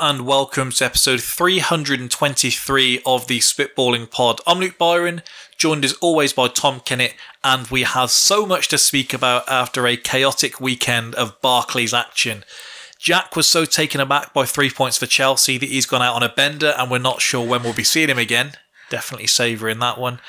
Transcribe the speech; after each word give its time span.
and 0.00 0.26
welcome 0.26 0.70
to 0.70 0.84
episode 0.84 1.20
323 1.20 3.02
of 3.04 3.26
the 3.26 3.40
Spitballing 3.40 4.08
Pod. 4.08 4.40
I'm 4.46 4.60
Luke 4.60 4.78
Byron, 4.78 5.22
joined 5.56 5.84
as 5.84 5.94
always 5.94 6.32
by 6.32 6.46
Tom 6.46 6.80
Kennett, 6.80 7.14
and 7.42 7.66
we 7.66 7.82
have 7.82 8.10
so 8.10 8.46
much 8.46 8.68
to 8.68 8.78
speak 8.78 9.12
about 9.12 9.48
after 9.48 9.86
a 9.86 9.96
chaotic 9.96 10.60
weekend 10.60 11.16
of 11.16 11.40
Barclays 11.40 11.92
action. 11.92 12.44
Jack 12.98 13.34
was 13.34 13.48
so 13.48 13.64
taken 13.64 14.00
aback 14.00 14.32
by 14.32 14.44
three 14.44 14.70
points 14.70 14.98
for 14.98 15.06
Chelsea 15.06 15.58
that 15.58 15.68
he's 15.68 15.86
gone 15.86 16.02
out 16.02 16.14
on 16.14 16.22
a 16.22 16.32
bender, 16.32 16.74
and 16.78 16.90
we're 16.90 16.98
not 16.98 17.20
sure 17.20 17.44
when 17.44 17.64
we'll 17.64 17.72
be 17.72 17.82
seeing 17.82 18.08
him 18.08 18.18
again. 18.18 18.52
Definitely 18.90 19.26
savouring 19.26 19.80
that 19.80 19.98
one. 19.98 20.20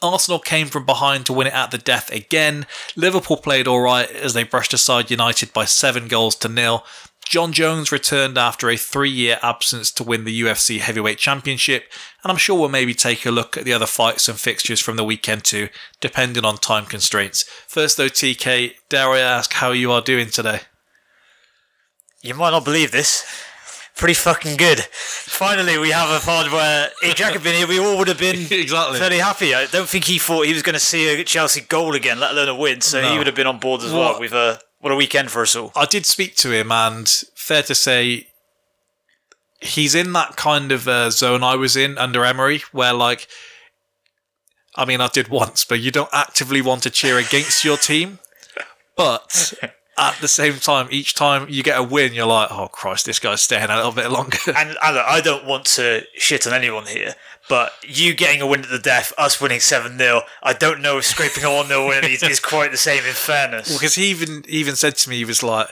Arsenal 0.00 0.38
came 0.38 0.68
from 0.68 0.86
behind 0.86 1.26
to 1.26 1.32
win 1.32 1.48
it 1.48 1.54
at 1.54 1.70
the 1.70 1.78
death 1.78 2.12
again. 2.12 2.66
Liverpool 2.94 3.36
played 3.36 3.66
alright 3.66 4.10
as 4.12 4.32
they 4.34 4.44
brushed 4.44 4.72
aside 4.72 5.10
United 5.10 5.52
by 5.52 5.64
seven 5.64 6.06
goals 6.06 6.36
to 6.36 6.48
nil. 6.48 6.84
Jon 7.28 7.52
Jones 7.52 7.92
returned 7.92 8.38
after 8.38 8.70
a 8.70 8.76
three 8.76 9.10
year 9.10 9.38
absence 9.42 9.90
to 9.92 10.02
win 10.04 10.24
the 10.24 10.40
UFC 10.40 10.78
Heavyweight 10.80 11.18
Championship, 11.18 11.84
and 12.22 12.30
I'm 12.30 12.38
sure 12.38 12.58
we'll 12.58 12.68
maybe 12.70 12.94
take 12.94 13.26
a 13.26 13.30
look 13.30 13.56
at 13.56 13.64
the 13.64 13.72
other 13.72 13.86
fights 13.86 14.28
and 14.28 14.40
fixtures 14.40 14.80
from 14.80 14.96
the 14.96 15.04
weekend 15.04 15.44
too, 15.44 15.68
depending 16.00 16.44
on 16.46 16.56
time 16.56 16.86
constraints. 16.86 17.42
First, 17.66 17.98
though, 17.98 18.08
TK, 18.08 18.72
dare 18.88 19.10
I 19.10 19.18
ask 19.18 19.52
how 19.52 19.72
you 19.72 19.92
are 19.92 20.00
doing 20.00 20.28
today? 20.30 20.60
You 22.22 22.34
might 22.34 22.50
not 22.50 22.64
believe 22.64 22.92
this. 22.92 23.24
Pretty 23.94 24.14
fucking 24.14 24.56
good. 24.56 24.78
Finally, 24.80 25.76
we 25.76 25.90
have 25.90 26.08
a 26.08 26.24
pod 26.24 26.50
where 26.52 26.88
if 27.02 27.16
Jack 27.16 27.32
had 27.32 27.42
been 27.42 27.56
here, 27.56 27.66
we 27.66 27.78
all 27.80 27.98
would 27.98 28.08
have 28.08 28.18
been 28.18 28.36
Exactly. 28.50 28.98
fairly 28.98 29.18
happy. 29.18 29.54
I 29.54 29.66
don't 29.66 29.88
think 29.88 30.04
he 30.04 30.18
thought 30.18 30.46
he 30.46 30.52
was 30.54 30.62
going 30.62 30.74
to 30.74 30.80
see 30.80 31.08
a 31.20 31.24
Chelsea 31.24 31.60
goal 31.60 31.94
again, 31.94 32.20
let 32.20 32.30
alone 32.30 32.48
a 32.48 32.54
win. 32.54 32.80
So 32.80 33.02
No. 33.02 33.10
he 33.12 33.18
would 33.18 33.26
have 33.26 33.36
been 33.36 33.48
on 33.48 33.58
board 33.58 33.82
as 33.82 33.92
What? 33.92 34.12
well. 34.12 34.20
With 34.20 34.32
a 34.32 34.60
what 34.80 34.92
a 34.92 34.96
weekend 34.96 35.30
for 35.30 35.42
us 35.42 35.56
all. 35.56 35.72
I 35.74 35.86
did 35.86 36.06
speak 36.06 36.36
to 36.36 36.52
him, 36.52 36.70
and 36.70 37.08
fair 37.34 37.62
to 37.64 37.74
say, 37.74 38.28
he's 39.60 39.94
in 39.94 40.12
that 40.12 40.36
kind 40.36 40.70
of 40.70 40.86
uh, 40.86 41.10
zone 41.10 41.42
I 41.42 41.56
was 41.56 41.76
in 41.76 41.98
under 41.98 42.24
Emery, 42.24 42.62
where 42.72 42.92
like, 42.92 43.26
I 44.76 44.84
mean, 44.84 45.00
I 45.00 45.08
did 45.08 45.28
once, 45.28 45.64
but 45.64 45.80
you 45.80 45.90
don't 45.90 46.10
actively 46.12 46.62
want 46.62 46.84
to 46.84 46.90
cheer 46.90 47.18
against 47.18 47.64
your 47.64 47.76
team, 47.76 48.20
but 48.96 49.54
at 49.98 50.14
the 50.20 50.28
same 50.28 50.54
time, 50.54 50.86
each 50.92 51.14
time 51.14 51.46
you 51.48 51.64
get 51.64 51.78
a 51.78 51.82
win, 51.82 52.12
you're 52.12 52.26
like, 52.26 52.48
oh 52.52 52.68
Christ, 52.68 53.06
this 53.06 53.18
guy's 53.18 53.42
staying 53.42 53.70
a 53.70 53.76
little 53.76 53.90
bit 53.90 54.10
longer. 54.12 54.38
And, 54.46 54.70
and 54.70 54.78
I 54.80 55.20
don't 55.20 55.44
want 55.44 55.64
to 55.66 56.04
shit 56.14 56.46
on 56.46 56.52
anyone 56.52 56.86
here, 56.86 57.14
but 57.48 57.72
you 57.82 58.14
getting 58.14 58.40
a 58.40 58.46
win 58.46 58.62
at 58.62 58.70
the 58.70 58.78
death, 58.78 59.12
us 59.18 59.40
winning 59.40 59.60
7 59.60 59.98
0, 59.98 60.22
I 60.42 60.52
don't 60.52 60.80
know 60.80 60.98
if 60.98 61.04
scraping 61.04 61.44
a 61.44 61.52
1 61.52 61.66
0 61.66 61.88
win 61.88 62.04
is, 62.04 62.22
is 62.22 62.40
quite 62.40 62.70
the 62.70 62.76
same 62.76 63.04
in 63.04 63.14
fairness. 63.14 63.72
Because 63.72 63.94
he 63.94 64.06
even 64.06 64.44
even 64.48 64.76
said 64.76 64.96
to 64.98 65.10
me, 65.10 65.16
he 65.16 65.24
was 65.24 65.42
like, 65.42 65.68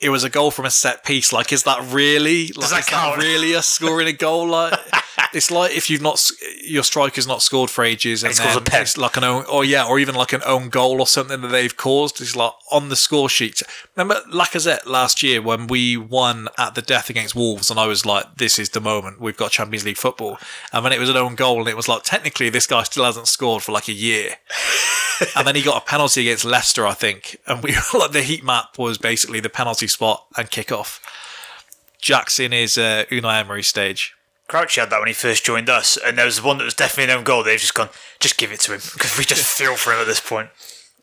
"It 0.00 0.10
was 0.10 0.24
a 0.24 0.30
goal 0.30 0.50
from 0.50 0.64
a 0.64 0.70
set 0.70 1.04
piece. 1.04 1.32
Like, 1.32 1.52
is 1.52 1.64
that 1.64 1.80
really? 1.92 2.48
Like, 2.48 2.70
that 2.70 2.80
is 2.80 2.86
count? 2.86 3.20
that 3.20 3.26
really 3.26 3.54
us 3.54 3.66
scoring 3.66 4.08
a 4.08 4.12
goal? 4.12 4.48
Like, 4.48 4.78
it's 5.32 5.50
like 5.50 5.76
if 5.76 5.90
you've 5.90 6.02
not 6.02 6.20
your 6.62 6.82
striker's 6.82 7.26
not 7.26 7.42
scored 7.42 7.70
for 7.70 7.84
ages, 7.84 8.22
and 8.22 8.32
he 8.32 8.38
then 8.38 8.56
a 8.56 8.80
it's 8.80 8.96
like 8.96 9.16
an 9.16 9.24
own, 9.24 9.44
or 9.46 9.64
yeah, 9.64 9.84
or 9.84 9.98
even 9.98 10.14
like 10.14 10.32
an 10.32 10.42
own 10.44 10.68
goal 10.68 11.00
or 11.00 11.06
something 11.06 11.40
that 11.40 11.48
they've 11.48 11.76
caused. 11.76 12.20
It's 12.20 12.36
like 12.36 12.52
on 12.70 12.88
the 12.88 12.96
score 12.96 13.28
sheet. 13.28 13.62
Remember 13.96 14.22
Lacazette 14.32 14.86
last 14.86 15.22
year 15.22 15.42
when 15.42 15.66
we 15.66 15.96
won 15.96 16.48
at 16.56 16.74
the 16.74 16.82
death 16.82 17.10
against 17.10 17.34
Wolves, 17.34 17.70
and 17.70 17.78
I 17.78 17.86
was 17.86 18.06
like, 18.06 18.36
"This 18.36 18.58
is 18.58 18.70
the 18.70 18.80
moment. 18.80 19.20
We've 19.20 19.36
got 19.36 19.50
Champions 19.50 19.84
League 19.84 19.96
football." 19.96 20.38
And 20.72 20.84
then 20.84 20.92
it 20.92 21.00
was 21.00 21.10
an 21.10 21.16
own 21.16 21.34
goal, 21.34 21.60
and 21.60 21.68
it 21.68 21.76
was 21.76 21.88
like 21.88 22.02
technically 22.02 22.50
this 22.50 22.66
guy 22.66 22.82
still 22.84 23.04
hasn't 23.04 23.28
scored 23.28 23.62
for 23.62 23.72
like 23.72 23.88
a 23.88 23.92
year 23.92 24.36
and 25.36 25.46
then 25.46 25.54
he 25.54 25.62
got 25.62 25.82
a 25.82 25.84
penalty 25.84 26.22
against 26.22 26.44
Leicester, 26.44 26.86
I 26.86 26.94
think. 26.94 27.38
And 27.46 27.62
we 27.62 27.74
like 27.94 28.12
the 28.12 28.22
heat 28.22 28.44
map 28.44 28.78
was 28.78 28.98
basically 28.98 29.40
the 29.40 29.48
penalty 29.48 29.87
spot 29.88 30.26
and 30.36 30.50
kick 30.50 30.70
off. 30.72 31.00
Jack's 32.00 32.38
in 32.38 32.52
his 32.52 32.78
uh, 32.78 33.04
Unai 33.10 33.40
Emery 33.40 33.62
stage. 33.62 34.14
Crouch 34.46 34.76
had 34.76 34.88
that 34.90 34.98
when 35.00 35.08
he 35.08 35.14
first 35.14 35.44
joined 35.44 35.68
us, 35.68 35.98
and 35.98 36.16
there 36.16 36.24
was 36.24 36.42
one 36.42 36.56
that 36.58 36.64
was 36.64 36.74
definitely 36.74 37.12
an 37.12 37.18
own 37.18 37.24
goal. 37.24 37.42
They've 37.42 37.60
just 37.60 37.74
gone, 37.74 37.90
just 38.18 38.38
give 38.38 38.50
it 38.50 38.60
to 38.60 38.72
him 38.72 38.80
because 38.94 39.18
we 39.18 39.24
just 39.24 39.44
feel 39.46 39.76
for 39.76 39.92
him 39.92 39.98
at 39.98 40.06
this 40.06 40.20
point. 40.20 40.48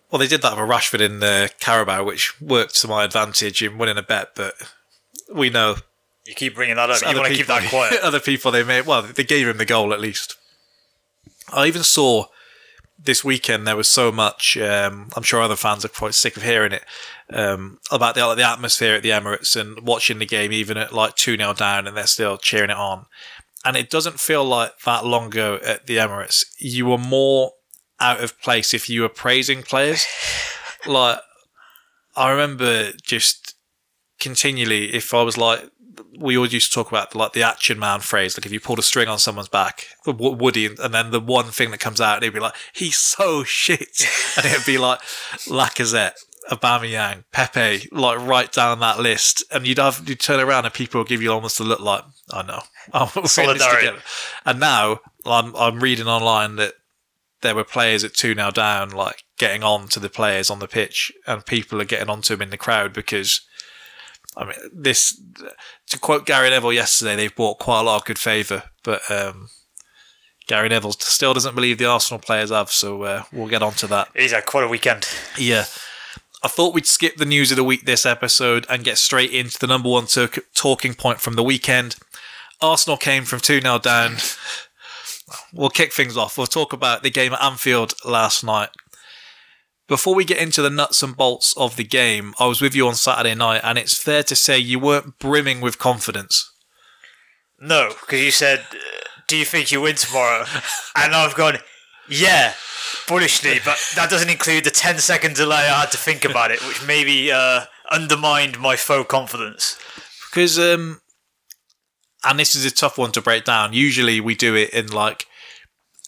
Well, 0.09 0.19
they 0.19 0.27
did 0.27 0.41
that 0.41 0.57
with 0.57 0.69
Rashford 0.69 1.01
in 1.01 1.19
the 1.19 1.51
Carabao, 1.59 2.03
which 2.05 2.39
worked 2.41 2.75
to 2.81 2.87
my 2.87 3.03
advantage 3.03 3.61
in 3.61 3.77
winning 3.77 3.97
a 3.97 4.03
bet. 4.03 4.29
But 4.35 4.53
we 5.31 5.49
know 5.49 5.75
You 6.25 6.33
keep 6.33 6.55
bringing 6.55 6.75
that 6.77 6.89
up. 6.89 7.01
You 7.01 7.07
other 7.07 7.19
want 7.19 7.31
to 7.31 7.37
keep 7.37 7.47
people- 7.47 7.59
that 7.59 7.69
quiet. 7.69 7.99
other 8.03 8.19
people 8.19 8.51
they 8.51 8.63
made. 8.63 8.85
Well, 8.85 9.01
they 9.03 9.23
gave 9.23 9.47
him 9.47 9.57
the 9.57 9.65
goal 9.65 9.93
at 9.93 9.99
least. 9.99 10.37
I 11.51 11.67
even 11.67 11.83
saw 11.83 12.25
this 12.97 13.23
weekend 13.23 13.67
there 13.67 13.75
was 13.75 13.87
so 13.87 14.11
much. 14.11 14.57
Um, 14.57 15.09
I'm 15.15 15.23
sure 15.23 15.41
other 15.41 15.55
fans 15.55 15.85
are 15.85 15.89
quite 15.89 16.15
sick 16.15 16.37
of 16.37 16.43
hearing 16.43 16.71
it 16.71 16.83
um, 17.33 17.79
about 17.91 18.15
the, 18.15 18.25
like, 18.25 18.37
the 18.37 18.47
atmosphere 18.47 18.95
at 18.95 19.03
the 19.03 19.09
Emirates 19.09 19.59
and 19.59 19.85
watching 19.85 20.19
the 20.19 20.25
game, 20.25 20.51
even 20.51 20.77
at 20.77 20.93
like 20.93 21.15
two 21.15 21.37
0 21.37 21.53
down, 21.53 21.87
and 21.87 21.97
they're 21.97 22.07
still 22.07 22.37
cheering 22.37 22.69
it 22.69 22.77
on. 22.77 23.05
And 23.63 23.75
it 23.75 23.89
doesn't 23.89 24.19
feel 24.19 24.45
like 24.45 24.77
that 24.85 25.05
long 25.05 25.27
ago 25.27 25.59
at 25.65 25.87
the 25.87 25.97
Emirates. 25.97 26.43
You 26.59 26.85
were 26.85 26.99
more 26.99 27.53
out 27.99 28.23
of 28.23 28.39
place 28.41 28.73
if 28.73 28.89
you 28.89 29.01
were 29.01 29.09
praising 29.09 29.63
players. 29.63 30.05
like 30.85 31.19
I 32.15 32.29
remember 32.29 32.91
just 33.03 33.55
continually 34.19 34.93
if 34.93 35.13
I 35.13 35.21
was 35.23 35.37
like 35.37 35.69
we 36.17 36.37
always 36.37 36.53
used 36.53 36.71
to 36.71 36.75
talk 36.75 36.89
about 36.89 37.13
like 37.15 37.33
the 37.33 37.43
action 37.43 37.77
man 37.77 37.99
phrase 37.99 38.37
like 38.37 38.45
if 38.45 38.51
you 38.51 38.59
pulled 38.59 38.79
a 38.79 38.83
string 38.83 39.07
on 39.07 39.19
someone's 39.19 39.49
back 39.49 39.87
Woody 40.05 40.65
and 40.65 40.93
then 40.93 41.11
the 41.11 41.19
one 41.19 41.45
thing 41.45 41.71
that 41.71 41.79
comes 41.79 41.99
out 41.99 42.15
and 42.15 42.23
it'd 42.23 42.33
be 42.33 42.39
like 42.39 42.55
he's 42.73 42.97
so 42.97 43.43
shit 43.43 44.07
and 44.37 44.45
it'd 44.45 44.65
be 44.65 44.77
like 44.77 44.99
Lacazette 45.47 46.13
Aubameyang 46.51 47.23
Pepe 47.31 47.87
like 47.91 48.19
right 48.19 48.51
down 48.51 48.79
that 48.79 48.99
list 48.99 49.43
and 49.51 49.65
you'd 49.65 49.79
have 49.79 50.07
you'd 50.07 50.19
turn 50.19 50.39
around 50.39 50.65
and 50.65 50.73
people 50.73 51.01
would 51.01 51.07
give 51.07 51.21
you 51.21 51.31
almost 51.31 51.59
a 51.59 51.63
look 51.63 51.79
like 51.79 52.03
I 52.31 52.43
know 52.43 52.61
I'm 52.93 53.25
Solidarity. 53.25 53.97
and 54.45 54.59
now 54.59 54.99
I'm 55.25 55.55
I'm 55.55 55.79
reading 55.79 56.07
online 56.07 56.57
that 56.57 56.73
there 57.45 57.55
were 57.55 57.63
players 57.63 58.03
at 58.03 58.13
2 58.13 58.33
now 58.33 58.49
down, 58.49 58.89
like 58.89 59.23
getting 59.37 59.63
on 59.63 59.87
to 59.89 59.99
the 59.99 60.09
players 60.09 60.49
on 60.49 60.59
the 60.59 60.67
pitch, 60.67 61.11
and 61.27 61.45
people 61.45 61.79
are 61.79 61.85
getting 61.85 62.09
onto 62.09 62.33
them 62.35 62.41
in 62.41 62.49
the 62.49 62.57
crowd 62.57 62.91
because, 62.91 63.41
I 64.35 64.45
mean, 64.45 64.55
this, 64.73 65.21
to 65.89 65.99
quote 65.99 66.25
Gary 66.25 66.49
Neville 66.49 66.73
yesterday, 66.73 67.15
they've 67.15 67.35
bought 67.35 67.59
quite 67.59 67.81
a 67.81 67.83
lot 67.83 67.97
of 67.97 68.05
good 68.05 68.17
favour, 68.17 68.63
but 68.83 69.01
um, 69.11 69.49
Gary 70.47 70.69
Neville 70.69 70.93
still 70.93 71.35
doesn't 71.35 71.53
believe 71.53 71.77
the 71.77 71.85
Arsenal 71.85 72.19
players 72.19 72.49
have, 72.49 72.71
so 72.71 73.03
uh, 73.03 73.23
we'll 73.31 73.47
get 73.47 73.61
on 73.61 73.73
to 73.73 73.87
that. 73.87 74.09
He's 74.15 74.31
had 74.31 74.47
quite 74.47 74.63
a 74.63 74.67
weekend. 74.67 75.07
Yeah. 75.37 75.65
I 76.45 76.47
thought 76.47 76.75
we'd 76.75 76.85
skip 76.85 77.15
the 77.15 77.25
news 77.25 77.49
of 77.49 77.57
the 77.57 77.63
week 77.63 77.85
this 77.87 78.05
episode 78.05 78.67
and 78.69 78.83
get 78.83 78.99
straight 78.99 79.31
into 79.31 79.57
the 79.57 79.65
number 79.65 79.89
one 79.89 80.05
talk- 80.05 80.45
talking 80.53 80.93
point 80.93 81.19
from 81.19 81.33
the 81.33 81.41
weekend. 81.41 81.95
Arsenal 82.61 82.97
came 82.97 83.25
from 83.25 83.39
2 83.39 83.61
0 83.61 83.79
down. 83.79 84.17
We'll 85.51 85.71
kick 85.71 85.91
things 85.91 86.17
off. 86.17 86.37
We'll 86.37 86.45
talk 86.45 86.71
about 86.71 87.01
the 87.01 87.09
game 87.09 87.33
at 87.33 87.41
Anfield 87.41 87.95
last 88.05 88.43
night. 88.43 88.69
Before 89.87 90.13
we 90.13 90.23
get 90.23 90.37
into 90.37 90.61
the 90.61 90.69
nuts 90.69 91.01
and 91.01 91.17
bolts 91.17 91.57
of 91.57 91.77
the 91.77 91.83
game, 91.83 92.35
I 92.39 92.45
was 92.45 92.61
with 92.61 92.75
you 92.75 92.87
on 92.87 92.93
Saturday 92.93 93.33
night, 93.33 93.61
and 93.63 93.79
it's 93.79 93.97
fair 93.97 94.21
to 94.21 94.35
say 94.35 94.59
you 94.59 94.77
weren't 94.77 95.17
brimming 95.17 95.61
with 95.61 95.79
confidence. 95.79 96.53
No, 97.59 97.89
because 98.01 98.21
you 98.21 98.29
said, 98.29 98.67
"Do 99.27 99.35
you 99.35 99.45
think 99.45 99.71
you 99.71 99.81
win 99.81 99.95
tomorrow?" 99.95 100.45
and 100.95 101.15
I've 101.15 101.33
gone, 101.33 101.57
"Yeah." 102.07 102.53
Bullishly, 103.07 103.59
but 103.63 103.77
that 103.95 104.09
doesn't 104.09 104.29
include 104.29 104.63
the 104.63 104.71
10 104.71 104.99
second 104.99 105.35
delay 105.35 105.67
I 105.69 105.81
had 105.81 105.91
to 105.91 105.97
think 105.97 106.25
about 106.29 106.51
it, 106.51 106.59
which 106.67 106.85
maybe 106.85 107.31
uh, 107.31 107.65
undermined 107.91 108.59
my 108.59 108.75
faux 108.75 109.07
confidence. 109.09 109.77
because 110.29 110.57
um 110.57 111.01
and 112.23 112.39
this 112.39 112.55
is 112.55 112.65
a 112.65 112.71
tough 112.71 112.97
one 112.97 113.11
to 113.11 113.21
break 113.21 113.43
down 113.45 113.73
usually 113.73 114.19
we 114.19 114.33
do 114.35 114.55
it 114.55 114.71
in 114.71 114.87
like 114.87 115.25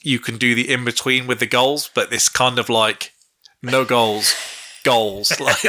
you 0.04 0.20
can 0.20 0.38
do 0.38 0.56
the 0.56 0.72
in 0.72 0.84
between 0.84 1.28
with 1.28 1.40
the 1.40 1.46
goals 1.46 1.90
but 1.94 2.10
this 2.10 2.28
kind 2.30 2.58
of 2.58 2.68
like 2.70 3.12
no 3.62 3.86
goals 3.86 4.34
goals 4.84 5.40
like 5.48 5.60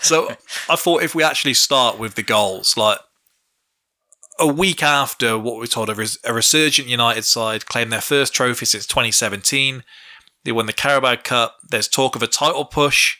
so 0.00 0.28
i 0.70 0.76
thought 0.76 1.02
if 1.02 1.14
we 1.14 1.22
actually 1.24 1.54
start 1.54 1.98
with 1.98 2.14
the 2.14 2.22
goals 2.22 2.76
like 2.76 2.98
a 4.38 4.46
week 4.46 4.82
after 4.82 5.38
what 5.38 5.58
we 5.58 5.66
told 5.66 5.88
a, 5.88 5.94
res- 5.94 6.18
a 6.24 6.32
resurgent 6.32 6.88
united 6.88 7.24
side 7.24 7.66
claimed 7.66 7.92
their 7.92 8.00
first 8.00 8.34
trophy 8.34 8.66
since 8.66 8.86
2017 8.86 9.82
they 10.44 10.52
won 10.52 10.66
the 10.66 10.72
carabao 10.72 11.16
cup 11.16 11.56
there's 11.68 11.88
talk 11.88 12.14
of 12.16 12.22
a 12.22 12.26
title 12.26 12.64
push 12.64 13.16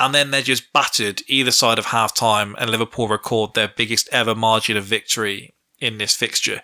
and 0.00 0.14
then 0.14 0.30
they're 0.30 0.40
just 0.40 0.72
battered 0.72 1.22
either 1.28 1.50
side 1.50 1.78
of 1.78 1.86
half 1.86 2.14
time, 2.14 2.56
and 2.58 2.70
Liverpool 2.70 3.06
record 3.06 3.52
their 3.52 3.68
biggest 3.68 4.08
ever 4.10 4.34
margin 4.34 4.78
of 4.78 4.84
victory 4.84 5.54
in 5.78 5.98
this 5.98 6.16
fixture. 6.16 6.62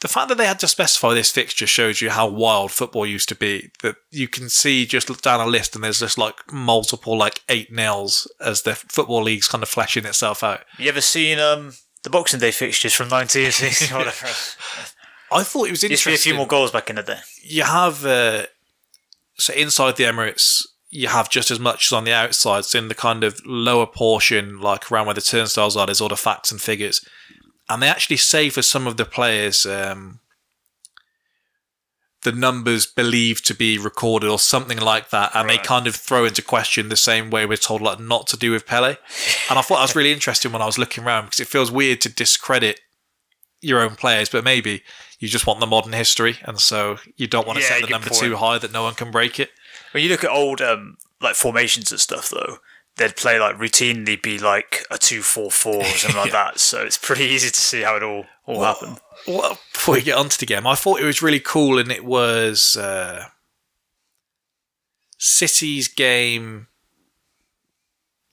The 0.00 0.08
fact 0.08 0.28
that 0.28 0.38
they 0.38 0.46
had 0.46 0.60
to 0.60 0.68
specify 0.68 1.12
this 1.12 1.32
fixture 1.32 1.66
shows 1.66 2.00
you 2.00 2.10
how 2.10 2.28
wild 2.28 2.70
football 2.70 3.04
used 3.04 3.28
to 3.30 3.34
be. 3.34 3.72
That 3.82 3.96
you 4.12 4.28
can 4.28 4.48
see 4.48 4.86
just 4.86 5.08
down 5.22 5.40
a 5.40 5.46
list, 5.46 5.74
and 5.74 5.82
there's 5.82 5.98
just 5.98 6.16
like 6.16 6.52
multiple 6.52 7.18
like 7.18 7.42
eight 7.48 7.72
nils 7.72 8.32
as 8.40 8.62
the 8.62 8.76
football 8.76 9.24
league's 9.24 9.48
kind 9.48 9.64
of 9.64 9.68
fleshing 9.68 10.04
itself 10.04 10.44
out. 10.44 10.60
You 10.78 10.88
ever 10.88 11.00
seen 11.00 11.40
um, 11.40 11.72
the 12.02 12.10
Boxing 12.10 12.40
Day 12.40 12.50
fixtures 12.50 12.94
from 12.94 13.08
1960 13.08 13.94
whatever? 13.98 14.26
I 15.30 15.42
thought 15.42 15.68
it 15.68 15.72
was 15.72 15.82
Used 15.82 16.04
to 16.04 16.10
be 16.10 16.14
a 16.14 16.18
few 16.18 16.34
more 16.34 16.46
goals 16.46 16.70
back 16.70 16.88
in 16.90 16.96
the 16.96 17.02
day. 17.02 17.18
you 17.42 17.62
have 17.64 18.04
uh, 18.06 18.46
so 19.36 19.52
inside 19.54 19.96
the 19.96 20.04
Emirates, 20.04 20.62
you 20.90 21.08
have 21.08 21.28
just 21.28 21.50
as 21.50 21.60
much 21.60 21.88
as 21.88 21.92
on 21.92 22.04
the 22.04 22.12
outside. 22.12 22.64
So 22.64 22.78
in 22.78 22.88
the 22.88 22.94
kind 22.94 23.22
of 23.24 23.40
lower 23.44 23.86
portion, 23.86 24.60
like 24.60 24.90
around 24.90 25.06
where 25.06 25.14
the 25.14 25.20
turnstiles 25.20 25.76
are, 25.76 25.86
there's 25.86 26.00
all 26.00 26.08
the 26.08 26.16
facts 26.16 26.50
and 26.50 26.60
figures. 26.60 27.04
and 27.68 27.82
they 27.82 27.88
actually 27.88 28.16
say 28.16 28.48
for 28.48 28.62
some 28.62 28.86
of 28.86 28.96
the 28.96 29.04
players 29.04 29.66
um, 29.66 30.20
the 32.22 32.32
numbers 32.32 32.84
believed 32.86 33.46
to 33.46 33.54
be 33.54 33.78
recorded 33.78 34.28
or 34.28 34.38
something 34.38 34.78
like 34.78 35.10
that, 35.10 35.30
and 35.34 35.46
Right. 35.48 35.60
they 35.60 35.66
kind 35.66 35.86
of 35.86 35.94
throw 35.94 36.24
into 36.24 36.42
question 36.42 36.88
the 36.88 36.96
same 36.96 37.30
way 37.30 37.46
we're 37.46 37.56
told 37.56 37.80
like 37.80 38.00
not 38.00 38.26
to 38.28 38.36
do 38.36 38.50
with 38.50 38.66
Pele. 38.66 38.96
And 39.48 39.58
I 39.58 39.62
thought 39.62 39.76
that 39.76 39.82
was 39.82 39.96
really 39.96 40.12
interesting 40.12 40.50
when 40.52 40.60
I 40.62 40.66
was 40.66 40.78
looking 40.78 41.04
around 41.04 41.26
because 41.26 41.40
it 41.40 41.46
feels 41.48 41.70
weird 41.70 42.00
to 42.02 42.08
discredit 42.08 42.80
your 43.60 43.80
own 43.80 43.94
players, 43.96 44.28
but 44.28 44.42
maybe 44.44 44.82
you 45.20 45.28
just 45.28 45.46
want 45.46 45.60
the 45.60 45.66
modern 45.66 45.92
history, 45.92 46.38
and 46.42 46.58
so 46.60 46.98
you 47.16 47.26
don't 47.26 47.46
want 47.46 47.58
to 47.58 47.62
Yeah, 47.62 47.70
set 47.70 47.82
the 47.82 47.88
number 47.88 48.08
point. 48.10 48.20
too 48.20 48.36
high 48.36 48.58
that 48.58 48.72
no 48.72 48.82
one 48.82 48.94
can 48.94 49.10
break 49.10 49.38
it. 49.40 49.50
When 49.92 50.02
you 50.02 50.08
look 50.10 50.24
at 50.24 50.30
old 50.30 50.60
um, 50.60 50.96
like 51.20 51.34
formations 51.34 51.90
and 51.90 52.00
stuff, 52.00 52.30
though, 52.30 52.58
they'd 52.98 53.16
play 53.16 53.40
like 53.40 53.56
routinely 53.56 54.20
be 54.20 54.38
like 54.38 54.84
a 54.90 54.98
two 54.98 55.22
four 55.22 55.50
four 55.50 55.76
or 55.76 55.84
something 55.84 56.20
like 56.20 56.32
that. 56.32 56.60
So 56.60 56.82
it's 56.82 56.98
pretty 56.98 57.24
easy 57.24 57.50
to 57.50 57.60
see 57.60 57.82
how 57.82 57.96
it 57.96 58.02
all 58.02 58.26
all 58.46 58.62
happened. 58.62 58.98
Well, 59.26 59.58
before 59.72 59.94
we 59.94 60.02
get 60.02 60.18
onto 60.18 60.36
the 60.36 60.46
game, 60.46 60.66
I 60.66 60.74
thought 60.74 61.00
it 61.00 61.04
was 61.04 61.22
really 61.22 61.40
cool, 61.40 61.78
and 61.78 61.90
it 61.90 62.04
was 62.04 62.76
uh, 62.76 63.26
City's 65.18 65.88
game, 65.88 66.68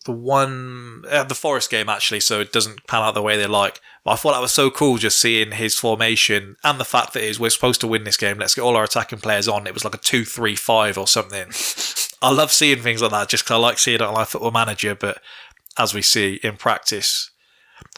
the 0.05 0.11
one, 0.11 1.03
uh, 1.09 1.23
the 1.23 1.35
Forest 1.35 1.69
game 1.69 1.89
actually. 1.89 2.19
So 2.19 2.41
it 2.41 2.51
doesn't 2.51 2.85
pan 2.87 3.01
out 3.01 3.13
the 3.13 3.21
way 3.21 3.37
they 3.37 3.47
like. 3.47 3.79
But 4.03 4.11
I 4.11 4.15
thought 4.17 4.33
that 4.33 4.41
was 4.41 4.51
so 4.51 4.69
cool, 4.69 4.97
just 4.97 5.19
seeing 5.19 5.53
his 5.53 5.75
formation 5.75 6.57
and 6.63 6.79
the 6.79 6.85
fact 6.85 7.13
that 7.13 7.23
is 7.23 7.39
we're 7.39 7.49
supposed 7.49 7.81
to 7.81 7.87
win 7.87 8.03
this 8.03 8.17
game. 8.17 8.37
Let's 8.37 8.53
get 8.53 8.61
all 8.61 8.75
our 8.75 8.83
attacking 8.83 9.19
players 9.19 9.47
on. 9.47 9.65
It 9.65 9.73
was 9.73 9.83
like 9.83 9.95
a 9.95 9.99
two-three-five 9.99 10.95
or 10.97 11.07
something. 11.07 11.47
I 12.21 12.31
love 12.31 12.51
seeing 12.51 12.79
things 12.79 13.01
like 13.01 13.11
that, 13.11 13.29
just 13.29 13.43
because 13.43 13.55
I 13.55 13.59
like 13.59 13.77
seeing 13.77 13.95
it 13.95 14.01
on 14.01 14.13
my 14.13 14.25
football 14.25 14.51
manager. 14.51 14.95
But 14.95 15.19
as 15.77 15.93
we 15.93 16.01
see 16.01 16.39
in 16.43 16.57
practice, 16.57 17.29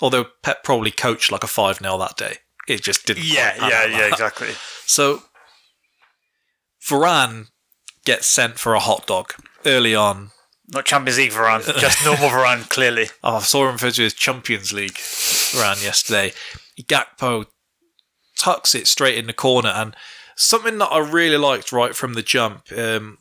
although 0.01 0.25
Pep 0.43 0.63
probably 0.63 0.91
coached 0.91 1.31
like 1.31 1.43
a 1.43 1.47
five 1.47 1.77
0 1.77 1.97
that 1.99 2.17
day, 2.17 2.37
it 2.67 2.81
just 2.83 3.05
didn't. 3.05 3.23
Yeah, 3.25 3.55
yeah, 3.59 3.85
yeah, 3.85 3.97
that. 3.99 4.11
exactly. 4.11 4.49
So 4.85 5.23
Varane 6.85 7.47
gets 8.05 8.27
sent 8.27 8.57
for 8.57 8.73
a 8.73 8.79
hot 8.79 9.07
dog 9.07 9.33
early 9.65 9.95
on. 9.95 10.31
Not 10.69 10.85
Champions 10.85 11.17
League 11.17 11.31
Varane, 11.31 11.63
just 11.79 12.03
normal 12.03 12.29
Varane. 12.29 12.67
Clearly, 12.69 13.07
Oh, 13.23 13.35
I 13.37 13.39
saw 13.39 13.67
him 13.67 13.73
referred 13.73 13.93
to 13.95 14.05
as 14.05 14.13
Champions 14.13 14.73
League 14.73 14.95
Varane 14.95 15.83
yesterday. 15.83 16.33
Gakpo 16.81 17.45
tucks 18.37 18.75
it 18.75 18.87
straight 18.87 19.17
in 19.17 19.27
the 19.27 19.33
corner, 19.33 19.69
and 19.69 19.95
something 20.35 20.77
that 20.79 20.87
I 20.91 20.99
really 20.99 21.37
liked 21.37 21.71
right 21.71 21.95
from 21.95 22.13
the 22.15 22.21
jump. 22.21 22.71
Um, 22.75 23.17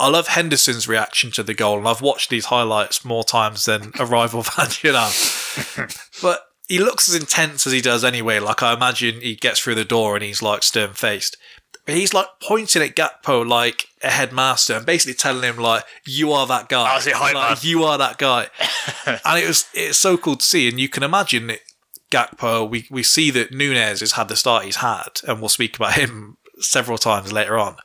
I 0.00 0.08
love 0.08 0.28
Henderson's 0.28 0.88
reaction 0.88 1.30
to 1.32 1.42
the 1.42 1.54
goal, 1.54 1.78
and 1.78 1.88
I've 1.88 2.02
watched 2.02 2.30
these 2.30 2.46
highlights 2.46 3.04
more 3.04 3.24
times 3.24 3.64
than 3.64 3.92
a 3.98 4.06
rival 4.06 4.42
fan 4.44 4.70
should 4.70 4.94
have. 4.94 6.10
but 6.20 6.46
he 6.68 6.78
looks 6.78 7.08
as 7.08 7.14
intense 7.14 7.66
as 7.66 7.72
he 7.72 7.80
does 7.80 8.04
anyway. 8.04 8.38
Like 8.38 8.62
I 8.62 8.74
imagine 8.74 9.20
he 9.20 9.36
gets 9.36 9.60
through 9.60 9.76
the 9.76 9.84
door 9.84 10.14
and 10.14 10.24
he's 10.24 10.42
like 10.42 10.62
stern 10.62 10.94
faced. 10.94 11.36
But 11.86 11.96
he's 11.96 12.14
like 12.14 12.26
pointing 12.42 12.82
at 12.82 12.96
Gakpo 12.96 13.46
like 13.46 13.88
a 14.02 14.10
headmaster 14.10 14.74
and 14.74 14.86
basically 14.86 15.14
telling 15.14 15.42
him 15.42 15.58
like, 15.58 15.84
"You 16.06 16.32
are 16.32 16.46
that 16.46 16.68
guy. 16.68 16.94
That's 16.94 17.06
it, 17.06 17.14
hype 17.14 17.34
like, 17.34 17.50
man. 17.50 17.56
You 17.60 17.84
are 17.84 17.98
that 17.98 18.18
guy." 18.18 18.48
and 19.06 19.38
it 19.38 19.46
was 19.46 19.66
it's 19.74 19.98
so 19.98 20.16
cool 20.16 20.36
to 20.36 20.44
see, 20.44 20.68
and 20.68 20.80
you 20.80 20.88
can 20.88 21.02
imagine 21.02 21.50
it. 21.50 21.60
Gakpo, 22.10 22.68
we 22.68 22.86
we 22.90 23.02
see 23.02 23.30
that 23.32 23.52
Nunez 23.52 24.00
has 24.00 24.12
had 24.12 24.28
the 24.28 24.36
start 24.36 24.64
he's 24.64 24.76
had, 24.76 25.20
and 25.26 25.40
we'll 25.40 25.48
speak 25.48 25.76
about 25.76 25.94
him 25.94 26.38
several 26.58 26.96
times 26.96 27.32
later 27.32 27.58
on. 27.58 27.76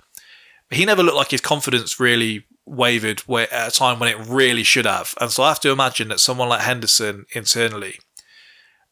He 0.71 0.85
never 0.85 1.03
looked 1.03 1.17
like 1.17 1.31
his 1.31 1.41
confidence 1.41 1.99
really 1.99 2.45
wavered 2.65 3.23
at 3.29 3.67
a 3.67 3.71
time 3.71 3.99
when 3.99 4.09
it 4.09 4.27
really 4.27 4.63
should 4.63 4.85
have. 4.85 5.15
And 5.19 5.31
so 5.31 5.43
I 5.43 5.49
have 5.49 5.59
to 5.61 5.71
imagine 5.71 6.09
that 6.09 6.19
someone 6.19 6.49
like 6.49 6.61
Henderson 6.61 7.25
internally, 7.33 7.99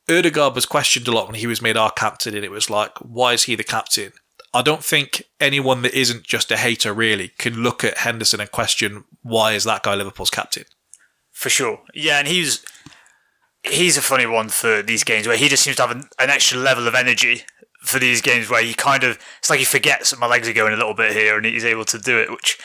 Odegaard 0.10 0.56
was 0.56 0.66
questioned 0.66 1.08
a 1.08 1.12
lot 1.12 1.28
when 1.28 1.36
he 1.36 1.48
was 1.48 1.62
made 1.62 1.78
our 1.78 1.92
captain, 1.92 2.36
and 2.36 2.44
it 2.44 2.52
was 2.52 2.70
like, 2.70 2.98
why 3.00 3.34
is 3.34 3.44
he 3.44 3.56
the 3.56 3.64
captain? 3.64 4.14
I 4.54 4.62
don't 4.62 4.84
think 4.84 5.24
anyone 5.40 5.82
that 5.84 5.94
isn't 5.94 6.24
just 6.24 6.52
a 6.52 6.58
hater 6.58 6.94
really 6.94 7.30
can 7.38 7.62
look 7.62 7.84
at 7.84 8.00
Henderson 8.00 8.40
and 8.40 8.52
question 8.52 9.04
why 9.22 9.54
is 9.54 9.66
that 9.66 9.84
guy 9.84 9.94
Liverpool's 9.94 10.30
captain. 10.30 10.64
for 11.32 11.50
sure. 11.50 11.82
Yeah, 11.94 12.18
and 12.20 12.28
he's 12.28 12.66
he's 13.64 13.98
a 13.98 14.02
funny 14.02 14.26
one 14.26 14.50
for 14.50 14.82
these 14.82 15.04
games 15.04 15.28
where 15.28 15.38
he 15.38 15.50
just 15.50 15.64
seems 15.64 15.76
to 15.76 15.84
have 15.84 15.92
an, 15.92 16.10
an 16.18 16.30
extra 16.30 16.58
level 16.58 16.88
of 16.88 16.96
energy 16.96 17.44
for 17.80 18.00
these 18.00 18.22
games 18.22 18.50
where 18.50 18.64
he 18.64 18.74
kind 18.74 19.04
of 19.04 19.18
it's 19.40 19.50
like 19.50 19.60
he 19.60 19.66
forgets 19.66 20.12
that 20.12 20.20
my 20.20 20.28
legs 20.28 20.48
are 20.50 20.54
going 20.54 20.74
a 20.74 20.78
little 20.78 20.94
bit 20.94 21.14
here 21.14 21.38
and 21.38 21.46
he's 21.46 21.66
able 21.66 21.86
to 21.86 21.98
do 22.00 22.20
it, 22.20 22.30
which 22.32 22.60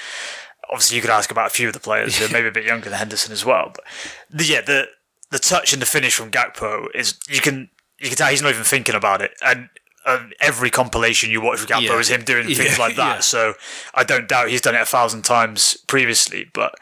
obviously 0.70 0.96
you 0.96 1.02
could 1.02 1.10
ask 1.10 1.30
about 1.30 1.46
a 1.48 1.50
few 1.50 1.66
of 1.68 1.74
the 1.74 1.80
players 1.80 2.16
who 2.18 2.24
are 2.24 2.28
maybe 2.32 2.48
a 2.48 2.52
bit 2.52 2.64
younger 2.64 2.88
than 2.90 2.98
Henderson 2.98 3.32
as 3.32 3.44
well. 3.44 3.72
But 3.74 3.84
the, 4.30 4.44
yeah, 4.44 4.60
the 4.62 4.88
the 5.30 5.38
touch 5.38 5.72
and 5.72 5.80
the 5.80 5.86
finish 5.86 6.14
from 6.14 6.30
Gakpo 6.30 6.86
is 6.94 7.18
you 7.28 7.40
can 7.40 7.70
you 7.98 8.08
can 8.08 8.16
tell 8.16 8.28
he's 8.28 8.42
not 8.42 8.50
even 8.52 8.64
thinking 8.64 8.94
about 8.94 9.22
it 9.22 9.32
and. 9.44 9.68
Um, 10.04 10.32
every 10.40 10.68
compilation 10.68 11.30
you 11.30 11.40
watch 11.40 11.60
with 11.60 11.68
Gakpo 11.70 11.82
Yeah. 11.82 11.98
is 12.00 12.08
him 12.10 12.24
doing 12.24 12.44
things 12.52 12.76
Yeah, 12.76 12.84
like 12.84 12.96
that. 12.96 13.14
yeah. 13.14 13.20
So 13.20 13.54
I 13.94 14.02
don't 14.02 14.26
doubt 14.28 14.48
he's 14.48 14.60
done 14.60 14.74
it 14.74 14.80
a 14.80 14.84
thousand 14.84 15.22
times 15.22 15.76
previously. 15.86 16.50
But 16.52 16.74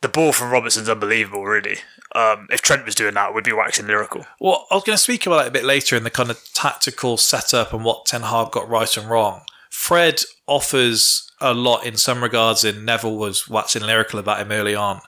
the 0.00 0.08
ball 0.08 0.32
from 0.32 0.50
Robertson's 0.50 0.88
unbelievable, 0.88 1.44
really. 1.44 1.76
Um, 2.14 2.46
if 2.50 2.62
Trent 2.62 2.84
was 2.84 2.94
doing 2.94 3.14
that, 3.14 3.34
we'd 3.34 3.44
be 3.44 3.52
waxing 3.52 3.86
lyrical. 3.88 4.24
Well, 4.38 4.66
I 4.70 4.74
was 4.76 4.84
going 4.84 4.94
to 4.96 5.02
speak 5.02 5.26
about 5.26 5.46
it 5.46 5.48
a 5.48 5.52
bit 5.52 5.64
later 5.64 5.96
in 5.96 6.04
the 6.04 6.10
kind 6.10 6.30
of 6.30 6.40
tactical 6.54 7.16
setup 7.16 7.72
and 7.72 7.84
what 7.84 8.06
Ten 8.06 8.22
Hag 8.22 8.52
got 8.52 8.68
right 8.68 8.96
and 8.96 9.08
wrong. 9.08 9.42
Fred 9.70 10.22
offers 10.46 11.28
a 11.40 11.52
lot 11.52 11.84
in 11.84 11.96
some 11.96 12.22
regards, 12.22 12.62
and 12.62 12.86
Neville 12.86 13.16
was 13.16 13.48
waxing 13.48 13.82
lyrical 13.82 14.20
about 14.20 14.40
him 14.40 14.52
early 14.52 14.74
on. 14.74 15.00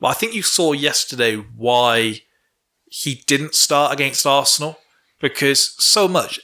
But 0.00 0.08
I 0.08 0.12
think 0.14 0.34
you 0.34 0.42
saw 0.42 0.72
yesterday 0.72 1.36
why 1.36 2.22
he 2.86 3.22
didn't 3.26 3.54
start 3.54 3.92
against 3.92 4.26
Arsenal 4.26 4.78
because 5.20 5.74
so 5.82 6.08
much. 6.08 6.40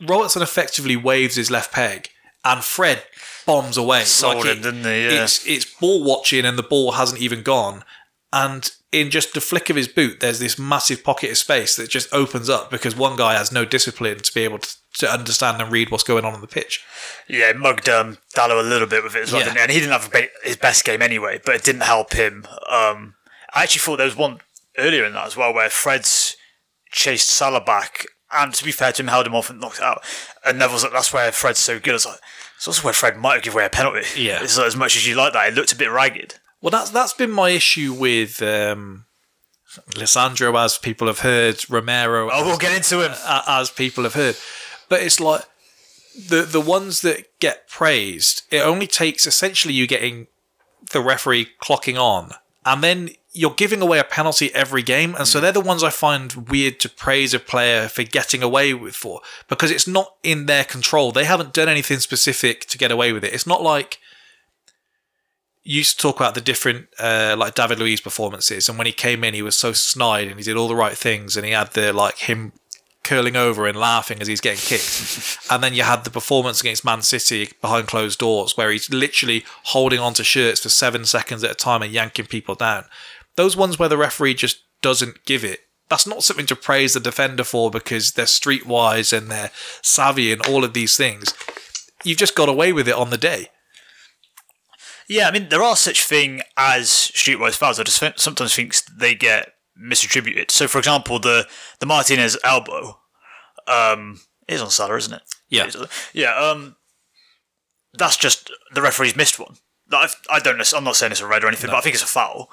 Robertson 0.00 0.42
effectively 0.42 0.96
waves 0.96 1.36
his 1.36 1.50
left 1.50 1.72
peg, 1.72 2.08
and 2.44 2.62
Fred 2.62 3.04
bombs 3.46 3.76
away. 3.76 4.04
Sold 4.04 4.44
it- 4.44 4.56
him, 4.58 4.62
didn't 4.62 4.84
he? 4.84 5.04
Yeah. 5.04 5.22
It's 5.24 5.46
it's 5.46 5.64
ball 5.64 6.04
watching, 6.04 6.44
and 6.44 6.58
the 6.58 6.62
ball 6.62 6.92
hasn't 6.92 7.20
even 7.20 7.42
gone. 7.42 7.84
And 8.32 8.70
in 8.94 9.10
just 9.10 9.34
the 9.34 9.40
flick 9.40 9.70
of 9.70 9.76
his 9.76 9.88
boot, 9.88 10.20
there's 10.20 10.38
this 10.38 10.58
massive 10.58 11.02
pocket 11.02 11.30
of 11.30 11.38
space 11.38 11.74
that 11.76 11.90
just 11.90 12.12
opens 12.14 12.48
up 12.48 12.70
because 12.70 12.94
one 12.96 13.16
guy 13.16 13.34
has 13.34 13.50
no 13.50 13.64
discipline 13.64 14.18
to 14.18 14.32
be 14.34 14.42
able 14.42 14.58
to, 14.60 14.76
to 14.98 15.10
understand 15.12 15.60
and 15.60 15.72
read 15.72 15.90
what's 15.90 16.04
going 16.04 16.24
on 16.24 16.32
on 16.32 16.40
the 16.40 16.46
pitch. 16.46 16.82
Yeah, 17.28 17.52
mugged 17.52 17.88
um, 17.88 18.18
Dalot 18.34 18.60
a 18.60 18.62
little 18.62 18.86
bit 18.88 19.02
with 19.02 19.16
it 19.16 19.24
as 19.24 19.32
well, 19.32 19.40
Yeah. 19.40 19.46
didn't 19.46 19.56
he? 19.58 19.62
And 19.64 19.72
he 19.72 19.80
didn't 19.80 20.00
have 20.00 20.10
ba- 20.12 20.28
his 20.42 20.56
best 20.56 20.84
game 20.84 21.02
anyway, 21.02 21.40
but 21.44 21.54
it 21.56 21.64
didn't 21.64 21.82
help 21.82 22.12
him. 22.12 22.46
Um, 22.70 23.14
I 23.54 23.62
actually 23.64 23.80
thought 23.80 23.96
there 23.96 24.06
was 24.06 24.16
one 24.16 24.40
earlier 24.78 25.04
in 25.04 25.12
that 25.14 25.26
as 25.26 25.36
well 25.36 25.52
where 25.52 25.68
Fred's 25.70 26.36
chased 26.92 27.28
Salah 27.28 27.60
back, 27.60 28.06
and 28.32 28.54
to 28.54 28.64
be 28.64 28.72
fair 28.72 28.92
to 28.92 29.02
him, 29.02 29.08
held 29.08 29.26
him 29.26 29.34
off 29.34 29.50
and 29.50 29.60
knocked 29.60 29.78
it 29.78 29.82
out. 29.84 30.02
And 30.44 30.58
Neville's 30.58 30.84
like, 30.84 30.92
that's 30.92 31.12
where 31.12 31.30
Fred's 31.32 31.58
so 31.58 31.78
good. 31.78 31.90
I 31.90 31.94
was 31.94 32.06
like, 32.06 32.18
it's 32.56 32.66
also 32.68 32.82
where 32.82 32.92
Fred 32.92 33.16
might 33.16 33.34
have 33.34 33.42
given 33.42 33.56
away 33.58 33.66
a 33.66 33.70
penalty. 33.70 34.06
Yeah. 34.20 34.42
It's 34.42 34.56
like, 34.56 34.66
as 34.68 34.76
much 34.76 34.96
as 34.96 35.06
you 35.06 35.14
like 35.16 35.32
that, 35.32 35.48
it 35.48 35.54
looked 35.54 35.72
a 35.72 35.76
bit 35.76 35.90
ragged. 35.90 36.34
Well, 36.64 36.70
that's 36.70 36.88
that's 36.88 37.12
been 37.12 37.30
my 37.30 37.50
issue 37.50 37.92
with 37.92 38.40
um, 38.40 39.04
Lisandro, 39.90 40.58
as 40.58 40.78
people 40.78 41.08
have 41.08 41.18
heard, 41.18 41.62
Romero, 41.68 42.30
Oh, 42.32 42.46
we'll 42.46 42.56
get 42.56 42.74
into 42.74 43.04
him. 43.04 43.12
as 43.46 43.70
people 43.70 44.04
have 44.04 44.14
heard. 44.14 44.38
But 44.88 45.02
it's 45.02 45.20
like 45.20 45.42
the 46.28 46.40
the 46.40 46.62
ones 46.62 47.02
that 47.02 47.38
get 47.38 47.68
praised. 47.68 48.44
It 48.50 48.60
only 48.62 48.86
takes 48.86 49.26
essentially 49.26 49.74
you 49.74 49.86
getting 49.86 50.26
the 50.90 51.02
referee 51.02 51.48
clocking 51.62 52.00
on, 52.00 52.32
and 52.64 52.82
then 52.82 53.10
you're 53.34 53.50
giving 53.50 53.82
away 53.82 53.98
a 53.98 54.04
penalty 54.04 54.50
every 54.54 54.82
game. 54.82 55.14
And 55.18 55.28
so 55.28 55.40
they're 55.40 55.52
the 55.52 55.60
ones 55.60 55.82
I 55.82 55.90
find 55.90 56.48
weird 56.48 56.80
to 56.80 56.88
praise 56.88 57.34
a 57.34 57.38
player 57.38 57.88
for 57.88 58.04
getting 58.04 58.42
away 58.42 58.72
with 58.72 58.94
for 58.96 59.20
because 59.48 59.70
it's 59.70 59.86
not 59.86 60.14
in 60.22 60.46
their 60.46 60.64
control. 60.64 61.12
They 61.12 61.24
haven't 61.26 61.52
done 61.52 61.68
anything 61.68 61.98
specific 61.98 62.64
to 62.66 62.78
get 62.78 62.90
away 62.90 63.12
with 63.12 63.22
it. 63.22 63.34
It's 63.34 63.46
not 63.46 63.60
like 63.62 63.98
you 65.64 65.78
used 65.78 65.96
to 65.98 66.02
talk 66.02 66.16
about 66.16 66.34
the 66.34 66.40
different 66.42 66.88
uh, 67.00 67.34
like 67.38 67.54
David 67.54 67.78
Luiz 67.78 68.00
performances, 68.00 68.68
and 68.68 68.76
when 68.76 68.86
he 68.86 68.92
came 68.92 69.24
in, 69.24 69.34
he 69.34 69.42
was 69.42 69.56
so 69.56 69.72
snide 69.72 70.28
and 70.28 70.36
he 70.36 70.44
did 70.44 70.56
all 70.56 70.68
the 70.68 70.76
right 70.76 70.96
things, 70.96 71.36
and 71.36 71.46
he 71.46 71.52
had 71.52 71.72
the 71.72 71.92
like 71.92 72.18
him 72.18 72.52
curling 73.02 73.36
over 73.36 73.66
and 73.66 73.78
laughing 73.78 74.20
as 74.20 74.26
he's 74.26 74.40
getting 74.40 74.60
kicked. 74.60 75.38
and 75.50 75.62
then 75.62 75.74
you 75.74 75.82
had 75.82 76.04
the 76.04 76.10
performance 76.10 76.60
against 76.60 76.84
Man 76.84 77.02
City 77.02 77.50
behind 77.60 77.86
closed 77.86 78.18
doors, 78.18 78.56
where 78.56 78.70
he's 78.70 78.92
literally 78.92 79.44
holding 79.64 80.00
onto 80.00 80.22
shirts 80.22 80.60
for 80.60 80.68
seven 80.68 81.04
seconds 81.04 81.44
at 81.44 81.50
a 81.50 81.54
time 81.54 81.82
and 81.82 81.92
yanking 81.92 82.26
people 82.26 82.54
down. 82.54 82.84
Those 83.36 83.56
ones 83.56 83.78
where 83.78 83.88
the 83.88 83.98
referee 83.98 84.34
just 84.34 84.62
doesn't 84.82 85.24
give 85.24 85.44
it. 85.44 85.60
That's 85.88 86.06
not 86.06 86.24
something 86.24 86.46
to 86.46 86.56
praise 86.56 86.94
the 86.94 87.00
defender 87.00 87.44
for 87.44 87.70
because 87.70 88.12
they're 88.12 88.24
streetwise 88.24 89.16
and 89.16 89.30
they're 89.30 89.50
savvy 89.82 90.32
and 90.32 90.44
all 90.46 90.64
of 90.64 90.72
these 90.72 90.96
things. 90.96 91.34
You've 92.04 92.18
just 92.18 92.34
got 92.34 92.48
away 92.48 92.72
with 92.72 92.88
it 92.88 92.94
on 92.94 93.10
the 93.10 93.18
day. 93.18 93.48
Yeah, 95.08 95.28
I 95.28 95.30
mean, 95.32 95.48
there 95.48 95.62
are 95.62 95.76
such 95.76 96.04
thing 96.04 96.42
as 96.56 96.88
streetwise 96.88 97.54
fouls. 97.56 97.78
I 97.78 97.82
just 97.84 98.00
think, 98.00 98.18
sometimes 98.18 98.54
think 98.54 98.74
they 98.96 99.14
get 99.14 99.52
misattributed. 99.80 100.50
So, 100.50 100.66
for 100.68 100.78
example, 100.78 101.18
the 101.18 101.46
the 101.80 101.86
Martinez 101.86 102.38
elbow 102.42 102.98
um, 103.66 104.20
is 104.48 104.62
on 104.62 104.70
Salah, 104.70 104.96
isn't 104.96 105.12
it? 105.14 105.22
Yeah. 105.48 105.66
It 105.66 105.74
is. 105.74 105.86
yeah. 106.12 106.34
Um, 106.34 106.76
that's 107.92 108.16
just 108.16 108.50
the 108.72 108.82
referee's 108.82 109.16
missed 109.16 109.38
one. 109.38 109.56
Like, 109.90 110.10
I 110.30 110.40
don't 110.40 110.56
know. 110.56 110.64
I'm 110.74 110.84
not 110.84 110.96
saying 110.96 111.12
it's 111.12 111.20
a 111.20 111.26
red 111.26 111.44
or 111.44 111.48
anything, 111.48 111.70
but 111.70 111.76
I 111.76 111.80
think 111.80 111.94
it's 111.94 112.02
a 112.02 112.06
foul. 112.06 112.50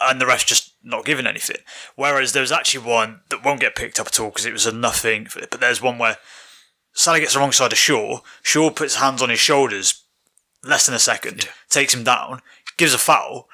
and 0.00 0.20
the 0.20 0.26
ref's 0.26 0.44
just 0.44 0.74
not 0.82 1.04
giving 1.04 1.26
anything. 1.26 1.56
Whereas 1.96 2.32
there's 2.32 2.52
actually 2.52 2.84
one 2.86 3.20
that 3.30 3.44
won't 3.44 3.60
get 3.60 3.74
picked 3.74 3.98
up 3.98 4.08
at 4.08 4.20
all 4.20 4.28
because 4.28 4.46
it 4.46 4.52
was 4.52 4.66
a 4.66 4.72
nothing. 4.72 5.28
But 5.34 5.60
there's 5.60 5.80
one 5.82 5.98
where 5.98 6.18
Salah 6.92 7.20
gets 7.20 7.34
the 7.34 7.40
wrong 7.40 7.52
side 7.52 7.72
of 7.72 7.78
Shaw. 7.78 8.20
Shaw 8.42 8.70
puts 8.70 8.96
hands 8.96 9.22
on 9.22 9.30
his 9.30 9.40
shoulders 9.40 10.03
less 10.64 10.86
than 10.86 10.94
a 10.94 11.00
second, 11.00 11.48
takes 11.68 11.94
him 11.94 12.04
down, 12.04 12.40
gives 12.76 12.94
a 12.94 12.98
foul. 12.98 13.48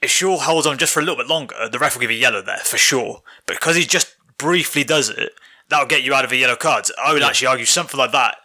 If 0.00 0.10
Shaw 0.10 0.38
holds 0.38 0.66
on 0.66 0.78
just 0.78 0.92
for 0.92 1.00
a 1.00 1.02
little 1.02 1.16
bit 1.16 1.26
longer, 1.26 1.68
the 1.70 1.78
ref 1.78 1.94
will 1.94 2.00
give 2.00 2.10
a 2.10 2.14
yellow 2.14 2.42
there 2.42 2.58
for 2.58 2.78
sure. 2.78 3.22
But 3.46 3.56
because 3.56 3.76
he 3.76 3.84
just 3.84 4.14
briefly 4.38 4.84
does 4.84 5.08
it, 5.08 5.32
that'll 5.68 5.86
get 5.86 6.02
you 6.02 6.14
out 6.14 6.24
of 6.24 6.32
a 6.32 6.36
yellow 6.36 6.56
card. 6.56 6.86
I 7.02 7.12
would 7.12 7.22
actually 7.22 7.48
argue 7.48 7.66
something 7.66 7.98
like 7.98 8.12
that 8.12 8.36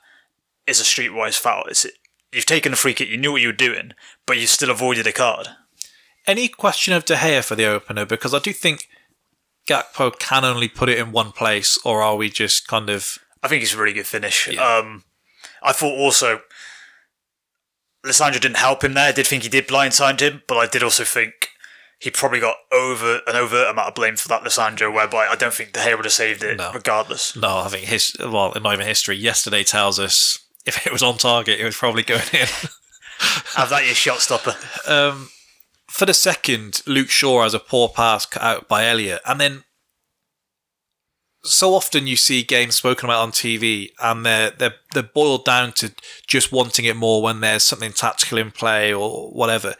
is 0.65 0.79
a 0.79 0.83
streetwise 0.83 1.37
foul. 1.37 1.63
It's 1.67 1.85
you've 2.31 2.45
taken 2.45 2.73
a 2.73 2.75
free 2.75 2.93
kick, 2.93 3.09
you 3.09 3.17
knew 3.17 3.31
what 3.31 3.41
you 3.41 3.49
were 3.49 3.53
doing, 3.53 3.93
but 4.25 4.39
you 4.39 4.47
still 4.47 4.71
avoided 4.71 5.05
a 5.05 5.11
card. 5.11 5.49
Any 6.25 6.47
question 6.47 6.93
of 6.93 7.05
De 7.05 7.15
Gea 7.15 7.43
for 7.43 7.55
the 7.55 7.65
opener? 7.65 8.05
Because 8.05 8.33
I 8.33 8.39
do 8.39 8.53
think 8.53 8.87
Gakpo 9.67 10.17
can 10.17 10.45
only 10.45 10.67
put 10.67 10.89
it 10.89 10.97
in 10.97 11.11
one 11.11 11.31
place, 11.31 11.77
or 11.85 12.01
are 12.01 12.15
we 12.15 12.29
just 12.29 12.67
kind 12.67 12.89
of 12.89 13.19
I 13.43 13.49
think 13.49 13.61
it's 13.61 13.73
a 13.73 13.77
really 13.77 13.93
good 13.93 14.07
finish. 14.07 14.57
Um, 14.57 15.03
I 15.61 15.73
thought 15.73 15.97
also 15.97 16.41
Lisandro 18.05 18.39
didn't 18.41 18.57
help 18.57 18.83
him 18.83 18.93
there. 18.93 19.09
I 19.09 19.11
did 19.11 19.27
think 19.27 19.43
he 19.43 19.49
did 19.49 19.67
blindside 19.67 20.19
him, 20.19 20.41
but 20.47 20.57
I 20.57 20.67
did 20.67 20.83
also 20.83 21.03
think 21.03 21.49
he 21.99 22.09
probably 22.11 22.39
got 22.41 22.57
over 22.71 23.21
an 23.27 23.35
overt 23.35 23.69
amount 23.69 23.87
of 23.87 23.95
blame 23.95 24.17
for 24.17 24.27
that 24.27 24.43
Lisandro, 24.43 24.93
whereby 24.93 25.25
I 25.27 25.35
don't 25.35 25.53
think 25.53 25.71
De 25.71 25.79
Gea 25.79 25.95
would 25.95 26.05
have 26.05 26.11
saved 26.13 26.43
it 26.43 26.57
No. 26.57 26.71
regardless. 26.73 27.35
no? 27.35 27.59
I 27.59 27.69
think 27.69 27.85
his 27.85 28.15
well, 28.19 28.51
in 28.51 28.63
not 28.63 28.73
even 28.73 28.85
history. 28.85 29.15
Yesterday 29.15 29.63
tells 29.63 29.99
us 29.99 30.37
if 30.65 30.85
it 30.85 30.91
was 30.91 31.01
on 31.03 31.17
target, 31.17 31.59
it 31.59 31.65
was 31.65 31.77
probably 31.77 32.03
going 32.03 32.21
in. 32.33 32.47
Have 33.55 33.69
that 33.69 33.85
your 33.85 33.95
shot 33.95 34.19
stopper. 34.19 34.55
um, 34.85 35.29
for 35.89 36.05
the 36.05 36.13
second, 36.13 36.81
Luke 36.85 37.09
Shaw 37.09 37.43
has 37.43 37.53
a 37.53 37.59
poor 37.59 37.87
pass 37.87 38.25
cut 38.25 38.41
out 38.41 38.67
by 38.67 38.85
Elliot, 38.85 39.21
and 39.25 39.39
then 39.39 39.63
so 41.43 41.75
often 41.75 42.07
you 42.07 42.15
see 42.15 42.41
games 42.41 42.75
spoken 42.75 43.09
about 43.09 43.21
on 43.21 43.31
TV, 43.31 43.91
and 44.01 44.25
they're 44.25 44.51
they're 44.51 44.75
they're 44.93 45.03
boiled 45.03 45.45
down 45.45 45.73
to 45.73 45.93
just 46.25 46.51
wanting 46.51 46.85
it 46.85 46.95
more 46.95 47.21
when 47.21 47.41
there's 47.41 47.63
something 47.63 47.91
tactical 47.91 48.37
in 48.37 48.51
play 48.51 48.93
or 48.93 49.29
whatever. 49.31 49.75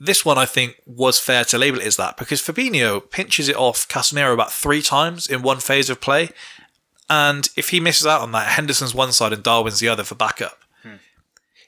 This 0.00 0.24
one, 0.24 0.38
I 0.38 0.46
think, 0.46 0.76
was 0.86 1.18
fair 1.18 1.44
to 1.46 1.58
label 1.58 1.80
it 1.80 1.86
as 1.86 1.96
that 1.96 2.16
because 2.16 2.40
Fabinho 2.40 3.10
pinches 3.10 3.48
it 3.48 3.56
off 3.56 3.88
Casemiro 3.88 4.32
about 4.32 4.52
three 4.52 4.80
times 4.80 5.26
in 5.26 5.42
one 5.42 5.58
phase 5.58 5.90
of 5.90 6.00
play, 6.00 6.30
and 7.10 7.48
if 7.56 7.70
he 7.70 7.80
misses 7.80 8.06
out 8.06 8.22
on 8.22 8.32
that, 8.32 8.48
Henderson's 8.48 8.94
one 8.94 9.12
side 9.12 9.32
and 9.32 9.42
Darwin's 9.42 9.80
the 9.80 9.88
other 9.88 10.04
for 10.04 10.14
backup. 10.14 10.58
Hmm. 10.82 10.96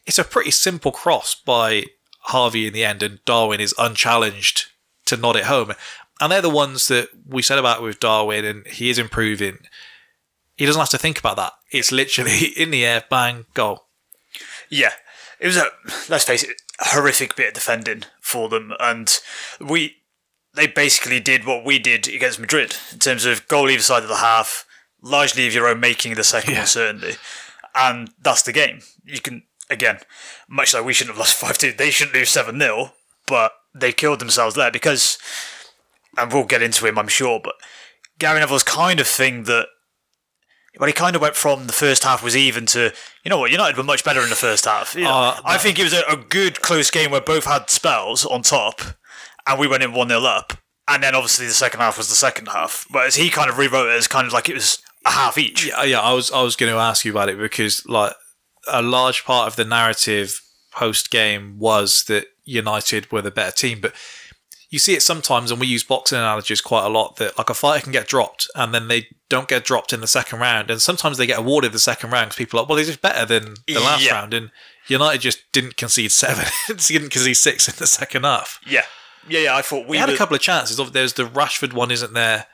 It's 0.07 0.19
a 0.19 0.25
pretty 0.25 0.53
simple 0.53 0.93
cross 0.93 1.35
by 1.35 1.85
Harvey 2.21 2.67
in 2.67 2.73
the 2.73 2.85
end, 2.85 3.03
and 3.03 3.25
Darwin 3.25 3.61
is 3.61 3.75
unchallenged 3.79 4.67
to 5.07 5.17
nod 5.17 5.37
it 5.37 5.45
home. 5.45 5.73
And 6.21 6.31
they're 6.31 6.43
the 6.43 6.51
ones 6.51 6.89
that 6.89 7.09
we 7.27 7.43
said 7.43 7.59
about 7.59 7.83
with 7.83 8.01
Darwin, 8.01 8.45
and 8.45 8.67
he 8.67 8.91
is 8.91 8.99
improving. 8.99 9.59
He 10.57 10.67
doesn't 10.67 10.81
have 10.81 10.91
to 10.91 10.99
think 10.99 11.19
about 11.19 11.37
that. 11.37 11.53
It's 11.73 11.91
literally 11.91 12.47
in 12.57 12.71
the 12.71 12.85
air, 12.85 13.05
bang, 13.09 13.47
goal. 13.55 13.87
Yeah, 14.69 14.93
it 15.41 15.47
was 15.47 15.57
a 15.57 15.67
let's 16.09 16.25
face 16.25 16.43
it, 16.43 16.61
a 16.81 16.95
horrific 16.95 17.35
bit 17.37 17.49
of 17.49 17.55
defending 17.55 18.05
for 18.21 18.49
them, 18.49 18.73
and 18.79 19.19
we 19.61 19.97
they 20.55 20.67
basically 20.67 21.21
did 21.21 21.45
what 21.47 21.65
we 21.65 21.79
did 21.79 22.09
against 22.09 22.39
Madrid 22.41 22.77
in 22.93 22.99
terms 22.99 23.25
of 23.25 23.47
goal 23.49 23.71
either 23.71 23.83
side 23.83 24.03
of 24.03 24.09
the 24.09 24.17
half, 24.17 24.67
largely 25.03 25.47
of 25.47 25.55
your 25.55 25.67
own 25.69 25.81
making 25.81 26.15
the 26.15 26.25
second 26.25 26.53
Yeah. 26.53 26.61
one 26.61 26.67
certainly, 26.67 27.15
and 27.75 28.11
that's 28.21 28.43
the 28.43 28.53
game. 28.53 28.81
You 29.05 29.21
can 29.21 29.45
again, 29.71 29.99
much 30.49 30.75
like 30.75 30.85
we 30.85 30.93
shouldn't 30.93 31.17
have 31.17 31.21
lost 31.21 31.35
five 31.41 31.57
two, 31.59 31.73
they 31.73 31.91
shouldn't 31.91 32.15
lose 32.15 32.31
seven 32.31 32.61
0 32.61 32.93
but 33.27 33.53
they 33.75 33.93
killed 33.93 34.19
themselves 34.19 34.57
there 34.57 34.71
because, 34.73 35.17
and 36.17 36.33
we'll 36.33 36.45
get 36.45 36.63
into 36.63 36.87
him, 36.87 36.99
I'm 36.99 37.09
sure, 37.09 37.41
but 37.43 37.55
Gary 38.19 38.41
Neville's 38.41 38.63
kind 38.63 39.01
of 39.01 39.07
thing 39.07 39.45
that 39.45 39.67
well, 40.79 40.87
he 40.87 40.93
kind 40.93 41.17
of 41.17 41.23
went 41.23 41.35
from 41.35 41.67
the 41.67 41.73
first 41.73 42.05
half 42.05 42.23
was 42.23 42.37
even 42.37 42.65
to, 42.67 42.93
you 43.25 43.29
know 43.29 43.39
what, 43.39 43.51
United 43.51 43.77
were 43.77 43.83
much 43.83 44.05
better 44.05 44.21
in 44.23 44.31
the 44.31 44.37
first 44.37 44.67
half. 44.67 44.95
You 44.95 45.03
know, 45.05 45.11
Uh, 45.11 45.41
I 45.45 45.59
think 45.59 45.79
it 45.79 45.83
was 45.83 45.93
a, 45.93 46.03
a 46.09 46.17
good 46.17 46.63
close 46.63 46.91
game 46.91 47.11
where 47.11 47.21
both 47.21 47.45
had 47.45 47.69
spells 47.69 48.25
on 48.25 48.43
top, 48.43 48.81
and 49.47 49.59
we 49.59 49.67
went 49.67 49.83
in 49.83 49.93
1 49.93 50.09
0 50.09 50.23
up. 50.23 50.53
And 50.87 51.03
then 51.03 51.15
obviously 51.15 51.47
the 51.47 51.53
second 51.53 51.81
half 51.81 51.99
was 51.99 52.09
the 52.09 52.15
second 52.15 52.47
half. 52.47 52.87
Whereas 52.91 53.17
he 53.17 53.31
kind 53.31 53.51
of 53.51 53.59
rewrote 53.59 53.89
it 53.89 53.97
as 53.97 54.09
kind 54.09 54.27
of 54.27 54.33
like 54.33 54.49
it 54.49 54.55
was 54.55 54.79
a 55.05 55.11
half 55.11 55.39
each. 55.39 55.67
Yeah, 55.67 55.83
yeah. 55.85 56.01
I 56.01 56.13
was 56.13 56.33
I 56.33 56.43
was 56.43 56.57
going 56.57 56.73
to 56.73 56.79
ask 56.79 57.05
you 57.05 57.13
about 57.13 57.29
it 57.29 57.39
because 57.39 57.87
like 57.87 58.15
a 58.67 58.83
large 58.83 59.25
part 59.25 59.47
of 59.47 59.57
the 59.57 59.65
narrative 59.65 60.41
post 60.73 61.11
game 61.11 61.59
was 61.59 62.05
that 62.09 62.27
United 62.45 63.13
were 63.13 63.23
the 63.23 63.31
better 63.31 63.53
team, 63.53 63.81
but 63.81 63.95
you 64.71 64.79
see 64.79 64.95
it 64.95 65.03
sometimes, 65.03 65.51
and 65.51 65.61
we 65.61 65.67
use 65.67 65.83
boxing 65.85 66.17
analogies 66.19 66.61
quite 66.61 66.85
a 66.87 66.89
lot. 66.89 67.17
That 67.17 67.37
like 67.37 67.51
a 67.51 67.55
fighter 67.55 67.83
can 67.83 67.93
get 67.93 68.07
dropped, 68.07 68.49
and 68.55 68.73
then 68.73 68.89
they 68.89 69.09
don't 69.29 69.49
get 69.49 69.65
dropped 69.65 69.93
in 69.93 70.01
the 70.01 70.07
second 70.07 70.39
round, 70.41 70.71
and 70.71 70.81
sometimes 70.81 71.19
they 71.19 71.27
get 71.27 71.39
awarded 71.39 71.73
the 71.73 71.79
second 71.79 72.11
round 72.11 72.29
because 72.31 72.37
people 72.37 72.59
are 72.59 72.63
like, 72.63 72.69
well, 72.69 72.77
they're 72.77 72.85
just 72.85 73.03
better 73.03 73.27
than 73.27 73.55
the 73.67 73.81
last 73.81 74.05
Yeah. 74.05 74.13
round, 74.15 74.33
and 74.33 74.51
United 74.87 75.21
just 75.21 75.41
didn't 75.53 75.77
concede 75.77 76.13
seven, 76.13 76.47
didn't 76.87 77.11
concede 77.11 77.37
six 77.37 77.69
in 77.69 77.75
the 77.79 77.87
second 77.87 78.25
half. 78.25 78.61
Yeah. 78.67 78.83
Yeah, 79.29 79.41
yeah, 79.41 79.57
I 79.57 79.63
thought 79.63 79.85
we 79.87 79.91
We 79.93 79.97
had 79.99 80.09
were, 80.09 80.15
a 80.15 80.19
couple 80.19 80.35
of 80.35 80.41
chances. 80.41 80.77
There's 80.93 81.13
the 81.13 81.25
Rashford 81.25 81.73
one, 81.75 81.91
isn't 81.91 82.15
there? 82.15 82.47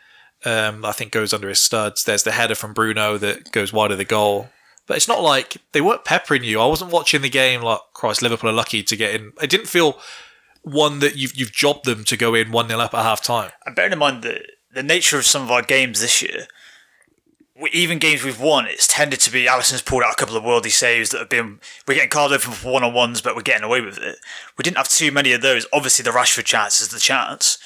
Um, 0.44 0.84
I 0.84 0.92
think 0.92 1.12
goes 1.12 1.32
under 1.32 1.48
his 1.48 1.60
studs. 1.62 2.04
There's 2.04 2.24
the 2.24 2.32
header 2.32 2.54
from 2.56 2.72
Bruno 2.74 3.16
that 3.18 3.52
goes 3.52 3.72
wide 3.72 3.92
of 3.92 3.98
the 3.98 4.04
goal. 4.04 4.48
But 4.86 4.96
it's 4.96 5.08
not 5.08 5.22
like 5.22 5.56
they 5.72 5.80
weren't 5.80 6.04
peppering 6.04 6.44
you. 6.44 6.60
I 6.60 6.66
wasn't 6.66 6.92
watching 6.92 7.22
the 7.22 7.28
game 7.30 7.62
like 7.62 7.80
Christ. 7.94 8.20
Liverpool 8.22 8.50
are 8.50 8.52
lucky 8.52 8.82
to 8.82 8.96
get 8.96 9.14
in. 9.14 9.32
It 9.40 9.48
didn't 9.50 9.66
feel 9.66 9.98
one 10.66 10.98
that 10.98 11.16
you've 11.16 11.36
you've 11.36 11.52
jobbed 11.52 11.84
them 11.84 12.02
to 12.02 12.16
go 12.16 12.34
in 12.34 12.50
one 12.50 12.68
0 12.68 12.80
up 12.80 12.92
at 12.92 13.02
half 13.02 13.22
time. 13.22 13.52
And 13.64 13.76
bearing 13.76 13.92
in 13.92 14.00
mind 14.00 14.22
the 14.22 14.44
the 14.72 14.82
nature 14.82 15.16
of 15.16 15.24
some 15.24 15.42
of 15.42 15.50
our 15.50 15.62
games 15.62 16.00
this 16.00 16.20
year, 16.20 16.48
we, 17.58 17.70
even 17.70 18.00
games 18.00 18.24
we've 18.24 18.40
won, 18.40 18.66
it's 18.66 18.88
tended 18.88 19.20
to 19.20 19.30
be 19.30 19.46
Alisson's 19.46 19.80
pulled 19.80 20.02
out 20.02 20.12
a 20.12 20.16
couple 20.16 20.36
of 20.36 20.42
worldy 20.42 20.72
saves 20.72 21.10
that 21.10 21.20
have 21.20 21.28
been 21.28 21.60
we're 21.86 21.94
getting 21.94 22.10
called 22.10 22.32
over 22.32 22.50
for 22.50 22.72
one 22.72 22.82
on 22.82 22.92
ones, 22.92 23.20
but 23.20 23.36
we're 23.36 23.42
getting 23.42 23.62
away 23.62 23.80
with 23.80 23.96
it. 23.98 24.18
We 24.58 24.64
didn't 24.64 24.76
have 24.76 24.88
too 24.88 25.12
many 25.12 25.32
of 25.32 25.40
those. 25.40 25.66
Obviously, 25.72 26.02
the 26.02 26.10
Rashford 26.10 26.44
chance 26.44 26.80
is 26.80 26.88
the 26.88 26.98
chance, 26.98 27.58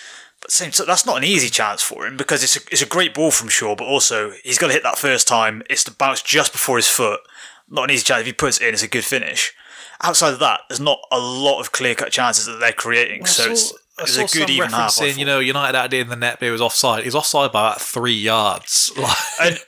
but 0.42 0.50
same 0.50 0.70
so 0.70 0.84
that's 0.84 1.06
not 1.06 1.16
an 1.16 1.24
easy 1.24 1.48
chance 1.48 1.80
for 1.80 2.06
him 2.06 2.18
because 2.18 2.44
it's 2.44 2.58
a, 2.58 2.60
it's 2.70 2.82
a 2.82 2.86
great 2.86 3.14
ball 3.14 3.30
from 3.30 3.48
Shaw, 3.48 3.74
but 3.74 3.86
also 3.86 4.32
he's 4.44 4.58
got 4.58 4.66
to 4.66 4.74
hit 4.74 4.82
that 4.82 4.98
first 4.98 5.26
time. 5.26 5.62
It's 5.70 5.84
to 5.84 5.90
bounce 5.90 6.20
just 6.20 6.52
before 6.52 6.76
his 6.76 6.88
foot. 6.88 7.20
Not 7.66 7.84
an 7.84 7.92
easy 7.92 8.04
chance. 8.04 8.20
If 8.20 8.26
he 8.26 8.32
puts 8.34 8.60
it 8.60 8.68
in, 8.68 8.74
it's 8.74 8.82
a 8.82 8.88
good 8.88 9.04
finish. 9.04 9.54
Outside 10.02 10.32
of 10.32 10.38
that, 10.40 10.62
there's 10.68 10.80
not 10.80 10.98
a 11.12 11.18
lot 11.18 11.60
of 11.60 11.72
clear 11.72 11.94
cut 11.94 12.10
chances 12.10 12.46
that 12.46 12.58
they're 12.60 12.72
creating. 12.72 13.26
so 13.26 13.50
it's, 13.50 13.72
it's 13.98 14.16
a 14.16 14.38
good 14.38 14.48
even 14.50 14.70
half. 14.70 14.98
You 15.18 15.24
know, 15.24 15.40
United 15.40 15.92
it 15.94 16.00
in 16.00 16.08
the 16.08 16.16
net, 16.16 16.38
but 16.40 16.48
it 16.48 16.52
was 16.52 16.60
offside. 16.62 17.04
He's 17.04 17.14
offside 17.14 17.52
by 17.52 17.60
about 17.68 17.80
three 17.80 18.14
yards. 18.14 18.90
Like, 18.98 19.16
And 19.40 19.58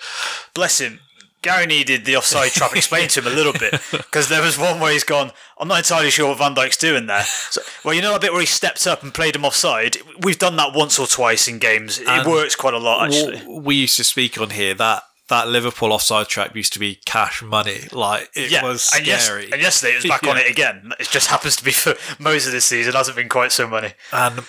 bless 0.55 0.81
him, 0.81 1.01
Gary 1.43 1.67
needed 1.67 2.05
the 2.05 2.17
offside 2.17 2.53
trap 2.53 2.75
explained 2.77 3.11
to 3.11 3.21
him 3.21 3.27
a 3.27 3.31
little 3.35 3.53
bit 3.53 3.73
because 3.91 4.29
there 4.29 4.41
was 4.41 4.57
one 4.57 4.79
where 4.81 4.93
he's 4.93 5.05
gone. 5.05 5.33
I'm 5.59 5.69
not 5.69 5.79
entirely 5.79 6.11
sure 6.11 6.29
what 6.29 6.39
Van 6.39 6.55
Dijk's 6.55 6.77
doing 6.77 7.07
there. 7.07 7.25
So, 7.25 7.61
well, 7.85 7.95
you 7.95 8.01
know 8.01 8.15
a 8.15 8.21
bit 8.21 8.33
where 8.33 8.41
he 8.41 8.47
stepped 8.47 8.87
up 8.87 9.03
and 9.03 9.13
played 9.13 9.35
him 9.37 9.45
offside. 9.45 9.97
We've 10.21 10.39
done 10.39 10.57
that 10.57 10.73
once 10.75 10.99
or 10.99 11.07
twice 11.07 11.49
in 11.49 11.59
games. 11.59 11.99
It 11.99 12.09
And 12.09 12.27
works 12.31 12.55
quite 12.55 12.75
a 12.75 12.79
lot 12.79 13.07
actually. 13.09 13.43
we 13.61 13.75
used 13.75 13.97
to 13.97 14.05
speak 14.05 14.41
on 14.41 14.51
here 14.51 14.73
that 14.75 15.03
that 15.29 15.49
Liverpool 15.49 15.93
offside 15.93 16.29
trap 16.29 16.55
used 16.55 16.73
to 16.75 16.79
be 16.79 16.97
cash 17.07 17.43
money. 17.43 17.89
Like 17.93 18.31
it 18.35 18.51
yeah, 18.51 18.63
was 18.63 18.91
and, 18.95 19.07
yes, 19.07 19.27
scary. 19.27 19.51
and 19.53 19.63
yesterday 19.63 19.93
it 19.93 19.97
was 19.97 20.07
back 20.07 20.27
on 20.27 20.37
it 20.37 20.47
again. 20.51 20.93
It 20.99 21.09
just 21.09 21.29
happens 21.29 21.57
to 21.57 21.65
be 21.65 21.73
for 21.73 21.95
most 22.19 22.47
of 22.47 22.53
this 22.53 22.67
season. 22.67 22.93
Hasn't 22.93 23.17
been 23.17 23.29
quite 23.29 23.53
so 23.53 23.67
many. 23.67 23.95
And 24.13 24.45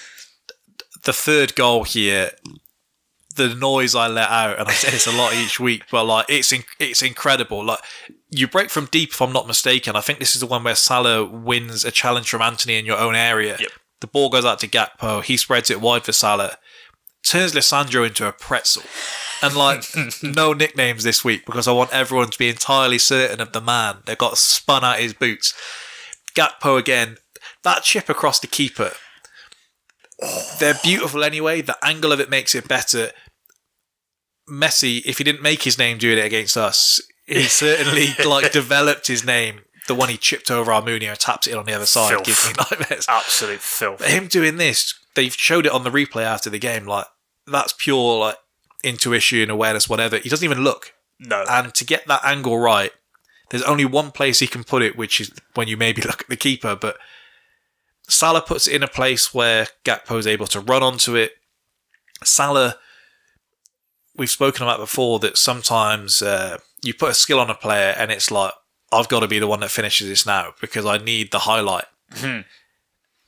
the 1.03 1.13
third 1.13 1.55
goal 1.55 1.83
here, 1.83 2.31
the 3.35 3.53
noise 3.55 3.95
I 3.95 4.07
let 4.07 4.29
out, 4.29 4.59
and 4.59 4.67
I 4.67 4.73
say 4.73 4.91
this 4.91 5.07
a 5.07 5.11
lot 5.11 5.33
each 5.33 5.59
week, 5.59 5.83
but 5.91 6.05
like 6.05 6.25
it's 6.29 6.51
in, 6.51 6.63
it's 6.79 7.01
incredible. 7.01 7.63
Like 7.63 7.79
you 8.29 8.47
break 8.47 8.69
from 8.69 8.87
deep, 8.87 9.11
if 9.11 9.21
I'm 9.21 9.33
not 9.33 9.47
mistaken. 9.47 9.95
I 9.95 10.01
think 10.01 10.19
this 10.19 10.35
is 10.35 10.41
the 10.41 10.47
one 10.47 10.63
where 10.63 10.75
Salah 10.75 11.23
wins 11.23 11.85
a 11.85 11.91
challenge 11.91 12.29
from 12.29 12.41
Antony 12.41 12.77
in 12.77 12.85
your 12.85 12.97
own 12.97 13.15
area. 13.15 13.57
Yep. 13.59 13.69
The 14.01 14.07
ball 14.07 14.29
goes 14.29 14.43
out 14.43 14.59
to 14.59 14.67
Gakpo. 14.67 15.23
He 15.23 15.37
spreads 15.37 15.69
it 15.69 15.79
wide 15.79 16.03
for 16.03 16.11
Salah. 16.11 16.57
Turns 17.25 17.53
Lisandro 17.53 18.05
into 18.05 18.27
a 18.27 18.31
pretzel. 18.31 18.83
And 19.41 19.55
like 19.55 19.83
no 20.23 20.53
nicknames 20.53 21.03
this 21.03 21.23
week 21.23 21.45
because 21.45 21.67
I 21.67 21.71
want 21.71 21.93
everyone 21.93 22.29
to 22.29 22.37
be 22.37 22.49
entirely 22.49 22.97
certain 22.97 23.41
of 23.41 23.51
the 23.51 23.61
man 23.61 23.97
that 24.05 24.17
got 24.17 24.37
spun 24.37 24.83
out 24.83 24.99
his 24.99 25.13
boots. 25.13 25.53
Gakpo 26.35 26.77
again. 26.79 27.17
That 27.63 27.83
chip 27.83 28.09
across 28.09 28.39
the 28.39 28.47
keeper 28.47 28.93
they're 30.59 30.79
beautiful 30.83 31.23
anyway. 31.23 31.61
The 31.61 31.77
angle 31.83 32.11
of 32.11 32.19
it 32.19 32.29
makes 32.29 32.55
it 32.55 32.67
better. 32.67 33.11
Messi, 34.49 35.01
if 35.05 35.17
he 35.17 35.23
didn't 35.23 35.41
make 35.41 35.63
his 35.63 35.77
name 35.77 35.97
doing 35.97 36.17
it 36.17 36.25
against 36.25 36.57
us, 36.57 37.01
he 37.25 37.43
certainly 37.43 38.07
like 38.25 38.51
developed 38.51 39.07
his 39.07 39.25
name. 39.25 39.61
The 39.87 39.95
one 39.95 40.07
he 40.07 40.17
chipped 40.17 40.49
over 40.49 40.71
Almunia 40.71 41.09
and 41.09 41.19
taps 41.19 41.45
it 41.45 41.55
on 41.55 41.65
the 41.65 41.73
other 41.73 41.85
side 41.85 42.09
Filth. 42.09 42.23
gives 42.23 42.47
me 42.47 42.53
nightmares. 42.57 43.05
Absolute 43.09 43.59
filth. 43.59 43.99
But 43.99 44.11
him 44.11 44.27
doing 44.27 44.55
this, 44.55 44.93
they've 45.15 45.33
showed 45.33 45.65
it 45.65 45.73
on 45.73 45.83
the 45.83 45.89
replay 45.89 46.23
after 46.23 46.49
the 46.49 46.59
game. 46.59 46.85
Like 46.85 47.05
that's 47.47 47.73
pure 47.77 48.19
like 48.19 48.37
intuition, 48.83 49.49
awareness, 49.49 49.89
whatever. 49.89 50.17
He 50.17 50.29
doesn't 50.29 50.45
even 50.45 50.63
look. 50.63 50.93
No, 51.19 51.45
And 51.49 51.73
to 51.75 51.85
get 51.85 52.07
that 52.07 52.25
angle 52.25 52.57
right, 52.57 52.91
there's 53.49 53.63
only 53.63 53.85
one 53.85 54.11
place 54.11 54.39
he 54.39 54.47
can 54.47 54.63
put 54.63 54.81
it, 54.81 54.97
which 54.97 55.21
is 55.21 55.31
when 55.53 55.67
you 55.67 55.77
maybe 55.77 56.01
look 56.05 56.21
at 56.21 56.29
the 56.29 56.35
keeper. 56.35 56.75
But 56.75 56.97
Salah 58.07 58.41
puts 58.41 58.67
it 58.67 58.75
in 58.75 58.83
a 58.83 58.87
place 58.87 59.33
where 59.33 59.67
Gakpo 59.85 60.17
is 60.17 60.27
able 60.27 60.47
to 60.47 60.59
run 60.59 60.83
onto 60.83 61.15
it. 61.15 61.33
Salah, 62.23 62.77
we've 64.15 64.29
spoken 64.29 64.63
about 64.63 64.79
before 64.79 65.19
that 65.19 65.37
sometimes 65.37 66.21
uh, 66.21 66.57
you 66.81 66.93
put 66.93 67.11
a 67.11 67.15
skill 67.15 67.39
on 67.39 67.49
a 67.49 67.55
player 67.55 67.93
and 67.97 68.11
it's 68.11 68.31
like, 68.31 68.53
I've 68.91 69.09
got 69.09 69.21
to 69.21 69.27
be 69.27 69.39
the 69.39 69.47
one 69.47 69.61
that 69.61 69.71
finishes 69.71 70.07
this 70.07 70.25
now 70.25 70.53
because 70.61 70.85
I 70.85 70.97
need 70.97 71.31
the 71.31 71.39
highlight. 71.39 71.85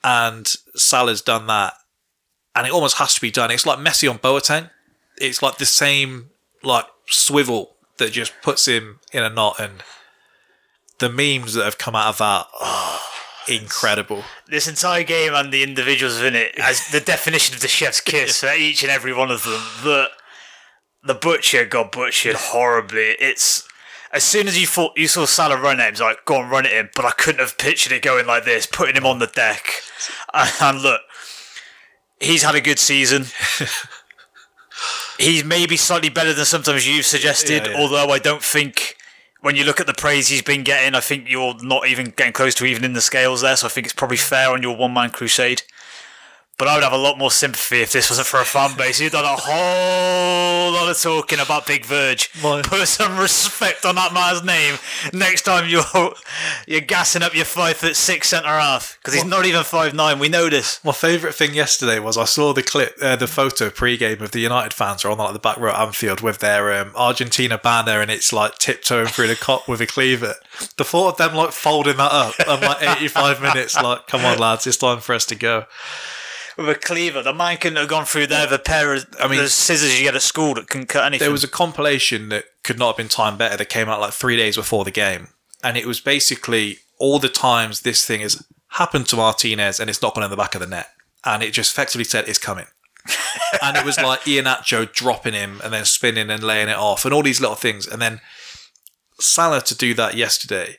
And 0.04 0.48
Salah's 0.76 1.22
done 1.22 1.48
that, 1.48 1.74
and 2.56 2.66
it 2.66 2.74
almost 2.74 2.98
has 2.98 3.14
to 3.14 3.22
be 3.22 3.32
done. 3.32 3.52
It's 3.52 3.66
like 3.66 3.80
Messi 3.80 4.10
on 4.10 4.20
Boateng. 4.20 4.70
It's 5.18 5.42
like 5.42 5.58
the 5.58 5.66
same 5.66 6.30
like 6.64 6.86
swivel 7.08 7.76
that 7.98 8.12
just 8.12 8.34
puts 8.42 8.68
him 8.68 9.00
in 9.12 9.24
a 9.24 9.30
knot, 9.30 9.60
and 9.60 9.84
the 11.00 11.10
memes 11.10 11.54
that 11.54 11.66
have 11.66 11.78
come 11.78 11.96
out 11.96 12.08
of 12.08 12.18
that, 12.20 12.48
oh, 12.60 13.02
are 13.50 13.54
incredible. 13.54 14.24
This 14.48 14.68
entire 14.68 15.04
game 15.04 15.34
and 15.34 15.52
the 15.52 15.64
individuals 15.64 16.22
in 16.22 16.36
it 16.36 16.58
as 16.58 16.88
the 16.88 17.00
definition 17.06 17.56
of 17.56 17.62
the 17.62 17.68
chef's 17.68 18.02
kiss 18.02 18.40
for 18.40 18.54
each 18.54 18.84
and 18.84 18.92
every 18.92 19.14
one 19.14 19.32
of 19.32 19.44
them. 19.44 19.62
The 19.84 20.10
the 21.04 21.14
butcher 21.14 21.66
got 21.66 21.92
butchered 21.92 22.36
horribly. 22.36 23.16
It's 23.20 23.68
as 24.12 24.24
soon 24.24 24.48
as 24.48 24.60
you 24.60 24.66
thought 24.66 24.98
you 24.98 25.08
saw 25.08 25.26
Salah 25.26 25.60
run 25.60 25.80
at 25.80 25.88
him, 25.88 25.92
it's 25.92 26.02
like 26.02 26.26
go 26.26 26.38
on, 26.38 26.50
run 26.50 26.66
at 26.66 26.72
him. 26.72 26.90
But 26.96 27.06
I 27.06 27.12
couldn't 27.12 27.42
have 27.42 27.58
pictured 27.58 27.92
it 27.92 28.02
going 28.02 28.26
like 28.26 28.46
this, 28.46 28.66
putting 28.66 28.96
him 28.96 29.06
on 29.06 29.20
the 29.20 29.28
deck. 29.28 29.68
And, 30.34 30.52
and 30.60 30.82
look, 30.82 31.00
he's 32.20 32.44
had 32.44 32.56
a 32.56 32.62
good 32.62 32.80
season. 32.80 33.26
he's 35.18 35.44
maybe 35.44 35.78
slightly 35.78 36.10
better 36.10 36.34
than 36.34 36.46
sometimes 36.46 36.88
you've 36.88 37.06
suggested. 37.06 37.66
Yeah, 37.66 37.72
yeah. 37.72 37.80
Although 37.80 38.10
I 38.10 38.20
don't 38.20 38.44
think. 38.44 38.98
When 39.42 39.56
you 39.56 39.64
look 39.64 39.80
at 39.80 39.86
the 39.86 39.94
praise 39.94 40.30
he's 40.30 40.42
been 40.42 40.64
getting, 40.64 40.96
I 40.96 41.02
think 41.02 41.30
you're 41.30 41.54
not 41.62 41.88
even 41.88 42.06
getting 42.10 42.34
close 42.34 42.56
to 42.56 42.66
even 42.66 42.84
in 42.84 42.94
the 42.94 43.02
scales 43.02 43.42
there. 43.42 43.56
So 43.56 43.68
I 43.68 43.70
think 43.70 43.86
it's 43.86 43.94
probably 43.94 44.18
fair 44.18 44.50
on 44.50 44.64
your 44.64 44.76
one 44.76 44.92
man 44.92 45.12
crusade. 45.12 45.62
But 46.58 46.70
I 46.70 46.76
would 46.76 46.84
have 46.86 46.94
a 46.94 46.98
lot 46.98 47.18
more 47.18 47.32
sympathy 47.32 47.82
if 47.82 47.92
this 47.92 48.10
wasn't 48.10 48.28
for 48.28 48.40
a 48.40 48.46
fan 48.46 48.78
base. 48.78 49.02
You've 49.02 49.12
done 49.12 49.26
a 49.26 49.36
whole 49.36 50.72
lot 50.72 50.90
of 50.90 50.98
talking 51.02 51.40
about 51.40 51.68
Big 51.68 51.84
Verge. 51.86 52.30
My- 52.42 52.62
Put 52.62 52.88
some 52.88 53.18
respect 53.18 53.86
on 53.86 53.96
that 53.96 54.14
man's 54.14 54.42
name 54.42 54.76
next 55.12 55.42
time 55.42 55.68
you're 55.68 55.84
you're 56.66 56.80
gassing 56.82 57.24
up 57.24 57.36
your 57.36 57.44
five 57.44 57.76
foot 57.76 57.96
six 57.98 58.30
centre 58.30 58.48
half 58.48 58.98
because 59.02 59.14
he's 59.14 59.26
not 59.26 59.46
even 59.46 59.64
five 59.64 59.94
nine. 59.94 60.18
We 60.18 60.30
know 60.30 60.50
this. 60.50 60.80
My 60.86 60.94
favourite 60.94 61.36
thing 61.36 61.54
yesterday 61.54 62.00
was 62.00 62.18
I 62.18 62.24
saw 62.26 62.54
the 62.54 62.64
clip, 62.64 62.96
uh, 63.02 63.18
the 63.18 63.28
photo 63.28 63.70
pre-game 63.70 64.22
of 64.22 64.32
the 64.32 64.40
United 64.40 64.74
fans 64.74 65.04
are 65.04 65.12
on 65.12 65.18
like 65.18 65.34
the 65.34 65.40
back 65.40 65.58
row 65.58 65.72
at 65.74 65.80
Anfield 65.80 66.22
with 66.22 66.40
their 66.40 66.72
um, 66.82 66.92
Argentina 66.96 67.58
banner, 67.58 68.00
and 68.00 68.10
it's 68.10 68.32
like 68.32 68.58
tiptoeing 68.60 69.08
through 69.08 69.28
the 69.28 69.36
Kop 69.36 69.68
with 69.68 69.82
a 69.82 69.88
cleaver. 69.88 70.36
The 70.78 70.86
thought 70.86 71.10
of 71.10 71.18
them 71.18 71.36
like 71.36 71.52
folding 71.52 71.98
that 71.98 72.12
up 72.14 72.36
and 72.48 72.62
like 72.62 72.78
85 73.02 73.42
minutes, 73.42 73.76
like, 73.76 74.08
come 74.08 74.24
on 74.24 74.38
lads, 74.38 74.66
it's 74.66 74.78
time 74.78 75.00
for 75.02 75.14
us 75.14 75.26
to 75.26 75.36
go. 75.36 75.66
With 76.58 76.70
a 76.70 76.76
cleaver, 76.76 77.22
the 77.22 77.34
man 77.34 77.58
couldn't 77.58 77.78
have 77.78 77.90
gone 77.90 78.06
through 78.06 78.28
there 78.28 78.46
with 78.46 78.54
a 78.54 78.64
pair 78.64 78.94
of 78.94 79.06
I 79.20 79.28
mean- 79.28 79.40
the 79.40 79.50
scissors 79.50 79.98
you 79.98 80.06
get 80.06 80.16
at 80.16 80.22
school 80.22 80.54
that 80.56 80.70
can 80.70 80.86
cut 80.86 81.06
anything. 81.06 81.26
There 81.26 81.32
was 81.32 81.44
a 81.44 81.50
compilation 81.50 82.30
that 82.30 82.46
could 82.64 82.80
not 82.80 82.88
have 82.88 82.98
been 82.98 83.10
timed 83.10 83.38
better 83.38 83.58
that 83.58 83.70
came 83.70 83.90
out 83.90 84.00
like 84.00 84.14
three 84.14 84.38
days 84.38 84.56
before 84.56 84.86
the 84.86 84.92
game, 84.92 85.30
and 85.64 85.76
it 85.78 85.86
was 85.86 86.00
basically 86.00 86.80
all 86.98 87.20
the 87.20 87.30
times 87.30 87.82
this 87.82 88.06
thing 88.06 88.22
has 88.22 88.46
happened 88.70 89.08
to 89.08 89.18
Martinez 89.18 89.80
and 89.80 89.90
it's 89.90 90.02
not 90.02 90.16
gone 90.16 90.24
in 90.24 90.30
the 90.30 90.38
back 90.38 90.56
of 90.56 90.62
the 90.62 90.68
net, 90.68 90.88
and 91.26 91.44
it 91.44 91.52
just 91.52 91.74
effectively 91.74 92.06
said 92.06 92.28
it's 92.28 92.40
coming. 92.40 92.68
and 93.62 93.78
it 93.78 93.86
was 93.86 94.00
like 94.00 94.22
Iheanacho 94.22 94.92
dropping 94.92 95.34
him 95.34 95.62
and 95.64 95.72
then 95.72 95.86
spinning 95.86 96.30
and 96.30 96.42
laying 96.42 96.70
it 96.70 96.78
off, 96.78 97.06
and 97.06 97.14
all 97.14 97.24
these 97.24 97.42
little 97.42 97.56
things, 97.56 97.86
and 97.86 98.02
then 98.02 98.22
Salah 99.20 99.62
to 99.62 99.76
do 99.76 99.94
that 99.94 100.16
yesterday. 100.16 100.78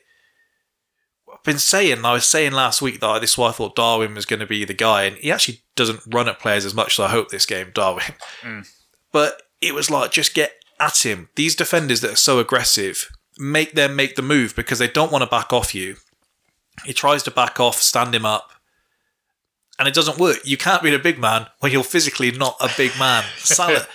Been 1.47 1.59
saying, 1.59 2.03
I 2.03 2.11
was 2.11 2.25
saying 2.25 2.51
last 2.51 2.81
week 2.81 2.99
that 2.99 3.21
this 3.21 3.31
is 3.31 3.37
why 3.37 3.47
I 3.47 3.51
thought 3.53 3.77
Darwin 3.77 4.15
was 4.15 4.25
going 4.25 4.41
to 4.41 4.45
be 4.45 4.65
the 4.65 4.73
guy, 4.73 5.03
and 5.03 5.15
he 5.15 5.31
actually 5.31 5.61
doesn't 5.77 6.01
run 6.05 6.27
at 6.27 6.39
players 6.41 6.65
as 6.65 6.73
much 6.73 6.99
as 6.99 7.05
I 7.05 7.07
hope 7.07 7.29
this 7.29 7.45
game, 7.45 7.71
Darwin. 7.73 8.03
Mm. 8.43 8.67
But 9.13 9.41
it 9.61 9.73
was 9.73 9.89
like, 9.89 10.11
just 10.11 10.33
get 10.35 10.51
at 10.79 11.05
him. 11.05 11.29
These 11.35 11.55
defenders 11.55 12.01
that 12.01 12.11
are 12.11 12.17
so 12.17 12.39
aggressive, 12.39 13.09
make 13.39 13.73
them 13.75 13.95
make 13.95 14.15
the 14.17 14.21
move 14.21 14.57
because 14.57 14.77
they 14.77 14.89
don't 14.89 15.11
want 15.11 15.23
to 15.23 15.29
back 15.29 15.53
off 15.53 15.73
you. 15.73 15.95
He 16.83 16.91
tries 16.91 17.23
to 17.23 17.31
back 17.31 17.61
off, 17.61 17.81
stand 17.81 18.13
him 18.13 18.25
up, 18.25 18.51
and 19.79 19.87
it 19.87 19.93
doesn't 19.93 20.19
work. 20.19 20.39
You 20.43 20.57
can't 20.57 20.83
be 20.83 20.93
a 20.93 20.99
big 20.99 21.17
man 21.17 21.47
when 21.59 21.71
you're 21.71 21.83
physically 21.83 22.29
not 22.29 22.57
a 22.59 22.69
big 22.75 22.91
man. 22.99 23.23
Salah, 23.37 23.87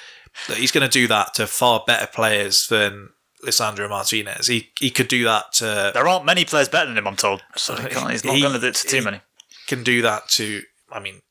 he's 0.49 0.73
going 0.73 0.88
to 0.88 0.91
do 0.91 1.07
that 1.09 1.35
to 1.35 1.47
far 1.47 1.85
better 1.87 2.07
players 2.07 2.67
than 2.69 3.11
Lisandro 3.45 3.89
Martinez. 3.89 4.47
He 4.47 4.71
he 4.79 4.91
could 4.91 5.09
do 5.09 5.25
that 5.25 5.53
to 5.55 5.91
there 5.95 6.07
aren't 6.07 6.25
many 6.25 6.45
players 6.45 6.69
better 6.69 6.87
than 6.87 6.99
him, 6.99 7.07
I'm 7.07 7.17
told. 7.17 7.43
So 7.57 7.75
he 7.77 7.89
can't, 7.89 8.11
he's 8.11 8.25
not 8.25 8.35
He- 8.35 8.43
going 8.43 8.55
to 8.55 8.61
do 8.61 8.67
it 8.69 8.75
to 8.77 8.89
too 8.89 8.97
he- 8.99 9.05
many. 9.05 9.21
can 9.67 9.83
do 9.83 10.03
that 10.03 10.29
to. 10.31 10.63
I 10.91 11.01
mean, 11.01 11.23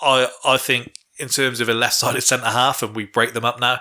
I 0.00 0.28
I 0.44 0.56
think 0.56 0.94
in 1.18 1.28
terms 1.28 1.60
of 1.60 1.68
a 1.68 1.74
left-sided 1.74 2.22
centre 2.22 2.46
half, 2.46 2.82
and 2.82 2.94
we 2.94 3.04
break 3.04 3.32
them 3.32 3.44
up 3.44 3.60
now. 3.60 3.80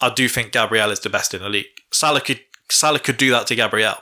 I 0.00 0.12
do 0.12 0.28
think 0.28 0.50
Gabriel 0.50 0.90
is 0.90 0.98
the 0.98 1.10
best 1.10 1.32
in 1.32 1.42
the 1.42 1.48
league. 1.48 1.66
Salah 1.92 2.20
could 2.20 2.40
Salah 2.68 2.98
could 2.98 3.16
do 3.16 3.30
that 3.30 3.46
to 3.48 3.54
Gabriel, 3.54 3.94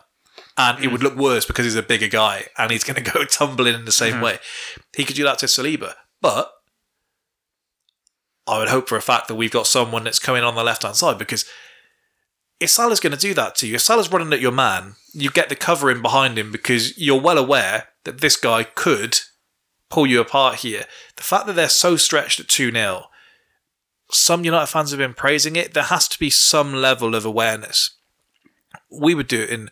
and 0.57 0.79
it 0.79 0.87
hmm. 0.87 0.93
would 0.93 1.03
look 1.03 1.17
worse 1.17 1.45
because 1.45 1.65
he's 1.65 1.77
a 1.77 1.83
bigger 1.83 2.09
guy 2.09 2.47
and 2.57 2.71
he's 2.71 2.85
going 2.85 2.95
to 3.03 3.11
go 3.11 3.25
tumbling 3.25 3.75
in 3.75 3.85
the 3.85 3.93
same 3.93 4.17
hmm. 4.17 4.23
way. 4.23 4.39
He 4.97 5.05
could 5.05 5.17
do 5.17 5.25
that 5.25 5.39
to 5.41 5.47
Saliba, 5.47 5.95
but 6.21 6.53
I 8.47 8.59
would 8.59 8.69
hope 8.69 8.89
for 8.89 8.97
a 8.97 9.03
fact 9.03 9.29
that 9.29 9.37
we've 9.37 9.51
got 9.51 9.67
someone 9.67 10.05
that's 10.05 10.19
coming 10.19 10.43
on 10.43 10.55
the 10.55 10.65
left-hand 10.65 10.97
side 10.97 11.19
because 11.19 11.45
if 12.61 12.71
Salah's 12.71 13.01
going 13.01 13.13
to 13.13 13.19
do 13.19 13.35
that 13.35 13.55
to 13.57 13.67
you, 13.67 13.77
if 13.77 13.81
Salah's 13.81 14.13
running 14.13 14.33
at 14.33 14.41
your 14.41 14.53
man, 14.53 14.95
you 15.13 15.31
get 15.31 15.49
the 15.49 15.57
cover 15.57 15.91
in 15.91 16.03
behind 16.03 16.39
him 16.39 16.53
because 16.53 16.97
you're 16.99 17.21
well 17.21 17.39
aware 17.39 17.89
that 18.05 18.21
this 18.21 18.37
guy 18.37 18.65
could 18.65 19.19
pull 19.89 20.07
you 20.07 20.21
apart 20.21 20.57
here. 20.57 20.85
The 21.17 21.23
fact 21.23 21.47
that 21.47 21.55
they're 21.55 21.71
so 21.71 21.97
stretched 21.97 22.39
at 22.39 22.49
2 22.49 22.71
0, 22.71 23.07
some 24.11 24.45
United 24.45 24.67
fans 24.67 24.91
have 24.91 24.99
been 24.99 25.15
praising 25.15 25.57
it. 25.57 25.73
There 25.73 25.85
has 25.85 26.07
to 26.09 26.19
be 26.19 26.31
some 26.31 26.75
level 26.75 27.15
of 27.15 27.25
awareness. 27.25 27.97
We 28.91 29.15
would 29.15 29.29
do 29.29 29.41
it 29.41 29.51
in 29.51 29.71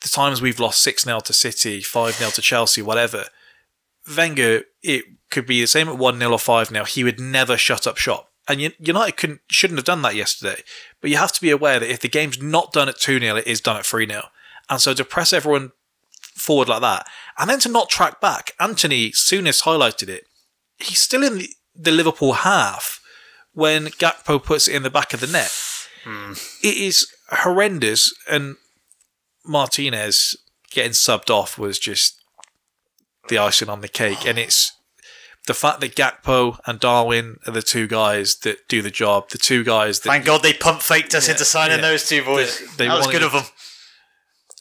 the 0.00 0.08
times 0.08 0.42
we've 0.42 0.60
lost 0.60 0.82
6 0.82 1.04
0 1.04 1.20
to 1.20 1.32
City, 1.32 1.80
5 1.80 2.14
0 2.14 2.30
to 2.30 2.42
Chelsea, 2.42 2.82
whatever. 2.82 3.24
Wenger, 4.16 4.62
it 4.82 5.04
could 5.30 5.46
be 5.46 5.60
the 5.60 5.66
same 5.66 5.88
at 5.88 5.98
1 5.98 6.18
0 6.18 6.32
or 6.32 6.38
5 6.38 6.68
0. 6.68 6.84
He 6.84 7.04
would 7.04 7.18
never 7.18 7.56
shut 7.56 7.86
up 7.86 7.96
shop. 7.96 8.29
And 8.48 8.60
United 8.60 9.16
couldn't, 9.16 9.40
shouldn't 9.48 9.78
have 9.78 9.84
done 9.84 10.02
that 10.02 10.16
yesterday. 10.16 10.62
But 11.00 11.10
you 11.10 11.16
have 11.18 11.32
to 11.32 11.40
be 11.40 11.50
aware 11.50 11.78
that 11.78 11.90
if 11.90 12.00
the 12.00 12.08
game's 12.08 12.42
not 12.42 12.72
done 12.72 12.88
at 12.88 12.98
2 12.98 13.20
0, 13.20 13.36
it 13.36 13.46
is 13.46 13.60
done 13.60 13.76
at 13.76 13.86
3 13.86 14.06
0. 14.06 14.22
And 14.68 14.80
so 14.80 14.94
to 14.94 15.04
press 15.04 15.32
everyone 15.32 15.72
forward 16.34 16.68
like 16.68 16.80
that, 16.80 17.06
and 17.38 17.48
then 17.48 17.60
to 17.60 17.68
not 17.68 17.90
track 17.90 18.20
back, 18.20 18.52
Antony 18.58 19.10
Souness 19.10 19.62
highlighted 19.62 20.08
it. 20.08 20.24
He's 20.78 20.98
still 20.98 21.22
in 21.22 21.38
the, 21.38 21.48
the 21.74 21.92
Liverpool 21.92 22.32
half 22.32 23.00
when 23.52 23.86
Gakpo 23.86 24.42
puts 24.42 24.68
it 24.68 24.74
in 24.74 24.82
the 24.82 24.90
back 24.90 25.12
of 25.12 25.20
the 25.20 25.26
net. 25.26 25.52
Hmm. 26.04 26.32
It 26.62 26.76
is 26.76 27.06
horrendous. 27.30 28.14
And 28.30 28.56
Martinez 29.44 30.36
getting 30.70 30.92
subbed 30.92 31.30
off 31.30 31.58
was 31.58 31.78
just 31.78 32.22
the 33.28 33.38
icing 33.38 33.68
on 33.68 33.80
the 33.80 33.88
cake. 33.88 34.26
And 34.26 34.38
it's 34.38 34.72
the 35.46 35.54
fact 35.54 35.80
that 35.80 35.96
Gakpo 35.96 36.58
and 36.66 36.78
Darwin 36.78 37.36
are 37.46 37.52
the 37.52 37.62
two 37.62 37.86
guys 37.86 38.36
that 38.40 38.68
do 38.68 38.82
the 38.82 38.90
job, 38.90 39.30
the 39.30 39.38
two 39.38 39.64
guys 39.64 40.00
that 40.00 40.08
Thank 40.10 40.24
God 40.24 40.42
they 40.42 40.52
pump 40.52 40.82
faked 40.82 41.14
us 41.14 41.28
into 41.28 41.44
signing 41.44 41.78
yeah. 41.78 41.82
those 41.82 42.06
two 42.08 42.22
boys. 42.24 42.58
They- 42.58 42.66
they 42.76 42.88
that 42.88 42.98
was 42.98 43.06
good 43.06 43.22
of 43.22 43.32
them. 43.32 43.44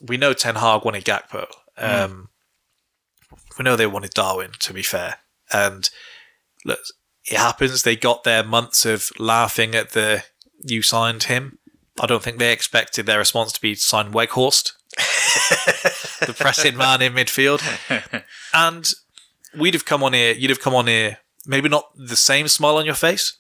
we 0.02 0.18
know 0.18 0.34
Ten 0.34 0.56
Hag 0.56 0.86
wanted 0.86 1.06
Gakpo. 1.06 1.48
Um, 1.78 2.30
We 3.58 3.64
know 3.64 3.76
they 3.76 3.88
wanted 3.88 4.12
Darwin, 4.12 4.52
to 4.60 4.74
be 4.74 4.82
fair. 4.84 5.18
And 5.52 5.90
look, 6.66 6.80
it 7.26 7.38
happens. 7.38 7.84
They 7.84 7.96
got 7.98 8.24
their 8.24 8.44
months 8.44 8.86
of 8.86 9.12
laughing 9.20 9.76
at 9.76 9.92
the 9.92 10.24
you 10.64 10.82
signed 10.82 11.24
him. 11.24 11.60
I 12.00 12.06
don't 12.06 12.24
think 12.24 12.38
they 12.40 12.54
expected 12.54 13.06
their 13.06 13.18
response 13.20 13.52
to 13.52 13.62
be 13.62 13.76
to 13.76 13.82
sign 13.82 14.14
Weghorst, 14.14 14.72
the 16.26 16.34
pressing 16.38 16.78
man 16.78 17.02
in 17.02 17.14
midfield. 17.14 17.62
And 18.54 18.92
we'd 19.58 19.74
have 19.74 19.86
come 19.86 20.04
on 20.04 20.14
here, 20.14 20.34
you'd 20.34 20.50
have 20.50 20.62
come 20.62 20.76
on 20.76 20.88
here, 20.88 21.20
maybe 21.46 21.70
not 21.70 21.92
the 21.96 22.16
same 22.16 22.48
smile 22.48 22.78
on 22.78 22.86
your 22.86 22.96
face, 22.96 23.38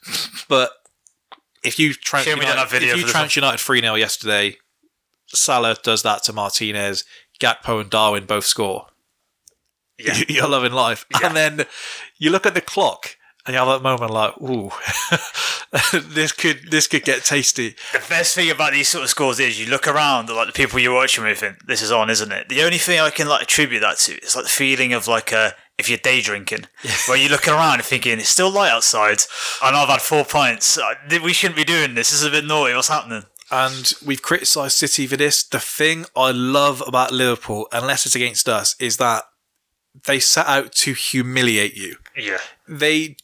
but 0.47 0.71
if 1.63 1.79
you 1.79 1.93
Shame 1.93 2.37
United, 2.37 2.83
if 2.83 3.35
you 3.35 3.41
United 3.41 3.59
3 3.59 3.81
0 3.81 3.95
yesterday, 3.95 4.57
Salah 5.27 5.75
does 5.83 6.03
that 6.03 6.23
to 6.23 6.33
Martinez, 6.33 7.03
Gakpo 7.39 7.81
and 7.81 7.89
Darwin 7.89 8.25
both 8.25 8.45
score. 8.45 8.87
Yeah. 9.97 10.17
You're 10.29 10.47
loving 10.47 10.71
life. 10.71 11.05
And 11.23 11.35
then 11.35 11.65
you 12.17 12.31
look 12.31 12.45
at 12.45 12.53
the 12.53 12.61
clock 12.61 13.17
and 13.45 13.53
you 13.53 13.59
have 13.59 13.67
that 13.67 13.83
moment 13.83 14.11
like, 14.11 14.39
ooh, 14.41 14.71
this 16.09 16.31
could 16.31 16.71
this 16.71 16.87
could 16.87 17.03
get 17.03 17.23
tasty. 17.23 17.75
The 17.91 18.03
best 18.09 18.35
thing 18.35 18.49
about 18.49 18.73
these 18.73 18.87
sort 18.87 19.03
of 19.03 19.09
scores 19.09 19.39
is 19.39 19.59
you 19.59 19.69
look 19.69 19.87
around 19.87 20.29
at 20.29 20.35
like 20.35 20.47
the 20.47 20.53
people 20.53 20.79
you're 20.79 20.93
watching 20.93 21.23
with 21.23 21.43
and 21.43 21.57
this 21.65 21.81
is 21.81 21.91
on, 21.91 22.09
isn't 22.09 22.31
it? 22.31 22.49
The 22.49 22.63
only 22.63 22.77
thing 22.77 22.99
I 22.99 23.09
can 23.09 23.27
like 23.27 23.43
attribute 23.43 23.81
that 23.81 23.97
to 23.99 24.19
is 24.21 24.35
like 24.35 24.45
the 24.45 24.49
feeling 24.51 24.93
of 24.93 25.07
like 25.07 25.33
uh, 25.33 25.51
if 25.79 25.89
you're 25.89 25.97
day 25.97 26.21
drinking, 26.21 26.65
where 27.07 27.17
you're 27.17 27.31
looking 27.31 27.53
around 27.53 27.75
and 27.75 27.85
thinking 27.85 28.19
it's 28.19 28.29
still 28.29 28.51
light 28.51 28.71
outside, 28.71 29.19
and 29.63 29.75
I've 29.75 29.89
had 29.89 30.01
four 30.01 30.25
pints. 30.25 30.77
We 31.23 31.33
shouldn't 31.33 31.57
be 31.57 31.63
doing 31.63 31.95
this. 31.95 32.11
This 32.11 32.21
is 32.21 32.27
a 32.27 32.31
bit 32.31 32.45
naughty. 32.45 32.75
What's 32.75 32.89
happening? 32.89 33.23
And 33.51 33.91
we've 34.05 34.21
criticised 34.21 34.77
City 34.77 35.07
for 35.07 35.17
this. 35.17 35.43
The 35.43 35.59
thing 35.59 36.05
I 36.15 36.31
love 36.31 36.83
about 36.85 37.11
Liverpool, 37.11 37.67
unless 37.71 38.05
it's 38.05 38.15
against 38.15 38.47
us, 38.47 38.75
is 38.79 38.97
that 38.97 39.23
they 40.05 40.19
set 40.19 40.45
out 40.45 40.71
to 40.73 40.93
humiliate 40.93 41.75
you. 41.75 41.95
Yeah. 42.15 42.37
They 42.67 43.15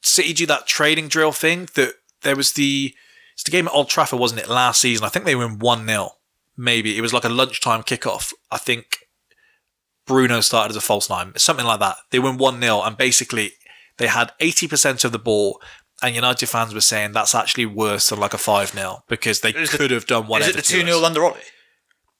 City 0.00 0.32
do 0.32 0.46
that 0.46 0.66
trading 0.66 1.06
drill 1.06 1.30
thing 1.30 1.68
that 1.74 1.94
there 2.22 2.34
was 2.34 2.52
the 2.52 2.94
it's 3.34 3.44
the 3.44 3.50
game 3.50 3.68
at 3.68 3.72
Old 3.72 3.88
Trafford, 3.88 4.18
wasn't 4.18 4.40
it, 4.40 4.48
last 4.48 4.80
season? 4.80 5.06
I 5.06 5.08
think 5.08 5.24
they 5.24 5.36
were 5.36 5.46
in 5.46 5.58
1 5.58 5.86
0. 5.86 6.10
Maybe. 6.56 6.98
It 6.98 7.00
was 7.00 7.12
like 7.12 7.24
a 7.24 7.28
lunchtime 7.28 7.82
kickoff. 7.82 8.32
I 8.50 8.58
think 8.58 8.98
Bruno 10.06 10.40
started 10.40 10.70
as 10.70 10.76
a 10.76 10.80
false 10.80 11.08
nine, 11.08 11.32
something 11.36 11.66
like 11.66 11.80
that. 11.80 11.96
They 12.10 12.18
win 12.18 12.36
1 12.38 12.60
0, 12.60 12.82
and 12.82 12.96
basically 12.96 13.52
they 13.98 14.06
had 14.08 14.32
80% 14.40 15.04
of 15.04 15.12
the 15.12 15.18
ball, 15.18 15.60
and 16.02 16.14
United 16.14 16.46
fans 16.48 16.74
were 16.74 16.80
saying 16.80 17.12
that's 17.12 17.34
actually 17.34 17.66
worse 17.66 18.08
than 18.08 18.18
like 18.20 18.34
a 18.34 18.38
5 18.38 18.70
0 18.70 19.04
because 19.08 19.40
they 19.40 19.50
Is 19.50 19.70
could 19.70 19.90
have 19.90 20.06
done 20.06 20.24
Is 20.24 20.28
whatever. 20.30 20.50
it 20.50 20.56
the 20.56 20.62
to 20.62 20.72
2 20.72 20.78
us. 20.80 20.84
0 20.86 21.04
under 21.04 21.24
Ollie? 21.24 21.40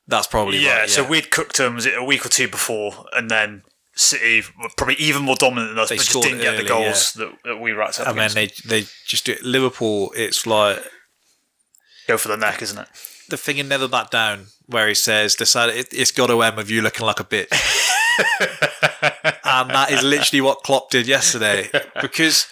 That's 0.06 0.26
probably 0.26 0.58
Yeah, 0.58 0.80
right. 0.80 0.90
so 0.90 1.06
we'd 1.06 1.30
cooked 1.30 1.56
them, 1.58 1.74
was 1.76 1.86
it 1.86 1.96
a 1.96 2.04
week 2.04 2.24
or 2.26 2.28
two 2.28 2.48
before, 2.48 3.06
and 3.12 3.30
then 3.30 3.62
City 3.94 4.42
were 4.60 4.68
probably 4.76 4.94
even 4.96 5.22
more 5.22 5.36
dominant 5.36 5.70
than 5.70 5.78
us, 5.78 5.88
They 5.90 5.96
but 5.96 6.04
just 6.06 6.22
didn't 6.22 6.38
get 6.40 6.52
the 6.52 6.58
early, 6.60 6.68
goals 6.68 7.12
that, 7.14 7.30
that 7.44 7.60
we 7.60 7.72
racked 7.72 8.00
up 8.00 8.08
and 8.08 8.18
then 8.18 8.30
against. 8.30 8.68
they 8.68 8.80
they 8.80 8.86
just 9.06 9.26
do 9.26 9.32
it. 9.32 9.42
Liverpool. 9.44 10.12
It's 10.16 10.46
like 10.46 10.78
Go 12.08 12.16
for 12.18 12.28
the 12.28 12.36
neck, 12.36 12.62
isn't 12.62 12.78
it? 12.78 12.88
the 13.28 13.36
thing 13.36 13.58
in 13.58 13.68
Never 13.68 13.86
Back 13.88 14.10
Down 14.10 14.46
where 14.72 14.88
he 14.88 14.94
says, 14.94 15.34
"Decided 15.34 15.76
it, 15.76 15.88
it's 15.92 16.10
got 16.10 16.26
to 16.28 16.42
end 16.42 16.56
with 16.56 16.70
you 16.70 16.82
looking 16.82 17.06
like 17.06 17.20
a 17.20 17.24
bitch," 17.24 17.48
and 19.44 19.70
that 19.70 19.90
is 19.90 20.02
literally 20.02 20.40
what 20.40 20.62
Klopp 20.62 20.90
did 20.90 21.06
yesterday. 21.06 21.70
Because 22.00 22.46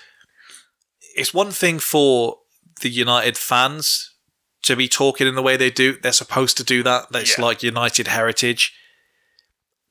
it's 1.16 1.35
one 1.35 1.50
thing 1.50 1.78
for 1.78 2.37
the 2.80 2.88
United 2.90 3.37
fans 3.37 4.14
to 4.62 4.76
be 4.76 4.88
talking 4.88 5.26
in 5.26 5.35
the 5.35 5.42
way 5.42 5.56
they 5.56 5.70
do; 5.70 5.98
they're 6.00 6.12
supposed 6.12 6.56
to 6.59 6.64
do 6.64 6.83
that. 6.83 7.11
That's 7.11 7.38
Yeah. 7.38 7.44
like 7.44 7.62
United 7.62 8.09
heritage. 8.09 8.72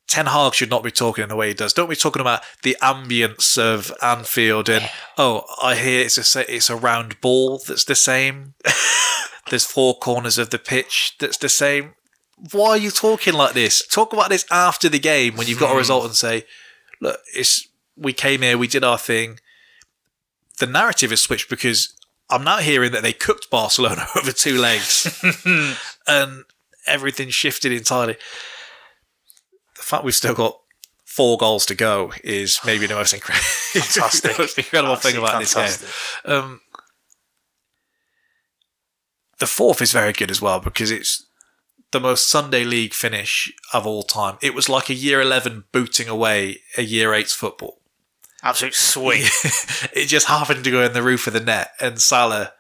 Ten 0.08 0.26
Hag 0.26 0.56
should 0.56 0.72
not 0.72 0.84
be 0.84 0.90
talking 0.90 1.22
in 1.22 1.30
the 1.30 1.36
way 1.36 1.50
he 1.50 1.54
does. 1.54 1.72
Don't 1.72 1.90
be 1.90 1.96
talking 1.96 2.20
about 2.22 2.42
the 2.64 2.76
ambience 2.82 3.60
of 3.60 3.94
Anfield 4.02 4.68
and 4.68 4.90
oh, 5.20 5.44
I 5.62 5.76
hear 5.76 6.02
it's 6.04 6.36
a 6.36 6.56
it's 6.56 6.70
a 6.72 6.76
round 6.76 7.22
ball 7.22 7.60
that's 7.68 7.84
the 7.86 7.94
same. 7.96 8.56
There's 9.52 9.66
four 9.66 9.98
corners 10.00 10.40
of 10.40 10.50
the 10.50 10.58
pitch 10.58 11.14
that's 11.20 11.38
the 11.38 11.50
same. 11.50 11.94
Why 12.52 12.70
are 12.70 12.78
you 12.78 12.92
talking 12.92 13.34
like 13.34 13.54
this? 13.54 13.86
Talk 13.88 14.14
about 14.14 14.30
this 14.30 14.46
after 14.50 14.90
the 14.90 15.00
game 15.00 15.36
when 15.36 15.48
you've 15.48 15.60
got 15.60 15.74
a 15.74 15.78
result 15.78 16.06
and 16.06 16.16
say, 16.16 16.46
look, 17.02 17.20
it's 17.36 17.68
we 17.98 18.14
came 18.14 18.42
here, 18.42 18.58
we 18.58 18.68
did 18.68 18.84
our 18.84 18.98
thing. 18.98 19.40
The 20.60 20.66
narrative 20.66 21.12
is 21.12 21.22
switched 21.22 21.50
because 21.50 21.94
I'm 22.30 22.44
now 22.44 22.58
hearing 22.58 22.92
that 22.92 23.04
they 23.04 23.14
cooked 23.14 23.50
Barcelona 23.50 24.06
over 24.16 24.32
two 24.32 24.58
legs 24.58 25.22
and 26.08 26.44
everything 26.88 27.30
shifted 27.30 27.72
entirely. 27.72 28.16
The 29.76 29.84
fact 29.84 30.04
we've 30.04 30.16
still 30.16 30.36
got 30.36 30.60
four 31.06 31.38
goals 31.38 31.66
to 31.66 31.76
go 31.76 32.14
is 32.24 32.60
maybe 32.66 32.86
the 32.86 32.96
most, 32.96 33.14
incre- 33.14 33.74
the 34.22 34.36
most 34.38 34.58
incredible 34.58 34.96
thing 34.96 35.18
about 35.18 35.40
this 35.40 35.54
game. 35.54 36.34
Um, 36.34 36.62
the 39.40 39.48
fourth 39.48 39.82
is 39.82 39.92
very 39.92 40.14
good 40.14 40.30
as 40.30 40.42
well 40.42 40.60
because 40.60 40.92
it's 40.92 41.26
the 41.92 42.00
most 42.00 42.30
Sunday 42.30 42.64
league 42.64 42.94
finish 42.94 43.52
of 43.74 43.86
all 43.86 44.04
time. 44.04 44.38
It 44.42 44.54
was 44.54 44.70
like 44.70 44.90
a 44.90 44.94
year 44.94 45.22
11 45.22 45.66
booting 45.72 46.08
away 46.08 46.60
a 46.78 46.84
year 46.84 47.10
8's 47.10 47.34
football. 47.34 47.80
Absolute 48.44 48.76
swing. 48.76 49.22
it 49.94 50.06
just 50.06 50.28
happened 50.28 50.64
to 50.64 50.72
go 50.72 50.84
in 50.84 50.94
the 50.94 51.04
roof 51.04 51.28
of 51.28 51.34
the 51.34 51.40
net 51.40 51.72
and 51.80 52.00
Salah. 52.00 52.54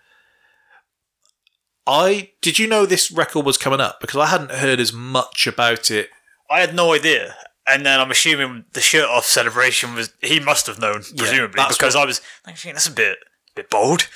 I 1.87 2.31
did 2.41 2.59
you 2.59 2.67
know 2.67 2.85
this 2.85 3.11
record 3.11 3.45
was 3.45 3.57
coming 3.57 3.79
up 3.79 3.99
because 4.01 4.19
I 4.19 4.27
hadn't 4.27 4.51
heard 4.51 4.79
as 4.79 4.93
much 4.93 5.47
about 5.47 5.89
it. 5.89 6.09
I 6.49 6.59
had 6.59 6.75
no 6.75 6.93
idea. 6.93 7.35
And 7.65 7.85
then 7.85 7.99
I'm 7.99 8.11
assuming 8.11 8.65
the 8.73 8.81
shirt 8.81 9.07
off 9.07 9.25
celebration 9.25 9.93
was 9.93 10.11
he 10.21 10.39
must 10.39 10.65
have 10.67 10.79
known, 10.79 11.03
presumably, 11.15 11.55
that's 11.55 11.77
because 11.77 11.95
I 11.95 12.05
was 12.05 12.19
thinking 12.43 12.73
that's 12.73 12.87
a 12.87 12.91
bit 12.91 13.19
bit 13.55 13.69
bold. 13.69 14.07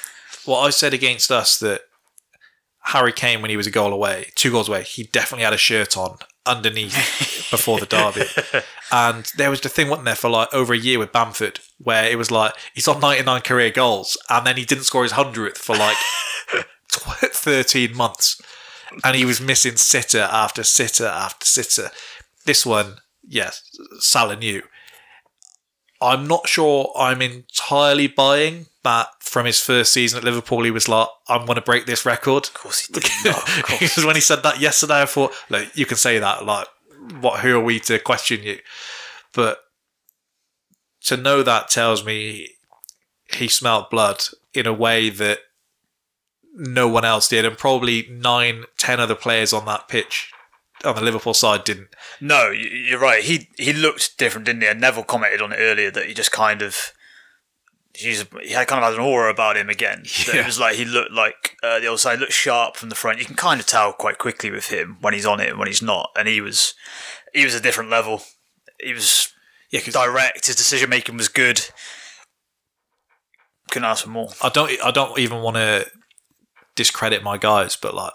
Well, 0.46 0.60
I 0.60 0.72
said 0.72 0.94
against 0.94 1.32
us 1.32 1.60
that 1.60 1.82
Harry 2.84 3.14
Kane, 3.14 3.42
when 3.42 3.50
he 3.50 3.58
was 3.58 3.68
a 3.68 3.72
goal 3.72 3.94
away, 3.94 4.32
two 4.36 4.52
goals 4.52 4.68
away, 4.68 4.84
he 4.84 5.04
definitely 5.04 5.46
had 5.46 5.54
a 5.54 5.58
shirt 5.58 5.96
on 5.98 6.18
underneath 6.46 7.48
before 7.52 7.80
the 7.80 7.86
derby. 7.86 8.26
And 8.92 9.32
there 9.38 9.50
was 9.50 9.62
the 9.62 9.70
thing, 9.70 9.90
wasn't 9.90 10.06
there, 10.06 10.16
for 10.16 10.30
like 10.30 10.54
over 10.54 10.74
a 10.74 10.78
year 10.78 11.00
with 11.00 11.12
Bamford, 11.12 11.60
where 11.78 12.06
it 12.10 12.18
was 12.18 12.30
like 12.30 12.54
he's 12.74 12.88
on 12.88 13.00
99 13.00 13.42
career 13.42 13.72
goals, 13.72 14.18
and 14.30 14.46
then 14.46 14.58
he 14.58 14.66
didn't 14.66 14.84
score 14.84 15.04
his 15.04 15.14
100th 15.14 15.58
for 15.58 15.76
like 15.76 15.98
13 16.92 17.96
months. 17.96 18.42
And 19.04 19.16
he 19.16 19.26
was 19.26 19.42
missing 19.42 19.78
sitter 19.78 20.28
after 20.32 20.64
sitter 20.64 21.08
after 21.08 21.46
sitter. 21.46 21.90
This 22.46 22.66
one, 22.66 22.98
yes, 23.28 23.64
Salah 24.00 24.36
knew. 24.36 24.62
I'm 26.02 26.28
not 26.28 26.48
sure 26.50 26.92
I'm 26.98 27.22
entirely 27.22 28.08
buying 28.08 28.68
that 28.84 29.08
from 29.20 29.46
his 29.46 29.60
first 29.60 29.94
season 29.94 30.18
at 30.18 30.24
Liverpool, 30.24 30.64
he 30.64 30.72
was 30.72 30.88
like, 30.88 31.08
I'm 31.28 31.46
going 31.46 31.56
to 31.56 31.62
break 31.62 31.86
this 31.86 32.06
record. 32.06 32.46
Of 32.48 32.54
course 32.54 32.86
he 32.86 32.94
did. 32.94 33.06
No, 33.24 33.32
of 33.32 33.46
course. 33.64 33.80
Because 33.80 34.06
when 34.06 34.16
he 34.16 34.22
said 34.22 34.44
that 34.44 34.60
yesterday, 34.60 35.02
I 35.02 35.06
thought, 35.06 35.34
like, 35.50 35.76
you 35.76 35.86
can 35.86 35.98
say 35.98 36.20
that, 36.20 36.46
like, 36.46 36.68
what? 37.20 37.40
Who 37.42 37.58
are 37.58 37.64
we 37.64 37.80
to 37.82 38.00
question 38.00 38.44
you? 38.44 38.60
But 39.34 39.60
to 41.06 41.18
know 41.18 41.44
that 41.44 41.70
tells 41.70 42.06
me 42.06 42.50
he 43.34 43.48
smelled 43.48 43.90
blood 43.90 44.24
in 44.54 44.68
a 44.68 44.74
way 44.74 45.10
that 45.10 45.40
no 46.54 46.88
one 46.88 47.04
else 47.04 47.28
did, 47.28 47.46
and 47.46 47.58
probably 47.58 48.08
nine, 48.12 48.66
ten 48.78 49.00
other 49.00 49.16
players 49.16 49.54
on 49.54 49.66
that 49.66 49.88
pitch 49.88 50.32
on 50.86 50.96
the 50.96 51.02
Liverpool 51.02 51.34
side 51.34 51.64
didn't. 51.64 51.90
No, 52.22 52.52
you're 52.52 53.00
right. 53.00 53.24
He 53.24 53.50
he 53.58 53.74
looked 53.74 54.18
different, 54.18 54.46
didn't 54.46 54.62
he? 54.62 54.68
And 54.68 54.82
Neville 54.82 55.04
commented 55.04 55.42
on 55.42 55.52
it 55.52 55.58
earlier 55.58 55.92
that 55.92 56.06
he 56.06 56.14
just 56.14 56.32
kind 56.32 56.62
of 56.62 56.94
he's 57.96 58.26
he 58.42 58.50
had 58.52 58.68
kind 58.68 58.84
of 58.84 58.92
had 58.92 59.00
an 59.00 59.06
aura 59.06 59.30
about 59.32 59.58
him 59.58 59.70
again. 59.70 60.04
Yeah. 60.28 60.42
It 60.42 60.46
was 60.46 60.60
like 60.60 60.76
he 60.76 60.86
looked 60.86 61.12
like 61.12 61.58
uh, 61.64 61.80
the 61.80 61.88
other 61.88 61.98
side 61.98 62.20
looked 62.20 62.34
sharp 62.34 62.76
from 62.78 62.90
the 62.90 62.96
front. 62.96 63.20
You 63.20 63.26
can 63.26 63.36
kind 63.36 63.60
of 63.60 63.66
tell 63.68 63.94
quite 63.94 64.18
quickly 64.18 64.50
with 64.52 64.68
him 64.70 64.98
when 65.02 65.14
he's 65.14 65.26
on 65.26 65.40
it 65.40 65.50
and 65.50 65.60
when 65.60 65.68
he's 65.68 65.82
not. 65.82 66.10
And 66.18 66.28
he 66.28 66.42
was 66.42 66.74
he 67.34 67.44
was 67.46 67.56
a 67.56 67.60
different 67.62 67.90
level. 67.90 68.24
He 68.82 68.94
was 68.94 69.32
Yeah, 69.72 69.82
direct. 69.82 70.48
His 70.48 70.56
decision 70.56 70.90
making 70.90 71.18
was 71.18 71.30
good. 71.30 71.62
Couldn't 73.72 73.88
ask 73.90 74.04
for 74.04 74.10
more. 74.10 74.30
I 74.42 74.50
don't 74.50 74.72
I 74.84 74.92
don't 74.92 75.18
even 75.20 75.42
want 75.42 75.56
to 75.58 75.88
discredit 76.76 77.24
my 77.24 77.38
guys, 77.38 77.76
but 77.76 77.94
like 77.94 78.14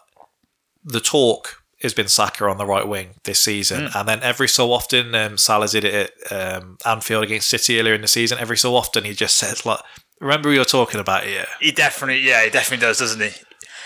the 0.84 1.00
talk 1.00 1.57
has 1.80 1.94
been 1.94 2.08
Saka 2.08 2.44
on 2.44 2.58
the 2.58 2.66
right 2.66 2.86
wing 2.86 3.14
this 3.24 3.40
season, 3.40 3.88
and 3.94 4.08
then 4.08 4.20
every 4.22 4.48
so 4.48 4.72
often, 4.72 5.14
um, 5.14 5.38
Salah 5.38 5.68
did 5.68 5.84
it 5.84 6.12
at 6.30 6.62
um, 6.62 6.76
Anfield 6.84 7.24
against 7.24 7.48
City 7.48 7.78
earlier 7.78 7.94
in 7.94 8.00
the 8.00 8.08
season. 8.08 8.38
Every 8.38 8.56
so 8.56 8.74
often, 8.74 9.04
he 9.04 9.12
just 9.12 9.36
says 9.36 9.64
like, 9.64 9.80
"Remember 10.20 10.48
who 10.48 10.56
you're 10.56 10.64
talking 10.64 11.00
about 11.00 11.24
here." 11.24 11.46
He 11.60 11.70
definitely, 11.70 12.22
yeah, 12.22 12.44
he 12.44 12.50
definitely 12.50 12.84
does, 12.84 12.98
doesn't 12.98 13.20
he? 13.20 13.30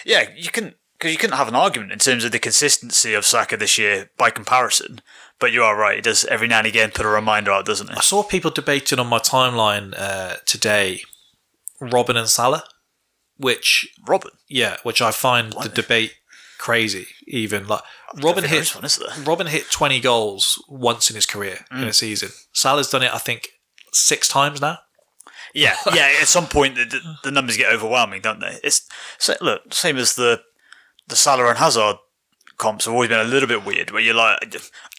Yeah, 0.06 0.30
you 0.34 0.50
can 0.50 0.74
because 0.94 1.12
you 1.12 1.18
couldn't 1.18 1.36
have 1.36 1.48
an 1.48 1.54
argument 1.54 1.92
in 1.92 1.98
terms 1.98 2.24
of 2.24 2.32
the 2.32 2.38
consistency 2.38 3.12
of 3.12 3.26
Saka 3.26 3.56
this 3.56 3.76
year 3.76 4.10
by 4.16 4.30
comparison. 4.30 5.00
But 5.38 5.52
you 5.52 5.62
are 5.62 5.76
right; 5.76 5.96
he 5.96 6.02
does 6.02 6.24
every 6.26 6.48
now 6.48 6.58
and 6.58 6.66
again 6.66 6.92
put 6.92 7.04
a 7.04 7.10
reminder 7.10 7.50
out, 7.50 7.66
doesn't 7.66 7.90
he? 7.90 7.96
I 7.96 8.00
saw 8.00 8.22
people 8.22 8.50
debating 8.50 9.00
on 9.00 9.08
my 9.08 9.18
timeline 9.18 9.92
uh, 9.98 10.36
today, 10.46 11.02
Robin 11.80 12.16
and 12.16 12.28
Salah, 12.28 12.64
which 13.36 13.92
Robin, 14.06 14.30
yeah, 14.48 14.78
which 14.82 15.02
I 15.02 15.10
find 15.10 15.52
the 15.52 15.68
debate 15.68 16.14
crazy. 16.62 17.08
Even 17.26 17.66
like 17.66 17.82
Robin 18.22 18.44
hit 18.44 18.72
one. 18.76 19.24
Robin 19.24 19.48
hit 19.48 19.68
20 19.70 19.98
goals 19.98 20.62
once 20.68 21.10
in 21.10 21.16
his 21.16 21.26
career 21.26 21.58
in 21.72 21.82
a 21.82 21.86
mm. 21.86 21.94
season. 21.94 22.28
Salah's 22.52 22.88
done 22.88 23.02
it, 23.02 23.12
I 23.12 23.18
think, 23.18 23.48
six 23.92 24.28
times 24.28 24.60
now. 24.60 24.78
Yeah, 25.54 25.74
yeah. 25.92 26.12
At 26.20 26.28
some 26.28 26.46
point, 26.46 26.76
the, 26.76 26.84
the, 26.84 27.16
the 27.24 27.30
numbers 27.32 27.56
get 27.56 27.72
overwhelming, 27.72 28.22
don't 28.22 28.38
they? 28.38 28.60
It's 28.62 28.86
so, 29.18 29.34
look 29.40 29.74
same 29.74 29.96
as 29.96 30.14
the 30.14 30.40
the 31.08 31.16
Salah 31.16 31.48
and 31.48 31.58
Hazard 31.58 31.96
comps 32.58 32.84
have 32.84 32.94
always 32.94 33.08
been 33.08 33.18
a 33.18 33.24
little 33.24 33.48
bit 33.48 33.66
weird, 33.66 33.90
where 33.90 34.00
you're 34.00 34.14
like, 34.14 34.38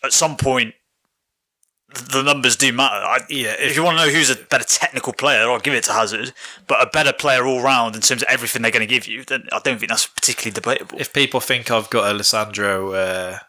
at 0.03 0.11
some 0.11 0.35
point, 0.35 0.73
the 1.93 2.23
numbers 2.23 2.55
do 2.55 2.71
matter. 2.71 2.95
I, 2.95 3.19
Yeah, 3.29 3.55
if, 3.59 3.75
you 3.75 3.83
want 3.83 3.97
to 3.97 4.05
know 4.05 4.11
who's 4.11 4.29
a 4.29 4.35
better 4.35 4.65
technical 4.65 5.13
player, 5.13 5.49
I'll 5.49 5.59
give 5.59 5.73
it 5.73 5.83
to 5.85 5.93
Hazard. 5.93 6.33
But 6.67 6.81
a 6.81 6.89
better 6.89 7.13
player 7.13 7.45
all 7.45 7.61
round 7.61 7.95
in 7.95 8.01
terms 8.01 8.21
of 8.23 8.29
everything 8.29 8.61
they're 8.61 8.71
going 8.71 8.87
to 8.87 8.93
give 8.93 9.07
you, 9.07 9.23
then 9.23 9.47
I 9.51 9.59
don't 9.63 9.79
think 9.79 9.89
that's 9.89 10.07
particularly 10.07 10.53
debatable. 10.53 10.99
If 10.99 11.13
people 11.13 11.39
think 11.39 11.71
I've 11.71 11.89
got 11.89 12.13
a 12.13 12.17
Lisandro 12.17 12.95
uh, 13.35 13.39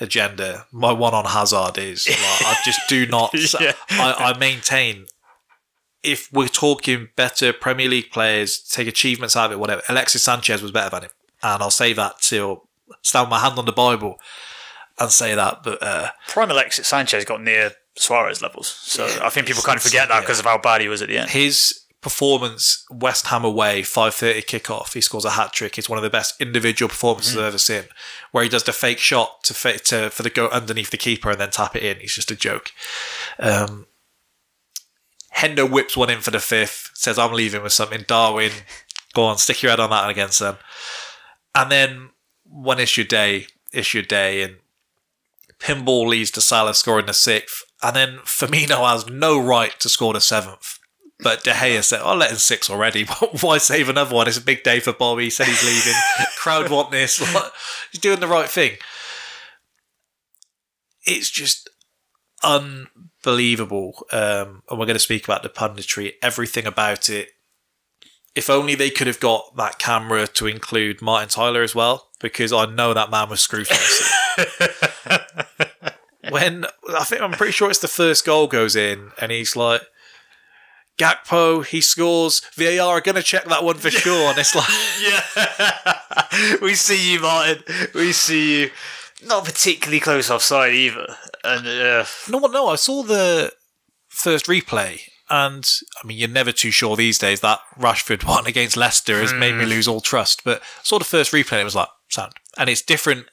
agenda, 0.00 0.66
my 0.72 0.92
one 0.92 1.14
on 1.14 1.24
Hazard 1.26 1.78
is 1.78 2.08
like, 2.08 2.18
I 2.18 2.56
just 2.64 2.80
do 2.88 3.06
not. 3.10 3.32
Yeah. 3.60 3.72
I, 3.90 4.32
I 4.34 4.38
maintain 4.38 5.06
if 6.02 6.32
we're 6.32 6.48
talking 6.48 7.08
better 7.16 7.52
Premier 7.52 7.88
League 7.88 8.10
players, 8.10 8.58
take 8.58 8.88
achievements 8.88 9.36
out 9.36 9.46
of 9.46 9.52
it, 9.52 9.58
whatever. 9.58 9.82
Alexis 9.88 10.22
Sanchez 10.22 10.62
was 10.62 10.70
better 10.70 10.90
than 10.90 11.02
him, 11.04 11.10
and 11.42 11.62
I'll 11.62 11.70
say 11.70 11.92
that 11.92 12.20
till 12.20 12.68
stand 13.02 13.30
my 13.30 13.38
hand 13.38 13.58
on 13.58 13.66
the 13.66 13.72
Bible 13.72 14.18
and 14.98 15.10
say 15.10 15.34
that. 15.34 15.62
But 15.62 15.82
uh, 15.82 16.10
Prime 16.28 16.50
Alexis 16.50 16.88
Sanchez 16.88 17.24
got 17.24 17.42
near 17.42 17.72
Suarez 18.00 18.40
levels, 18.42 18.66
so 18.68 19.04
I 19.22 19.30
think 19.30 19.46
people 19.46 19.62
kind 19.62 19.76
of 19.76 19.82
forget 19.82 20.08
that 20.08 20.20
because 20.20 20.38
of 20.38 20.44
how 20.46 20.58
bad 20.58 20.80
he 20.80 20.88
was 20.88 21.02
at 21.02 21.08
the 21.08 21.18
end. 21.18 21.30
his 21.30 21.80
performance 22.00 22.86
West 22.90 23.26
Ham 23.26 23.44
away, 23.44 23.82
5.30 23.82 24.46
kickoff. 24.46 24.94
He 24.94 25.02
scores 25.02 25.26
a 25.26 25.30
hat 25.32 25.52
trick. 25.52 25.76
It's 25.76 25.88
one 25.88 25.98
of 25.98 26.02
the 26.02 26.08
best 26.08 26.40
individual 26.40 26.88
performances 26.88 27.36
I've 27.36 27.44
ever 27.44 27.58
seen, 27.58 27.82
where 28.32 28.42
he 28.42 28.48
does 28.48 28.64
the 28.64 28.72
fake 28.72 28.98
shot 28.98 29.44
to, 29.44 29.52
fa- 29.52 29.78
to 29.80 30.08
for 30.08 30.22
the 30.22 30.30
go 30.30 30.48
underneath 30.48 30.90
the 30.90 30.96
keeper 30.96 31.30
and 31.30 31.38
then 31.38 31.50
tap 31.50 31.76
it 31.76 31.82
in. 31.82 31.98
He's 32.00 32.14
just 32.14 32.30
a 32.30 32.36
joke. 32.36 32.70
Um, 33.38 33.86
Hendo 35.36 35.70
whips 35.70 35.96
one 35.96 36.10
in 36.10 36.20
for 36.20 36.30
the 36.30 36.40
fifth, 36.40 36.90
says, 36.94 37.18
I'm 37.18 37.32
leaving 37.32 37.62
with 37.62 37.72
something. 37.72 38.04
Darwin, 38.06 38.52
go 39.14 39.24
on, 39.24 39.38
stick 39.38 39.62
your 39.62 39.70
head 39.70 39.80
on 39.80 39.90
that 39.90 40.08
against 40.08 40.38
them. 40.40 40.56
And 41.54 41.70
then 41.70 42.10
one 42.44 42.80
issue 42.80 43.04
day, 43.04 43.46
issue 43.72 44.02
day, 44.02 44.42
and 44.42 44.56
pinball 45.58 46.06
leads 46.06 46.30
to 46.32 46.40
Salah 46.40 46.74
scoring 46.74 47.06
the 47.06 47.12
sixth. 47.14 47.64
And 47.82 47.96
then 47.96 48.18
Firmino 48.24 48.88
has 48.88 49.08
no 49.08 49.40
right 49.40 49.78
to 49.80 49.88
score 49.88 50.12
the 50.12 50.20
seventh. 50.20 50.78
But 51.22 51.44
De 51.44 51.52
Gea 51.52 51.82
said, 51.82 52.00
I'll 52.02 52.16
let 52.16 52.30
him 52.30 52.38
six 52.38 52.70
already. 52.70 53.04
Why 53.40 53.58
save 53.58 53.88
another 53.88 54.14
one? 54.14 54.28
It's 54.28 54.38
a 54.38 54.42
big 54.42 54.62
day 54.62 54.80
for 54.80 54.92
Bobby. 54.92 55.24
He 55.24 55.30
said 55.30 55.46
he's 55.46 55.64
leaving. 55.64 56.00
Crowd 56.36 56.70
want 56.70 56.90
this. 56.90 57.18
He's 57.90 58.00
doing 58.00 58.20
the 58.20 58.26
right 58.26 58.48
thing. 58.48 58.76
It's 61.04 61.30
just 61.30 61.68
unbelievable. 62.42 64.06
Um, 64.12 64.62
and 64.68 64.78
we're 64.78 64.86
going 64.86 64.94
to 64.94 64.98
speak 64.98 65.24
about 65.24 65.42
the 65.42 65.48
punditry, 65.48 66.14
everything 66.22 66.66
about 66.66 67.10
it. 67.10 67.30
If 68.34 68.48
only 68.48 68.74
they 68.74 68.90
could 68.90 69.08
have 69.08 69.20
got 69.20 69.56
that 69.56 69.78
camera 69.78 70.26
to 70.28 70.46
include 70.46 71.02
Martin 71.02 71.28
Tyler 71.28 71.62
as 71.62 71.74
well, 71.74 72.10
because 72.20 72.52
I 72.52 72.66
know 72.66 72.94
that 72.94 73.10
man 73.10 73.28
was 73.28 73.40
screwface. 73.40 74.08
when 76.30 76.64
I 76.88 77.04
think 77.04 77.22
I'm 77.22 77.32
pretty 77.32 77.52
sure 77.52 77.70
it's 77.70 77.78
the 77.78 77.88
first 77.88 78.24
goal 78.24 78.46
goes 78.46 78.76
in, 78.76 79.10
and 79.20 79.30
he's 79.32 79.56
like, 79.56 79.82
Gakpo, 81.00 81.64
he 81.64 81.80
scores. 81.80 82.42
VAR 82.56 82.98
are 82.98 83.00
going 83.00 83.14
to 83.14 83.22
check 83.22 83.44
that 83.46 83.64
one 83.64 83.78
for 83.78 83.90
sure. 83.90 84.30
And 84.30 84.38
it's 84.38 84.54
like, 84.54 84.68
yeah, 85.02 86.56
we 86.60 86.74
see 86.74 87.12
you, 87.12 87.20
Martin. 87.20 87.62
We 87.94 88.12
see 88.12 88.62
you. 88.62 88.70
Not 89.24 89.44
particularly 89.44 90.00
close 90.00 90.30
offside 90.30 90.74
either. 90.74 91.06
And 91.42 91.66
uh, 91.66 92.04
no, 92.28 92.38
no, 92.46 92.68
I 92.68 92.76
saw 92.76 93.02
the 93.02 93.52
first 94.08 94.46
replay, 94.46 95.00
and 95.28 95.68
I 96.02 96.06
mean, 96.06 96.18
you're 96.18 96.28
never 96.28 96.52
too 96.52 96.70
sure 96.70 96.96
these 96.96 97.18
days. 97.18 97.40
That 97.40 97.60
Rashford 97.78 98.24
one 98.28 98.46
against 98.46 98.76
Leicester 98.76 99.20
has 99.20 99.32
made 99.32 99.54
me 99.54 99.64
lose 99.64 99.88
all 99.88 100.00
trust. 100.00 100.44
But 100.44 100.62
saw 100.82 100.98
the 100.98 101.04
first 101.04 101.32
replay, 101.32 101.52
and 101.52 101.62
it 101.62 101.64
was 101.64 101.76
like 101.76 101.88
sound, 102.08 102.32
and 102.58 102.68
it's 102.68 102.82
different 102.82 103.26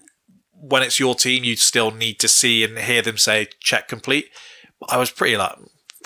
when 0.60 0.84
it's 0.84 1.00
your 1.00 1.16
team. 1.16 1.44
You 1.44 1.56
still 1.56 1.92
need 1.92 2.20
to 2.20 2.28
see 2.28 2.64
and 2.64 2.78
hear 2.78 3.02
them 3.02 3.18
say 3.18 3.48
check 3.60 3.88
complete. 3.88 4.30
I 4.90 4.98
was 4.98 5.12
pretty 5.12 5.38
like, 5.38 5.56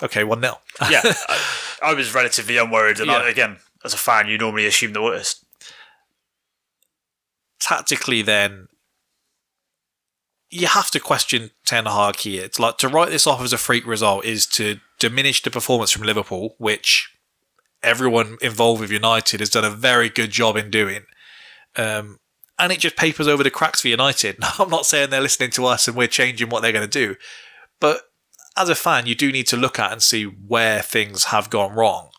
okay, 0.02 0.24
one 0.24 0.40
0 0.40 0.58
yeah, 0.90 1.02
I, 1.04 1.40
I 1.82 1.94
was 1.94 2.14
relatively 2.14 2.56
unworried. 2.56 3.00
And 3.00 3.10
I, 3.10 3.28
again, 3.28 3.58
as 3.84 3.94
a 3.94 3.98
fan, 3.98 4.28
you 4.28 4.38
normally 4.38 4.66
assume 4.66 4.92
the 4.92 5.02
worst. 5.02 5.44
tactically 7.60 8.22
then 8.22 8.68
you 10.52 10.66
have 10.66 10.90
to 10.90 11.00
question 11.00 11.50
Ten 11.64 11.86
Hag 11.86 12.16
here. 12.16 12.44
It's 12.44 12.58
like 12.58 12.76
to 12.78 12.88
write 12.88 13.08
this 13.08 13.26
off 13.26 13.40
as 13.40 13.54
a 13.54 13.58
freak 13.58 13.86
result 13.86 14.24
is 14.26 14.46
to 14.48 14.80
diminish 14.98 15.42
the 15.42 15.50
performance 15.50 15.90
from 15.90 16.02
Liverpool, 16.02 16.54
which 16.58 17.10
everyone 17.82 18.36
involved 18.42 18.80
with 18.80 18.90
United 18.90 19.40
has 19.40 19.48
done 19.48 19.64
a 19.64 19.70
very 19.70 20.10
good 20.10 20.30
job 20.30 20.56
in 20.56 20.70
doing. 20.70 21.04
Um, 21.74 22.18
and 22.58 22.72
it 22.72 22.80
just 22.80 22.96
papers 22.96 23.28
over 23.28 23.42
the 23.42 23.50
cracks 23.50 23.80
for 23.80 23.88
United. 23.88 24.38
Now, 24.40 24.52
I'm 24.58 24.70
not 24.70 24.86
saying 24.86 25.10
they're 25.10 25.20
listening 25.20 25.50
to 25.52 25.66
us 25.66 25.88
and 25.88 25.96
we're 25.96 26.08
changing 26.08 26.48
what 26.48 26.62
they're 26.62 26.72
going 26.72 26.88
to 26.88 27.06
do, 27.06 27.16
but 27.80 28.02
as 28.56 28.68
a 28.68 28.74
fan, 28.74 29.06
you 29.06 29.14
do 29.14 29.32
need 29.32 29.46
to 29.48 29.56
look 29.56 29.78
at 29.78 29.92
and 29.92 30.02
see 30.02 30.24
where 30.24 30.82
things 30.82 31.24
have 31.24 31.50
gone 31.50 31.74
wrong. 31.74 32.10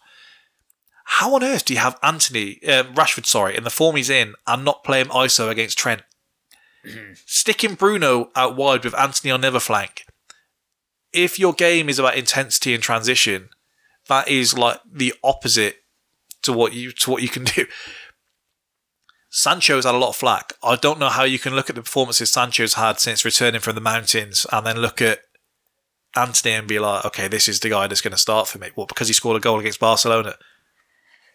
How 1.05 1.35
on 1.35 1.43
earth 1.43 1.65
do 1.65 1.73
you 1.73 1.79
have 1.79 1.99
Antony 2.01 2.59
uh, 2.67 2.83
Rashford, 2.83 3.25
sorry, 3.25 3.55
in 3.55 3.63
the 3.63 3.69
form 3.69 3.95
he's 3.95 4.09
in, 4.09 4.33
and 4.47 4.65
not 4.65 4.83
play 4.83 5.01
him 5.01 5.09
ISO 5.09 5.49
against 5.49 5.77
Trent? 5.77 6.01
Sticking 7.25 7.75
Bruno 7.75 8.31
out 8.35 8.55
wide 8.55 8.83
with 8.83 8.97
Antony 8.97 9.31
on 9.31 9.41
the 9.41 9.47
other 9.47 9.59
flank. 9.59 10.05
If 11.11 11.37
your 11.37 11.53
game 11.53 11.89
is 11.89 11.99
about 11.99 12.15
intensity 12.15 12.73
and 12.73 12.81
transition, 12.81 13.49
that 14.07 14.27
is 14.27 14.57
like 14.57 14.79
the 14.91 15.13
opposite 15.23 15.83
to 16.41 16.51
what 16.51 16.73
you 16.73 16.91
to 16.91 17.11
what 17.11 17.21
you 17.21 17.29
can 17.29 17.43
do. 17.55 17.65
Sancho's 19.35 19.83
had 19.83 19.95
a 19.95 19.97
lot 19.97 20.09
of 20.09 20.15
flack. 20.15 20.53
I 20.61 20.75
don't 20.75 20.99
know 20.99 21.09
how 21.09 21.23
you 21.23 21.39
can 21.39 21.55
look 21.55 21.67
at 21.67 21.75
the 21.75 21.81
performances 21.81 22.29
Sancho's 22.29 22.75
had 22.75 22.99
since 22.99 23.25
returning 23.25 23.61
from 23.61 23.73
the 23.73 23.81
mountains 23.81 24.45
and 24.51 24.63
then 24.63 24.77
look 24.77 25.01
at 25.01 25.21
Antony 26.15 26.53
and 26.53 26.67
be 26.67 26.77
like, 26.77 27.03
okay, 27.03 27.27
this 27.27 27.47
is 27.47 27.59
the 27.59 27.69
guy 27.69 27.87
that's 27.87 27.99
going 27.99 28.11
to 28.11 28.17
start 28.17 28.47
for 28.47 28.59
me. 28.59 28.69
Well, 28.75 28.85
because 28.85 29.07
he 29.07 29.13
scored 29.15 29.37
a 29.37 29.39
goal 29.39 29.59
against 29.59 29.79
Barcelona. 29.79 30.35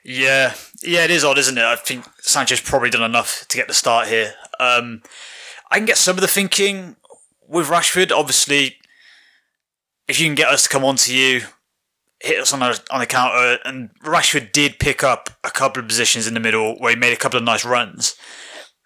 Yeah, 0.04 0.54
yeah, 0.80 1.02
it 1.02 1.10
is 1.10 1.24
odd, 1.24 1.38
isn't 1.38 1.58
it? 1.58 1.64
I 1.64 1.74
think 1.74 2.04
Sancho's 2.20 2.60
probably 2.60 2.90
done 2.90 3.02
enough 3.02 3.44
to 3.48 3.56
get 3.56 3.66
the 3.66 3.74
start 3.74 4.06
here. 4.06 4.34
Um, 4.60 5.02
I 5.68 5.78
can 5.78 5.86
get 5.86 5.96
some 5.96 6.16
of 6.16 6.20
the 6.20 6.28
thinking 6.28 6.94
with 7.48 7.66
Rashford. 7.66 8.12
Obviously, 8.12 8.76
if 10.06 10.20
you 10.20 10.26
can 10.26 10.36
get 10.36 10.48
us 10.48 10.62
to 10.62 10.68
come 10.68 10.84
on 10.84 10.94
to 10.98 11.12
you, 11.12 11.46
hit 12.20 12.38
us 12.40 12.52
on 12.52 12.62
a, 12.62 12.74
on 12.90 13.00
the 13.00 13.06
counter, 13.06 13.58
and 13.64 13.90
Rashford 14.04 14.52
did 14.52 14.78
pick 14.78 15.02
up 15.04 15.30
a 15.44 15.50
couple 15.50 15.82
of 15.82 15.88
positions 15.88 16.26
in 16.26 16.34
the 16.34 16.40
middle 16.40 16.76
where 16.78 16.90
he 16.92 16.96
made 16.98 17.12
a 17.12 17.16
couple 17.16 17.38
of 17.38 17.44
nice 17.44 17.64
runs, 17.64 18.16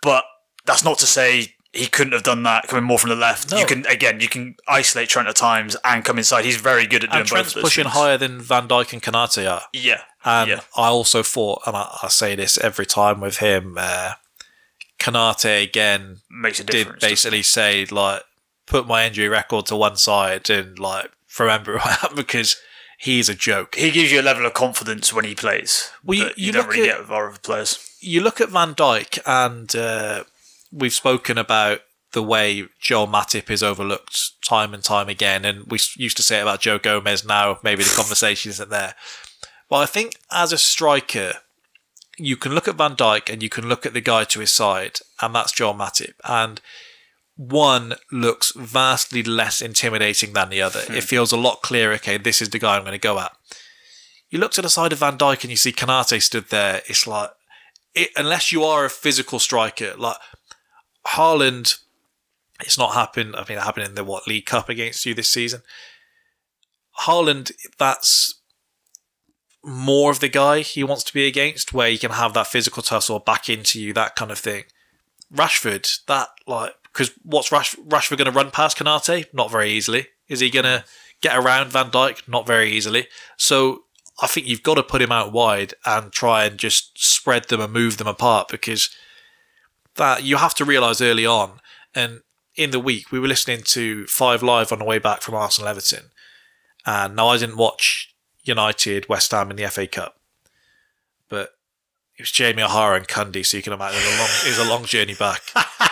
but 0.02 0.24
that's 0.66 0.84
not 0.84 0.98
to 0.98 1.06
say 1.06 1.54
he 1.72 1.86
couldn't 1.86 2.12
have 2.12 2.22
done 2.22 2.42
that 2.42 2.68
coming 2.68 2.84
more 2.84 2.98
from 2.98 3.08
the 3.10 3.16
left. 3.16 3.50
No. 3.50 3.58
You 3.58 3.64
can 3.66 3.86
again, 3.86 4.20
you 4.20 4.28
can 4.28 4.56
isolate 4.68 5.08
Trent 5.08 5.26
at 5.28 5.36
times 5.36 5.74
and 5.84 6.04
come 6.04 6.18
inside. 6.18 6.44
He's 6.44 6.56
very 6.58 6.86
good 6.86 7.04
at 7.04 7.10
doing 7.10 7.20
And 7.20 7.26
Trent's 7.28 7.54
both. 7.54 7.62
pushing 7.64 7.84
things. 7.84 7.94
higher 7.94 8.18
than 8.18 8.40
Van 8.42 8.68
Dijk 8.68 8.92
and 8.92 9.02
Konaté 9.02 9.50
are. 9.50 9.62
Yeah, 9.72 10.02
And 10.22 10.50
yeah. 10.50 10.60
I 10.76 10.88
also 10.88 11.22
thought, 11.22 11.62
and 11.66 11.74
I, 11.74 11.96
I 12.02 12.08
say 12.08 12.34
this 12.34 12.58
every 12.58 12.84
time 12.84 13.20
with 13.20 13.38
him, 13.38 13.76
uh, 13.78 14.12
Konaté 15.00 15.62
again 15.64 16.18
makes 16.30 16.60
a 16.60 16.64
did 16.64 16.72
difference. 16.72 17.00
doesn't 17.00 17.10
basically 17.10 17.42
say 17.42 17.86
like, 17.86 18.22
put 18.66 18.86
my 18.86 19.06
injury 19.06 19.28
record 19.28 19.66
to 19.66 19.76
one 19.76 19.96
side 19.96 20.48
and 20.50 20.78
like 20.78 21.10
remember 21.38 21.78
who 21.78 21.88
I 21.88 21.96
am 22.08 22.14
because 22.14 22.56
he's 23.02 23.28
a 23.28 23.34
joke. 23.34 23.74
he 23.74 23.90
gives 23.90 24.12
you 24.12 24.20
a 24.20 24.22
level 24.30 24.46
of 24.46 24.54
confidence 24.54 25.12
when 25.12 25.24
he 25.24 25.34
plays. 25.34 25.90
Well, 26.04 26.18
you- 26.18 26.24
you 26.26 26.32
you, 26.46 26.52
don't 26.52 26.66
look 26.66 26.76
really 26.76 26.88
at- 26.88 26.92
get 26.96 27.00
with 27.02 27.10
our 27.10 27.28
other 27.30 27.38
players. 27.38 27.78
You 28.00 28.20
look 28.20 28.40
at 28.40 28.48
Van 28.48 28.74
Dijk, 28.74 29.18
and 29.26 29.74
uh, 29.76 30.24
we've 30.72 30.92
spoken 30.92 31.38
about 31.38 31.80
the 32.12 32.22
way 32.22 32.66
Joel 32.80 33.06
Matip 33.08 33.48
is 33.50 33.62
overlooked 33.62 34.32
time 34.46 34.74
and 34.74 34.82
time 34.84 35.08
again, 35.08 35.44
and 35.44 35.64
we 35.70 35.78
used 35.96 36.16
to 36.18 36.22
say 36.22 36.38
it 36.38 36.42
about 36.42 36.60
Joe 36.60 36.78
Gomez. 36.78 37.24
Now 37.24 37.58
maybe 37.62 37.82
the 37.84 37.94
conversation 37.94 38.50
isn't 38.50 38.70
there, 38.70 38.94
but 39.70 39.76
I 39.76 39.86
think 39.86 40.16
as 40.30 40.52
a 40.52 40.58
striker, 40.58 41.34
you 42.18 42.36
can 42.36 42.54
look 42.54 42.68
at 42.68 42.74
Van 42.76 42.94
Dijk 42.96 43.32
and 43.32 43.42
you 43.42 43.48
can 43.48 43.68
look 43.68 43.86
at 43.86 43.94
the 43.94 44.00
guy 44.02 44.24
to 44.24 44.40
his 44.40 44.50
side, 44.52 44.98
and 45.22 45.34
that's 45.34 45.52
Joel 45.52 45.74
Matip, 45.74 46.14
and 46.24 46.60
one 47.36 47.94
looks 48.10 48.52
vastly 48.54 49.22
less 49.22 49.60
intimidating 49.60 50.32
than 50.32 50.50
the 50.50 50.62
other. 50.62 50.80
It 50.80 50.88
hmm. 50.88 51.00
feels 51.00 51.32
a 51.32 51.36
lot 51.36 51.62
clearer. 51.62 51.94
Okay, 51.94 52.18
this 52.18 52.42
is 52.42 52.50
the 52.50 52.58
guy 52.58 52.76
I'm 52.76 52.82
going 52.82 52.92
to 52.92 52.98
go 52.98 53.18
at. 53.18 53.32
You 54.30 54.38
look 54.38 54.52
to 54.52 54.62
the 54.62 54.70
side 54.70 54.92
of 54.92 55.00
Van 55.00 55.18
Dijk 55.18 55.42
and 55.42 55.50
you 55.50 55.56
see 55.56 55.72
Konaté 55.72 56.20
stood 56.20 56.48
there. 56.48 56.82
It's 56.86 57.06
like, 57.06 57.30
it, 57.94 58.10
unless 58.16 58.50
you 58.50 58.64
are 58.64 58.84
a 58.84 58.90
physical 58.90 59.38
striker, 59.38 59.94
like 59.96 60.16
Haaland, 61.08 61.78
it's 62.60 62.78
not 62.78 62.94
happened. 62.94 63.36
I 63.36 63.44
mean, 63.48 63.58
it 63.58 63.64
happened 63.64 63.88
in 63.88 63.94
the 63.94 64.04
what 64.04 64.26
League 64.26 64.46
Cup 64.46 64.68
against 64.68 65.04
you 65.04 65.14
this 65.14 65.28
season. 65.28 65.62
Haaland, 67.00 67.52
that's 67.78 68.40
more 69.64 70.10
of 70.10 70.20
the 70.20 70.28
guy 70.28 70.60
he 70.60 70.82
wants 70.82 71.04
to 71.04 71.14
be 71.14 71.26
against, 71.26 71.72
where 71.72 71.90
he 71.90 71.98
can 71.98 72.12
have 72.12 72.34
that 72.34 72.46
physical 72.46 72.82
tussle 72.82 73.18
back 73.18 73.48
into 73.48 73.80
you, 73.80 73.92
that 73.92 74.16
kind 74.16 74.30
of 74.30 74.38
thing. 74.38 74.64
Rashford, 75.32 76.04
that 76.06 76.28
like, 76.46 76.74
because 76.92 77.10
what's 77.22 77.50
Rash, 77.50 77.74
Rashford 77.76 78.18
going 78.18 78.30
to 78.30 78.36
run 78.36 78.50
past 78.50 78.76
Konaté? 78.76 79.26
Not 79.32 79.50
very 79.50 79.70
easily. 79.70 80.08
Is 80.28 80.40
he 80.40 80.50
going 80.50 80.64
to 80.64 80.84
get 81.20 81.36
around 81.36 81.70
Van 81.70 81.90
Dijk? 81.90 82.28
Not 82.28 82.46
very 82.46 82.70
easily. 82.70 83.08
So 83.36 83.84
I 84.20 84.26
think 84.26 84.46
you've 84.46 84.62
got 84.62 84.74
to 84.74 84.82
put 84.82 85.02
him 85.02 85.12
out 85.12 85.32
wide 85.32 85.74
and 85.86 86.12
try 86.12 86.44
and 86.44 86.58
just 86.58 87.02
spread 87.02 87.48
them 87.48 87.60
and 87.60 87.72
move 87.72 87.96
them 87.96 88.06
apart 88.06 88.48
because 88.48 88.90
that 89.96 90.22
you 90.22 90.36
have 90.36 90.54
to 90.56 90.64
realise 90.64 91.00
early 91.00 91.26
on. 91.26 91.60
And 91.94 92.20
in 92.56 92.70
the 92.70 92.80
week, 92.80 93.10
we 93.10 93.18
were 93.18 93.28
listening 93.28 93.62
to 93.64 94.06
Five 94.06 94.42
Live 94.42 94.72
on 94.72 94.78
the 94.78 94.84
way 94.84 94.98
back 94.98 95.22
from 95.22 95.34
Arsenal 95.34 95.68
Everton. 95.68 96.10
And 96.84 97.16
now 97.16 97.28
I 97.28 97.38
didn't 97.38 97.56
watch 97.56 98.14
United 98.42 99.08
West 99.08 99.30
Ham 99.30 99.50
in 99.50 99.56
the 99.56 99.68
FA 99.68 99.86
Cup, 99.86 100.18
but 101.28 101.50
it 102.16 102.22
was 102.22 102.32
Jamie 102.32 102.62
O'Hara 102.62 102.96
and 102.96 103.08
Cundy, 103.08 103.46
so 103.46 103.56
you 103.56 103.62
can 103.62 103.72
imagine 103.72 104.00
it 104.00 104.06
was 104.06 104.14
a 104.14 104.18
long, 104.18 104.28
it 104.28 104.58
was 104.58 104.66
a 104.66 104.70
long 104.70 104.84
journey 104.84 105.14
back. 105.14 105.42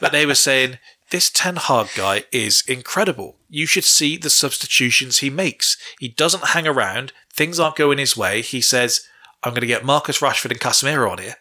but 0.00 0.12
they 0.12 0.26
were 0.26 0.34
saying 0.34 0.78
this 1.10 1.30
Ten 1.30 1.56
Hag 1.56 1.88
guy 1.96 2.24
is 2.32 2.62
incredible. 2.66 3.36
You 3.48 3.66
should 3.66 3.84
see 3.84 4.16
the 4.16 4.30
substitutions 4.30 5.18
he 5.18 5.30
makes. 5.30 5.76
He 5.98 6.08
doesn't 6.08 6.48
hang 6.48 6.66
around. 6.66 7.12
Things 7.32 7.60
aren't 7.60 7.76
going 7.76 7.98
his 7.98 8.16
way. 8.16 8.42
He 8.42 8.60
says, 8.60 9.06
"I'm 9.42 9.52
going 9.52 9.60
to 9.60 9.66
get 9.66 9.84
Marcus 9.84 10.20
Rashford 10.20 10.50
and 10.50 10.60
Casemiro 10.60 11.10
on 11.10 11.18
here." 11.18 11.36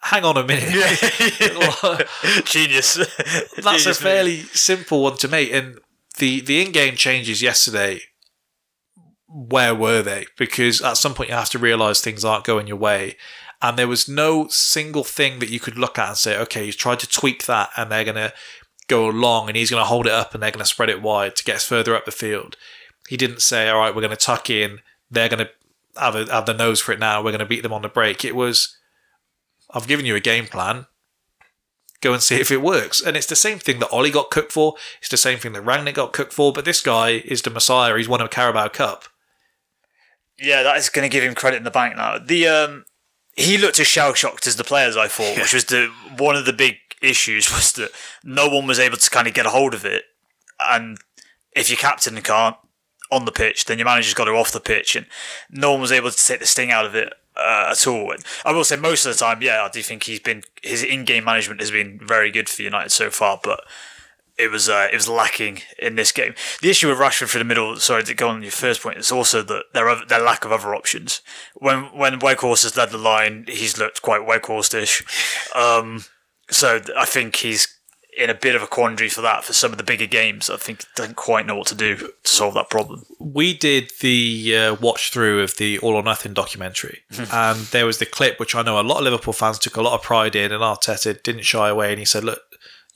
Hang 0.00 0.24
on 0.24 0.36
a 0.36 0.44
minute. 0.44 0.70
Genius. 2.44 2.94
That's 2.94 3.58
a 3.58 3.62
Genius 3.62 3.86
move. 3.86 3.96
fairly 3.96 4.36
simple 4.42 5.02
one 5.02 5.16
to 5.16 5.28
make. 5.28 5.52
And 5.52 5.78
the, 6.18 6.40
the 6.40 6.62
in 6.62 6.70
game 6.70 6.94
changes 6.94 7.42
yesterday 7.42 8.00
where 9.28 9.74
were 9.74 10.02
they? 10.02 10.26
Because 10.38 10.80
at 10.80 10.96
some 10.96 11.14
point 11.14 11.30
you 11.30 11.36
have 11.36 11.50
to 11.50 11.58
realize 11.58 12.00
things 12.00 12.24
aren't 12.24 12.44
going 12.44 12.66
your 12.66 12.76
way. 12.76 13.16
And 13.62 13.78
there 13.78 13.88
was 13.88 14.08
no 14.08 14.48
single 14.48 15.04
thing 15.04 15.38
that 15.38 15.50
you 15.50 15.60
could 15.60 15.78
look 15.78 15.98
at 15.98 16.08
and 16.08 16.16
say, 16.16 16.38
okay, 16.38 16.66
he's 16.66 16.76
tried 16.76 17.00
to 17.00 17.08
tweak 17.08 17.46
that 17.46 17.70
and 17.76 17.90
they're 17.90 18.04
going 18.04 18.16
to 18.16 18.32
go 18.88 19.08
long 19.08 19.48
and 19.48 19.56
he's 19.56 19.70
going 19.70 19.80
to 19.80 19.88
hold 19.88 20.06
it 20.06 20.12
up 20.12 20.34
and 20.34 20.42
they're 20.42 20.50
going 20.50 20.64
to 20.64 20.66
spread 20.66 20.90
it 20.90 21.02
wide 21.02 21.36
to 21.36 21.44
get 21.44 21.56
us 21.56 21.64
further 21.64 21.96
up 21.96 22.04
the 22.04 22.10
field. 22.10 22.56
He 23.08 23.16
didn't 23.16 23.42
say, 23.42 23.68
all 23.68 23.78
right, 23.78 23.94
we're 23.94 24.02
going 24.02 24.10
to 24.10 24.16
tuck 24.16 24.50
in. 24.50 24.80
They're 25.10 25.28
going 25.28 25.46
to 25.46 25.50
have, 26.00 26.28
have 26.28 26.46
the 26.46 26.54
nose 26.54 26.80
for 26.80 26.92
it 26.92 26.98
now. 26.98 27.22
We're 27.22 27.30
going 27.30 27.38
to 27.38 27.46
beat 27.46 27.62
them 27.62 27.72
on 27.72 27.82
the 27.82 27.88
break. 27.88 28.24
It 28.24 28.36
was, 28.36 28.76
I've 29.70 29.88
given 29.88 30.06
you 30.06 30.16
a 30.16 30.20
game 30.20 30.46
plan. 30.46 30.86
Go 32.02 32.12
and 32.12 32.22
see 32.22 32.36
if 32.36 32.50
it 32.50 32.60
works. 32.60 33.00
And 33.00 33.16
it's 33.16 33.26
the 33.26 33.36
same 33.36 33.58
thing 33.58 33.78
that 33.78 33.88
Ollie 33.88 34.10
got 34.10 34.30
cooked 34.30 34.52
for. 34.52 34.74
It's 35.00 35.08
the 35.08 35.16
same 35.16 35.38
thing 35.38 35.54
that 35.54 35.64
Rangnick 35.64 35.94
got 35.94 36.12
cooked 36.12 36.32
for. 36.32 36.52
But 36.52 36.66
this 36.66 36.82
guy 36.82 37.22
is 37.24 37.42
the 37.42 37.50
Messiah. 37.50 37.96
He's 37.96 38.08
won 38.08 38.20
a 38.20 38.28
Carabao 38.28 38.68
Cup. 38.68 39.04
Yeah, 40.38 40.62
that 40.62 40.76
is 40.76 40.90
going 40.90 41.08
to 41.08 41.12
give 41.12 41.24
him 41.24 41.34
credit 41.34 41.56
in 41.56 41.64
the 41.64 41.70
bank 41.70 41.96
now. 41.96 42.18
The 42.18 42.46
um, 42.48 42.84
he 43.36 43.58
looked 43.58 43.78
as 43.78 43.86
shell 43.86 44.14
shocked 44.14 44.46
as 44.46 44.56
the 44.56 44.64
players. 44.64 44.96
I 44.96 45.08
thought, 45.08 45.36
Yeah. 45.36 45.42
which 45.42 45.54
was 45.54 45.64
the 45.66 45.92
one 46.18 46.36
of 46.36 46.46
the 46.46 46.52
big 46.52 46.76
issues 47.02 47.50
was 47.52 47.72
that 47.72 47.90
no 48.24 48.48
one 48.48 48.66
was 48.66 48.78
able 48.78 48.96
to 48.96 49.10
kind 49.10 49.28
of 49.28 49.34
get 49.34 49.46
a 49.46 49.50
hold 49.50 49.74
of 49.74 49.84
it. 49.84 50.04
And 50.58 50.98
if 51.54 51.68
your 51.68 51.76
captain 51.76 52.20
can't 52.22 52.56
on 53.10 53.24
the 53.24 53.32
pitch, 53.32 53.66
then 53.66 53.78
your 53.78 53.84
manager's 53.84 54.14
got 54.14 54.24
to 54.24 54.32
off 54.32 54.50
the 54.52 54.60
pitch, 54.60 54.96
and 54.96 55.06
no 55.50 55.70
one 55.72 55.80
was 55.80 55.92
able 55.92 56.10
to 56.10 56.16
take 56.26 56.40
the 56.40 56.46
sting 56.46 56.70
out 56.72 56.84
of 56.86 56.94
it 56.94 57.12
uh, 57.36 57.68
at 57.70 57.86
all. 57.86 58.10
And 58.10 58.24
I 58.44 58.52
will 58.52 58.64
say, 58.64 58.76
most 58.76 59.06
of 59.06 59.12
the 59.12 59.18
time, 59.18 59.42
yeah, 59.42 59.62
I 59.62 59.68
do 59.68 59.82
think 59.82 60.04
he's 60.04 60.18
been 60.20 60.42
his 60.62 60.82
in-game 60.82 61.24
management 61.24 61.60
has 61.60 61.70
been 61.70 62.00
very 62.02 62.30
good 62.32 62.48
for 62.48 62.62
United 62.62 62.90
so 62.90 63.10
far, 63.10 63.38
but. 63.42 63.62
It 64.38 64.50
was 64.50 64.68
uh, 64.68 64.88
it 64.92 64.96
was 64.96 65.08
lacking 65.08 65.62
in 65.78 65.96
this 65.96 66.12
game. 66.12 66.34
The 66.60 66.68
issue 66.70 66.88
with 66.88 66.98
Rashford 66.98 67.28
for 67.28 67.38
the 67.38 67.44
middle, 67.44 67.76
sorry 67.76 68.04
to 68.04 68.14
go 68.14 68.28
on 68.28 68.42
your 68.42 68.50
first 68.50 68.82
point, 68.82 68.98
is 68.98 69.10
also 69.10 69.42
that 69.42 69.64
there 69.72 69.88
are 69.88 70.04
their 70.04 70.22
lack 70.22 70.44
of 70.44 70.52
other 70.52 70.74
options. 70.74 71.22
When 71.54 71.84
when 71.96 72.20
Weghorst 72.20 72.64
has 72.64 72.76
led 72.76 72.90
the 72.90 72.98
line, 72.98 73.46
he's 73.48 73.78
looked 73.78 74.02
quite 74.02 74.26
Weghorstish. 74.26 75.04
Um, 75.56 76.04
so 76.50 76.82
I 76.98 77.06
think 77.06 77.36
he's 77.36 77.66
in 78.16 78.30
a 78.30 78.34
bit 78.34 78.54
of 78.56 78.62
a 78.62 78.66
quandary 78.66 79.08
for 79.08 79.20
that 79.20 79.44
for 79.44 79.52
some 79.52 79.72
of 79.72 79.78
the 79.78 79.84
bigger 79.84 80.06
games. 80.06 80.48
I 80.48 80.56
think 80.56 80.82
he 80.82 80.88
doesn't 80.96 81.16
quite 81.16 81.46
know 81.46 81.54
what 81.56 81.66
to 81.68 81.74
do 81.74 81.96
to 81.96 82.12
solve 82.24 82.54
that 82.54 82.70
problem. 82.70 83.04
we 83.20 83.56
did 83.56 83.90
the 84.00 84.56
uh, 84.56 84.74
watch 84.76 85.10
through 85.10 85.42
of 85.42 85.56
the 85.56 85.78
All 85.78 85.94
or 85.94 86.02
Nothing 86.02 86.32
documentary, 86.32 87.00
and 87.32 87.58
there 87.66 87.86
was 87.86 87.98
the 87.98 88.06
clip 88.06 88.40
which 88.40 88.54
I 88.54 88.62
know 88.62 88.80
a 88.80 88.82
lot 88.82 88.98
of 88.98 89.04
Liverpool 89.04 89.32
fans 89.32 89.58
took 89.58 89.76
a 89.76 89.82
lot 89.82 89.94
of 89.94 90.02
pride 90.02 90.34
in, 90.34 90.52
and 90.52 90.62
Arteta 90.62 91.22
didn't 91.22 91.44
shy 91.44 91.68
away, 91.68 91.90
and 91.90 91.98
he 91.98 92.04
said, 92.04 92.24
"Look, 92.24 92.40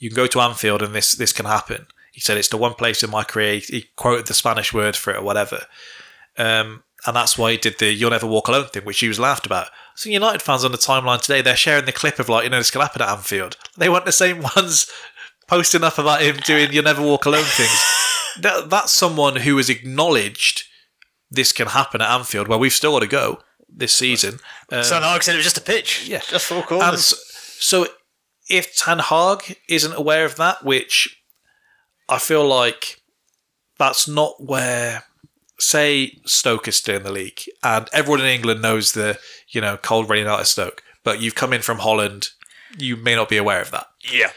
you 0.01 0.09
can 0.09 0.15
go 0.15 0.27
to 0.27 0.41
Anfield, 0.41 0.81
and 0.81 0.93
this 0.93 1.13
this 1.13 1.31
can 1.31 1.45
happen." 1.45 1.87
He 2.11 2.19
said, 2.19 2.37
"It's 2.37 2.49
the 2.49 2.57
one 2.57 2.73
place 2.73 3.03
in 3.03 3.09
my 3.09 3.23
career." 3.23 3.59
He 3.59 3.89
quoted 3.95 4.25
the 4.25 4.33
Spanish 4.33 4.73
word 4.73 4.95
for 4.95 5.13
it 5.13 5.19
or 5.19 5.23
whatever, 5.23 5.67
um, 6.37 6.83
and 7.05 7.15
that's 7.15 7.37
why 7.37 7.51
he 7.51 7.57
did 7.57 7.79
the 7.79 7.93
"You'll 7.93 8.09
never 8.11 8.27
walk 8.27 8.47
alone" 8.47 8.65
thing, 8.65 8.83
which 8.83 8.99
he 8.99 9.07
was 9.07 9.19
laughed 9.19 9.45
about. 9.45 9.67
So 9.95 10.09
United 10.09 10.41
fans 10.41 10.65
on 10.65 10.71
the 10.71 10.77
timeline 10.77 11.21
today, 11.21 11.41
they're 11.41 11.55
sharing 11.55 11.85
the 11.85 11.91
clip 11.91 12.17
of 12.19 12.27
like, 12.27 12.43
you 12.43 12.49
know, 12.49 12.57
this 12.57 12.71
can 12.71 12.81
happen 12.81 13.01
at 13.01 13.09
Anfield. 13.09 13.57
They 13.77 13.89
weren't 13.89 14.05
the 14.05 14.11
same 14.11 14.41
ones 14.55 14.89
posting 15.47 15.83
up 15.83 15.97
about 15.97 16.21
him 16.21 16.37
doing 16.37 16.73
"You'll 16.73 16.83
never 16.83 17.01
walk 17.01 17.25
alone" 17.25 17.45
things. 17.45 17.83
that, 18.39 18.69
that's 18.69 18.91
someone 18.91 19.37
who 19.37 19.57
has 19.57 19.69
acknowledged 19.69 20.63
this 21.29 21.51
can 21.51 21.67
happen 21.67 22.01
at 22.01 22.11
Anfield, 22.11 22.47
where 22.47 22.57
we've 22.57 22.73
still 22.73 22.93
got 22.93 22.99
to 22.99 23.07
go 23.07 23.39
this 23.69 23.93
season. 23.93 24.39
Um, 24.71 24.83
so 24.83 24.99
now 24.99 25.17
said 25.19 25.35
it 25.35 25.37
was 25.37 25.45
just 25.45 25.57
a 25.57 25.61
pitch. 25.61 26.07
Yeah. 26.07 26.19
just 26.27 26.45
four 26.45 26.65
and 26.69 26.99
so, 26.99 27.15
so 27.59 27.87
if 28.51 28.75
Ten 28.75 28.99
Hag 28.99 29.57
isn't 29.69 29.93
aware 29.93 30.25
of 30.25 30.35
that, 30.35 30.63
which 30.63 31.23
I 32.09 32.19
feel 32.19 32.45
like 32.45 33.01
that's 33.79 34.07
not 34.07 34.43
where, 34.43 35.05
say, 35.57 36.19
Stoke 36.25 36.67
is 36.67 36.75
still 36.75 36.97
in 36.97 37.03
the 37.03 37.11
league, 37.11 37.41
and 37.63 37.87
everyone 37.93 38.19
in 38.19 38.27
England 38.27 38.61
knows 38.61 38.91
the 38.91 39.17
you 39.47 39.61
know 39.61 39.77
cold 39.77 40.09
rain 40.09 40.27
out 40.27 40.41
of 40.41 40.47
Stoke, 40.47 40.83
but 41.03 41.21
you've 41.21 41.35
come 41.35 41.53
in 41.53 41.61
from 41.61 41.79
Holland, 41.79 42.29
you 42.77 42.97
may 42.97 43.15
not 43.15 43.29
be 43.29 43.37
aware 43.37 43.61
of 43.61 43.71
that. 43.71 43.87
yeah, 44.03 44.31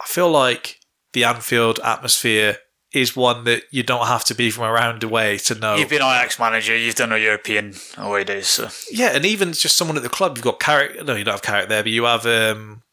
I 0.00 0.06
feel 0.06 0.30
like 0.30 0.80
the 1.12 1.24
Anfield 1.24 1.78
atmosphere 1.84 2.58
is 2.92 3.16
one 3.16 3.44
that 3.44 3.64
you 3.70 3.82
don't 3.82 4.06
have 4.06 4.24
to 4.24 4.34
be 4.34 4.50
from 4.50 4.64
around 4.64 5.02
the 5.02 5.08
way 5.08 5.36
to 5.36 5.54
know. 5.54 5.74
you've 5.74 5.88
been 5.90 6.00
Ajax 6.00 6.38
manager. 6.38 6.76
You've 6.76 6.94
done 6.94 7.12
a 7.12 7.18
European 7.18 7.74
away 7.98 8.22
days. 8.22 8.46
So 8.46 8.68
Yeah, 8.90 9.10
and 9.14 9.26
even 9.26 9.52
just 9.52 9.76
someone 9.76 9.96
at 9.96 10.04
the 10.04 10.08
club, 10.08 10.36
you've 10.36 10.44
got 10.44 10.60
Carrick. 10.60 11.04
No, 11.04 11.16
you 11.16 11.24
don't 11.24 11.34
have 11.34 11.42
Carrick 11.42 11.68
there, 11.68 11.82
but 11.82 11.92
you 11.92 12.04
have. 12.04 12.24
Um, 12.24 12.83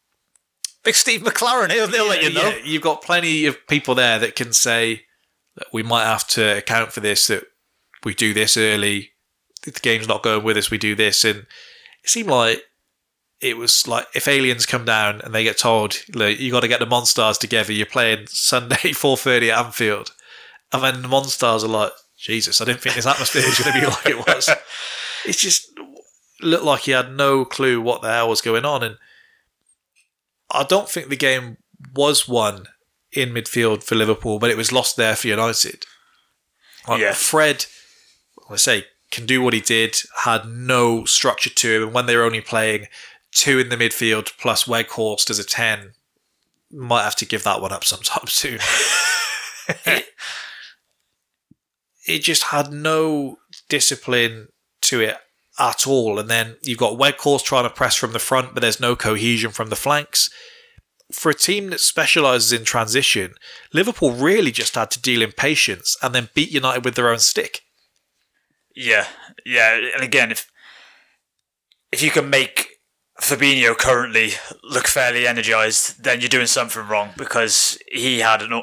big 0.84 0.94
Steve 0.94 1.22
McClaren. 1.22 1.70
He'll, 1.70 1.88
he'll 1.88 2.08
let 2.08 2.22
you 2.22 2.32
know. 2.32 2.48
yeah, 2.48 2.58
you've 2.64 2.82
got 2.82 3.02
plenty 3.02 3.46
of 3.46 3.66
people 3.66 3.94
there 3.94 4.18
that 4.18 4.36
can 4.36 4.52
say 4.52 5.02
that 5.56 5.68
we 5.72 5.82
might 5.82 6.04
have 6.04 6.26
to 6.28 6.58
account 6.58 6.92
for 6.92 7.00
this. 7.00 7.26
That 7.26 7.44
we 8.04 8.14
do 8.14 8.34
this 8.34 8.56
early. 8.56 9.10
The 9.64 9.70
game's 9.70 10.08
not 10.08 10.22
going 10.22 10.42
with 10.42 10.56
us, 10.56 10.70
we 10.70 10.78
do 10.78 10.96
this, 10.96 11.24
and 11.24 11.46
it 12.02 12.10
seemed 12.10 12.28
like 12.28 12.62
it 13.40 13.56
was 13.56 13.86
like 13.86 14.06
if 14.14 14.26
aliens 14.26 14.66
come 14.66 14.84
down 14.84 15.20
and 15.20 15.34
they 15.34 15.44
get 15.44 15.58
told, 15.58 15.96
look, 16.14 16.38
you 16.38 16.50
got 16.50 16.60
to 16.60 16.68
get 16.68 16.80
the 16.80 16.86
Monstars 16.86 17.38
together. 17.38 17.72
You're 17.72 17.86
playing 17.86 18.26
Sunday 18.28 18.92
four 18.92 19.16
thirty 19.16 19.50
at 19.50 19.64
Anfield, 19.64 20.12
and 20.72 20.82
then 20.82 21.02
the 21.02 21.08
Monstars 21.08 21.62
are 21.64 21.68
like, 21.68 21.92
Jesus, 22.16 22.60
I 22.60 22.64
didn't 22.64 22.80
think 22.80 22.94
this 22.96 23.06
atmosphere 23.06 23.42
was 23.44 23.58
going 23.58 23.72
to 23.74 23.80
be 23.80 23.86
like 23.92 24.06
it 24.06 24.26
was. 24.26 24.48
It's 25.26 25.40
just 25.40 25.68
looked 26.40 26.64
like 26.64 26.82
he 26.82 26.92
had 26.92 27.14
no 27.14 27.44
clue 27.44 27.80
what 27.80 28.02
the 28.02 28.12
hell 28.12 28.28
was 28.28 28.40
going 28.40 28.64
on, 28.64 28.82
and 28.82 28.96
I 30.52 30.64
don't 30.64 30.88
think 30.88 31.08
the 31.08 31.16
game 31.16 31.56
was 31.94 32.28
won 32.28 32.66
in 33.12 33.30
midfield 33.30 33.82
for 33.82 33.94
Liverpool, 33.94 34.38
but 34.38 34.50
it 34.50 34.56
was 34.56 34.72
lost 34.72 34.96
there 34.96 35.16
for 35.16 35.28
United. 35.28 35.84
Like, 36.86 37.00
Yeah. 37.00 37.14
Fred, 37.14 37.66
I 38.50 38.56
say, 38.56 38.86
can 39.10 39.26
do 39.26 39.42
what 39.42 39.54
he 39.54 39.60
did, 39.60 40.00
had 40.22 40.46
no 40.46 41.04
structure 41.04 41.50
to 41.50 41.76
him, 41.76 41.82
and 41.82 41.94
when 41.94 42.06
they 42.06 42.16
were 42.16 42.24
only 42.24 42.40
playing 42.40 42.86
two 43.30 43.58
in 43.58 43.68
the 43.68 43.76
midfield 43.76 44.36
plus 44.38 44.64
Weghorst 44.64 45.30
as 45.30 45.38
a 45.38 45.44
10, 45.44 45.92
might 46.70 47.04
have 47.04 47.16
to 47.16 47.26
give 47.26 47.44
that 47.44 47.60
one 47.60 47.72
up 47.72 47.84
sometime 47.84 48.26
soon. 48.26 48.58
it, 49.86 50.06
it 52.06 52.18
just 52.20 52.44
had 52.44 52.72
no 52.72 53.38
discipline 53.68 54.48
to 54.82 55.00
it 55.00 55.16
at 55.62 55.86
all. 55.86 56.18
And 56.18 56.28
then 56.28 56.56
you've 56.62 56.78
got 56.78 56.98
Weghorst 56.98 57.44
trying 57.44 57.62
to 57.62 57.70
press 57.70 57.94
from 57.94 58.12
the 58.12 58.18
front, 58.18 58.52
but 58.52 58.60
there's 58.60 58.80
no 58.80 58.96
cohesion 58.96 59.52
from 59.52 59.70
the 59.70 59.76
flanks. 59.76 60.28
For 61.12 61.30
a 61.30 61.34
team 61.34 61.70
that 61.70 61.80
specialises 61.80 62.52
in 62.52 62.64
transition, 62.64 63.34
Liverpool 63.72 64.12
really 64.12 64.50
just 64.50 64.74
had 64.74 64.90
to 64.90 65.00
deal 65.00 65.22
in 65.22 65.32
patience 65.32 65.96
and 66.02 66.14
then 66.14 66.30
beat 66.34 66.50
United 66.50 66.84
with 66.84 66.96
their 66.96 67.10
own 67.10 67.18
stick. 67.18 67.60
Yeah, 68.74 69.06
yeah, 69.44 69.78
and 69.94 70.02
again, 70.02 70.32
if 70.32 70.50
if 71.92 72.02
you 72.02 72.10
can 72.10 72.30
make 72.30 72.70
Fabinho 73.20 73.76
currently 73.76 74.30
look 74.64 74.86
fairly 74.86 75.26
energized, 75.26 76.02
then 76.02 76.20
you're 76.20 76.30
doing 76.30 76.46
something 76.46 76.88
wrong 76.88 77.10
because 77.18 77.78
he 77.92 78.20
had 78.20 78.40
an. 78.40 78.62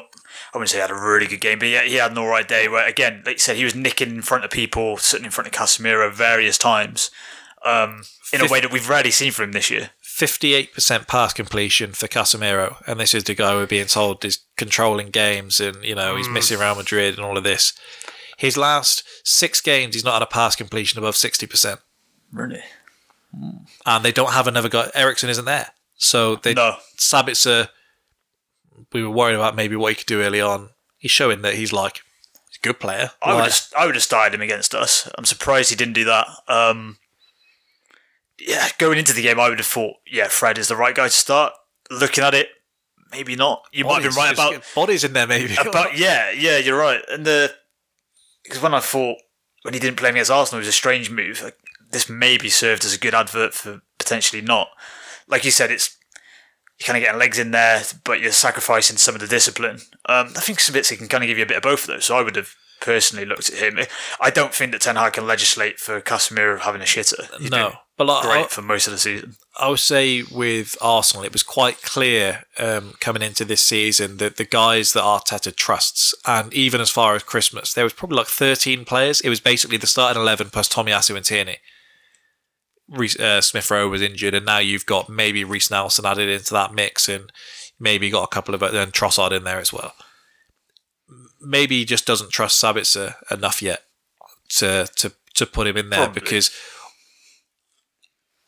I 0.52 0.58
wouldn't 0.58 0.70
say 0.70 0.78
he 0.78 0.80
had 0.82 0.90
a 0.90 0.94
really 0.94 1.26
good 1.26 1.40
game, 1.40 1.58
but 1.58 1.68
he, 1.68 1.78
he 1.78 1.94
had 1.96 2.10
an 2.10 2.18
all 2.18 2.26
right 2.26 2.46
day. 2.46 2.68
Where 2.68 2.86
again, 2.86 3.22
like 3.24 3.36
you 3.36 3.40
said, 3.40 3.56
he 3.56 3.64
was 3.64 3.74
nicking 3.74 4.10
in 4.10 4.22
front 4.22 4.44
of 4.44 4.50
people, 4.50 4.96
sitting 4.96 5.24
in 5.24 5.30
front 5.30 5.46
of 5.46 5.52
Casemiro 5.52 6.12
various 6.12 6.58
times, 6.58 7.10
um, 7.64 8.02
in 8.32 8.40
a 8.40 8.48
way 8.48 8.60
that 8.60 8.72
we've 8.72 8.88
rarely 8.88 9.10
seen 9.10 9.32
from 9.32 9.44
him 9.46 9.52
this 9.52 9.70
year. 9.70 9.90
58% 10.20 11.06
pass 11.06 11.32
completion 11.32 11.92
for 11.92 12.06
Casemiro, 12.06 12.76
and 12.86 13.00
this 13.00 13.14
is 13.14 13.24
the 13.24 13.34
guy 13.34 13.54
we're 13.54 13.66
being 13.66 13.86
told 13.86 14.24
is 14.24 14.40
controlling 14.56 15.10
games 15.10 15.60
and, 15.60 15.82
you 15.82 15.94
know, 15.94 16.16
he's 16.16 16.28
missing 16.28 16.58
Real 16.58 16.74
Madrid 16.74 17.16
and 17.16 17.24
all 17.24 17.38
of 17.38 17.44
this. 17.44 17.72
His 18.36 18.56
last 18.58 19.02
six 19.24 19.60
games, 19.62 19.94
he's 19.94 20.04
not 20.04 20.14
had 20.14 20.22
a 20.22 20.26
pass 20.26 20.56
completion 20.56 20.98
above 20.98 21.14
60%. 21.14 21.78
Really? 22.32 22.60
And 23.86 24.04
they 24.04 24.12
don't 24.12 24.32
have 24.32 24.46
another 24.46 24.68
guy. 24.68 24.90
Eriksen 24.94 25.30
isn't 25.30 25.44
there. 25.44 25.68
So 25.96 26.36
they, 26.36 26.54
No. 26.54 26.76
Sabitzer, 26.98 27.68
we 28.92 29.02
were 29.02 29.10
worried 29.10 29.34
about 29.36 29.54
maybe 29.56 29.76
what 29.76 29.90
he 29.90 29.96
could 29.96 30.06
do 30.06 30.22
early 30.22 30.40
on. 30.40 30.70
He's 30.98 31.10
showing 31.10 31.42
that 31.42 31.54
he's 31.54 31.72
like, 31.72 32.02
he's 32.48 32.58
a 32.62 32.66
good 32.66 32.80
player. 32.80 33.10
I 33.22 33.32
would 33.34 33.40
Like, 33.40 33.50
have, 33.52 33.72
I 33.76 33.86
would 33.86 33.94
have 33.94 34.02
started 34.04 34.34
him 34.34 34.42
against 34.42 34.74
us. 34.74 35.08
I'm 35.16 35.24
surprised 35.24 35.70
he 35.70 35.76
didn't 35.76 35.94
do 35.94 36.04
that. 36.04 36.26
Um, 36.48 36.98
yeah, 38.38 38.68
going 38.78 38.98
into 38.98 39.12
the 39.12 39.22
game, 39.22 39.38
I 39.38 39.48
would 39.48 39.58
have 39.58 39.66
thought, 39.66 39.96
yeah, 40.10 40.28
Fred 40.28 40.58
is 40.58 40.68
the 40.68 40.76
right 40.76 40.94
guy 40.94 41.06
to 41.08 41.10
start. 41.10 41.52
Looking 41.90 42.24
at 42.24 42.34
it, 42.34 42.48
maybe 43.12 43.36
not. 43.36 43.62
You 43.72 43.84
might 43.84 44.02
have 44.02 44.12
been 44.14 44.22
right 44.22 44.32
about 44.32 44.62
bodies 44.74 45.04
in 45.04 45.12
there, 45.12 45.26
maybe. 45.26 45.54
about 45.56 45.96
yeah, 45.98 46.30
yeah, 46.30 46.56
you're 46.58 46.78
right. 46.78 47.00
And 47.10 47.24
the 47.26 47.52
because 48.44 48.62
when 48.62 48.74
I 48.74 48.80
thought 48.80 49.18
when 49.62 49.74
he 49.74 49.80
didn't 49.80 49.96
play 49.98 50.10
against 50.10 50.30
Arsenal, 50.30 50.58
it 50.58 50.62
was 50.62 50.68
a 50.68 50.72
strange 50.72 51.10
move. 51.10 51.42
Like, 51.42 51.56
this 51.90 52.08
maybe 52.08 52.48
served 52.48 52.84
as 52.84 52.94
a 52.94 52.98
good 52.98 53.14
advert 53.14 53.52
for 53.54 53.82
potentially 53.98 54.40
not. 54.40 54.68
Like 55.28 55.44
you 55.44 55.50
said, 55.50 55.70
it's 55.70 55.96
you're 56.80 56.86
kind 56.86 56.96
of 56.96 57.04
getting 57.04 57.20
legs 57.20 57.38
in 57.38 57.50
there, 57.50 57.82
but 58.04 58.20
you're 58.20 58.32
sacrificing 58.32 58.96
some 58.96 59.14
of 59.14 59.20
the 59.20 59.26
discipline. 59.26 59.80
Um, 60.06 60.32
I 60.36 60.40
think 60.40 60.60
Sabitzer 60.60 60.96
can 60.96 61.08
kind 61.08 61.22
of 61.22 61.28
give 61.28 61.36
you 61.36 61.44
a 61.44 61.48
bit 61.48 61.58
of 61.58 61.62
both 61.62 61.82
of 61.82 61.88
those. 61.88 62.06
So 62.06 62.16
I 62.16 62.22
would 62.22 62.36
have 62.36 62.54
personally 62.80 63.26
looked 63.26 63.50
at 63.50 63.58
him. 63.58 63.78
I 64.18 64.30
don't 64.30 64.54
think 64.54 64.72
that 64.72 64.80
Ten 64.80 64.96
Hag 64.96 65.12
can 65.12 65.26
legislate 65.26 65.78
for 65.78 66.00
Casemiro 66.00 66.58
having 66.58 66.80
a 66.80 66.84
shitter. 66.84 67.28
He's 67.38 67.50
no, 67.50 67.74
But 67.98 68.06
like, 68.06 68.22
great 68.22 68.44
I, 68.46 68.48
for 68.48 68.62
most 68.62 68.86
of 68.86 68.94
the 68.94 68.98
season. 68.98 69.34
I 69.58 69.68
would 69.68 69.78
say 69.78 70.22
with 70.22 70.74
Arsenal, 70.80 71.24
it 71.24 71.34
was 71.34 71.42
quite 71.42 71.82
clear 71.82 72.44
um, 72.58 72.94
coming 72.98 73.20
into 73.20 73.44
this 73.44 73.62
season 73.62 74.16
that 74.16 74.36
the 74.36 74.46
guys 74.46 74.94
that 74.94 75.02
Arteta 75.02 75.54
trusts, 75.54 76.14
and 76.26 76.52
even 76.54 76.80
as 76.80 76.88
far 76.88 77.14
as 77.14 77.22
Christmas, 77.22 77.74
there 77.74 77.84
was 77.84 77.92
probably 77.92 78.16
like 78.16 78.26
13 78.26 78.86
players. 78.86 79.20
It 79.20 79.28
was 79.28 79.40
basically 79.40 79.76
the 79.76 79.86
starting 79.86 80.22
11 80.22 80.48
plus 80.48 80.68
Tomiyasu 80.68 81.14
and 81.14 81.24
Tierney. 81.26 81.58
Uh, 82.92 83.40
Smith 83.40 83.70
Rowe 83.70 83.88
was 83.88 84.02
injured, 84.02 84.34
and 84.34 84.46
now 84.46 84.58
you've 84.58 84.86
got 84.86 85.08
maybe 85.08 85.44
Reiss 85.44 85.70
Nelson 85.70 86.06
added 86.06 86.28
into 86.28 86.52
that 86.54 86.74
mix, 86.74 87.08
and 87.08 87.30
maybe 87.78 88.10
got 88.10 88.24
a 88.24 88.34
couple 88.34 88.54
of 88.54 88.62
and 88.62 88.92
Trossard 88.92 89.32
in 89.32 89.44
there 89.44 89.58
as 89.58 89.72
well. 89.72 89.94
Maybe 91.40 91.78
he 91.78 91.84
just 91.84 92.06
doesn't 92.06 92.30
trust 92.30 92.62
Sabitzer 92.62 93.14
enough 93.30 93.62
yet 93.62 93.84
to 94.50 94.88
to 94.96 95.12
to 95.34 95.46
put 95.46 95.66
him 95.66 95.76
in 95.76 95.90
there 95.90 96.04
Probably. 96.04 96.20
because 96.20 96.50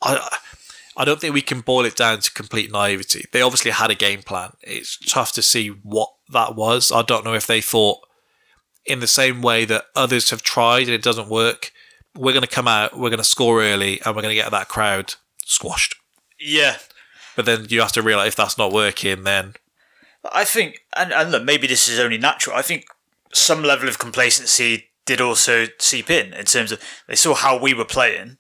I 0.03 0.39
I 0.97 1.05
don't 1.05 1.21
think 1.21 1.35
we 1.35 1.43
can 1.43 1.61
boil 1.61 1.87
it 1.87 1.97
down 1.97 2.21
to 2.21 2.31
complete 2.31 2.71
naivety. 2.71 3.25
They 3.33 3.41
obviously 3.41 3.71
had 3.71 3.91
a 3.91 3.95
game 3.95 4.23
plan. 4.23 4.53
It's 4.61 4.99
tough 4.99 5.33
to 5.33 5.43
see 5.43 5.69
what 5.69 6.11
that 6.33 6.55
was. 6.55 6.93
I 6.93 7.03
don't 7.03 7.25
know 7.25 7.35
if 7.35 7.47
they 7.47 7.61
thought 7.61 8.01
in 8.85 9.01
the 9.01 9.07
same 9.07 9.41
way 9.41 9.65
that 9.65 9.87
others 9.95 10.31
have 10.31 10.43
tried 10.43 10.85
and 10.85 10.91
it 10.91 11.03
doesn't 11.03 11.29
work. 11.29 11.73
We're 12.17 12.33
going 12.33 12.43
to 12.43 12.49
come 12.49 12.69
out, 12.69 12.99
we're 12.99 13.11
going 13.11 13.19
to 13.19 13.25
score 13.25 13.63
early, 13.63 14.01
and 14.05 14.15
we're 14.15 14.23
going 14.23 14.37
to 14.37 14.43
get 14.43 14.51
that 14.51 14.69
crowd 14.69 15.15
squashed. 15.45 15.97
Yeah, 16.39 16.77
But 17.37 17.47
then 17.47 17.67
you 17.69 17.81
have 17.81 17.93
to 17.93 18.03
realize 18.03 18.29
if 18.29 18.37
that's 18.37 18.59
not 18.59 18.73
working, 18.73 19.25
then 19.25 19.55
I 20.33 20.45
think, 20.45 20.81
and, 20.97 21.13
and 21.13 21.31
look, 21.31 21.45
maybe 21.45 21.67
this 21.67 21.89
is 21.89 21.99
only 21.99 22.19
natural. 22.19 22.57
I 22.57 22.63
think 22.63 22.87
some 23.33 23.63
level 23.63 23.89
of 23.89 23.99
complacency 23.99 24.91
did 25.05 25.21
also 25.21 25.67
seep 25.79 26.11
in 26.11 26.33
in 26.33 26.45
terms 26.45 26.71
of 26.73 26.81
they 27.09 27.17
saw 27.17 27.35
how 27.35 27.59
we 27.59 27.75
were 27.75 27.85
playing, 27.85 28.39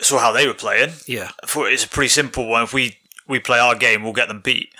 saw 0.00 0.18
how 0.18 0.32
they 0.32 0.46
were 0.46 0.54
playing. 0.54 0.92
yeah, 1.06 1.30
I 1.42 1.46
thought 1.46 1.72
it's 1.72 1.84
a 1.84 1.88
pretty 1.88 2.08
simple 2.08 2.48
one. 2.48 2.64
If 2.64 2.74
we 2.74 2.98
we 3.26 3.38
play 3.40 3.58
our 3.58 3.74
game, 3.74 4.02
we'll 4.02 4.12
get 4.12 4.28
them 4.28 4.40
beat. 4.40 4.70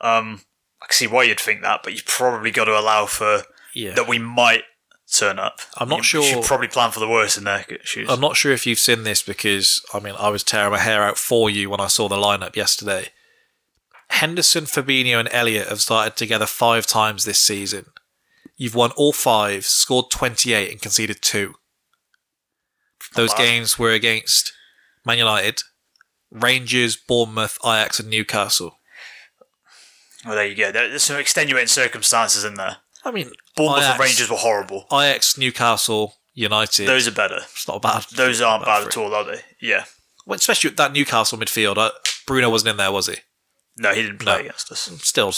Um, 0.00 0.40
I 0.82 0.86
can 0.86 0.94
see 0.94 1.06
why 1.06 1.24
you'd 1.24 1.40
think 1.40 1.62
that, 1.62 1.82
but 1.82 1.92
you've 1.92 2.06
probably 2.06 2.50
got 2.50 2.64
to 2.64 2.78
allow 2.78 3.06
for 3.06 3.42
yeah. 3.74 3.94
that 3.94 4.08
we 4.08 4.18
might 4.18 4.62
turn 5.12 5.38
up. 5.38 5.60
I'm 5.76 5.88
not 5.88 5.98
you, 5.98 6.02
sure- 6.02 6.22
You 6.22 6.28
should 6.28 6.44
probably 6.44 6.68
plan 6.68 6.90
for 6.90 7.00
the 7.00 7.08
worst 7.08 7.38
in 7.38 7.44
their 7.44 7.64
shoes. 7.82 8.08
I'm 8.10 8.20
not 8.20 8.36
sure 8.36 8.52
if 8.52 8.66
you've 8.66 8.78
seen 8.78 9.04
this 9.04 9.22
because 9.22 9.84
I 9.92 10.00
mean 10.00 10.14
I 10.18 10.28
was 10.30 10.42
tearing 10.42 10.72
my 10.72 10.78
hair 10.78 11.02
out 11.02 11.18
for 11.18 11.48
you 11.50 11.70
when 11.70 11.80
I 11.80 11.86
saw 11.88 12.08
the 12.08 12.16
lineup 12.16 12.56
yesterday. 12.56 13.08
Henderson, 14.10 14.64
Fabinho, 14.64 15.18
and 15.18 15.28
Elliott 15.32 15.68
have 15.68 15.80
started 15.80 16.16
together 16.16 16.46
five 16.46 16.86
times 16.86 17.24
this 17.24 17.38
season. 17.40 17.86
You've 18.56 18.74
won 18.74 18.92
all 18.92 19.12
five, 19.12 19.64
scored 19.64 20.10
28, 20.10 20.70
and 20.70 20.80
conceded 20.80 21.20
two. 21.22 21.54
Those 23.14 23.34
games 23.34 23.78
were 23.78 23.92
against 23.92 24.52
Man 25.04 25.18
United, 25.18 25.62
Rangers, 26.30 26.96
Bournemouth, 26.96 27.58
Ajax, 27.64 27.98
and 27.98 28.08
Newcastle. 28.10 28.78
well, 30.24 30.34
there 30.36 30.46
you 30.46 30.54
go. 30.54 30.70
There's 30.70 31.02
some 31.02 31.16
extenuating 31.18 31.68
circumstances 31.68 32.44
in 32.44 32.54
there. 32.54 32.76
I 33.04 33.10
mean, 33.10 33.30
Bournemouth 33.56 33.78
Ajax, 33.82 33.90
and 33.92 34.00
Rangers 34.00 34.30
were 34.30 34.36
horrible. 34.36 34.86
Ajax, 34.92 35.36
Newcastle, 35.38 36.14
United. 36.32 36.86
Those 36.86 37.06
are 37.06 37.12
better. 37.12 37.36
it's 37.42 37.68
not 37.68 37.82
bad. 37.82 38.04
Those 38.14 38.40
aren't 38.40 38.64
bad 38.64 38.82
for 38.84 38.88
at 38.88 38.96
all, 38.96 39.14
are 39.14 39.24
they? 39.24 39.40
Yeah. 39.60 39.84
Well, 40.26 40.36
especially 40.36 40.70
that 40.70 40.92
Newcastle 40.92 41.38
midfield. 41.38 41.76
Uh, 41.76 41.90
Bruno 42.26 42.48
wasn't 42.50 42.70
in 42.70 42.76
there, 42.78 42.90
was 42.92 43.06
he? 43.08 43.16
No, 43.76 43.92
he 43.92 44.02
didn't 44.02 44.18
play 44.18 44.34
No. 44.36 44.40
against 44.40 44.72
us. 44.72 44.80
Still, 45.02 45.32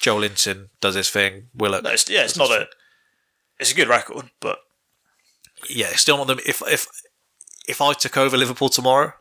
Joelinton 0.00 0.68
does 0.80 0.94
his 0.94 1.10
thing. 1.10 1.48
Willock. 1.54 1.84
No, 1.84 1.90
it's, 1.90 2.08
yeah, 2.10 2.24
it's 2.24 2.36
not 2.36 2.50
a. 2.50 2.68
It's 3.58 3.72
a 3.72 3.74
good 3.74 3.88
record, 3.88 4.30
but 4.40 4.58
yeah, 5.70 5.88
still 5.96 6.18
not 6.18 6.26
them. 6.26 6.40
If 6.44 6.62
if 6.66 6.86
if 7.68 7.80
I 7.80 7.92
took 7.94 8.16
over 8.16 8.36
Liverpool 8.36 8.68
tomorrow 8.68 9.12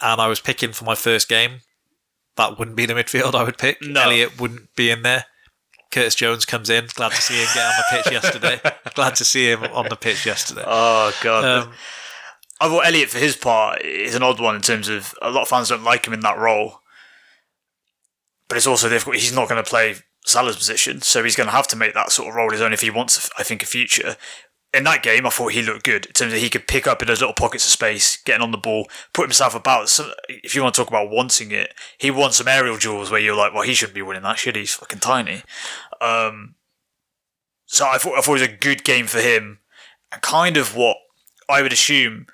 and 0.00 0.20
I 0.20 0.26
was 0.26 0.40
picking 0.40 0.72
for 0.72 0.84
my 0.84 0.94
first 0.96 1.28
game, 1.28 1.60
that 2.36 2.58
wouldn't 2.58 2.76
be 2.76 2.86
the 2.86 2.94
midfield 2.94 3.34
I 3.34 3.44
would 3.44 3.58
pick. 3.58 3.80
No. 3.82 4.02
Elliott 4.02 4.40
wouldn't 4.40 4.74
be 4.74 4.90
in 4.90 5.02
there. 5.02 5.26
Curtis 5.94 6.14
Jones 6.14 6.44
comes 6.44 6.68
in. 6.68 6.86
Glad 6.94 7.12
to 7.12 7.22
see 7.22 7.34
him 7.34 7.48
get 7.54 7.64
on 7.64 7.72
the 7.78 8.02
pitch 8.02 8.12
yesterday. 8.12 8.60
Glad 8.94 9.14
to 9.16 9.24
see 9.24 9.50
him 9.50 9.64
on 9.64 9.88
the 9.88 9.96
pitch 9.96 10.26
yesterday. 10.26 10.64
oh 10.66 11.12
god, 11.22 11.44
Um, 11.44 11.72
I 12.60 12.68
thought 12.68 12.86
Elliott 12.86 13.10
for 13.10 13.18
his 13.18 13.36
part 13.36 13.82
is 13.82 14.14
an 14.14 14.22
odd 14.22 14.40
one 14.40 14.56
in 14.56 14.62
terms 14.62 14.88
of 14.88 15.14
a 15.22 15.30
lot 15.30 15.42
of 15.42 15.48
fans 15.48 15.68
don't 15.68 15.84
like 15.84 16.06
him 16.06 16.12
in 16.12 16.20
that 16.20 16.38
role, 16.38 16.80
but 18.48 18.56
it's 18.56 18.66
also 18.66 18.88
difficult. 18.88 19.16
He's 19.16 19.34
not 19.34 19.48
going 19.48 19.62
to 19.62 19.68
play 19.68 19.96
Salah's 20.24 20.56
position, 20.56 21.00
so 21.00 21.22
he's 21.22 21.36
going 21.36 21.48
to 21.48 21.54
have 21.54 21.68
to 21.68 21.76
make 21.76 21.94
that 21.94 22.12
sort 22.12 22.28
of 22.28 22.34
role 22.34 22.50
his 22.50 22.60
own 22.60 22.72
if 22.72 22.80
he 22.80 22.90
wants, 22.90 23.30
I 23.38 23.42
think, 23.42 23.62
a 23.62 23.66
future. 23.66 24.16
In 24.72 24.82
that 24.84 25.04
game, 25.04 25.24
I 25.24 25.30
thought 25.30 25.52
he 25.52 25.62
looked 25.62 25.84
good 25.84 26.06
in 26.06 26.12
terms 26.14 26.32
of 26.32 26.40
he 26.40 26.50
could 26.50 26.66
pick 26.66 26.88
up 26.88 27.00
in 27.00 27.06
those 27.06 27.20
little 27.20 27.34
pockets 27.34 27.64
of 27.64 27.70
space, 27.70 28.16
getting 28.24 28.42
on 28.42 28.50
the 28.50 28.58
ball, 28.58 28.88
put 29.12 29.22
himself 29.26 29.54
about. 29.54 29.88
So 29.88 30.10
if 30.28 30.54
you 30.56 30.62
want 30.62 30.74
to 30.74 30.80
talk 30.80 30.88
about 30.88 31.10
wanting 31.10 31.52
it, 31.52 31.72
he 31.98 32.10
won 32.10 32.32
some 32.32 32.48
aerial 32.48 32.76
duels 32.76 33.08
where 33.08 33.20
you're 33.20 33.36
like, 33.36 33.54
well, 33.54 33.62
he 33.62 33.74
shouldn't 33.74 33.94
be 33.94 34.02
winning 34.02 34.24
that, 34.24 34.38
should 34.38 34.56
he? 34.56 34.62
He's 34.62 34.74
fucking 34.74 34.98
tiny. 34.98 35.42
Um, 36.00 36.54
so 37.66 37.86
I 37.86 37.98
thought, 37.98 38.18
I 38.18 38.20
thought 38.20 38.38
it 38.38 38.40
was 38.40 38.42
a 38.42 38.56
good 38.56 38.84
game 38.84 39.06
for 39.06 39.20
him, 39.20 39.60
and 40.12 40.22
kind 40.22 40.56
of 40.56 40.76
what 40.76 40.96
I 41.48 41.62
would 41.62 41.72
assume, 41.72 42.26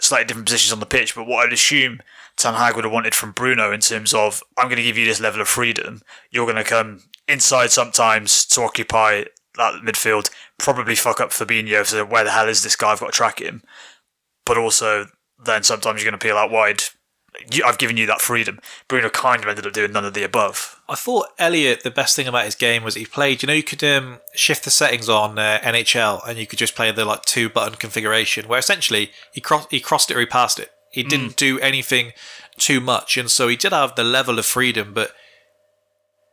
slightly 0.00 0.26
different 0.26 0.46
positions 0.46 0.72
on 0.72 0.80
the 0.80 0.86
pitch, 0.86 1.14
but 1.14 1.26
what 1.26 1.46
I'd 1.46 1.52
assume 1.52 2.00
Ten 2.36 2.54
Hag 2.54 2.74
would 2.74 2.84
have 2.84 2.92
wanted 2.92 3.14
from 3.14 3.32
Bruno 3.32 3.72
in 3.72 3.80
terms 3.80 4.14
of, 4.14 4.42
I'm 4.56 4.66
going 4.66 4.76
to 4.76 4.82
give 4.82 4.96
you 4.96 5.06
this 5.06 5.20
level 5.20 5.40
of 5.40 5.48
freedom. 5.48 6.02
You're 6.30 6.46
going 6.46 6.56
to 6.56 6.64
come 6.64 7.02
inside 7.28 7.70
sometimes 7.70 8.44
to 8.46 8.62
occupy 8.62 9.24
that 9.56 9.82
midfield, 9.82 10.30
probably 10.58 10.94
fuck 10.94 11.20
up 11.20 11.30
Fabinho, 11.30 11.84
so 11.84 12.04
where 12.04 12.24
the 12.24 12.30
hell 12.30 12.48
is 12.48 12.62
this 12.62 12.76
guy? 12.76 12.92
I've 12.92 13.00
got 13.00 13.06
to 13.06 13.12
track 13.12 13.40
him. 13.40 13.62
But 14.46 14.58
also, 14.58 15.06
then 15.44 15.62
sometimes 15.62 16.02
you're 16.02 16.10
going 16.10 16.18
to 16.18 16.24
peel 16.24 16.36
out 16.36 16.50
wide. 16.50 16.82
I've 17.64 17.78
given 17.78 17.96
you 17.96 18.06
that 18.06 18.20
freedom. 18.20 18.60
Bruno 18.88 19.10
kind 19.10 19.42
of 19.42 19.48
ended 19.48 19.66
up 19.66 19.72
doing 19.72 19.92
none 19.92 20.04
of 20.04 20.14
the 20.14 20.22
above. 20.22 20.80
I 20.88 20.94
thought 20.94 21.28
Elliott. 21.38 21.82
The 21.82 21.90
best 21.90 22.16
thing 22.16 22.26
about 22.26 22.44
his 22.44 22.54
game 22.54 22.82
was 22.82 22.94
he 22.94 23.06
played. 23.06 23.42
You 23.42 23.46
know, 23.46 23.52
you 23.52 23.62
could 23.62 23.82
um, 23.84 24.20
shift 24.34 24.64
the 24.64 24.70
settings 24.70 25.08
on 25.08 25.38
uh, 25.38 25.60
NHL, 25.62 26.26
and 26.26 26.38
you 26.38 26.46
could 26.46 26.58
just 26.58 26.74
play 26.74 26.90
the 26.90 27.04
like 27.04 27.22
two 27.22 27.48
button 27.48 27.76
configuration, 27.76 28.48
where 28.48 28.58
essentially 28.58 29.10
he 29.32 29.40
crossed 29.40 29.70
he 29.70 29.80
crossed 29.80 30.10
it 30.10 30.16
or 30.16 30.20
he 30.20 30.26
passed 30.26 30.58
it. 30.58 30.70
He 30.90 31.02
didn't 31.04 31.36
do 31.36 31.60
anything 31.60 32.12
too 32.56 32.80
much, 32.80 33.16
and 33.16 33.30
so 33.30 33.48
he 33.48 33.56
did 33.56 33.72
have 33.72 33.94
the 33.94 34.04
level 34.04 34.38
of 34.38 34.46
freedom, 34.46 34.92
but 34.92 35.12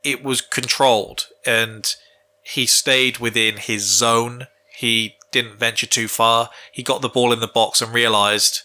it 0.03 0.23
was 0.23 0.41
controlled, 0.41 1.27
and 1.45 1.95
he 2.43 2.65
stayed 2.65 3.19
within 3.19 3.57
his 3.57 3.83
zone. 3.83 4.47
He 4.75 5.15
didn't 5.31 5.59
venture 5.59 5.85
too 5.85 6.07
far. 6.07 6.49
He 6.71 6.81
got 6.81 7.01
the 7.01 7.09
ball 7.09 7.33
in 7.33 7.39
the 7.39 7.47
box 7.47 7.81
and 7.81 7.93
realised 7.93 8.61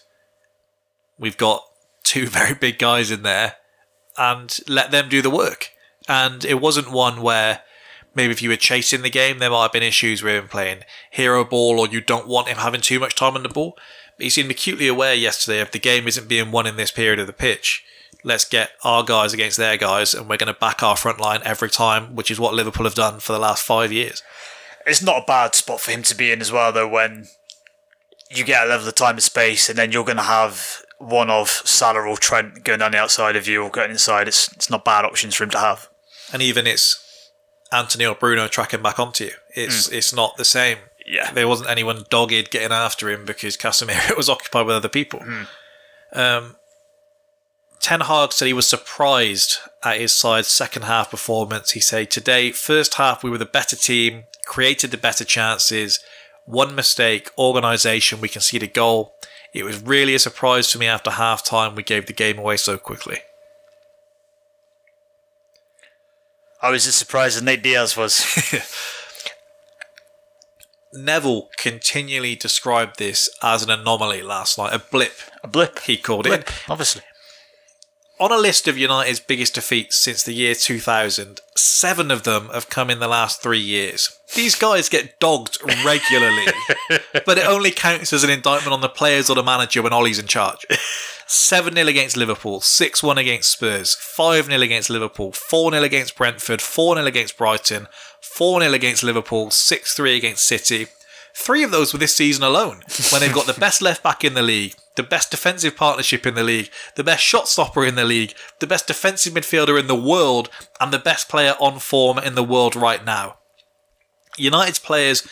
we've 1.19 1.37
got 1.37 1.63
two 2.13 2.27
very 2.39 2.53
big 2.53 2.77
guys 2.77 3.11
in 3.11 3.23
there 3.23 3.55
and 4.17 4.59
let 4.67 4.91
them 4.91 5.09
do 5.09 5.21
the 5.21 5.29
work. 5.29 5.71
And 6.07 6.45
it 6.45 6.61
wasn't 6.61 6.91
one 6.91 7.21
where 7.21 7.61
maybe 8.13 8.31
if 8.31 8.41
you 8.41 8.49
were 8.49 8.55
chasing 8.55 9.01
the 9.01 9.09
game, 9.09 9.39
there 9.39 9.49
might 9.49 9.63
have 9.63 9.71
been 9.71 9.83
issues 9.83 10.21
with 10.21 10.35
him 10.35 10.47
playing 10.47 10.83
hero 11.09 11.43
ball 11.43 11.79
or 11.79 11.87
you 11.87 12.01
don't 12.01 12.27
want 12.27 12.47
him 12.47 12.57
having 12.57 12.81
too 12.81 12.99
much 12.99 13.15
time 13.15 13.35
on 13.35 13.43
the 13.43 13.49
ball. 13.49 13.75
But 14.17 14.25
he 14.25 14.29
seemed 14.29 14.51
acutely 14.51 14.87
aware 14.87 15.15
yesterday 15.15 15.59
of 15.59 15.71
the 15.71 15.79
game 15.79 16.07
isn't 16.07 16.29
being 16.29 16.51
won 16.51 16.67
in 16.67 16.75
this 16.75 16.91
period 16.91 17.19
of 17.19 17.25
the 17.25 17.33
pitch. 17.33 17.83
Let's 18.23 18.45
get 18.45 18.71
our 18.83 19.03
guys 19.03 19.33
against 19.33 19.57
their 19.57 19.75
guys, 19.75 20.13
and 20.13 20.29
we're 20.29 20.37
going 20.37 20.53
to 20.53 20.57
back 20.57 20.81
our 20.81 20.95
front 20.95 21.19
line 21.19 21.41
every 21.43 21.69
time, 21.69 22.15
which 22.15 22.31
is 22.31 22.39
what 22.39 22.53
Liverpool 22.53 22.85
have 22.85 22.95
done 22.95 23.19
for 23.19 23.33
the 23.33 23.39
last 23.39 23.65
five 23.65 23.91
years. 23.91 24.21
It's 24.85 25.01
not 25.01 25.23
a 25.23 25.25
bad 25.25 25.55
spot 25.55 25.81
for 25.81 25.91
him 25.91 26.03
to 26.03 26.15
be 26.15 26.31
in 26.31 26.39
as 26.39 26.51
well, 26.51 26.71
though, 26.71 26.87
when 26.87 27.27
you 28.29 28.45
get 28.45 28.65
a 28.65 28.69
level 28.69 28.87
of 28.87 28.95
time 28.95 29.15
and 29.15 29.23
space, 29.23 29.67
and 29.67 29.77
then 29.77 29.91
you're 29.91 30.05
going 30.05 30.17
to 30.17 30.23
have 30.23 30.82
one 31.09 31.29
of 31.29 31.49
Salah 31.49 32.01
or 32.01 32.17
Trent 32.17 32.63
going 32.63 32.79
down 32.79 32.91
the 32.91 32.97
outside 32.97 33.35
of 33.35 33.47
you 33.47 33.63
or 33.63 33.69
going 33.69 33.91
inside. 33.91 34.27
It's, 34.27 34.51
it's 34.53 34.69
not 34.69 34.85
bad 34.85 35.05
options 35.05 35.35
for 35.35 35.43
him 35.43 35.49
to 35.51 35.59
have. 35.59 35.89
And 36.31 36.41
even 36.41 36.65
it's 36.65 37.31
Antony 37.71 38.05
or 38.05 38.15
Bruno 38.15 38.47
tracking 38.47 38.81
back 38.81 38.99
onto 38.99 39.25
you. 39.25 39.31
It's 39.55 39.89
it's 39.89 40.13
not 40.13 40.37
the 40.37 40.45
same. 40.45 40.77
Yeah. 41.05 41.31
there 41.31 41.49
wasn't 41.49 41.69
anyone 41.69 42.05
dogged 42.09 42.49
getting 42.49 42.71
after 42.71 43.09
him 43.09 43.25
because 43.25 43.57
Casemiro 43.57 44.15
was 44.17 44.29
occupied 44.29 44.65
with 44.65 44.75
other 44.75 44.89
people. 44.89 45.21
Um, 46.13 46.55
Ten 47.81 47.99
Hag 47.99 48.31
said 48.31 48.45
he 48.45 48.53
was 48.53 48.67
surprised 48.67 49.57
at 49.83 49.99
his 49.99 50.15
side's 50.15 50.47
second 50.47 50.83
half 50.83 51.11
performance. 51.11 51.71
He 51.71 51.81
said, 51.81 52.09
Today, 52.09 52.51
first 52.51 52.93
half, 52.93 53.23
we 53.23 53.29
were 53.29 53.37
the 53.37 53.45
better 53.45 53.75
team, 53.75 54.23
created 54.45 54.91
the 54.91 54.97
better 54.97 55.25
chances, 55.25 55.99
one 56.45 56.75
mistake, 56.75 57.29
organisation, 57.37 58.21
we 58.21 58.29
conceded 58.29 58.69
a 58.69 58.71
goal. 58.71 59.15
It 59.53 59.63
was 59.63 59.81
really 59.81 60.15
a 60.15 60.19
surprise 60.19 60.71
to 60.71 60.79
me 60.79 60.87
after 60.87 61.11
half 61.11 61.43
time 61.43 61.75
we 61.75 61.83
gave 61.83 62.07
the 62.07 62.13
game 62.13 62.39
away 62.39 62.57
so 62.57 62.77
quickly. 62.77 63.19
I 66.61 66.71
was 66.71 66.87
as 66.87 66.95
surprised 66.95 67.37
as 67.37 67.43
Nate 67.43 67.61
Diaz 67.61 67.95
was. 67.95 68.25
Neville 70.93 71.49
continually 71.57 72.35
described 72.35 72.99
this 72.99 73.27
as 73.41 73.63
an 73.63 73.69
anomaly 73.69 74.21
last 74.21 74.57
night, 74.57 74.73
a 74.73 74.79
blip, 74.79 75.13
a 75.43 75.47
blip. 75.47 75.79
he 75.79 75.97
called 75.97 76.25
blip, 76.25 76.41
it. 76.41 76.53
obviously. 76.69 77.01
On 78.19 78.31
a 78.31 78.37
list 78.37 78.67
of 78.67 78.77
United's 78.77 79.19
biggest 79.19 79.55
defeats 79.55 79.97
since 79.97 80.23
the 80.23 80.33
year 80.33 80.55
2000, 80.55 81.41
seven 81.55 82.11
of 82.11 82.23
them 82.23 82.49
have 82.49 82.69
come 82.69 82.89
in 82.89 82.99
the 82.99 83.07
last 83.07 83.41
three 83.41 83.59
years. 83.59 84.17
These 84.35 84.55
guys 84.55 84.89
get 84.89 85.19
dogged 85.19 85.57
regularly, 85.83 86.45
but 87.25 87.37
it 87.37 87.47
only 87.47 87.71
counts 87.71 88.13
as 88.13 88.23
an 88.23 88.29
indictment 88.29 88.73
on 88.73 88.81
the 88.81 88.89
players 88.89 89.29
or 89.29 89.35
the 89.35 89.43
manager 89.43 89.81
when 89.81 89.93
Ollie's 89.93 90.19
in 90.19 90.27
charge. 90.27 90.65
7 91.25 91.73
0 91.73 91.87
against 91.87 92.17
Liverpool, 92.17 92.61
6 92.61 93.03
1 93.03 93.17
against 93.17 93.51
Spurs, 93.51 93.95
5 93.95 94.45
0 94.45 94.61
against 94.61 94.89
Liverpool, 94.89 95.31
4 95.31 95.71
0 95.71 95.83
against 95.83 96.15
Brentford, 96.15 96.61
4 96.61 96.95
0 96.95 97.05
against 97.07 97.37
Brighton, 97.37 97.87
4 98.21 98.61
0 98.61 98.73
against 98.73 99.03
Liverpool, 99.03 99.49
6 99.49 99.93
3 99.95 100.15
against 100.15 100.45
City. 100.45 100.87
Three 101.35 101.63
of 101.63 101.71
those 101.71 101.91
were 101.91 101.99
this 101.99 102.15
season 102.15 102.43
alone, 102.43 102.83
when 103.11 103.21
they've 103.21 103.33
got 103.33 103.47
the 103.47 103.59
best 103.59 103.81
left 103.81 104.03
back 104.03 104.23
in 104.23 104.35
the 104.35 104.43
league, 104.43 104.75
the 104.95 105.03
best 105.03 105.31
defensive 105.31 105.75
partnership 105.75 106.25
in 106.25 106.35
the 106.35 106.43
league, 106.43 106.69
the 106.95 107.03
best 107.03 107.23
shot 107.23 107.47
stopper 107.47 107.85
in 107.85 107.95
the 107.95 108.05
league, 108.05 108.33
the 108.59 108.67
best 108.67 108.87
defensive 108.87 109.33
midfielder 109.33 109.79
in 109.79 109.87
the 109.87 109.95
world, 109.95 110.49
and 110.79 110.91
the 110.91 110.99
best 110.99 111.29
player 111.29 111.55
on 111.59 111.79
form 111.79 112.17
in 112.17 112.35
the 112.35 112.43
world 112.43 112.75
right 112.75 113.03
now. 113.03 113.37
United's 114.37 114.79
players 114.79 115.27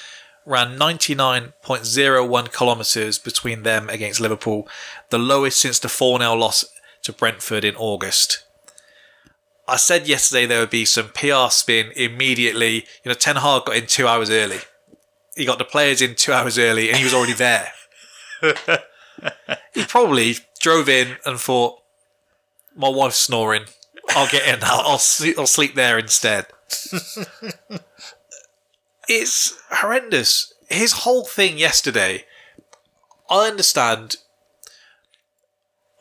ran 0.46 0.78
99.01 0.78 2.54
kilometres 2.54 3.20
between 3.20 3.64
them 3.64 3.90
against 3.90 4.20
Liverpool, 4.20 4.68
the 5.10 5.20
lowest 5.20 5.60
since 5.60 5.80
the 5.80 5.90
4 5.90 6.20
0 6.20 6.34
loss 6.34 6.66
to 7.04 7.14
Brentford 7.14 7.64
in 7.64 7.76
August. 7.76 8.44
I 9.68 9.78
said 9.78 10.08
yesterday 10.08 10.46
there 10.46 10.60
would 10.60 10.70
be 10.70 10.86
some 10.86 11.10
PR 11.10 11.50
spin 11.50 11.92
immediately. 11.96 12.86
You 13.04 13.10
know, 13.10 13.14
Ten 13.14 13.38
Hag 13.38 13.66
got 13.66 13.76
in 13.76 13.86
two 13.86 14.08
hours 14.08 14.30
early. 14.30 14.60
He 15.36 15.46
got 15.46 15.60
the 15.60 15.66
players 15.66 16.02
in 16.02 16.16
two 16.16 16.34
hours 16.34 16.58
early 16.58 16.90
and 16.90 16.98
he 16.98 17.04
was 17.04 17.14
already 17.14 17.34
there. 17.34 17.72
he 19.74 19.86
probably 19.86 20.36
drove 20.60 20.90
in 20.90 21.18
and 21.26 21.40
thought, 21.40 21.82
my 22.76 22.90
wife's 22.90 23.20
snoring. 23.20 23.66
I'll 24.10 24.30
get 24.30 24.48
in. 24.48 24.64
I'll, 24.64 24.92
I'll, 24.92 24.98
sleep, 25.48 25.76
there 25.76 25.98
instead. 25.98 26.48
it's 29.08 29.58
horrendous. 29.70 30.54
His 30.70 30.92
whole 30.94 31.26
thing 31.26 31.58
yesterday, 31.58 32.26
I 33.30 33.48
understand. 33.48 34.16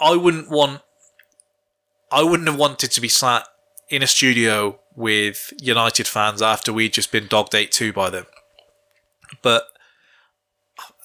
I 0.00 0.16
wouldn't 0.16 0.50
want. 0.50 0.82
I 2.10 2.22
wouldn't 2.22 2.48
have 2.48 2.58
wanted 2.58 2.90
to 2.92 3.00
be 3.00 3.08
sat 3.08 3.46
in 3.88 4.02
a 4.02 4.06
studio 4.06 4.80
with 4.96 5.52
United 5.60 6.08
fans 6.08 6.42
after 6.42 6.72
we'd 6.72 6.92
just 6.92 7.12
been 7.12 7.26
dogged 7.28 7.54
8 7.54 7.70
2 7.70 7.92
by 7.92 8.10
them. 8.10 8.26
But 9.42 9.64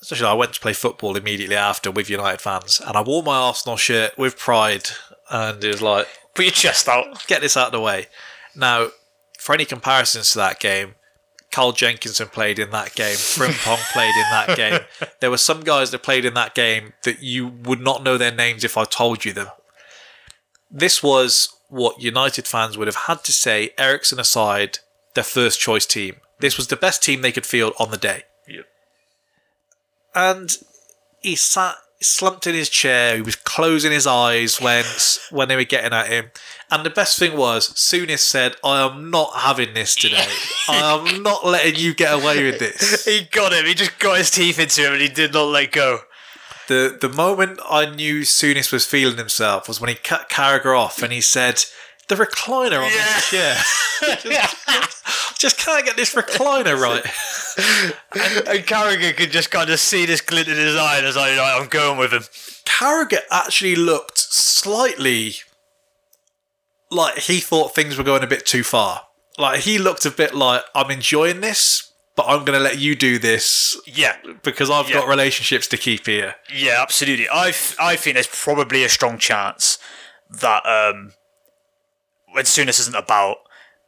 especially 0.05 0.27
I 0.27 0.33
went 0.33 0.53
to 0.53 0.59
play 0.59 0.73
football 0.73 1.17
immediately 1.17 1.55
after 1.55 1.89
with 1.89 2.11
United 2.11 2.39
fans, 2.39 2.79
and 2.79 2.95
I 2.95 3.01
wore 3.01 3.23
my 3.23 3.35
Arsenal 3.35 3.75
shirt 3.75 4.15
with 4.19 4.37
pride, 4.37 4.83
and 5.31 5.63
it 5.63 5.67
was 5.67 5.81
like, 5.81 6.07
Put 6.35 6.45
your 6.45 6.51
chest 6.51 6.87
out. 6.87 7.25
get 7.25 7.41
this 7.41 7.57
out 7.57 7.67
of 7.67 7.71
the 7.71 7.81
way. 7.81 8.05
Now, 8.55 8.89
for 9.39 9.55
any 9.55 9.65
comparisons 9.65 10.29
to 10.31 10.37
that 10.37 10.59
game, 10.59 10.93
Carl 11.51 11.71
Jenkinson 11.71 12.27
played 12.27 12.59
in 12.59 12.69
that 12.69 12.93
game. 12.93 13.15
Frimpong 13.15 13.77
played 13.93 14.13
in 14.15 14.29
that 14.29 14.55
game. 14.55 14.81
There 15.21 15.31
were 15.31 15.37
some 15.37 15.61
guys 15.61 15.89
that 15.89 16.03
played 16.03 16.23
in 16.23 16.35
that 16.35 16.53
game 16.53 16.93
that 17.03 17.23
you 17.23 17.47
would 17.47 17.79
not 17.79 18.03
know 18.03 18.17
their 18.17 18.33
names 18.33 18.63
if 18.63 18.77
I 18.77 18.83
told 18.83 19.25
you 19.25 19.33
them. 19.33 19.47
This 20.69 21.01
was 21.01 21.49
what 21.69 22.01
United 22.01 22.45
fans 22.45 22.77
would 22.77 22.87
have 22.87 23.07
had 23.07 23.23
to 23.23 23.31
say, 23.31 23.71
Eriksen 23.79 24.19
aside, 24.19 24.79
their 25.15 25.23
first 25.23 25.59
choice 25.59 25.87
team. 25.87 26.17
This 26.41 26.57
was 26.57 26.67
the 26.67 26.75
best 26.75 27.01
team 27.01 27.21
they 27.21 27.31
could 27.31 27.45
field 27.45 27.73
on 27.79 27.89
the 27.89 27.97
day. 27.97 28.23
And 30.15 30.55
he 31.21 31.35
sat 31.35 31.75
slumped 32.01 32.45
in 32.47 32.55
his 32.55 32.69
chair. 32.69 33.15
He 33.15 33.21
was 33.21 33.35
closing 33.35 33.91
his 33.91 34.07
eyes 34.07 34.61
when 34.61 34.85
when 35.31 35.47
they 35.47 35.55
were 35.55 35.63
getting 35.63 35.93
at 35.93 36.07
him. 36.07 36.31
And 36.71 36.85
the 36.85 36.89
best 36.89 37.19
thing 37.19 37.37
was, 37.37 37.69
Souness 37.73 38.19
said, 38.19 38.55
"I 38.63 38.85
am 38.85 39.09
not 39.09 39.35
having 39.35 39.73
this 39.73 39.95
today. 39.95 40.27
I 40.69 40.77
am 40.77 41.23
not 41.23 41.45
letting 41.45 41.75
you 41.75 41.93
get 41.93 42.13
away 42.13 42.43
with 42.43 42.59
this." 42.59 43.05
He 43.15 43.23
got 43.23 43.53
him. 43.53 43.65
He 43.65 43.73
just 43.73 43.99
got 43.99 44.17
his 44.17 44.31
teeth 44.31 44.59
into 44.59 44.81
him 44.81 44.93
and 44.93 45.01
he 45.01 45.07
did 45.07 45.33
not 45.33 45.45
let 45.45 45.71
go. 45.71 45.99
The 46.67 46.97
the 46.99 47.09
moment 47.09 47.59
I 47.69 47.85
knew 47.85 48.21
Souness 48.21 48.71
was 48.71 48.85
feeling 48.85 49.17
himself 49.17 49.67
was 49.67 49.79
when 49.79 49.89
he 49.89 49.95
cut 49.95 50.29
Carragher 50.29 50.77
off 50.77 51.03
and 51.03 51.13
he 51.13 51.21
said, 51.21 51.65
"The 52.07 52.15
recliner 52.15 52.83
on 52.85 52.91
Yeah. 52.91 53.13
this 53.15 53.29
chair." 53.29 53.57
just, 54.41 55.39
just 55.39 55.57
can't 55.59 55.85
get 55.85 55.95
this 55.95 56.13
recliner 56.13 56.79
right. 56.79 57.03
And 58.47 58.65
Carragher 58.65 59.15
could 59.15 59.31
just 59.31 59.49
kind 59.49 59.69
of 59.69 59.79
see 59.79 60.05
this 60.05 60.19
glint 60.21 60.47
in 60.49 60.57
his 60.57 60.75
eye 60.75 60.97
and 60.97 61.05
was 61.05 61.15
like, 61.15 61.37
I'm 61.39 61.67
going 61.67 61.97
with 61.97 62.11
him. 62.11 62.23
Carragher 62.65 63.19
actually 63.31 63.75
looked 63.77 64.17
slightly 64.17 65.35
like 66.91 67.17
he 67.19 67.39
thought 67.39 67.73
things 67.75 67.97
were 67.97 68.03
going 68.03 68.23
a 68.23 68.27
bit 68.27 68.45
too 68.45 68.63
far. 68.63 69.03
Like 69.37 69.61
he 69.61 69.77
looked 69.77 70.05
a 70.05 70.11
bit 70.11 70.33
like 70.35 70.63
I'm 70.73 70.91
enjoying 70.91 71.41
this, 71.41 71.91
but 72.15 72.25
I'm 72.27 72.45
going 72.45 72.57
to 72.57 72.63
let 72.63 72.77
you 72.79 72.95
do 72.95 73.17
this 73.19 73.79
Yeah, 73.85 74.15
because 74.43 74.69
I've 74.69 74.89
Yeah. 74.89 74.95
got 74.99 75.07
relationships 75.07 75.67
to 75.67 75.77
keep 75.77 76.05
here. 76.05 76.35
yeah, 76.53 76.81
absolutely. 76.81 77.27
I 77.29 77.53
I 77.79 77.95
think 77.95 78.15
there's 78.15 78.27
probably 78.27 78.83
a 78.83 78.89
strong 78.89 79.17
chance 79.17 79.77
that 80.29 80.65
um, 80.65 81.13
when 82.35 82.45
Souness 82.45 82.79
isn't 82.79 82.95
about, 82.95 83.37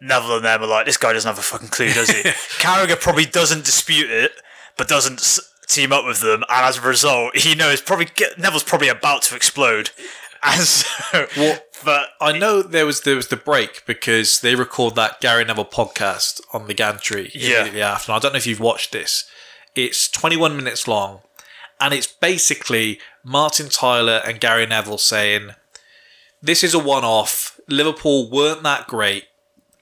Neville 0.02 0.38
and 0.38 0.46
them 0.46 0.62
are 0.64 0.68
like, 0.68 0.86
this 0.86 0.98
guy 0.98 1.14
doesn't 1.14 1.28
have 1.30 1.40
a 1.40 1.42
fucking 1.42 1.70
clue, 1.70 1.92
does 1.94 2.10
he? 2.10 2.22
Carragher 2.60 3.00
probably 3.00 3.26
doesn't 3.26 3.66
dispute 3.66 4.10
it, 4.12 4.32
but 4.78 4.88
doesn't 4.88 5.20
s- 5.20 5.40
team 5.68 5.92
up 5.92 6.06
with 6.06 6.22
them, 6.22 6.44
and 6.50 6.66
as 6.66 6.78
a 6.78 6.82
result, 6.82 7.36
he 7.38 7.54
knows 7.56 7.82
probably 7.82 8.06
get, 8.16 8.38
Neville's 8.38 8.64
probably 8.64 8.88
about 8.90 9.22
to 9.24 9.36
explode. 9.36 9.92
And 10.44 10.62
so, 10.62 11.26
but 11.84 12.10
I 12.22 12.32
know 12.32 12.62
there 12.62 12.86
was 12.86 13.02
there 13.02 13.16
was 13.16 13.30
the 13.30 13.36
break 13.36 13.84
because 13.88 14.40
they 14.42 14.54
record 14.54 14.94
that 14.94 15.20
Gary 15.20 15.44
Neville 15.44 15.66
podcast 15.66 16.40
on 16.54 16.68
the 16.68 16.76
gantry 16.76 17.32
Yeah. 17.34 17.56
immediately 17.62 17.82
after. 17.82 18.12
And 18.12 18.18
I 18.18 18.20
don't 18.20 18.34
know 18.34 18.38
if 18.38 18.46
you've 18.46 18.60
watched 18.60 18.92
this. 18.92 19.26
It's 19.74 20.08
21 20.08 20.56
minutes 20.56 20.88
long, 20.88 21.22
and 21.82 21.92
it's 21.92 22.06
basically 22.06 23.00
Martin 23.24 23.68
Tyler 23.70 24.22
and 24.26 24.40
Gary 24.40 24.68
Neville 24.68 25.00
saying, 25.00 25.56
"This 26.40 26.64
is 26.64 26.76
a 26.76 26.80
one-off. 26.80 27.57
Liverpool 27.68 28.30
weren't 28.30 28.64
that 28.64 28.88
great. 28.88 29.26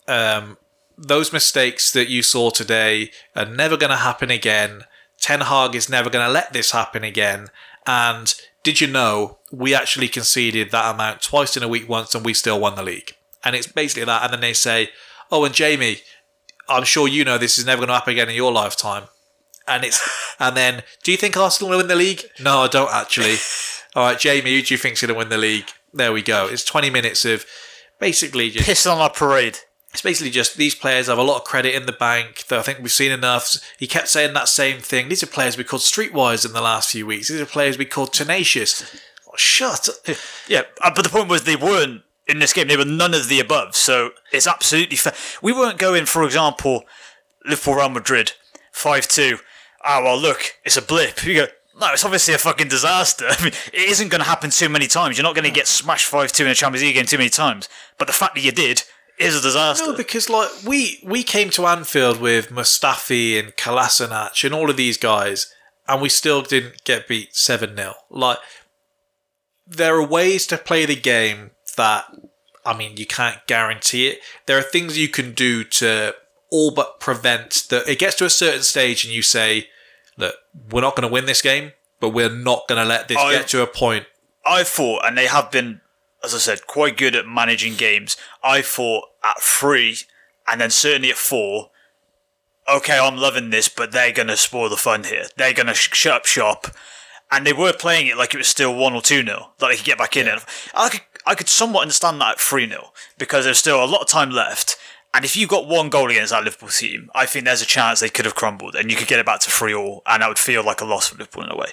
Um, 0.07 0.57
those 0.97 1.33
mistakes 1.33 1.91
that 1.91 2.09
you 2.09 2.21
saw 2.21 2.49
today 2.49 3.11
are 3.35 3.45
never 3.45 3.77
going 3.77 3.89
to 3.89 3.97
happen 3.97 4.31
again. 4.31 4.83
Ten 5.19 5.41
Hag 5.41 5.75
is 5.75 5.89
never 5.89 6.09
going 6.09 6.25
to 6.25 6.31
let 6.31 6.53
this 6.53 6.71
happen 6.71 7.03
again. 7.03 7.49
And 7.85 8.33
did 8.63 8.81
you 8.81 8.87
know 8.87 9.37
we 9.51 9.75
actually 9.75 10.07
conceded 10.07 10.71
that 10.71 10.93
amount 10.93 11.21
twice 11.21 11.55
in 11.55 11.63
a 11.63 11.67
week 11.67 11.87
once 11.87 12.15
and 12.15 12.25
we 12.25 12.33
still 12.33 12.59
won 12.59 12.75
the 12.75 12.83
league? 12.83 13.13
And 13.43 13.55
it's 13.55 13.67
basically 13.67 14.05
that. 14.05 14.23
And 14.23 14.33
then 14.33 14.41
they 14.41 14.53
say, 14.53 14.89
oh, 15.31 15.45
and 15.45 15.53
Jamie, 15.53 15.97
I'm 16.67 16.83
sure 16.83 17.07
you 17.07 17.23
know 17.23 17.37
this 17.37 17.57
is 17.57 17.65
never 17.65 17.81
going 17.81 17.89
to 17.89 17.93
happen 17.93 18.13
again 18.13 18.29
in 18.29 18.35
your 18.35 18.51
lifetime. 18.51 19.03
And 19.67 19.83
it's 19.83 20.35
and 20.39 20.55
then, 20.55 20.83
do 21.03 21.11
you 21.11 21.17
think 21.17 21.37
Arsenal 21.37 21.71
will 21.71 21.77
win 21.77 21.87
the 21.87 21.95
league? 21.95 22.23
No, 22.39 22.59
I 22.59 22.67
don't 22.67 22.91
actually. 22.93 23.35
All 23.95 24.03
right, 24.03 24.19
Jamie, 24.19 24.55
who 24.55 24.61
do 24.61 24.73
you 24.73 24.77
think's 24.77 25.01
going 25.01 25.13
to 25.13 25.17
win 25.17 25.29
the 25.29 25.37
league? 25.37 25.69
There 25.93 26.11
we 26.11 26.21
go. 26.21 26.47
It's 26.47 26.65
20 26.65 26.89
minutes 26.89 27.23
of 27.23 27.45
basically 27.99 28.49
just 28.49 28.65
pissed 28.65 28.87
on 28.87 28.97
our 28.97 29.09
parade. 29.09 29.59
it's 29.91 30.01
basically 30.01 30.31
just 30.31 30.57
these 30.57 30.75
players 30.75 31.07
have 31.07 31.17
a 31.17 31.23
lot 31.23 31.37
of 31.37 31.43
credit 31.43 31.75
in 31.75 31.85
the 31.85 31.91
bank. 31.91 32.45
That 32.47 32.59
I 32.59 32.61
think 32.61 32.79
we've 32.79 32.91
seen 32.91 33.11
enough. 33.11 33.55
He 33.79 33.87
kept 33.87 34.07
saying 34.09 34.33
that 34.33 34.49
same 34.49 34.79
thing. 34.79 35.09
These 35.09 35.23
are 35.23 35.27
players 35.27 35.57
we 35.57 35.63
called 35.63 35.81
streetwise 35.81 36.45
in 36.45 36.53
the 36.53 36.61
last 36.61 36.91
few 36.91 37.05
weeks. 37.05 37.29
These 37.29 37.41
are 37.41 37.45
players 37.45 37.77
we 37.77 37.85
called 37.85 38.13
tenacious. 38.13 38.83
Oh, 39.27 39.33
shut. 39.37 39.89
up. 39.89 39.95
Yeah, 40.47 40.63
uh, 40.81 40.91
but 40.95 41.03
the 41.03 41.09
point 41.09 41.29
was 41.29 41.43
they 41.43 41.55
weren't 41.55 42.03
in 42.27 42.39
this 42.39 42.53
game. 42.53 42.67
They 42.67 42.77
were 42.77 42.85
none 42.85 43.13
of 43.13 43.29
the 43.29 43.39
above. 43.39 43.75
So 43.75 44.11
it's 44.31 44.47
absolutely 44.47 44.97
fair. 44.97 45.13
We 45.41 45.53
weren't 45.53 45.77
going, 45.79 46.05
for 46.05 46.23
example, 46.23 46.83
Liverpool 47.45 47.75
Real 47.75 47.89
Madrid 47.89 48.33
five 48.71 49.07
two. 49.07 49.37
Ah, 49.83 50.01
well, 50.03 50.17
look, 50.19 50.57
it's 50.63 50.77
a 50.77 50.81
blip. 50.81 51.23
You 51.23 51.33
go. 51.35 51.47
No, 51.77 51.91
it's 51.91 52.05
obviously 52.05 52.33
a 52.33 52.37
fucking 52.37 52.69
disaster. 52.69 53.25
I 53.29 53.43
mean, 53.43 53.53
it 53.73 53.89
isn't 53.89 54.09
going 54.09 54.19
to 54.19 54.27
happen 54.27 54.49
too 54.49 54.69
many 54.69 54.87
times. 54.87 55.17
You're 55.17 55.23
not 55.23 55.35
going 55.35 55.45
to 55.45 55.51
get 55.51 55.67
smashed 55.67 56.05
five 56.05 56.31
two 56.31 56.45
in 56.45 56.51
a 56.51 56.55
Champions 56.55 56.83
League 56.83 56.95
game 56.95 57.05
too 57.05 57.17
many 57.17 57.29
times. 57.29 57.67
But 57.97 58.07
the 58.07 58.13
fact 58.13 58.35
that 58.35 58.43
you 58.43 58.51
did 58.51 58.83
is 59.19 59.35
a 59.35 59.41
disaster. 59.41 59.91
No, 59.91 59.97
because 59.97 60.29
like 60.29 60.49
we 60.65 60.99
we 61.03 61.23
came 61.23 61.49
to 61.51 61.67
Anfield 61.67 62.19
with 62.19 62.49
Mustafi 62.49 63.39
and 63.39 63.55
Kolasinac 63.55 64.43
and 64.43 64.53
all 64.53 64.69
of 64.69 64.77
these 64.77 64.97
guys, 64.97 65.51
and 65.87 66.01
we 66.01 66.09
still 66.09 66.41
didn't 66.41 66.83
get 66.83 67.07
beat 67.07 67.35
seven 67.35 67.75
0 67.75 67.93
Like 68.09 68.37
there 69.67 69.95
are 69.95 70.05
ways 70.05 70.45
to 70.47 70.57
play 70.57 70.85
the 70.85 70.95
game 70.95 71.51
that 71.77 72.05
I 72.65 72.75
mean 72.75 72.97
you 72.97 73.05
can't 73.05 73.45
guarantee 73.47 74.07
it. 74.07 74.19
There 74.45 74.57
are 74.57 74.63
things 74.63 74.97
you 74.97 75.09
can 75.09 75.33
do 75.33 75.63
to 75.63 76.15
all 76.51 76.71
but 76.71 76.99
prevent 76.99 77.65
that. 77.69 77.87
It 77.87 77.99
gets 77.99 78.15
to 78.17 78.25
a 78.25 78.29
certain 78.29 78.63
stage, 78.63 79.03
and 79.03 79.13
you 79.13 79.21
say, 79.21 79.67
"Look, 80.17 80.35
we're 80.71 80.81
not 80.81 80.95
going 80.95 81.07
to 81.07 81.13
win 81.13 81.25
this 81.25 81.41
game, 81.41 81.73
but 81.99 82.09
we're 82.09 82.29
not 82.29 82.67
going 82.67 82.81
to 82.81 82.87
let 82.87 83.07
this 83.07 83.17
I- 83.17 83.33
get 83.33 83.47
to 83.49 83.61
a 83.61 83.67
point." 83.67 84.05
I 84.45 84.63
thought, 84.63 85.03
and 85.05 85.17
they 85.17 85.25
have 85.25 85.49
been, 85.49 85.81
as 86.23 86.35
I 86.35 86.37
said, 86.37 86.67
quite 86.67 86.97
good 86.97 87.15
at 87.15 87.25
managing 87.25 87.75
games. 87.75 88.15
I 88.43 88.61
thought 88.61 89.05
at 89.23 89.41
three, 89.41 89.97
and 90.47 90.61
then 90.61 90.69
certainly 90.69 91.09
at 91.09 91.17
four. 91.17 91.71
Okay, 92.67 92.97
I'm 92.97 93.17
loving 93.17 93.49
this, 93.49 93.69
but 93.69 93.91
they're 93.91 94.11
going 94.11 94.27
to 94.27 94.37
spoil 94.37 94.69
the 94.69 94.77
fun 94.77 95.03
here. 95.03 95.25
They're 95.35 95.53
going 95.53 95.67
to 95.67 95.73
sh- 95.73 95.89
shut 95.93 96.13
up 96.13 96.25
shop, 96.25 96.67
and 97.31 97.45
they 97.45 97.53
were 97.53 97.73
playing 97.73 98.07
it 98.07 98.17
like 98.17 98.33
it 98.33 98.37
was 98.37 98.47
still 98.47 98.75
one 98.75 98.93
or 98.93 99.01
two 99.01 99.23
nil, 99.23 99.51
that 99.59 99.69
they 99.69 99.75
could 99.75 99.85
get 99.85 99.97
back 99.97 100.15
in 100.15 100.27
it. 100.27 100.43
I 100.73 100.89
could, 100.89 101.01
I 101.25 101.35
could 101.35 101.49
somewhat 101.49 101.81
understand 101.81 102.21
that 102.21 102.33
at 102.33 102.39
3 102.39 102.67
0 102.69 102.91
because 103.17 103.45
there's 103.45 103.57
still 103.57 103.83
a 103.83 103.85
lot 103.85 104.01
of 104.01 104.07
time 104.07 104.29
left. 104.29 104.77
And 105.15 105.23
if 105.23 105.37
you 105.37 105.47
got 105.47 105.65
one 105.65 105.89
goal 105.89 106.11
against 106.11 106.31
that 106.31 106.43
Liverpool 106.43 106.67
team, 106.67 107.09
I 107.15 107.25
think 107.25 107.45
there's 107.45 107.61
a 107.61 107.65
chance 107.65 108.01
they 108.01 108.09
could 108.09 108.25
have 108.25 108.35
crumbled 108.35 108.75
and 108.75 108.91
you 108.91 108.97
could 108.97 109.07
get 109.07 109.17
it 109.17 109.25
back 109.25 109.39
to 109.39 109.49
3 109.49 109.73
all, 109.73 110.03
and 110.05 110.21
that 110.21 110.27
would 110.27 110.37
feel 110.37 110.61
like 110.61 110.81
a 110.81 110.85
loss 110.85 111.07
for 111.07 111.15
Liverpool 111.15 111.45
in 111.45 111.51
a 111.51 111.55
way. 111.55 111.69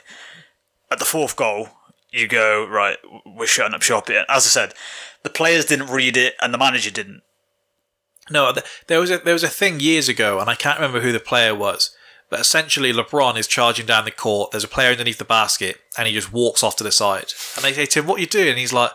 At 0.92 1.00
the 1.00 1.04
fourth 1.04 1.34
goal, 1.34 1.70
you 2.12 2.28
go, 2.28 2.64
right, 2.64 2.98
we're 3.26 3.46
shutting 3.48 3.74
up 3.74 3.82
shop 3.82 4.06
here. 4.06 4.24
As 4.28 4.46
I 4.46 4.50
said, 4.50 4.74
the 5.24 5.30
players 5.30 5.64
didn't 5.64 5.90
read 5.90 6.16
it 6.16 6.34
and 6.40 6.54
the 6.54 6.58
manager 6.58 6.90
didn't. 6.90 7.22
No, 8.30 8.54
there 8.86 9.00
was 9.00 9.10
a 9.10 9.18
there 9.18 9.34
was 9.34 9.42
a 9.42 9.48
thing 9.48 9.80
years 9.80 10.08
ago, 10.08 10.38
and 10.38 10.48
I 10.48 10.54
can't 10.54 10.78
remember 10.78 11.00
who 11.00 11.10
the 11.10 11.18
player 11.18 11.56
was. 11.56 11.90
But 12.30 12.38
essentially, 12.38 12.92
LeBron 12.92 13.36
is 13.36 13.48
charging 13.48 13.84
down 13.84 14.04
the 14.04 14.12
court. 14.12 14.52
There's 14.52 14.62
a 14.62 14.68
player 14.68 14.92
underneath 14.92 15.18
the 15.18 15.24
basket, 15.24 15.80
and 15.98 16.06
he 16.06 16.14
just 16.14 16.32
walks 16.32 16.62
off 16.62 16.76
to 16.76 16.84
the 16.84 16.92
side. 16.92 17.32
And 17.56 17.64
they 17.64 17.72
say 17.72 17.86
to 17.86 17.98
him, 17.98 18.06
"What 18.06 18.18
are 18.18 18.20
you 18.20 18.28
doing?" 18.28 18.50
And 18.50 18.58
he's 18.58 18.72
like, 18.72 18.92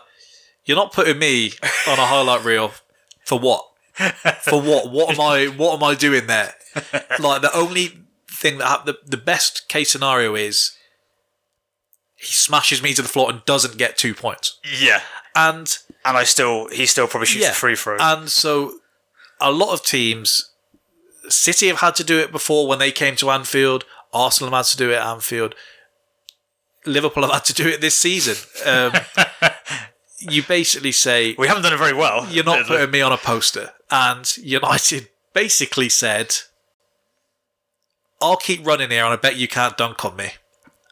"You're 0.64 0.78
not 0.78 0.94
putting 0.94 1.18
me 1.18 1.52
on 1.86 1.98
a 1.98 2.06
highlight 2.06 2.42
reel 2.42 2.72
for 3.26 3.38
what? 3.38 3.67
For 4.42 4.60
what? 4.60 4.90
What 4.90 5.14
am 5.14 5.20
I? 5.20 5.46
What 5.46 5.74
am 5.76 5.82
I 5.84 5.94
doing 5.94 6.26
there? 6.26 6.54
Like 7.18 7.42
the 7.42 7.50
only 7.54 7.98
thing 8.30 8.58
that 8.58 8.66
hap- 8.68 8.86
the 8.86 8.98
the 9.04 9.16
best 9.16 9.68
case 9.68 9.90
scenario 9.90 10.34
is 10.34 10.72
he 12.16 12.26
smashes 12.26 12.82
me 12.82 12.94
to 12.94 13.02
the 13.02 13.08
floor 13.08 13.30
and 13.30 13.44
doesn't 13.44 13.76
get 13.78 13.96
two 13.96 14.14
points. 14.14 14.58
Yeah. 14.80 15.00
And 15.36 15.76
And 16.04 16.16
I 16.16 16.24
still, 16.24 16.68
he 16.68 16.86
still 16.86 17.06
probably 17.06 17.26
shoots 17.26 17.44
Yeah. 17.44 17.50
a 17.52 17.54
free 17.54 17.76
throw. 17.76 17.96
And 18.00 18.28
so 18.30 18.74
a 19.40 19.52
lot 19.52 19.72
of 19.72 19.84
teams, 19.84 20.50
City 21.28 21.68
have 21.68 21.78
had 21.78 21.94
to 21.96 22.04
do 22.04 22.18
it 22.18 22.32
before 22.32 22.66
when 22.66 22.78
they 22.80 22.90
came 22.90 23.14
to 23.16 23.30
Anfield. 23.30 23.84
Arsenal 24.12 24.50
have 24.52 24.66
had 24.66 24.70
to 24.72 24.76
do 24.76 24.90
it 24.90 24.96
at 24.96 25.06
Anfield. 25.06 25.54
Liverpool 26.86 27.22
have 27.24 27.32
had 27.32 27.44
to 27.46 27.52
do 27.54 27.68
it 27.68 27.80
this 27.80 27.96
season. 27.96 28.36
Um, 28.66 28.92
you 30.18 30.42
basically 30.42 30.92
say, 30.92 31.34
we 31.38 31.46
haven't 31.46 31.62
done 31.62 31.72
it 31.72 31.78
very 31.78 31.92
well. 31.92 32.26
You're 32.30 32.44
not 32.44 32.66
putting 32.66 32.90
me 32.90 33.00
on 33.00 33.12
a 33.12 33.16
poster. 33.18 33.72
And 33.90 34.36
United 34.38 35.08
basically 35.34 35.88
said, 35.88 36.34
I'll 38.20 38.36
keep 38.36 38.66
running 38.66 38.90
here 38.90 39.04
and 39.04 39.12
I 39.12 39.16
bet 39.16 39.36
you 39.36 39.48
can't 39.48 39.76
dunk 39.76 40.04
on 40.04 40.16
me. 40.16 40.30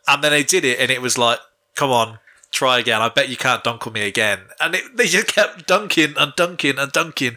And 0.09 0.22
then 0.22 0.30
they 0.30 0.44
did 0.44 0.64
it 0.64 0.78
and 0.78 0.90
it 0.90 1.03
was 1.03 1.18
like, 1.18 1.40
come 1.74 1.90
on, 1.90 2.18
try 2.53 2.78
again. 2.78 3.03
I 3.03 3.09
bet 3.09 3.28
you 3.28 3.36
can't 3.36 3.64
dunk 3.64 3.86
on 3.86 3.92
me 3.92 4.03
again. 4.03 4.40
And 4.61 4.74
it, 4.74 4.97
they 4.97 5.07
just 5.07 5.26
kept 5.26 5.66
dunking 5.66 6.14
and 6.16 6.32
dunking 6.36 6.78
and 6.78 6.92
dunking. 6.92 7.36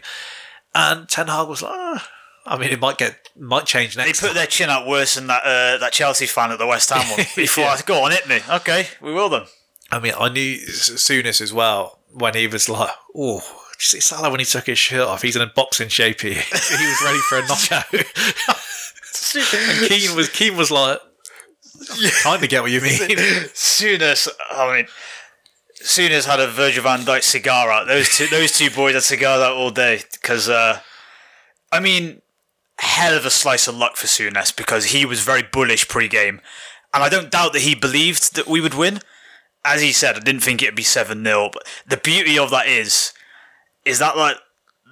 And 0.74 1.08
Ten 1.08 1.26
Hag 1.26 1.48
was 1.48 1.62
like, 1.62 1.72
"Ah." 1.74 2.08
I 2.46 2.56
mean, 2.56 2.70
it 2.70 2.80
might 2.80 2.96
get, 2.96 3.28
might 3.36 3.66
change 3.66 3.96
next. 3.96 4.20
They 4.20 4.26
put 4.26 4.32
time. 4.32 4.36
their 4.36 4.46
chin 4.46 4.70
out 4.70 4.86
worse 4.86 5.16
than 5.16 5.26
that 5.26 5.42
uh, 5.44 5.78
that 5.78 5.92
Chelsea 5.92 6.26
fan 6.26 6.52
at 6.52 6.58
the 6.58 6.66
West 6.66 6.90
Ham 6.90 7.08
one. 7.10 7.26
Before 7.36 7.64
Yeah. 7.64 7.70
I 7.72 7.82
go 7.82 8.04
on, 8.04 8.12
hit 8.12 8.28
me. 8.28 8.38
Okay, 8.48 8.86
we 9.00 9.12
will 9.12 9.28
then. 9.28 9.42
I 9.90 9.98
mean, 9.98 10.14
I 10.18 10.28
knew 10.28 10.58
Souness 10.58 11.40
as 11.40 11.52
well 11.52 11.98
when 12.12 12.34
he 12.34 12.46
was 12.46 12.68
like, 12.68 12.90
oh, 13.16 13.42
see 13.86 14.00
Salah 14.00 14.30
when 14.30 14.40
he 14.40 14.46
took 14.46 14.66
his 14.66 14.78
shirt 14.78 15.06
off? 15.06 15.22
He's 15.22 15.36
in 15.36 15.42
a 15.42 15.46
boxing 15.46 15.88
shape 15.88 16.20
here. 16.20 16.34
he 16.34 16.86
was 16.86 17.02
ready 17.04 17.18
for 17.28 17.38
a 17.38 17.46
knockout. 17.46 17.92
and 19.70 19.88
Keane 19.88 20.16
was 20.16 20.28
Keane 20.28 20.56
was 20.56 20.70
like, 20.70 20.98
kind 22.22 22.42
of 22.42 22.48
get 22.48 22.62
what 22.62 22.70
you 22.70 22.80
mean. 22.80 22.98
Souness 23.54 24.28
I 24.50 24.76
mean, 24.76 24.86
Souness 25.82 26.26
had 26.26 26.40
a 26.40 26.46
Virgil 26.46 26.82
van 26.82 27.00
Dijk 27.00 27.22
cigar 27.22 27.70
out. 27.70 27.86
Those 27.86 28.08
two, 28.16 28.26
those 28.26 28.52
two 28.52 28.70
boys 28.70 28.94
had 28.94 29.02
cigars 29.02 29.40
out 29.40 29.56
all 29.56 29.70
day 29.70 30.02
because, 30.12 30.48
uh, 30.48 30.80
I 31.72 31.80
mean, 31.80 32.20
hell 32.78 33.16
of 33.16 33.24
a 33.24 33.30
slice 33.30 33.66
of 33.66 33.76
luck 33.76 33.96
for 33.96 34.06
Souness 34.06 34.54
because 34.54 34.86
he 34.86 35.06
was 35.06 35.20
very 35.20 35.42
bullish 35.42 35.88
pre-game, 35.88 36.40
and 36.92 37.02
I 37.02 37.08
don't 37.08 37.30
doubt 37.30 37.52
that 37.54 37.62
he 37.62 37.74
believed 37.74 38.34
that 38.36 38.46
we 38.46 38.60
would 38.60 38.74
win. 38.74 39.00
As 39.62 39.82
he 39.82 39.92
said, 39.92 40.16
I 40.16 40.20
didn't 40.20 40.40
think 40.40 40.62
it'd 40.62 40.74
be 40.74 40.82
seven 40.82 41.22
0 41.22 41.50
but 41.52 41.66
the 41.86 41.98
beauty 41.98 42.38
of 42.38 42.50
that 42.50 42.66
is, 42.66 43.12
is 43.84 43.98
that 43.98 44.16
like. 44.16 44.36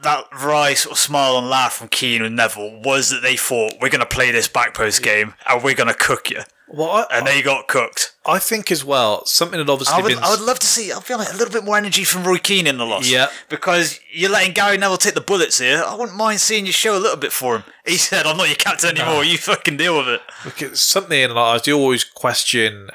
That 0.04 0.26
wry 0.44 0.74
sort 0.74 0.92
of 0.92 0.98
smile 0.98 1.36
and 1.38 1.50
laugh 1.50 1.72
from 1.72 1.88
Keane 1.88 2.22
and 2.22 2.36
Neville 2.36 2.80
was 2.84 3.10
that 3.10 3.20
they 3.20 3.36
thought 3.36 3.72
we're 3.80 3.88
going 3.88 3.98
to 3.98 4.06
play 4.06 4.30
this 4.30 4.46
back 4.46 4.72
post 4.72 5.02
game 5.02 5.34
and 5.44 5.64
we're 5.64 5.74
going 5.74 5.88
to 5.88 5.94
cook 5.94 6.30
you, 6.30 6.42
Well, 6.68 6.88
I, 6.88 7.18
and 7.18 7.26
they 7.26 7.42
got 7.42 7.66
cooked. 7.66 8.14
I 8.24 8.38
think 8.38 8.70
as 8.70 8.84
well 8.84 9.26
something 9.26 9.58
that 9.58 9.68
obviously 9.68 9.96
I 9.96 10.00
would, 10.00 10.14
been 10.14 10.22
I 10.22 10.30
would 10.30 10.40
love 10.40 10.60
to 10.60 10.66
see. 10.68 10.92
I 10.92 11.00
feel 11.00 11.18
like 11.18 11.30
a 11.30 11.36
little 11.36 11.52
bit 11.52 11.64
more 11.64 11.76
energy 11.76 12.04
from 12.04 12.22
Roy 12.22 12.38
Keane 12.38 12.68
in 12.68 12.78
the 12.78 12.86
loss. 12.86 13.10
Yeah. 13.10 13.26
because 13.48 13.98
you're 14.12 14.30
letting 14.30 14.52
Gary 14.52 14.78
Neville 14.78 14.98
take 14.98 15.14
the 15.14 15.20
bullets 15.20 15.58
here. 15.58 15.82
I 15.84 15.96
wouldn't 15.96 16.16
mind 16.16 16.38
seeing 16.38 16.64
you 16.64 16.70
show 16.70 16.96
a 16.96 17.00
little 17.00 17.16
bit 17.16 17.32
for 17.32 17.56
him. 17.56 17.64
He 17.84 17.96
said, 17.96 18.24
"I'm 18.24 18.36
not 18.36 18.46
your 18.46 18.54
captain 18.54 18.96
anymore. 18.96 19.24
You 19.24 19.36
fucking 19.36 19.78
deal 19.78 19.98
with 19.98 20.06
it." 20.06 20.20
because 20.44 20.80
something 20.80 21.28
like 21.30 21.36
I 21.36 21.58
do 21.58 21.76
always 21.76 22.04
question 22.04 22.90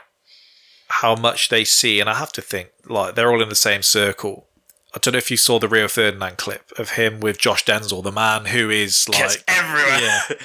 how 0.88 1.16
much 1.18 1.50
they 1.50 1.66
see, 1.66 2.00
and 2.00 2.10
I 2.10 2.14
have 2.14 2.32
to 2.32 2.42
think 2.42 2.70
like 2.88 3.16
they're 3.16 3.30
all 3.30 3.42
in 3.44 3.50
the 3.50 3.56
same 3.56 3.82
circle. 3.84 4.48
I 4.96 5.00
don't 5.00 5.14
know 5.14 5.18
if 5.18 5.32
you 5.32 5.38
saw 5.38 5.58
the 5.60 5.68
Rio 5.68 5.88
Ferdinand 5.88 6.38
clip 6.38 6.72
of 6.78 6.92
him 6.92 7.20
with 7.20 7.40
Josh 7.40 7.66
Denzel, 7.66 8.04
the 8.04 8.12
man 8.12 8.46
who 8.46 8.70
is 8.70 9.06
Gets 9.10 9.38
like 9.38 9.44
everywhere. 9.48 10.00
yeah. 10.00 10.36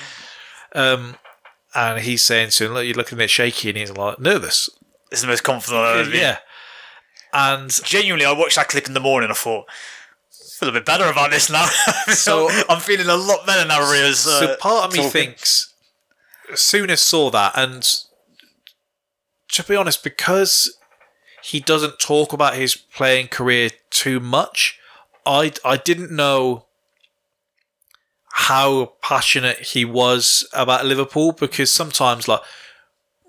Um, 0.74 1.16
and 1.74 2.00
he's 2.00 2.22
saying 2.24 2.50
to 2.50 2.66
him, 2.66 2.72
"Look, 2.74 2.86
you're 2.86 2.94
looking 2.94 3.18
a 3.18 3.20
bit 3.20 3.30
shaky," 3.30 3.68
and 3.68 3.78
he's 3.78 3.90
like 3.90 4.18
nervous. 4.18 4.70
It's 5.10 5.20
the 5.20 5.26
most 5.26 5.42
confident 5.44 5.82
I've 5.82 5.96
ever 6.00 6.10
been. 6.10 6.20
Yeah, 6.20 6.38
and 7.32 7.70
Genuinely, 7.84 8.24
I 8.26 8.32
watched 8.32 8.56
that 8.56 8.68
clip 8.68 8.86
in 8.86 8.94
the 8.94 9.00
morning. 9.00 9.30
I 9.30 9.34
thought. 9.34 9.66
I 10.30 10.58
feel 10.60 10.68
a 10.70 10.72
bit 10.72 10.86
better 10.86 11.04
about 11.04 11.30
this 11.30 11.48
now. 11.50 11.68
So- 12.08 12.48
I'm 12.68 12.80
feeling 12.80 13.06
a 13.06 13.14
lot 13.16 13.46
better 13.46 13.66
now. 13.68 13.80
Rio's. 13.80 14.26
Uh, 14.26 14.40
so 14.40 14.56
part 14.56 14.86
of 14.86 14.92
me 14.92 14.98
talking. 14.98 15.10
thinks 15.12 15.72
as 16.52 17.00
saw 17.00 17.30
that, 17.30 17.52
and 17.54 17.86
to 19.50 19.62
be 19.64 19.76
honest, 19.76 20.02
because 20.02 20.77
he 21.48 21.60
doesn't 21.60 21.98
talk 21.98 22.34
about 22.34 22.56
his 22.56 22.76
playing 22.76 23.28
career 23.28 23.70
too 23.88 24.20
much, 24.20 24.78
I 25.24 25.52
I 25.64 25.78
didn't 25.78 26.10
know 26.10 26.66
how 28.32 28.92
passionate 29.02 29.58
he 29.58 29.82
was 29.84 30.46
about 30.52 30.84
Liverpool 30.84 31.32
because 31.32 31.72
sometimes 31.72 32.28
like 32.28 32.42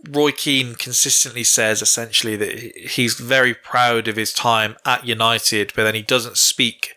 Roy 0.10 0.32
Keane 0.32 0.76
consistently 0.76 1.46
says 1.46 1.82
essentially 1.82 2.36
that 2.36 2.58
he's 2.96 3.14
very 3.14 3.54
proud 3.54 4.10
of 4.10 4.18
his 4.18 4.34
time 4.34 4.76
at 4.86 5.08
United, 5.08 5.72
but 5.74 5.86
then 5.86 5.96
he 5.96 6.02
doesn't 6.02 6.38
speak 6.38 6.96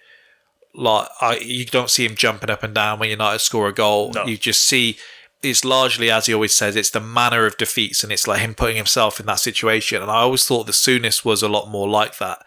like 0.75 1.07
I, 1.21 1.37
you 1.37 1.65
don't 1.67 1.91
see 1.91 2.05
him 2.05 2.17
jumping 2.17 2.51
up 2.51 2.65
and 2.65 2.75
down 2.75 2.99
when 2.99 3.11
United 3.11 3.39
score 3.39 3.69
a 3.69 3.73
goal. 3.73 4.11
No. 4.13 4.27
You 4.27 4.37
just 4.37 4.65
see 4.65 4.99
it's 5.43 5.65
largely 5.65 6.11
as 6.11 6.27
he 6.27 6.35
always 6.35 6.55
says, 6.55 6.77
it's 6.77 6.91
the 6.91 7.01
manner 7.01 7.47
of 7.47 7.57
defeats 7.57 8.03
and 8.03 8.13
it's 8.13 8.29
like 8.29 8.41
him 8.41 8.55
putting 8.55 8.77
himself 8.77 9.19
in 9.19 9.27
that 9.27 9.41
situation. 9.41 10.01
And 10.01 10.11
I 10.11 10.19
always 10.19 10.47
thought 10.47 10.67
the 10.67 10.73
Souness 10.73 11.25
was 11.25 11.43
a 11.43 11.49
lot 11.49 11.69
more 11.69 11.89
like 11.89 12.19
that. 12.19 12.45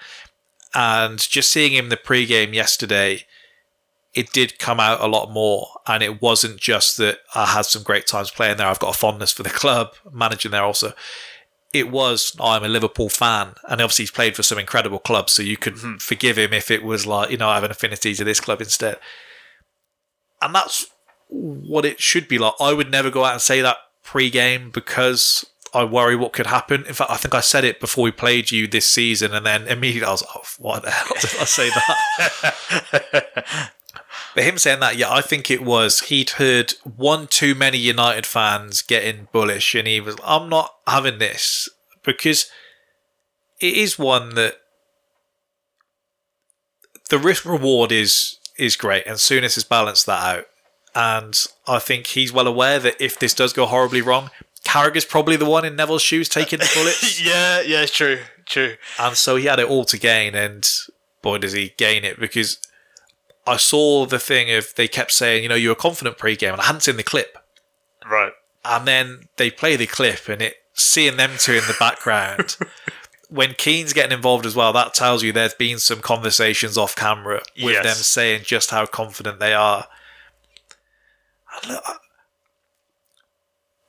And 0.73 1.19
just 1.19 1.51
seeing 1.51 1.73
him 1.73 1.85
in 1.85 1.89
the 1.89 1.97
pre-game 1.97 2.53
yesterday, 2.53 3.25
it 4.13 4.31
did 4.31 4.59
come 4.59 4.79
out 4.79 5.01
a 5.01 5.07
lot 5.07 5.29
more. 5.29 5.67
And 5.87 6.01
it 6.01 6.21
wasn't 6.21 6.57
just 6.57 6.97
that 6.97 7.19
I 7.33 7.47
had 7.47 7.65
some 7.65 7.83
great 7.83 8.07
times 8.07 8.31
playing 8.31 8.57
there. 8.57 8.67
I've 8.67 8.79
got 8.79 8.95
a 8.95 8.97
fondness 8.97 9.33
for 9.33 9.43
the 9.43 9.49
club, 9.49 9.93
managing 10.11 10.51
there 10.51 10.63
also. 10.63 10.93
It 11.73 11.91
was 11.91 12.33
I'm 12.39 12.63
a 12.63 12.69
Liverpool 12.69 13.09
fan, 13.09 13.55
and 13.67 13.81
obviously 13.81 14.03
he's 14.03 14.11
played 14.11 14.37
for 14.37 14.43
some 14.43 14.57
incredible 14.57 14.99
clubs, 14.99 15.33
so 15.33 15.43
you 15.43 15.57
could 15.57 15.73
mm-hmm. 15.73 15.97
forgive 15.97 16.37
him 16.37 16.53
if 16.53 16.71
it 16.71 16.83
was 16.83 17.05
like 17.05 17.31
you 17.31 17.37
know 17.37 17.49
I 17.49 17.55
have 17.55 17.65
an 17.65 17.71
affinity 17.71 18.13
to 18.13 18.23
this 18.23 18.39
club 18.39 18.61
instead. 18.61 18.97
And 20.41 20.55
that's 20.55 20.87
what 21.28 21.86
it 21.86 22.01
should 22.01 22.28
be 22.28 22.38
like. 22.38 22.53
I 22.59 22.73
would 22.73 22.91
never 22.91 23.09
go 23.09 23.26
out 23.26 23.34
and 23.34 23.41
say 23.41 23.61
that 23.61 23.78
pre-game 24.03 24.69
because 24.69 25.45
I 25.76 25.84
worry 25.84 26.15
what 26.15 26.32
could 26.32 26.47
happen. 26.47 26.86
In 26.86 26.93
fact, 26.93 27.11
I 27.11 27.17
think 27.17 27.36
I 27.36 27.41
said 27.41 27.65
it 27.65 27.82
before 27.82 28.05
we 28.05 28.11
played 28.11 28.49
you 28.49 28.65
this 28.65 28.88
season, 28.88 29.34
and 29.34 29.45
then 29.45 29.67
immediately 29.67 30.07
I 30.07 30.11
was 30.11 30.21
like, 30.21 30.36
oh, 30.36 30.43
"Why 30.57 30.80
the 30.80 30.89
hell 30.89 31.17
did 31.19 31.32
I 31.38 31.43
say 31.43 31.69
that?" 31.69 33.71
but 34.36 34.43
him 34.43 34.57
saying 34.57 34.80
that, 34.80 34.95
yeah, 34.95 35.11
I 35.11 35.21
think 35.21 35.51
it 35.51 35.63
was 35.63 36.01
he'd 36.01 36.32
heard 36.32 36.76
one 36.84 37.28
too 37.28 37.55
many 37.55 37.78
United 37.78 38.26
fans 38.26 38.82
getting 38.82 39.28
bullish, 39.34 39.76
and 39.76 39.86
he 39.86 39.99
was, 39.99 40.15
"I'm 40.23 40.47
not 40.47 40.73
having 40.88 41.17
this," 41.17 41.67
because 42.03 42.49
it 43.59 43.76
is 43.76 43.99
one 43.99 44.36
that 44.36 44.55
the 47.09 47.19
risk 47.19 47.43
reward 47.43 47.91
is 47.91 48.39
is 48.57 48.78
great, 48.78 49.05
and 49.05 49.17
Souness 49.17 49.55
has 49.55 49.65
balanced 49.65 50.05
that 50.05 50.38
out. 50.38 50.45
And 50.95 51.35
I 51.67 51.79
think 51.79 52.07
he's 52.07 52.31
well 52.31 52.47
aware 52.47 52.79
that 52.79 52.95
if 53.01 53.19
this 53.19 53.33
does 53.33 53.51
go 53.53 53.65
horribly 53.65 54.01
wrong, 54.01 54.31
Carragher's 54.63 55.05
probably 55.05 55.35
the 55.35 55.45
one 55.45 55.65
in 55.65 55.75
Neville's 55.75 56.01
shoes 56.01 56.29
taking 56.29 56.59
the 56.59 56.71
bullets. 56.73 57.21
yeah, 57.25 57.61
yeah, 57.61 57.81
it's 57.81 57.91
true, 57.95 58.19
true. 58.45 58.75
and 58.99 59.15
so 59.17 59.35
he 59.35 59.45
had 59.45 59.59
it 59.59 59.67
all 59.69 59.85
to 59.85 59.97
gain, 59.99 60.33
and 60.35 60.67
boy, 61.21 61.37
does 61.37 61.51
he 61.53 61.73
gain 61.77 62.03
it 62.05 62.19
because 62.19 62.57
I 63.45 63.57
saw 63.57 64.05
the 64.05 64.19
thing 64.19 64.51
of 64.51 64.73
they 64.75 64.87
kept 64.87 65.11
saying, 65.11 65.43
you 65.43 65.49
know, 65.49 65.55
you 65.55 65.69
were 65.69 65.75
confident 65.75 66.17
pre-game, 66.17 66.53
and 66.53 66.61
I 66.61 66.65
hadn't 66.65 66.81
seen 66.81 66.97
the 66.97 67.03
clip. 67.03 67.37
Right. 68.09 68.31
And 68.63 68.87
then 68.87 69.27
they 69.37 69.51
play 69.51 69.75
the 69.75 69.85
clip, 69.87 70.27
and 70.29 70.41
it 70.41 70.55
seeing 70.73 71.17
them 71.17 71.31
two 71.37 71.53
in 71.53 71.67
the 71.67 71.75
background. 71.79 72.57
when 73.29 73.53
Keane's 73.53 73.93
getting 73.93 74.15
involved 74.15 74.45
as 74.45 74.55
well, 74.55 74.71
that 74.73 74.93
tells 74.93 75.23
you 75.23 75.31
there's 75.31 75.53
been 75.53 75.77
some 75.77 75.99
conversations 75.99 76.77
off 76.77 76.95
camera 76.95 77.41
with 77.61 77.73
Yes. 77.73 77.83
them 77.83 77.95
saying 77.95 78.41
just 78.45 78.71
how 78.71 78.85
confident 78.85 79.39
they 79.39 79.53
are. 79.53 79.87
And 81.61 81.71
look, 81.71 81.83
I- 81.85 81.95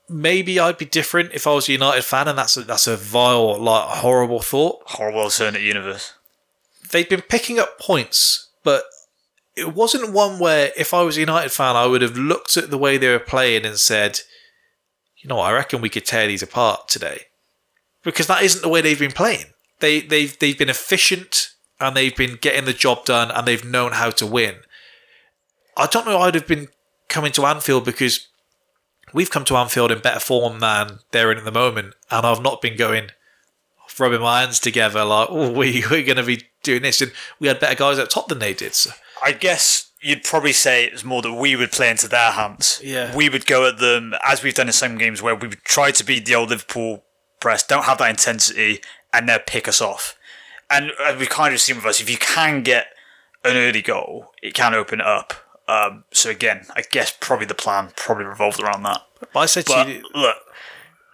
Maybe 0.09 0.61
I'd 0.61 0.79
be 0.79 0.85
different 0.85 1.33
if 1.35 1.49
I 1.49 1.55
was 1.55 1.69
a 1.69 1.73
United 1.73 2.03
fan, 2.05 2.29
and 2.29 2.39
that's 2.39 2.57
a, 2.57 2.63
that's 2.63 2.87
a 2.87 2.97
vile, 2.97 3.59
like 3.61 3.89
horrible 3.89 4.41
thought. 4.41 4.83
Horrible 4.87 5.23
alternate 5.23 5.63
universe. 5.63 6.13
they've 6.93 7.09
been 7.09 7.23
picking 7.23 7.59
up 7.59 7.81
points, 7.81 8.49
but 8.63 8.85
it 9.57 9.75
wasn't 9.75 10.13
one 10.13 10.39
where 10.39 10.71
if 10.77 10.95
I 10.95 11.03
was 11.03 11.17
a 11.17 11.21
United 11.21 11.51
fan, 11.51 11.75
I 11.75 11.87
would 11.87 12.03
have 12.03 12.17
looked 12.17 12.57
at 12.57 12.71
the 12.71 12.79
way 12.79 12.97
they 12.99 13.09
were 13.11 13.19
playing 13.19 13.65
and 13.65 13.79
said, 13.79 14.21
you 15.19 15.29
know, 15.29 15.41
I 15.41 15.53
reckon 15.53 15.81
we 15.81 15.89
could 15.89 16.07
tear 16.07 16.29
these 16.29 16.43
apart 16.43 16.89
today, 16.89 17.23
because 18.05 18.29
that 18.29 18.45
isn't 18.45 18.63
the 18.63 18.69
way 18.69 18.81
they've 18.81 18.97
been 18.97 19.11
playing. 19.11 19.47
They 19.81 20.01
they've 20.01 20.39
they've 20.39 20.57
been 20.57 20.71
efficient 20.71 21.49
and 21.81 21.97
they've 21.97 22.15
been 22.17 22.39
getting 22.41 22.65
the 22.65 22.73
job 22.73 23.05
done 23.07 23.33
and 23.33 23.45
they've 23.45 23.65
known 23.65 23.91
how 23.93 24.11
to 24.11 24.27
win. 24.27 24.59
I 25.77 25.87
don't 25.87 26.07
know. 26.07 26.19
I'd 26.21 26.37
have 26.37 26.47
been 26.47 26.69
coming 27.09 27.33
to 27.33 27.47
Anfield 27.47 27.85
because 27.85 28.29
we've 29.13 29.31
come 29.31 29.45
to 29.47 29.57
Anfield 29.57 29.93
in 29.93 30.01
better 30.01 30.21
form 30.21 30.61
than 30.61 31.01
they're 31.11 31.33
in 31.33 31.39
at 31.39 31.45
the 31.45 31.53
moment, 31.53 31.95
and 32.11 32.27
I've 32.27 32.43
not 32.43 32.61
been 32.61 32.77
going 32.77 33.11
rubbing 33.99 34.21
my 34.21 34.41
hands 34.41 34.61
together 34.61 35.05
like, 35.05 35.29
oh, 35.31 35.51
we 35.51 35.83
we're 35.91 36.05
going 36.05 36.17
to 36.17 36.23
be 36.23 36.43
doing 36.63 36.83
this, 36.83 37.01
and 37.01 37.13
we 37.39 37.49
had 37.49 37.61
better 37.61 37.75
guys 37.75 37.99
up 37.99 38.09
top 38.09 38.29
than 38.29 38.39
they 38.39 38.55
did. 38.55 38.75
So. 38.75 38.91
I 39.23 39.33
guess 39.33 39.91
you'd 40.01 40.25
probably 40.25 40.53
say 40.53 40.85
it 40.85 40.93
was 40.93 41.05
more 41.05 41.23
that 41.23 41.33
we 41.33 41.57
would 41.57 41.73
play 41.73 41.91
into 41.91 42.09
their 42.09 42.33
hands. 42.33 42.81
Yeah. 42.85 43.15
We 43.17 43.29
would 43.29 43.47
go 43.47 43.69
at 43.69 43.79
them 43.79 44.15
as 44.25 44.43
we've 44.43 44.55
done 44.55 44.69
in 44.69 44.73
some 44.73 44.99
games 44.99 45.23
where 45.23 45.35
we 45.35 45.49
would 45.49 45.65
try 45.65 45.91
to 45.91 46.05
beat 46.05 46.27
the 46.27 46.35
old 46.35 46.51
Liverpool 46.51 47.05
press, 47.41 47.67
don't 47.67 47.85
have 47.85 47.99
that 47.99 48.11
intensity, 48.11 48.81
and 49.13 49.29
they'll 49.29 49.39
pick 49.39 49.69
us 49.69 49.81
off. 49.81 50.17
And 50.69 50.93
uh, 51.01 51.17
we 51.19 51.27
kind 51.27 51.55
of 51.55 51.61
seen 51.61 51.77
with 51.77 51.87
us, 51.87 52.01
if 52.01 52.11
you 52.11 52.19
can 52.19 52.63
get 52.63 52.89
an 53.45 53.57
early 53.57 53.83
goal, 53.83 54.33
it 54.43 54.55
can 54.55 54.75
open 54.75 55.01
it 55.01 55.07
up. 55.07 55.35
Um, 55.69 56.05
so 56.13 56.31
again, 56.31 56.67
I 56.75 56.83
guess 56.91 57.17
probably 57.19 57.47
the 57.47 57.55
plan 57.55 57.91
probably 57.97 58.25
revolved 58.25 58.63
around 58.63 58.83
that. 58.85 59.03
But 59.33 59.41
I 59.41 59.47
said 59.47 59.65
But 59.67 59.85
to 59.85 59.93
you, 59.93 60.05
look, 60.15 60.37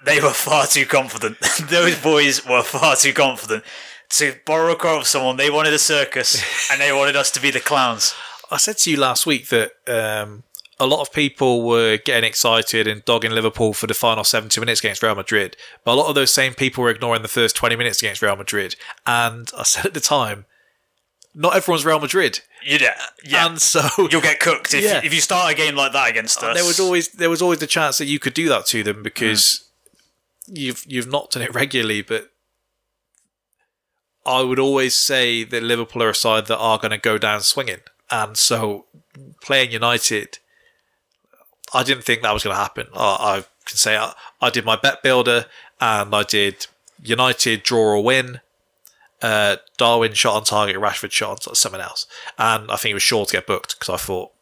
they 0.05 0.21
were 0.21 0.31
far 0.31 0.67
too 0.67 0.87
confident. 0.87 1.39
Those 1.63 2.01
boys 2.01 2.45
were 2.47 2.63
far 2.63 2.97
too 2.97 3.13
confident. 3.13 3.65
To 4.11 4.35
borrow 4.45 4.73
a 4.73 4.77
car 4.77 4.99
of 4.99 5.07
someone, 5.07 5.37
they 5.39 5.51
wanted 5.51 5.73
a 5.73 5.79
circus 5.79 6.43
and 6.71 6.81
they 6.81 6.93
wanted 6.93 7.17
us 7.17 7.31
to 7.33 7.41
be 7.41 7.51
the 7.51 7.61
clowns. 7.61 8.15
I 8.51 8.59
said 8.59 8.77
to 8.79 8.91
you 8.91 8.99
last 8.99 9.25
week 9.25 9.49
that 9.49 9.73
um, 9.89 10.43
a 10.79 10.87
lot 10.87 11.01
of 11.01 11.13
people 11.13 11.63
were 11.63 11.97
getting 11.97 12.29
excited 12.29 12.87
and 12.87 13.03
dogging 13.07 13.31
Liverpool 13.31 13.73
for 13.73 13.87
the 13.87 13.95
final 13.95 14.25
70 14.25 14.61
minutes 14.61 14.81
against 14.81 15.03
Real 15.03 15.15
Madrid, 15.15 15.57
but 15.85 15.93
a 15.93 15.95
lot 15.95 16.09
of 16.09 16.15
those 16.15 16.33
same 16.33 16.53
people 16.53 16.85
were 16.85 16.91
ignoring 16.91 17.23
the 17.23 17.29
first 17.29 17.57
20 17.57 17.77
minutes 17.77 18.03
against 18.03 18.21
Real 18.21 18.37
Madrid. 18.37 18.77
And 19.07 19.51
I 19.57 19.63
said 19.63 19.87
at 19.87 19.95
the 19.95 20.01
time, 20.01 20.45
not 21.35 21.57
everyone's 21.57 21.85
Real 21.85 21.99
Madrid. 21.99 22.41
You 22.65 22.79
yeah. 23.25 23.47
And 23.47 23.61
so 23.61 23.81
You'll 24.11 24.21
get 24.21 24.41
cooked 24.41 24.75
if, 24.75 24.83
Yeah. 24.83 25.01
if 25.03 25.15
you 25.15 25.21
start 25.21 25.53
a 25.53 25.57
game 25.57 25.75
like 25.75 25.93
that 25.93 26.11
against 26.11 26.43
us. 26.43 26.55
there 26.55 26.65
was 26.65 26.79
always 26.79 27.09
there 27.09 27.31
was 27.31 27.43
always 27.43 27.59
the 27.59 27.67
chance 27.67 27.99
that 27.99 28.07
you 28.07 28.19
could 28.19 28.35
do 28.35 28.49
that 28.49 28.67
to 28.67 28.83
them 28.83 29.03
because 29.03 29.65
mm. 30.49 30.59
you've 30.59 30.85
you've 30.87 31.11
not 31.11 31.31
done 31.31 31.43
it 31.43 31.55
regularly, 31.55 32.03
but 32.03 32.31
I 34.25 34.43
would 34.43 34.59
always 34.59 34.95
say 34.95 35.43
that 35.45 35.63
Liverpool 35.63 36.03
are 36.03 36.11
a 36.11 36.15
side 36.15 36.47
that 36.47 36.59
are 36.59 36.79
going 36.79 36.93
to 36.93 36.99
go 36.99 37.19
down 37.19 37.41
swinging, 37.41 37.81
and 38.11 38.37
so 38.37 38.87
playing 39.41 39.73
United, 39.73 40.39
I 41.75 41.83
didn't 41.83 42.05
think 42.05 42.23
that 42.23 42.33
was 42.33 42.45
going 42.45 42.55
to 42.55 42.63
happen. 42.63 42.87
I, 42.95 43.39
I 43.39 43.45
can 43.65 43.77
say 43.77 43.97
I, 43.97 44.13
I 44.41 44.51
did 44.51 44.65
my 44.65 44.77
bet 44.77 45.03
builder 45.03 45.47
and 45.81 46.15
I 46.15 46.23
did 46.23 46.67
United 47.03 47.63
draw 47.63 47.81
or 47.81 48.05
win. 48.05 48.41
Uh, 49.23 49.57
Darwin 49.79 50.13
shot 50.15 50.35
on 50.37 50.45
target, 50.45 50.77
Rashford 50.77 51.13
shot 51.13 51.31
on 51.31 51.37
target, 51.37 51.57
someone 51.57 51.81
else, 51.81 52.07
and 52.39 52.71
I 52.71 52.77
think 52.77 52.91
it 52.91 52.95
was 52.95 53.03
sure 53.03 53.25
to 53.25 53.33
get 53.33 53.47
booked 53.47 53.79
because 53.79 53.93
I 53.93 53.97
thought 53.97 54.33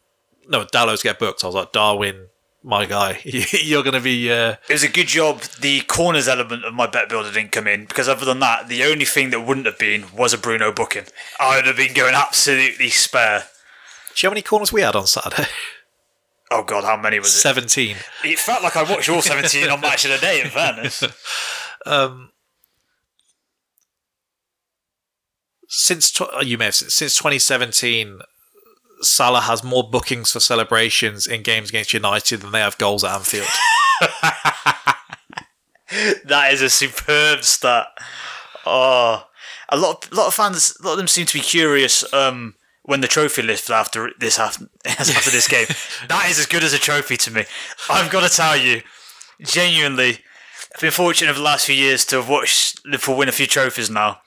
no, 0.49 0.65
Dalot's 0.65 1.03
get 1.03 1.19
booked. 1.19 1.43
I 1.43 1.47
was 1.47 1.55
like, 1.55 1.71
Darwin, 1.71 2.27
my 2.63 2.85
guy, 2.85 3.19
you're 3.23 3.83
going 3.83 3.93
to 3.93 4.01
be. 4.01 4.31
Uh, 4.31 4.55
It 4.67 4.73
was 4.73 4.83
a 4.83 4.89
good 4.89 5.07
job 5.07 5.41
the 5.61 5.81
corners 5.81 6.27
element 6.27 6.65
of 6.65 6.73
my 6.73 6.87
bet 6.87 7.09
builder 7.09 7.31
didn't 7.31 7.51
come 7.51 7.67
in 7.67 7.85
because 7.85 8.09
other 8.09 8.25
than 8.25 8.39
that, 8.39 8.67
the 8.67 8.83
only 8.83 9.05
thing 9.05 9.29
that 9.29 9.41
wouldn't 9.41 9.65
have 9.67 9.77
been 9.79 10.05
was 10.15 10.33
a 10.33 10.37
Bruno 10.37 10.71
booking. 10.71 11.05
I 11.39 11.55
would 11.57 11.65
have 11.67 11.77
been 11.77 11.93
going 11.93 12.15
absolutely 12.15 12.89
spare. 12.89 13.39
do 13.39 13.45
you 14.17 14.27
know 14.27 14.29
how 14.29 14.33
many 14.33 14.41
corners 14.41 14.73
we 14.73 14.81
had 14.81 14.95
on 14.95 15.07
Saturday? 15.07 15.47
Oh 16.53 16.63
god, 16.63 16.83
how 16.83 16.97
many 16.97 17.17
was 17.17 17.29
it? 17.33 17.39
17. 17.39 17.95
It 18.25 18.37
felt 18.37 18.61
like 18.61 18.75
I 18.75 18.83
watched 18.83 19.07
all 19.07 19.21
17 19.21 19.69
on 19.69 19.79
Match 19.79 20.03
of 20.03 20.11
the 20.11 20.17
Day, 20.17 20.41
in 20.41 20.49
fairness. 20.49 21.01
Since 25.73 26.19
you 26.43 26.57
may 26.57 26.65
have 26.65 26.75
since 26.75 27.15
2017, 27.15 28.19
Salah 29.01 29.41
has 29.41 29.63
more 29.63 29.89
bookings 29.89 30.31
for 30.31 30.39
celebrations 30.39 31.25
in 31.25 31.43
games 31.43 31.69
against 31.69 31.93
United 31.93 32.41
than 32.41 32.51
they 32.51 32.59
have 32.59 32.77
goals 32.77 33.03
at 33.03 33.15
Anfield. 33.15 33.47
That 36.25 36.53
is 36.53 36.61
a 36.61 36.69
superb 36.69 37.43
stat. 37.43 37.87
Oh, 38.65 39.25
a 39.69 39.77
lot, 39.77 40.05
of, 40.05 40.13
lot 40.13 40.27
of 40.27 40.33
fans, 40.33 40.75
a 40.79 40.85
lot 40.85 40.93
of 40.93 40.97
them 40.97 41.07
seem 41.07 41.25
to 41.25 41.33
be 41.33 41.43
curious 41.43 42.11
um, 42.13 42.55
when 42.83 43.01
the 43.01 43.07
trophy 43.07 43.41
list 43.41 43.69
after 43.69 44.11
this 44.19 44.39
after, 44.39 44.69
after 44.85 45.29
this 45.29 45.47
game. 45.49 45.65
that 46.07 46.27
is 46.29 46.39
as 46.39 46.45
good 46.45 46.63
as 46.63 46.73
a 46.73 46.77
trophy 46.77 47.17
to 47.17 47.31
me. 47.31 47.43
I've 47.89 48.11
got 48.11 48.29
to 48.29 48.33
tell 48.33 48.55
you, 48.55 48.81
genuinely, 49.41 50.19
I've 50.73 50.81
been 50.81 50.91
fortunate 50.91 51.31
over 51.31 51.39
the 51.39 51.45
last 51.45 51.65
few 51.65 51.75
years 51.75 52.05
to 52.05 52.17
have 52.17 52.29
watched 52.29 52.85
Liverpool 52.85 53.17
win 53.17 53.27
a 53.27 53.33
few 53.33 53.47
trophies 53.47 53.89
now. 53.89 54.21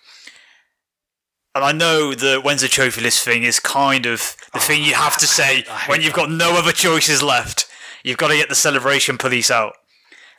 And 1.54 1.64
I 1.64 1.72
know 1.72 2.14
the 2.14 2.40
when's 2.40 2.62
the 2.62 2.68
trophy 2.68 3.00
list 3.00 3.24
thing 3.24 3.44
is 3.44 3.60
kind 3.60 4.06
of 4.06 4.36
the 4.52 4.58
thing 4.58 4.82
you 4.82 4.94
have 4.94 5.16
to 5.18 5.26
say 5.26 5.64
when 5.86 6.02
you've 6.02 6.12
got 6.12 6.30
no 6.30 6.58
other 6.58 6.72
choices 6.72 7.22
left. 7.22 7.66
You've 8.02 8.18
got 8.18 8.28
to 8.28 8.36
get 8.36 8.48
the 8.48 8.54
celebration 8.54 9.18
police 9.18 9.50
out. 9.50 9.76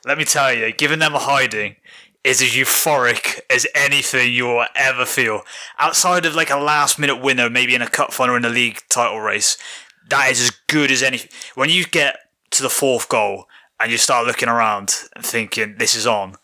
Let 0.06 0.18
me 0.18 0.26
tell 0.26 0.54
you, 0.54 0.72
giving 0.72 1.00
them 1.00 1.16
a 1.16 1.20
hiding 1.20 1.78
is 2.24 2.42
as 2.42 2.50
euphoric 2.50 3.40
as 3.50 3.66
anything 3.74 4.34
you'll 4.34 4.66
ever 4.76 5.06
feel. 5.06 5.44
Outside 5.80 6.26
of 6.26 6.36
like 6.36 6.50
a 6.50 6.58
last 6.58 7.00
minute 7.00 7.22
winner, 7.22 7.50
maybe 7.50 7.76
in 7.76 7.82
a 7.82 7.90
cup 7.90 8.12
final 8.12 8.36
or 8.36 8.38
in 8.38 8.46
a 8.46 8.50
league 8.50 8.82
title 8.90 9.20
race, 9.20 9.58
that 10.10 10.32
is 10.32 10.42
as 10.42 10.52
good 10.68 10.92
as 10.92 11.02
anything. 11.02 11.30
When 11.54 11.70
you 11.70 11.86
get 11.86 12.18
to 12.52 12.64
the 12.64 12.70
fourth 12.70 13.08
goal 13.10 13.48
and 13.80 13.92
you 13.92 13.98
start 13.98 14.28
looking 14.28 14.50
around 14.50 14.96
and 15.16 15.26
thinking 15.26 15.76
this 15.78 15.96
is 15.96 16.06
on, 16.06 16.36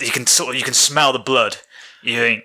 you 0.00 0.10
can 0.10 0.26
sort 0.26 0.50
of 0.50 0.56
you 0.56 0.64
can 0.64 0.74
smell 0.74 1.12
the 1.12 1.18
blood. 1.18 1.56
You 2.02 2.16
think, 2.16 2.44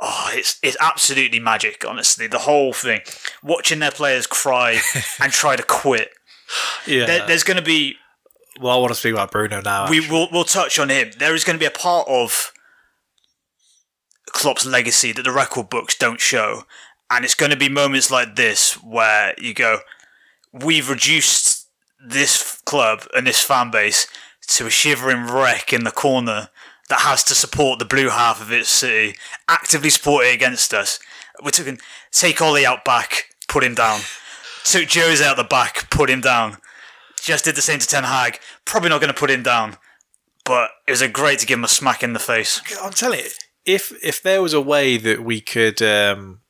oh, 0.00 0.30
it's 0.32 0.58
it's 0.62 0.76
absolutely 0.80 1.40
magic. 1.40 1.84
Honestly, 1.86 2.26
the 2.26 2.40
whole 2.40 2.72
thing, 2.72 3.00
watching 3.42 3.78
their 3.78 3.90
players 3.90 4.26
cry 4.26 4.80
and 5.20 5.32
try 5.32 5.56
to 5.56 5.62
quit. 5.62 6.10
yeah. 6.86 7.06
There, 7.06 7.26
there's 7.26 7.44
going 7.44 7.56
to 7.56 7.62
be 7.62 7.96
well, 8.60 8.76
I 8.76 8.80
want 8.80 8.92
to 8.92 8.98
speak 8.98 9.14
about 9.14 9.32
Bruno 9.32 9.60
now. 9.60 9.88
we 9.90 10.00
will 10.08 10.28
we'll 10.30 10.44
touch 10.44 10.78
on 10.78 10.88
him. 10.88 11.10
There 11.18 11.34
is 11.34 11.44
going 11.44 11.56
to 11.56 11.60
be 11.60 11.66
a 11.66 11.70
part 11.70 12.06
of 12.08 12.52
Klopp's 14.28 14.66
legacy 14.66 15.12
that 15.12 15.22
the 15.22 15.32
record 15.32 15.68
books 15.68 15.96
don't 15.96 16.20
show, 16.20 16.62
and 17.10 17.24
it's 17.24 17.34
going 17.34 17.50
to 17.50 17.56
be 17.56 17.68
moments 17.68 18.10
like 18.10 18.36
this 18.36 18.74
where 18.82 19.34
you 19.38 19.54
go, 19.54 19.78
"We've 20.52 20.88
reduced 20.88 21.68
this 22.06 22.60
club 22.64 23.06
and 23.16 23.26
this 23.26 23.42
fan 23.42 23.70
base 23.70 24.06
to 24.46 24.66
a 24.66 24.70
shivering 24.70 25.26
wreck 25.26 25.72
in 25.72 25.84
the 25.84 25.90
corner 25.90 26.50
that 26.88 27.00
has 27.00 27.24
to 27.24 27.34
support 27.34 27.78
the 27.78 27.84
blue 27.84 28.10
half 28.10 28.40
of 28.40 28.52
its 28.52 28.68
city, 28.68 29.16
actively 29.48 29.90
support 29.90 30.26
it 30.26 30.34
against 30.34 30.74
us. 30.74 30.98
We're 31.42 31.50
talking 31.50 31.78
take 32.10 32.40
Ollie 32.40 32.66
out 32.66 32.84
back, 32.84 33.30
put 33.48 33.64
him 33.64 33.74
down. 33.74 34.00
Took 34.64 34.90
Jose 34.92 35.24
out 35.24 35.36
the 35.36 35.44
back, 35.44 35.90
put 35.90 36.08
him 36.10 36.20
down. 36.20 36.58
Just 37.20 37.44
did 37.44 37.54
the 37.54 37.62
same 37.62 37.78
to 37.78 37.86
Ten 37.86 38.04
Hag. 38.04 38.38
Probably 38.64 38.88
not 38.88 39.00
going 39.00 39.12
to 39.12 39.18
put 39.18 39.30
him 39.30 39.42
down, 39.42 39.76
but 40.44 40.70
it 40.86 40.90
was 40.90 41.02
a 41.02 41.08
great 41.08 41.38
to 41.40 41.46
give 41.46 41.58
him 41.58 41.64
a 41.64 41.68
smack 41.68 42.02
in 42.02 42.12
the 42.12 42.18
face. 42.18 42.60
I'm 42.82 42.92
telling 42.92 43.20
you, 43.20 43.26
if 43.64 43.92
if 44.02 44.22
there 44.22 44.42
was 44.42 44.52
a 44.52 44.60
way 44.60 44.96
that 44.96 45.24
we 45.24 45.40
could 45.40 45.80
um 45.82 46.40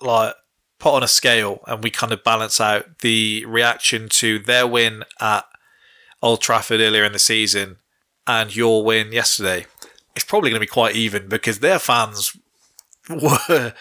like 0.00 0.34
put 0.78 0.94
on 0.94 1.02
a 1.02 1.08
scale 1.08 1.60
and 1.66 1.82
we 1.82 1.90
kind 1.90 2.12
of 2.12 2.24
balance 2.24 2.60
out 2.60 3.00
the 3.00 3.44
reaction 3.46 4.08
to 4.08 4.38
their 4.38 4.66
win 4.66 5.04
at 5.20 5.44
Old 6.22 6.40
Trafford 6.40 6.80
earlier 6.80 7.04
in 7.04 7.12
the 7.12 7.18
season 7.18 7.76
and 8.26 8.54
your 8.54 8.84
win 8.84 9.12
yesterday, 9.12 9.66
it's 10.14 10.24
probably 10.24 10.50
going 10.50 10.60
to 10.60 10.66
be 10.66 10.70
quite 10.70 10.94
even 10.96 11.28
because 11.28 11.60
their 11.60 11.78
fans 11.78 12.36
were 13.08 13.74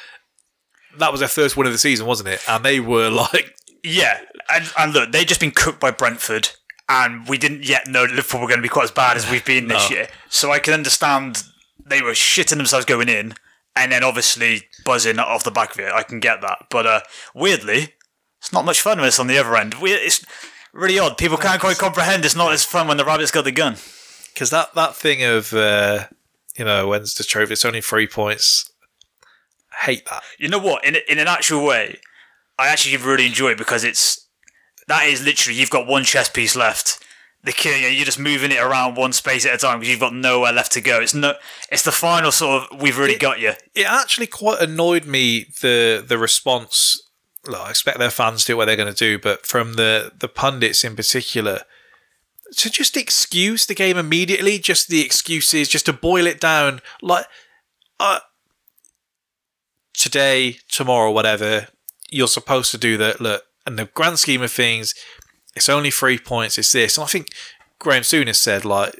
that 0.97 1.11
was 1.11 1.19
their 1.19 1.29
first 1.29 1.55
win 1.55 1.67
of 1.67 1.73
the 1.73 1.79
season, 1.79 2.05
wasn't 2.07 2.29
it? 2.29 2.41
And 2.47 2.63
they 2.63 2.79
were 2.79 3.09
like 3.33 3.55
Yeah, 3.83 4.19
and, 4.51 4.71
and 4.77 4.93
look, 4.93 5.11
they've 5.11 5.27
just 5.27 5.39
been 5.39 5.51
cooked 5.51 5.79
by 5.79 5.91
Brentford, 5.91 6.49
and 6.87 7.27
we 7.27 7.37
didn't 7.37 7.63
yet 7.65 7.87
know 7.87 8.03
Liverpool 8.03 8.41
were 8.41 8.47
going 8.47 8.59
to 8.59 8.63
be 8.63 8.69
quite 8.69 8.85
as 8.85 8.91
bad 8.91 9.17
as 9.17 9.29
we've 9.29 9.45
been 9.45 9.67
this 9.67 9.89
No. 9.89 9.95
year. 9.95 10.07
So 10.29 10.51
I 10.51 10.59
can 10.59 10.73
understand 10.73 11.43
they 11.85 12.01
were 12.01 12.11
shitting 12.11 12.57
themselves 12.57 12.85
going 12.85 13.09
in, 13.09 13.33
and 13.75 13.91
then 13.91 14.03
obviously 14.03 14.63
buzzing 14.85 15.19
off 15.19 15.43
the 15.43 15.51
back 15.51 15.73
of 15.73 15.79
it. 15.79 15.91
I 15.93 16.03
can 16.03 16.19
get 16.19 16.41
that, 16.41 16.65
but 16.69 16.85
uh, 16.85 17.01
weirdly, 17.35 17.93
it's 18.39 18.51
not 18.53 18.65
much 18.65 18.81
fun 18.81 18.97
with 18.99 19.07
us 19.07 19.19
on 19.19 19.27
the 19.27 19.37
other 19.37 19.55
end. 19.55 19.75
We, 19.75 19.91
it's 19.93 20.25
really 20.73 20.97
odd. 20.99 21.17
People 21.17 21.37
can't 21.37 21.61
quite 21.61 21.77
comprehend. 21.77 22.25
It's 22.25 22.35
not 22.35 22.51
as 22.53 22.63
fun 22.63 22.87
when 22.87 22.97
the 22.97 23.05
rabbit's 23.05 23.31
got 23.31 23.43
the 23.43 23.51
gun. 23.51 23.75
Because 24.39 24.51
that 24.51 24.73
that 24.73 24.95
thing 24.95 25.21
of 25.21 25.51
uh, 25.51 26.05
you 26.57 26.63
know 26.63 26.87
when's 26.87 27.13
the 27.13 27.25
trophy? 27.25 27.51
It's 27.51 27.65
only 27.65 27.81
three 27.81 28.07
points. 28.07 28.71
I 29.73 29.85
hate 29.87 30.05
that. 30.05 30.23
You 30.37 30.47
know 30.47 30.59
what? 30.59 30.85
In 30.85 30.95
in 31.09 31.19
an 31.19 31.27
actual 31.27 31.65
way, 31.65 31.99
I 32.57 32.69
actually 32.69 32.95
really 32.95 33.25
enjoy 33.25 33.49
it 33.49 33.57
because 33.57 33.83
it's 33.83 34.27
that 34.87 35.05
is 35.07 35.25
literally 35.25 35.59
you've 35.59 35.69
got 35.69 35.87
one 35.87 36.05
chess 36.05 36.29
piece 36.29 36.55
left. 36.55 37.03
the 37.43 37.51
killing. 37.51 37.81
You're 37.81 38.05
just 38.05 38.17
moving 38.17 38.51
it 38.51 38.59
around 38.59 38.95
one 38.95 39.11
space 39.11 39.45
at 39.45 39.53
a 39.53 39.57
time 39.57 39.79
because 39.79 39.89
you've 39.89 39.99
got 39.99 40.13
nowhere 40.13 40.53
left 40.53 40.71
to 40.73 40.81
go. 40.81 41.01
It's 41.01 41.13
no, 41.13 41.33
it's 41.69 41.83
the 41.83 41.91
final 41.91 42.31
sort 42.31 42.63
of 42.71 42.81
we've 42.81 42.97
really 42.97 43.17
got 43.17 43.41
you. 43.41 43.53
It 43.75 43.85
actually 43.87 44.27
quite 44.27 44.61
annoyed 44.61 45.05
me 45.05 45.47
the 45.61 46.01
the 46.05 46.17
response. 46.17 47.01
Look, 47.45 47.59
I 47.59 47.71
expect 47.71 47.99
their 47.99 48.09
fans 48.09 48.45
to 48.45 48.53
do 48.53 48.57
what 48.57 48.65
they're 48.65 48.77
going 48.77 48.93
to 48.93 48.97
do, 48.97 49.19
but 49.19 49.45
from 49.45 49.73
the 49.73 50.13
the 50.17 50.29
pundits 50.29 50.85
in 50.85 50.95
particular, 50.95 51.63
to 52.57 52.69
just 52.69 52.97
excuse 52.97 53.65
the 53.65 53.75
game 53.75 53.97
immediately, 53.97 54.59
just 54.59 54.87
the 54.87 55.05
excuses, 55.05 55.67
just 55.67 55.85
to 55.85 55.93
boil 55.93 56.25
it 56.25 56.39
down, 56.39 56.81
like, 57.01 57.25
uh, 57.99 58.19
today, 59.93 60.57
tomorrow, 60.69 61.11
whatever, 61.11 61.67
you're 62.09 62.27
supposed 62.27 62.71
to 62.71 62.77
do 62.77 62.97
that. 62.97 63.21
Look, 63.21 63.43
in 63.67 63.75
the 63.75 63.85
grand 63.85 64.19
scheme 64.19 64.41
of 64.41 64.51
things, 64.51 64.93
it's 65.55 65.69
only 65.69 65.91
three 65.91 66.17
points. 66.17 66.57
It's 66.57 66.71
this, 66.71 66.97
and 66.97 67.03
I 67.03 67.07
think 67.07 67.27
Graham 67.79 68.03
Souness 68.03 68.35
said 68.35 68.65
like 68.65 68.95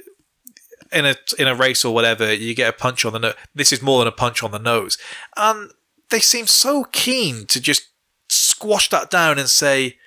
in 0.92 1.06
a 1.06 1.16
in 1.38 1.48
a 1.48 1.56
race 1.56 1.86
or 1.86 1.94
whatever, 1.94 2.34
you 2.34 2.54
get 2.56 2.70
a 2.70 2.78
punch 2.78 3.06
on 3.06 3.14
the 3.14 3.20
nose. 3.20 3.36
This 3.54 3.72
is 3.72 3.82
more 3.82 4.00
than 4.00 4.08
a 4.08 4.12
punch 4.16 4.44
on 4.44 4.52
the 4.52 4.60
nose, 4.60 4.98
and 5.38 5.72
they 6.10 6.20
seem 6.20 6.48
so 6.48 6.86
keen 6.86 7.46
to 7.48 7.62
just 7.62 7.88
squash 8.30 8.90
that 8.90 9.10
down 9.10 9.40
and 9.40 9.50
say, 9.50 9.98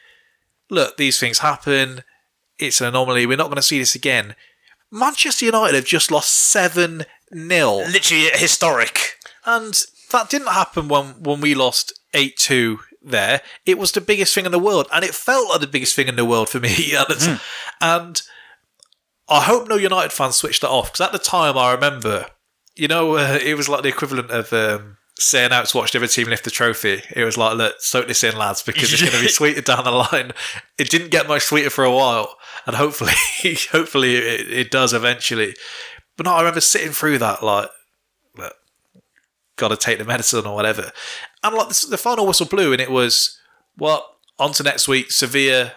"Look, 0.70 0.96
these 0.96 1.18
things 1.18 1.38
happen. 1.38 2.02
It's 2.66 2.80
an 2.80 2.88
anomaly. 2.88 3.26
We're 3.26 3.36
not 3.36 3.46
going 3.48 3.56
to 3.56 3.62
see 3.62 3.78
this 3.78 3.94
again." 3.94 4.34
Manchester 4.90 5.46
United 5.46 5.74
have 5.74 5.84
just 5.86 6.10
lost 6.10 6.30
seven 6.34 7.04
0 7.34 7.76
Literally 7.88 8.28
historic. 8.34 9.16
and 9.46 9.80
that 10.10 10.28
didn't 10.28 10.48
happen 10.52 10.88
when 10.88 11.06
when 11.22 11.40
we 11.40 11.54
lost 11.54 11.92
eight 12.12 12.36
two 12.36 12.80
there. 13.00 13.40
It 13.64 13.78
was 13.78 13.92
the 13.92 14.00
biggest 14.02 14.34
thing 14.34 14.44
in 14.46 14.52
the 14.52 14.58
world, 14.58 14.86
and 14.92 15.02
it 15.04 15.14
felt 15.14 15.48
like 15.48 15.60
the 15.60 15.66
biggest 15.66 15.96
thing 15.96 16.08
in 16.08 16.16
the 16.16 16.24
world 16.26 16.48
for 16.50 16.60
me. 16.60 16.68
t- 16.74 17.36
And 17.80 18.20
I 19.28 19.40
hope 19.42 19.66
no 19.68 19.76
United 19.76 20.12
fans 20.12 20.36
switched 20.36 20.60
that 20.60 20.68
off 20.68 20.92
because 20.92 21.06
at 21.06 21.12
the 21.12 21.18
time 21.18 21.56
I 21.56 21.72
remember, 21.72 22.26
you 22.76 22.86
know, 22.88 23.16
uh, 23.16 23.38
it 23.42 23.56
was 23.56 23.68
like 23.68 23.82
the 23.82 23.88
equivalent 23.88 24.30
of. 24.30 24.52
Um, 24.52 24.98
Saying 25.22 25.52
out 25.52 25.66
to 25.66 25.76
watch 25.76 25.92
the 25.92 25.98
other 25.98 26.08
team 26.08 26.28
lift 26.28 26.42
the 26.44 26.50
trophy, 26.50 27.00
it 27.14 27.24
was 27.24 27.36
like, 27.36 27.56
look, 27.56 27.76
soak 27.78 28.08
this 28.08 28.24
in, 28.24 28.36
lads, 28.36 28.62
because 28.62 28.92
it's 28.92 29.02
going 29.02 29.14
to 29.14 29.20
be 29.20 29.28
sweeter 29.28 29.60
down 29.60 29.84
the 29.84 29.90
line. 29.90 30.32
It 30.78 30.90
didn't 30.90 31.10
get 31.10 31.28
much 31.28 31.42
sweeter 31.42 31.70
for 31.70 31.84
a 31.84 31.92
while, 31.92 32.36
and 32.66 32.74
hopefully, 32.74 33.12
hopefully, 33.70 34.16
it, 34.16 34.52
it 34.52 34.70
does 34.70 34.92
eventually. 34.92 35.54
But 36.16 36.26
no, 36.26 36.32
I 36.32 36.40
remember 36.40 36.60
sitting 36.60 36.90
through 36.90 37.18
that, 37.18 37.42
like, 37.42 37.68
look, 38.36 38.54
got 39.56 39.68
to 39.68 39.76
take 39.76 39.98
the 39.98 40.04
medicine 40.04 40.44
or 40.44 40.54
whatever. 40.54 40.90
And 41.44 41.54
like 41.54 41.68
the, 41.68 41.86
the 41.90 41.98
final 41.98 42.26
whistle 42.26 42.46
blew, 42.46 42.72
and 42.72 42.80
it 42.80 42.90
was 42.90 43.38
well 43.78 44.16
on 44.38 44.52
to 44.54 44.62
next 44.62 44.88
week, 44.88 45.12
Sevilla 45.12 45.72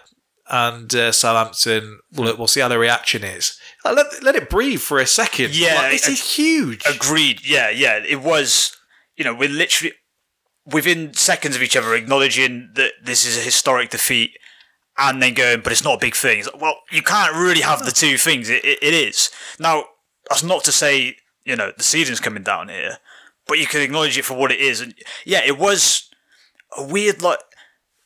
and 0.48 0.92
uh, 0.94 1.12
Southampton. 1.12 2.00
We'll, 2.12 2.36
we'll 2.36 2.46
see 2.48 2.60
how 2.60 2.68
the 2.68 2.78
reaction 2.78 3.22
is. 3.22 3.58
Like, 3.84 3.96
let, 3.96 4.22
let 4.22 4.36
it 4.36 4.50
breathe 4.50 4.80
for 4.80 4.98
a 4.98 5.06
second. 5.06 5.56
Yeah, 5.56 5.74
Like, 5.76 5.92
this 5.92 6.08
is 6.08 6.36
huge. 6.36 6.84
Agreed. 6.86 7.46
Yeah, 7.46 7.70
yeah. 7.70 8.00
It 8.06 8.22
was. 8.22 8.76
You 9.16 9.24
know, 9.24 9.34
we're 9.34 9.48
literally 9.48 9.94
within 10.66 11.14
seconds 11.14 11.56
of 11.56 11.62
each 11.62 11.76
other 11.76 11.94
acknowledging 11.94 12.70
that 12.74 12.92
this 13.02 13.24
is 13.24 13.36
a 13.36 13.40
historic 13.40 13.90
defeat, 13.90 14.36
and 14.98 15.22
then 15.22 15.34
going, 15.34 15.60
but 15.60 15.72
it's 15.72 15.84
not 15.84 15.96
a 15.96 16.00
big 16.00 16.16
thing. 16.16 16.44
Like, 16.44 16.60
well, 16.60 16.80
you 16.90 17.02
can't 17.02 17.34
really 17.34 17.60
have 17.60 17.84
the 17.84 17.92
two 17.92 18.16
things. 18.16 18.48
It, 18.48 18.64
it, 18.64 18.78
it 18.82 18.94
is 18.94 19.30
now. 19.58 19.84
That's 20.28 20.42
not 20.42 20.64
to 20.64 20.72
say 20.72 21.16
you 21.44 21.56
know 21.56 21.72
the 21.76 21.84
season's 21.84 22.20
coming 22.20 22.42
down 22.42 22.68
here, 22.68 22.98
but 23.46 23.58
you 23.58 23.66
can 23.66 23.80
acknowledge 23.80 24.18
it 24.18 24.24
for 24.24 24.34
what 24.34 24.52
it 24.52 24.60
is. 24.60 24.80
And 24.80 24.94
yeah, 25.24 25.42
it 25.44 25.58
was 25.58 26.10
a 26.76 26.84
weird 26.84 27.22
like 27.22 27.38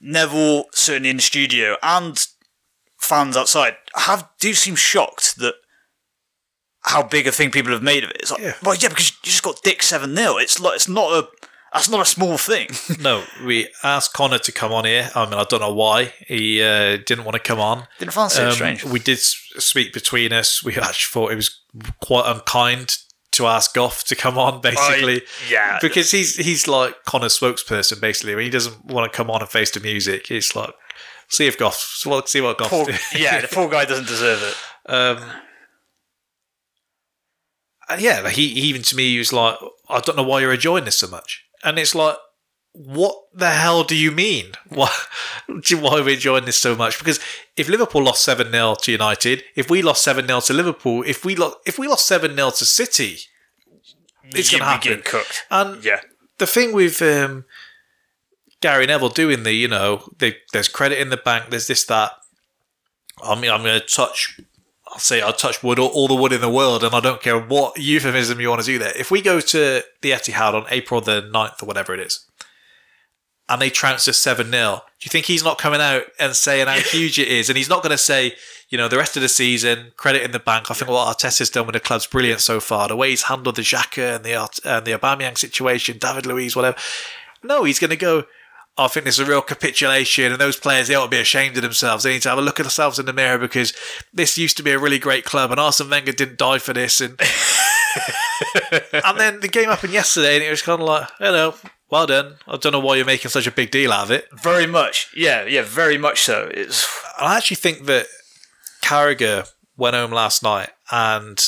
Neville 0.00 0.64
certainly 0.72 1.10
in 1.10 1.16
the 1.16 1.22
studio 1.22 1.76
and 1.82 2.26
fans 2.98 3.36
outside 3.36 3.76
have 3.94 4.28
do 4.38 4.52
seem 4.52 4.76
shocked 4.76 5.38
that 5.38 5.54
how 6.82 7.02
big 7.02 7.26
a 7.26 7.32
thing 7.32 7.50
people 7.50 7.72
have 7.72 7.82
made 7.82 8.04
of 8.04 8.10
it. 8.10 8.16
It's 8.20 8.30
like, 8.30 8.40
Yeah. 8.40 8.54
well, 8.62 8.74
yeah, 8.74 8.88
because 8.88 9.10
you 9.10 9.16
just 9.22 9.42
got 9.42 9.62
Dick 9.62 9.82
seven 9.82 10.16
0 10.16 10.38
It's 10.38 10.60
like 10.60 10.76
it's 10.76 10.88
not 10.88 11.12
a 11.12 11.28
that's 11.72 11.88
not 11.88 12.00
a 12.00 12.04
small 12.04 12.36
thing. 12.36 12.68
no, 13.00 13.22
we 13.44 13.68
asked 13.84 14.12
Connor 14.12 14.38
to 14.38 14.50
come 14.52 14.72
on 14.72 14.84
here. 14.86 15.08
I 15.14 15.24
mean, 15.24 15.34
I 15.34 15.44
don't 15.44 15.60
know 15.60 15.72
why 15.72 16.12
he 16.26 16.60
uh, 16.62 16.96
didn't 16.96 17.24
want 17.24 17.34
to 17.34 17.40
come 17.40 17.60
on. 17.60 17.86
Didn't 18.00 18.12
fancy 18.12 18.42
it. 18.42 18.46
Um, 18.46 18.52
Strange. 18.52 18.84
We 18.84 18.98
did 18.98 19.18
speak 19.18 19.92
between 19.92 20.32
us. 20.32 20.64
We 20.64 20.74
actually 20.76 21.12
thought 21.12 21.32
it 21.32 21.36
was 21.36 21.60
quite 22.00 22.24
unkind 22.26 22.96
to 23.32 23.46
ask 23.46 23.72
Goff 23.72 24.02
to 24.04 24.16
come 24.16 24.36
on, 24.36 24.60
basically. 24.60 25.22
yeah. 25.48 25.78
because 25.80 26.10
he's 26.10 26.36
he's 26.36 26.66
like 26.66 27.04
Connor's 27.04 27.38
spokesperson, 27.38 28.00
basically. 28.00 28.34
When 28.34 28.44
he 28.44 28.50
doesn't 28.50 28.86
want 28.86 29.10
to 29.10 29.16
come 29.16 29.30
on 29.30 29.40
and 29.40 29.48
face 29.48 29.70
the 29.70 29.78
music, 29.78 30.26
he's 30.26 30.56
like, 30.56 30.74
see 31.28 31.46
if 31.46 31.56
Goff, 31.56 32.02
well, 32.04 32.26
see 32.26 32.40
what 32.40 32.58
Goff. 32.58 32.70
Poor, 32.70 32.86
yeah, 33.16 33.40
the 33.40 33.48
poor 33.48 33.68
guy 33.68 33.84
doesn't 33.84 34.08
deserve 34.08 34.42
it. 34.42 34.56
Um, 34.86 35.18
yeah, 37.98 38.28
he 38.30 38.48
he 38.48 38.60
even 38.68 38.82
to 38.82 38.96
me 38.96 39.10
he 39.12 39.18
was 39.18 39.32
like, 39.32 39.56
I 39.88 40.00
don't 40.00 40.16
know 40.16 40.22
why 40.22 40.40
you're 40.40 40.52
enjoying 40.54 40.84
this 40.84 40.96
so 40.96 41.08
much, 41.08 41.44
and 41.64 41.78
it's 41.78 41.94
like, 41.94 42.16
what 42.72 43.14
the 43.34 43.50
hell 43.50 43.82
do 43.84 43.96
you 43.96 44.10
mean? 44.12 44.52
Why 44.68 44.90
why 45.48 45.98
are 45.98 46.04
we 46.04 46.14
enjoying 46.14 46.44
this 46.44 46.58
so 46.58 46.76
much? 46.76 46.98
Because 47.00 47.18
if 47.56 47.68
Liverpool 47.68 48.04
lost 48.04 48.22
seven 48.24 48.52
0 48.52 48.76
to 48.82 48.92
United, 48.92 49.42
if 49.56 49.68
we 49.68 49.82
lost 49.82 50.04
seven 50.04 50.26
0 50.28 50.40
to 50.42 50.52
Liverpool, 50.52 51.02
if 51.04 51.24
we 51.24 51.34
lost 51.34 51.56
if 51.66 51.78
we 51.80 51.88
lost 51.88 52.06
seven 52.06 52.36
0 52.36 52.50
to 52.50 52.64
City, 52.64 53.18
it's 54.24 54.50
going 54.50 54.60
to 54.60 54.66
happen. 54.66 55.02
cooked. 55.04 55.44
And 55.50 55.84
Yeah. 55.84 56.00
the 56.38 56.46
thing 56.46 56.72
with 56.72 57.02
um, 57.02 57.44
Gary 58.60 58.86
Neville 58.86 59.08
doing 59.08 59.42
the, 59.42 59.52
you 59.52 59.66
know, 59.68 60.08
they, 60.18 60.36
there's 60.52 60.68
credit 60.68 61.00
in 61.00 61.10
the 61.10 61.16
bank, 61.16 61.50
there's 61.50 61.66
this, 61.66 61.84
that. 61.86 62.12
I 63.22 63.34
mean, 63.38 63.50
I'm 63.50 63.62
going 63.62 63.80
to 63.80 63.86
touch, 63.86 64.40
I'll 64.90 64.98
say 64.98 65.20
I'll 65.20 65.32
touch 65.32 65.62
wood, 65.62 65.78
all, 65.78 65.88
all 65.88 66.08
the 66.08 66.14
wood 66.14 66.32
in 66.32 66.40
the 66.40 66.50
world, 66.50 66.82
and 66.82 66.94
I 66.94 67.00
don't 67.00 67.22
care 67.22 67.38
what 67.38 67.78
euphemism 67.78 68.40
you 68.40 68.48
want 68.48 68.60
to 68.62 68.66
do 68.66 68.78
there. 68.78 68.92
If 68.96 69.10
we 69.10 69.22
go 69.22 69.40
to 69.40 69.82
the 70.00 70.10
Etihad 70.10 70.54
on 70.54 70.66
April 70.70 71.00
the 71.00 71.22
9th 71.22 71.62
or 71.62 71.66
whatever 71.66 71.94
it 71.94 72.00
is, 72.00 72.26
and 73.48 73.60
they 73.60 73.70
trounce 73.70 74.06
us 74.08 74.16
7 74.16 74.50
0, 74.50 74.82
do 75.00 75.04
you 75.04 75.10
think 75.10 75.26
he's 75.26 75.44
not 75.44 75.58
coming 75.58 75.80
out 75.80 76.04
and 76.18 76.34
saying 76.34 76.66
how 76.66 76.74
huge 76.78 77.18
it 77.18 77.28
is? 77.28 77.48
And 77.48 77.56
he's 77.56 77.68
not 77.68 77.82
going 77.82 77.90
to 77.90 77.98
say, 77.98 78.34
you 78.68 78.78
know, 78.78 78.88
the 78.88 78.96
rest 78.96 79.16
of 79.16 79.22
the 79.22 79.28
season, 79.28 79.92
credit 79.96 80.22
in 80.22 80.30
the 80.30 80.38
bank. 80.38 80.70
I 80.70 80.74
think 80.74 80.90
what 80.90 81.16
Arteta's 81.16 81.50
done 81.50 81.66
with 81.66 81.74
the 81.74 81.80
club's 81.80 82.06
brilliant 82.06 82.40
so 82.40 82.60
far. 82.60 82.88
The 82.88 82.96
way 82.96 83.10
he's 83.10 83.24
handled 83.24 83.56
the 83.56 83.62
Xhaka 83.62 84.16
and 84.16 84.24
the 84.24 84.34
Art- 84.34 84.60
and 84.64 84.86
the 84.86 84.92
Aubameyang 84.92 85.38
situation, 85.38 85.98
David 85.98 86.26
Luiz, 86.26 86.54
whatever. 86.54 86.76
No, 87.42 87.64
he's 87.64 87.78
going 87.78 87.90
to 87.90 87.96
go. 87.96 88.24
I 88.78 88.88
think 88.88 89.04
this 89.04 89.18
is 89.18 89.26
a 89.26 89.30
real 89.30 89.42
capitulation, 89.42 90.32
and 90.32 90.40
those 90.40 90.56
players 90.56 90.88
they 90.88 90.94
ought 90.94 91.04
to 91.04 91.10
be 91.10 91.18
ashamed 91.18 91.56
of 91.56 91.62
themselves. 91.62 92.04
They 92.04 92.14
need 92.14 92.22
to 92.22 92.30
have 92.30 92.38
a 92.38 92.42
look 92.42 92.60
at 92.60 92.62
themselves 92.62 92.98
in 92.98 93.06
the 93.06 93.12
mirror 93.12 93.38
because 93.38 93.74
this 94.12 94.38
used 94.38 94.56
to 94.56 94.62
be 94.62 94.70
a 94.70 94.78
really 94.78 94.98
great 94.98 95.24
club, 95.24 95.50
and 95.50 95.60
Arsene 95.60 95.90
Wenger 95.90 96.12
didn't 96.12 96.38
die 96.38 96.58
for 96.58 96.72
this. 96.72 97.00
And 97.00 97.20
and 99.04 99.18
then 99.18 99.40
the 99.40 99.48
game 99.48 99.66
happened 99.66 99.92
yesterday, 99.92 100.36
and 100.36 100.44
it 100.44 100.50
was 100.50 100.62
kind 100.62 100.80
of 100.80 100.88
like, 100.88 101.08
hello, 101.18 101.54
well 101.90 102.06
done. 102.06 102.36
I 102.46 102.56
don't 102.56 102.72
know 102.72 102.80
why 102.80 102.96
you're 102.96 103.04
making 103.04 103.30
such 103.30 103.46
a 103.46 103.52
big 103.52 103.70
deal 103.70 103.92
out 103.92 104.04
of 104.04 104.10
it. 104.12 104.28
Very 104.42 104.66
much. 104.66 105.12
Yeah, 105.14 105.44
yeah, 105.44 105.62
very 105.62 105.98
much 105.98 106.22
so. 106.22 106.50
It's 106.54 106.86
I 107.18 107.36
actually 107.36 107.56
think 107.56 107.86
that 107.86 108.06
Carragher 108.82 109.48
went 109.76 109.96
home 109.96 110.12
last 110.12 110.42
night 110.42 110.70
and 110.90 111.42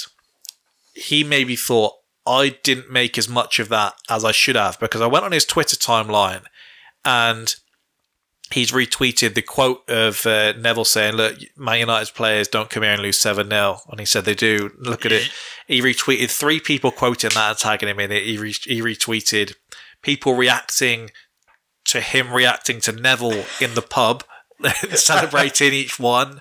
he 0.95 1.25
maybe 1.25 1.57
thought 1.57 1.95
I 2.27 2.57
didn't 2.62 2.91
make 2.91 3.18
as 3.18 3.29
much 3.29 3.59
of 3.59 3.68
that 3.70 3.95
as 4.09 4.25
I 4.25 4.33
should 4.33 4.57
have 4.57 4.79
because 4.79 5.01
I 5.01 5.07
went 5.07 5.25
on 5.25 5.33
his 5.33 5.45
Twitter 5.45 5.77
timeline 5.77 6.45
and 7.05 7.55
he's 8.53 8.70
retweeted 8.70 9.34
the 9.34 9.42
quote 9.42 9.88
of 9.88 10.26
uh, 10.26 10.53
Neville 10.53 10.84
saying, 10.84 11.14
"Look, 11.14 11.38
Man 11.57 11.80
United's 11.80 12.11
players 12.11 12.48
don't 12.48 12.70
come 12.70 12.82
here 12.82 12.92
and 12.92 13.03
lose 13.03 13.18
seven 13.18 13.50
0 13.50 13.80
and 13.90 14.00
he 14.00 14.07
said 14.07 14.24
they 14.24 14.34
do. 14.34 14.70
Look 14.78 15.07
at 15.07 15.12
it. 15.12 15.30
He 15.68 15.80
retweeted 15.80 16.30
three 16.30 16.61
people 16.61 16.90
quoting 16.90 17.30
that 17.34 17.50
and 17.50 17.59
tagging 17.59 17.88
him 17.88 18.00
in 18.00 18.11
it. 18.11 18.24
He, 18.24 18.36
re- 18.36 18.53
he 18.64 18.82
retweeted 18.82 19.55
people 20.03 20.34
reacting 20.34 21.11
to 21.86 22.00
him 22.00 22.32
reacting 22.32 22.80
to 22.80 22.92
Neville 22.92 23.44
in 23.61 23.74
the 23.74 23.80
pub, 23.80 24.24
celebrating 24.94 25.72
each 25.72 25.98
one. 25.98 26.40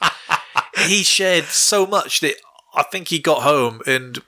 He 0.85 1.03
shared 1.03 1.45
so 1.45 1.85
much 1.85 2.19
that 2.21 2.35
I 2.73 2.83
think 2.83 3.07
he 3.07 3.19
got 3.19 3.43
home 3.43 3.81
and 3.85 4.19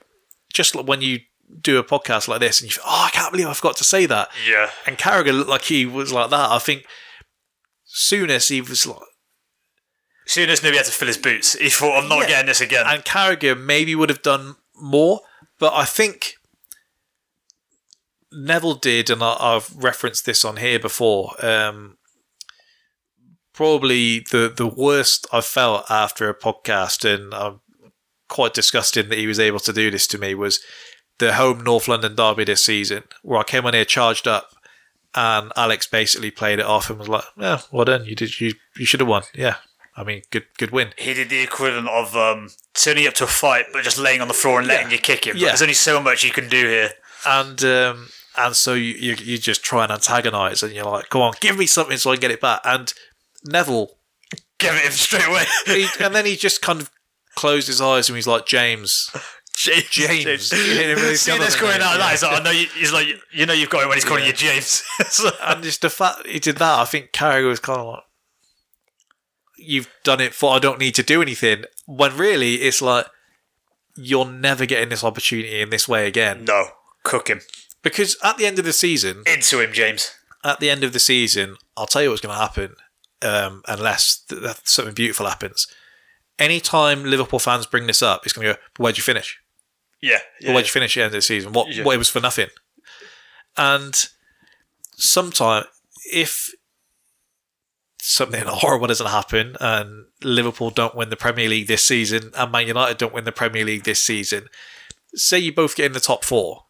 just 0.52 0.74
when 0.74 1.02
you 1.02 1.20
do 1.60 1.78
a 1.78 1.84
podcast 1.84 2.28
like 2.28 2.40
this 2.40 2.60
and 2.60 2.74
you, 2.74 2.82
oh, 2.84 3.04
I 3.06 3.10
can't 3.10 3.30
believe 3.32 3.46
I 3.46 3.54
forgot 3.54 3.76
to 3.78 3.84
say 3.84 4.06
that. 4.06 4.28
yeah. 4.48 4.70
And 4.86 4.98
Carragher 4.98 5.32
looked 5.36 5.50
like 5.50 5.62
he 5.62 5.86
was 5.86 6.12
like 6.12 6.30
that. 6.30 6.50
I 6.50 6.58
think 6.58 6.84
Souness 7.94 8.48
he 8.50 8.60
was 8.60 8.86
like, 8.86 8.98
Souness 10.28 10.62
knew 10.62 10.70
he 10.70 10.76
had 10.76 10.86
to 10.86 10.92
fill 10.92 11.08
his 11.08 11.18
boots, 11.18 11.52
he 11.58 11.68
thought, 11.70 12.02
"I'm 12.02 12.08
not 12.08 12.22
Yeah. 12.22 12.28
getting 12.28 12.46
this 12.46 12.60
again." 12.60 12.84
and 12.86 13.04
Carragher 13.04 13.58
maybe 13.60 13.94
would 13.94 14.08
have 14.08 14.22
done 14.22 14.56
more, 14.74 15.20
but 15.58 15.72
I 15.74 15.84
think 15.84 16.34
Neville 18.32 18.74
did, 18.74 19.10
and 19.10 19.22
I, 19.22 19.36
I've 19.38 19.74
referenced 19.76 20.26
this 20.26 20.44
on 20.44 20.56
here 20.56 20.78
before. 20.80 21.34
Um, 21.44 21.98
probably 23.52 24.20
the 24.30 24.52
the 24.54 24.66
worst 24.66 25.26
I 25.32 25.40
felt 25.40 25.88
after 25.90 26.28
a 26.28 26.34
podcast, 26.38 27.04
and 27.04 27.32
I'm 27.32 27.60
quite 28.28 28.54
disgusted 28.54 29.08
that 29.10 29.18
he 29.18 29.26
was 29.26 29.38
able 29.38 29.60
to 29.60 29.72
do 29.72 29.90
this 29.90 30.06
to 30.08 30.18
me. 30.18 30.34
Was 30.34 30.58
the 31.18 31.34
home 31.34 31.62
North 31.62 31.88
London 31.88 32.14
derby 32.14 32.44
this 32.44 32.64
season, 32.64 33.04
where 33.22 33.38
I 33.38 33.44
came 33.44 33.66
on 33.66 33.74
here 33.74 33.84
charged 33.84 34.26
up, 34.26 34.50
and 35.14 35.52
Alex 35.56 35.86
basically 35.86 36.30
played 36.30 36.58
it 36.58 36.66
off 36.66 36.90
and 36.90 36.98
was 36.98 37.08
like, 37.08 37.24
"Yeah, 37.36 37.60
well 37.70 37.84
done, 37.84 38.04
you 38.04 38.14
did, 38.14 38.40
you 38.40 38.54
you 38.76 38.86
should 38.86 39.00
have 39.00 39.08
won, 39.08 39.22
yeah." 39.34 39.56
I 39.96 40.02
mean, 40.02 40.22
good 40.30 40.46
good 40.58 40.70
win. 40.70 40.92
He 40.98 41.14
did 41.14 41.30
the 41.30 41.40
equivalent 41.40 41.88
of 41.88 42.16
um, 42.16 42.50
turning 42.74 43.06
up 43.06 43.14
to 43.14 43.24
a 43.24 43.28
fight, 43.28 43.66
but 43.72 43.84
just 43.84 43.98
laying 43.98 44.20
on 44.20 44.28
the 44.28 44.34
floor 44.34 44.58
and 44.58 44.66
letting 44.66 44.90
you 44.90 44.98
kick 44.98 45.26
him. 45.26 45.36
Yeah. 45.36 45.48
There's 45.48 45.62
only 45.62 45.74
so 45.74 46.02
much 46.02 46.24
you 46.24 46.32
can 46.32 46.48
do 46.48 46.66
here. 46.66 46.90
and 47.24 47.62
um, 47.64 48.08
and 48.36 48.56
so 48.56 48.74
you, 48.74 48.94
you 48.94 49.16
you 49.22 49.38
just 49.38 49.62
try 49.62 49.84
and 49.84 49.92
antagonize, 49.92 50.62
and 50.62 50.72
you're 50.72 50.84
like, 50.84 51.10
"Come 51.10 51.22
on, 51.22 51.34
give 51.40 51.56
me 51.56 51.66
something 51.66 51.96
so 51.96 52.10
I 52.10 52.14
can 52.16 52.22
get 52.22 52.30
it 52.32 52.40
back." 52.40 52.60
And 52.64 52.92
Neville, 53.44 53.90
Give 54.58 54.74
it 54.74 54.84
him 54.84 54.92
straight 54.92 55.26
away. 55.26 55.44
he, 55.66 55.86
and 56.00 56.14
then 56.14 56.24
he 56.26 56.36
just 56.36 56.62
kind 56.62 56.80
of 56.80 56.90
closed 57.34 57.66
his 57.66 57.80
eyes 57.80 58.08
and 58.08 58.16
he's 58.16 58.26
like, 58.26 58.46
"James, 58.46 59.10
James. 59.90 60.24
James." 60.24 60.52
You 60.52 60.58
hit 60.74 60.90
him 60.90 60.96
with 60.96 61.10
his 61.10 61.22
See 61.22 61.38
this 61.38 61.58
going 61.60 61.80
out 61.80 61.92
head, 61.92 62.00
that. 62.00 62.04
yeah. 62.06 62.10
He's 62.10 62.22
like, 62.22 62.40
I 62.40 62.44
know 62.44 62.50
you, 62.50 62.66
he's 62.76 62.92
like, 62.92 63.06
you 63.32 63.46
know, 63.46 63.52
you've 63.52 63.70
got 63.70 63.82
him 63.82 63.88
when 63.88 63.96
he's 63.96 64.04
calling 64.04 64.22
Yeah. 64.24 64.30
you 64.30 64.34
James. 64.36 64.82
So- 65.08 65.30
and 65.42 65.62
just 65.62 65.82
the 65.82 65.90
fact 65.90 66.26
he 66.26 66.38
did 66.38 66.56
that, 66.56 66.78
I 66.80 66.84
think 66.84 67.12
Carragher 67.12 67.48
was 67.48 67.60
kind 67.60 67.80
of 67.80 67.86
like, 67.86 68.02
"You've 69.56 69.88
done 70.04 70.20
it 70.20 70.34
for 70.34 70.54
I 70.54 70.58
don't 70.58 70.78
need 70.78 70.94
to 70.96 71.02
do 71.02 71.22
anything." 71.22 71.64
When 71.86 72.16
really, 72.16 72.56
it's 72.56 72.82
like 72.82 73.06
you're 73.96 74.24
never 74.30 74.66
getting 74.66 74.88
this 74.88 75.04
opportunity 75.04 75.60
in 75.60 75.70
this 75.70 75.86
way 75.88 76.06
again. 76.06 76.44
no, 76.44 76.68
cook 77.04 77.28
him 77.28 77.40
Because 77.82 78.16
at 78.24 78.36
the 78.38 78.46
end 78.46 78.58
of 78.58 78.64
the 78.64 78.72
season, 78.72 79.22
into 79.26 79.60
him, 79.60 79.72
James. 79.72 80.10
at 80.42 80.58
the 80.60 80.68
end 80.70 80.82
of 80.82 80.92
the 80.92 80.98
season, 80.98 81.56
I'll 81.76 81.86
tell 81.86 82.02
you 82.02 82.08
what's 82.10 82.20
going 82.20 82.34
to 82.34 82.40
happen, 82.40 82.74
um, 83.22 83.62
unless 83.68 84.24
th- 84.28 84.56
something 84.64 84.94
beautiful 84.94 85.26
happens. 85.26 85.66
Anytime 86.40 87.04
Liverpool 87.04 87.38
fans 87.38 87.66
bring 87.66 87.86
this 87.86 88.02
up, 88.02 88.22
it's 88.24 88.32
going 88.32 88.48
to 88.48 88.54
go, 88.54 88.60
"Where'd 88.78 88.96
you 88.96 89.04
finish? 89.04 89.38
Yeah, 90.04 90.18
yeah. 90.40 90.52
Where'd 90.52 90.66
you 90.66 90.72
finish 90.72 90.96
at 90.96 91.00
the 91.00 91.04
end 91.04 91.14
of 91.14 91.18
the 91.18 91.22
season? 91.22 91.52
What? 91.52 91.72
Yeah. 91.72 91.84
What? 91.84 91.94
It 91.94 91.98
was 91.98 92.08
for 92.08 92.20
nothing." 92.20 92.48
And 93.56 93.94
sometime, 94.96 95.64
if 96.12 96.50
something 98.00 98.42
horrible 98.46 98.86
doesn't 98.86 99.06
happen 99.06 99.56
and 99.60 100.06
Liverpool 100.22 100.70
don't 100.70 100.94
win 100.94 101.08
the 101.08 101.16
Premier 101.16 101.48
League 101.48 101.66
this 101.66 101.82
season 101.82 102.32
and 102.36 102.52
Man 102.52 102.66
United 102.66 102.98
don't 102.98 103.14
win 103.14 103.24
the 103.24 103.32
Premier 103.32 103.64
League 103.64 103.84
this 103.84 104.02
season, 104.02 104.48
say 105.14 105.38
you 105.38 105.54
both 105.54 105.74
get 105.74 105.86
in 105.86 105.92
the 105.92 106.00
top 106.00 106.22
four. 106.22 106.64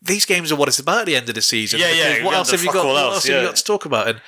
These 0.00 0.24
games 0.24 0.50
are 0.50 0.56
what 0.56 0.68
it's 0.68 0.78
about 0.78 1.00
at 1.00 1.06
the 1.06 1.16
end 1.16 1.28
of 1.28 1.34
the 1.34 1.42
season. 1.42 1.80
Yeah, 1.80 1.92
yeah, 1.92 2.24
What 2.24 2.34
else 2.34 2.50
have 2.50 2.62
you 2.62 2.72
got? 2.72 2.86
all 2.86 2.94
What 2.94 3.02
else, 3.02 3.14
else 3.16 3.26
have 3.26 3.42
you 3.42 3.48
got 3.48 3.56
to 3.56 3.64
talk 3.64 3.84
about? 3.84 4.08
And 4.08 4.20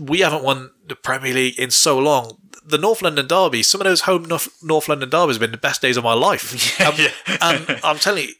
we 0.00 0.20
haven't 0.20 0.42
won 0.42 0.70
the 0.86 0.96
Premier 0.96 1.34
League 1.34 1.58
in 1.58 1.70
so 1.70 1.98
long. 1.98 2.38
The 2.66 2.78
North 2.78 3.02
London 3.02 3.26
derby, 3.26 3.62
some 3.62 3.80
of 3.80 3.84
those 3.84 4.02
home 4.02 4.24
North, 4.24 4.48
North 4.62 4.88
London 4.88 5.10
derbies 5.10 5.36
have 5.36 5.40
been 5.40 5.50
the 5.50 5.56
best 5.58 5.82
days 5.82 5.96
of 5.96 6.04
my 6.04 6.14
life. 6.14 6.78
Yeah, 6.80 6.88
Um, 6.88 6.94
yeah. 6.98 7.10
and 7.42 7.80
I'm 7.84 7.98
telling 7.98 8.24
you, 8.28 8.34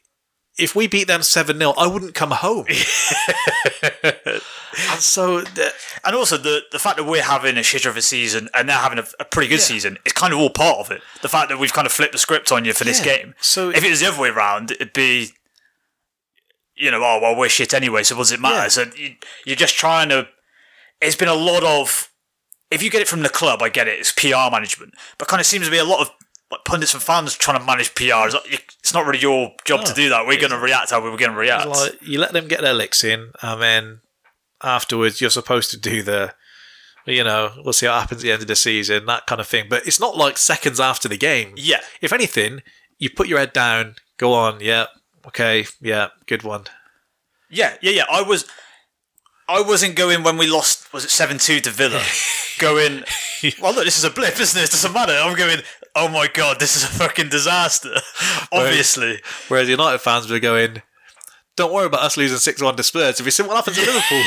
if 0.57 0.75
we 0.75 0.87
beat 0.87 1.09
them 1.09 1.23
7 1.23 1.59
0, 1.59 1.75
I 1.77 1.87
wouldn't 1.89 2.15
come 2.15 2.31
home. 2.31 2.65
and 3.93 5.01
so, 5.01 5.41
the, 5.43 5.73
And 6.05 6.15
also 6.17 6.37
the 6.37 6.63
the 6.73 6.79
fact 6.79 6.97
that 6.97 7.05
we're 7.05 7.23
having 7.23 7.57
a 7.57 7.61
shitter 7.61 7.87
of 7.91 7.97
a 7.97 8.03
season 8.03 8.49
and 8.55 8.69
they're 8.69 8.77
having 8.77 8.99
a, 8.99 9.05
a 9.21 9.25
pretty 9.25 9.49
good 9.49 9.61
season 9.61 9.99
is 10.05 10.13
kind 10.13 10.33
of 10.33 10.39
all 10.39 10.51
part 10.51 10.79
of 10.79 10.91
it. 10.91 11.03
The 11.23 11.29
fact 11.29 11.49
that 11.49 11.59
we've 11.59 11.73
kind 11.73 11.87
of 11.87 11.93
flipped 11.93 12.13
the 12.13 12.19
script 12.19 12.53
on 12.53 12.65
you 12.65 12.73
for 12.73 12.85
this 12.85 13.01
game. 13.01 13.35
So- 13.41 13.71
if 13.71 13.85
it 13.85 13.91
was 13.91 14.01
the 14.01 14.07
other 14.07 14.21
way 14.21 14.29
around, 14.29 14.71
it'd 14.73 14.93
be, 14.93 15.31
you 16.77 16.91
know, 16.91 17.03
oh 17.03 17.19
well, 17.21 17.37
we're 17.37 17.49
shit 17.49 17.75
anyway. 17.75 18.03
So 18.05 18.15
what 18.17 18.23
does 18.23 18.33
it 18.33 18.41
matter? 18.41 18.57
Yeah. 18.57 18.69
So 18.69 18.85
you, 18.97 19.15
you're 19.45 19.57
just 19.57 19.77
trying 19.77 20.09
to. 20.11 20.29
It's 21.01 21.17
been 21.17 21.29
a 21.29 21.35
lot 21.35 21.63
of. 21.65 22.11
If 22.75 22.83
you 22.83 22.91
get 22.91 23.03
it 23.03 23.09
from 23.09 23.23
the 23.23 23.29
club, 23.29 23.63
I 23.63 23.69
get 23.69 23.89
it. 23.89 23.99
It's 23.99 24.13
PR 24.13 24.51
management, 24.51 24.95
but 25.19 25.29
kind 25.29 25.41
of 25.41 25.47
seems 25.47 25.67
to 25.67 25.71
be 25.71 25.79
a 25.79 25.85
lot 25.85 26.01
of 26.01 26.11
like 26.51 26.65
pundits 26.65 26.95
and 26.95 27.03
fans 27.03 27.35
trying 27.35 27.59
to 27.59 27.65
manage 27.65 27.95
PR. 27.95 28.27
It's, 28.27 28.35
not, 28.35 28.47
it's 28.47 28.95
not 28.95 29.07
really 29.07 29.21
your 29.21 29.53
job 29.65 29.85
to 29.85 29.93
oh, 29.93 29.95
do 29.95 30.09
that. 30.11 30.27
We're 30.27 30.39
going 30.41 30.53
to 30.53 30.59
react 30.59 30.91
how 30.91 31.03
we're 31.03 31.17
going 31.17 31.33
to 31.33 31.37
react. 31.37 31.67
like, 31.67 32.03
you 32.03 32.19
let 32.19 32.33
them 32.33 32.49
get 32.49 32.61
their 32.61 32.75
licks 32.75 33.03
in, 33.03 33.33
and 33.43 33.61
then 33.61 34.01
afterwards, 34.63 35.21
you're 35.21 35.31
supposed 35.31 35.71
to 35.71 35.79
do 35.79 36.03
the, 36.03 36.35
you 37.07 37.25
know, 37.25 37.53
we'll 37.65 37.73
see 37.73 37.87
what 37.87 38.01
happens 38.01 38.21
at 38.21 38.25
the 38.25 38.33
end 38.33 38.43
of 38.43 38.49
the 38.49 38.57
season, 38.57 39.07
that 39.07 39.27
kind 39.27 39.41
of 39.41 39.47
thing. 39.47 39.67
But 39.69 39.87
it's 39.87 40.01
not 40.01 40.17
like 40.17 40.39
seconds 40.39 40.81
after 40.81 41.09
the 41.09 41.17
game. 41.17 41.55
yeah, 41.57 41.81
If 42.01 42.13
anything, 42.13 42.63
you 42.99 43.11
put 43.11 43.29
your 43.29 43.39
head 43.39 43.53
down, 43.53 43.97
go 44.17 44.33
on, 44.33 44.61
yeah, 44.61 44.87
okay, 45.27 45.67
yeah, 45.81 46.09
good 46.27 46.43
one. 46.43 46.65
Yeah, 47.51 47.77
yeah, 47.81 47.91
yeah. 47.91 48.05
I 48.11 48.23
was, 48.23 48.47
I 49.49 49.61
wasn't 49.61 49.97
going 49.97 50.23
when 50.23 50.37
we 50.37 50.47
lost. 50.47 50.93
Was 50.93 51.05
it 51.05 51.11
seven 51.11 51.39
two 51.39 51.61
to 51.61 51.71
Villa? 51.71 52.03
going. 52.59 53.05
Well, 53.61 53.75
look, 53.75 53.85
this 53.85 53.99
is 53.99 54.05
a 54.05 54.11
blip, 54.11 54.41
isn't 54.41 54.59
it? 54.59 54.65
It 54.65 54.71
doesn't 54.71 54.95
matter. 54.95 55.13
I'm 55.13 55.37
going. 55.37 55.59
Oh 55.95 56.09
my 56.09 56.29
god, 56.33 56.59
this 56.61 56.77
is 56.77 56.83
a 56.85 56.87
fucking 56.87 57.29
disaster. 57.29 57.95
Obviously, 58.53 59.21
Whereas 59.49 59.69
United 59.69 59.99
fans 59.99 60.31
were 60.31 60.39
going, 60.39 60.81
don't 61.55 61.71
worry 61.71 61.85
about 61.85 62.01
us 62.01 62.17
losing 62.17 62.39
6 62.39 62.63
1 62.63 62.77
to 62.77 62.83
Spurs. 62.83 63.21
If 63.21 63.27
you 63.27 63.31
see 63.31 63.43
what 63.43 63.57
happens 63.57 63.77
to 63.77 63.83
Liverpool. 63.85 64.23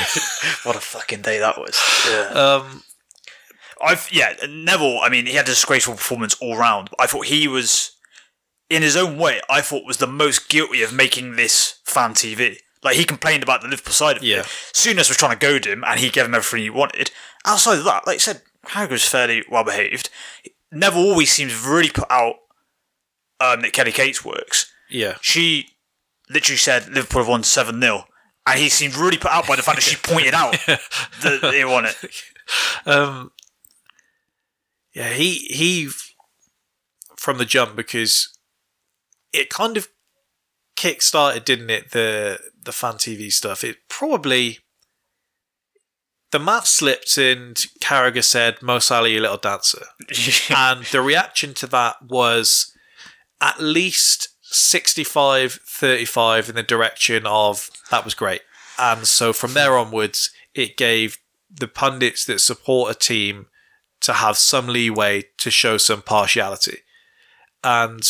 what 0.64 0.76
a 0.76 0.80
fucking 0.80 1.24
day 1.24 1.40
that 1.40 1.58
was. 1.58 1.82
Yeah. 2.08 2.28
um, 2.28 2.84
I've 3.82 4.08
yeah. 4.12 4.36
Neville. 4.48 5.00
I 5.00 5.10
mean, 5.10 5.26
he 5.26 5.34
had 5.34 5.46
a 5.46 5.50
disgraceful 5.50 5.96
performance 5.96 6.36
all 6.40 6.56
round. 6.56 6.90
I 7.00 7.08
thought 7.08 7.26
he 7.26 7.48
was, 7.48 7.96
in 8.70 8.84
his 8.84 8.96
own 8.96 9.18
way, 9.18 9.42
I 9.50 9.62
thought 9.62 9.86
was 9.86 9.98
the 9.98 10.06
most 10.06 10.48
guilty 10.48 10.84
of 10.84 10.94
making 10.94 11.38
this 11.38 11.80
fan 11.86 12.14
TV. 12.14 12.58
Like 12.84 12.96
he 12.96 13.06
complained 13.06 13.44
about 13.44 13.62
the 13.62 13.68
Liverpool 13.68 13.94
side 13.94 14.18
of 14.18 14.24
it. 14.24 14.28
Yeah. 14.28 14.40
it. 14.40 14.46
Souness 14.46 15.10
was 15.10 15.18
trying 15.18 15.38
to 15.38 15.46
goad 15.46 15.66
him, 15.66 15.84
and 15.86 16.00
he 16.00 16.10
gave 16.10 16.26
him 16.26 16.36
everything 16.36 16.64
he 16.64 16.70
wanted. 16.70 17.12
Outside 17.46 17.80
of 17.80 17.86
that, 17.86 18.06
like 18.06 18.16
I 18.16 18.18
said, 18.18 18.42
was 18.90 19.08
fairly 19.08 19.44
well 19.50 19.64
behaved. 19.64 20.10
Neville 20.72 21.10
always 21.10 21.32
seems 21.32 21.66
really 21.66 21.90
put 21.90 22.10
out 22.12 22.36
um, 23.40 23.62
that 23.62 23.74
Kelly 23.74 23.92
Cates 23.92 24.24
works. 24.24 24.72
yeah. 24.90 25.16
She 25.22 25.70
literally 26.30 26.58
said 26.58 26.90
Liverpool 26.90 27.22
have 27.22 27.30
won 27.30 27.44
seven 27.44 27.80
0 27.80 28.04
and 28.48 28.60
he 28.60 28.70
seemed 28.70 28.96
really 28.96 29.18
put 29.18 29.32
out 29.32 29.48
by 29.48 29.56
the 29.56 29.62
fact 29.62 29.78
that 29.78 29.84
she 29.84 29.98
pointed 29.98 30.34
out 30.34 30.52
that 31.22 31.40
they 31.42 31.66
won 31.66 31.86
it. 31.86 31.96
Um, 32.86 33.32
yeah, 34.94 35.10
he 35.10 35.34
he 35.50 35.90
from 37.18 37.38
the 37.38 37.46
jump 37.46 37.76
because 37.76 38.38
it 39.34 39.50
kind 39.50 39.76
of 39.76 39.90
kick-started, 40.78 41.44
didn't 41.44 41.70
it? 41.70 41.92
The 41.92 42.40
the 42.64 42.72
fan 42.72 42.94
TV 42.94 43.30
stuff. 43.32 43.66
It 43.66 43.78
probably 43.90 44.60
the 46.32 46.40
mat 46.40 46.68
slipped 46.68 47.18
and 47.18 47.56
Carragher 47.82 48.24
said, 48.24 48.62
"Mo 48.62 48.80
Salah, 48.80 49.10
you 49.10 49.20
little 49.20 49.38
dancer," 49.38 49.88
and 50.56 50.86
the 50.86 51.02
reaction 51.02 51.54
to 51.56 51.68
that 51.68 52.02
was 52.04 52.74
at 53.42 53.60
least 53.60 54.30
65 54.42 55.54
35 55.54 56.50
in 56.50 56.56
the 56.56 56.64
direction 56.64 57.26
of 57.26 57.70
that 57.92 58.06
was 58.06 58.14
great. 58.14 58.42
And 58.80 59.08
so 59.08 59.34
from 59.34 59.54
there 59.54 59.78
onwards, 59.78 60.32
it 60.54 60.78
gave 60.78 61.18
the 61.50 61.68
pundits 61.68 62.26
that 62.26 62.40
support 62.40 62.96
a 62.96 62.98
team 62.98 63.48
to 64.02 64.14
have 64.14 64.38
some 64.38 64.68
leeway 64.68 65.26
to 65.40 65.50
show 65.50 65.78
some 65.78 66.02
partiality. 66.02 66.80
And 67.64 68.08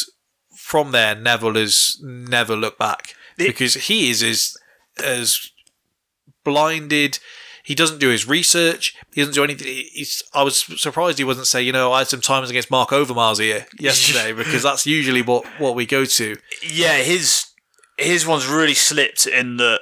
from 0.67 0.91
there, 0.91 1.15
Neville 1.15 1.55
has 1.55 1.97
never 2.01 2.53
looked 2.55 2.77
back 2.77 3.13
because 3.37 3.73
he 3.75 4.09
is 4.09 4.21
as, 4.21 4.57
as 5.01 5.49
blinded. 6.43 7.19
He 7.63 7.73
doesn't 7.75 7.99
do 7.99 8.09
his 8.09 8.27
research. 8.27 8.93
He 9.13 9.21
doesn't 9.21 9.33
do 9.33 9.43
anything. 9.45 9.67
He's, 9.67 10.21
I 10.33 10.43
was 10.43 10.63
surprised 10.81 11.17
he 11.19 11.23
wasn't 11.23 11.47
say, 11.47 11.61
you 11.61 11.71
know, 11.71 11.93
I 11.93 11.99
had 11.99 12.07
some 12.07 12.19
times 12.21 12.49
against 12.49 12.69
Marc 12.71 12.89
Overmars 12.89 13.39
here 13.39 13.65
yesterday 13.79 14.33
because 14.33 14.63
that's 14.63 14.85
usually 14.85 15.21
what, 15.21 15.45
what 15.57 15.73
we 15.75 15.85
go 15.85 16.03
to. 16.03 16.35
yeah, 16.69 16.97
his 16.97 17.45
his 17.97 18.27
one's 18.27 18.45
really 18.47 18.73
slipped 18.73 19.25
in 19.25 19.55
the. 19.57 19.79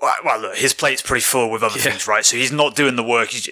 Well, 0.00 0.14
well, 0.24 0.40
look, 0.40 0.56
his 0.56 0.74
plate's 0.74 1.00
pretty 1.02 1.22
full 1.22 1.50
with 1.50 1.62
other 1.62 1.76
Yeah. 1.78 1.84
things, 1.84 2.06
right? 2.06 2.24
So 2.24 2.36
he's 2.36 2.52
not 2.52 2.76
doing 2.76 2.96
the 2.96 3.02
work 3.02 3.30
he's 3.30 3.48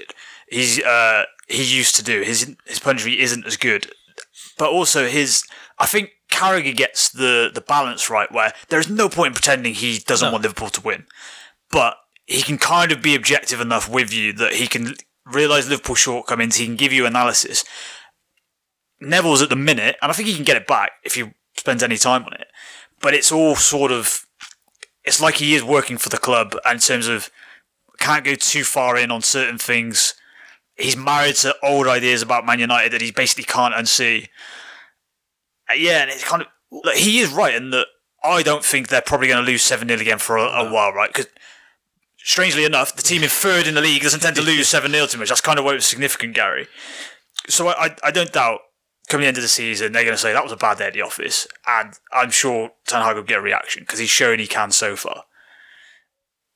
he's 0.51 0.79
uh, 0.83 1.25
he 1.49 1.63
used 1.65 1.97
to 1.97 2.03
do. 2.05 2.21
His 2.21 2.55
his 2.67 2.79
punditry 2.81 3.17
isn't 3.19 3.47
as 3.47 3.57
good, 3.57 3.91
but 4.59 4.69
also 4.71 5.07
his. 5.07 5.43
I 5.83 5.87
think 5.87 6.11
Carragher 6.31 6.75
gets 6.75 7.11
the 7.11 7.51
the 7.53 7.61
balance 7.61 8.09
right, 8.09 8.31
where 8.33 8.53
there 8.69 8.81
is 8.81 8.89
no 8.89 9.09
point 9.09 9.29
in 9.31 9.35
pretending 9.35 9.75
he 9.75 9.99
doesn't 9.99 10.29
No. 10.29 10.33
want 10.33 10.43
Liverpool 10.45 10.71
to 10.71 10.81
win, 10.81 11.07
but 11.71 11.97
he 12.27 12.41
can 12.43 12.57
kind 12.57 12.93
of 12.93 13.03
be 13.03 13.15
objective 13.17 13.61
enough 13.61 13.89
with 13.89 14.13
you 14.13 14.33
that 14.35 14.55
he 14.55 14.67
can 14.69 14.95
realise 15.27 15.69
Liverpool 15.69 15.97
shortcomings. 15.97 16.57
He 16.57 16.67
can 16.67 16.77
give 16.77 16.93
you 16.93 17.05
analysis. 17.05 17.65
Neville's 19.01 19.43
at 19.43 19.49
the 19.49 19.57
minute, 19.57 19.97
and 20.01 20.11
I 20.11 20.15
think 20.15 20.29
he 20.29 20.35
can 20.35 20.45
get 20.45 20.57
it 20.57 20.67
back 20.69 20.93
if 21.05 21.17
he 21.17 21.33
spends 21.57 21.83
any 21.83 21.97
time 21.97 22.25
on 22.25 22.33
it. 22.35 22.47
But 23.01 23.15
it's 23.15 23.33
all 23.33 23.57
sort 23.57 23.91
of, 23.91 24.25
it's 25.05 25.21
like 25.21 25.37
he 25.37 25.55
is 25.57 25.65
working 25.65 25.99
for 25.99 26.09
the 26.09 26.19
club 26.19 26.55
in 26.71 26.79
terms 26.79 27.09
of 27.09 27.29
can't 27.99 28.25
go 28.25 28.37
too 28.37 28.63
far 28.63 28.97
in 28.97 29.11
on 29.11 29.21
certain 29.23 29.59
things. 29.59 30.15
He's 30.77 30.97
married 30.97 31.35
to 31.37 31.57
old 31.63 31.89
ideas 31.89 32.23
about 32.23 32.47
Man 32.47 32.61
United 32.61 32.93
that 32.93 33.03
he 33.03 33.11
basically 33.11 33.45
can't 33.45 33.75
unsee. 33.75 34.29
Uh, 35.73 35.77
Yeah, 35.77 36.03
and 36.03 36.11
it's 36.11 36.25
kind 36.25 36.43
of 36.43 36.49
like, 36.85 36.97
he 36.97 37.21
is 37.21 37.33
right 37.33 37.55
in 37.55 37.71
that 37.71 37.87
I 38.25 38.43
don't 38.43 38.65
think 38.65 38.89
they're 38.89 39.03
probably 39.03 39.29
going 39.29 39.45
to 39.45 39.51
lose 39.51 39.63
seven 39.63 39.89
0 39.89 40.01
again 40.01 40.19
for 40.19 40.37
a, 40.37 40.45
a 40.45 40.73
while, 40.73 40.93
right? 40.93 41.11
Because 41.11 41.27
strangely 42.19 42.65
enough, 42.65 42.95
the 42.95 43.03
team 43.03 43.23
in 43.23 43.29
third 43.29 43.67
in 43.67 43.75
the 43.75 43.81
league 43.81 44.03
doesn't 44.03 44.21
tend 44.21 44.37
to 44.37 44.43
lose 44.43 44.69
seven 44.69 44.93
0 44.93 45.07
too 45.07 45.19
much. 45.19 45.29
That's 45.29 45.41
kind 45.41 45.59
of 45.59 45.65
why 45.65 45.73
it 45.73 45.77
was 45.77 45.87
significant, 45.87 46.35
Gary. 46.35 46.69
So 47.49 47.69
I, 47.69 47.87
I, 47.87 47.97
I 48.05 48.11
don't 48.11 48.33
doubt 48.33 48.61
coming 49.09 49.27
into 49.27 49.41
the 49.41 49.49
season 49.49 49.93
they're 49.93 50.05
going 50.05 50.15
to 50.15 50.21
say 50.21 50.33
that 50.33 50.45
was 50.45 50.53
a 50.53 50.57
bad 50.57 50.79
day 50.79 50.87
at 50.87 50.95
the 50.95 51.03
office, 51.03 51.47
and 51.67 51.95
I'm 52.13 52.31
sure 52.31 52.71
Ten 52.87 53.03
Hag 53.03 53.17
will 53.17 53.23
get 53.23 53.39
a 53.39 53.43
reaction 53.43 53.83
because 53.83 53.99
he's 53.99 54.11
shown 54.11 54.39
he 54.39 54.47
can 54.47 54.71
so 54.71 54.97
far. 54.97 55.25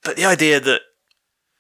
But 0.02 0.16
the 0.16 0.24
idea 0.24 0.60
that 0.60 0.82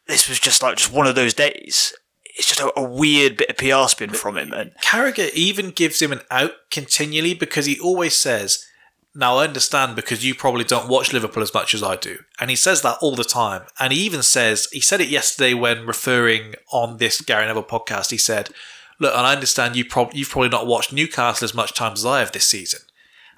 this 0.06 0.28
was 0.28 0.38
just 0.38 0.62
like 0.62 0.76
just 0.76 0.92
one 0.92 1.06
of 1.06 1.16
those 1.16 1.34
days, 1.34 1.92
it's 2.36 2.48
just 2.48 2.60
a, 2.60 2.72
a 2.78 2.82
weird 2.82 3.38
bit 3.38 3.50
of 3.50 3.56
PR 3.56 3.88
spin 3.88 4.10
from 4.10 4.36
him. 4.36 4.52
And 4.52 4.72
Carragher 4.82 5.32
even 5.32 5.70
gives 5.70 6.00
him 6.00 6.12
an 6.12 6.20
out 6.30 6.52
continually 6.70 7.34
because 7.34 7.66
he 7.66 7.80
always 7.80 8.14
says, 8.14 8.66
Now 9.14 9.38
I 9.38 9.44
understand 9.44 9.96
because 9.96 10.24
you 10.24 10.34
probably 10.34 10.64
don't 10.64 10.88
watch 10.88 11.12
Liverpool 11.12 11.42
as 11.42 11.54
much 11.54 11.74
as 11.74 11.82
I 11.82 11.96
do. 11.96 12.18
And 12.38 12.50
he 12.50 12.56
says 12.56 12.82
that 12.82 12.98
all 13.00 13.16
the 13.16 13.24
time. 13.24 13.62
And 13.80 13.92
he 13.92 14.00
even 14.00 14.22
says, 14.22 14.68
he 14.70 14.80
said 14.80 15.00
it 15.00 15.08
yesterday 15.08 15.54
when 15.54 15.86
referring 15.86 16.54
on 16.70 16.98
this 16.98 17.20
Gary 17.22 17.46
Neville 17.46 17.64
podcast. 17.64 18.10
He 18.10 18.18
said, 18.18 18.50
Look, 18.98 19.14
and 19.14 19.26
I 19.26 19.34
understand 19.34 19.76
you 19.76 19.84
prob- 19.84 20.14
you've 20.14 20.30
probably 20.30 20.50
not 20.50 20.66
watched 20.66 20.92
Newcastle 20.92 21.44
as 21.44 21.54
much 21.54 21.74
times 21.74 22.00
as 22.00 22.06
I 22.06 22.20
have 22.20 22.32
this 22.32 22.46
season. 22.46 22.80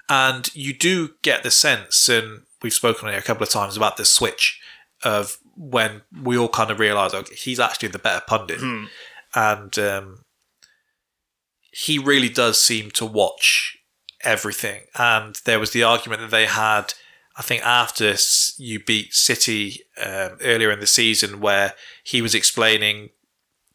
And 0.07 0.53
you 0.55 0.73
do 0.73 1.11
get 1.21 1.43
the 1.43 1.51
sense, 1.51 2.09
and 2.09 2.41
we've 2.61 2.73
spoken 2.73 3.07
on 3.07 3.13
it 3.13 3.17
a 3.17 3.21
couple 3.21 3.43
of 3.43 3.49
times 3.49 3.77
about 3.77 3.97
this 3.97 4.09
switch 4.09 4.59
of 5.03 5.37
when 5.61 6.01
we 6.23 6.37
all 6.37 6.47
kind 6.47 6.71
of 6.71 6.79
realise, 6.79 7.13
okay, 7.13 7.35
he's 7.35 7.59
actually 7.59 7.89
the 7.89 7.99
better 7.99 8.23
pundit. 8.25 8.61
And 9.35 9.77
um, 9.77 10.23
he 11.71 11.99
really 11.99 12.29
does 12.29 12.63
seem 12.63 12.91
to 12.91 13.05
watch 13.05 13.77
everything. 14.23 14.83
And 14.97 15.35
there 15.43 15.59
was 15.59 15.71
the 15.71 15.83
argument 15.83 16.21
that 16.21 16.31
they 16.31 16.45
had, 16.45 16.93
I 17.35 17.41
think, 17.41 17.61
after 17.65 18.15
you 18.57 18.81
beat 18.81 19.13
City 19.13 19.81
um, 20.01 20.37
earlier 20.41 20.71
in 20.71 20.79
the 20.79 20.87
season, 20.87 21.41
where 21.41 21.73
he 22.05 22.21
was 22.21 22.33
explaining 22.33 23.09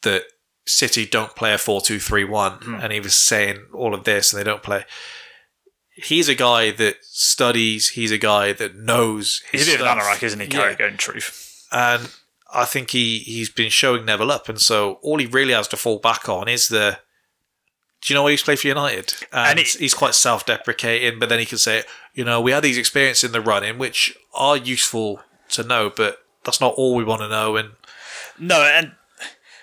that 0.03 0.23
City 0.67 1.05
don't 1.05 1.37
play 1.37 1.53
a 1.53 1.59
4 1.59 1.83
2 1.83 1.99
3 1.99 2.25
1. 2.25 2.81
And 2.83 2.93
he 2.95 3.01
was 3.01 3.15
saying 3.15 3.67
all 3.75 3.93
of 3.93 4.05
this 4.05 4.33
and 4.33 4.41
they 4.41 4.45
don't 4.45 4.63
play. 4.63 4.85
He's 5.97 6.29
a 6.31 6.35
guy 6.35 6.71
that 6.73 6.97
studies, 7.05 7.91
he's 7.91 8.11
a 8.11 8.19
guy 8.19 8.53
that 8.55 8.75
knows 8.75 9.43
his 9.53 9.67
he's 9.67 9.75
a 9.75 9.79
bit 9.79 9.87
of 9.87 9.99
an 9.99 9.99
anorak, 10.03 10.23
isn't 10.23 10.41
he, 10.41 10.49
Yeah. 10.49 10.87
In 10.89 10.97
truth? 10.97 11.43
And 11.75 12.11
I 12.53 12.65
think 12.65 12.91
he, 12.91 13.19
he's 13.19 13.51
been 13.51 13.69
showing 13.71 14.05
Neville 14.05 14.31
up. 14.31 14.49
And 14.49 14.61
so 14.61 14.99
all 15.03 15.19
he 15.19 15.27
really 15.27 15.53
has 15.53 15.69
to 15.69 15.77
fall 15.77 15.99
back 15.99 16.29
on 16.29 16.49
is 16.49 16.69
the. 16.69 16.99
Do 18.01 18.13
you 18.13 18.19
know 18.19 18.23
why 18.25 18.33
he's 18.33 18.43
played 18.43 18.59
for 18.61 18.69
United? 18.69 19.15
And, 19.33 19.51
And 19.51 19.59
it- 19.59 19.69
he's 19.79 19.95
quite 19.95 20.15
self 20.15 20.45
deprecating, 20.47 21.19
but 21.19 21.29
then 21.31 21.39
he 21.39 21.47
can 21.47 21.59
say, 21.59 21.83
you 22.15 22.25
know, 22.25 22.41
we 22.41 22.53
had 22.53 22.63
these 22.63 22.79
experiences 22.79 23.25
in 23.25 23.33
the 23.33 23.41
running, 23.41 23.79
which 23.79 24.17
are 24.35 24.57
useful 24.57 25.21
to 25.51 25.63
know, 25.65 25.91
but 25.95 26.19
that's 26.45 26.61
not 26.61 26.75
all 26.75 26.95
we 26.95 27.03
want 27.05 27.23
to 27.23 27.29
know. 27.29 27.57
And 27.57 27.71
No, 28.39 28.63
and 28.63 28.93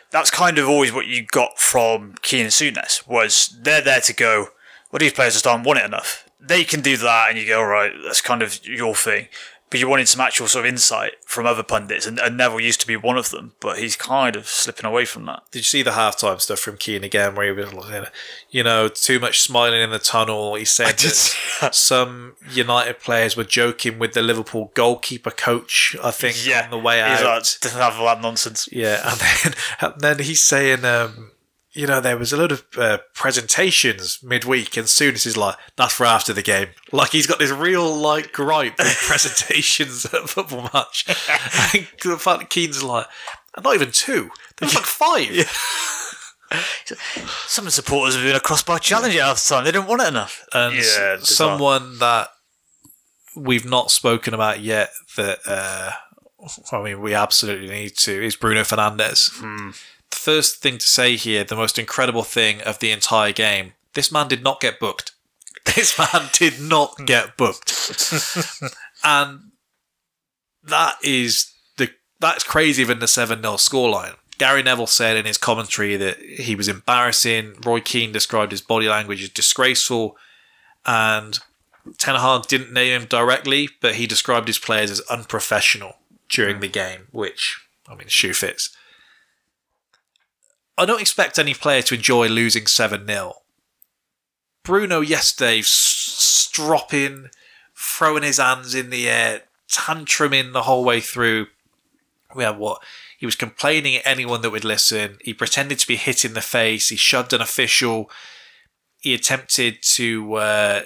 that's 0.09 0.32
kind 0.32 0.57
of 0.57 0.68
always 0.68 0.91
what 0.91 1.05
you 1.05 1.24
got 1.26 1.59
from 1.59 2.16
Keane 2.24 2.41
and 2.45 2.51
Souness 2.51 3.07
was 3.07 3.55
they're 3.62 3.82
there 3.82 4.01
to 4.01 4.14
go. 4.14 4.47
Well, 4.91 4.99
these 4.99 5.14
players 5.14 5.34
just 5.34 5.45
aren't 5.47 5.66
want 5.66 5.80
it 5.80 5.86
enough. 5.86 6.28
They 6.39 6.64
can 6.64 6.82
do 6.82 6.97
that, 6.97 7.30
and 7.30 7.38
you 7.38 7.45
go, 7.47 7.59
all 7.59 7.68
right, 7.68 7.93
that's 8.03 8.20
kind 8.22 8.41
of 8.41 8.66
your 8.66 8.95
thing. 8.95 9.28
But 9.72 9.80
you 9.80 9.88
wanted 9.88 10.07
some 10.09 10.22
actual 10.22 10.47
sort 10.47 10.65
of 10.65 10.69
insight 10.72 11.13
from 11.26 11.47
other 11.47 11.63
pundits, 11.63 12.05
and, 12.05 12.19
and 12.19 12.38
Neville 12.38 12.59
used 12.59 12.82
to 12.82 12.88
be 12.88 12.95
one 12.97 13.17
of 13.17 13.30
them, 13.30 13.53
but 13.59 13.80
he's 13.80 13.95
kind 13.95 14.36
of 14.36 14.47
slipping 14.47 14.86
away 14.86 15.05
from 15.05 15.26
that. 15.26 15.43
did 15.49 15.59
you 15.59 15.63
see 15.63 15.82
the 15.82 15.91
halftime 15.91 16.39
stuff 16.39 16.59
from 16.59 16.76
Keane 16.78 17.03
again, 17.05 17.34
where 17.36 17.45
he 17.45 17.51
was, 17.53 17.74
like, 17.74 18.11
you 18.49 18.63
know, 18.63 18.89
too 18.89 19.19
much 19.19 19.39
smiling 19.41 19.82
in 19.82 19.89
the 19.89 19.97
tunnel? 19.97 20.55
He 20.55 20.65
said 20.65 20.97
that 21.61 21.74
some 21.74 22.36
United 22.51 22.99
players 22.99 23.36
were 23.38 23.45
joking 23.45 23.97
with 23.97 24.13
the 24.13 24.22
Liverpool 24.22 24.72
goalkeeper 24.74 25.32
coach, 25.32 25.95
I 26.03 26.11
think, 26.11 26.45
Yeah, 26.45 26.65
on 26.65 26.69
the 26.72 26.78
way 26.78 26.99
out. 27.01 27.11
he's 27.17 27.26
like, 27.26 27.43
doesn't 27.61 27.80
have 27.82 27.97
all 27.97 28.05
that 28.07 28.22
nonsense. 28.22 28.67
Yeah, 28.72 29.09
and 29.09 29.19
then 29.19 29.53
and 29.93 30.01
then 30.01 30.19
he's 30.19 30.43
saying, 30.43 30.84
um, 30.84 31.32
you 31.74 31.88
know, 31.88 32.01
there 32.01 32.17
was 32.17 32.34
a 32.34 32.38
lot 32.38 32.51
of 32.51 32.65
uh, 32.78 32.97
presentations 33.13 34.19
midweek, 34.22 34.76
and 34.76 34.88
Souness 34.88 35.26
is 35.26 35.38
like, 35.38 35.55
"That's 35.78 35.93
for 35.93 36.05
after 36.05 36.34
the 36.34 36.41
game." 36.41 36.69
Like 36.91 37.11
he's 37.11 37.28
got 37.28 37.39
this 37.39 37.51
real 37.51 37.93
like 37.95 38.34
gripe 38.34 38.78
with 38.78 38.97
presentations 39.07 40.05
at 40.05 40.13
a 40.13 40.28
football 40.28 40.63
match. 40.74 41.05
I 41.09 41.67
think 41.72 42.01
the 42.01 42.17
fact 42.17 42.39
that 42.39 42.49
Keane's 42.49 42.84
like, 42.84 43.07
not 43.63 43.76
even 43.76 43.91
two, 43.91 44.30
there's 44.57 44.76
like 44.76 44.86
five. 44.86 45.30
Some 47.47 47.63
of 47.63 47.67
the 47.67 47.72
supporters 47.72 48.15
have 48.15 48.24
been 48.26 48.36
a 48.36 48.41
crossbar 48.41 48.80
challenge 48.80 49.15
at 49.15 49.22
half 49.22 49.45
time. 49.45 49.63
They 49.63 49.72
didn't 49.72 49.88
want 49.88 50.01
it 50.01 50.09
enough. 50.09 50.45
And 50.53 50.76
Yeah, 50.76 51.17
someone 51.22 51.99
that 51.99 52.30
we've 53.36 53.65
not 53.65 53.91
spoken 53.91 54.34
about 54.34 54.59
yet 54.59 54.89
that 55.15 55.39
uh, 55.45 55.91
I 56.74 56.84
mean 56.84 56.99
we 56.99 57.13
absolutely 57.13 57.69
need 57.69 57.95
to 57.99 58.26
is 58.26 58.36
Bruno 58.36 58.61
Fernandes. 58.63 59.32
The 59.39 59.74
first 60.16 60.62
thing 60.62 60.78
to 60.78 60.86
say 60.86 61.16
here, 61.16 61.43
the 61.43 61.55
most 61.55 61.80
incredible 61.80 62.24
thing 62.24 62.62
of 62.62 62.80
the 62.80 62.91
entire 62.91 63.32
game, 63.32 63.74
this 63.93 64.12
man 64.12 64.28
did 64.28 64.43
not 64.43 64.59
get 64.59 64.80
booked. 64.80 65.14
This 65.76 65.97
man 65.97 66.28
did 66.34 66.59
not 66.59 67.05
get 67.05 67.38
booked, 67.38 67.72
and 69.03 69.51
that 70.64 70.95
is 71.03 71.53
the 71.78 71.89
that's 72.20 72.43
crazy 72.43 72.84
than 72.84 72.97
the 72.97 73.07
seven 73.07 73.41
0 73.41 73.53
scoreline. 73.53 74.16
Gary 74.39 74.64
Neville 74.64 74.88
said 74.88 75.18
in 75.18 75.26
his 75.26 75.38
commentary 75.38 75.95
that 75.97 76.18
he 76.18 76.55
was 76.55 76.68
embarrassing. 76.68 77.53
Roy 77.64 77.80
Keane 77.80 78.12
described 78.12 78.51
his 78.51 78.62
body 78.62 78.89
language 78.89 79.22
as 79.22 79.30
disgraceful, 79.30 80.18
and 80.84 81.38
Ten 81.99 82.16
Hag 82.16 82.47
didn't 82.47 82.74
name 82.74 83.01
him 83.01 83.07
directly, 83.07 83.70
but 83.82 83.95
he 83.95 84.07
described 84.07 84.47
his 84.47 84.57
players 84.57 84.89
as 84.89 85.01
unprofessional 85.01 85.97
during 86.28 86.55
hmm. 86.55 86.62
the 86.62 86.70
game, 86.70 87.07
which 87.12 87.64
I 87.88 87.95
mean, 87.95 88.07
shoe 88.07 88.34
fits. 88.34 88.76
I 90.78 90.86
don't 90.86 91.01
expect 91.01 91.38
any 91.38 91.53
player 91.53 91.82
to 91.84 91.95
enjoy 91.95 92.28
losing 92.28 92.65
7 92.65 93.05
0. 93.05 93.34
Bruno 94.63 95.01
yesterday 95.01 95.61
stropping, 95.63 97.30
throwing 97.76 98.24
his 98.24 98.38
hands 98.38 98.76
in 98.76 98.89
the 98.89 99.09
air, 99.09 99.43
tantruming 99.69 100.53
the 100.53 100.63
whole 100.63 100.84
way 100.84 101.01
through. 101.01 101.47
We 102.36 102.43
had 102.43 102.57
what? 102.57 102.82
He 103.17 103.26
was 103.26 103.36
complaining 103.36 103.95
at 103.95 104.05
anyone 104.05 104.41
that 104.41 104.51
would 104.51 104.63
listen. 104.63 105.17
He 105.22 105.34
pretended 105.34 105.80
to 105.80 105.88
be 105.88 105.95
hit 105.95 106.24
in 106.26 106.34
the 106.34 106.41
face. 106.41 106.89
He 106.89 106.95
shoved 106.95 107.34
an 107.34 107.41
official. 107.41 108.09
He 108.99 109.13
attempted 109.13 109.84
to 109.95 110.34
uh, 110.36 110.82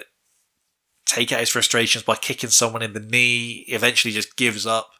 take 1.06 1.32
out 1.32 1.40
his 1.40 1.50
frustrations 1.50 2.04
by 2.04 2.16
kicking 2.16 2.50
someone 2.50 2.82
in 2.82 2.92
the 2.92 3.00
knee. 3.00 3.64
He 3.66 3.72
eventually 3.72 4.12
just 4.12 4.36
gives 4.36 4.66
up. 4.66 4.90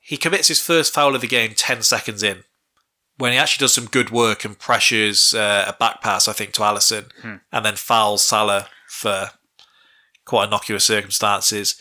He 0.00 0.16
commits 0.16 0.48
his 0.48 0.60
first 0.60 0.94
foul 0.94 1.14
of 1.14 1.20
the 1.20 1.26
game 1.26 1.54
10 1.54 1.82
seconds 1.82 2.22
in 2.22 2.44
when 3.18 3.32
he 3.32 3.38
actually 3.38 3.62
does 3.64 3.74
some 3.74 3.86
good 3.86 4.10
work 4.10 4.44
and 4.44 4.58
pressures 4.58 5.34
uh, 5.34 5.64
a 5.68 5.72
back 5.74 6.00
pass, 6.00 6.28
I 6.28 6.32
think, 6.32 6.52
to 6.54 6.62
Alisson, 6.62 7.10
and 7.52 7.64
then 7.64 7.76
fouls 7.76 8.24
Salah 8.24 8.68
for 8.88 9.30
quite 10.24 10.46
innocuous 10.46 10.84
circumstances. 10.84 11.80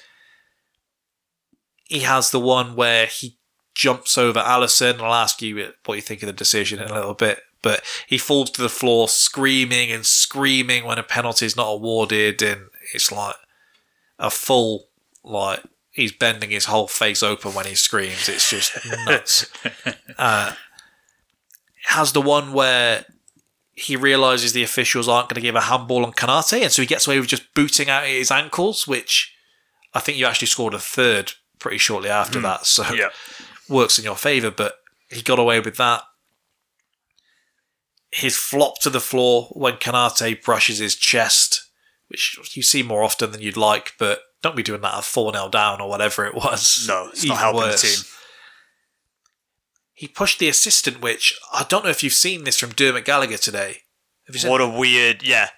He 1.85 1.99
has 1.99 2.31
the 2.31 2.39
one 2.39 2.75
where 2.75 3.05
he 3.05 3.37
jumps 3.73 4.17
over 4.17 4.39
Alisson. 4.39 4.99
I'll 4.99 5.13
ask 5.13 5.41
you 5.41 5.73
what 5.85 5.95
you 5.95 6.01
think 6.01 6.21
of 6.23 6.27
the 6.27 6.33
decision 6.33 6.79
in 6.79 6.89
a 6.89 6.93
little 6.93 7.13
bit. 7.13 7.39
But 7.61 7.83
he 8.07 8.17
falls 8.17 8.49
to 8.51 8.61
the 8.61 8.69
floor 8.69 9.07
screaming 9.07 9.91
and 9.91 10.05
screaming 10.05 10.83
when 10.83 10.97
a 10.97 11.03
penalty 11.03 11.45
is 11.45 11.55
not 11.55 11.69
awarded, 11.69 12.41
and 12.41 12.69
it's 12.93 13.11
like 13.11 13.35
a 14.17 14.29
full 14.31 14.87
like 15.23 15.61
he's 15.91 16.11
bending 16.11 16.49
his 16.49 16.65
whole 16.65 16.87
face 16.87 17.21
open 17.21 17.53
when 17.53 17.65
he 17.67 17.75
screams. 17.75 18.27
It's 18.27 18.49
just 18.49 18.77
nuts. 19.05 19.51
Uh, 20.17 20.53
has 21.85 22.13
the 22.13 22.21
one 22.21 22.53
where 22.53 23.05
he 23.73 23.95
realizes 23.95 24.53
the 24.53 24.63
officials 24.63 25.07
aren't 25.07 25.29
going 25.29 25.35
to 25.35 25.41
give 25.41 25.55
a 25.55 25.61
handball 25.61 26.05
on 26.05 26.13
Konaté, 26.13 26.61
and 26.61 26.71
so 26.71 26.81
he 26.81 26.87
gets 26.87 27.07
away 27.07 27.19
with 27.19 27.29
just 27.29 27.53
booting 27.53 27.89
out 27.89 28.05
his 28.05 28.31
ankles, 28.31 28.87
which 28.87 29.33
I 29.93 29.99
think 29.99 30.17
you 30.17 30.25
actually 30.25 30.47
scored 30.47 30.73
a 30.73 30.79
third 30.79 31.33
pretty 31.59 31.77
shortly 31.77 32.09
after 32.09 32.39
hmm. 32.39 32.43
that, 32.43 32.65
so 32.65 32.83
Yeah. 32.93 33.09
works 33.69 33.97
in 33.97 34.05
your 34.05 34.15
favour. 34.15 34.51
But 34.51 34.75
he 35.09 35.21
got 35.21 35.39
away 35.39 35.59
with 35.59 35.77
that. 35.77 36.03
His 38.11 38.37
flop 38.37 38.79
to 38.81 38.89
the 38.89 38.99
floor 38.99 39.47
when 39.51 39.75
Konaté 39.75 40.43
brushes 40.43 40.79
his 40.79 40.95
chest, 40.95 41.69
which 42.09 42.37
you 42.55 42.61
see 42.63 42.83
more 42.83 43.03
often 43.03 43.31
than 43.31 43.41
you'd 43.41 43.55
like, 43.55 43.93
but 43.97 44.21
don't 44.41 44.55
be 44.55 44.63
doing 44.63 44.81
that 44.81 44.95
at 44.95 45.03
4 45.05 45.31
0 45.33 45.49
down 45.49 45.79
or 45.79 45.87
whatever 45.87 46.25
it 46.25 46.35
was. 46.35 46.85
No, 46.87 47.07
it's 47.07 47.23
Even 47.23 47.35
not 47.35 47.41
helping 47.41 47.61
worse. 47.61 47.81
the 47.81 47.87
team. 47.87 48.05
He 50.01 50.07
pushed 50.07 50.39
the 50.39 50.49
assistant, 50.49 50.99
which 50.99 51.39
I 51.53 51.63
don't 51.69 51.83
know 51.83 51.91
if 51.91 52.01
you've 52.01 52.11
seen 52.11 52.43
this 52.43 52.57
from 52.57 52.71
Dermot 52.71 53.05
Gallagher 53.05 53.37
today. 53.37 53.81
Have 54.25 54.35
you 54.35 54.39
seen 54.39 54.49
What 54.49 54.59
a 54.59 54.67
weird, 54.67 55.21
yeah. 55.21 55.49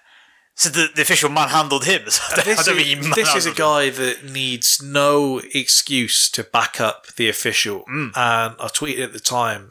So 0.54 0.68
the, 0.68 0.90
the 0.94 1.00
official 1.00 1.30
manhandled 1.30 1.86
him. 1.86 2.02
I 2.30 2.34
don't, 2.36 2.40
I 2.40 2.42
this, 2.42 2.66
don't 2.66 2.78
is, 2.78 3.14
this 3.14 3.34
is 3.34 3.46
a 3.46 3.48
manhandled 3.48 3.54
him. 3.54 3.54
guy 3.54 3.88
that 3.88 4.30
needs 4.30 4.82
no 4.82 5.40
excuse 5.54 6.28
to 6.32 6.44
back 6.44 6.78
up 6.78 7.06
the 7.16 7.26
official. 7.30 7.84
Mm. 7.90 8.08
And 8.08 8.54
I 8.60 8.66
tweeted 8.66 9.04
at 9.04 9.12
the 9.14 9.18
time, 9.18 9.70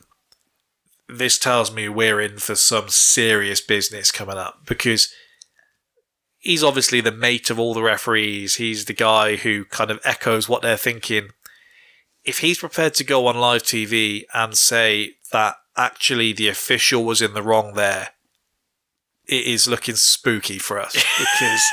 this 1.07 1.37
tells 1.37 1.71
me 1.71 1.87
we're 1.87 2.19
in 2.19 2.39
for 2.39 2.55
some 2.55 2.89
serious 2.89 3.61
business 3.61 4.09
coming 4.09 4.37
up 4.37 4.61
because 4.65 5.13
he's 6.39 6.63
obviously 6.63 6.99
the 6.99 7.11
mate 7.11 7.51
of 7.51 7.59
all 7.59 7.75
the 7.75 7.83
referees. 7.83 8.55
He's 8.55 8.85
the 8.85 8.93
guy 8.93 9.35
who 9.35 9.65
kind 9.65 9.91
of 9.91 9.99
echoes 10.03 10.49
what 10.49 10.63
they're 10.63 10.77
thinking. 10.77 11.29
If 12.25 12.39
he's 12.39 12.59
prepared 12.59 12.93
to 12.95 13.03
go 13.03 13.27
on 13.27 13.37
live 13.37 13.63
TV 13.63 14.23
and 14.33 14.57
say 14.57 15.15
that 15.31 15.55
actually 15.75 16.33
the 16.33 16.47
official 16.47 17.03
was 17.03 17.21
in 17.21 17.33
the 17.33 17.43
wrong 17.43 17.73
there, 17.73 18.09
it 19.25 19.45
is 19.45 19.67
looking 19.67 19.95
spooky 19.95 20.59
for 20.59 20.79
us 20.79 20.93
because 20.93 21.63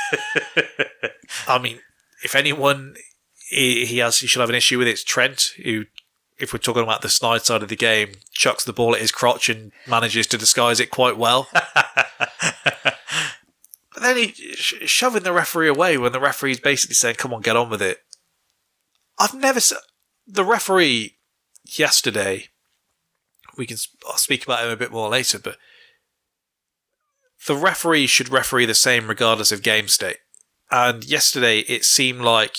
I 1.47 1.59
mean, 1.59 1.79
if 2.23 2.35
anyone 2.35 2.95
he, 3.49 3.85
he 3.85 3.97
has 3.99 4.19
he 4.19 4.27
should 4.27 4.39
have 4.39 4.49
an 4.49 4.55
issue 4.55 4.77
with 4.77 4.87
it, 4.87 4.91
it's 4.91 5.03
Trent 5.03 5.53
who 5.63 5.85
if 6.41 6.51
we're 6.51 6.59
talking 6.59 6.83
about 6.83 7.01
the 7.01 7.09
snide 7.09 7.43
side 7.43 7.61
of 7.61 7.69
the 7.69 7.75
game, 7.75 8.13
chucks 8.31 8.63
the 8.63 8.73
ball 8.73 8.95
at 8.95 9.01
his 9.01 9.11
crotch 9.11 9.47
and 9.47 9.71
manages 9.87 10.25
to 10.27 10.37
disguise 10.37 10.79
it 10.79 10.89
quite 10.89 11.15
well. 11.15 11.47
but 11.53 12.97
then 14.01 14.17
he 14.17 14.29
sh- 14.55 14.73
shoving 14.85 15.21
the 15.23 15.33
referee 15.33 15.67
away 15.67 15.97
when 15.97 16.11
the 16.11 16.19
referee's 16.19 16.59
basically 16.59 16.95
saying, 16.95 17.15
"Come 17.15 17.33
on, 17.33 17.41
get 17.41 17.55
on 17.55 17.69
with 17.69 17.81
it." 17.81 17.99
I've 19.19 19.35
never 19.35 19.59
the 20.31 20.45
referee 20.45 21.17
yesterday. 21.65 22.47
We 23.57 23.65
can 23.65 23.77
I'll 24.07 24.17
speak 24.17 24.43
about 24.43 24.63
him 24.63 24.71
a 24.71 24.77
bit 24.77 24.91
more 24.91 25.09
later, 25.09 25.37
but 25.37 25.57
the 27.47 27.55
referee 27.55 28.07
should 28.07 28.29
referee 28.29 28.65
the 28.65 28.75
same 28.75 29.07
regardless 29.07 29.51
of 29.51 29.61
game 29.61 29.87
state. 29.87 30.17
And 30.69 31.03
yesterday, 31.03 31.59
it 31.59 31.83
seemed 31.83 32.21
like 32.21 32.57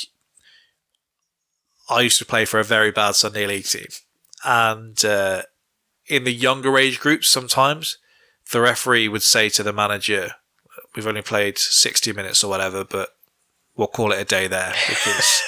I 1.88 2.02
used 2.02 2.18
to 2.18 2.26
play 2.26 2.44
for 2.44 2.60
a 2.60 2.64
very 2.64 2.90
bad 2.90 3.14
Sunday 3.14 3.46
league 3.46 3.64
team, 3.64 3.86
and 4.44 5.02
uh, 5.04 5.42
in 6.06 6.24
the 6.24 6.32
younger 6.32 6.76
age 6.78 7.00
groups, 7.00 7.28
sometimes 7.28 7.96
the 8.50 8.60
referee 8.60 9.08
would 9.08 9.22
say 9.22 9.48
to 9.48 9.62
the 9.62 9.72
manager, 9.72 10.32
"We've 10.94 11.06
only 11.06 11.22
played 11.22 11.58
sixty 11.58 12.12
minutes 12.12 12.44
or 12.44 12.50
whatever, 12.50 12.84
but 12.84 13.10
we'll 13.76 13.88
call 13.88 14.12
it 14.12 14.20
a 14.20 14.24
day 14.24 14.46
there 14.46 14.74
because 14.88 15.42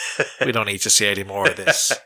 we 0.45 0.53
don't 0.53 0.67
need 0.67 0.79
to 0.79 0.91
see 0.91 1.07
any 1.07 1.25
more 1.25 1.49
of 1.49 1.57
this." 1.57 1.93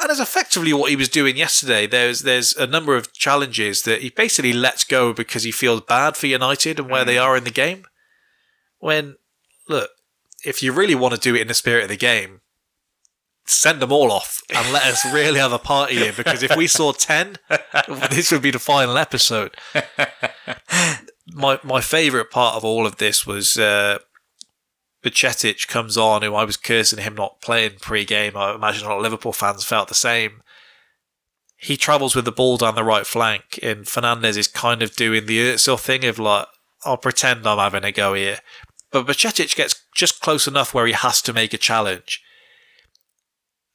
And 0.00 0.10
that's 0.10 0.20
effectively 0.20 0.72
what 0.72 0.90
he 0.90 0.96
was 0.96 1.08
doing 1.08 1.36
yesterday. 1.36 1.86
There's 1.86 2.22
there's 2.22 2.56
a 2.56 2.66
number 2.66 2.96
of 2.96 3.12
challenges 3.12 3.82
that 3.82 4.02
he 4.02 4.10
basically 4.10 4.52
lets 4.52 4.84
go 4.84 5.12
because 5.12 5.44
he 5.44 5.52
feels 5.52 5.82
bad 5.82 6.16
for 6.16 6.26
United 6.26 6.78
and 6.78 6.90
where 6.90 7.04
they 7.04 7.18
are 7.18 7.36
in 7.36 7.44
the 7.44 7.50
game. 7.50 7.84
When 8.78 9.16
look, 9.68 9.90
if 10.44 10.62
you 10.62 10.72
really 10.72 10.94
want 10.94 11.14
to 11.14 11.20
do 11.20 11.34
it 11.34 11.42
in 11.42 11.48
the 11.48 11.54
spirit 11.54 11.84
of 11.84 11.88
the 11.88 11.96
game, 11.96 12.40
send 13.46 13.80
them 13.80 13.92
all 13.92 14.10
off 14.10 14.42
and 14.54 14.72
let 14.72 14.84
us 14.84 15.04
really 15.12 15.38
have 15.38 15.52
a 15.52 15.58
party 15.58 15.96
here. 15.96 16.12
Because 16.12 16.42
if 16.42 16.56
we 16.56 16.66
saw 16.66 16.92
ten, 16.92 17.36
this 18.10 18.32
would 18.32 18.42
be 18.42 18.50
the 18.50 18.58
final 18.58 18.98
episode. 18.98 19.56
My 21.32 21.58
my 21.64 21.80
favourite 21.80 22.30
part 22.30 22.54
of 22.54 22.66
all 22.66 22.86
of 22.86 22.98
this 22.98 23.26
was 23.26 23.56
uh, 23.56 23.98
Bajcetic 25.04 25.68
comes 25.68 25.96
on, 25.98 26.22
who 26.22 26.34
I 26.34 26.44
was 26.44 26.56
cursing 26.56 26.98
him 26.98 27.14
not 27.14 27.40
playing 27.40 27.78
pre-game. 27.80 28.36
I 28.36 28.54
imagine 28.54 28.86
a 28.86 28.88
lot 28.88 28.96
of 28.96 29.02
Liverpool 29.02 29.32
fans 29.32 29.64
felt 29.64 29.88
the 29.88 29.94
same. 29.94 30.42
He 31.56 31.76
travels 31.76 32.16
with 32.16 32.24
the 32.24 32.32
ball 32.32 32.56
down 32.56 32.74
the 32.74 32.84
right 32.84 33.06
flank, 33.06 33.58
and 33.62 33.84
Fernandes 33.84 34.36
is 34.36 34.48
kind 34.48 34.82
of 34.82 34.96
doing 34.96 35.26
the 35.26 35.38
Özil 35.52 35.78
thing 35.78 36.04
of 36.04 36.18
like, 36.18 36.46
I'll 36.84 36.96
pretend 36.96 37.46
I'm 37.46 37.58
having 37.58 37.84
a 37.84 37.92
go 37.92 38.14
here. 38.14 38.38
But 38.90 39.06
Bajcetic 39.06 39.54
gets 39.56 39.74
just 39.94 40.20
close 40.20 40.46
enough 40.46 40.72
where 40.72 40.86
he 40.86 40.92
has 40.92 41.20
to 41.22 41.32
make 41.32 41.52
a 41.52 41.58
challenge. 41.58 42.22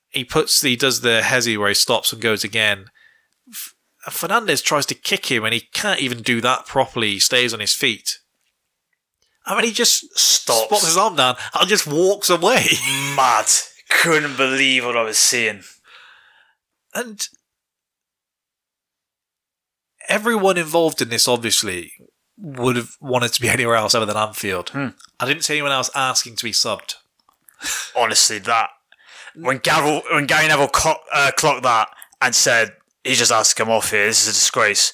He 0.10 0.24
puts 0.24 0.62
he 0.62 0.76
does 0.76 1.02
the 1.02 1.22
hezi 1.24 1.58
where 1.58 1.68
he 1.68 1.76
stops 1.76 2.12
and 2.12 2.22
goes 2.22 2.44
again. 2.44 2.86
Fernandes 4.08 4.64
tries 4.64 4.86
to 4.88 4.96
kick 4.96 5.28
him 5.28 5.44
and 5.44 5.54
he 5.54 5.60
can't 5.60 6.00
even 6.00 6.22
do 6.22 6.42
that 6.42 6.66
properly. 6.66 7.12
He 7.12 7.20
stays 7.20 7.54
on 7.54 7.60
his 7.60 7.74
feet. 7.74 8.20
I 9.50 9.56
mean, 9.56 9.66
he 9.66 9.72
just 9.74 10.18
Stops. 10.18 10.66
spots 10.66 10.86
his 10.86 10.98
arm 10.98 11.16
down 11.16 11.36
and 11.60 11.68
just 11.68 11.88
walks 11.88 12.30
away. 12.30 12.66
Mad. 13.16 13.48
Couldn't 13.90 14.38
believe 14.38 14.86
what 14.86 14.96
I 14.96 15.02
was 15.02 15.18
seeing. 15.18 15.64
And 16.94 17.28
everyone 20.08 20.58
involved 20.58 21.02
in 21.02 21.10
this 21.10 21.28
obviously 21.28 21.94
would 22.38 22.76
have 22.76 22.96
wanted 23.02 23.34
to 23.34 23.42
be 23.42 23.50
anywhere 23.50 23.76
else 23.76 23.96
other 23.96 24.06
than 24.06 24.18
Anfield. 24.18 24.70
Hmm. 24.70 24.90
I 25.20 25.26
didn't 25.26 25.44
see 25.44 25.56
anyone 25.56 25.72
else 25.72 25.90
asking 25.96 26.36
to 26.38 26.44
be 26.44 26.52
subbed. 26.52 26.96
Honestly, 27.96 28.40
that 28.40 28.70
when 29.36 29.58
Gavel, 29.58 30.02
when 30.12 30.26
Gary 30.28 30.48
Neville 30.48 30.70
uh, 31.14 31.32
clocked 31.36 31.64
that 31.64 31.90
and 32.22 32.34
said 32.34 32.74
he 33.04 33.16
just 33.16 33.32
asked 33.32 33.58
to 33.58 33.64
come 33.64 33.72
off 33.72 33.92
here, 33.92 34.06
this 34.06 34.22
is 34.24 34.30
a 34.30 34.32
disgrace. 34.34 34.94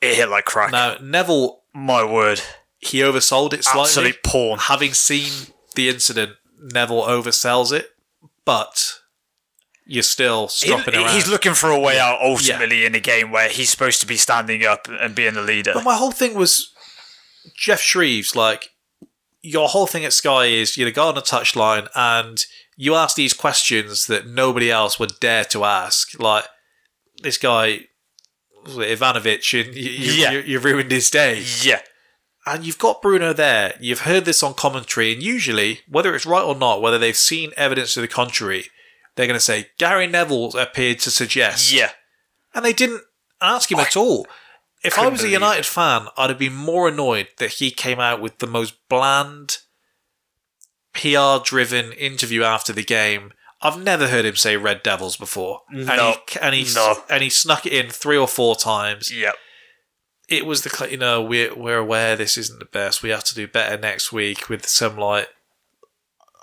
It 0.00 0.14
hit 0.14 0.28
like 0.28 0.44
crack. 0.44 0.70
Now, 0.70 0.96
Neville, 1.02 1.62
My 1.74 2.04
word, 2.04 2.40
he 2.78 2.98
oversold 3.00 3.52
it 3.52 3.64
slightly. 3.64 3.82
absolute 3.82 4.22
porn. 4.24 4.58
Having 4.60 4.94
seen 4.94 5.32
the 5.74 5.88
incident, 5.88 6.32
Neville 6.60 7.02
oversells 7.02 7.72
it, 7.72 7.90
but 8.44 8.94
you're 9.86 10.02
still 10.02 10.48
He- 10.48 10.72
around. 10.72 11.10
he's 11.14 11.28
looking 11.28 11.54
for 11.54 11.70
a 11.70 11.78
way 11.78 11.98
out 11.98 12.20
ultimately 12.22 12.84
in 12.84 12.94
a 12.94 13.00
game 13.00 13.30
where 13.30 13.48
he's 13.48 13.70
supposed 13.70 14.00
to 14.00 14.06
be 14.06 14.16
standing 14.16 14.64
up 14.64 14.86
and 14.88 15.14
being 15.14 15.34
the 15.34 15.42
leader. 15.42 15.72
But 15.74 15.84
my 15.84 15.96
whole 15.96 16.12
thing 16.12 16.34
was 16.34 16.70
Geoff 17.56 17.80
Shreeves, 17.80 18.36
like, 18.36 18.70
your 19.40 19.68
whole 19.68 19.86
thing 19.86 20.04
at 20.04 20.12
Sky 20.12 20.46
is 20.46 20.76
you're 20.76 20.84
the 20.88 20.92
guy 20.92 21.04
on 21.06 21.14
the 21.14 21.22
touchline 21.22 21.88
and 21.94 22.44
you 22.76 22.94
ask 22.94 23.16
these 23.16 23.32
questions 23.32 24.06
that 24.06 24.26
nobody 24.26 24.70
else 24.70 24.98
would 24.98 25.18
dare 25.20 25.44
to 25.44 25.64
ask. 25.64 26.18
Like, 26.20 26.44
this 27.22 27.38
guy, 27.38 27.86
Ivanovic, 28.66 29.64
and 29.64 29.74
you, 29.74 29.90
you, 29.90 30.12
Yeah. 30.12 30.30
you, 30.32 30.38
you 30.40 30.58
ruined 30.58 30.90
his 30.90 31.10
day. 31.10 31.44
Yeah, 31.62 31.80
And 32.48 32.64
you've 32.66 32.78
got 32.78 33.02
Bruno 33.02 33.32
there. 33.32 33.76
You've 33.80 34.00
heard 34.00 34.24
this 34.24 34.42
on 34.42 34.54
commentary, 34.54 35.12
and 35.12 35.22
usually, 35.22 35.80
whether 35.88 36.14
it's 36.14 36.24
right 36.26 36.42
or 36.42 36.54
not, 36.54 36.80
whether 36.80 36.98
they've 36.98 37.16
seen 37.16 37.52
evidence 37.56 37.94
to 37.94 38.00
the 38.00 38.08
contrary, 38.08 38.64
they're 39.14 39.26
going 39.26 39.38
to 39.38 39.44
say 39.44 39.66
Gary 39.78 40.06
Neville 40.06 40.56
appeared 40.56 41.00
to 41.00 41.10
suggest 41.10 41.72
yeah. 41.72 41.90
and 42.54 42.64
they 42.64 42.72
didn't 42.72 43.02
ask 43.40 43.70
him 43.70 43.80
at 43.80 43.96
all. 43.96 44.26
If 44.84 44.96
I 44.96 45.08
was 45.08 45.24
a 45.24 45.28
United 45.28 45.66
fan, 45.66 46.06
I'd 46.16 46.30
have 46.30 46.38
been 46.38 46.54
more 46.54 46.86
annoyed 46.86 47.26
that 47.38 47.54
he 47.54 47.72
came 47.72 47.98
out 47.98 48.20
with 48.20 48.38
the 48.38 48.46
most 48.46 48.74
bland, 48.88 49.58
PR 50.92 51.42
driven 51.44 51.92
interview 51.92 52.44
after 52.44 52.72
the 52.72 52.84
game. 52.84 53.32
I've 53.60 53.82
never 53.82 54.06
heard 54.06 54.24
him 54.24 54.36
say 54.36 54.56
Red 54.56 54.84
Devils 54.84 55.16
before. 55.16 55.62
And 55.68 55.86
No. 55.86 56.14
he, 56.28 56.38
and, 56.40 56.54
he, 56.54 56.72
No. 56.74 57.02
and 57.10 57.24
he 57.24 57.28
snuck 57.28 57.66
it 57.66 57.72
in 57.72 57.90
three 57.90 58.16
or 58.16 58.28
four 58.28 58.54
times. 58.54 59.12
Yep. 59.12 59.34
It 60.28 60.44
was 60.44 60.62
the, 60.62 60.88
you 60.90 60.98
know, 60.98 61.22
we're, 61.22 61.54
we're 61.54 61.78
aware 61.78 62.14
this 62.14 62.36
isn't 62.36 62.58
the 62.58 62.66
best. 62.66 63.02
We 63.02 63.08
have 63.10 63.24
to 63.24 63.34
do 63.34 63.48
better 63.48 63.78
next 63.78 64.12
week 64.12 64.48
with 64.48 64.66
some, 64.68 64.96
like, 64.98 65.28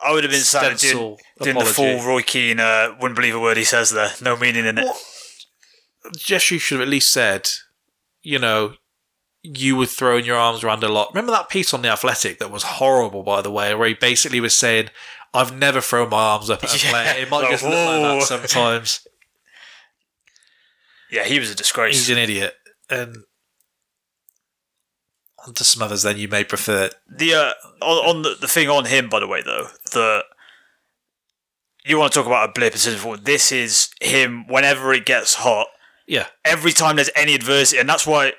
I 0.04 0.12
would 0.12 0.24
have 0.24 0.32
been 0.32 0.42
sad 0.42 0.78
doing, 0.78 1.18
doing 1.42 1.58
the 1.58 1.66
full 1.66 2.02
Roy 2.04 2.22
Keane. 2.22 2.60
Uh, 2.60 2.96
wouldn't 3.00 3.16
believe 3.16 3.36
a 3.36 3.40
word 3.40 3.58
he 3.58 3.64
says 3.64 3.92
there. 3.92 4.10
No 4.22 4.36
meaning 4.36 4.66
in 4.66 4.78
it. 4.78 4.86
What? 4.86 5.02
Jeshua 6.18 6.60
should 6.60 6.80
have 6.80 6.88
at 6.88 6.92
least 6.92 7.12
said, 7.12 7.50
you 8.22 8.38
know, 8.40 8.74
you 9.42 9.76
were 9.76 9.86
throwing 9.86 10.26
your 10.26 10.38
arms 10.38 10.64
around 10.64 10.84
a 10.84 10.90
lot. 10.90 11.10
Remember 11.14 11.32
that 11.32 11.50
piece 11.50 11.74
on 11.74 11.82
the 11.82 11.90
Athletic 11.90 12.40
that 12.40 12.52
was 12.52 12.64
horrible, 12.64 13.24
by 13.24 13.42
the 13.42 13.52
way, 13.52 13.74
where 13.76 13.88
he 13.88 13.94
basically 13.94 14.40
was 14.40 14.56
saying, 14.56 14.90
"I've 15.34 15.56
never 15.56 15.82
thrown 15.82 16.10
my 16.10 16.18
arms 16.18 16.50
up 16.50 16.64
at 16.64 16.74
a 16.74 16.78
Yeah. 16.86 16.92
player. 16.92 17.14
It 17.22 17.30
might 17.30 17.50
just 17.52 17.64
look 17.64 17.74
like 17.74 18.20
that 18.20 18.24
sometimes." 18.28 19.08
Yeah, 21.12 21.24
he 21.24 21.40
was 21.40 21.52
a 21.52 21.56
disgrace. 21.56 21.96
He's 21.96 22.10
an 22.10 22.18
idiot. 22.18 22.56
And 22.90 23.18
on 25.48 25.54
to 25.56 25.64
some 25.64 25.82
others, 25.84 26.04
then 26.04 26.18
you 26.18 26.28
may 26.28 26.44
prefer. 26.44 26.90
The 27.10 27.34
uh, 27.34 27.52
on, 27.82 28.18
on 28.18 28.22
the, 28.24 28.36
the 28.40 28.48
thing 28.48 28.70
on 28.70 28.86
him, 28.86 29.10
by 29.10 29.20
the 29.20 29.28
way, 29.28 29.42
though, 29.42 29.68
the 29.92 30.24
you 31.86 32.00
want 32.00 32.12
to 32.14 32.20
talk 32.20 32.26
about 32.26 32.50
a 32.50 32.52
blip? 32.52 32.74
This 32.74 33.52
is 33.52 33.90
him. 34.02 34.48
Whenever 34.48 34.94
it 34.94 35.06
gets 35.06 35.36
hot, 35.36 35.68
Yeah, 36.08 36.28
every 36.44 36.72
time 36.72 36.96
there's 36.96 37.12
any 37.16 37.36
adversity, 37.36 37.80
and 37.80 37.88
that's 37.88 38.08
why 38.08 38.34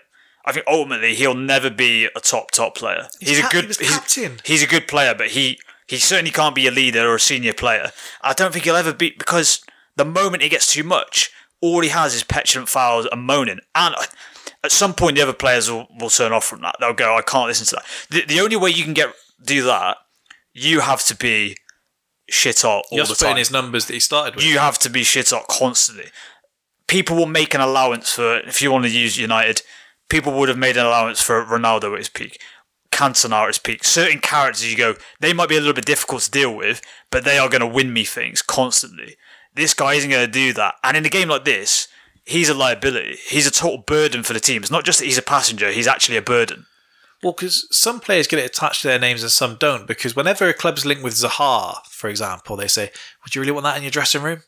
I 0.44 0.52
think 0.52 0.66
ultimately 0.66 1.14
he'll 1.14 1.34
never 1.34 1.70
be 1.70 2.06
a 2.06 2.20
top 2.20 2.50
top 2.50 2.74
player. 2.76 3.08
He's, 3.20 3.38
cap- 3.40 3.52
a 3.52 3.56
he 3.56 3.62
good 3.62 3.76
he's, 3.76 3.88
captain. 3.90 4.32
he's 4.44 4.62
a 4.62 4.66
good 4.66 4.88
player, 4.88 5.14
but 5.14 5.28
he 5.28 5.58
he 5.86 5.96
certainly 5.98 6.32
can't 6.32 6.54
be 6.54 6.66
a 6.66 6.72
leader 6.72 7.08
or 7.08 7.16
a 7.16 7.20
senior 7.20 7.52
player. 7.52 7.92
I 8.22 8.32
don't 8.32 8.52
think 8.52 8.64
he'll 8.64 8.76
ever 8.76 8.92
be 8.92 9.10
because 9.16 9.62
the 9.94 10.04
moment 10.04 10.42
he 10.42 10.48
gets 10.48 10.72
too 10.72 10.82
much, 10.82 11.30
all 11.60 11.80
he 11.80 11.88
has 11.90 12.14
is 12.14 12.24
petulant 12.24 12.68
fouls 12.68 13.06
and 13.10 13.22
moaning, 13.22 13.60
and 13.74 13.94
at 14.66 14.72
some 14.72 14.94
point 14.94 15.16
the 15.16 15.22
other 15.22 15.32
players 15.32 15.70
will, 15.70 15.86
will 15.98 16.10
turn 16.10 16.32
off 16.32 16.44
from 16.44 16.60
that. 16.60 16.76
They'll 16.80 16.92
go, 16.92 17.16
I 17.16 17.22
can't 17.22 17.48
listen 17.48 17.66
to 17.66 17.76
that. 17.76 17.84
The, 18.10 18.34
the 18.34 18.40
only 18.40 18.56
way 18.56 18.70
you 18.70 18.84
can 18.84 18.94
get 18.94 19.12
do 19.42 19.64
that, 19.64 19.96
you 20.52 20.80
have 20.80 21.04
to 21.04 21.14
be 21.14 21.56
shit 22.28 22.62
hot 22.62 22.84
all 22.90 22.96
you 22.96 22.98
have 22.98 23.08
the 23.08 23.14
to 23.14 23.18
put 23.18 23.26
in 23.26 23.32
time. 23.32 23.38
his 23.38 23.50
numbers 23.50 23.86
that 23.86 23.94
he 23.94 24.00
started 24.00 24.34
with. 24.36 24.44
You 24.44 24.58
have 24.58 24.78
to 24.80 24.90
be 24.90 25.02
shit 25.02 25.30
hot 25.30 25.46
constantly. 25.48 26.06
People 26.86 27.16
will 27.16 27.26
make 27.26 27.54
an 27.54 27.60
allowance 27.60 28.12
for 28.12 28.38
if 28.40 28.62
you 28.62 28.70
want 28.70 28.84
to 28.84 28.90
use 28.90 29.18
United. 29.18 29.62
People 30.08 30.32
would 30.34 30.48
have 30.48 30.58
made 30.58 30.76
an 30.76 30.86
allowance 30.86 31.20
for 31.20 31.44
Ronaldo 31.44 31.92
at 31.92 31.98
his 31.98 32.08
peak, 32.08 32.40
Cantona 32.90 33.42
at 33.42 33.48
his 33.48 33.58
peak. 33.58 33.84
Certain 33.84 34.20
characters 34.20 34.70
you 34.70 34.76
go, 34.76 34.94
they 35.20 35.32
might 35.32 35.48
be 35.48 35.56
a 35.56 35.60
little 35.60 35.74
bit 35.74 35.84
difficult 35.84 36.22
to 36.22 36.30
deal 36.30 36.54
with, 36.54 36.80
but 37.10 37.24
they 37.24 37.38
are 37.38 37.48
going 37.48 37.60
to 37.60 37.66
win 37.66 37.92
me 37.92 38.04
things 38.04 38.40
constantly. 38.40 39.16
This 39.54 39.74
guy 39.74 39.94
isn't 39.94 40.10
going 40.10 40.26
to 40.26 40.30
do 40.32 40.52
that. 40.52 40.76
And 40.84 40.96
in 40.96 41.04
a 41.04 41.08
game 41.08 41.28
like 41.28 41.44
this, 41.44 41.88
he's 42.26 42.48
a 42.50 42.54
liability. 42.54 43.16
He's 43.28 43.46
a 43.46 43.50
total 43.50 43.78
burden 43.78 44.22
for 44.22 44.34
the 44.34 44.40
team. 44.40 44.62
It's 44.62 44.70
not 44.70 44.84
just 44.84 44.98
that 44.98 45.06
he's 45.06 45.16
a 45.18 45.22
passenger; 45.22 45.70
he's 45.70 45.86
actually 45.88 46.18
a 46.18 46.22
burden. 46.22 46.66
Well, 47.22 47.32
because 47.32 47.66
some 47.70 47.98
players 48.00 48.26
get 48.26 48.38
it 48.38 48.44
attached 48.50 48.82
to 48.82 48.88
their 48.88 48.98
names 48.98 49.22
and 49.22 49.32
some 49.32 49.56
don't. 49.56 49.86
Because 49.86 50.14
whenever 50.14 50.46
a 50.48 50.52
club's 50.52 50.84
linked 50.84 51.02
with 51.02 51.14
Zaha, 51.14 51.78
for 51.86 52.08
example, 52.10 52.56
they 52.56 52.68
say, 52.68 52.90
"Would 53.24 53.34
you 53.34 53.40
really 53.40 53.52
want 53.52 53.64
that 53.64 53.76
in 53.78 53.82
your 53.82 53.90
dressing 53.90 54.22
room? 54.22 54.42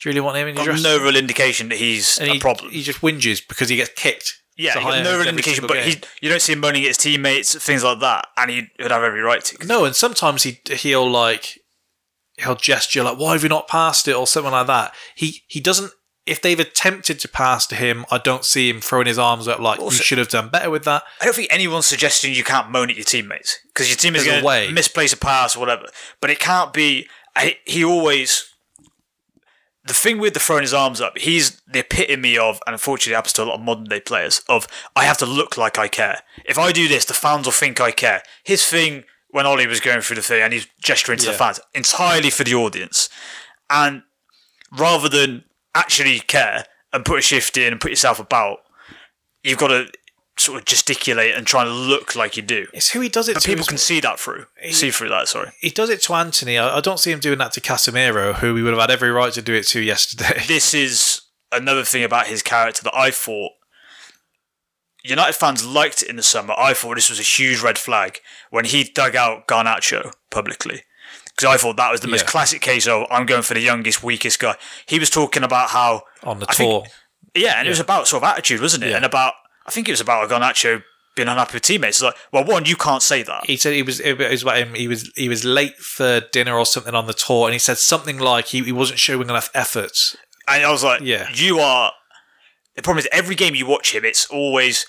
Do 0.00 0.08
you 0.08 0.10
really 0.10 0.20
want 0.20 0.36
him 0.36 0.46
in 0.48 0.54
your 0.54 0.64
dressing 0.64 0.84
no 0.84 0.96
room?" 0.96 1.04
real 1.06 1.16
indication 1.16 1.68
that 1.70 1.78
he's 1.78 2.18
And 2.18 2.30
a 2.30 2.34
he, 2.34 2.38
problem. 2.38 2.70
he 2.70 2.82
just 2.82 3.00
whinges 3.00 3.46
because 3.46 3.68
he 3.68 3.76
gets 3.76 3.90
kicked. 3.96 4.40
yeah, 4.56 4.74
Zaha 4.74 5.02
no 5.02 5.18
real 5.18 5.28
indication, 5.28 5.66
but 5.66 5.78
he, 5.78 6.00
you 6.20 6.28
don't 6.28 6.40
see 6.40 6.52
him 6.52 6.60
moaning 6.60 6.82
at 6.84 6.88
his 6.88 6.96
teammates, 6.96 7.54
things 7.56 7.82
like 7.82 7.98
that, 8.00 8.28
and 8.36 8.50
he 8.50 8.68
would 8.78 8.92
have 8.92 9.02
every 9.02 9.20
right 9.20 9.44
to. 9.46 9.66
No, 9.66 9.84
and 9.84 9.96
sometimes 9.96 10.44
he 10.44 10.60
he'll 10.70 11.10
like 11.10 11.58
he'll 12.38 12.54
gesture 12.54 13.02
like, 13.02 13.18
"Why 13.18 13.32
have 13.32 13.42
you 13.42 13.48
not 13.48 13.66
passed 13.66 14.06
it?" 14.06 14.14
or 14.14 14.26
something 14.28 14.52
like 14.52 14.68
that. 14.68 14.94
He 15.16 15.42
he 15.48 15.58
doesn't 15.60 15.92
if 16.26 16.40
they've 16.40 16.58
attempted 16.60 17.18
to 17.20 17.28
pass 17.28 17.66
to 17.66 17.74
him, 17.74 18.06
I 18.10 18.16
don't 18.18 18.44
see 18.44 18.70
him 18.70 18.80
throwing 18.80 19.06
his 19.06 19.18
arms 19.18 19.46
up 19.46 19.58
like 19.58 19.78
Also- 19.78 19.96
you 19.98 20.02
should 20.02 20.18
have 20.18 20.28
done 20.28 20.48
better 20.48 20.70
with 20.70 20.84
that. 20.84 21.02
I 21.20 21.24
don't 21.26 21.34
think 21.34 21.52
anyone's 21.52 21.86
suggesting 21.86 22.32
you 22.32 22.44
can't 22.44 22.70
moan 22.70 22.88
at 22.90 22.96
your 22.96 23.04
teammates 23.04 23.58
because 23.68 23.88
your 23.88 23.96
team 23.96 24.16
is 24.16 24.24
going 24.24 24.42
to 24.42 24.72
misplace 24.72 25.12
a 25.12 25.16
pass 25.18 25.54
or 25.54 25.60
whatever. 25.60 25.86
But 26.20 26.30
it 26.30 26.38
can't 26.38 26.72
be. 26.72 27.08
I, 27.36 27.58
he 27.64 27.84
always. 27.84 28.48
The 29.86 29.92
thing 29.92 30.18
with 30.18 30.32
the 30.32 30.40
throwing 30.40 30.62
his 30.62 30.72
arms 30.72 31.02
up, 31.02 31.18
he's 31.18 31.60
the 31.70 31.80
epitome 31.80 32.38
of, 32.38 32.58
and 32.66 32.72
unfortunately 32.72 33.16
happens 33.16 33.34
to 33.34 33.42
a 33.42 33.44
lot 33.44 33.56
of 33.56 33.60
modern 33.60 33.84
day 33.84 34.00
players, 34.00 34.40
of 34.48 34.66
I 34.96 35.04
have 35.04 35.18
to 35.18 35.26
look 35.26 35.58
like 35.58 35.78
I 35.78 35.88
care. 35.88 36.22
If 36.46 36.58
I 36.58 36.72
do 36.72 36.88
this, 36.88 37.04
the 37.04 37.12
fans 37.12 37.46
will 37.46 37.52
think 37.52 37.82
I 37.82 37.90
care. 37.90 38.22
His 38.44 38.66
thing 38.66 39.04
when 39.28 39.44
Ollie 39.44 39.66
was 39.66 39.80
going 39.80 40.00
through 40.00 40.16
the 40.16 40.22
thing 40.22 40.40
and 40.40 40.54
he's 40.54 40.66
gesturing 40.82 41.18
to 41.18 41.26
Yeah. 41.26 41.32
the 41.32 41.36
fans 41.38 41.60
entirely 41.74 42.30
for 42.30 42.44
the 42.44 42.54
audience, 42.54 43.10
and 43.68 44.04
rather 44.72 45.10
than 45.10 45.44
actually 45.74 46.20
care 46.20 46.64
and 46.92 47.04
put 47.04 47.18
a 47.18 47.22
shift 47.22 47.56
in 47.56 47.72
and 47.72 47.80
put 47.80 47.90
yourself 47.90 48.18
about, 48.18 48.58
you've 49.42 49.58
got 49.58 49.68
to 49.68 49.90
sort 50.36 50.58
of 50.58 50.64
gesticulate 50.64 51.34
and 51.34 51.46
try 51.46 51.62
and 51.62 51.70
look 51.70 52.16
like 52.16 52.36
you 52.36 52.42
do. 52.42 52.66
It's 52.72 52.90
who 52.90 53.00
he 53.00 53.08
does 53.08 53.28
it 53.28 53.34
But 53.34 53.42
to. 53.44 53.48
people 53.48 53.64
can 53.66 53.78
see 53.78 54.00
that 54.00 54.18
through. 54.18 54.46
See 54.70 54.90
through 54.90 55.10
that, 55.10 55.28
sorry. 55.28 55.50
he 55.60 55.70
does 55.70 55.90
it 55.90 56.02
to 56.02 56.14
Antony. 56.14 56.58
I, 56.58 56.78
I 56.78 56.80
don't 56.80 56.98
see 56.98 57.12
him 57.12 57.20
doing 57.20 57.38
that 57.38 57.52
to 57.52 57.60
Casemiro, 57.60 58.34
who 58.34 58.52
we 58.54 58.62
would 58.62 58.72
have 58.72 58.80
had 58.80 58.90
every 58.90 59.10
right 59.10 59.32
to 59.32 59.42
do 59.42 59.54
it 59.54 59.64
to 59.68 59.80
yesterday. 59.80 60.42
This 60.48 60.74
is 60.74 61.20
another 61.52 61.84
thing 61.84 62.02
about 62.02 62.26
his 62.26 62.42
character 62.42 62.82
that 62.82 62.96
I 62.96 63.10
thought 63.12 63.52
United 65.04 65.34
fans 65.34 65.64
liked 65.66 66.02
it 66.02 66.08
in 66.08 66.16
the 66.16 66.22
summer. 66.22 66.54
I 66.56 66.72
thought 66.74 66.94
this 66.96 67.10
was 67.10 67.20
a 67.20 67.22
huge 67.22 67.60
red 67.60 67.78
flag 67.78 68.18
when 68.50 68.64
he 68.64 68.84
dug 68.84 69.14
out 69.14 69.46
Garnacho 69.46 70.12
publicly. 70.30 70.82
Because 71.36 71.54
I 71.54 71.56
thought 71.56 71.76
that 71.76 71.90
was 71.90 72.00
the 72.00 72.08
most 72.08 72.22
Yeah. 72.22 72.28
classic 72.30 72.60
case 72.62 72.86
of 72.86 73.06
I'm 73.10 73.26
going 73.26 73.42
for 73.42 73.54
the 73.54 73.60
youngest, 73.60 74.02
weakest 74.02 74.38
guy. 74.38 74.54
He 74.86 74.98
was 74.98 75.10
talking 75.10 75.42
about 75.42 75.70
how 75.70 76.02
on 76.22 76.38
the 76.40 76.46
I 76.48 76.54
think- 76.54 76.70
tour. 76.70 76.86
Yeah, 77.34 77.58
and 77.58 77.66
it 77.66 77.70
was 77.70 77.80
about 77.80 78.06
sort 78.06 78.22
of 78.22 78.28
attitude, 78.28 78.60
wasn't 78.60 78.84
it? 78.84 78.90
Yeah. 78.90 78.96
And 78.96 79.04
about 79.04 79.34
I 79.66 79.70
think 79.70 79.88
it 79.88 79.92
was 79.92 80.00
about 80.00 80.28
Garnacho 80.30 80.82
being 81.16 81.26
unhappy 81.28 81.54
with 81.54 81.62
teammates. 81.62 81.96
It's 81.98 82.02
like, 82.02 82.16
well, 82.32 82.44
one, 82.44 82.64
you 82.66 82.76
can't 82.76 83.02
say 83.02 83.22
that. 83.22 83.46
he 83.46 83.56
said 83.56 83.72
he 83.72 83.82
was 83.82 83.98
it 83.98 84.18
was 84.18 84.42
about 84.42 84.58
him. 84.58 84.74
He 84.74 84.86
was 84.86 85.10
he 85.16 85.28
was 85.28 85.44
late 85.44 85.76
for 85.78 86.20
dinner 86.32 86.56
or 86.56 86.66
something 86.66 86.94
on 86.94 87.06
the 87.08 87.14
tour, 87.14 87.46
and 87.46 87.52
he 87.52 87.58
said 87.58 87.78
something 87.78 88.18
like 88.18 88.46
he, 88.48 88.62
he 88.62 88.72
wasn't 88.72 88.98
showing 89.00 89.22
enough 89.28 89.50
effort. 89.54 89.96
And 90.46 90.64
I 90.64 90.70
was 90.70 90.84
like, 90.84 91.00
Yeah. 91.02 91.28
you 91.32 91.58
are. 91.58 91.92
The 92.76 92.82
problem 92.82 92.98
is, 93.00 93.08
every 93.12 93.34
game 93.34 93.54
you 93.54 93.66
watch 93.66 93.94
him, 93.94 94.04
it's 94.04 94.26
always 94.26 94.86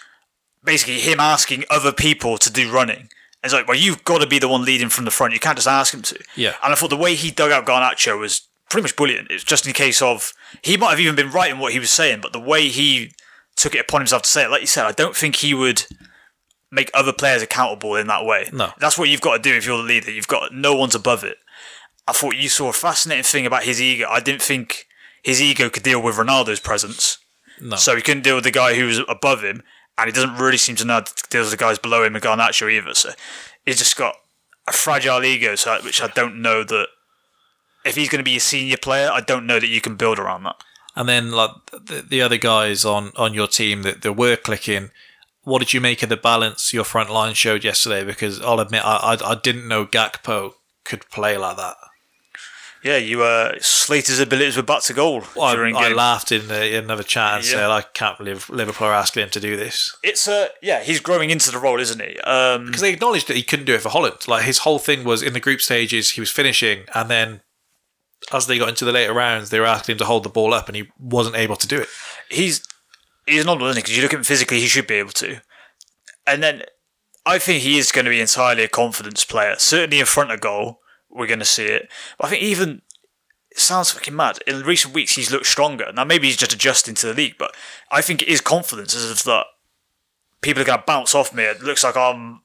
basically 0.64 1.00
him 1.00 1.20
asking 1.20 1.64
other 1.70 1.92
people 1.92 2.38
to 2.40 2.52
do 2.52 2.72
running. 2.72 3.10
It's 3.46 3.54
like, 3.54 3.68
well, 3.68 3.78
you've 3.78 4.04
got 4.04 4.20
to 4.20 4.28
be 4.28 4.40
the 4.40 4.50
one 4.50 4.66
leading 4.66 4.90
from 4.90 5.06
the 5.06 5.12
front. 5.12 5.34
You 5.34 5.40
can't 5.40 5.56
just 5.58 5.68
ask 5.68 5.94
him 5.94 6.02
to. 6.02 6.20
Yeah. 6.36 6.56
And 6.64 6.74
I 6.74 6.76
thought 6.76 6.90
the 6.90 6.98
way 6.98 7.16
he 7.16 7.32
dug 7.32 7.52
out 7.52 7.66
Garnacho 7.66 8.20
was 8.20 8.42
pretty 8.70 8.84
much 8.84 8.96
brilliant. 8.96 9.30
It 9.30 9.36
was 9.36 9.44
just 9.44 9.68
in 9.68 9.74
case 9.74 10.02
of. 10.02 10.34
He 10.62 10.76
might 10.78 10.90
have 10.90 11.00
even 11.00 11.16
been 11.16 11.32
right 11.32 11.52
in 11.52 11.60
what 11.60 11.72
he 11.72 11.80
was 11.80 11.92
saying, 11.92 12.20
but 12.22 12.34
the 12.34 12.40
way 12.40 12.68
he 12.68 13.12
took 13.56 13.76
it 13.76 13.80
upon 13.80 14.02
himself 14.02 14.24
to 14.24 14.28
say 14.28 14.44
it, 14.44 14.52
like 14.52 14.62
you 14.62 14.68
said, 14.68 14.86
I 14.86 14.92
don't 14.92 15.16
think 15.16 15.38
he 15.38 15.54
would 15.54 15.86
make 16.72 16.92
other 16.94 17.14
players 17.14 17.42
accountable 17.42 17.96
in 17.96 18.08
that 18.08 18.26
way. 18.26 18.50
No. 18.52 18.72
That's 18.80 18.98
what 18.98 19.10
you've 19.10 19.22
got 19.22 19.38
to 19.38 19.42
do 19.42 19.56
if 19.56 19.66
you're 19.66 19.78
the 19.78 19.84
leader. 19.84 20.12
You've 20.12 20.28
got 20.28 20.54
no 20.54 20.76
one's 20.76 20.96
above 20.96 21.24
it. 21.24 21.38
I 22.08 22.12
thought 22.12 22.36
you 22.36 22.50
saw 22.50 22.70
a 22.70 22.74
fascinating 22.74 23.24
thing 23.24 23.46
about 23.46 23.64
his 23.64 23.82
ego. 23.82 24.08
I 24.10 24.20
didn't 24.20 24.42
think 24.42 24.86
his 25.24 25.42
ego 25.42 25.70
could 25.70 25.84
deal 25.84 26.02
with 26.02 26.16
Ronaldo's 26.16 26.60
presence. 26.60 27.18
No, 27.60 27.78
So 27.78 27.96
he 27.96 28.02
couldn't 28.02 28.24
deal 28.24 28.36
with 28.36 28.44
the 28.44 28.52
guy 28.52 28.76
who 28.76 28.86
was 28.86 29.00
above 29.08 29.42
him, 29.42 29.64
and 29.98 30.08
he 30.08 30.12
doesn't 30.12 30.36
really 30.36 30.58
seem 30.58 30.76
to 30.78 30.86
know 30.86 30.94
how 30.96 31.02
the 31.50 31.56
guys 31.58 31.80
below 31.80 32.04
him 32.04 32.16
and 32.16 32.24
Garnacho 32.24 32.72
either. 32.72 32.94
So 32.94 33.12
he's 33.66 33.78
just 33.78 33.96
got 33.96 34.16
a 34.68 34.72
fragile 34.72 35.24
ego, 35.24 35.56
so 35.56 35.80
which 35.84 36.02
I 36.02 36.08
don't 36.08 36.42
know 36.42 36.64
that 36.64 36.88
if 37.86 37.96
he's 37.96 38.10
going 38.10 38.20
to 38.20 38.24
be 38.24 38.38
a 38.38 38.42
senior 38.42 38.78
player, 38.78 39.10
I 39.12 39.22
don't 39.22 39.46
know 39.46 39.60
that 39.60 39.68
you 39.68 39.80
can 39.82 39.96
build 39.96 40.20
around 40.20 40.44
that. 40.44 40.56
and 40.96 41.08
then 41.08 41.32
like 41.32 41.52
the, 41.72 42.06
the 42.08 42.22
other 42.22 42.38
guys 42.38 42.84
on 42.86 43.12
on 43.16 43.34
your 43.34 43.48
team 43.48 43.84
that, 43.84 44.02
that 44.02 44.14
were 44.14 44.36
clicking. 44.36 44.92
What 45.44 45.60
did 45.60 45.74
you 45.74 45.82
make 45.82 46.02
of 46.02 46.10
the 46.10 46.18
balance 46.18 46.74
your 46.74 46.84
front 46.84 47.12
line 47.12 47.36
showed 47.36 47.64
yesterday? 47.64 48.04
Because 48.04 48.42
I'll 48.42 48.60
admit 48.60 48.82
I 48.84 49.18
I, 49.22 49.32
I 49.32 49.36
didn't 49.36 49.68
know 49.68 49.86
Gakpo 49.86 50.54
could 50.84 51.08
play 51.10 51.38
like 51.38 51.58
that. 51.58 51.76
Yeah, 52.86 52.98
you 52.98 53.24
uh, 53.24 53.54
Slater's 53.62 54.20
abilities 54.20 54.56
were 54.56 54.62
back 54.62 54.84
to 54.84 54.94
goal 54.94 55.24
I, 55.42 55.56
I 55.76 55.90
laughed 55.92 56.32
in, 56.32 56.48
the, 56.48 56.78
in 56.78 56.84
another 56.84 57.02
chat 57.02 57.34
and 57.38 57.44
Yeah. 57.44 57.52
said 57.52 57.70
I 57.72 57.82
can't 57.82 58.16
believe 58.16 58.48
Liverpool 58.48 58.88
are 58.88 58.94
asking 58.94 59.24
him 59.24 59.30
to 59.32 59.40
do 59.40 59.58
this. 59.58 59.98
It's 60.04 60.28
uh, 60.28 60.50
yeah, 60.62 60.84
he's 60.84 61.00
growing 61.00 61.32
into 61.32 61.50
the 61.50 61.58
role, 61.58 61.80
isn't 61.80 62.00
he? 62.00 62.20
Um, 62.20 62.68
because 62.68 62.82
they 62.82 62.94
acknowledged 62.94 63.28
that 63.28 63.36
he 63.38 63.42
couldn't 63.42 63.66
do 63.66 63.74
it 63.74 63.82
for 63.82 63.90
Holland. 63.90 64.28
Like 64.28 64.44
his 64.46 64.60
whole 64.60 64.78
thing 64.78 65.04
was 65.04 65.24
in 65.24 65.34
the 65.34 65.40
group 65.40 65.62
stages, 65.62 66.12
he 66.12 66.22
was 66.22 66.30
finishing, 66.30 66.84
and 66.94 67.10
then 67.10 67.42
as 68.32 68.46
they 68.46 68.60
got 68.60 68.70
into 68.70 68.86
the 68.86 68.92
later 68.92 69.14
rounds, 69.14 69.50
they 69.50 69.60
were 69.60 69.66
asking 69.66 69.94
him 69.94 70.00
to 70.00 70.06
hold 70.06 70.24
the 70.24 70.30
ball 70.30 70.54
up, 70.54 70.68
and 70.68 70.76
he 70.76 70.88
wasn't 71.00 71.36
able 71.36 71.56
to 71.56 71.68
do 71.68 71.80
it. 71.80 71.90
he's 72.30 72.64
he's 73.26 73.46
not, 73.46 73.60
isn't 73.64 73.78
he? 73.78 73.82
Because 73.82 73.98
you 73.98 74.04
look 74.04 74.14
at 74.14 74.20
him 74.20 74.24
physically, 74.24 74.60
he 74.60 74.68
should 74.68 74.86
be 74.88 74.96
able 74.96 75.12
to. 75.14 75.42
And 76.28 76.44
then 76.44 76.62
I 77.26 77.40
think 77.40 77.64
he 77.64 77.80
is 77.80 77.92
going 77.92 78.06
to 78.06 78.12
be 78.12 78.22
entirely 78.22 78.64
a 78.64 78.68
confidence 78.68 79.26
player. 79.26 79.56
Certainly 79.58 80.00
in 80.00 80.06
front 80.06 80.30
of 80.32 80.40
goal, 80.40 80.82
we're 81.16 81.28
going 81.28 81.40
to 81.40 81.46
see 81.46 81.66
it. 81.66 81.90
But 82.18 82.28
I 82.28 82.30
think 82.32 82.44
even 82.44 82.82
it 83.52 83.60
sounds 83.60 83.92
fucking 83.92 84.16
mad. 84.16 84.40
In 84.46 84.62
recent 84.62 84.94
weeks, 84.94 85.16
he's 85.16 85.32
looked 85.32 85.46
stronger. 85.46 85.92
Now 85.94 86.04
maybe 86.04 86.28
he's 86.28 86.38
just 86.38 86.54
adjusting 86.54 86.96
to 86.96 87.08
the 87.08 87.14
league, 87.14 87.36
but 87.40 87.56
I 87.90 88.02
think 88.02 88.22
it 88.22 88.28
is 88.28 88.42
confidence 88.42 88.96
as 88.96 89.10
of 89.10 89.24
that 89.24 89.46
people 90.42 90.62
are 90.62 90.66
going 90.66 90.80
to 90.80 90.86
bounce 90.86 91.16
off 91.16 91.34
me. 91.34 91.44
It 91.44 91.62
looks 91.62 91.84
like 91.84 91.98
I'm 91.98 92.42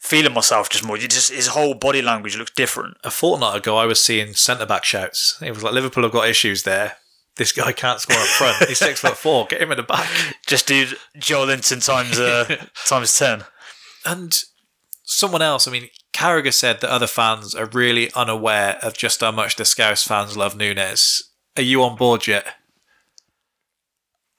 feeling 0.00 0.34
myself 0.34 0.68
just 0.68 0.84
more. 0.84 0.98
You 0.98 1.08
just 1.08 1.32
his 1.32 1.48
whole 1.48 1.74
body 1.74 2.02
language 2.02 2.36
looks 2.36 2.52
different. 2.52 2.96
A 3.02 3.10
fortnight 3.10 3.56
ago, 3.56 3.76
I 3.76 3.86
was 3.86 4.02
seeing 4.02 4.34
centre 4.34 4.66
back 4.66 4.84
shouts. 4.84 5.38
It 5.42 5.50
was 5.50 5.62
like 5.62 5.72
Liverpool 5.72 6.02
have 6.02 6.12
got 6.12 6.28
issues 6.28 6.62
there. 6.62 6.96
This 7.36 7.50
guy 7.50 7.72
can't 7.72 8.00
score 8.00 8.16
up 8.16 8.26
front. 8.26 8.68
He's 8.68 8.78
six 8.78 9.00
foot 9.00 9.16
four. 9.16 9.46
Get 9.46 9.60
him 9.60 9.72
in 9.72 9.76
the 9.76 9.82
back. 9.82 10.08
Just 10.46 10.68
do 10.68 10.86
Joelinton 11.18 11.84
times 11.84 12.20
uh, 12.20 12.66
times 12.86 13.18
ten. 13.18 13.44
And 14.04 14.44
someone 15.04 15.42
else, 15.42 15.68
I 15.68 15.70
mean, 15.70 15.88
Carragher 16.12 16.52
said 16.52 16.80
that 16.80 16.90
other 16.90 17.06
fans 17.06 17.54
are 17.54 17.66
really 17.66 18.10
unaware 18.14 18.78
of 18.82 18.96
just 18.96 19.20
how 19.20 19.30
much 19.30 19.56
the 19.56 19.64
Scouse 19.64 20.02
fans 20.02 20.36
love 20.36 20.54
Núñez. 20.54 21.22
Are 21.56 21.62
you 21.62 21.82
on 21.84 21.96
board 21.96 22.26
yet? 22.26 22.46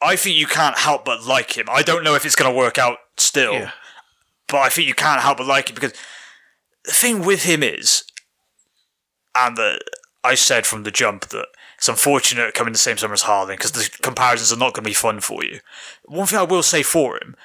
I 0.01 0.15
think 0.15 0.35
you 0.35 0.47
can't 0.47 0.77
help 0.77 1.05
but 1.05 1.23
like 1.23 1.57
him. 1.57 1.67
I 1.69 1.81
don't 1.81 2.03
know 2.03 2.15
if 2.15 2.25
it's 2.25 2.35
going 2.35 2.51
to 2.51 2.57
work 2.57 2.77
out 2.77 2.97
still, 3.17 3.53
Yeah. 3.53 3.71
but 4.47 4.57
I 4.57 4.69
think 4.69 4.87
you 4.87 4.93
can't 4.93 5.21
help 5.21 5.37
but 5.37 5.47
like 5.47 5.69
him 5.69 5.75
because 5.75 5.93
the 6.83 6.91
thing 6.91 7.23
with 7.23 7.43
him 7.43 7.63
is, 7.63 8.03
and 9.33 9.55
the, 9.57 9.79
I 10.23 10.35
said 10.35 10.65
from 10.65 10.83
the 10.83 10.91
jump 10.91 11.27
that 11.29 11.47
it's 11.77 11.89
unfortunate 11.89 12.53
coming 12.53 12.73
the 12.73 12.79
same 12.79 12.97
summer 12.97 13.13
as 13.13 13.23
Haaland 13.23 13.47
because 13.57 13.71
the 13.71 13.89
comparisons 14.01 14.51
are 14.51 14.59
not 14.59 14.73
going 14.73 14.83
to 14.83 14.89
be 14.89 14.93
fun 14.93 15.19
for 15.21 15.43
you. 15.43 15.59
One 16.03 16.27
thing 16.27 16.39
I 16.39 16.43
will 16.43 16.63
say 16.63 16.83
for 16.83 17.15
him, 17.17 17.35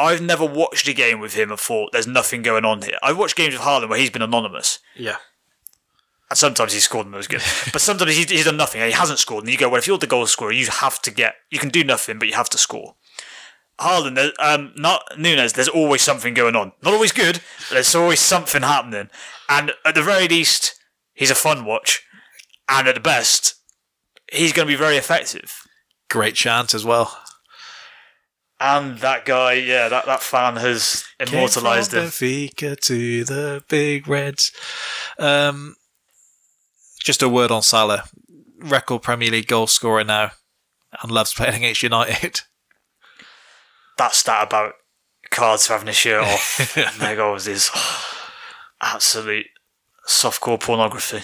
I've 0.00 0.22
never 0.22 0.44
watched 0.46 0.88
a 0.88 0.92
game 0.94 1.20
with 1.20 1.34
him 1.34 1.50
and 1.50 1.60
thought 1.60 1.92
there's 1.92 2.06
nothing 2.06 2.42
going 2.42 2.64
on 2.64 2.82
here. 2.82 2.98
I've 3.02 3.18
watched 3.18 3.36
games 3.36 3.54
with 3.54 3.62
Haaland 3.62 3.88
where 3.88 3.98
he's 3.98 4.10
been 4.10 4.22
anonymous. 4.22 4.78
Yeah. 4.96 5.16
And 6.30 6.38
sometimes 6.38 6.72
he's 6.72 6.84
scored 6.84 7.06
and 7.06 7.14
those 7.14 7.26
good. 7.26 7.42
but 7.72 7.80
sometimes 7.80 8.16
he's, 8.16 8.30
he's 8.30 8.44
done 8.44 8.56
nothing 8.56 8.80
and 8.80 8.90
he 8.90 8.96
hasn't 8.96 9.18
scored. 9.18 9.44
And 9.44 9.52
you 9.52 9.58
go, 9.58 9.68
well, 9.68 9.78
if 9.78 9.86
you're 9.86 9.98
the 9.98 10.06
goal 10.06 10.26
scorer, 10.26 10.52
you 10.52 10.66
have 10.68 11.00
to 11.02 11.10
get, 11.10 11.34
you 11.50 11.58
can 11.58 11.68
do 11.68 11.84
nothing, 11.84 12.18
but 12.18 12.28
you 12.28 12.34
have 12.34 12.48
to 12.50 12.58
score. 12.58 12.94
Haaland, 13.80 14.14
there- 14.14 14.32
um, 14.38 14.72
not 14.76 15.02
Núñez, 15.18 15.54
there's 15.54 15.68
always 15.68 16.02
something 16.02 16.34
going 16.34 16.56
on. 16.56 16.72
Not 16.82 16.94
always 16.94 17.12
good, 17.12 17.40
but 17.68 17.74
there's 17.74 17.94
always 17.94 18.20
something 18.20 18.62
happening. 18.62 19.10
And 19.48 19.72
at 19.84 19.94
the 19.94 20.02
very 20.02 20.28
least, 20.28 20.74
he's 21.14 21.30
a 21.30 21.34
fun 21.34 21.64
watch. 21.64 22.02
And 22.68 22.86
at 22.86 22.94
the 22.94 23.00
best, 23.00 23.54
he's 24.32 24.52
going 24.52 24.68
to 24.68 24.72
be 24.72 24.78
very 24.78 24.96
effective. 24.96 25.62
Great 26.08 26.34
chance 26.36 26.74
as 26.74 26.84
well. 26.84 27.18
And 28.60 28.98
that 28.98 29.24
guy, 29.24 29.54
yeah, 29.54 29.88
that, 29.88 30.04
that 30.04 30.22
fan 30.22 30.56
has 30.56 31.04
immortalised 31.18 31.92
Came 31.92 32.02
him. 32.02 32.10
from 32.10 32.28
Benfica 32.28 32.78
to 32.80 33.24
the 33.24 33.64
Big 33.68 34.06
Reds. 34.06 34.52
Um, 35.18 35.76
just 37.02 37.22
a 37.22 37.28
word 37.28 37.50
on 37.50 37.62
Salah. 37.62 38.04
Record 38.58 39.02
Premier 39.02 39.30
League 39.30 39.46
goal 39.46 39.66
scorer 39.66 40.04
now 40.04 40.32
and 41.02 41.10
loves 41.10 41.32
playing 41.32 41.54
against 41.54 41.82
United. 41.82 42.40
That's 43.96 44.22
that 44.22 44.42
stat 44.42 44.46
about 44.48 44.74
cards 45.30 45.68
having 45.68 45.88
a 45.88 45.92
shirt 45.92 46.22
off, 46.22 46.74
their 46.98 47.16
goals 47.16 47.46
is 47.46 47.70
absolute 48.80 49.46
softcore 50.08 50.60
pornography. 50.60 51.22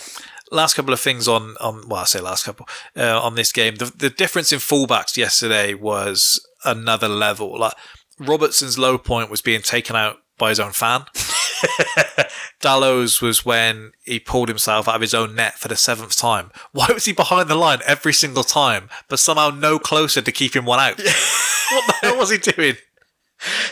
Last 0.52 0.74
couple 0.74 0.92
of 0.92 1.00
things 1.00 1.26
on, 1.26 1.56
on 1.60 1.88
well, 1.88 2.02
I 2.02 2.04
say 2.04 2.20
last 2.20 2.44
couple 2.44 2.68
uh, 2.96 3.20
on 3.20 3.34
this 3.34 3.52
game. 3.52 3.76
The, 3.76 3.86
the 3.86 4.10
difference 4.10 4.52
in 4.52 4.58
fullbacks 4.60 5.16
yesterday 5.16 5.74
was 5.74 6.44
another 6.64 7.08
level. 7.08 7.58
Like 7.58 7.74
Robertson's 8.18 8.78
low 8.78 8.98
point 8.98 9.30
was 9.30 9.42
being 9.42 9.62
taken 9.62 9.96
out 9.96 10.18
by 10.38 10.50
his 10.50 10.60
own 10.60 10.72
fan. 10.72 11.04
Dalot's 12.60 13.20
was 13.20 13.44
when 13.44 13.92
he 14.04 14.18
pulled 14.18 14.48
himself 14.48 14.88
out 14.88 14.96
of 14.96 15.00
his 15.00 15.14
own 15.14 15.34
net 15.34 15.54
for 15.54 15.68
the 15.68 15.76
seventh 15.76 16.16
time. 16.16 16.50
Why 16.72 16.88
was 16.92 17.06
he 17.06 17.12
behind 17.12 17.48
the 17.48 17.54
line 17.54 17.80
every 17.86 18.12
single 18.12 18.44
time, 18.44 18.88
but 19.08 19.18
somehow 19.18 19.50
no 19.50 19.78
closer 19.78 20.20
to 20.20 20.32
keeping 20.32 20.64
one 20.64 20.80
out? 20.80 20.98
what 21.70 21.86
the 21.86 21.94
hell 22.02 22.18
was 22.18 22.30
he 22.30 22.38
doing? 22.38 22.76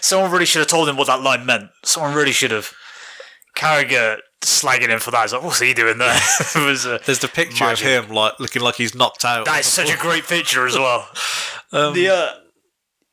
Someone 0.00 0.30
really 0.30 0.46
should 0.46 0.60
have 0.60 0.68
told 0.68 0.88
him 0.88 0.96
what 0.96 1.06
that 1.06 1.22
line 1.22 1.46
meant. 1.46 1.70
Someone 1.84 2.14
really 2.14 2.32
should 2.32 2.50
have. 2.50 2.72
Carragher 3.56 4.18
slagging 4.44 4.88
him 4.88 4.98
for 5.00 5.10
that. 5.10 5.24
It's 5.24 5.32
like, 5.32 5.42
what's 5.42 5.60
he 5.60 5.74
doing 5.74 5.98
there? 5.98 6.18
was, 6.56 6.86
uh, 6.86 6.98
There's 7.04 7.18
the 7.20 7.28
picture 7.28 7.64
Magic. 7.64 7.86
of 7.86 8.06
him 8.06 8.14
like 8.14 8.38
looking 8.40 8.62
like 8.62 8.76
he's 8.76 8.94
knocked 8.94 9.24
out. 9.24 9.46
that 9.46 9.60
is 9.60 9.66
such 9.66 9.92
a 9.92 9.96
great 9.96 10.24
picture 10.24 10.66
as 10.66 10.74
well. 10.76 11.08
the 11.70 12.08
uh, 12.08 12.38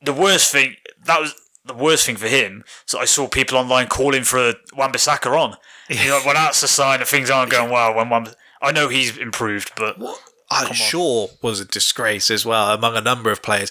the 0.02 0.12
worst 0.12 0.52
thing 0.52 0.76
that 1.04 1.20
was 1.20 1.34
the 1.64 1.74
worst 1.74 2.06
thing 2.06 2.16
for 2.16 2.28
him. 2.28 2.64
So 2.86 2.98
I 2.98 3.04
saw 3.04 3.28
people 3.28 3.56
online 3.58 3.86
calling 3.86 4.24
for 4.24 4.54
Wan-Bissaka 4.76 5.26
on. 5.26 5.56
You 5.88 6.08
know, 6.08 6.20
well, 6.24 6.34
that's 6.34 6.62
a 6.62 6.68
sign 6.68 6.98
that 7.00 7.08
things 7.08 7.30
aren't 7.30 7.50
going 7.50 7.70
well. 7.70 7.94
When 7.94 8.08
Wan, 8.08 8.28
I 8.60 8.72
know 8.72 8.88
he's 8.88 9.16
improved, 9.16 9.72
but 9.76 9.96
I'm 10.50 10.72
sure 10.72 11.28
was 11.40 11.60
a 11.60 11.64
disgrace 11.64 12.30
as 12.30 12.44
well 12.44 12.72
among 12.72 12.96
a 12.96 13.00
number 13.00 13.30
of 13.30 13.42
players. 13.42 13.70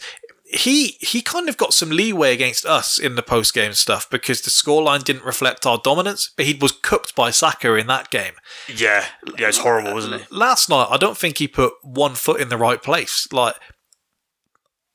He 0.54 0.98
he 1.00 1.22
kind 1.22 1.48
of 1.48 1.56
got 1.56 1.74
some 1.74 1.90
leeway 1.90 2.34
against 2.34 2.66
us 2.66 2.98
in 2.98 3.16
the 3.16 3.24
post 3.24 3.54
game 3.54 3.74
stuff 3.74 4.10
because 4.10 4.42
the 4.42 4.50
scoreline 4.50 5.04
didn't 5.04 5.24
reflect 5.24 5.66
our 5.66 5.80
dominance, 5.82 6.32
but 6.36 6.46
he 6.46 6.54
was 6.54 6.74
cooked 6.74 7.16
by 7.16 7.32
Saka 7.32 7.74
in 7.76 7.88
that 7.88 8.10
game. 8.10 8.34
yeah, 8.68 9.06
yeah, 9.38 9.48
it's 9.48 9.60
horrible, 9.60 9.94
wasn't 9.94 10.16
it? 10.16 10.32
Last 10.32 10.70
night, 10.70 10.88
I 10.90 10.98
don't 10.98 11.18
think 11.18 11.38
he 11.38 11.48
put 11.48 11.74
one 11.84 12.16
foot 12.16 12.42
in 12.42 12.50
the 12.50 12.58
right 12.58 12.82
place. 12.84 13.28
Like 13.32 13.56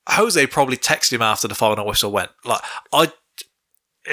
Jose 0.09 0.47
probably 0.47 0.77
texted 0.77 1.15
him 1.15 1.23
after 1.23 1.49
the 1.49 1.55
final 1.55 1.87
whistle 1.87 2.13
went. 2.13 2.31
Like 2.45 2.61
I, 2.93 3.13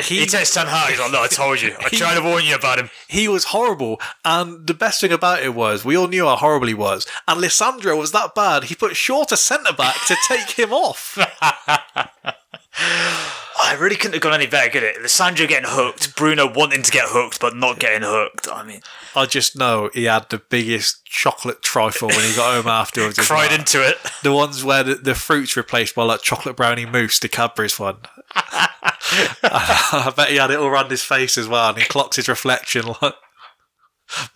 he 0.02 0.20
He 0.22 0.26
takes 0.26 0.54
Ten 0.54 0.68
Hag. 0.68 0.92
He's 0.92 1.00
like, 1.00 1.12
"No, 1.12 1.24
I 1.24 1.28
told 1.28 1.62
you. 1.62 1.76
I 1.80 1.90
tried 1.90 2.16
to 2.16 2.22
warn 2.22 2.44
you 2.44 2.56
about 2.56 2.80
him." 2.80 2.90
he 3.08 3.28
was 3.28 3.46
horrible. 3.46 4.02
And 4.26 4.66
the 4.66 4.74
best 4.74 5.02
thing 5.02 5.12
about 5.12 5.44
it 5.44 5.54
was 5.54 5.86
we 5.86 5.96
all 5.96 6.08
knew 6.08 6.26
how 6.26 6.36
horrible 6.36 6.68
he 6.68 6.74
was. 6.74 7.06
And 7.28 7.42
Lisandro 7.42 7.98
was 7.98 8.12
that 8.12 8.34
bad. 8.36 8.66
He 8.66 8.76
put 8.76 8.96
to 8.96 9.38
centre 9.38 9.74
back 9.74 9.96
to 10.08 10.16
take 10.28 10.52
him 10.52 10.74
off. 10.74 11.18
I 12.76 13.76
really 13.80 13.96
couldn't 13.96 14.14
have 14.14 14.22
gone 14.22 14.34
any 14.34 14.48
better, 14.48 14.70
could 14.70 14.84
it? 14.84 14.98
Lisandro 14.98 15.48
getting 15.48 15.70
hooked, 15.70 16.16
Bruno 16.16 16.52
wanting 16.52 16.82
to 16.82 16.92
get 16.92 17.06
hooked 17.08 17.40
but 17.40 17.56
not 17.56 17.80
getting 17.80 18.02
hooked. 18.02 18.48
I 18.52 18.64
mean, 18.64 18.82
I 19.16 19.26
just 19.26 19.56
know 19.56 19.90
he 19.94 20.06
had 20.06 20.30
the 20.30 20.40
biggest 20.40 21.06
chocolate 21.06 21.62
trifle 21.62 22.08
when 22.08 22.20
he 22.28 22.36
got 22.36 22.56
home 22.56 22.68
afterwards. 22.72 23.20
cried 23.20 23.52
into 23.52 23.88
it. 23.88 23.98
the 24.24 24.34
ones 24.34 24.64
where 24.64 24.84
the, 24.84 24.96
the 24.96 25.16
fruit's 25.16 25.56
replaced 25.56 25.94
by 25.96 26.04
like 26.04 26.22
chocolate 26.22 26.56
brownie 26.56 26.86
mousse, 26.86 27.20
the 27.20 27.30
Cadbury's 27.30 27.80
one. 27.80 27.98
I 28.36 30.14
bet 30.16 30.30
he 30.30 30.38
had 30.38 30.52
it 30.52 30.60
all 30.60 30.68
around 30.68 30.92
his 30.92 31.04
face 31.04 31.38
as 31.38 31.48
well, 31.48 31.70
and 31.70 31.78
he 31.78 31.86
clocks 31.86 32.16
his 32.16 32.28
reflection 32.28 32.86
like, 33.02 33.14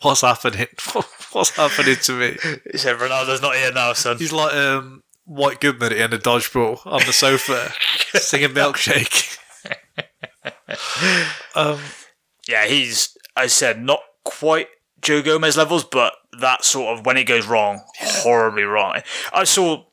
"What's 0.02 0.22
happening? 0.22 0.68
What's 1.32 1.52
happening 1.52 1.96
to 1.96 2.12
me?" 2.14 2.38
He 2.72 2.78
said, 2.78 2.98
"Ronaldo's 2.98 3.42
not 3.42 3.56
here 3.56 3.72
now, 3.72 3.94
son." 3.94 4.18
He's 4.18 4.32
like 4.34 4.54
um, 4.54 5.04
White 5.26 5.60
Goodman 5.60 5.92
at 5.92 5.96
the 5.98 6.04
end 6.04 6.14
of 6.14 6.24
Dodgeball 6.24 6.86
on 6.86 7.02
the 7.06 7.14
sofa, 7.14 7.72
singing 8.20 8.50
Milkshake. 8.50 9.38
um, 11.56 11.80
Yeah, 12.48 12.66
he's, 12.66 13.18
I 13.36 13.48
said, 13.48 13.82
not 13.82 14.00
quite 14.24 14.68
Joe 15.02 15.22
Gomez 15.22 15.58
levels, 15.58 15.84
but 15.84 16.14
that 16.40 16.64
sort 16.64 16.98
of 16.98 17.06
when 17.06 17.18
it 17.18 17.26
goes 17.26 17.48
wrong, 17.48 17.82
horribly 18.00 18.64
wrong. 18.64 19.02
I 19.34 19.44
saw 19.44 19.84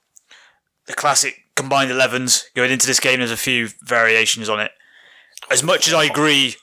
the 0.87 0.95
classic 0.95 1.37
combined 1.57 1.91
11s 1.91 2.45
going 2.55 2.71
into 2.71 2.87
this 2.87 3.01
game. 3.01 3.19
There's 3.19 3.31
a 3.31 3.37
few 3.37 3.69
variations 3.83 4.49
on 4.49 4.61
it. 4.61 4.73
As 5.51 5.63
much 5.63 5.89
as 5.89 5.95
I 5.95 6.05
agree, 6.05 6.57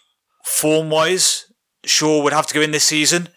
form 0.44 0.90
wise, 0.90 1.52
Shaw 1.86 2.24
would 2.24 2.34
have 2.34 2.48
to 2.48 2.54
go 2.54 2.62
in 2.62 2.72
this 2.72 2.84
season. 2.84 3.30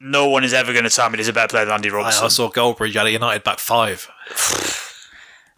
No 0.00 0.28
one 0.28 0.44
is 0.44 0.52
ever 0.52 0.72
going 0.72 0.84
to 0.84 0.90
tell 0.90 1.10
me 1.10 1.18
he's 1.18 1.28
a 1.28 1.32
better 1.32 1.48
player 1.48 1.64
than 1.64 1.74
Andy 1.74 1.90
I, 1.90 1.94
Robertson. 1.94 2.24
I 2.24 2.28
saw 2.28 2.50
Goldbridge 2.50 2.94
at 2.96 3.10
United 3.10 3.44
back 3.44 3.58
five. 3.58 4.08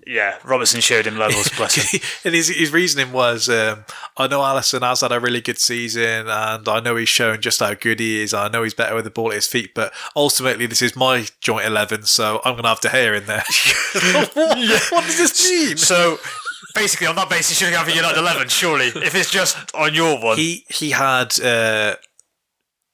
yeah, 0.06 0.39
Robertson 0.44 0.81
showed 0.81 1.06
him 1.06 1.18
levels. 1.18 1.48
Bless 1.56 1.74
him. 1.74 2.01
and 2.24 2.35
his, 2.35 2.48
his 2.48 2.72
reasoning 2.72 3.12
was, 3.12 3.48
um, 3.48 3.85
I 4.16 4.27
know 4.27 4.40
Alisson 4.40 4.82
has 4.82 5.01
had 5.01 5.12
a 5.12 5.20
really 5.20 5.40
good 5.40 5.59
season, 5.59 6.28
and 6.28 6.68
I 6.68 6.81
know 6.81 6.97
he's 6.97 7.09
shown 7.09 7.40
just 7.40 7.60
how 7.60 7.74
good 7.74 8.01
he 8.01 8.22
is. 8.22 8.35
I 8.35 8.48
know 8.48 8.62
he's 8.62 8.74
better 8.74 8.94
with 8.94 9.05
the 9.05 9.10
ball 9.10 9.28
at 9.31 9.36
his 9.36 9.47
feet, 9.47 9.74
but 9.74 9.93
ultimately 10.16 10.66
this 10.66 10.82
is 10.82 10.97
my 10.97 11.27
joint 11.40 11.66
eleven, 11.66 12.05
so 12.05 12.40
I'm 12.44 12.55
going 12.55 12.64
to 12.64 12.68
have 12.68 12.81
to 12.81 12.89
Gea 12.89 13.18
in 13.18 13.27
there. 13.27 13.44
what? 14.35 14.35
what 14.93 15.05
does 15.05 15.18
this 15.18 15.51
mean? 15.51 15.77
So 15.77 16.18
basically, 16.74 17.06
on 17.06 17.16
that 17.16 17.31
basis, 17.31 17.60
you 17.60 17.66
should 17.66 17.74
have 17.74 17.89
a 17.89 17.94
United 17.94 18.18
11, 18.18 18.48
surely. 18.48 18.86
If 18.86 19.14
it's 19.14 19.31
just 19.31 19.74
on 19.74 19.94
your 19.94 20.22
one. 20.22 20.36
He 20.36 20.64
he 20.68 20.90
had 20.90 21.39
uh, 21.40 21.97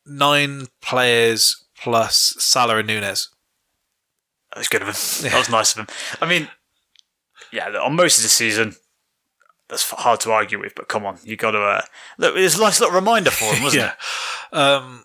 nine 0.04 0.66
players 0.80 1.64
plus 1.80 2.34
Salah 2.38 2.78
and 2.78 2.88
Núñez. 2.88 3.28
That 4.52 4.60
was 4.60 4.68
good 4.68 4.82
of 4.82 4.88
him. 4.88 5.30
That 5.30 5.38
was 5.38 5.50
nice 5.50 5.76
of 5.76 5.80
him. 5.80 5.86
I 6.20 6.26
mean, 6.26 6.48
yeah, 7.52 7.68
look, 7.68 7.82
on 7.82 7.97
most 7.97 8.18
of 8.18 8.23
the 8.23 8.28
season, 8.28 8.77
that's 9.68 9.90
hard 9.90 10.20
to 10.20 10.32
argue 10.32 10.60
with. 10.60 10.74
But 10.74 10.89
come 10.89 11.05
on, 11.06 11.18
you 11.24 11.36
got 11.36 11.52
to 11.52 11.60
uh, 11.60 11.82
look. 12.18 12.36
It's 12.36 12.56
a 12.56 12.60
nice 12.60 12.81
little 12.81 12.94
reminder 12.94 13.31
for 13.31 13.52
him, 13.55 13.62
wasn't 13.62 13.93
yeah. 14.52 14.77
Um, 14.77 15.05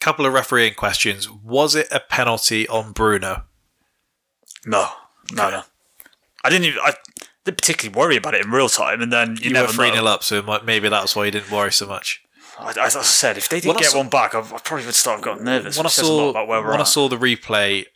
couple 0.00 0.26
of 0.26 0.32
refereeing 0.32 0.74
questions. 0.74 1.30
Was 1.30 1.74
it 1.74 1.86
a 1.92 2.00
penalty 2.00 2.66
on 2.68 2.92
Bruno? 2.92 3.32
it? 3.32 4.68
No, 4.68 4.88
no, 5.32 5.50
no. 5.50 5.62
I 6.44 6.50
didn't. 6.50 6.64
Even, 6.66 6.80
I 6.80 6.94
didn't 7.44 7.58
particularly 7.58 7.96
worry 7.98 8.16
about 8.16 8.34
it 8.34 8.44
in 8.44 8.50
real 8.50 8.68
time, 8.68 9.00
and 9.00 9.12
then 9.12 9.36
you, 9.40 9.48
You 9.48 9.52
never 9.52 9.68
were 9.68 9.72
3 9.72 9.88
know. 9.90 9.94
0 9.96 10.06
up, 10.06 10.22
so 10.22 10.36
it 10.38 10.44
might- 10.44 10.64
maybe 10.64 10.88
that's 10.88 11.14
why 11.16 11.24
you 11.26 11.30
didn't 11.30 11.50
worry 11.50 11.72
so 11.72 11.86
much. 11.86 12.20
I, 12.58 12.70
as 12.80 12.94
I 12.96 13.02
said, 13.02 13.38
if 13.38 13.48
they 13.48 13.60
did 13.60 13.68
When 13.68 13.76
get 13.78 13.86
saw- 13.90 13.98
one 13.98 14.08
back, 14.08 14.34
I, 14.34 14.40
I 14.40 14.58
probably 14.62 14.84
would 14.86 14.94
start 14.94 15.22
getting 15.22 15.44
nervous. 15.44 15.76
when 15.76 15.86
I 15.86 15.88
which 15.88 15.94
says 15.94 16.08
a 16.08 16.12
lot 16.12 16.18
saw 16.24 16.30
about 16.30 16.48
where 16.48 16.62
we're 16.62 16.70
when 16.72 16.80
I 16.80 16.84
saw 16.84 17.08
the 17.08 17.16
replay, 17.16 17.86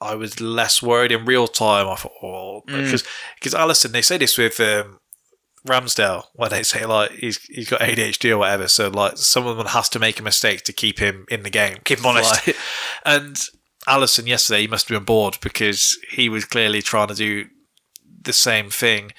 I 0.00 0.14
was 0.14 0.40
less 0.40 0.82
worried 0.82 1.12
in 1.12 1.24
real 1.24 1.48
time. 1.48 1.88
I 1.88 1.96
thought, 1.96 2.12
oh, 2.22 2.62
Mm. 2.68 2.84
because 2.84 3.04
because 3.38 3.54
Alisson, 3.54 3.90
they 3.92 4.02
say 4.02 4.18
this 4.18 4.36
with 4.38 4.60
um, 4.60 4.98
Ramsdale 5.66 6.24
when 6.34 6.50
they 6.50 6.62
say 6.62 6.84
like 6.86 7.10
he's 7.12 7.38
he's 7.42 7.68
got 7.68 7.80
ADHD 7.80 8.30
or 8.30 8.38
whatever, 8.38 8.68
so 8.68 8.88
like 8.88 9.16
someone 9.18 9.64
has 9.66 9.88
to 9.90 9.98
make 9.98 10.20
a 10.20 10.22
mistake 10.22 10.62
to 10.64 10.72
keep 10.72 10.98
him 10.98 11.24
in 11.30 11.42
the 11.42 11.50
game, 11.50 11.78
Keep 11.84 11.98
him 12.00 12.06
honest. 12.06 12.46
Like, 12.46 12.56
and 13.04 13.36
Alisson 13.86 14.26
yesterday, 14.26 14.62
he 14.62 14.66
must 14.68 14.88
have 14.88 14.96
been 14.96 15.04
bored 15.04 15.38
because 15.40 15.98
he 16.10 16.28
was 16.28 16.44
clearly 16.44 16.82
trying 16.82 17.08
to 17.08 17.14
do 17.14 17.46
the 18.22 18.32
same 18.32 18.70
thing. 18.70 19.12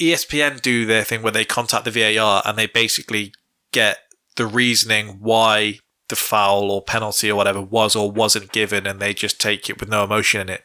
ESPN 0.00 0.60
do 0.60 0.86
their 0.86 1.04
thing 1.04 1.22
where 1.22 1.32
they 1.32 1.44
contact 1.44 1.84
the 1.84 1.90
VAR 1.90 2.42
and 2.44 2.58
they 2.58 2.66
basically 2.66 3.32
get 3.72 3.98
the 4.36 4.46
reasoning 4.46 5.18
why 5.20 5.78
the 6.08 6.16
foul 6.16 6.70
or 6.70 6.82
penalty 6.82 7.30
or 7.30 7.36
whatever 7.36 7.60
was 7.60 7.96
or 7.96 8.10
wasn't 8.10 8.52
given 8.52 8.86
and 8.86 9.00
they 9.00 9.14
just 9.14 9.40
take 9.40 9.70
it 9.70 9.80
with 9.80 9.88
no 9.88 10.04
emotion 10.04 10.40
in 10.42 10.48
it. 10.48 10.64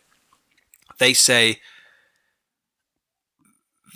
They 0.97 1.13
say 1.13 1.59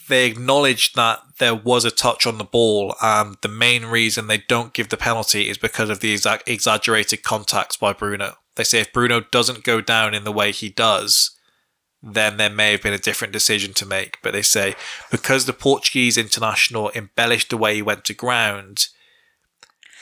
they 0.09 0.25
acknowledge 0.25 0.93
that 0.93 1.21
there 1.39 1.55
was 1.55 1.85
a 1.85 1.91
touch 1.91 2.25
on 2.25 2.37
the 2.37 2.43
ball 2.43 2.95
and 3.01 3.37
the 3.41 3.47
main 3.47 3.85
reason 3.85 4.27
they 4.27 4.37
don't 4.37 4.73
give 4.73 4.89
the 4.89 4.97
penalty 4.97 5.49
is 5.49 5.57
because 5.57 5.89
of 5.89 5.99
the 5.99 6.11
exact 6.11 6.47
exaggerated 6.47 7.23
contacts 7.23 7.77
by 7.77 7.93
Bruno. 7.93 8.35
They 8.55 8.63
say 8.63 8.79
if 8.79 8.93
Bruno 8.93 9.21
doesn't 9.21 9.63
go 9.63 9.81
down 9.81 10.13
in 10.13 10.23
the 10.23 10.31
way 10.31 10.51
he 10.51 10.69
does, 10.69 11.31
then 12.01 12.37
there 12.37 12.49
may 12.49 12.71
have 12.71 12.83
been 12.83 12.93
a 12.93 12.99
different 12.99 13.33
decision 13.33 13.73
to 13.73 13.85
make. 13.85 14.17
But 14.21 14.33
they 14.33 14.41
say 14.41 14.75
because 15.09 15.45
the 15.45 15.53
Portuguese 15.53 16.17
international 16.17 16.91
embellished 16.93 17.49
the 17.49 17.57
way 17.57 17.75
he 17.75 17.81
went 17.81 18.05
to 18.05 18.13
ground, 18.13 18.87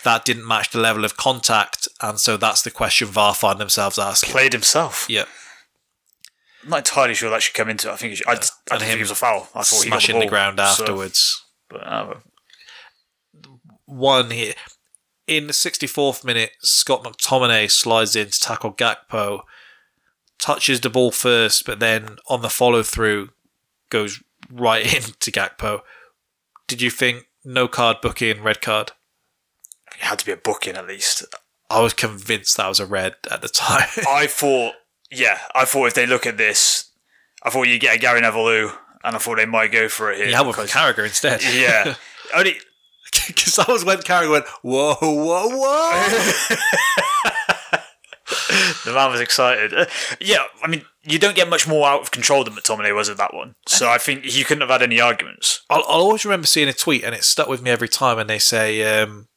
that 0.03 0.25
didn't 0.25 0.47
match 0.47 0.71
the 0.71 0.79
level 0.79 1.05
of 1.05 1.17
contact, 1.17 1.87
and 2.01 2.19
so 2.19 2.37
that's 2.37 2.61
the 2.61 2.71
question 2.71 3.07
VAR 3.07 3.33
find 3.33 3.59
themselves 3.59 3.97
asking. 3.99 4.31
played 4.31 4.53
himself. 4.53 5.05
Yeah, 5.09 5.25
I'm 6.63 6.69
not 6.69 6.77
entirely 6.79 7.13
sure 7.13 7.29
that 7.29 7.41
should 7.41 7.55
come 7.55 7.69
into 7.69 7.89
it. 7.89 7.93
I 7.93 7.95
think 7.95 8.13
it 8.13 8.15
should, 8.17 8.27
I, 8.27 8.31
I 8.33 8.35
didn't 8.35 8.47
him 8.71 8.79
think 8.79 8.97
it 8.97 9.03
was 9.03 9.11
a 9.11 9.15
foul. 9.15 9.49
I 9.55 9.63
thought 9.63 9.83
he 9.83 9.89
got 9.89 10.01
smashing 10.01 10.19
the, 10.19 10.25
the, 10.25 10.29
ground 10.29 10.57
so- 10.59 10.63
afterwards. 10.63 11.43
but, 11.69 11.85
uh, 11.87 12.13
One 13.85 14.31
here 14.31 14.53
in 15.27 15.47
the 15.47 15.53
64th 15.53 16.25
minute, 16.25 16.51
Scott 16.61 17.03
McTominay 17.03 17.69
slides 17.71 18.15
in 18.15 18.27
to 18.27 18.39
tackle 18.39 18.73
Gakpo, 18.73 19.41
touches 20.39 20.81
the 20.81 20.89
ball 20.89 21.11
first, 21.11 21.65
but 21.65 21.79
then 21.79 22.17
on 22.27 22.41
the 22.41 22.49
follow 22.49 22.83
through 22.83 23.29
goes 23.89 24.21
right 24.51 24.85
into 24.95 25.31
Gakpo. 25.31 25.81
Did 26.67 26.81
you 26.81 26.89
think 26.89 27.25
no 27.45 27.67
card 27.67 27.97
booking, 28.01 28.43
red 28.43 28.61
card? 28.61 28.91
It 30.01 30.05
had 30.05 30.19
to 30.19 30.25
be 30.25 30.31
a 30.31 30.37
booking 30.37 30.75
at 30.75 30.87
least. 30.87 31.23
I 31.69 31.79
was 31.79 31.93
convinced 31.93 32.57
that 32.57 32.67
was 32.67 32.79
a 32.79 32.85
red 32.85 33.15
at 33.29 33.41
the 33.41 33.47
time. 33.47 33.87
I 34.07 34.27
thought, 34.29 34.73
yeah, 35.11 35.39
I 35.53 35.65
thought 35.65 35.87
if 35.87 35.93
they 35.93 36.07
look 36.07 36.25
at 36.25 36.37
this, 36.37 36.89
I 37.43 37.49
thought 37.49 37.67
you 37.67 37.79
get 37.79 37.95
a 37.95 37.99
Gary 37.99 38.21
Neville 38.21 38.47
who, 38.47 38.71
and 39.03 39.15
I 39.15 39.19
thought 39.19 39.37
they 39.37 39.45
might 39.45 39.71
go 39.71 39.87
for 39.87 40.11
it 40.11 40.17
here. 40.17 40.27
yeah, 40.27 40.41
with 40.41 40.57
Carragher 40.57 41.05
instead. 41.05 41.41
yeah. 41.53 41.95
Only 42.35 42.55
Because 43.27 43.55
that 43.55 43.67
was 43.67 43.85
when 43.85 43.99
Carragher 43.99 44.31
went, 44.31 44.47
whoa, 44.63 44.95
whoa, 44.99 45.47
whoa. 45.49 46.07
the 48.85 48.93
man 48.93 49.11
was 49.11 49.19
excited. 49.21 49.73
Uh, 49.73 49.85
yeah, 50.19 50.45
I 50.63 50.67
mean, 50.67 50.83
you 51.03 51.19
don't 51.19 51.35
get 51.35 51.49
much 51.49 51.67
more 51.67 51.87
out 51.87 52.01
of 52.01 52.11
control 52.11 52.43
than 52.43 52.53
McTominay 52.53 52.95
was 52.95 53.09
at 53.09 53.17
that 53.17 53.33
one. 53.33 53.55
So 53.67 53.89
I 53.89 53.97
think 53.97 54.25
he 54.25 54.43
couldn't 54.43 54.61
have 54.61 54.69
had 54.69 54.81
any 54.81 54.99
arguments. 54.99 55.61
I'll, 55.69 55.83
I'll 55.87 56.01
always 56.01 56.25
remember 56.25 56.47
seeing 56.47 56.69
a 56.69 56.73
tweet, 56.73 57.03
and 57.03 57.15
it 57.15 57.23
stuck 57.23 57.47
with 57.47 57.61
me 57.61 57.71
every 57.71 57.89
time. 57.89 58.17
And 58.19 58.29
they 58.29 58.39
say, 58.39 59.01
um, 59.01 59.27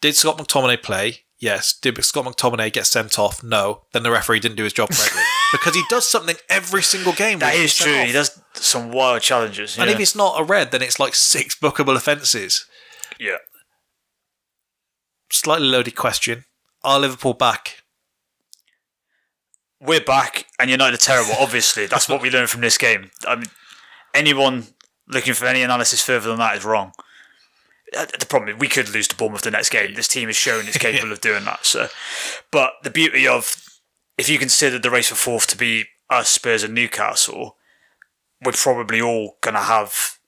"Did 0.00 0.16
Scott 0.16 0.38
McTominay 0.38 0.82
play? 0.82 1.24
Yes. 1.38 1.72
Did 1.72 2.02
Scott 2.04 2.26
McTominay 2.26 2.72
get 2.72 2.86
sent 2.86 3.18
off? 3.18 3.42
No. 3.42 3.82
Then 3.92 4.02
the 4.02 4.10
referee 4.10 4.40
didn't 4.40 4.56
do 4.56 4.64
his 4.64 4.74
job 4.74 4.90
correctly 4.90 5.22
because 5.52 5.74
he 5.74 5.82
does 5.88 6.08
something 6.08 6.36
every 6.50 6.82
single 6.82 7.14
game. 7.14 7.38
That 7.38 7.54
is 7.54 7.74
true. 7.74 8.00
off. 8.00 8.06
He 8.06 8.12
does 8.12 8.40
some 8.54 8.92
wild 8.92 9.22
challenges. 9.22 9.78
And 9.78 9.88
yeah. 9.88 9.94
if 9.94 10.00
it's 10.00 10.14
not 10.14 10.38
a 10.38 10.44
red, 10.44 10.70
then 10.70 10.82
it's 10.82 11.00
like 11.00 11.14
six 11.14 11.54
bookable 11.54 11.96
offences. 11.96 12.66
yeah. 13.18 13.36
slightly 15.32 15.66
loaded 15.66 15.96
question: 15.96 16.44
Are 16.84 17.00
Liverpool 17.00 17.34
back? 17.34 17.82
We're 19.82 20.02
back, 20.02 20.44
and 20.58 20.68
United 20.70 20.94
are 20.94 20.98
terrible. 20.98 21.32
Obviously, 21.40 21.86
that's 21.86 22.06
what 22.06 22.20
we 22.20 22.28
learned 22.28 22.50
from 22.50 22.60
this 22.60 22.76
game. 22.76 23.10
I 23.26 23.36
mean, 23.36 23.46
anyone 24.12 24.66
looking 25.08 25.32
for 25.32 25.46
any 25.46 25.62
analysis 25.62 26.02
further 26.02 26.28
than 26.28 26.38
that 26.38 26.56
is 26.56 26.66
wrong. 26.66 26.92
Uh, 27.96 28.06
The 28.18 28.26
problem 28.26 28.50
is 28.54 28.60
we 28.60 28.68
could 28.68 28.88
lose 28.88 29.08
to 29.08 29.16
Bournemouth 29.16 29.42
the 29.42 29.50
next 29.50 29.70
game. 29.70 29.94
This 29.94 30.08
team 30.08 30.28
has 30.28 30.36
shown 30.36 30.66
it's 30.66 30.78
capable 30.78 31.12
of 31.12 31.20
doing 31.20 31.44
that. 31.44 31.66
So, 31.66 31.88
but 32.50 32.74
the 32.82 32.90
beauty 32.90 33.26
of 33.26 33.54
if 34.18 34.28
you 34.28 34.38
consider 34.38 34.78
the 34.78 34.90
race 34.90 35.08
for 35.08 35.14
fourth 35.14 35.46
to 35.48 35.56
be 35.56 35.86
us, 36.08 36.28
Spurs, 36.28 36.62
and 36.62 36.74
Newcastle, 36.74 37.56
we're 38.44 38.52
probably 38.52 39.00
all 39.00 39.38
gonna 39.40 39.62
have 39.62 40.18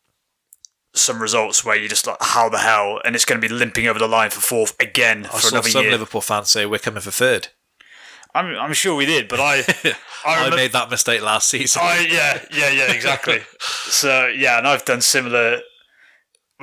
some 0.94 1.22
results 1.22 1.64
where 1.64 1.76
you're 1.76 1.88
just 1.88 2.06
like, 2.06 2.18
how 2.20 2.48
the 2.48 2.58
hell? 2.58 3.00
And 3.04 3.14
it's 3.14 3.24
going 3.24 3.40
to 3.40 3.48
be 3.48 3.52
limping 3.52 3.86
over 3.86 3.98
the 3.98 4.06
line 4.06 4.30
for 4.30 4.40
fourth 4.40 4.78
again 4.78 5.24
I 5.24 5.28
for 5.28 5.38
saw 5.40 5.48
another 5.56 5.68
some 5.70 5.82
year. 5.84 5.92
Liverpool 5.92 6.20
fans 6.20 6.50
say 6.50 6.66
we're 6.66 6.78
coming 6.78 7.00
for 7.00 7.10
third. 7.10 7.48
I'm, 8.34 8.54
I'm 8.56 8.72
sure 8.72 8.94
we 8.94 9.06
did, 9.06 9.28
but 9.28 9.40
I, 9.40 9.58
I, 10.26 10.46
I 10.46 10.50
made 10.54 10.72
that 10.72 10.90
mistake 10.90 11.20
last 11.22 11.48
season. 11.48 11.82
I 11.82 12.06
yeah, 12.10 12.42
yeah, 12.50 12.70
yeah, 12.70 12.92
exactly. 12.92 13.40
so 13.60 14.26
yeah, 14.26 14.58
and 14.58 14.66
I've 14.66 14.84
done 14.84 15.00
similar 15.00 15.60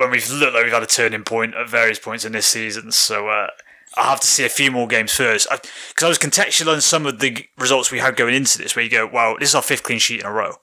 when 0.00 0.10
we've 0.10 0.30
looked 0.30 0.54
like 0.54 0.64
we've 0.64 0.72
had 0.72 0.82
a 0.82 0.86
turning 0.86 1.24
point 1.24 1.54
at 1.54 1.68
various 1.68 1.98
points 1.98 2.24
in 2.24 2.32
this 2.32 2.46
season. 2.46 2.90
So 2.90 3.28
uh, 3.28 3.48
I 3.96 4.04
have 4.04 4.20
to 4.20 4.26
see 4.26 4.44
a 4.44 4.48
few 4.48 4.70
more 4.70 4.86
games 4.86 5.14
first 5.14 5.48
because 5.50 6.04
I, 6.04 6.08
was 6.08 6.18
contextual 6.18 6.72
on 6.72 6.80
some 6.80 7.06
of 7.06 7.20
the 7.20 7.46
results 7.58 7.90
we 7.90 7.98
had 7.98 8.16
going 8.16 8.34
into 8.34 8.58
this, 8.58 8.74
where 8.74 8.84
you 8.84 8.90
go, 8.90 9.06
"Wow, 9.06 9.36
this 9.38 9.50
is 9.50 9.54
our 9.54 9.62
fifth 9.62 9.82
clean 9.82 9.98
sheet 9.98 10.20
in 10.20 10.26
a 10.26 10.32
row." 10.32 10.54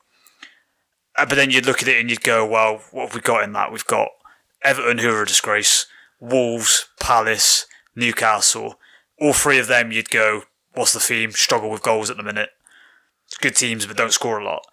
Uh, 1.16 1.26
but 1.26 1.36
then 1.36 1.50
you'd 1.50 1.66
look 1.66 1.82
at 1.82 1.88
it 1.88 2.00
and 2.00 2.10
you'd 2.10 2.24
go, 2.24 2.46
"Well, 2.46 2.82
what 2.92 3.08
have 3.08 3.16
we 3.16 3.22
got 3.22 3.44
in 3.44 3.54
that? 3.54 3.72
We've 3.72 3.86
got 3.86 4.10
Everton, 4.64 4.98
who 4.98 5.10
are 5.10 5.24
a 5.24 5.28
disgrace, 5.28 5.86
Wolves, 6.20 6.90
Palace, 7.00 7.68
Newcastle. 7.96 8.80
All 9.20 9.34
three 9.34 9.60
of 9.60 9.68
them, 9.68 9.92
you'd 9.92 10.10
go, 10.10 10.44
what's 10.74 10.94
the 10.94 11.00
theme? 11.00 11.32
Struggle 11.32 11.70
with 11.70 11.84
goals 11.84 12.10
at 12.10 12.18
the 12.18 12.24
minute. 12.24 12.50
Good 13.42 13.56
teams, 13.56 13.86
but 13.86 13.98
don't 13.98 14.14
score 14.14 14.40
a 14.40 14.46
lot. 14.46 14.64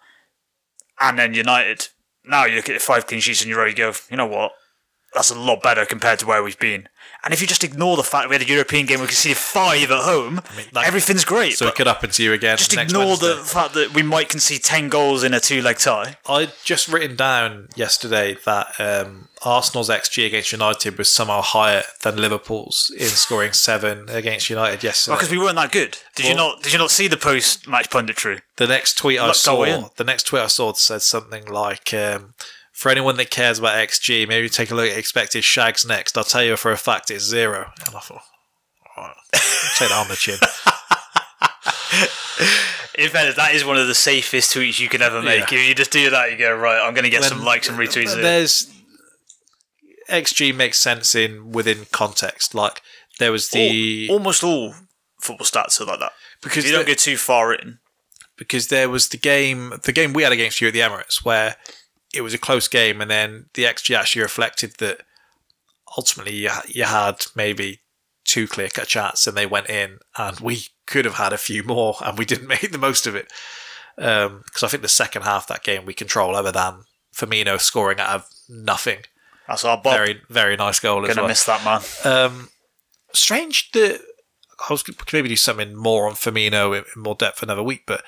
And 0.99 1.19
then 1.19 1.33
United. 1.33 1.89
Now 2.27 2.45
you 2.45 2.55
look 2.57 2.69
at 2.69 2.73
the 2.73 2.79
five 2.79 3.05
clean 3.07 3.21
sheets 3.21 3.43
in 3.43 3.49
your 3.49 3.59
row, 3.59 3.65
you 3.65 3.75
go, 3.75 3.93
you 4.09 4.17
know 4.17 4.25
what? 4.25 4.53
That's 5.15 5.31
a 5.31 5.39
lot 5.39 5.63
better 5.63 5.85
compared 5.85 6.19
to 6.19 6.27
where 6.27 6.43
we've 6.43 6.59
been. 6.59 6.89
And 7.23 7.33
if 7.33 7.41
you 7.41 7.47
just 7.47 7.63
ignore 7.63 7.97
the 7.97 8.03
fact 8.03 8.29
we 8.29 8.35
had 8.35 8.43
a 8.43 8.47
European 8.47 8.85
game, 8.85 8.99
we 8.99 9.07
conceded 9.07 9.37
five 9.37 9.89
at 9.89 10.03
home, 10.03 10.41
that- 10.73 10.85
everything's 10.85 11.25
great. 11.25 11.57
so 11.57 11.67
it 11.67 11.73
could 11.75 11.87
happen 11.87 12.11
to 12.11 12.21
you 12.23 12.33
again. 12.33 12.57
just 12.57 12.73
ignore 12.77 13.17
the 13.17 13.37
fact 13.37 13.73
that 13.73 13.93
we 13.93 14.03
might 14.03 14.29
concede 14.29 14.63
10 14.63 14.89
goals 14.89 15.23
in 15.23 15.33
a 15.33 15.39
two 15.39 15.61
leg 15.61 15.79
tie. 15.79 16.17
I'd 16.27 16.51
just 16.63 16.87
written 16.87 17.15
down 17.15 17.69
yesterday 17.75 18.37
that 18.45 18.79
um, 18.79 19.29
Arsenal's 19.41 19.89
XG 19.89 20.27
against 20.27 20.51
United 20.51 20.97
was 20.99 21.11
somehow 21.11 21.41
higher 21.41 21.83
than 22.03 22.17
Liverpool's 22.17 22.91
in 22.95 23.07
scoring 23.07 23.53
seven 23.53 24.07
against 24.09 24.49
United 24.49 24.83
yesterday. 24.83 25.15
Because 25.15 25.31
we 25.31 25.39
weren't 25.39 25.55
that 25.55 25.71
good. 25.71 25.97
Did 26.15 26.27
you 26.27 26.35
not? 26.35 26.61
Did 26.61 26.73
you 26.73 26.79
not 26.79 26.91
see 26.91 27.07
the 27.07 27.17
post 27.17 27.67
match 27.67 27.89
punditry? 27.89 28.41
the 28.57 28.67
next 28.67 28.97
tweet 28.97 29.19
I 29.19 29.27
Look, 29.27 29.37
go 29.45 29.63
in. 29.63 29.81
saw, 29.81 29.89
the 29.95 30.03
next 30.03 30.23
tweet 30.27 30.41
I 30.43 30.47
saw 30.47 30.73
said 30.73 31.01
something 31.01 31.45
like, 31.45 31.93
um, 31.93 32.33
"For 32.75 32.89
anyone 32.91 33.15
that 33.17 33.29
cares 33.31 33.57
about 33.59 33.77
XG, 33.77 34.27
maybe 34.27 34.49
take 34.49 34.69
a 34.71 34.75
look 34.75 34.89
at 34.91 34.97
expected 34.97 35.43
shags 35.43 35.85
next. 35.85 36.17
I'll 36.17 36.23
tell 36.23 36.43
you 36.43 36.57
for 36.57 36.71
a 36.71 36.77
fact 36.77 37.09
it's 37.09 37.23
zero. 37.23 37.71
And 37.87 37.95
I 37.95 37.99
thought, 37.99 38.21
all 38.97 39.03
right, 39.05 39.15
take 39.77 39.89
that 39.89 39.91
on 39.93 40.07
the 40.09 40.15
chin. 40.15 40.37
In 42.97 43.09
fairness, 43.09 43.35
that 43.35 43.53
is 43.53 43.65
one 43.65 43.77
of 43.77 43.87
the 43.87 43.95
safest 43.95 44.53
tweets 44.55 44.79
you 44.79 44.87
can 44.87 45.01
ever 45.01 45.21
make. 45.21 45.51
Yeah. 45.51 45.57
If 45.59 45.67
you 45.67 45.75
just 45.75 45.91
do 45.91 46.09
that, 46.11 46.31
you 46.31 46.37
go 46.37 46.55
right. 46.55 46.79
I'm 46.79 46.93
going 46.93 47.03
to 47.03 47.09
get 47.09 47.19
When- 47.21 47.29
some 47.29 47.43
likes 47.43 47.67
and 47.67 47.77
retweets. 47.77 48.13
here. 48.13 48.21
There's 48.23 48.71
XG 50.09 50.55
makes 50.55 50.77
sense 50.79 51.13
in 51.15 51.51
within 51.51 51.87
context. 51.91 52.55
Like 52.55 52.81
there 53.19 53.31
was 53.33 53.49
the 53.49 54.07
Al- 54.09 54.15
almost 54.15 54.43
all 54.43 54.73
football 55.19 55.45
stats 55.45 55.81
are 55.81 55.85
like 55.85 55.99
that 55.99 56.13
because 56.41 56.65
you 56.65 56.71
don't 56.71 56.85
the- 56.85 56.91
go 56.91 56.95
too 56.95 57.17
far 57.17 57.53
in. 57.53 57.79
because 58.37 58.67
there 58.67 58.89
was 58.89 59.09
the 59.09 59.17
game 59.17 59.73
the 59.83 59.91
game 59.91 60.13
we 60.13 60.23
had 60.23 60.31
against 60.31 60.61
you 60.61 60.67
at 60.67 60.73
the 60.73 60.79
Emirates 60.81 61.25
where 61.25 61.55
it 62.15 62.21
was 62.21 62.33
a 62.33 62.37
close 62.39 62.67
game 62.67 63.01
and 63.01 63.11
then 63.11 63.45
the 63.53 63.63
XG 63.63 63.95
actually 63.97 64.21
reflected 64.21 64.73
that 64.77 65.01
ultimately 65.97 66.35
you, 66.35 66.49
you 66.67 66.83
had 66.83 67.25
maybe 67.35 67.79
two 68.23 68.47
clear 68.47 68.69
cut 68.69 68.87
chats 68.87 69.27
and 69.27 69.35
they 69.37 69.45
went 69.45 69.69
in 69.69 69.99
and 70.17 70.39
we 70.39 70.63
could 70.87 71.05
have 71.05 71.15
had 71.15 71.33
a 71.33 71.37
few 71.37 71.63
more 71.63 71.95
and 72.03 72.17
we 72.17 72.25
didn't 72.25 72.47
make 72.55 72.71
the 72.71 72.77
most 72.77 73.05
of 73.07 73.15
it 73.15 73.31
because 73.95 74.63
I 74.63 74.67
think 74.67 74.81
the 74.83 74.89
second 74.89 75.21
half 75.23 75.43
of 75.43 75.47
that 75.49 75.63
game 75.63 75.85
we 75.85 75.93
control 75.93 76.35
other 76.35 76.51
than 76.51 76.83
Firmino 77.15 77.59
scoring 77.59 77.99
out 77.99 78.09
of 78.15 78.27
nothing 78.49 78.99
That's 79.47 79.63
our 79.63 79.77
Bob. 79.77 79.93
very 79.95 80.21
very 80.29 80.57
nice 80.57 80.79
goal 80.79 81.03
as 81.05 81.09
Gonna 81.09 81.21
well 81.21 81.29
miss 81.29 81.45
that 81.45 81.63
man. 81.63 81.81
um, 82.25 82.49
strange 83.13 83.71
that 83.71 84.01
I 84.69 84.73
was 84.73 84.83
could 84.83 84.95
maybe 85.13 85.29
do 85.29 85.35
something 85.35 85.75
more 85.75 86.07
on 86.07 86.13
Firmino 86.15 86.77
in, 86.77 86.83
in 86.95 87.01
more 87.01 87.15
depth 87.15 87.43
another 87.43 87.63
week, 87.63 87.83
but 87.85 88.03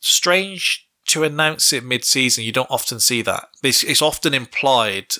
strange 0.00 0.86
to 1.06 1.24
announce 1.24 1.72
it 1.72 1.84
mid-season. 1.84 2.44
You 2.44 2.52
don't 2.52 2.70
often 2.70 3.00
see 3.00 3.22
that. 3.22 3.48
It's, 3.62 3.82
it's 3.82 4.02
often 4.02 4.34
implied, 4.34 5.14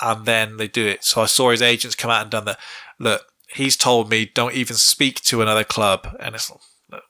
and 0.00 0.26
then 0.26 0.56
they 0.56 0.68
do 0.68 0.86
it. 0.86 1.04
So 1.04 1.22
I 1.22 1.26
saw 1.26 1.50
his 1.50 1.62
agents 1.62 1.94
come 1.94 2.10
out 2.10 2.22
and 2.22 2.30
done 2.30 2.46
that. 2.46 2.58
Look, 2.98 3.26
he's 3.54 3.76
told 3.76 4.10
me 4.10 4.26
don't 4.26 4.54
even 4.54 4.76
speak 4.76 5.20
to 5.22 5.42
another 5.42 5.64
club, 5.64 6.16
and 6.20 6.34
it's 6.34 6.50
look, 6.90 7.02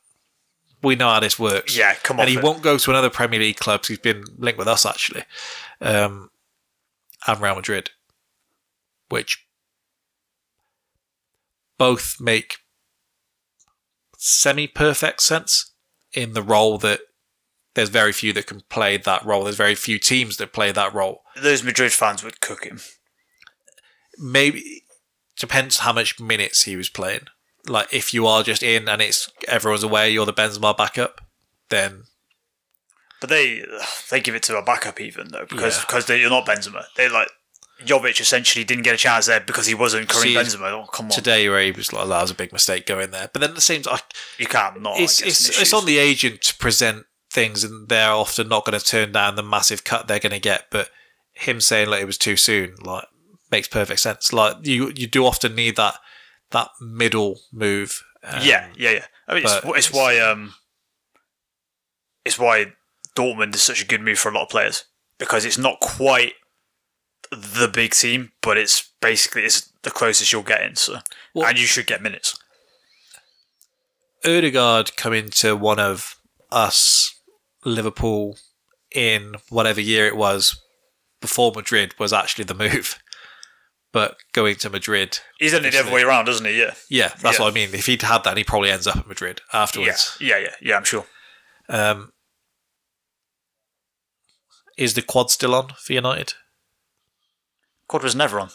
we 0.83 0.97
know 0.97 1.09
how 1.09 1.21
this 1.21 1.39
works. 1.39 1.77
Yeah, 1.77 1.95
come 1.95 2.19
on. 2.19 2.27
and 2.27 2.31
he 2.31 2.39
won't 2.39 2.63
go 2.63 2.79
to 2.79 2.91
another 2.91 3.11
Premier 3.11 3.41
League 3.41 3.57
club. 3.57 3.85
He's 3.85 3.99
been 3.99 4.25
linked 4.39 4.59
with 4.59 4.69
us 4.69 4.87
actually, 4.87 5.25
um, 5.81 6.31
and 7.27 7.41
Real 7.41 7.57
Madrid, 7.57 7.91
which 9.09 9.45
both 11.79 12.21
make 12.21 12.59
semi-perfect 14.19 15.23
sense 15.23 15.73
in 16.13 16.35
the 16.35 16.43
role 16.43 16.77
that 16.79 17.01
there's 17.81 17.89
very 17.89 18.13
few 18.13 18.35
that 18.35 18.47
can 18.47 18.61
play 18.69 18.99
that 18.99 19.25
role. 19.25 19.45
There's 19.45 19.57
very 19.57 19.75
few 19.75 19.99
teams 19.99 20.37
that 20.37 20.53
play 20.53 20.71
that 20.71 20.93
role. 20.93 21.23
Those 21.35 21.65
Madrid 21.65 21.93
fans 21.93 22.23
would 22.23 22.43
cook 22.43 22.65
him. 22.65 22.81
Maybe 24.19 24.85
depends 25.39 25.79
how 25.79 25.95
much 25.95 26.21
minutes 26.21 26.65
he 26.65 26.77
was 26.77 26.91
playing. 26.91 27.23
Like 27.67 27.89
if 27.93 28.13
you 28.13 28.27
are 28.27 28.43
just 28.43 28.63
in 28.63 28.87
and 28.87 29.01
it's 29.01 29.33
everyone's 29.49 29.83
away, 29.83 30.11
you're 30.11 30.27
the 30.27 30.35
Benzema 30.35 30.77
backup, 30.77 31.23
then 31.71 32.03
But 33.19 33.31
they 33.31 33.65
they 34.11 34.21
give 34.21 34.35
it 34.35 34.43
to 34.45 34.59
a 34.59 34.63
backup 34.63 35.01
even 35.01 35.29
though 35.29 35.47
because 35.49 35.79
Yeah. 35.79 35.85
because 35.87 36.05
they, 36.05 36.21
you're 36.21 36.29
not 36.29 36.45
Benzema. 36.45 36.85
They 36.97 37.09
like 37.09 37.29
Jovic 37.87 38.21
essentially 38.21 38.63
didn't 38.63 38.85
get 38.85 38.95
a 38.95 38.99
chance 38.99 39.25
there 39.25 39.41
because 39.41 39.67
he 39.67 39.75
wasn't 39.75 40.11
Karim 40.11 40.35
Benzema. 40.35 40.71
Oh, 40.73 40.87
come 40.93 41.07
on, 41.07 41.13
today 41.13 41.49
where 41.49 41.63
he 41.63 41.71
was 41.73 41.95
like, 41.95 42.09
that 42.09 42.21
was 42.21 42.31
a 42.31 42.35
big 42.35 42.53
mistake 42.53 42.85
going 42.85 43.11
there. 43.11 43.31
But 43.33 43.41
then 43.41 43.55
the 43.55 43.63
same 43.63 43.81
time, 43.81 44.01
you 44.39 44.45
can't 44.47 44.83
not. 44.83 45.01
it's 45.01 45.23
it's 45.23 45.49
it's 45.59 45.73
on 45.73 45.87
the 45.87 45.97
agent 45.97 46.43
to 46.43 46.55
present 46.59 47.07
things, 47.31 47.65
and 47.65 47.89
they're 47.89 48.11
often 48.13 48.49
not 48.49 48.65
going 48.65 48.79
to 48.79 48.85
turn 48.85 49.13
down 49.13 49.37
the 49.37 49.43
massive 49.43 49.85
cut 49.85 50.09
they're 50.09 50.19
going 50.19 50.33
to 50.33 50.41
get. 50.41 50.65
But 50.71 50.91
him 51.33 51.61
saying 51.61 51.89
like 51.89 52.03
it 52.03 52.07
was 52.07 52.19
too 52.19 52.37
soon, 52.37 52.75
like 52.83 53.05
makes 53.51 53.69
perfect 53.69 54.01
sense. 54.01 54.33
Like 54.33 54.57
you 54.67 54.93
you 54.97 55.07
do 55.07 55.25
often 55.27 55.55
need 55.55 55.77
that 55.77 55.97
that 56.51 56.69
middle 56.81 57.41
move. 57.53 58.03
Um, 58.23 58.41
yeah, 58.43 58.69
yeah, 58.77 58.91
yeah. 58.91 59.07
I 59.29 59.35
mean, 59.35 59.45
it's, 59.45 59.55
it's 59.55 59.65
it's- 59.65 59.93
why 59.93 60.19
um, 60.19 60.55
it's 62.25 62.39
why 62.39 62.73
Dortmund 63.17 63.55
is 63.55 63.63
such 63.63 63.83
a 63.83 63.87
good 63.87 64.01
move 64.03 64.19
for 64.19 64.31
a 64.31 64.35
lot 64.35 64.43
of 64.45 64.49
players 64.51 64.85
because 65.19 65.45
it's 65.45 65.59
not 65.59 65.81
quite 65.81 66.35
the 67.31 67.69
big 67.73 67.93
team, 67.93 68.33
but 68.43 68.59
it's 68.59 68.91
basically 69.01 69.43
it's 69.45 69.73
the 69.83 69.91
closest 69.91 70.33
you're 70.33 70.43
getting. 70.43 70.75
So, 70.75 70.99
Well- 71.35 71.47
and 71.47 71.59
you 71.59 71.67
should 71.67 71.87
get 71.87 72.03
minutes. 72.03 72.37
Odegaard 74.25 74.97
coming 74.97 75.31
to 75.31 75.57
one 75.57 75.79
of 75.79 76.17
us 76.51 77.15
Liverpool 77.65 78.39
in 78.95 79.35
whatever 79.49 79.81
year 79.81 80.07
it 80.07 80.17
was 80.17 80.61
before 81.21 81.53
Madrid 81.55 81.95
was 81.99 82.13
actually 82.13 82.45
the 82.45 82.55
move. 82.55 82.99
But 83.93 84.17
going 84.33 84.55
to 84.57 84.71
Madrid, 84.71 85.19
He's 85.41 85.51
done 85.53 85.65
it 85.65 85.73
the 85.73 85.81
other 85.81 85.91
way 85.93 86.03
around, 86.03 86.27
doesn't 86.27 86.47
he? 86.47 86.59
Yeah. 86.61 86.75
yeah, 86.89 87.09
that's 87.21 87.39
Yeah. 87.39 87.45
what 87.45 87.51
I 87.51 87.55
mean. 87.55 87.71
If 87.75 87.87
he'd 87.87 88.03
had 88.03 88.23
that, 88.25 88.37
he 88.37 88.45
probably 88.45 88.71
ends 88.71 88.87
up 88.87 88.97
at 88.97 89.07
Madrid 89.09 89.41
Yeah, 89.53 89.61
afterwards. 89.63 90.17
yeah, 90.21 90.39
yeah, 90.39 90.55
yeah. 90.63 90.77
I'm 90.77 90.85
sure. 90.85 91.07
Um, 91.69 92.13
is 94.79 94.95
the 94.95 95.03
quad 95.03 95.31
still 95.31 95.55
on 95.55 95.69
for 95.79 95.93
United? 95.93 96.35
Quad 97.89 98.03
was 98.03 98.15
never 98.15 98.39
on. 98.41 98.51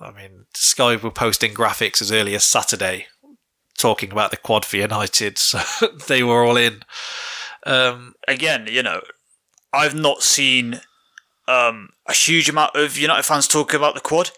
I 0.00 0.10
mean, 0.12 0.46
Sky 0.54 0.96
were 0.96 1.10
posting 1.10 1.54
graphics 1.54 2.00
as 2.02 2.12
early 2.12 2.34
as 2.34 2.44
Saturday 2.44 3.06
talking 3.76 4.10
about 4.10 4.30
the 4.32 4.36
quad 4.36 4.64
for 4.64 4.76
United, 4.76 5.38
so 5.38 5.60
they 6.08 6.22
were 6.22 6.44
all 6.44 6.56
in. 6.56 6.82
Um, 7.68 8.14
Again, 8.26 8.66
you 8.70 8.82
know, 8.82 9.00
I've 9.72 9.94
not 9.94 10.22
seen 10.22 10.80
um, 11.46 11.90
a 12.06 12.12
huge 12.12 12.48
amount 12.48 12.76
of 12.76 12.96
United 12.96 13.22
fans 13.22 13.48
talking 13.48 13.76
about 13.76 13.94
the 13.94 14.00
quad. 14.00 14.30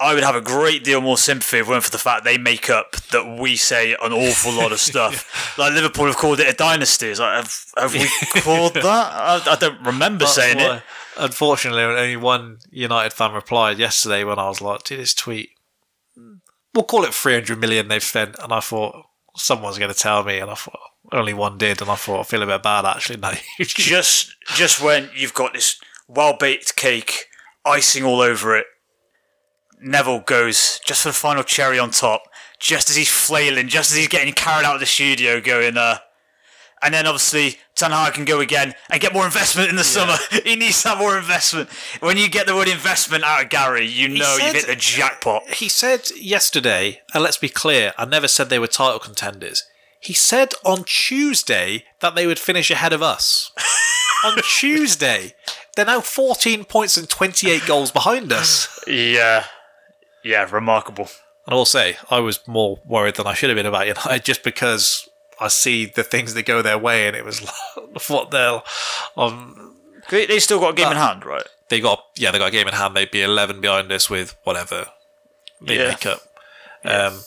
I 0.00 0.14
would 0.14 0.22
have 0.22 0.36
a 0.36 0.40
great 0.40 0.84
deal 0.84 1.00
more 1.00 1.18
sympathy 1.18 1.58
if 1.58 1.66
it 1.66 1.70
weren't 1.70 1.82
for 1.82 1.90
the 1.90 1.98
fact 1.98 2.22
they 2.22 2.38
make 2.38 2.70
up 2.70 2.92
that 3.10 3.36
we 3.40 3.56
say 3.56 3.96
an 4.00 4.12
awful 4.12 4.52
lot 4.52 4.70
of 4.70 4.78
stuff. 4.90 5.58
like 5.58 5.72
Liverpool 5.72 6.06
have 6.06 6.16
called 6.16 6.38
it 6.38 6.48
a 6.48 6.56
dynasty. 6.56 7.08
It's 7.08 7.18
like, 7.18 7.36
have, 7.36 7.64
have 7.76 7.92
we 7.92 8.08
called 8.42 8.74
that? 8.74 8.84
I, 8.84 9.42
I 9.44 9.56
don't 9.56 9.84
remember 9.84 10.20
That's 10.20 10.36
saying 10.36 10.60
it. 10.60 10.82
Unfortunately, 11.16 11.82
only 11.82 12.16
one 12.16 12.58
United 12.70 13.12
fan 13.12 13.32
replied 13.32 13.78
yesterday 13.78 14.22
when 14.22 14.38
I 14.38 14.48
was 14.48 14.60
like, 14.60 14.84
"Did 14.84 15.00
this 15.00 15.14
tweet? 15.14 15.50
we'll 16.74 16.84
call 16.84 17.04
it 17.04 17.14
300 17.14 17.58
million 17.58 17.88
they've 17.88 18.02
spent. 18.02 18.36
And 18.42 18.52
I 18.52 18.60
thought, 18.60 19.04
someone's 19.36 19.78
going 19.78 19.92
to 19.92 19.98
tell 19.98 20.22
me. 20.24 20.38
And 20.38 20.50
I 20.50 20.54
thought, 20.54 20.78
only 21.12 21.34
one 21.34 21.58
did. 21.58 21.80
And 21.80 21.90
I 21.90 21.94
thought, 21.94 22.20
I 22.20 22.22
feel 22.24 22.42
a 22.42 22.46
bit 22.46 22.62
bad 22.62 22.84
actually. 22.84 23.18
No. 23.18 23.32
just 23.60 24.34
just 24.54 24.82
when 24.82 25.10
you've 25.14 25.34
got 25.34 25.52
this 25.52 25.80
well 26.06 26.36
baked 26.38 26.76
cake, 26.76 27.26
icing 27.64 28.04
all 28.04 28.20
over 28.20 28.56
it, 28.56 28.66
Neville 29.80 30.20
goes 30.20 30.80
just 30.84 31.02
for 31.02 31.08
the 31.10 31.14
final 31.14 31.42
cherry 31.42 31.78
on 31.78 31.90
top, 31.90 32.22
just 32.58 32.90
as 32.90 32.96
he's 32.96 33.10
flailing, 33.10 33.68
just 33.68 33.90
as 33.90 33.96
he's 33.96 34.08
getting 34.08 34.32
carried 34.32 34.64
out 34.64 34.74
of 34.74 34.80
the 34.80 34.86
studio, 34.86 35.40
going, 35.40 35.76
uh, 35.76 35.98
and 36.82 36.94
then 36.94 37.06
obviously 37.06 37.56
Ten 37.74 37.90
Hag 37.90 38.14
can 38.14 38.24
go 38.24 38.40
again 38.40 38.74
and 38.90 39.00
get 39.00 39.12
more 39.12 39.24
investment 39.24 39.68
in 39.68 39.76
the 39.76 39.84
summer. 39.84 40.16
he 40.44 40.56
needs 40.56 40.82
to 40.82 40.90
have 40.90 40.98
more 40.98 41.16
investment. 41.16 41.68
When 42.00 42.16
you 42.16 42.28
get 42.28 42.46
the 42.46 42.54
word 42.54 42.68
investment 42.68 43.24
out 43.24 43.44
of 43.44 43.50
Gary, 43.50 43.86
you 43.86 44.08
know 44.08 44.36
said- 44.38 44.46
you've 44.46 44.54
hit 44.54 44.66
the 44.66 44.76
jackpot. 44.76 45.48
he 45.54 45.68
said 45.68 46.10
yesterday, 46.16 47.00
and 47.14 47.22
let's 47.22 47.36
be 47.36 47.48
clear, 47.48 47.92
I 47.98 48.04
never 48.04 48.28
said 48.28 48.48
they 48.48 48.58
were 48.58 48.66
title 48.68 48.98
contenders. 48.98 49.64
He 50.00 50.12
said 50.12 50.52
on 50.64 50.84
Tuesday 50.84 51.84
that 52.00 52.14
they 52.14 52.26
would 52.26 52.38
finish 52.38 52.70
ahead 52.70 52.92
of 52.92 53.02
us. 53.02 53.50
on 54.24 54.38
Tuesday. 54.42 55.34
They're 55.76 55.84
now 55.86 56.00
14 56.00 56.64
points 56.64 56.96
and 56.96 57.08
28 57.08 57.66
goals 57.66 57.90
behind 57.90 58.32
us. 58.32 58.82
Yeah, 58.86 59.44
yeah, 60.24 60.48
remarkable. 60.50 61.08
And 61.46 61.54
I 61.54 61.56
will 61.56 61.64
say, 61.64 61.96
I 62.10 62.18
was 62.20 62.40
more 62.46 62.80
worried 62.84 63.14
than 63.14 63.26
I 63.26 63.34
should 63.34 63.48
have 63.50 63.56
been 63.56 63.66
about 63.66 63.86
United 63.86 64.24
just 64.24 64.42
because 64.42 65.08
I 65.40 65.48
see 65.48 65.86
the 65.86 66.02
things 66.02 66.34
that 66.34 66.46
go 66.46 66.62
their 66.62 66.78
way, 66.78 67.06
and 67.06 67.16
it 67.16 67.24
was 67.24 67.42
like, 67.42 67.54
what 68.08 68.30
they'll. 68.30 68.64
Um, 69.16 69.76
They, 70.10 70.26
they 70.26 70.40
still 70.40 70.58
got 70.60 70.70
a 70.72 70.76
game 70.76 70.90
in 70.90 70.96
hand, 70.96 71.24
right? 71.24 71.46
they 71.68 71.80
got 71.80 72.02
yeah, 72.16 72.30
they 72.30 72.38
got 72.38 72.48
a 72.48 72.50
game 72.50 72.66
in 72.66 72.74
hand. 72.74 72.96
They'd 72.96 73.10
be 73.10 73.22
11 73.22 73.60
behind 73.60 73.92
us 73.92 74.08
with 74.10 74.34
whatever 74.44 74.86
they 75.60 75.76
Yeah. 75.78 75.88
make 75.90 76.06
up. 76.06 76.20
Um, 76.84 77.20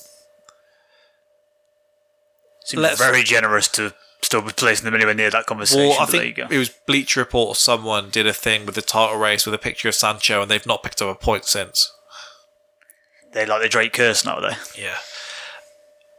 Seems 2.65 2.83
Let's- 2.83 2.99
very 2.99 3.23
generous 3.23 3.67
to 3.69 3.93
still 4.23 4.41
be 4.41 4.51
placing 4.51 4.85
them 4.85 4.93
anywhere 4.93 5.15
near 5.15 5.31
that 5.31 5.47
conversation. 5.47 5.89
Well, 5.89 5.99
I 5.99 6.05
but 6.05 6.11
there 6.11 6.25
you 6.25 6.33
think 6.35 6.51
it 6.51 6.57
was 6.57 6.69
Bleacher 6.69 7.19
Report 7.21 7.49
or 7.49 7.55
someone 7.55 8.09
did 8.11 8.27
a 8.27 8.33
thing 8.33 8.65
with 8.67 8.75
the 8.75 8.81
title 8.83 9.17
race 9.17 9.45
with 9.45 9.55
a 9.55 9.57
picture 9.57 9.88
of 9.89 9.95
Sancho, 9.95 10.41
and 10.43 10.51
they've 10.51 10.65
not 10.65 10.83
picked 10.83 11.01
up 11.01 11.09
a 11.09 11.19
point 11.19 11.45
since. 11.45 11.91
They're 13.33 13.47
like 13.47 13.61
the 13.63 13.69
Drake 13.69 13.93
curse 13.93 14.23
now, 14.25 14.35
are 14.35 14.41
they? 14.41 14.81
Yeah. 14.83 14.97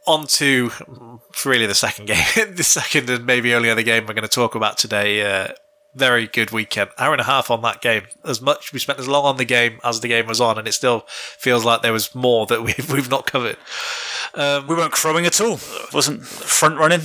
On 0.07 0.27
to 0.27 0.73
really 1.45 1.67
the 1.67 1.75
second 1.75 2.07
game, 2.07 2.55
the 2.57 2.65
second 2.65 3.09
and 3.09 3.25
maybe 3.25 3.55
only 3.55 3.71
other 3.71 3.83
game 3.83 4.07
we're 4.07 4.15
going 4.15 4.23
to 4.23 4.29
talk 4.29 4.55
about 4.57 4.79
today. 4.79 5.23
Uh, 5.23 5.49
very 5.95 6.27
good 6.27 6.51
weekend, 6.51 6.91
hour 6.99 7.13
and 7.13 7.21
a 7.21 7.25
half 7.25 7.51
on 7.51 7.63
that 7.63 7.81
game. 7.81 8.05
As 8.25 8.41
much 8.41 8.73
we 8.73 8.79
spent 8.79 8.99
as 8.99 9.09
long 9.09 9.25
on 9.25 9.37
the 9.37 9.45
game 9.45 9.79
as 9.85 10.01
the 10.01 10.09
game 10.09 10.27
was 10.27 10.41
on, 10.41 10.59
and 10.59 10.67
it 10.67 10.73
still 10.73 11.05
feels 11.09 11.65
like 11.65 11.83
there 11.83 11.93
was 11.93 12.15
more 12.15 12.47
that 12.47 12.63
we've 12.65 12.91
we've 12.91 13.11
not 13.11 13.27
covered. 13.27 13.57
We 14.37 14.75
weren't 14.75 14.93
crowing 14.93 15.27
at 15.27 15.41
all. 15.41 15.61
Wasn't 15.93 16.25
front 16.25 16.79
running. 16.79 17.03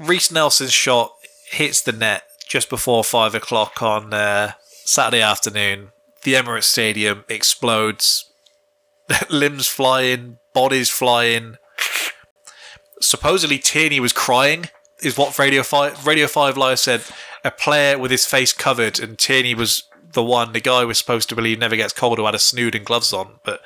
Reiss 0.00 0.30
Nelson's 0.30 0.72
shot 0.72 1.12
hits 1.50 1.82
the 1.82 1.92
net 1.92 2.24
just 2.48 2.70
before 2.70 3.04
five 3.04 3.34
o'clock 3.34 3.82
on 3.82 4.12
uh, 4.12 4.52
Saturday 4.84 5.22
afternoon. 5.22 5.90
The 6.22 6.34
Emirates 6.34 6.64
Stadium 6.64 7.24
explodes. 7.28 8.30
Limbs 9.30 9.66
flying, 9.66 10.38
bodies 10.54 10.88
flying. 10.88 11.56
Supposedly 13.00 13.58
Tierney 13.58 14.00
was 14.00 14.12
crying, 14.12 14.68
is 15.02 15.18
what 15.18 15.38
Radio 15.38 15.62
Five 15.62 16.06
Radio 16.06 16.26
Five 16.26 16.56
Live 16.56 16.78
said. 16.78 17.02
A 17.44 17.50
player 17.50 17.98
with 17.98 18.10
his 18.10 18.24
face 18.26 18.52
covered, 18.52 19.00
and 19.00 19.18
Tierney 19.18 19.54
was 19.54 19.84
the 20.12 20.22
one. 20.22 20.52
The 20.52 20.60
guy 20.60 20.84
was 20.84 20.98
supposed 20.98 21.28
to 21.30 21.34
believe 21.34 21.58
never 21.58 21.76
gets 21.76 21.92
cold 21.92 22.18
who 22.18 22.26
had 22.26 22.34
a 22.34 22.38
snood 22.38 22.74
and 22.74 22.84
gloves 22.84 23.12
on, 23.12 23.40
but 23.44 23.60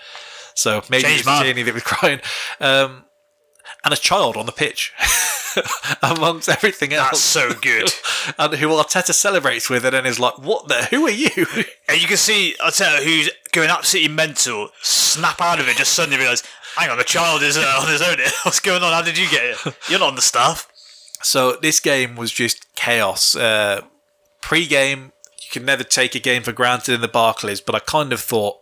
so 0.54 0.82
maybe 0.88 1.04
Changed 1.04 1.26
it 1.26 1.30
was. 1.30 1.42
Tierney 1.42 1.62
that 1.62 1.74
was 1.74 1.82
crying. 1.82 2.20
Um, 2.60 3.04
and 3.84 3.92
a 3.92 3.96
child 3.96 4.36
on 4.36 4.46
the 4.46 4.52
pitch, 4.52 4.92
amongst 6.02 6.48
everything 6.48 6.92
else 6.92 7.10
That's 7.10 7.20
so 7.20 7.52
good. 7.52 7.90
and 8.38 8.54
who 8.54 8.68
Arteta 8.68 9.12
celebrates 9.12 9.70
with, 9.70 9.84
and 9.84 9.94
then 9.94 10.06
is 10.06 10.18
like, 10.18 10.38
"What 10.38 10.68
the? 10.68 10.86
Who 10.86 11.06
are 11.06 11.10
you?" 11.10 11.30
and 11.88 12.00
you 12.00 12.08
can 12.08 12.16
see, 12.16 12.56
I'll 12.60 12.72
who's 12.72 13.30
going 13.52 13.70
absolutely 13.70 14.14
mental, 14.14 14.70
snap 14.82 15.40
out 15.40 15.60
of 15.60 15.68
it, 15.68 15.76
just 15.76 15.92
suddenly 15.92 16.18
realise, 16.18 16.42
hang 16.76 16.90
on, 16.90 16.98
the 16.98 17.04
child 17.04 17.42
is 17.42 17.56
uh, 17.56 17.80
on 17.80 17.88
his 17.88 18.02
own. 18.02 18.16
What's 18.42 18.60
going 18.60 18.82
on? 18.82 18.92
How 18.92 19.02
did 19.02 19.18
you 19.18 19.28
get 19.30 19.42
here? 19.42 19.74
You're 19.88 20.00
not 20.00 20.08
on 20.08 20.16
the 20.16 20.22
staff. 20.22 20.68
So 21.26 21.56
this 21.56 21.80
game 21.80 22.14
was 22.14 22.30
just 22.30 22.72
chaos. 22.76 23.34
Uh, 23.34 23.80
pre-game, 24.40 25.10
you 25.42 25.48
can 25.50 25.64
never 25.64 25.82
take 25.82 26.14
a 26.14 26.20
game 26.20 26.44
for 26.44 26.52
granted 26.52 26.94
in 26.94 27.00
the 27.00 27.08
Barclays, 27.08 27.60
but 27.60 27.74
I 27.74 27.80
kind 27.80 28.12
of 28.12 28.20
thought 28.20 28.58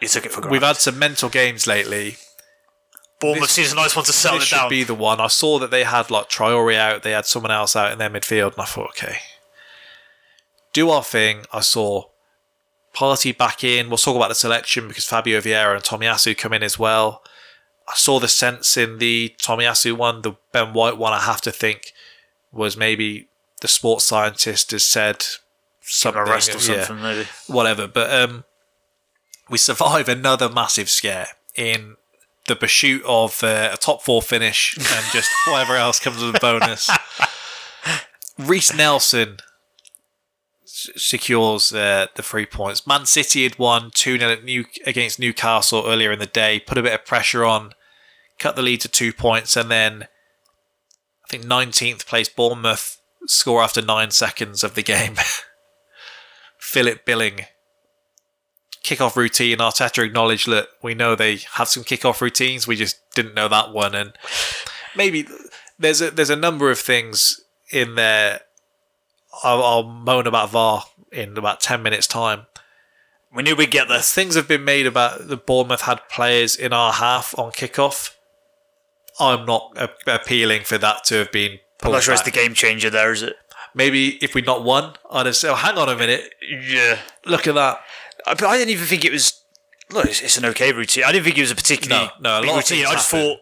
You 0.00 0.08
took 0.08 0.26
it 0.26 0.32
for 0.32 0.40
granted. 0.40 0.50
we've 0.52 0.62
had 0.66 0.78
some 0.78 0.98
mental 0.98 1.28
games 1.28 1.68
lately. 1.68 2.16
Bournemouth 3.20 3.42
this- 3.42 3.52
seems 3.52 3.72
a 3.72 3.76
nice 3.76 3.94
one 3.94 4.04
to 4.04 4.12
settle 4.12 4.40
This 4.40 4.52
it 4.52 4.56
should 4.56 4.68
be 4.68 4.82
the 4.82 4.94
one. 4.96 5.20
I 5.20 5.28
saw 5.28 5.60
that 5.60 5.70
they 5.70 5.84
had 5.84 6.10
like 6.10 6.28
Traoré 6.28 6.76
out, 6.76 7.04
they 7.04 7.12
had 7.12 7.24
someone 7.26 7.52
else 7.52 7.76
out 7.76 7.92
in 7.92 7.98
their 7.98 8.10
midfield, 8.10 8.54
and 8.54 8.62
I 8.62 8.64
thought, 8.64 8.90
okay, 8.90 9.18
do 10.72 10.90
our 10.90 11.04
thing. 11.04 11.44
I 11.52 11.60
saw 11.60 12.06
Partey 12.96 13.36
back 13.36 13.62
in. 13.62 13.88
We'll 13.90 13.96
talk 13.98 14.16
about 14.16 14.28
the 14.28 14.34
selection 14.34 14.88
because 14.88 15.04
Fabio 15.04 15.40
Vieira 15.40 15.74
and 15.76 15.84
Tomiyasu 15.84 16.36
come 16.36 16.52
in 16.52 16.64
as 16.64 16.80
well. 16.80 17.22
I 17.86 17.94
saw 17.94 18.18
the 18.18 18.26
sense 18.28 18.76
in 18.76 18.98
the 18.98 19.36
Tomiyasu 19.40 19.96
one, 19.96 20.22
the 20.22 20.32
Ben 20.52 20.72
White 20.72 20.98
one. 20.98 21.12
I 21.12 21.20
have 21.20 21.40
to 21.42 21.52
think 21.52 21.92
was 22.52 22.76
maybe 22.76 23.28
the 23.60 23.68
sports 23.68 24.04
scientist 24.04 24.70
has 24.70 24.84
said 24.84 25.24
something, 25.80 26.20
Arrest 26.22 26.50
or 26.50 26.72
yeah, 26.72 26.84
something, 26.84 27.02
maybe. 27.02 27.28
whatever. 27.46 27.86
But 27.86 28.12
um, 28.12 28.44
we 29.48 29.58
survive 29.58 30.08
another 30.08 30.48
massive 30.48 30.88
scare 30.88 31.28
in 31.54 31.96
the 32.46 32.56
pursuit 32.56 33.02
of 33.06 33.42
uh, 33.42 33.70
a 33.72 33.76
top 33.76 34.02
four 34.02 34.22
finish 34.22 34.76
and 34.78 35.06
just 35.12 35.30
whatever 35.46 35.76
else 35.76 35.98
comes 35.98 36.22
with 36.22 36.34
a 36.34 36.40
bonus. 36.40 36.88
Reiss 38.38 38.72
Nelson 38.74 39.38
s- 40.64 40.88
secures 40.96 41.72
uh, 41.72 42.06
the 42.14 42.22
three 42.22 42.46
points. 42.46 42.86
Man 42.86 43.04
City 43.06 43.42
had 43.42 43.58
won 43.58 43.90
2 43.94 44.18
0 44.18 44.36
New- 44.44 44.64
against 44.86 45.18
Newcastle 45.18 45.84
earlier 45.86 46.12
in 46.12 46.18
the 46.20 46.26
day, 46.26 46.60
put 46.60 46.78
a 46.78 46.82
bit 46.82 46.94
of 46.94 47.04
pressure 47.04 47.44
on, 47.44 47.72
cut 48.38 48.56
the 48.56 48.62
lead 48.62 48.80
to 48.82 48.88
two 48.88 49.12
points, 49.12 49.56
and 49.56 49.70
then 49.70 50.06
I 51.28 51.36
think 51.36 51.44
19th 51.44 52.06
place 52.06 52.30
Bournemouth 52.30 53.02
score 53.26 53.62
after 53.62 53.82
nine 53.82 54.10
seconds 54.10 54.64
of 54.64 54.74
the 54.74 54.82
game. 54.82 55.16
Philip 56.58 57.04
Billing. 57.04 57.40
Kickoff 58.82 59.14
routine. 59.14 59.58
Arteta 59.58 60.02
acknowledged 60.02 60.48
that 60.48 60.68
we 60.82 60.94
know 60.94 61.14
they 61.14 61.40
have 61.54 61.68
some 61.68 61.84
kickoff 61.84 62.22
routines. 62.22 62.66
We 62.66 62.76
just 62.76 62.98
didn't 63.14 63.34
know 63.34 63.48
that 63.48 63.74
one, 63.74 63.94
and 63.94 64.14
maybe 64.96 65.26
there's 65.78 66.00
a 66.00 66.10
there's 66.10 66.30
a 66.30 66.36
number 66.36 66.70
of 66.70 66.78
things 66.78 67.38
in 67.70 67.96
there. 67.96 68.40
I'll, 69.42 69.62
I'll 69.62 69.82
moan 69.82 70.26
about 70.26 70.50
VAR 70.50 70.84
in 71.12 71.36
about 71.36 71.60
ten 71.60 71.82
minutes 71.82 72.06
time. 72.06 72.46
We 73.34 73.42
knew 73.42 73.54
we'd 73.54 73.70
get 73.70 73.88
this. 73.88 74.14
Things 74.14 74.34
have 74.34 74.48
been 74.48 74.64
made 74.64 74.86
about 74.86 75.28
the 75.28 75.36
Bournemouth 75.36 75.82
had 75.82 76.08
players 76.08 76.56
in 76.56 76.72
our 76.72 76.94
half 76.94 77.38
on 77.38 77.52
kickoff. 77.52 78.14
I'm 79.20 79.44
not 79.46 79.72
a- 79.76 80.14
appealing 80.14 80.64
for 80.64 80.78
that 80.78 81.04
to 81.04 81.16
have 81.16 81.32
been. 81.32 81.58
I'm 81.82 81.92
not 81.92 82.02
sure 82.02 82.14
it's 82.14 82.22
the 82.22 82.30
game 82.30 82.54
changer 82.54 82.90
there, 82.90 83.12
is 83.12 83.22
it? 83.22 83.36
Maybe 83.74 84.16
if 84.22 84.34
we'd 84.34 84.46
not 84.46 84.64
won, 84.64 84.94
I'd 85.10 85.26
have 85.26 85.36
said, 85.36 85.50
oh, 85.52 85.54
"Hang 85.54 85.76
on 85.78 85.88
a 85.88 85.96
minute, 85.96 86.32
Yeah. 86.42 86.98
look 87.26 87.46
at 87.46 87.54
that." 87.54 87.80
I, 88.26 88.34
but 88.34 88.44
I 88.44 88.56
didn't 88.58 88.70
even 88.70 88.86
think 88.86 89.04
it 89.04 89.12
was. 89.12 89.40
Look, 89.90 90.06
it's, 90.06 90.20
it's 90.20 90.36
an 90.36 90.44
okay 90.46 90.72
routine. 90.72 91.04
I 91.04 91.12
didn't 91.12 91.24
think 91.24 91.38
it 91.38 91.42
was 91.42 91.50
a 91.50 91.54
particularly 91.54 92.10
No, 92.20 92.40
no, 92.40 92.46
big 92.46 92.56
routine. 92.56 92.86
I 92.86 92.92
just 92.92 93.10
happen. 93.10 93.28
thought 93.28 93.38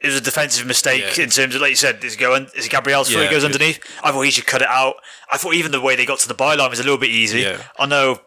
it 0.00 0.06
was 0.06 0.16
a 0.16 0.20
defensive 0.20 0.66
mistake 0.66 1.16
Yeah. 1.16 1.24
in 1.24 1.30
terms 1.30 1.54
of, 1.54 1.60
like 1.60 1.70
you 1.70 1.76
said, 1.76 2.02
is 2.04 2.16
going? 2.16 2.48
Is 2.54 2.66
it 2.66 2.70
Gabriel's 2.70 3.10
foot 3.12 3.24
Yeah, 3.24 3.30
goes 3.30 3.44
underneath? 3.44 3.80
I 4.02 4.12
thought 4.12 4.22
he 4.22 4.30
should 4.30 4.46
cut 4.46 4.62
it 4.62 4.68
out. 4.68 4.94
I 5.30 5.36
thought 5.36 5.54
even 5.54 5.72
the 5.72 5.80
way 5.80 5.96
they 5.96 6.06
got 6.06 6.18
to 6.20 6.28
the 6.28 6.34
byline 6.34 6.70
was 6.70 6.78
a 6.80 6.82
little 6.84 6.98
bit 6.98 7.10
easy. 7.10 7.40
Yeah. 7.40 7.62
I 7.78 7.86
know. 7.86 8.20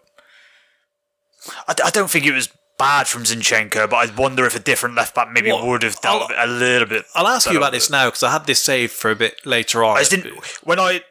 I, 1.67 1.73
I 1.85 1.89
don't 1.89 2.09
think 2.09 2.25
it 2.25 2.33
was 2.33 2.49
bad 2.77 3.07
from 3.07 3.23
Zinchenko, 3.23 3.89
but 3.89 3.95
I 4.09 4.13
wonder 4.15 4.45
if 4.45 4.55
a 4.55 4.59
different 4.59 4.95
left 4.95 5.13
back 5.15 5.31
maybe 5.31 5.51
would 5.51 5.83
have 5.83 5.99
dealt 6.01 6.23
I'll- 6.23 6.27
with 6.29 6.37
it 6.37 6.43
a 6.43 6.47
little 6.51 6.87
bit. 6.87 7.05
I'll 7.15 7.27
ask 7.27 7.49
you 7.49 7.57
about 7.57 7.71
this 7.71 7.89
now 7.89 8.07
because 8.07 8.23
I 8.23 8.31
had 8.31 8.45
this 8.45 8.61
saved 8.61 8.91
for 8.93 9.11
a 9.11 9.15
bit 9.15 9.45
later 9.45 9.83
on. 9.83 9.97
I 9.97 10.03
didn't. 10.03 10.33
When 10.63 10.79
I 10.79 11.01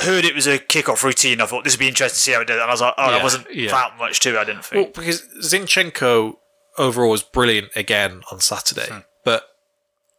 heard 0.00 0.24
it 0.24 0.34
was 0.34 0.46
a 0.46 0.58
kick-off 0.58 1.04
routine, 1.04 1.40
I 1.40 1.46
thought 1.46 1.64
this 1.64 1.74
would 1.74 1.80
be 1.80 1.88
interesting 1.88 2.16
to 2.16 2.20
see 2.20 2.32
how 2.32 2.40
it 2.40 2.46
did, 2.46 2.54
and 2.56 2.62
I 2.64 2.70
was 2.72 2.80
like, 2.80 2.94
oh, 2.98 3.04
Yeah, 3.06 3.10
there 3.12 3.22
wasn't 3.22 3.54
yeah. 3.54 3.70
that 3.70 3.96
much 3.98 4.20
to 4.20 4.30
it. 4.30 4.36
I 4.38 4.44
didn't 4.44 4.70
Well, 4.72 4.84
think. 4.84 4.94
because 4.94 5.22
Zinchenko 5.42 6.36
overall 6.78 7.10
was 7.10 7.22
brilliant 7.22 7.70
again 7.76 8.22
on 8.32 8.40
Saturday, 8.40 8.86
Hmm. 8.88 8.98
but 9.24 9.48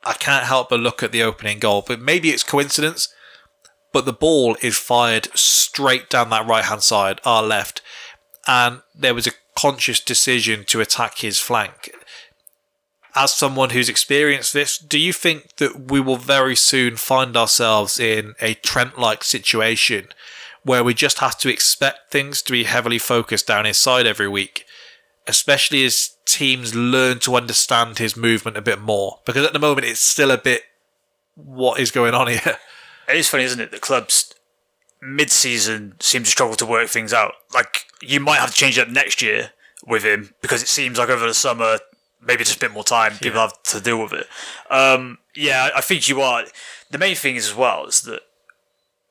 I 0.05 0.13
can't 0.13 0.45
help 0.45 0.69
but 0.69 0.79
look 0.79 1.03
at 1.03 1.11
the 1.11 1.23
opening 1.23 1.59
goal. 1.59 1.83
But 1.85 1.99
maybe 1.99 2.29
it's 2.29 2.43
coincidence, 2.43 3.09
but 3.91 4.05
the 4.05 4.13
ball 4.13 4.55
is 4.61 4.77
fired 4.77 5.27
straight 5.37 6.09
down 6.09 6.29
that 6.29 6.45
right 6.47 6.63
hand 6.65 6.83
side, 6.83 7.19
our 7.25 7.43
left, 7.43 7.81
and 8.47 8.81
there 8.95 9.13
was 9.15 9.27
a 9.27 9.31
conscious 9.63 10.01
decision 10.01 10.65
to 10.65 10.81
attack 10.81 11.19
his 11.19 11.39
flank. 11.39 11.89
As 13.15 13.33
someone 13.33 13.69
who's 13.69 13.87
experienced 13.87 14.51
this, 14.51 14.77
do 14.77 14.99
you 14.99 15.13
think 15.13 15.55
that 15.55 15.89
we 15.89 16.01
will 16.01 16.17
very 16.17 16.55
soon 16.55 16.97
find 16.97 17.37
ourselves 17.37 17.97
in 17.97 18.33
a 18.41 18.55
Trent 18.55 18.99
like 18.99 19.23
situation 19.23 20.09
where 20.63 20.83
we 20.83 20.93
just 20.93 21.19
have 21.19 21.37
to 21.37 21.49
expect 21.49 22.11
things 22.11 22.41
to 22.41 22.51
be 22.51 22.65
heavily 22.65 22.99
focused 22.99 23.47
down 23.47 23.63
his 23.65 23.77
side 23.77 24.05
every 24.05 24.27
week? 24.27 24.65
especially 25.27 25.85
as 25.85 26.17
teams 26.25 26.75
learn 26.75 27.19
to 27.19 27.35
understand 27.35 27.97
his 27.97 28.17
movement 28.17 28.57
a 28.57 28.61
bit 28.61 28.81
more. 28.81 29.19
Because 29.25 29.45
at 29.45 29.53
the 29.53 29.59
moment, 29.59 29.87
it's 29.87 30.01
still 30.01 30.31
a 30.31 30.37
bit 30.37 30.63
what 31.35 31.79
is 31.79 31.91
going 31.91 32.13
on 32.13 32.27
here. 32.27 32.57
It 33.07 33.17
is 33.17 33.27
funny, 33.29 33.43
isn't 33.43 33.59
it? 33.59 33.71
The 33.71 33.79
clubs 33.79 34.33
mid-season 35.03 35.95
seem 35.99 36.23
to 36.23 36.29
struggle 36.29 36.55
to 36.55 36.65
work 36.65 36.89
things 36.89 37.13
out. 37.13 37.33
Like 37.53 37.85
you 38.01 38.19
might 38.19 38.39
have 38.39 38.51
to 38.51 38.55
change 38.55 38.77
it 38.77 38.87
up 38.87 38.89
next 38.89 39.21
year 39.21 39.51
with 39.85 40.03
him 40.03 40.33
because 40.41 40.61
it 40.61 40.67
seems 40.67 40.97
like 40.97 41.09
over 41.09 41.27
the 41.27 41.33
summer, 41.33 41.77
maybe 42.21 42.43
just 42.43 42.57
a 42.57 42.59
bit 42.59 42.71
more 42.71 42.83
time, 42.83 43.13
people 43.17 43.39
have 43.39 43.61
to 43.63 43.81
deal 43.81 44.01
with 44.01 44.13
it. 44.13 44.27
Um, 44.69 45.17
yeah, 45.35 45.69
I 45.75 45.81
think 45.81 46.07
you 46.07 46.21
are. 46.21 46.43
The 46.91 46.97
main 46.97 47.15
thing 47.15 47.35
is 47.35 47.49
as 47.49 47.55
well 47.55 47.85
is 47.85 48.01
that 48.01 48.21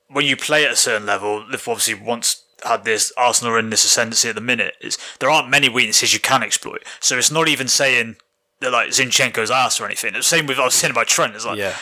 when 0.09 0.25
you 0.25 0.37
play 0.37 0.65
at 0.65 0.73
a 0.73 0.77
certain 0.77 1.07
level, 1.07 1.45
Liverpool 1.45 1.73
obviously 1.73 1.95
once 1.95 2.43
had 2.65 2.85
this 2.85 3.13
Arsenal 3.17 3.55
are 3.55 3.59
in 3.59 3.71
this 3.71 3.85
ascendancy 3.85 4.29
at 4.29 4.35
the 4.35 4.41
minute. 4.41 4.75
Is 4.81 4.99
there 5.19 5.31
aren't 5.31 5.49
many 5.51 5.69
weaknesses 5.69 6.15
you 6.15 6.21
can 6.21 6.43
exploit. 6.43 6.85
So 7.01 7.19
it's 7.19 7.31
not 7.31 7.49
even 7.49 7.69
saying 7.69 8.17
that 8.61 8.71
like 8.71 8.91
Zinchenko's 8.91 9.51
ass 9.51 9.81
or 9.81 9.87
anything. 9.87 10.15
It's 10.15 10.31
the 10.31 10.37
same 10.37 10.47
with 10.47 10.59
I 10.59 10.65
was 10.65 10.75
saying 10.75 10.93
about 10.93 11.09
Trent. 11.09 11.35
It's 11.35 11.45
like 11.45 11.59
Yeah. 11.59 11.77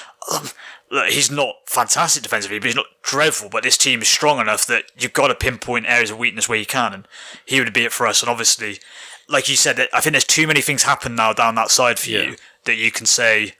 Look, 0.90 1.08
he's 1.08 1.30
not 1.30 1.54
fantastic 1.66 2.22
defensively, 2.22 2.58
but 2.58 2.66
he's 2.66 2.76
not 2.76 2.86
dreadful. 3.02 3.48
But 3.48 3.62
this 3.62 3.78
team 3.78 4.02
is 4.02 4.08
strong 4.08 4.40
enough 4.40 4.66
that 4.66 4.84
you've 4.98 5.12
got 5.12 5.28
to 5.28 5.34
pinpoint 5.34 5.86
areas 5.86 6.10
of 6.10 6.18
weakness 6.18 6.48
where 6.48 6.58
you 6.58 6.66
can, 6.66 6.92
and 6.92 7.08
he 7.46 7.60
would 7.60 7.72
be 7.72 7.84
it 7.84 7.92
for 7.92 8.06
us. 8.06 8.22
And 8.22 8.30
obviously, 8.30 8.78
like 9.28 9.48
you 9.48 9.56
said, 9.56 9.88
I 9.92 10.00
think 10.00 10.12
there's 10.12 10.24
too 10.24 10.46
many 10.46 10.60
things 10.60 10.82
happen 10.82 11.14
now 11.14 11.32
down 11.32 11.54
that 11.54 11.70
side 11.70 11.98
for 11.98 12.10
Yeah. 12.10 12.22
you 12.22 12.36
that 12.64 12.74
you 12.76 12.90
can 12.90 13.06
say 13.06 13.54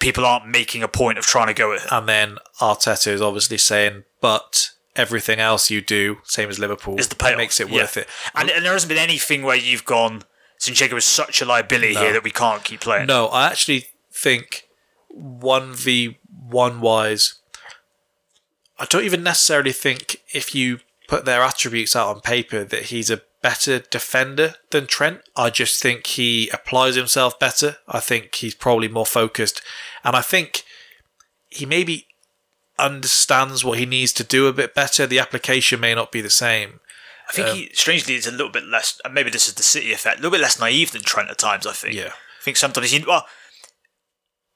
people 0.00 0.24
aren't 0.24 0.48
making 0.48 0.82
a 0.82 0.88
point 0.88 1.18
of 1.18 1.26
trying 1.26 1.46
to 1.46 1.54
go 1.54 1.72
at 1.74 1.82
him. 1.82 1.88
And 1.90 2.08
then 2.08 2.38
Arteta 2.60 3.08
is 3.12 3.20
obviously 3.22 3.58
saying, 3.58 4.04
but 4.20 4.70
everything 4.96 5.38
else 5.38 5.70
you 5.70 5.80
do, 5.80 6.18
same 6.24 6.48
as 6.48 6.58
Liverpool, 6.58 6.98
Is 6.98 7.08
the 7.08 7.16
payoff 7.16 7.38
makes 7.38 7.60
it 7.60 7.68
yeah. 7.68 7.76
worth 7.76 7.96
it. 7.96 8.08
And, 8.34 8.50
and 8.50 8.64
there 8.64 8.72
hasn't 8.72 8.88
been 8.88 8.98
anything 8.98 9.42
where 9.42 9.56
you've 9.56 9.84
gone. 9.84 10.22
Zinchenko 10.58 10.98
is 10.98 11.04
such 11.04 11.40
a 11.40 11.44
liability 11.44 11.94
here 11.94 12.12
that 12.12 12.24
we 12.24 12.30
can't 12.30 12.64
keep 12.64 12.80
playing. 12.80 13.06
No, 13.06 13.28
I 13.28 13.46
actually 13.46 13.86
think 14.12 14.64
one 15.08 15.72
v 15.74 16.18
one 16.50 16.80
wise, 16.80 17.34
I 18.78 18.86
don't 18.86 19.04
even 19.04 19.22
necessarily 19.22 19.72
think 19.72 20.16
if 20.32 20.54
you 20.54 20.80
put 21.08 21.24
their 21.24 21.42
attributes 21.42 21.96
out 21.96 22.08
on 22.08 22.20
paper 22.20 22.64
that 22.64 22.84
he's 22.84 23.10
a 23.10 23.22
better 23.42 23.78
defender 23.78 24.54
than 24.70 24.86
Trent. 24.86 25.22
I 25.34 25.50
just 25.50 25.82
think 25.82 26.06
he 26.06 26.48
applies 26.50 26.94
himself 26.94 27.38
better. 27.38 27.78
I 27.88 28.00
think 28.00 28.34
he's 28.36 28.54
probably 28.54 28.88
more 28.88 29.06
focused, 29.06 29.62
and 30.04 30.14
I 30.14 30.20
think 30.20 30.64
he 31.48 31.66
maybe 31.66 32.06
understands 32.78 33.64
what 33.64 33.78
he 33.78 33.86
needs 33.86 34.12
to 34.14 34.24
do 34.24 34.46
a 34.46 34.52
bit 34.52 34.74
better. 34.74 35.06
The 35.06 35.18
application 35.18 35.80
may 35.80 35.94
not 35.94 36.12
be 36.12 36.20
the 36.20 36.30
same. 36.30 36.80
I 37.28 37.32
think 37.32 37.48
he 37.48 37.64
um, 37.64 37.70
strangely 37.74 38.14
is 38.14 38.26
a 38.26 38.32
little 38.32 38.50
bit 38.50 38.64
less. 38.64 39.00
And 39.04 39.14
maybe 39.14 39.30
this 39.30 39.46
is 39.46 39.54
the 39.54 39.62
City 39.62 39.92
effect. 39.92 40.18
A 40.18 40.22
little 40.22 40.32
bit 40.32 40.40
less 40.40 40.58
naive 40.58 40.92
than 40.92 41.02
Trent 41.02 41.30
at 41.30 41.38
times. 41.38 41.66
I 41.66 41.72
think. 41.72 41.94
Yeah. 41.94 42.08
I 42.08 42.42
think 42.42 42.56
sometimes 42.56 42.90
he 42.90 43.04
well, 43.06 43.26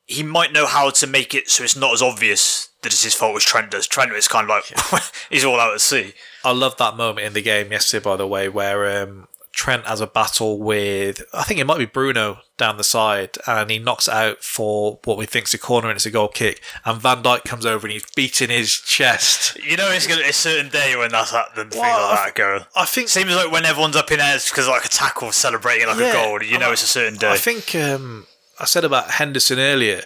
he 0.07 0.23
might 0.23 0.53
know 0.53 0.67
how 0.67 0.91
to 0.91 1.07
make 1.07 1.35
it 1.35 1.49
so 1.49 1.65
it's 1.65 1.77
not 1.77 1.93
as 1.95 2.03
obvious 2.03 2.69
that 2.83 2.93
it's 2.93 3.05
his 3.05 3.15
fault 3.15 3.37
as 3.37 3.45
Trent 3.45 3.71
does. 3.71 3.87
Trent 3.87 4.13
is 4.13 4.29
kind 4.29 4.51
of 4.51 4.51
like 4.51 5.03
he's 5.31 5.45
all 5.45 5.59
out 5.61 5.73
at 5.75 5.81
sea. 5.81 6.13
I 6.45 6.53
love 6.53 6.77
that 6.77 6.97
moment 6.97 7.27
in 7.27 7.33
the 7.33 7.43
game 7.43 7.73
yesterday, 7.73 8.05
by 8.05 8.17
the 8.17 8.27
way, 8.27 8.49
where 8.51 9.03
um, 9.03 9.29
Trent 9.53 9.87
has 9.87 10.03
a 10.03 10.07
battle 10.07 10.59
with, 10.59 11.23
I 11.33 11.45
think 11.45 11.59
it 11.59 11.65
might 11.65 11.79
be 11.79 11.87
Bruno 11.87 12.41
down 12.59 12.77
the 12.77 12.85
side, 12.85 13.39
and 13.47 13.71
he 13.71 13.79
knocks 13.79 14.07
it 14.09 14.13
out 14.15 14.45
for 14.45 14.99
what 15.05 15.17
we 15.17 15.25
think's 15.25 15.55
a 15.55 15.59
corner 15.59 15.89
and 15.89 15.97
it's 15.97 16.05
a 16.05 16.11
goal 16.11 16.29
kick. 16.29 16.61
And 16.85 17.01
Van 17.01 17.23
Dijk 17.23 17.45
comes 17.45 17.65
over 17.65 17.87
and 17.87 17.93
he's 17.95 18.05
beating 18.15 18.51
his 18.51 18.73
chest. 18.75 19.57
You 19.65 19.79
know, 19.79 19.89
it's 19.91 20.07
gonna 20.07 20.23
be 20.23 20.29
a 20.29 20.33
certain 20.35 20.71
day 20.71 20.95
when 20.97 21.11
that's 21.13 21.31
happening. 21.31 21.71
Things 21.71 21.81
Well, 21.81 22.11
like 22.11 22.19
I 22.19 22.25
that 22.27 22.35
go. 22.35 22.61
I 22.77 22.85
think 22.85 23.09
Seems 23.09 23.35
like 23.35 23.51
when 23.51 23.65
everyone's 23.65 23.97
up 23.97 24.13
in 24.13 24.21
airs 24.21 24.51
because 24.51 24.69
like 24.69 24.85
a 24.85 24.89
tackle 24.89 25.33
celebrating 25.33 25.87
like 25.87 25.99
Yeah, 25.99 26.11
a 26.11 26.13
goal. 26.13 26.43
You 26.43 26.59
know, 26.59 26.67
and 26.67 26.73
it's 26.75 26.83
a 26.83 26.87
certain 26.87 27.19
day. 27.19 27.33
I 27.33 27.39
think 27.39 27.75
um, 27.75 28.27
I 28.61 28.65
said 28.67 28.85
about 28.85 29.13
Henderson 29.13 29.59
earlier. 29.59 30.03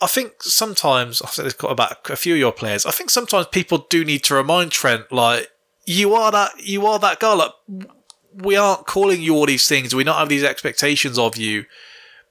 I 0.00 0.06
think 0.06 0.42
sometimes 0.42 1.22
I 1.22 1.28
said 1.28 1.46
this 1.46 1.54
about 1.62 2.10
a 2.10 2.16
few 2.16 2.34
of 2.34 2.38
your 2.40 2.52
players. 2.52 2.84
I 2.84 2.90
think 2.90 3.08
sometimes 3.10 3.46
people 3.46 3.86
do 3.88 4.04
need 4.04 4.22
to 4.24 4.34
remind 4.34 4.70
Trent, 4.72 5.10
like 5.10 5.50
you 5.86 6.14
are 6.14 6.30
that 6.32 6.50
you 6.62 6.86
are 6.86 6.98
that 6.98 7.18
guy. 7.20 7.32
Like 7.32 7.52
we 8.34 8.56
aren't 8.56 8.86
calling 8.86 9.22
you 9.22 9.34
all 9.34 9.46
these 9.46 9.66
things. 9.66 9.94
We 9.94 10.04
don't 10.04 10.16
have 10.16 10.28
these 10.28 10.44
expectations 10.44 11.18
of 11.18 11.38
you 11.38 11.64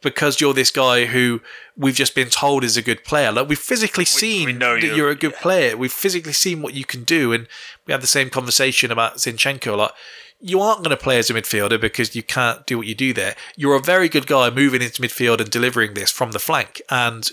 because 0.04 0.40
you're 0.40 0.54
this 0.54 0.70
guy 0.70 1.06
who 1.06 1.42
we've 1.76 1.96
just 1.96 2.14
been 2.14 2.30
told 2.30 2.64
is 2.64 2.78
a 2.78 2.84
good 2.84 3.04
player. 3.04 3.32
Like 3.32 3.50
we've 3.50 3.58
physically 3.58 4.06
seen 4.06 4.46
we 4.46 4.54
that 4.54 4.82
you- 4.90 4.96
you're 4.98 5.10
a 5.10 5.16
good 5.16 5.34
player. 5.36 5.76
We've 5.76 5.92
physically 5.92 6.34
seen 6.34 6.62
what 6.62 6.76
you 6.76 6.86
can 6.86 7.04
do, 7.04 7.34
and 7.34 7.48
we 7.88 7.94
had 7.94 8.02
the 8.04 8.08
same 8.08 8.30
conversation 8.30 8.92
about 8.92 9.16
Zinchenko. 9.16 9.76
Like 9.76 9.92
you 10.40 10.60
aren't 10.62 10.84
going 10.84 10.96
to 10.96 11.02
play 11.02 11.18
as 11.18 11.30
a 11.30 11.34
midfielder 11.34 11.80
because 11.80 12.16
you 12.16 12.24
can't 12.24 12.66
do 12.66 12.78
what 12.78 12.88
you 12.88 12.96
do 12.96 13.14
there. 13.14 13.36
You're 13.56 13.76
a 13.76 13.82
very 13.82 14.10
good 14.10 14.28
guy 14.28 14.50
moving 14.50 14.82
into 14.82 15.02
midfield 15.02 15.40
and 15.40 15.50
delivering 15.50 15.94
this 15.94 16.12
from 16.12 16.32
the 16.32 16.40
flank, 16.40 16.82
and 16.90 17.30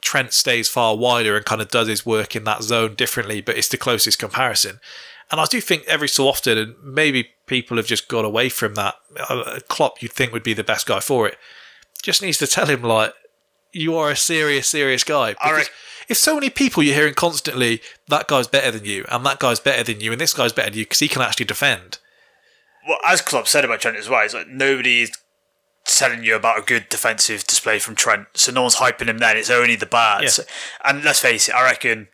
Trent 0.00 0.32
stays 0.32 0.68
far 0.68 0.96
wider 0.96 1.36
and 1.36 1.44
kind 1.44 1.60
of 1.60 1.70
does 1.70 1.88
his 1.88 2.06
work 2.06 2.36
in 2.36 2.44
that 2.44 2.62
zone 2.62 2.94
differently, 2.94 3.40
but 3.40 3.56
it's 3.56 3.68
the 3.68 3.76
closest 3.76 4.18
comparison. 4.18 4.80
And 5.30 5.40
I 5.40 5.44
do 5.44 5.60
think 5.60 5.84
every 5.86 6.08
so 6.08 6.26
often, 6.26 6.56
and 6.56 6.74
maybe 6.82 7.30
people 7.46 7.76
have 7.76 7.86
just 7.86 8.08
got 8.08 8.24
away 8.24 8.48
from 8.48 8.74
that. 8.76 8.94
uh, 9.28 9.58
Klopp, 9.68 10.00
you'd 10.00 10.12
think 10.12 10.32
would 10.32 10.42
be 10.42 10.54
the 10.54 10.64
best 10.64 10.86
guy 10.86 11.00
for 11.00 11.26
it, 11.28 11.36
just 12.02 12.22
needs 12.22 12.38
to 12.38 12.46
tell 12.46 12.66
him 12.66 12.82
like, 12.82 13.12
you 13.72 13.96
are 13.96 14.10
a 14.10 14.16
serious, 14.16 14.68
serious 14.68 15.04
guy. 15.04 15.32
Because 15.32 15.58
rec- 15.58 15.70
if 16.08 16.16
so 16.16 16.34
many 16.34 16.48
people 16.48 16.82
you're 16.82 16.94
hearing 16.94 17.14
constantly, 17.14 17.82
that 18.08 18.28
guy's 18.28 18.46
better 18.46 18.70
than 18.70 18.86
you, 18.86 19.04
and 19.10 19.26
that 19.26 19.38
guy's 19.38 19.60
better 19.60 19.82
than 19.82 20.00
you, 20.00 20.12
and 20.12 20.20
this 20.20 20.32
guy's 20.32 20.52
better 20.52 20.70
than 20.70 20.78
you 20.78 20.84
because 20.84 21.00
he 21.00 21.08
can 21.08 21.20
actually 21.20 21.44
defend. 21.44 21.98
Well, 22.88 22.98
as 23.06 23.20
Klopp 23.20 23.46
said 23.46 23.64
about 23.64 23.80
Trent 23.80 23.98
as 23.98 24.08
well, 24.08 24.24
it's 24.24 24.34
like 24.34 24.48
nobody's 24.48 25.12
telling 25.84 26.24
you 26.24 26.34
about 26.34 26.58
a 26.58 26.62
good 26.62 26.88
defensive 26.88 27.46
display 27.46 27.78
from 27.78 27.94
Trent, 27.94 28.26
so 28.34 28.50
no 28.50 28.62
one's 28.62 28.76
hyping 28.76 29.06
him 29.06 29.18
then. 29.18 29.36
It's 29.36 29.50
only 29.50 29.76
the 29.76 29.86
bad. 29.86 30.22
Yeah. 30.22 30.28
So- 30.28 30.44
and 30.84 31.04
let's 31.04 31.20
face 31.20 31.48
it, 31.48 31.54
I 31.54 31.64
reckon 31.64 32.08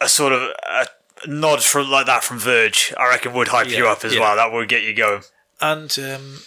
a 0.00 0.08
sort 0.08 0.32
of 0.32 0.50
a 0.66 0.86
nod 1.26 1.62
from 1.62 1.90
like 1.90 2.06
that 2.06 2.24
from 2.24 2.38
Virg, 2.38 2.74
I 2.98 3.08
reckon 3.08 3.32
would 3.34 3.48
hype 3.48 3.70
you 3.70 3.86
up 3.86 4.04
as 4.04 4.14
yeah. 4.14 4.20
well. 4.20 4.36
That 4.36 4.52
would 4.52 4.68
get 4.68 4.82
you 4.82 4.94
going. 4.94 5.22
And 5.60 5.96
um, 5.98 6.40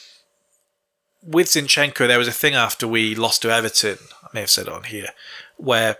with 1.23 1.47
Zinchenko, 1.47 2.07
there 2.07 2.19
was 2.19 2.27
a 2.27 2.33
thing 2.33 2.53
after 2.53 2.87
we 2.87 3.15
lost 3.15 3.41
to 3.43 3.51
Everton, 3.51 3.97
I 4.23 4.27
may 4.33 4.41
have 4.41 4.49
said 4.49 4.67
it 4.67 4.73
on 4.73 4.83
here, 4.83 5.09
where 5.57 5.97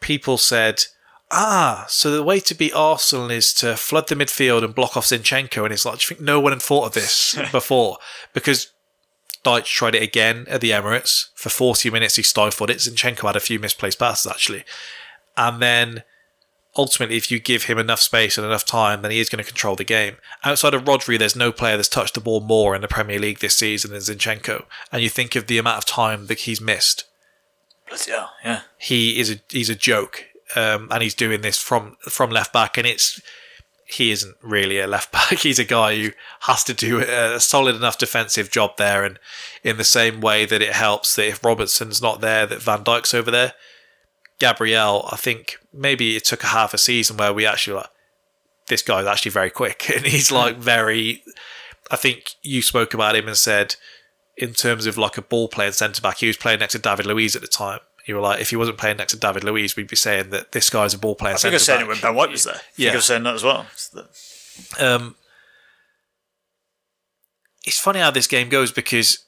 people 0.00 0.38
said, 0.38 0.84
ah, 1.30 1.86
so 1.88 2.10
the 2.10 2.22
way 2.22 2.40
to 2.40 2.54
beat 2.54 2.74
Arsenal 2.74 3.30
is 3.30 3.52
to 3.54 3.76
flood 3.76 4.08
the 4.08 4.14
midfield 4.14 4.64
and 4.64 4.74
block 4.74 4.96
off 4.96 5.06
Zinchenko. 5.06 5.64
And 5.64 5.72
it's 5.72 5.84
like, 5.84 5.98
do 5.98 6.02
you 6.02 6.08
think 6.08 6.20
no 6.20 6.40
one 6.40 6.52
had 6.52 6.62
thought 6.62 6.86
of 6.86 6.92
this 6.92 7.36
before? 7.52 7.98
Because 8.32 8.72
Dyche 9.44 9.64
tried 9.64 9.94
it 9.94 10.02
again 10.02 10.46
at 10.48 10.60
the 10.60 10.70
Emirates. 10.70 11.28
For 11.34 11.48
40 11.48 11.90
minutes, 11.90 12.16
he 12.16 12.22
stifled 12.22 12.70
it. 12.70 12.78
Zinchenko 12.78 13.26
had 13.26 13.36
a 13.36 13.40
few 13.40 13.58
misplaced 13.58 13.98
passes, 13.98 14.30
actually. 14.30 14.64
And 15.36 15.62
then 15.62 16.02
ultimately, 16.76 17.16
if 17.16 17.30
you 17.30 17.38
give 17.38 17.64
him 17.64 17.78
enough 17.78 18.00
space 18.00 18.38
and 18.38 18.46
enough 18.46 18.64
time, 18.64 19.02
then 19.02 19.10
he 19.10 19.20
is 19.20 19.28
going 19.28 19.42
to 19.42 19.48
control 19.48 19.76
the 19.76 19.84
game. 19.84 20.16
Outside 20.44 20.74
of 20.74 20.84
Rodri, 20.84 21.18
there's 21.18 21.36
no 21.36 21.52
player 21.52 21.76
that's 21.76 21.88
touched 21.88 22.14
the 22.14 22.20
ball 22.20 22.40
more 22.40 22.74
in 22.74 22.82
the 22.82 22.88
Premier 22.88 23.18
League 23.18 23.38
this 23.38 23.56
season 23.56 23.90
than 23.90 24.00
Zinchenko. 24.00 24.64
And 24.90 25.02
you 25.02 25.08
think 25.08 25.36
of 25.36 25.46
the 25.46 25.58
amount 25.58 25.78
of 25.78 25.84
time 25.84 26.26
that 26.26 26.40
he's 26.40 26.60
missed. 26.60 27.04
Hell, 28.06 28.30
yeah. 28.44 28.60
He 28.76 29.18
is 29.18 29.30
a 29.30 29.36
he's 29.48 29.70
a 29.70 29.74
joke, 29.74 30.26
um, 30.56 30.88
and 30.90 31.02
he's 31.02 31.14
doing 31.14 31.40
this 31.40 31.58
from 31.58 31.96
from 32.08 32.30
left 32.30 32.52
back, 32.52 32.76
and 32.78 32.86
it's 32.86 33.20
he 33.86 34.10
isn't 34.10 34.36
really 34.42 34.78
a 34.78 34.86
left 34.86 35.12
back. 35.12 35.38
He's 35.38 35.58
a 35.58 35.64
guy 35.64 35.96
who 35.96 36.10
has 36.40 36.62
to 36.64 36.74
do 36.74 37.00
a 37.00 37.40
solid 37.40 37.76
enough 37.76 37.98
defensive 37.98 38.50
job 38.50 38.76
there, 38.76 39.04
and 39.04 39.18
in 39.64 39.76
the 39.76 39.84
same 39.84 40.20
way 40.20 40.44
that 40.44 40.62
it 40.62 40.72
helps 40.72 41.16
that 41.16 41.26
if 41.26 41.44
Robertson's 41.44 42.02
not 42.02 42.20
there, 42.20 42.46
that 42.46 42.62
Van 42.62 42.84
Dijk's 42.84 43.14
over 43.14 43.30
there. 43.30 43.54
Gabriel, 44.38 45.08
I 45.10 45.16
think 45.16 45.58
maybe 45.72 46.14
it 46.14 46.24
took 46.24 46.44
a 46.44 46.48
half 46.48 46.72
a 46.72 46.78
season 46.78 47.16
where 47.16 47.34
we 47.34 47.44
actually 47.44 47.78
like 47.78 47.90
this 48.68 48.82
guy's 48.82 49.06
actually 49.06 49.32
very 49.32 49.50
quick, 49.50 49.90
and 49.94 50.06
he's 50.06 50.30
like 50.30 50.56
very. 50.56 51.22
I 51.90 51.96
think 51.96 52.34
you 52.42 52.60
spoke 52.60 52.92
about 52.92 53.16
him 53.16 53.26
and 53.26 53.36
said, 53.36 53.76
in 54.36 54.52
terms 54.52 54.84
of 54.84 54.98
like 54.98 55.16
a 55.16 55.22
ball 55.22 55.48
playing 55.48 55.72
centre 55.72 56.02
back, 56.02 56.18
he 56.18 56.26
was 56.26 56.36
playing 56.36 56.60
next 56.60 56.72
to 56.72 56.78
David 56.78 57.06
Luiz 57.06 57.34
at 57.34 57.42
the 57.42 57.48
time. 57.48 57.80
You 58.08 58.14
were 58.14 58.20
like, 58.22 58.40
if 58.40 58.50
he 58.50 58.56
wasn't 58.56 58.78
playing 58.78 58.96
next 58.96 59.12
to 59.12 59.18
David 59.18 59.44
Luiz, 59.44 59.76
we'd 59.76 59.86
be 59.86 59.94
saying 59.96 60.30
that 60.30 60.52
this 60.52 60.70
guy's 60.70 60.94
a 60.94 60.98
ball 60.98 61.14
player. 61.14 61.34
I 61.34 61.36
think 61.36 61.52
I 61.52 61.56
was 61.56 61.64
saying 61.66 61.82
it 61.82 61.88
when 61.88 62.00
Ben 62.00 62.14
White 62.14 62.30
was 62.30 62.44
there. 62.44 62.54
I 62.54 62.58
think 62.58 62.72
Yeah. 62.78 62.92
I 62.92 62.96
was 62.96 63.04
saying 63.04 63.22
that 63.24 63.34
as 63.34 63.44
well. 63.44 63.66
It's 63.72 63.94
Um, 64.80 65.14
it's 67.66 67.78
funny 67.78 68.00
how 68.00 68.10
this 68.10 68.26
game 68.26 68.48
goes 68.48 68.72
because 68.72 69.18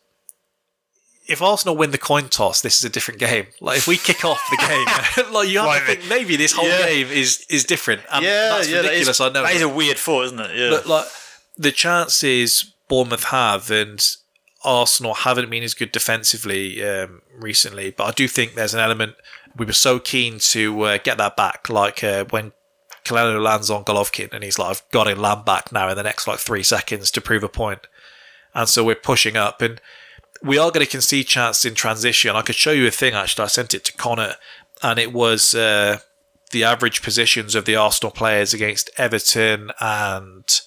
if 1.28 1.42
Arsenal 1.42 1.76
win 1.76 1.90
the 1.90 1.98
coin 1.98 2.28
toss, 2.28 2.60
this 2.62 2.78
is 2.78 2.84
a 2.84 2.88
different 2.88 3.20
game. 3.20 3.46
Like 3.60 3.78
if 3.78 3.86
we 3.86 3.96
kick 3.98 4.24
off 4.24 4.40
the 4.50 4.56
game, 4.56 5.32
like 5.32 5.48
you 5.48 5.58
have 5.58 5.66
Right, 5.68 5.80
to 5.80 5.86
think 5.86 6.08
maybe 6.08 6.36
this 6.36 6.52
whole 6.52 6.66
yeah. 6.68 6.86
game 6.86 7.06
is 7.08 7.44
is 7.50 7.64
different. 7.64 8.00
And 8.12 8.24
that's 8.24 8.68
that 8.68 8.76
ridiculous. 8.82 9.08
is- 9.08 9.20
I 9.20 9.28
know, 9.28 9.42
That 9.42 9.54
is 9.54 9.62
a 9.62 9.68
weird 9.68 9.98
thought, 9.98 10.24
isn't 10.26 10.40
it? 10.40 10.56
Yeah. 10.56 10.70
but 10.70 10.86
like 10.86 11.06
the 11.56 11.70
chances 11.70 12.72
Bournemouth 12.88 13.24
have 13.24 13.70
and 13.70 14.04
Arsenal 14.62 15.14
haven't 15.14 15.50
been 15.50 15.62
as 15.62 15.74
good 15.74 15.92
defensively 15.92 16.82
um, 16.84 17.22
recently, 17.34 17.90
but 17.90 18.04
I 18.04 18.10
do 18.12 18.28
think 18.28 18.54
there's 18.54 18.74
an 18.74 18.80
element 18.80 19.14
we 19.56 19.66
were 19.66 19.72
so 19.72 19.98
keen 19.98 20.38
to 20.38 20.82
uh, 20.82 20.98
get 20.98 21.18
that 21.18 21.36
back, 21.36 21.68
like 21.68 22.04
uh, 22.04 22.24
when 22.30 22.52
Canelo 23.04 23.42
lands 23.42 23.70
on 23.70 23.84
Golovkin, 23.84 24.32
and 24.32 24.44
he's 24.44 24.58
like, 24.58 24.70
"I've 24.70 24.90
got 24.90 25.04
to 25.04 25.14
land 25.14 25.44
back 25.44 25.72
now 25.72 25.88
in 25.88 25.96
the 25.96 26.02
next 26.02 26.26
like 26.26 26.38
three 26.38 26.62
seconds 26.62 27.10
to 27.12 27.20
prove 27.20 27.42
a 27.42 27.48
point." 27.48 27.86
And 28.54 28.68
so 28.68 28.84
we're 28.84 28.94
pushing 28.94 29.36
up, 29.36 29.62
and 29.62 29.80
we 30.42 30.58
are 30.58 30.70
going 30.70 30.84
to 30.84 30.90
concede 30.90 31.26
chances 31.26 31.64
in 31.64 31.74
transition. 31.74 32.36
I 32.36 32.42
could 32.42 32.54
show 32.54 32.72
you 32.72 32.86
a 32.86 32.90
thing 32.90 33.14
actually. 33.14 33.44
I 33.44 33.48
sent 33.48 33.74
it 33.74 33.84
to 33.86 33.92
Connor, 33.92 34.34
and 34.82 34.98
it 34.98 35.12
was 35.12 35.54
uh, 35.54 35.98
the 36.50 36.64
average 36.64 37.02
positions 37.02 37.54
of 37.54 37.64
the 37.64 37.76
Arsenal 37.76 38.12
players 38.12 38.54
against 38.54 38.90
Everton 38.96 39.70
and 39.80 40.60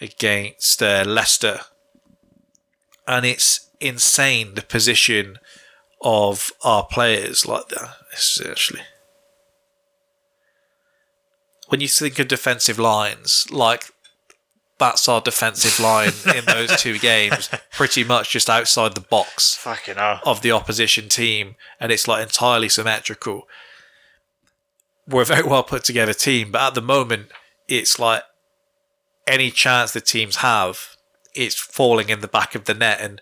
against 0.00 0.82
uh, 0.82 1.04
Leicester, 1.06 1.60
and 3.06 3.24
it's 3.26 3.70
insane 3.80 4.54
the 4.54 4.62
position 4.62 5.38
of 6.02 6.52
our 6.64 6.84
players 6.84 7.46
like 7.46 7.68
that. 7.68 7.96
Actually 8.48 8.82
when 11.68 11.80
you 11.80 11.88
think 11.88 12.18
of 12.18 12.28
defensive 12.28 12.78
lines, 12.78 13.46
like 13.50 13.84
that's 14.78 15.08
our 15.08 15.20
defensive 15.20 15.80
line 15.80 16.12
in 16.34 16.44
those 16.46 16.80
two 16.80 16.98
games, 16.98 17.48
pretty 17.72 18.04
much 18.04 18.30
just 18.30 18.50
outside 18.50 18.94
the 18.94 19.00
box 19.00 19.56
of 20.24 20.42
the 20.42 20.52
opposition 20.52 21.08
team, 21.08 21.56
and 21.80 21.90
it's 21.90 22.06
like 22.06 22.22
entirely 22.22 22.68
symmetrical. 22.68 23.48
We're 25.08 25.22
a 25.22 25.26
very 25.26 25.48
well 25.48 25.62
put 25.62 25.84
together 25.84 26.12
team, 26.12 26.50
but 26.52 26.60
at 26.60 26.74
the 26.74 26.82
moment, 26.82 27.28
it's 27.68 27.98
like 27.98 28.22
any 29.26 29.50
chance 29.50 29.92
the 29.92 30.00
teams 30.00 30.36
have, 30.36 30.95
it's 31.36 31.54
falling 31.58 32.08
in 32.08 32.20
the 32.20 32.28
back 32.28 32.54
of 32.54 32.64
the 32.64 32.74
net. 32.74 33.00
And 33.00 33.20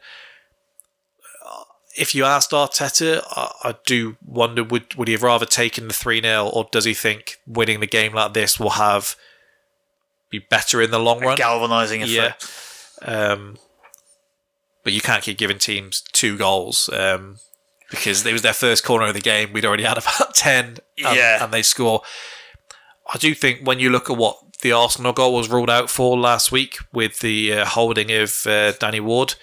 uh, 1.44 1.64
if 1.96 2.14
you 2.14 2.24
asked 2.24 2.52
Arteta, 2.52 3.22
I, 3.30 3.50
I 3.70 3.74
do 3.86 4.16
wonder 4.24 4.62
would 4.64 4.94
would 4.94 5.08
he 5.08 5.12
have 5.12 5.22
rather 5.22 5.46
taken 5.46 5.88
the 5.88 5.94
three 5.94 6.20
0 6.20 6.46
or 6.48 6.68
does 6.70 6.84
he 6.84 6.94
think 6.94 7.36
winning 7.46 7.80
the 7.80 7.86
game 7.86 8.12
like 8.14 8.32
this 8.34 8.58
will 8.58 8.70
have 8.70 9.16
be 10.30 10.38
better 10.38 10.80
in 10.80 10.90
the 10.90 10.98
long 10.98 11.20
run? 11.20 11.36
Galvanizing 11.36 12.02
Yeah. 12.06 12.34
Um, 13.02 13.56
but 14.82 14.92
you 14.92 15.00
can't 15.00 15.22
keep 15.22 15.38
giving 15.38 15.58
teams 15.58 16.02
two 16.12 16.36
goals 16.36 16.88
um, 16.92 17.38
because 17.90 18.24
it 18.24 18.32
was 18.32 18.42
their 18.42 18.52
first 18.52 18.84
corner 18.84 19.06
of 19.06 19.14
the 19.14 19.20
game. 19.20 19.52
We'd 19.52 19.64
already 19.64 19.84
had 19.84 19.98
about 19.98 20.34
10 20.34 20.64
and, 20.66 20.80
Yeah. 20.98 21.42
and 21.42 21.52
they 21.52 21.62
score. 21.62 22.02
I 23.12 23.18
do 23.18 23.34
think 23.34 23.66
when 23.66 23.78
you 23.80 23.90
look 23.90 24.08
at 24.10 24.16
what 24.16 24.36
the 24.64 24.72
Arsenal 24.72 25.12
goal 25.12 25.34
was 25.34 25.50
ruled 25.50 25.68
out 25.68 25.90
for 25.90 26.16
last 26.16 26.50
week 26.50 26.78
with 26.90 27.20
the 27.20 27.52
uh, 27.52 27.64
holding 27.66 28.10
of 28.10 28.46
uh, 28.46 28.72
Danny 28.72 28.98
Ward, 28.98 29.34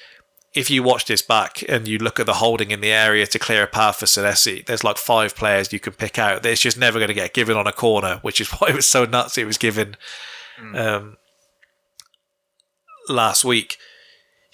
if 0.56 0.72
you 0.72 0.82
watch 0.82 1.06
this 1.06 1.22
back 1.22 1.64
and 1.70 1.88
you 1.88 2.00
look 2.00 2.20
at 2.20 2.26
the 2.26 2.34
holding 2.34 2.72
in 2.72 2.82
the 2.82 2.92
area 2.92 3.28
to 3.28 3.38
clear 3.38 3.62
a 3.62 3.68
path 3.68 3.98
for 3.98 4.08
Senesi, 4.08 4.66
there's 4.66 4.84
like 4.84 4.98
five 4.98 5.36
players 5.36 5.72
you 5.72 5.80
can 5.80 5.94
pick 5.94 6.18
out. 6.18 6.44
It's 6.44 6.60
just 6.60 6.76
never 6.76 6.98
going 6.98 7.10
to 7.10 7.14
get 7.14 7.36
given 7.36 7.56
on 7.56 7.68
a 7.68 7.72
corner, 7.72 8.18
which 8.24 8.42
is 8.42 8.50
why 8.58 8.70
it 8.70 8.76
was 8.76 8.88
so 8.88 9.06
nuts 9.06 9.38
it 9.38 9.46
was 9.46 9.60
given 9.60 9.96
um, 10.74 11.18
last 13.08 13.46
week. 13.46 13.78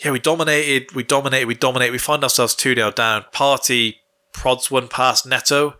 Yeah, 0.03 0.11
we 0.11 0.19
dominated, 0.19 0.93
we 0.93 1.03
dominated, 1.03 1.47
we 1.47 1.55
dominated. 1.55 1.93
We 1.93 1.97
find 1.97 2.23
ourselves 2.23 2.55
2 2.55 2.75
0 2.75 2.91
down. 2.91 3.23
Partey 3.33 3.95
prods 4.33 4.69
one 4.69 4.89
past 4.89 5.25
Neto, 5.25 5.77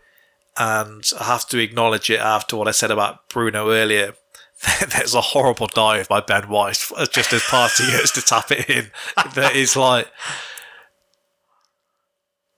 and 0.56 1.04
I 1.20 1.24
have 1.24 1.46
to 1.50 1.58
acknowledge 1.58 2.08
it 2.08 2.20
after 2.20 2.56
what 2.56 2.68
I 2.68 2.70
said 2.70 2.90
about 2.90 3.28
Bruno 3.28 3.70
earlier. 3.70 4.14
There's 4.88 5.14
a 5.14 5.20
horrible 5.20 5.68
dive 5.68 6.08
by 6.08 6.20
Ben 6.20 6.48
White 6.48 6.84
just 7.12 7.32
as 7.32 7.42
Partey 7.42 7.90
goes 7.92 8.10
to 8.12 8.22
tap 8.22 8.50
it 8.50 8.68
in. 8.68 8.90
That 9.34 9.54
is 9.54 9.76
like 9.76 10.08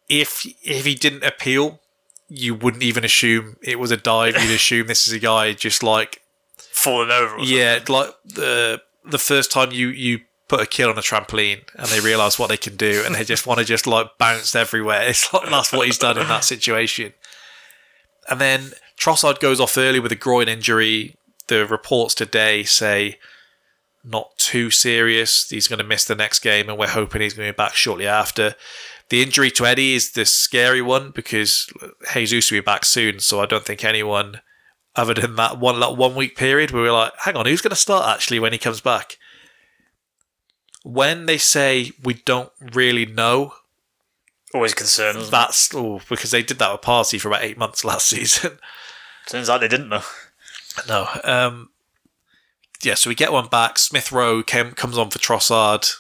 if 0.09 0.47
if 0.63 0.85
he 0.85 0.95
didn't 0.95 1.25
appeal, 1.25 1.81
you 2.29 2.55
wouldn't 2.55 2.83
even 2.83 3.05
assume 3.05 3.57
it 3.63 3.79
was 3.79 3.91
a 3.91 3.97
dive. 3.97 4.35
You'd 4.43 4.55
assume 4.55 4.87
this 4.87 5.07
is 5.07 5.13
a 5.13 5.19
guy 5.19 5.53
just 5.53 5.83
like 5.83 6.21
Falling 6.73 7.11
over. 7.11 7.37
or 7.37 7.45
yeah, 7.45 7.79
like 7.89 8.11
the 8.25 8.81
the 9.05 9.19
first 9.19 9.51
time 9.51 9.73
you 9.73 9.89
you 9.89 10.21
put 10.49 10.61
a 10.61 10.67
kid 10.67 10.87
on 10.87 10.99
a 10.99 11.01
trampoline 11.01 11.63
and 11.77 11.87
they 11.89 12.01
realise 12.01 12.39
what 12.39 12.49
they 12.49 12.57
can 12.57 12.77
do 12.77 13.05
and 13.07 13.15
they 13.15 13.23
just 13.23 13.47
want 13.47 13.61
to 13.61 13.65
just 13.65 13.87
like 13.87 14.07
bounce 14.19 14.55
everywhere. 14.55 15.03
It's 15.03 15.33
like 15.33 15.49
that's 15.49 15.73
what 15.73 15.87
he's 15.87 15.99
done 15.99 16.19
in 16.19 16.27
that 16.29 16.45
situation. 16.45 17.13
And 18.29 18.41
then 18.41 18.73
Trossard 18.99 19.41
goes 19.41 19.61
off 19.61 19.79
early 19.79 20.01
with 20.01 20.13
a 20.13 20.17
groin 20.17 20.49
injury. 20.49 21.17
The 21.51 21.67
reports 21.67 22.15
today 22.15 22.63
say 22.63 23.19
not 24.05 24.39
too 24.39 24.71
serious. 24.71 25.51
He's 25.51 25.67
going 25.67 25.81
to 25.81 25.85
miss 25.85 26.05
the 26.05 26.15
next 26.15 26.39
game, 26.39 26.69
and 26.69 26.79
we're 26.79 26.87
hoping 26.87 27.23
he's 27.23 27.35
going 27.35 27.49
to 27.49 27.53
be 27.53 27.57
back 27.57 27.75
shortly 27.75 28.07
after. 28.07 28.55
The 29.09 29.21
injury 29.21 29.51
to 29.51 29.67
Eddie 29.67 29.95
is 29.95 30.13
the 30.13 30.25
scary 30.25 30.81
one 30.81 31.11
because 31.11 31.69
Jesus 32.15 32.53
will 32.53 32.59
be 32.59 32.65
back 32.65 32.85
soon, 32.85 33.19
so 33.19 33.41
I 33.41 33.47
don't 33.47 33.65
think 33.65 33.85
anyone 33.85 34.43
other 34.95 35.13
than 35.13 35.35
that 35.35 35.59
one 35.59 35.81
like 35.81 35.99
one 35.99 36.15
week 36.15 36.37
period 36.37 36.71
where 36.71 36.85
we're 36.85 36.93
like, 36.93 37.15
hang 37.19 37.35
on, 37.35 37.47
who's 37.47 37.63
going 37.63 37.71
to 37.71 37.77
start 37.77 38.07
actually 38.07 38.39
when 38.39 38.53
he 38.53 38.59
comes 38.59 38.81
back? 38.81 39.17
When 40.85 41.27
they 41.27 41.37
say 41.37 41.91
we 42.01 42.15
don't 42.15 42.53
really 42.61 43.07
know, 43.07 43.55
Always 44.55 44.75
concerned. 44.75 45.19
that's 45.33 45.75
oh, 45.75 46.01
because 46.09 46.31
they 46.31 46.45
did 46.45 46.61
that 46.61 46.71
with 46.71 46.83
Partey 46.83 47.21
for 47.21 47.27
about 47.27 47.43
eight 47.43 47.59
months 47.59 47.85
last 47.85 48.09
season. 48.11 48.61
Turns 49.27 49.51
out 49.51 49.61
they 49.61 49.69
didn't 49.69 49.89
know. 49.89 50.03
No, 50.89 51.09
um, 51.25 51.71
yeah. 52.83 52.95
So 52.95 53.11
we 53.11 53.15
get 53.15 53.33
one 53.33 53.49
back. 53.49 53.79
Smith 53.79 54.13
Rowe 54.13 54.43
came, 54.43 54.73
comes 54.73 54.99
on 54.99 55.11
for 55.11 55.19
Trossard, 55.19 55.91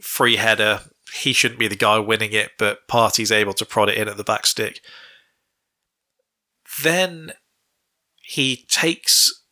free 0.00 0.36
header. 0.36 0.80
He 1.14 1.32
shouldn't 1.32 1.58
be 1.60 1.68
the 1.68 1.76
guy 1.76 1.98
winning 1.98 2.32
it, 2.32 2.52
but 2.58 2.86
Partey's 2.88 3.32
able 3.32 3.54
to 3.54 3.66
prod 3.66 3.88
it 3.88 3.98
in 3.98 4.08
at 4.08 4.16
the 4.16 4.24
back 4.24 4.46
stick. 4.46 4.80
Then 6.82 7.32
he 8.22 8.64
takes 8.68 9.42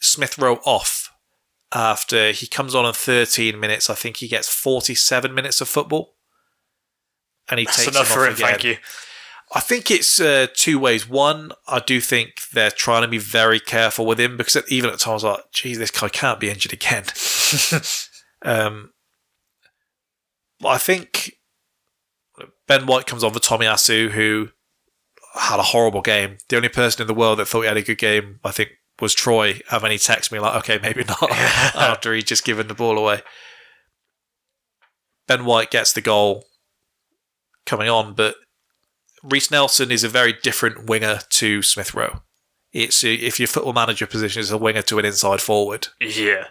Smith 0.00 0.38
Rowe 0.38 0.60
off 0.64 1.12
after 1.72 2.32
he 2.32 2.46
comes 2.48 2.74
on 2.74 2.84
in 2.84 2.92
13 2.92 3.58
minutes. 3.60 3.88
I 3.88 3.94
think 3.94 4.16
he 4.16 4.26
gets 4.28 4.48
47 4.48 5.32
minutes 5.32 5.60
of 5.60 5.68
football. 5.68 6.14
And 7.48 7.60
he 7.60 7.66
That's 7.66 7.84
takes 7.84 7.96
enough 7.96 8.08
for 8.08 8.20
off 8.22 8.28
him, 8.28 8.34
again. 8.34 8.48
thank 8.48 8.64
you. 8.64 8.76
I 9.52 9.60
think 9.60 9.90
it's 9.90 10.20
uh, 10.20 10.46
two 10.54 10.78
ways. 10.78 11.08
One, 11.08 11.50
I 11.66 11.80
do 11.80 12.00
think 12.00 12.48
they're 12.52 12.70
trying 12.70 13.02
to 13.02 13.08
be 13.08 13.18
very 13.18 13.58
careful 13.58 14.06
with 14.06 14.20
him 14.20 14.36
because 14.36 14.62
even 14.68 14.90
at 14.90 15.00
times, 15.00 15.24
like, 15.24 15.40
geez, 15.52 15.78
this 15.78 15.90
guy 15.90 16.08
can't 16.08 16.38
be 16.38 16.50
injured 16.50 16.72
again. 16.72 17.04
um, 18.42 18.92
but 20.60 20.68
I 20.68 20.78
think 20.78 21.32
Ben 22.68 22.86
White 22.86 23.06
comes 23.06 23.24
on 23.24 23.32
for 23.32 23.40
Tomiyasu, 23.40 24.10
who 24.10 24.50
had 25.34 25.58
a 25.58 25.64
horrible 25.64 26.02
game. 26.02 26.38
The 26.48 26.56
only 26.56 26.68
person 26.68 27.02
in 27.02 27.08
the 27.08 27.14
world 27.14 27.38
that 27.40 27.48
thought 27.48 27.62
he 27.62 27.68
had 27.68 27.76
a 27.76 27.82
good 27.82 27.98
game, 27.98 28.38
I 28.44 28.52
think, 28.52 28.70
was 29.00 29.14
Troy. 29.14 29.60
And 29.70 29.82
then 29.82 29.90
he 29.90 29.96
texted 29.96 30.30
me 30.30 30.38
like, 30.38 30.56
okay, 30.58 30.78
maybe 30.80 31.04
not, 31.04 31.22
after 31.30 32.14
he'd 32.14 32.26
just 32.26 32.44
given 32.44 32.68
the 32.68 32.74
ball 32.74 32.98
away. 32.98 33.22
Ben 35.26 35.44
White 35.44 35.70
gets 35.70 35.92
the 35.92 36.00
goal 36.00 36.44
coming 37.66 37.88
on, 37.88 38.14
but 38.14 38.36
Reiss 39.22 39.50
Nelson 39.50 39.90
is 39.90 40.04
a 40.04 40.08
very 40.08 40.32
different 40.32 40.86
winger 40.86 41.20
to 41.30 41.62
Smith 41.62 41.94
Rowe. 41.94 42.22
It's 42.72 43.02
if 43.04 43.38
your 43.40 43.48
football 43.48 43.72
manager 43.72 44.06
position 44.06 44.40
is 44.40 44.50
a 44.50 44.58
winger 44.58 44.82
to 44.82 44.98
an 44.98 45.04
inside 45.04 45.40
forward, 45.40 45.88
Yeah. 46.00 46.48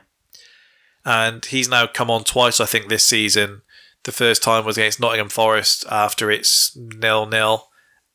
and 1.06 1.46
he's 1.46 1.70
now 1.70 1.88
come 1.88 2.12
on 2.12 2.24
twice. 2.24 2.60
I 2.60 2.66
think 2.66 2.88
this 2.90 3.08
season. 3.08 3.62
The 4.04 4.12
first 4.14 4.42
time 4.44 4.64
was 4.66 4.78
against 4.78 5.00
Nottingham 5.00 5.30
Forest 5.30 5.86
after 5.90 6.32
it's 6.32 6.72
nil 6.76 7.26
nil, 7.26 7.70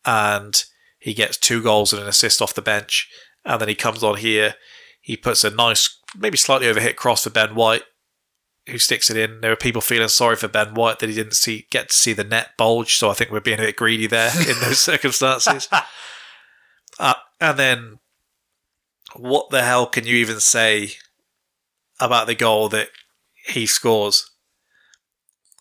and 0.05 0.62
he 0.98 1.12
gets 1.14 1.36
two 1.36 1.62
goals 1.62 1.93
and 1.93 2.01
an 2.02 2.09
assist 2.09 2.40
off 2.40 2.55
the 2.55 2.62
bench, 2.62 3.09
and 3.44 3.60
then 3.60 3.68
he 3.68 3.74
comes 3.74 4.02
on 4.02 4.16
here. 4.16 4.55
He 5.01 5.16
puts 5.16 5.44
a 5.44 5.51
nice, 5.51 5.98
maybe 6.16 6.39
slightly 6.39 6.66
overhit 6.66 6.97
cross 6.97 7.24
for 7.24 7.31
Ben 7.31 7.55
White, 7.55 7.82
who 8.66 8.78
sticks 8.78 9.11
it 9.11 9.16
in. 9.16 9.41
There 9.41 9.53
are 9.53 9.57
people 9.57 9.82
feeling 9.82 10.09
sorry 10.09 10.36
for 10.36 10.49
Ben 10.49 10.74
White 10.74 10.99
that 10.99 11.09
he 11.09 11.15
didn't 11.15 11.35
see 11.35 11.66
get 11.70 11.91
to 11.91 11.95
see 11.95 12.12
the 12.12 12.24
net 12.24 12.51
bulge. 12.57 12.97
So 12.97 13.11
I 13.11 13.15
think 13.15 13.31
we're 13.31 13.41
being 13.41 13.59
a 13.59 13.65
bit 13.65 13.77
greedy 13.77 14.07
there 14.07 14.31
in 14.49 14.61
those 14.61 14.81
circumstances. 14.81 15.69
Uh, 16.99 17.15
and 17.41 17.59
then, 17.59 17.99
what 19.16 19.51
the 19.51 19.62
hell 19.62 19.86
can 19.86 20.07
you 20.07 20.16
even 20.16 20.41
say 20.41 20.93
about 22.01 22.27
the 22.27 22.35
goal 22.35 22.69
that 22.70 22.89
he 23.47 23.66
scores? 23.66 24.31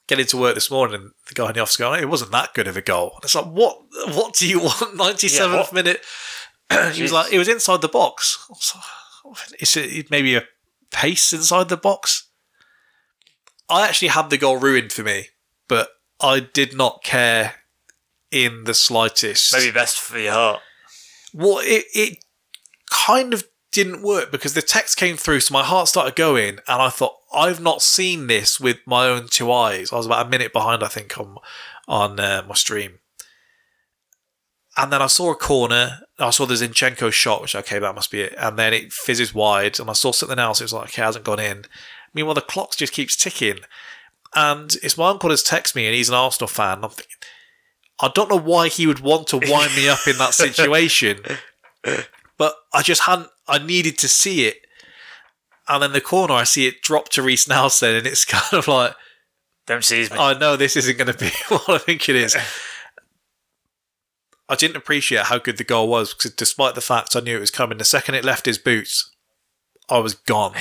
Getting 0.06 0.26
to 0.28 0.38
work 0.38 0.56
this 0.56 0.70
morning, 0.70 0.96
and 0.96 1.12
the 1.28 1.34
guy 1.34 1.48
in 1.48 1.54
the 1.54 1.62
office 1.62 1.78
going, 1.78 2.02
"It 2.02 2.10
wasn't 2.10 2.32
that 2.32 2.54
good 2.54 2.68
of 2.68 2.76
a 2.76 2.82
goal." 2.82 3.14
And 3.16 3.24
it's 3.24 3.36
like, 3.36 3.46
what? 3.46 3.80
What 4.10 4.34
do 4.34 4.48
you 4.48 4.60
want? 4.60 4.96
Ninety 4.98 5.30
seventh 5.30 5.72
what? 5.72 5.74
minute. 5.74 6.02
he 6.94 7.02
was 7.02 7.14
like, 7.14 7.32
"It 7.32 7.38
was 7.38 7.48
inside 7.48 7.82
the 7.82 7.88
box." 7.88 8.38
Is 9.60 9.78
it 9.78 10.12
maybe 10.12 10.36
a 10.36 10.44
pace 10.92 11.32
inside 11.32 11.70
the 11.70 11.78
box? 11.78 12.30
I 13.70 13.88
actually 13.88 14.10
had 14.10 14.30
the 14.30 14.38
goal 14.38 14.58
ruined 14.58 14.92
for 14.92 15.04
me, 15.04 15.28
but 15.68 15.90
I 16.20 16.40
did 16.40 16.76
not 16.76 17.04
care 17.04 17.56
in 18.32 18.64
the 18.66 18.74
slightest. 18.74 19.54
Maybe 19.54 19.72
best 19.72 20.00
for 20.00 20.20
your 20.20 20.34
heart. 20.34 20.62
Well, 21.34 21.60
it, 21.62 21.86
it 21.94 22.24
kind 22.90 23.34
of 23.34 23.44
didn't 23.72 24.04
work 24.04 24.32
because 24.32 24.54
the 24.54 24.62
text 24.62 24.98
came 24.98 25.18
through, 25.18 25.40
so 25.40 25.54
my 25.54 25.64
heart 25.64 25.88
started 25.88 26.16
going, 26.16 26.60
and 26.68 26.82
I 26.82 26.90
thought, 26.90 27.16
I've 27.34 27.60
not 27.60 27.82
seen 27.82 28.28
this 28.28 28.60
with 28.60 28.78
my 28.86 29.08
own 29.08 29.28
two 29.28 29.52
eyes. 29.52 29.92
I 29.92 29.96
was 29.96 30.06
about 30.06 30.28
a 30.28 30.30
minute 30.30 30.54
behind, 30.54 30.84
I 30.84 30.88
think, 30.88 31.18
on 31.18 31.38
on 31.88 32.20
uh, 32.20 32.44
my 32.48 32.54
stream, 32.56 33.00
And 34.78 34.92
then 34.92 35.02
I 35.02 35.08
saw 35.08 35.32
a 35.32 35.36
corner. 35.36 36.00
I 36.20 36.30
saw 36.30 36.46
the 36.46 36.54
Zinchenko 36.54 37.12
shot, 37.12 37.42
which 37.42 37.56
okay, 37.56 37.80
that 37.80 37.96
must 37.96 38.12
be 38.12 38.22
it. 38.22 38.36
And 38.38 38.58
then 38.58 38.74
it 38.74 38.94
fizzes 38.94 39.34
wide, 39.34 39.80
and 39.80 39.90
I 39.90 39.94
saw 39.94 40.12
something 40.12 40.40
else. 40.40 40.62
It 40.62 40.66
was 40.66 40.74
like, 40.74 40.90
okay, 40.90 41.02
it 41.02 41.06
hasn't 41.06 41.26
gone 41.26 41.40
in. 41.40 41.66
Meanwhile, 42.14 42.36
the 42.36 42.42
clock 42.42 42.76
just 42.76 42.94
keeps 42.94 43.16
ticking. 43.16 43.60
And 44.36 44.76
it's 44.82 44.98
my 44.98 45.10
uncle 45.10 45.30
has 45.30 45.44
texted 45.44 45.76
me, 45.76 45.86
and 45.86 45.96
he's 45.96 46.10
an 46.10 46.16
Arsenal 46.16 46.48
fan. 46.48 46.84
I'm 46.84 46.90
thinking, 46.90 47.18
I 48.00 48.12
don't 48.14 48.30
know 48.30 48.40
why 48.40 48.68
he 48.68 48.88
would 48.88 49.00
want 49.00 49.28
to 49.28 49.38
wind 49.38 49.76
me 49.76 49.88
up 49.88 50.08
in 50.08 50.18
that 50.18 50.34
situation, 50.34 51.20
but 52.38 52.56
I 52.74 52.82
just 52.82 53.04
hadn't. 53.04 53.30
I 53.48 53.60
needed 53.60 53.98
to 54.00 54.08
see 54.08 54.46
it. 54.46 54.58
And 55.68 55.82
then 55.82 55.94
the 55.94 56.02
corner, 56.02 56.34
I 56.34 56.44
see 56.44 56.68
it 56.68 56.82
drop 56.82 57.10
to 57.10 57.22
Reiss 57.22 57.48
Nelson, 57.48 57.96
and 57.96 58.08
it's 58.08 58.26
kind 58.26 58.54
of 58.54 58.68
like, 58.68 58.96
Don't 59.68 59.84
seize 59.84 60.12
me. 60.12 60.18
I 60.18 60.38
know 60.38 60.56
this 60.56 60.76
isn't 60.76 60.98
going 60.98 61.12
to 61.12 61.18
be 61.18 61.30
what 61.50 61.70
I 61.70 61.78
think 61.78 62.10
it 62.10 62.16
is. 62.16 62.36
I 64.50 64.56
didn't 64.56 64.76
appreciate 64.76 65.26
how 65.26 65.38
good 65.38 65.58
the 65.58 65.64
goal 65.64 65.88
was 65.88 66.14
because, 66.14 66.32
despite 66.32 66.76
the 66.76 66.82
fact 66.82 67.16
I 67.16 67.22
knew 67.22 67.38
it 67.38 67.42
was 67.42 67.52
coming, 67.52 67.78
the 67.78 67.86
second 67.86 68.16
it 68.16 68.26
left 68.26 68.46
his 68.46 68.58
boots, 68.58 69.12
I 69.90 70.00
was 70.00 70.16
gone. 70.16 70.54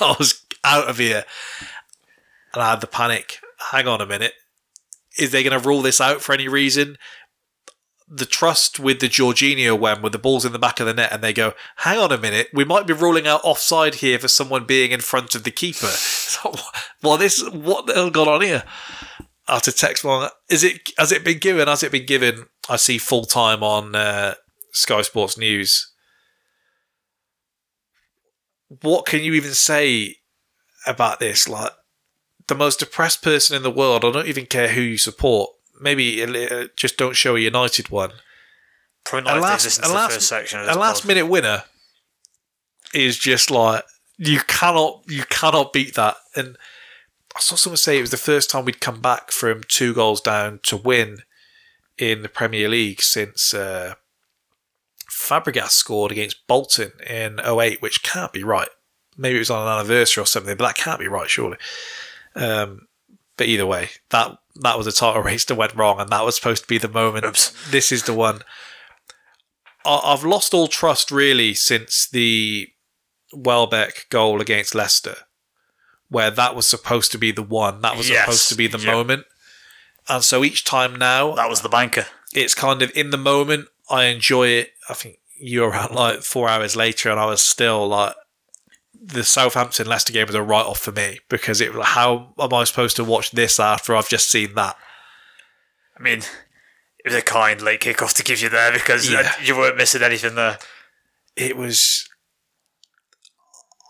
I 0.00 0.16
was 0.18 0.41
out 0.64 0.88
of 0.88 0.98
here, 0.98 1.24
and 2.52 2.62
I 2.62 2.70
had 2.70 2.80
the 2.80 2.86
panic. 2.86 3.38
Hang 3.70 3.86
on 3.86 4.00
a 4.00 4.06
minute, 4.06 4.34
is 5.18 5.30
they 5.30 5.42
going 5.42 5.58
to 5.58 5.68
rule 5.68 5.82
this 5.82 6.00
out 6.00 6.20
for 6.20 6.32
any 6.32 6.48
reason? 6.48 6.96
The 8.08 8.26
trust 8.26 8.78
with 8.78 9.00
the 9.00 9.08
Jorginho 9.08 9.78
when 9.78 10.02
with 10.02 10.12
the 10.12 10.18
balls 10.18 10.44
in 10.44 10.52
the 10.52 10.58
back 10.58 10.80
of 10.80 10.86
the 10.86 10.94
net, 10.94 11.12
and 11.12 11.22
they 11.22 11.32
go, 11.32 11.54
"Hang 11.76 11.98
on 11.98 12.12
a 12.12 12.18
minute, 12.18 12.48
we 12.52 12.64
might 12.64 12.86
be 12.86 12.92
ruling 12.92 13.26
out 13.26 13.40
offside 13.44 13.96
here 13.96 14.18
for 14.18 14.28
someone 14.28 14.64
being 14.64 14.90
in 14.90 15.00
front 15.00 15.34
of 15.34 15.44
the 15.44 15.50
keeper." 15.50 15.86
So, 16.32 16.54
well, 17.02 17.18
this 17.18 17.46
what 17.50 17.86
the 17.86 17.94
hell 17.94 18.10
gone 18.10 18.28
on 18.28 18.40
here? 18.40 18.64
I 19.46 19.54
have 19.54 19.62
to 19.62 19.72
text 19.72 20.02
one. 20.02 20.30
Is 20.48 20.64
it 20.64 20.90
has 20.98 21.12
it 21.12 21.24
been 21.24 21.38
given? 21.38 21.68
Has 21.68 21.82
it 21.82 21.92
been 21.92 22.06
given? 22.06 22.46
I 22.68 22.76
see 22.76 22.96
full 22.96 23.24
time 23.24 23.62
on 23.62 23.94
uh, 23.94 24.34
Sky 24.72 25.02
Sports 25.02 25.36
News. 25.36 25.92
What 28.80 29.04
can 29.04 29.22
you 29.22 29.34
even 29.34 29.52
say 29.52 30.16
about 30.86 31.20
this? 31.20 31.48
Like 31.48 31.72
the 32.48 32.54
most 32.54 32.80
depressed 32.80 33.22
person 33.22 33.56
in 33.56 33.62
the 33.62 33.70
world. 33.70 34.04
I 34.04 34.10
don't 34.12 34.26
even 34.26 34.46
care 34.46 34.68
who 34.68 34.80
you 34.80 34.98
support. 34.98 35.50
Maybe 35.80 36.22
uh, 36.22 36.68
just 36.76 36.96
don't 36.96 37.16
show 37.16 37.36
a 37.36 37.40
United 37.40 37.90
one. 37.90 38.12
Probably 39.04 39.30
not 39.30 39.38
a 39.38 39.40
last- 39.40 39.78
a 39.84 39.88
last- 39.92 40.14
first 40.14 40.28
section 40.28 40.60
of 40.60 40.68
A 40.68 40.78
last 40.78 41.06
minute 41.06 41.26
winner 41.26 41.64
is 42.94 43.18
just 43.18 43.50
like 43.50 43.84
you 44.18 44.40
cannot 44.46 45.02
you 45.08 45.24
cannot 45.24 45.72
beat 45.72 45.94
that. 45.94 46.16
And 46.36 46.56
I 47.34 47.40
saw 47.40 47.56
someone 47.56 47.78
say 47.78 47.98
it 47.98 48.02
was 48.02 48.10
the 48.10 48.16
first 48.16 48.50
time 48.50 48.64
we'd 48.64 48.80
come 48.80 49.00
back 49.00 49.30
from 49.32 49.62
two 49.66 49.94
goals 49.94 50.20
down 50.20 50.60
to 50.64 50.76
win 50.76 51.18
in 51.98 52.22
the 52.22 52.28
Premier 52.28 52.68
League 52.68 53.00
since 53.02 53.54
uh, 53.54 53.94
Fabregas 55.10 55.70
scored 55.70 56.12
against 56.12 56.46
Bolton 56.46 56.92
in 57.08 57.40
08, 57.40 57.80
which 57.82 58.02
can't 58.02 58.32
be 58.32 58.44
right. 58.44 58.68
Maybe 59.16 59.36
it 59.36 59.40
was 59.40 59.50
on 59.50 59.66
an 59.66 59.72
anniversary 59.78 60.22
or 60.22 60.26
something, 60.26 60.56
but 60.56 60.64
that 60.66 60.76
can't 60.76 60.98
be 61.00 61.08
right, 61.08 61.28
surely. 61.28 61.58
Um, 62.34 62.86
but 63.36 63.46
either 63.46 63.66
way, 63.66 63.90
that 64.10 64.36
that 64.62 64.78
was 64.78 64.86
a 64.86 64.92
title 64.92 65.22
race 65.30 65.44
that 65.46 65.54
went 65.54 65.74
wrong, 65.74 66.00
and 66.00 66.10
that 66.10 66.24
was 66.24 66.36
supposed 66.36 66.62
to 66.62 66.68
be 66.68 66.78
the 66.78 66.88
moment. 66.88 67.24
Oops. 67.26 67.70
This 67.70 67.92
is 67.92 68.04
the 68.04 68.14
one. 68.14 68.42
I- 69.84 70.00
I've 70.04 70.24
lost 70.24 70.54
all 70.54 70.68
trust 70.68 71.10
really 71.10 71.54
since 71.54 72.08
the 72.08 72.68
Welbeck 73.32 74.06
goal 74.10 74.40
against 74.40 74.74
Leicester, 74.74 75.16
where 76.08 76.30
that 76.30 76.54
was 76.54 76.66
supposed 76.66 77.12
to 77.12 77.18
be 77.18 77.32
the 77.32 77.42
one. 77.42 77.80
That 77.80 77.96
was 77.96 78.08
Yes. 78.08 78.20
supposed 78.24 78.48
to 78.50 78.54
be 78.54 78.66
the 78.66 78.78
Yeah. 78.78 78.92
moment. 78.92 79.26
And 80.08 80.24
so 80.24 80.44
each 80.44 80.64
time 80.64 80.96
now, 80.96 81.34
That 81.34 81.48
was 81.48 81.62
the 81.62 81.68
banker. 81.68 82.06
it's 82.32 82.54
kind 82.54 82.82
of 82.82 82.90
in 82.96 83.10
the 83.10 83.16
moment. 83.18 83.68
I 83.88 84.04
enjoy 84.04 84.48
it. 84.48 84.74
I 84.88 84.94
think 84.94 85.18
you 85.36 85.62
were 85.62 85.68
around 85.70 85.94
like 85.94 86.22
four 86.22 86.48
hours 86.48 86.76
later, 86.76 87.10
and 87.10 87.18
I 87.20 87.26
was 87.26 87.42
still 87.42 87.86
like, 87.88 88.14
the 89.04 89.24
Southampton 89.24 89.86
Leicester 89.86 90.12
game 90.12 90.26
was 90.26 90.34
a 90.36 90.42
write 90.42 90.66
off 90.66 90.78
for 90.78 90.92
me 90.92 91.18
because 91.28 91.60
it. 91.60 91.72
How 91.82 92.32
am 92.38 92.54
I 92.54 92.64
supposed 92.64 92.96
to 92.96 93.04
watch 93.04 93.32
this 93.32 93.58
after 93.58 93.96
I've 93.96 94.08
just 94.08 94.30
seen 94.30 94.54
that? 94.54 94.76
I 95.98 96.02
mean, 96.02 96.18
it 96.18 97.06
was 97.06 97.14
a 97.14 97.22
kind 97.22 97.60
late 97.60 97.80
kickoff 97.80 98.14
to 98.16 98.22
give 98.22 98.40
you 98.40 98.48
there 98.48 98.72
because 98.72 99.08
uh, 99.08 99.12
Yeah. 99.22 99.32
you 99.42 99.56
weren't 99.56 99.76
missing 99.76 100.02
anything 100.02 100.36
there. 100.36 100.58
It 101.36 101.56
was. 101.56 102.08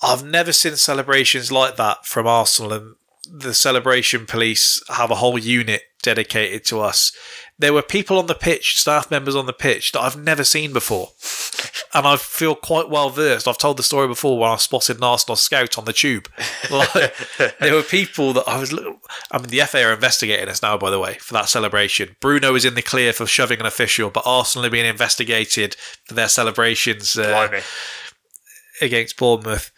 I've 0.02 0.24
never 0.24 0.52
seen 0.52 0.76
celebrations 0.76 1.52
like 1.52 1.76
that 1.76 2.06
from 2.06 2.26
Arsenal, 2.26 2.72
and 2.72 2.94
the 3.30 3.54
celebration 3.54 4.26
police 4.26 4.82
have 4.88 5.10
a 5.10 5.16
whole 5.16 5.38
unit 5.38 5.82
dedicated 6.02 6.64
to 6.66 6.80
us. 6.80 7.12
There 7.62 7.72
were 7.72 7.82
people 7.82 8.18
on 8.18 8.26
the 8.26 8.34
pitch, 8.34 8.76
staff 8.76 9.08
members 9.08 9.36
on 9.36 9.46
the 9.46 9.52
pitch 9.52 9.92
that 9.92 10.00
I've 10.00 10.16
never 10.16 10.42
seen 10.42 10.72
before. 10.72 11.12
And 11.94 12.08
I 12.08 12.16
feel 12.16 12.56
quite 12.56 12.90
well 12.90 13.08
versed. 13.08 13.46
I've 13.46 13.56
told 13.56 13.76
the 13.76 13.84
story 13.84 14.08
before 14.08 14.36
when 14.36 14.50
I 14.50 14.56
spotted 14.56 14.96
an 14.96 15.04
Arsenal 15.04 15.36
scout 15.36 15.78
on 15.78 15.84
the 15.84 15.92
tube. 15.92 16.28
Like, 16.72 17.14
there 17.60 17.74
were 17.74 17.84
people 17.84 18.32
that 18.32 18.48
I 18.48 18.58
was. 18.58 18.76
I 19.30 19.38
mean, 19.38 19.46
the 19.46 19.60
FA 19.60 19.84
are 19.84 19.92
investigating 19.92 20.48
us 20.48 20.60
now, 20.60 20.76
by 20.76 20.90
the 20.90 20.98
way, 20.98 21.18
for 21.20 21.34
that 21.34 21.48
celebration. 21.48 22.16
Bruno 22.18 22.56
is 22.56 22.64
in 22.64 22.74
the 22.74 22.82
clear 22.82 23.12
for 23.12 23.26
shoving 23.26 23.60
an 23.60 23.66
official, 23.66 24.10
but 24.10 24.24
Arsenal 24.26 24.66
are 24.66 24.70
being 24.70 24.86
investigated 24.86 25.76
for 26.04 26.14
their 26.14 26.28
celebrations 26.28 27.16
uh, 27.16 27.60
against 28.80 29.16
Bournemouth. 29.16 29.70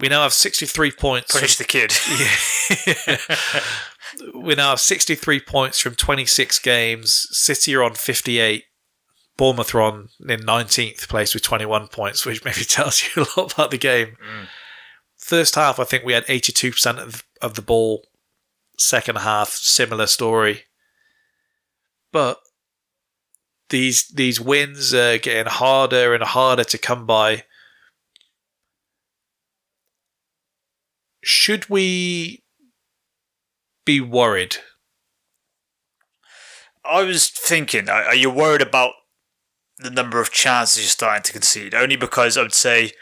We 0.00 0.08
now 0.08 0.22
have 0.22 0.32
63 0.32 0.92
points. 0.92 1.32
Punish 1.32 1.56
the 1.56 1.64
kid. 1.64 1.92
we 4.34 4.54
now 4.54 4.70
have 4.70 4.80
63 4.80 5.40
points 5.40 5.78
from 5.78 5.94
26 5.94 6.58
games. 6.60 7.26
City 7.30 7.74
are 7.74 7.82
on 7.82 7.94
58. 7.94 8.64
Bournemouth 9.36 9.74
are 9.74 9.82
on 9.82 10.08
in 10.20 10.40
19th 10.40 11.08
place 11.08 11.34
with 11.34 11.42
21 11.42 11.88
points, 11.88 12.26
which 12.26 12.44
maybe 12.44 12.64
tells 12.64 13.02
you 13.02 13.22
a 13.22 13.40
lot 13.40 13.52
about 13.52 13.70
the 13.70 13.78
game. 13.78 14.08
Mm. 14.08 14.46
First 15.16 15.54
half, 15.54 15.78
I 15.78 15.84
think 15.84 16.04
we 16.04 16.12
had 16.12 16.26
82% 16.26 16.98
of, 16.98 17.24
of 17.40 17.54
the 17.54 17.62
ball. 17.62 18.06
Second 18.78 19.18
half, 19.18 19.50
similar 19.50 20.06
story. 20.06 20.64
But 22.10 22.38
these 23.68 24.06
these 24.08 24.40
wins 24.40 24.92
are 24.92 25.18
getting 25.18 25.50
harder 25.50 26.14
and 26.14 26.22
harder 26.22 26.64
to 26.64 26.78
come 26.78 27.06
by. 27.06 27.44
Should 31.22 31.70
we 31.70 32.41
be 33.84 34.00
worried? 34.00 34.56
I 36.84 37.02
was 37.02 37.28
thinking, 37.28 37.88
are 37.88 38.14
you 38.14 38.30
worried 38.30 38.62
about 38.62 38.92
the 39.78 39.90
number 39.90 40.20
of 40.20 40.30
chances 40.32 40.82
you're 40.82 40.88
starting 40.88 41.22
to 41.22 41.32
concede? 41.32 41.74
Only 41.74 41.96
because 41.96 42.36
I 42.36 42.42
would 42.42 42.52
say, 42.54 42.92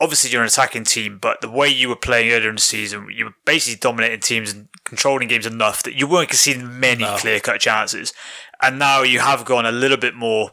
obviously 0.00 0.30
you're 0.30 0.42
an 0.42 0.46
attacking 0.48 0.84
team, 0.84 1.18
but 1.20 1.40
the 1.40 1.50
way 1.50 1.68
you 1.68 1.88
were 1.88 1.96
playing 1.96 2.32
earlier 2.32 2.48
in 2.48 2.56
the 2.56 2.60
season, 2.60 3.08
you 3.12 3.24
were 3.26 3.34
basically 3.44 3.78
dominating 3.78 4.20
teams 4.20 4.52
and 4.52 4.68
controlling 4.84 5.28
games 5.28 5.46
enough 5.46 5.82
that 5.82 5.94
you 5.94 6.06
weren't 6.06 6.28
conceding 6.28 6.78
many 6.78 7.02
No. 7.02 7.16
clear 7.18 7.40
cut 7.40 7.60
chances. 7.60 8.12
And 8.60 8.78
now 8.78 9.02
you 9.02 9.18
have 9.20 9.44
gone 9.44 9.66
a 9.66 9.72
little 9.72 9.96
bit 9.96 10.14
more, 10.14 10.52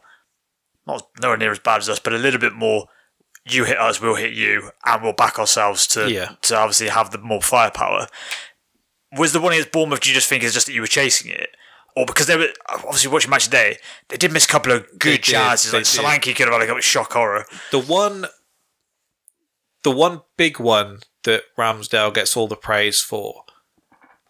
not 0.87 1.07
nowhere 1.21 1.37
near 1.37 1.51
as 1.51 1.59
bad 1.59 1.77
as 1.81 1.89
us, 1.89 1.99
but 1.99 2.13
a 2.13 2.17
little 2.17 2.39
bit 2.39 2.53
more. 2.53 2.87
You 3.45 3.63
hit 3.65 3.79
us, 3.79 4.01
we'll 4.01 4.15
hit 4.15 4.33
you, 4.33 4.71
and 4.85 5.01
we'll 5.03 5.13
back 5.13 5.39
ourselves 5.39 5.85
to 5.87 6.11
Yeah. 6.11 6.35
to 6.43 6.57
obviously 6.57 6.89
have 6.89 7.11
the 7.11 7.17
more 7.19 7.41
firepower 7.41 8.07
was 9.18 9.34
the 9.34 9.40
one 9.40 9.53
against 9.53 9.72
Bournemouth? 9.72 10.02
Do 10.02 10.10
you 10.10 10.15
just 10.15 10.27
think 10.30 10.44
it's 10.44 10.53
just 10.53 10.68
that 10.68 10.73
you 10.73 10.81
were 10.81 10.88
chasing 10.88 11.31
it, 11.31 11.49
or 11.95 12.06
because 12.06 12.27
they 12.27 12.38
were 12.38 12.49
obviously 12.69 13.11
watching 13.11 13.30
match 13.31 13.45
today? 13.45 13.77
They 14.10 14.18
did 14.18 14.31
miss 14.31 14.45
a 14.45 14.48
couple 14.48 14.72
of 14.72 14.88
good 14.99 15.22
did, 15.22 15.23
chances. 15.23 15.72
they 15.72 15.80
Like 15.80 15.86
did. 15.88 16.02
Solanke 16.31 16.36
could 16.36 16.48
have 16.48 16.60
had 16.61 16.69
like 16.69 16.77
a 16.80 16.81
shock 16.81 17.14
horror. 17.14 17.45
The 17.72 17.80
one, 17.80 18.26
the 19.84 19.91
one 19.91 20.22
big 20.38 20.60
one 20.60 20.99
that 21.23 21.44
Ramsdale 21.57 22.14
gets 22.14 22.36
all 22.38 22.48
the 22.48 22.56
praise 22.56 23.02
for. 23.02 23.44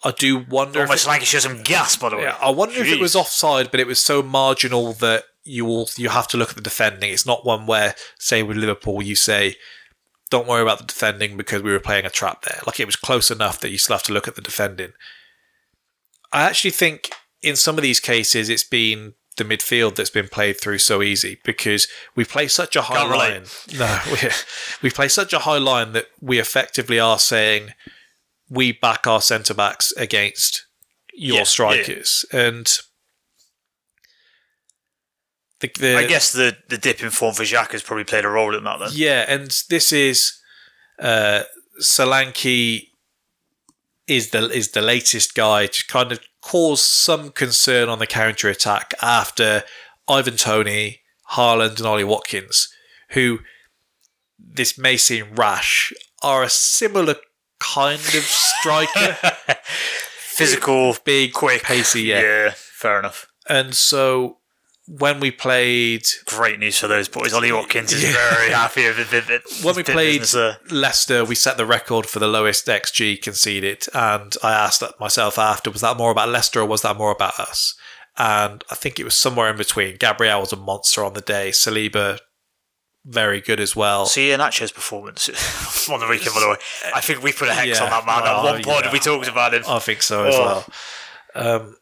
I 0.03 0.11
do 0.11 0.38
wonder. 0.49 0.84
If 0.84 1.06
my 1.06 1.18
it- 1.18 1.23
showed 1.26 1.41
some 1.41 1.61
gas, 1.61 1.97
by 1.97 2.10
the 2.10 2.18
way. 2.18 2.23
Yeah, 2.23 2.38
I 2.41 2.49
wonder 2.51 2.80
if 2.80 2.88
it 2.88 2.99
was 3.01 3.15
offside, 3.15 3.69
but 3.72 3.80
it 3.80 3.88
was 3.88 3.99
so 3.99 4.22
marginal 4.22 4.93
that 4.93 5.26
you 5.43 5.68
all 5.68 5.89
you 5.97 6.10
have 6.10 6.27
to 6.30 6.38
look 6.38 6.49
at 6.51 6.56
the 6.56 6.61
defending. 6.61 7.11
It's 7.11 7.26
not 7.26 7.45
one 7.45 7.65
where, 7.65 7.95
say, 8.18 8.41
with 8.43 8.56
Liverpool, 8.56 9.01
you 9.01 9.15
say, 9.15 9.56
"Don't 10.30 10.47
worry 10.47 10.61
about 10.61 10.80
the 10.80 10.85
defending 10.85 11.38
because 11.38 11.61
we 11.61 11.72
were 11.72 11.80
playing 11.80 12.06
a 12.06 12.10
trap 12.10 12.43
there." 12.43 12.60
Like 12.65 12.80
it 12.80 12.85
was 12.85 12.95
close 12.95 13.31
enough 13.31 13.60
that 13.61 13.69
you 13.69 13.77
still 13.77 13.95
have 13.95 14.03
to 14.03 14.14
look 14.14 14.27
at 14.27 14.35
the 14.35 14.41
defending. 14.41 14.91
I 16.31 16.43
actually 16.43 16.72
think 16.72 17.10
in 17.41 17.56
some 17.56 17.77
of 17.77 17.81
these 17.81 17.99
cases, 17.99 18.49
it's 18.49 18.64
been 18.64 19.14
the 19.38 19.43
midfield 19.45 19.95
that's 19.95 20.10
been 20.10 20.27
played 20.27 20.60
through 20.60 20.77
so 20.80 21.01
easy 21.01 21.39
because 21.45 21.88
we 22.15 22.26
play 22.26 22.47
such 22.47 22.76
a 22.76 22.81
high 22.84 23.03
line. 23.03 23.45
No, 23.77 23.99
we, 24.11 24.30
we 24.84 24.89
play 24.91 25.07
such 25.07 25.34
a 25.34 25.39
high 25.39 25.57
line 25.57 25.93
that 25.93 26.07
we 26.22 26.39
effectively 26.39 26.99
are 26.99 27.18
saying 27.18 27.69
we 28.49 28.72
back 28.73 29.07
our 29.07 29.22
centre 29.22 29.53
backs 29.53 29.91
against 29.93 30.65
your 31.14 31.35
Yeah, 31.35 31.39
yeah. 31.39 31.43
strikers, 31.45 32.26
and 32.34 32.68
the, 35.60 35.72
the 35.80 35.98
I 35.98 36.06
guess 36.06 36.31
the 36.31 36.57
the 36.69 36.77
dip 36.77 37.03
in 37.03 37.10
form 37.10 37.34
for 37.34 37.45
Jacques 37.45 37.73
has 37.73 37.84
probably 37.84 38.06
played 38.06 38.26
a 38.26 38.30
role 38.30 38.56
in 38.56 38.64
that. 38.64 38.80
Then 38.80 38.90
yeah, 38.94 39.26
and 39.27 39.52
this 39.69 39.91
is 39.91 40.40
uh, 40.99 41.44
Solanke 41.81 42.88
is 44.07 44.31
the 44.31 44.49
is 44.49 44.72
the 44.72 44.81
latest 44.81 45.36
guy 45.36 45.68
to 45.68 45.86
kind 45.88 46.11
of 46.11 46.19
cause 46.41 46.81
some 46.81 47.31
concern 47.31 47.90
on 47.90 47.99
the 47.99 48.07
counter 48.07 48.49
attack 48.49 48.94
after 49.02 49.64
Ivan 50.07 50.38
Toney, 50.38 51.02
Haaland, 51.31 51.77
and 51.77 51.86
Ollie 51.86 52.03
Watkins, 52.03 52.73
who 53.11 53.40
this 54.38 54.77
may 54.77 54.98
seem 54.98 55.36
rash, 55.36 55.94
are 56.23 56.44
a 56.44 56.49
similar 56.49 57.15
kind 57.60 57.99
of 57.99 58.23
striker. 58.23 59.18
Physical, 60.18 60.95
Big, 61.03 61.34
quick, 61.34 61.64
pacey, 61.64 62.03
yeah. 62.03 62.22
yeah. 62.22 62.53
Fair 62.56 62.99
enough. 62.99 63.27
And 63.49 63.76
so 63.76 64.38
when 64.91 65.19
we 65.19 65.29
played 65.29 66.03
Great 66.25 66.57
news 66.59 66.79
for 66.79 66.87
those 66.87 67.07
boys. 67.07 67.31
Ollie 67.31 67.51
Watkins 67.51 67.93
is 67.93 68.01
Yeah. 68.03 68.13
very 68.13 68.51
happy 68.51 68.87
with 68.87 69.13
it. 69.13 69.43
when 69.63 69.75
we 69.75 69.83
played 69.83 70.23
there. 70.23 70.57
Leicester, 70.71 71.23
we 71.23 71.35
set 71.35 71.57
the 71.57 71.65
record 71.65 72.07
for 72.07 72.17
the 72.17 72.27
lowest 72.27 72.65
XG 72.65 73.21
conceded, 73.21 73.85
and 73.93 74.35
I 74.41 74.51
asked 74.51 74.79
that 74.79 74.99
myself 74.99 75.37
after, 75.37 75.69
was 75.69 75.81
that 75.81 75.95
more 75.97 76.09
about 76.09 76.29
Leicester 76.29 76.61
or 76.61 76.65
was 76.65 76.81
that 76.81 76.97
more 76.97 77.11
about 77.11 77.39
us? 77.39 77.75
And 78.17 78.63
I 78.71 78.75
think 78.75 78.99
it 78.99 79.03
was 79.03 79.13
somewhere 79.13 79.51
in 79.51 79.57
between. 79.57 79.97
Gabriel 79.97 80.39
was 80.39 80.51
a 80.51 80.55
monster 80.57 81.05
on 81.05 81.13
the 81.13 81.21
day. 81.21 81.51
Saliba, 81.51 82.17
very 83.05 83.41
good 83.41 83.59
as 83.59 83.75
well. 83.75 84.07
See 84.07 84.29
Nacho's 84.35 84.71
performance 84.71 85.29
on 85.89 85.99
the 85.99 86.07
weekend, 86.07 86.33
by 86.33 86.41
the 86.41 86.49
way. 86.49 86.55
I 86.95 86.99
think 87.01 87.21
we 87.21 87.31
put 87.31 87.47
a 87.47 87.53
hex 87.53 87.77
Yeah. 87.79 87.83
on 87.85 87.89
that 87.91 88.05
man. 88.07 88.23
At 88.23 88.43
one 88.43 88.63
point, 88.63 88.85
yeah. 88.85 88.91
we 88.91 88.99
talked 88.99 89.27
about 89.27 89.53
him. 89.53 89.63
I 89.67 89.77
think 89.77 90.01
so 90.01 90.25
as 90.25 90.35
Oh. 90.35 90.65
well. 91.35 91.55
Um, 91.55 91.75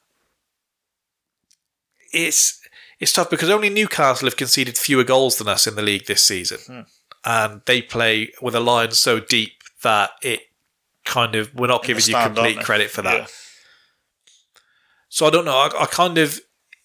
it's 2.12 2.60
it's 3.00 3.12
tough 3.12 3.30
because 3.30 3.50
only 3.50 3.70
Newcastle 3.70 4.28
have 4.28 4.38
conceded 4.38 4.78
fewer 4.78 5.04
goals 5.04 5.38
than 5.38 5.48
us 5.48 5.68
in 5.68 5.76
the 5.76 5.82
league 5.82 6.06
this 6.08 6.24
season, 6.24 6.60
Hmm. 6.68 6.82
and 7.24 7.62
they 7.66 7.82
play 7.82 8.32
with 8.42 8.56
a 8.56 8.60
line 8.60 8.92
so 8.92 9.20
deep 9.20 9.54
that 9.84 10.12
it 10.22 10.42
kind 11.06 11.36
of 11.36 11.54
we're 11.56 11.68
not 11.68 11.84
In 11.84 11.88
giving 11.88 12.02
you 12.02 12.14
stand, 12.14 12.36
complete 12.36 12.60
credit 12.60 12.90
for 12.92 13.02
that. 13.04 13.18
Yeah. 13.18 13.28
So 15.10 15.26
I 15.26 15.30
don't 15.30 15.46
know. 15.46 15.58
I, 15.58 15.84
I 15.84 15.86
kind 15.86 16.18
of 16.18 16.40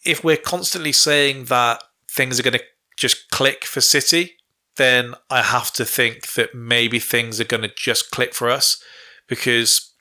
if 0.04 0.22
we're 0.24 0.36
constantly 0.36 0.92
saying 0.92 1.44
that 1.46 1.82
things 2.08 2.38
are 2.38 2.42
going 2.42 2.58
to 2.58 2.64
just 2.96 3.30
click 3.30 3.64
for 3.64 3.80
City, 3.80 4.36
then 4.76 5.14
I 5.30 5.42
have 5.42 5.72
to 5.74 5.84
think 5.84 6.32
that 6.34 6.54
maybe 6.54 6.98
things 6.98 7.40
are 7.40 7.44
going 7.44 7.62
to 7.62 7.72
just 7.74 8.10
click 8.10 8.34
for 8.34 8.50
us 8.50 8.82
because 9.28 9.92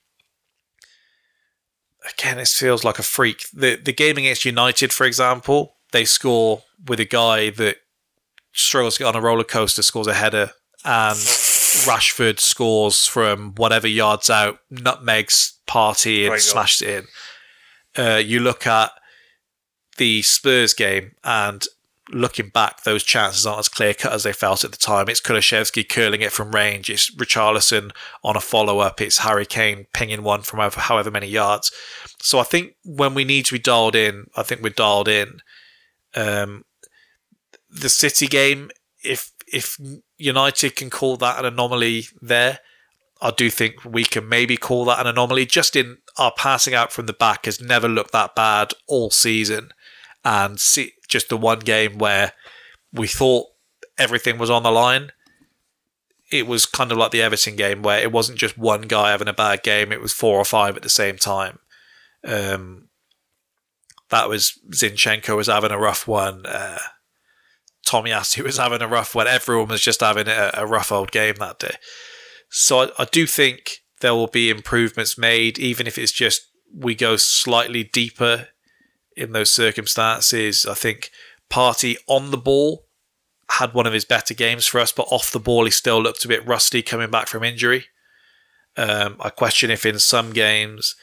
again, 2.10 2.38
this 2.38 2.58
feels 2.58 2.84
like 2.84 3.00
a 3.00 3.04
freak. 3.04 3.46
The 3.54 3.76
the 3.76 3.94
game 3.94 4.18
against 4.18 4.46
United, 4.46 4.92
for 4.94 5.06
example, 5.06 5.76
they 5.92 6.06
score 6.06 6.64
with 6.88 7.00
a 7.00 7.06
guy 7.06 7.50
that 7.52 7.78
struggles 8.54 8.96
to 8.96 9.04
get 9.04 9.16
on 9.16 9.16
a 9.16 9.26
roller 9.26 9.44
coaster, 9.44 9.84
scores 9.84 10.08
a 10.08 10.14
header, 10.14 10.52
and 10.84 11.18
Rashford 11.86 12.40
scores 12.40 13.06
from 13.06 13.54
whatever 13.56 13.88
yards 13.88 14.30
out, 14.30 14.60
nutmegs 14.70 15.54
Partey 15.68 16.22
and 16.22 16.30
Great 16.30 16.38
goal. 16.38 16.40
smashes 16.40 16.82
it 16.82 17.06
in. 17.98 18.04
Uh, 18.04 18.18
you 18.18 18.40
look 18.40 18.66
at 18.68 18.92
the 19.98 20.22
Spurs 20.22 20.74
game 20.74 21.12
and 21.24 21.66
looking 22.10 22.50
back, 22.50 22.84
those 22.84 23.04
chances 23.04 23.46
aren't 23.46 23.60
as 23.60 23.70
clear 23.70 23.94
cut 23.94 24.12
as 24.12 24.24
they 24.24 24.34
felt 24.34 24.64
at 24.64 24.72
the 24.72 24.78
time. 24.78 25.08
It's 25.08 25.22
Kulusevski 25.22 25.88
curling 25.88 26.22
it 26.22 26.32
from 26.32 26.54
range. 26.54 26.90
It's 26.90 27.14
Richarlison 27.16 27.92
on 28.24 28.36
a 28.36 28.42
follow 28.42 28.80
up. 28.80 29.02
It's 29.02 29.20
Harry 29.20 29.46
Kane 29.46 29.88
pinging 29.94 30.24
one 30.24 30.42
from 30.42 30.60
however 30.60 31.12
many 31.12 31.28
yards. 31.28 31.72
So 32.22 32.40
I 32.40 32.44
think 32.44 32.76
when 32.84 33.14
we 33.14 33.24
need 33.24 33.46
to 33.46 33.54
be 33.54 33.60
dialed 33.60 33.96
in, 33.96 34.26
I 34.36 34.44
think 34.44 34.62
we're 34.62 34.70
dialed 34.70 35.08
in. 35.08 35.42
Um, 36.16 36.66
the 37.70 37.90
City 37.90 38.28
game, 38.28 38.70
if 39.04 39.32
if 39.52 39.78
United 40.18 40.76
can 40.76 40.90
call 40.90 41.18
that 41.18 41.40
an 41.40 41.46
anomaly 41.46 42.06
there, 42.22 42.60
I 43.22 43.32
do 43.32 43.50
think 43.50 43.86
we 43.86 44.04
can 44.04 44.28
maybe 44.28 44.58
call 44.58 44.86
that 44.86 45.00
an 45.00 45.08
anomaly. 45.08 45.46
Just 45.46 45.76
in 45.76 45.98
our 46.18 46.34
passing 46.36 46.74
out 46.74 46.92
from 46.92 47.06
the 47.06 47.14
back 47.14 47.46
has 47.46 47.62
never 47.62 47.88
looked 47.88 48.12
that 48.12 48.36
bad 48.36 48.74
all 48.88 49.12
season, 49.12 49.70
and 50.26 50.60
see, 50.60 50.94
just 51.08 51.30
the 51.30 51.38
one 51.38 51.60
game 51.60 51.98
where 51.98 52.34
we 52.92 53.08
thought 53.08 53.48
everything 53.98 54.38
was 54.38 54.50
on 54.50 54.64
the 54.64 54.72
line. 54.72 55.12
It 56.32 56.48
was 56.48 56.66
kind 56.66 56.92
of 56.92 56.98
like 56.98 57.12
the 57.12 57.22
Everton 57.22 57.58
game 57.58 57.82
where 57.82 58.00
it 58.00 58.12
wasn't 58.12 58.40
just 58.40 58.58
one 58.58 58.84
guy 58.84 59.12
having 59.12 59.28
a 59.28 59.34
bad 59.34 59.64
game; 59.64 59.92
it 59.92 60.02
was 60.02 60.14
four 60.14 60.38
or 60.38 60.46
five 60.46 60.76
at 60.76 60.84
the 60.84 60.90
same 60.90 61.18
time. 61.18 61.60
Um, 62.26 62.90
that 64.12 64.30
was 64.30 64.60
Zinchenko 64.72 65.36
was 65.36 65.48
having 65.48 65.72
a 65.72 65.80
rough 65.80 66.08
one. 66.08 66.46
Uh, 66.46 66.78
Tomiyasu 67.88 68.44
was 68.44 68.58
having 68.58 68.82
a 68.82 68.88
rough 68.88 69.16
one. 69.16 69.28
Everyone 69.28 69.70
was 69.70 69.82
just 69.82 70.02
having 70.02 70.28
a, 70.28 70.52
a 70.54 70.68
rough 70.68 70.92
old 70.92 71.12
game 71.12 71.36
that 71.40 71.60
day. 71.60 71.76
So 72.50 72.82
I, 72.82 72.90
I 73.00 73.06
do 73.06 73.26
think 73.26 73.80
there 74.02 74.14
will 74.14 74.28
be 74.28 74.50
improvements 74.50 75.18
made, 75.18 75.58
even 75.58 75.88
if 75.88 75.98
it's 75.98 76.12
just 76.12 76.42
we 76.74 76.94
go 76.94 77.16
slightly 77.16 77.84
deeper 77.84 78.50
in 79.16 79.32
those 79.32 79.52
circumstances. 79.52 80.66
I 80.66 80.74
think 80.74 81.10
Partey 81.50 81.96
on 82.08 82.32
the 82.32 82.38
ball 82.38 82.86
had 83.52 83.74
one 83.74 83.88
of 83.88 83.94
his 83.94 84.06
better 84.06 84.34
games 84.34 84.66
for 84.66 84.80
us, 84.80 84.92
but 84.92 85.08
off 85.12 85.32
the 85.32 85.40
ball 85.40 85.66
he 85.66 85.72
still 85.72 86.02
looked 86.02 86.24
a 86.24 86.30
bit 86.30 86.46
rusty 86.46 86.82
coming 86.82 87.12
back 87.12 87.28
from 87.28 87.44
injury. 87.44 87.86
Um, 88.78 89.18
I 89.20 89.30
question 89.30 89.70
if 89.70 89.86
in 89.86 90.00
some 90.00 90.32
games, 90.32 90.96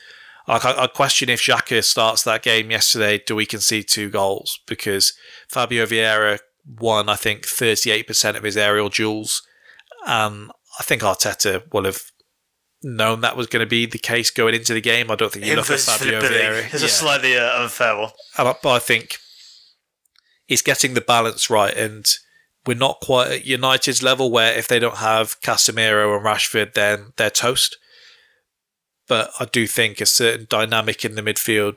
like 0.48 0.64
I, 0.64 0.84
I 0.84 0.86
question 0.88 1.28
if 1.28 1.40
Xhaka 1.40 1.84
starts 1.84 2.22
that 2.24 2.42
game 2.42 2.70
yesterday, 2.70 3.22
do 3.24 3.36
we 3.36 3.46
concede 3.46 3.86
two 3.88 4.10
goals? 4.10 4.58
Because 4.66 5.12
Fabio 5.48 5.86
Vieira 5.86 6.38
won, 6.66 7.08
I 7.08 7.16
think, 7.16 7.42
38% 7.42 8.36
of 8.36 8.42
his 8.42 8.56
aerial 8.56 8.88
duels. 8.88 9.42
Um, 10.06 10.50
I 10.78 10.82
think 10.82 11.02
Arteta 11.02 11.62
will 11.72 11.84
have 11.84 12.00
known 12.82 13.20
that 13.22 13.36
was 13.36 13.46
going 13.48 13.64
to 13.64 13.68
be 13.68 13.86
the 13.86 13.98
case 13.98 14.30
going 14.30 14.54
into 14.54 14.72
the 14.74 14.80
game. 14.80 15.10
I 15.10 15.16
don't 15.16 15.32
think 15.32 15.44
you 15.44 15.56
look 15.56 15.70
at 15.70 15.80
Fabio 15.80 16.20
Vieira. 16.20 16.72
is 16.74 16.82
Yeah. 16.82 16.86
a 16.86 16.90
slightly 16.90 17.36
uh, 17.38 17.62
unfair 17.62 17.96
one. 17.96 18.10
But 18.36 18.64
I 18.66 18.78
think 18.78 19.18
he's 20.46 20.62
getting 20.62 20.94
the 20.94 21.00
balance 21.00 21.50
right, 21.50 21.76
and 21.76 22.06
we're 22.66 22.74
not 22.74 23.00
quite 23.00 23.30
at 23.30 23.46
United's 23.46 24.02
level 24.02 24.30
where 24.30 24.56
if 24.56 24.68
they 24.68 24.78
don't 24.78 24.98
have 24.98 25.40
Casemiro 25.40 26.16
and 26.16 26.24
Rashford, 26.24 26.74
then 26.74 27.12
they're 27.16 27.30
toast. 27.30 27.76
But 29.08 29.30
I 29.40 29.46
do 29.46 29.66
think 29.66 30.00
a 30.00 30.06
certain 30.06 30.46
dynamic 30.48 31.04
in 31.04 31.14
the 31.14 31.22
midfield. 31.22 31.76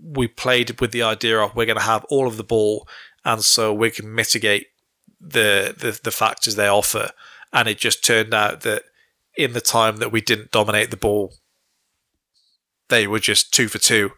We 0.00 0.28
played 0.28 0.80
with 0.80 0.92
the 0.92 1.02
idea 1.02 1.38
of 1.38 1.54
we're 1.54 1.66
going 1.66 1.78
to 1.78 1.84
have 1.84 2.04
all 2.08 2.26
of 2.26 2.36
the 2.36 2.44
ball, 2.44 2.88
and 3.24 3.44
so 3.44 3.72
we 3.72 3.90
can 3.90 4.14
mitigate 4.14 4.68
the 5.20 5.74
the, 5.76 5.98
the 6.02 6.10
factors 6.10 6.56
they 6.56 6.68
offer. 6.68 7.10
And 7.52 7.68
it 7.68 7.78
just 7.78 8.04
turned 8.04 8.34
out 8.34 8.62
that 8.62 8.82
in 9.36 9.52
the 9.52 9.60
time 9.60 9.98
that 9.98 10.12
we 10.12 10.20
didn't 10.20 10.50
dominate 10.50 10.90
the 10.90 10.96
ball, 10.96 11.34
they 12.88 13.06
were 13.06 13.20
just 13.20 13.52
two 13.52 13.68
for 13.68 13.78
two 13.78 14.12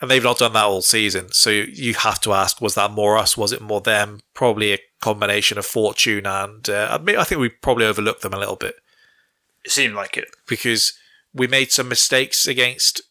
and 0.00 0.10
they've 0.10 0.22
not 0.22 0.38
done 0.38 0.52
that 0.52 0.64
all 0.64 0.82
season. 0.82 1.32
So 1.32 1.50
you, 1.50 1.62
you 1.62 1.94
have 1.94 2.20
to 2.20 2.32
ask: 2.32 2.60
was 2.60 2.74
that 2.74 2.90
more 2.90 3.16
us? 3.16 3.36
Was 3.36 3.52
it 3.52 3.60
more 3.60 3.80
them? 3.80 4.20
Probably 4.34 4.72
a 4.72 4.78
combination 5.00 5.58
of 5.58 5.66
fortune 5.66 6.26
and 6.26 6.68
uh, 6.68 6.88
I, 6.90 6.98
mean, 7.02 7.16
I 7.16 7.24
think 7.24 7.40
we 7.40 7.48
probably 7.48 7.86
overlooked 7.86 8.22
them 8.22 8.34
a 8.34 8.38
little 8.38 8.56
bit 8.56 8.74
It 9.68 9.72
seemed 9.72 9.94
like 9.94 10.16
it. 10.16 10.28
because 10.46 10.94
we 11.34 11.46
made 11.46 11.70
some 11.70 11.90
mistakes 11.90 12.46
against 12.46 13.02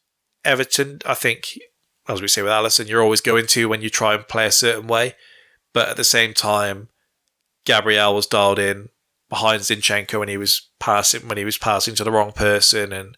Everton. 0.43 0.99
I 1.05 1.13
think, 1.13 1.59
as 2.07 2.19
we 2.19 2.27
say 2.27 2.41
with 2.41 2.51
Alisson, 2.51 2.87
you're 2.87 3.03
always 3.03 3.21
going 3.21 3.45
to 3.45 3.69
when 3.69 3.83
you 3.83 3.91
try 3.91 4.15
and 4.15 4.27
play 4.27 4.47
a 4.47 4.51
certain 4.51 4.87
way, 4.87 5.13
but 5.71 5.87
at 5.87 5.97
the 5.97 6.03
same 6.03 6.33
time, 6.33 6.89
Gabriel 7.63 8.15
was 8.15 8.25
dialed 8.25 8.57
in 8.57 8.89
behind 9.29 9.61
Zinchenko 9.61 10.17
when 10.17 10.29
he 10.29 10.37
was 10.37 10.67
passing 10.79 11.27
when 11.27 11.37
he 11.37 11.45
was 11.45 11.59
passing 11.59 11.93
to 11.93 12.03
the 12.03 12.11
wrong 12.11 12.31
person 12.31 12.91
and 12.91 13.15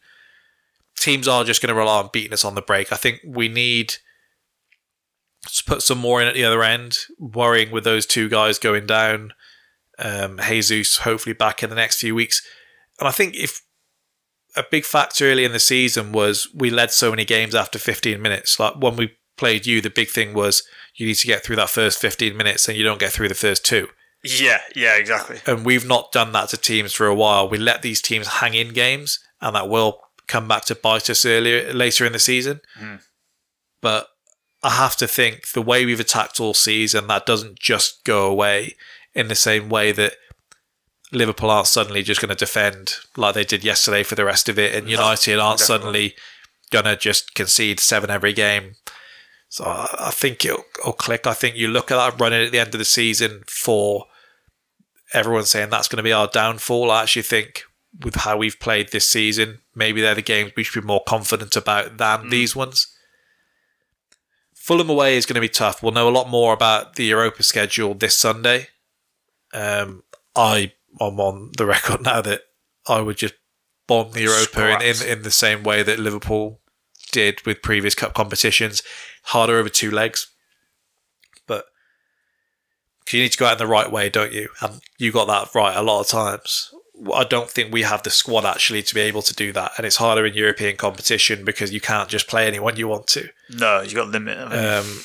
teams 0.97 1.25
are 1.25 1.45
just 1.45 1.61
going 1.61 1.73
to 1.73 1.79
rely 1.79 1.99
on 1.99 2.09
beating 2.11 2.33
us 2.33 2.43
on 2.43 2.55
the 2.55 2.61
break. 2.61 2.91
I 2.91 2.97
think 2.97 3.21
we 3.25 3.47
need 3.47 3.95
to 5.47 5.63
put 5.63 5.81
some 5.81 5.99
more 5.99 6.21
in 6.21 6.27
at 6.27 6.33
the 6.33 6.43
other 6.43 6.61
end, 6.61 6.97
worrying 7.17 7.71
with 7.71 7.85
those 7.85 8.05
two 8.05 8.27
guys 8.27 8.59
going 8.59 8.85
down. 8.85 9.31
Um, 9.97 10.41
Jesus 10.45 10.97
hopefully 10.97 11.33
back 11.33 11.63
in 11.63 11.69
the 11.69 11.75
next 11.77 12.01
few 12.01 12.13
weeks. 12.13 12.41
And 12.99 13.07
I 13.07 13.11
think 13.11 13.35
if 13.35 13.61
a 14.55 14.63
big 14.69 14.85
factor 14.85 15.25
early 15.25 15.45
in 15.45 15.51
the 15.51 15.59
season 15.59 16.11
was 16.11 16.47
we 16.53 16.69
led 16.69 16.91
so 16.91 17.09
many 17.11 17.25
games 17.25 17.55
after 17.55 17.79
15 17.79 18.21
minutes. 18.21 18.59
Like 18.59 18.75
when 18.75 18.95
we 18.95 19.13
played 19.37 19.65
you, 19.65 19.81
the 19.81 19.89
big 19.89 20.09
thing 20.09 20.33
was 20.33 20.63
you 20.95 21.05
need 21.05 21.15
to 21.15 21.27
get 21.27 21.43
through 21.43 21.55
that 21.57 21.69
first 21.69 21.99
15 21.99 22.35
minutes 22.35 22.67
and 22.67 22.77
you 22.77 22.83
don't 22.83 22.99
get 22.99 23.11
through 23.11 23.29
the 23.29 23.35
first 23.35 23.65
two. 23.65 23.87
Yeah, 24.23 24.59
yeah, 24.75 24.97
exactly. 24.97 25.39
And 25.45 25.65
we've 25.65 25.87
not 25.87 26.11
done 26.11 26.33
that 26.33 26.49
to 26.49 26.57
teams 26.57 26.93
for 26.93 27.07
a 27.07 27.15
while. 27.15 27.47
We 27.47 27.57
let 27.57 27.81
these 27.81 28.01
teams 28.01 28.27
hang 28.27 28.53
in 28.53 28.73
games, 28.73 29.19
and 29.39 29.55
that 29.55 29.69
will 29.69 30.01
come 30.27 30.47
back 30.47 30.65
to 30.65 30.75
bite 30.75 31.09
us 31.09 31.25
earlier 31.25 31.71
later 31.71 32.05
in 32.05 32.11
the 32.11 32.19
season. 32.19 32.59
Hmm. 32.75 32.95
But 33.81 34.07
I 34.61 34.71
have 34.71 34.97
to 34.97 35.07
think 35.07 35.51
the 35.53 35.61
way 35.61 35.85
we've 35.85 36.01
attacked 36.01 36.39
all 36.41 36.53
season, 36.53 37.07
that 37.07 37.25
doesn't 37.25 37.59
just 37.59 38.03
go 38.03 38.29
away 38.29 38.75
in 39.13 39.29
the 39.29 39.35
same 39.35 39.69
way 39.69 39.93
that 39.93 40.15
Liverpool 41.11 41.49
aren't 41.49 41.67
suddenly 41.67 42.03
just 42.03 42.21
going 42.21 42.29
to 42.29 42.35
defend 42.35 42.95
like 43.17 43.33
they 43.33 43.43
did 43.43 43.63
yesterday 43.63 44.03
for 44.03 44.15
the 44.15 44.25
rest 44.25 44.47
of 44.49 44.59
it, 44.59 44.75
and 44.75 44.89
United 44.89 45.39
aren't 45.39 45.59
definitely. 45.59 46.09
suddenly 46.09 46.15
going 46.71 46.85
to 46.85 46.95
just 46.95 47.33
concede 47.33 47.79
seven 47.79 48.09
every 48.09 48.33
game. 48.33 48.75
So 49.49 49.65
I 49.65 50.11
think 50.13 50.45
it'll, 50.45 50.63
it'll 50.79 50.93
click. 50.93 51.25
I 51.25 51.33
think 51.33 51.55
you 51.55 51.67
look 51.67 51.89
at 51.91 51.97
that 51.97 52.19
running 52.19 52.45
at 52.45 52.51
the 52.51 52.59
end 52.59 52.75
of 52.75 52.79
the 52.79 52.85
season 52.85 53.43
for 53.47 54.05
everyone 55.13 55.45
saying 55.45 55.71
that's 55.71 55.87
going 55.87 55.97
to 55.97 56.03
be 56.03 56.13
our 56.13 56.27
downfall. 56.27 56.91
I 56.91 57.01
actually 57.01 57.23
think 57.23 57.63
with 58.03 58.15
how 58.15 58.37
we've 58.37 58.59
played 58.59 58.91
this 58.91 59.09
season. 59.09 59.59
Maybe 59.73 60.01
they're 60.01 60.15
the 60.15 60.21
games 60.21 60.51
we 60.55 60.63
should 60.63 60.81
be 60.81 60.87
more 60.87 61.03
confident 61.07 61.55
about 61.55 61.97
than 61.97 62.29
these 62.29 62.55
ones. 62.55 62.95
Fulham 64.53 64.89
away 64.89 65.17
is 65.17 65.25
going 65.25 65.35
to 65.35 65.41
be 65.41 65.49
tough. 65.49 65.81
We'll 65.81 65.93
know 65.93 66.07
a 66.07 66.11
lot 66.11 66.29
more 66.29 66.53
about 66.53 66.95
the 66.95 67.05
Europa 67.05 67.41
schedule 67.41 67.95
this 67.95 68.15
Sunday. 68.17 68.67
Um, 69.51 70.03
I 70.35 70.73
am 70.99 71.19
on 71.19 71.51
the 71.57 71.65
record 71.65 72.01
now 72.01 72.21
that 72.21 72.41
I 72.87 73.01
would 73.01 73.17
just 73.17 73.35
bomb 73.87 74.11
the 74.11 74.21
Europa 74.21 74.75
in, 74.75 74.81
in, 74.81 75.17
in 75.17 75.21
the 75.23 75.31
same 75.31 75.63
way 75.63 75.83
that 75.83 75.99
Liverpool 75.99 76.61
did 77.11 77.45
with 77.45 77.61
previous 77.61 77.95
cup 77.95 78.13
competitions. 78.13 78.83
Harder 79.23 79.57
over 79.57 79.69
two 79.69 79.91
legs. 79.91 80.27
But 81.47 81.65
you 83.11 83.21
need 83.21 83.31
to 83.31 83.37
go 83.37 83.47
out 83.47 83.53
in 83.53 83.57
the 83.57 83.67
right 83.67 83.91
way, 83.91 84.09
don't 84.09 84.31
you? 84.31 84.49
And 84.61 84.81
you 84.97 85.11
got 85.11 85.25
that 85.27 85.53
right 85.55 85.75
a 85.75 85.81
lot 85.81 86.01
of 86.01 86.07
times. 86.07 86.71
I 87.13 87.23
don't 87.23 87.49
think 87.49 87.71
we 87.71 87.83
have 87.83 88.03
the 88.03 88.09
squad 88.09 88.45
actually 88.45 88.83
to 88.83 88.93
be 88.93 89.01
able 89.01 89.21
to 89.21 89.33
do 89.33 89.53
that, 89.53 89.71
and 89.77 89.85
it's 89.85 89.95
harder 89.95 90.25
in 90.25 90.33
European 90.33 90.75
competition 90.75 91.45
because 91.45 91.71
you 91.71 91.79
can't 91.79 92.09
just 92.09 92.27
play 92.27 92.45
anyone 92.45 92.75
you 92.75 92.89
want 92.89 93.07
to. 93.07 93.29
No, 93.49 93.81
you 93.81 93.95
got 93.95 94.07
a 94.07 94.11
limit. 94.11 94.37
I 94.37 94.49
mean, 94.49 94.65
Um, 94.65 95.01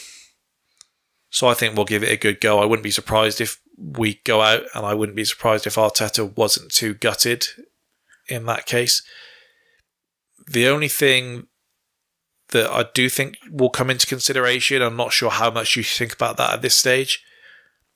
so 1.30 1.46
I 1.46 1.54
think 1.54 1.76
we'll 1.76 1.84
give 1.84 2.02
it 2.02 2.10
a 2.10 2.16
good 2.16 2.40
go. 2.40 2.58
I 2.58 2.64
wouldn't 2.64 2.82
be 2.82 2.90
surprised 2.90 3.40
if 3.40 3.60
we 3.76 4.20
go 4.24 4.40
out, 4.40 4.62
and 4.74 4.86
I 4.86 4.94
wouldn't 4.94 5.16
be 5.16 5.24
surprised 5.24 5.66
if 5.66 5.74
Arteta 5.74 6.36
wasn't 6.36 6.72
too 6.72 6.94
gutted 6.94 7.46
in 8.28 8.46
that 8.46 8.66
case. 8.66 9.02
The 10.46 10.68
only 10.68 10.88
thing 10.88 11.46
that 12.50 12.70
I 12.70 12.86
do 12.94 13.08
think 13.08 13.36
will 13.50 13.70
come 13.70 13.90
into 13.90 14.06
consideration, 14.06 14.82
I'm 14.82 14.96
not 14.96 15.12
sure 15.12 15.30
how 15.30 15.50
much 15.50 15.76
you 15.76 15.82
think 15.82 16.12
about 16.12 16.36
that 16.36 16.54
at 16.54 16.62
this 16.62 16.74
stage. 16.74 17.22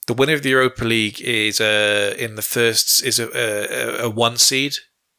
The 0.07 0.15
winner 0.15 0.33
of 0.33 0.43
the 0.43 0.51
Europa 0.51 0.85
League 0.85 1.21
is 1.21 1.61
uh, 1.61 2.15
in 2.19 2.35
the 2.35 2.43
first 2.43 3.05
is 3.05 3.19
a, 3.19 3.29
a, 3.35 4.07
a 4.07 4.11
one 4.11 4.39
seed 4.39 4.77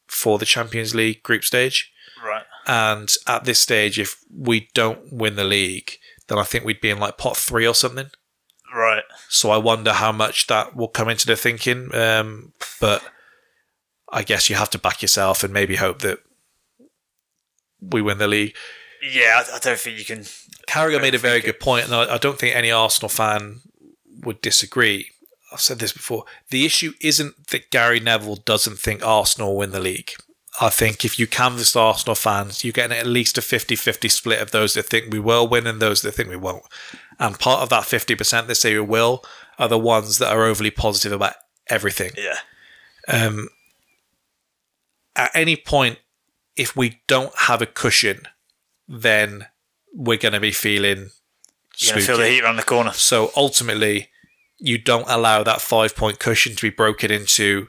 for 0.07 0.39
the 0.39 0.45
Champions 0.45 0.95
League 0.95 1.21
group 1.21 1.43
stage. 1.43 1.91
right. 2.25 2.43
And 2.65 3.09
at 3.27 3.45
this 3.45 3.59
stage, 3.59 3.99
if 3.99 4.17
we 4.35 4.67
don't 4.73 5.13
win 5.13 5.35
the 5.35 5.43
league, 5.43 5.93
then 6.27 6.37
I 6.37 6.43
think 6.43 6.65
we'd 6.65 6.81
be 6.81 6.89
in 6.89 6.99
like 6.99 7.17
pot 7.17 7.37
three 7.37 7.67
or 7.67 7.75
something. 7.75 8.09
Right. 8.73 9.03
So 9.29 9.49
I 9.49 9.57
wonder 9.57 9.93
how 9.93 10.11
much 10.11 10.47
that 10.47 10.75
will 10.75 10.87
come 10.87 11.09
into 11.09 11.25
the 11.25 11.35
thinking. 11.35 11.93
Um, 11.93 12.53
but 12.79 13.03
I 14.11 14.23
guess 14.23 14.49
you 14.49 14.55
have 14.55 14.69
to 14.71 14.79
back 14.79 15.01
yourself 15.01 15.43
and 15.43 15.53
maybe 15.53 15.75
hope 15.75 15.99
that 15.99 16.19
we 17.81 18.01
win 18.01 18.17
the 18.17 18.27
league. 18.27 18.55
Yeah, 19.01 19.43
I, 19.51 19.55
I 19.55 19.59
don't 19.59 19.79
think 19.79 19.97
you 19.97 20.05
can. 20.05 20.25
Carragher 20.67 21.01
made 21.01 21.15
a 21.15 21.19
very 21.19 21.39
good 21.39 21.59
point, 21.59 21.85
and 21.85 21.95
I, 21.95 22.15
I 22.15 22.17
don't 22.17 22.37
think 22.37 22.55
any 22.55 22.71
Arsenal 22.71 23.09
fan 23.09 23.61
would 24.23 24.41
disagree. 24.41 25.11
I've 25.51 25.61
said 25.61 25.79
this 25.79 25.93
before. 25.93 26.25
The 26.49 26.65
issue 26.65 26.93
isn't 27.01 27.47
that 27.47 27.71
Gary 27.71 27.99
Neville 27.99 28.35
doesn't 28.35 28.77
think 28.77 29.05
Arsenal 29.05 29.55
win 29.55 29.71
the 29.71 29.79
league. 29.79 30.11
I 30.61 30.69
think 30.69 31.05
if 31.05 31.19
you 31.19 31.27
canvass 31.27 31.75
Arsenal 31.75 32.15
fans, 32.15 32.63
you're 32.63 32.73
getting 32.73 32.97
at 32.97 33.05
least 33.05 33.37
a 33.37 33.41
50 33.41 33.75
50 33.75 34.09
split 34.09 34.41
of 34.41 34.51
those 34.51 34.73
that 34.73 34.85
think 34.85 35.11
we 35.11 35.19
will 35.19 35.47
win 35.47 35.67
and 35.67 35.81
those 35.81 36.01
that 36.01 36.13
think 36.13 36.29
we 36.29 36.35
won't. 36.35 36.63
And 37.19 37.39
part 37.39 37.61
of 37.61 37.69
that 37.69 37.83
50% 37.83 38.47
that 38.47 38.55
say 38.55 38.73
we 38.73 38.81
will 38.81 39.23
are 39.57 39.67
the 39.67 39.77
ones 39.77 40.17
that 40.17 40.31
are 40.31 40.45
overly 40.45 40.71
positive 40.71 41.11
about 41.11 41.33
everything. 41.67 42.11
Yeah. 42.17 42.37
Um, 43.07 43.49
at 45.15 45.31
any 45.33 45.55
point, 45.55 45.99
if 46.55 46.75
we 46.75 47.01
don't 47.07 47.33
have 47.39 47.61
a 47.61 47.65
cushion, 47.65 48.21
then 48.87 49.47
we're 49.93 50.17
going 50.17 50.33
to 50.33 50.39
be 50.39 50.51
feeling 50.51 51.09
You're 51.77 51.93
going 51.93 52.01
to 52.01 52.07
feel 52.07 52.17
the 52.17 52.27
heat 52.27 52.43
around 52.43 52.57
the 52.57 52.63
corner. 52.63 52.93
So 52.93 53.31
ultimately, 53.35 54.09
you 54.57 54.77
don't 54.77 55.09
allow 55.09 55.43
that 55.43 55.61
five 55.61 55.95
point 55.95 56.19
cushion 56.19 56.55
to 56.55 56.61
be 56.61 56.69
broken 56.69 57.11
into 57.11 57.67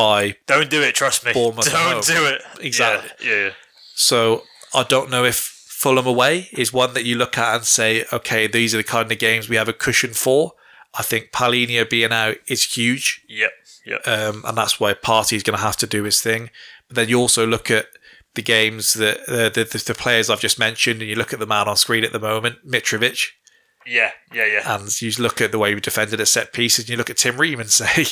by. 0.00 0.36
Don't 0.46 0.70
do 0.70 0.82
it, 0.82 0.94
trust 0.94 1.24
me. 1.24 1.32
Bournemouth 1.32 1.70
Don't 1.70 2.04
do 2.04 2.24
it. 2.26 2.42
Exactly. 2.60 3.10
Yeah, 3.28 3.44
yeah. 3.44 3.50
So 3.94 4.44
I 4.74 4.82
don't 4.84 5.10
know 5.10 5.24
if 5.24 5.36
Fulham 5.36 6.06
away 6.06 6.48
is 6.52 6.72
one 6.72 6.94
that 6.94 7.04
you 7.04 7.16
look 7.16 7.36
at 7.38 7.54
and 7.56 7.64
say, 7.64 8.04
okay, 8.12 8.46
these 8.46 8.74
are 8.74 8.78
the 8.78 8.84
kind 8.84 9.10
of 9.10 9.18
games 9.18 9.48
we 9.48 9.56
have 9.56 9.68
a 9.68 9.72
cushion 9.72 10.12
for. 10.12 10.52
I 10.98 11.02
think 11.02 11.30
Palhinha 11.32 11.88
being 11.88 12.12
out 12.12 12.36
is 12.48 12.64
huge, 12.74 13.24
Yep. 13.28 13.50
Yep. 13.86 14.08
um, 14.08 14.44
and 14.46 14.58
that's 14.58 14.80
why 14.80 14.92
Partey 14.94 15.34
is 15.36 15.42
going 15.42 15.56
to 15.56 15.62
have 15.64 15.76
to 15.78 15.86
do 15.86 16.02
his 16.04 16.20
thing. 16.20 16.50
But 16.88 16.96
then 16.96 17.08
you 17.08 17.18
also 17.18 17.46
look 17.46 17.70
at 17.70 17.86
the 18.34 18.42
games 18.42 18.94
that 18.94 19.20
uh, 19.28 19.48
the, 19.48 19.64
the 19.64 19.82
the 19.86 19.94
players 19.94 20.28
I've 20.28 20.40
just 20.40 20.58
mentioned, 20.58 21.00
and 21.00 21.08
you 21.08 21.16
look 21.16 21.32
at 21.32 21.38
the 21.38 21.46
man 21.46 21.68
on 21.68 21.76
screen 21.76 22.04
at 22.04 22.12
the 22.12 22.18
moment, 22.20 22.56
Mitrovic, 22.66 23.28
yeah. 23.86 24.10
Yeah. 24.32 24.46
Yeah. 24.46 24.76
and 24.76 25.02
you 25.02 25.10
look 25.18 25.40
at 25.40 25.52
the 25.52 25.58
way 25.58 25.74
we 25.74 25.80
defended 25.80 26.20
at 26.20 26.28
set 26.28 26.52
pieces, 26.52 26.84
and 26.84 26.90
you 26.90 26.96
look 26.96 27.10
at 27.10 27.16
Tim 27.16 27.36
Ream 27.38 27.60
and 27.60 27.70
say 27.82 28.06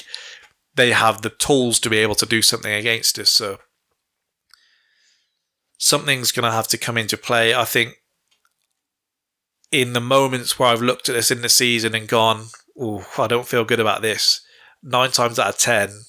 they 0.75 0.93
have 0.93 1.23
the 1.23 1.31
tools 1.31 1.81
to 1.81 1.91
be 1.91 1.99
able 1.99 2.15
to 2.17 2.27
do 2.27 2.43
something 2.43 2.73
against 2.73 3.19
us. 3.19 3.33
So 3.33 3.59
something's 5.79 6.33
going 6.33 6.45
to 6.45 6.57
have 6.57 6.69
to 6.69 6.79
come 6.79 6.99
into 6.99 7.17
play. 7.17 7.55
I 7.55 7.65
think 7.65 7.95
in 9.71 9.93
the 9.93 10.01
moments 10.01 10.59
where 10.59 10.69
I've 10.69 10.83
looked 10.83 11.09
at 11.09 11.15
this 11.15 11.31
in 11.31 11.43
the 11.43 11.49
season 11.49 11.95
and 11.95 12.09
gone, 12.09 12.49
"Oh, 12.79 13.07
I 13.19 13.27
don't 13.27 13.49
feel 13.49 13.65
good 13.65 13.81
about 13.81 14.03
this," 14.03 14.41
nine 14.83 15.11
times 15.11 15.39
out 15.39 15.49
of 15.49 15.59
ten, 15.59 16.07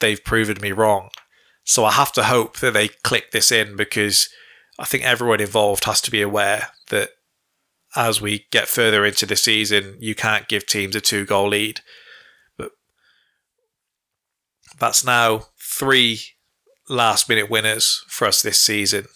they've 0.00 0.22
proven 0.22 0.60
me 0.60 0.72
wrong. 0.72 1.10
So 1.64 1.84
I 1.84 1.92
have 1.92 2.12
to 2.12 2.24
hope 2.24 2.58
that 2.58 2.74
they 2.74 2.88
click 2.88 3.32
this 3.32 3.50
in 3.50 3.76
because 3.76 4.28
I 4.78 4.84
think 4.84 5.04
everyone 5.04 5.40
involved 5.40 5.84
has 5.84 6.00
to 6.02 6.10
be 6.10 6.22
aware 6.22 6.70
that 6.90 7.10
as 7.96 8.20
we 8.20 8.46
get 8.50 8.68
further 8.68 9.04
into 9.04 9.26
the 9.26 9.36
season, 9.36 9.96
you 9.98 10.14
can't 10.14 10.48
give 10.48 10.66
teams 10.66 10.94
a 10.94 11.00
two 11.00 11.24
goal 11.24 11.48
lead. 11.48 11.80
That's 14.78 15.04
now 15.04 15.46
three 15.58 16.20
last 16.88 17.28
minute 17.28 17.50
winners 17.50 18.04
for 18.08 18.26
us 18.26 18.42
this 18.42 18.58
season. 18.58 19.06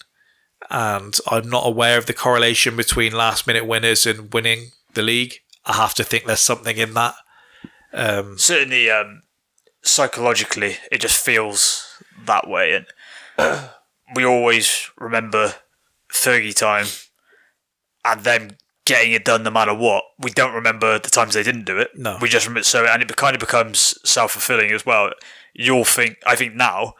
And 0.69 1.17
I'm 1.29 1.49
not 1.49 1.67
aware 1.67 1.97
of 1.97 2.05
the 2.05 2.13
correlation 2.13 2.75
between 2.75 3.13
last 3.13 3.47
minute 3.47 3.65
winners 3.65 4.05
and 4.05 4.33
winning 4.33 4.71
the 4.93 5.01
league. 5.01 5.35
I 5.65 5.73
have 5.73 5.93
to 5.95 6.03
think 6.03 6.25
there's 6.25 6.39
something 6.39 6.77
in 6.77 6.93
that. 6.93 7.15
Um, 7.93 8.37
Certainly, 8.37 8.89
um, 8.89 9.23
psychologically, 9.83 10.77
it 10.91 11.01
just 11.01 11.23
feels 11.23 12.01
that 12.25 12.47
way, 12.47 12.83
and 13.37 13.69
we 14.15 14.23
always 14.23 14.89
remember 14.97 15.55
Fergie 16.11 16.55
time, 16.55 16.87
and 18.05 18.23
them 18.23 18.57
getting 18.85 19.11
it 19.11 19.25
done 19.25 19.43
no 19.43 19.51
matter 19.51 19.73
what. 19.73 20.03
We 20.19 20.31
don't 20.31 20.53
remember 20.53 20.99
the 20.99 21.09
times 21.09 21.33
they 21.33 21.43
didn't 21.43 21.65
do 21.65 21.77
it. 21.77 21.91
No. 21.95 22.17
we 22.21 22.29
just 22.29 22.47
remember 22.47 22.63
so, 22.63 22.85
and 22.85 23.01
it 23.01 23.15
kind 23.15 23.35
of 23.35 23.39
becomes 23.39 23.97
self 24.09 24.31
fulfilling 24.31 24.71
as 24.71 24.85
well. 24.85 25.11
You'll 25.53 25.85
think, 25.85 26.17
I 26.25 26.35
think 26.35 26.55
now. 26.55 26.95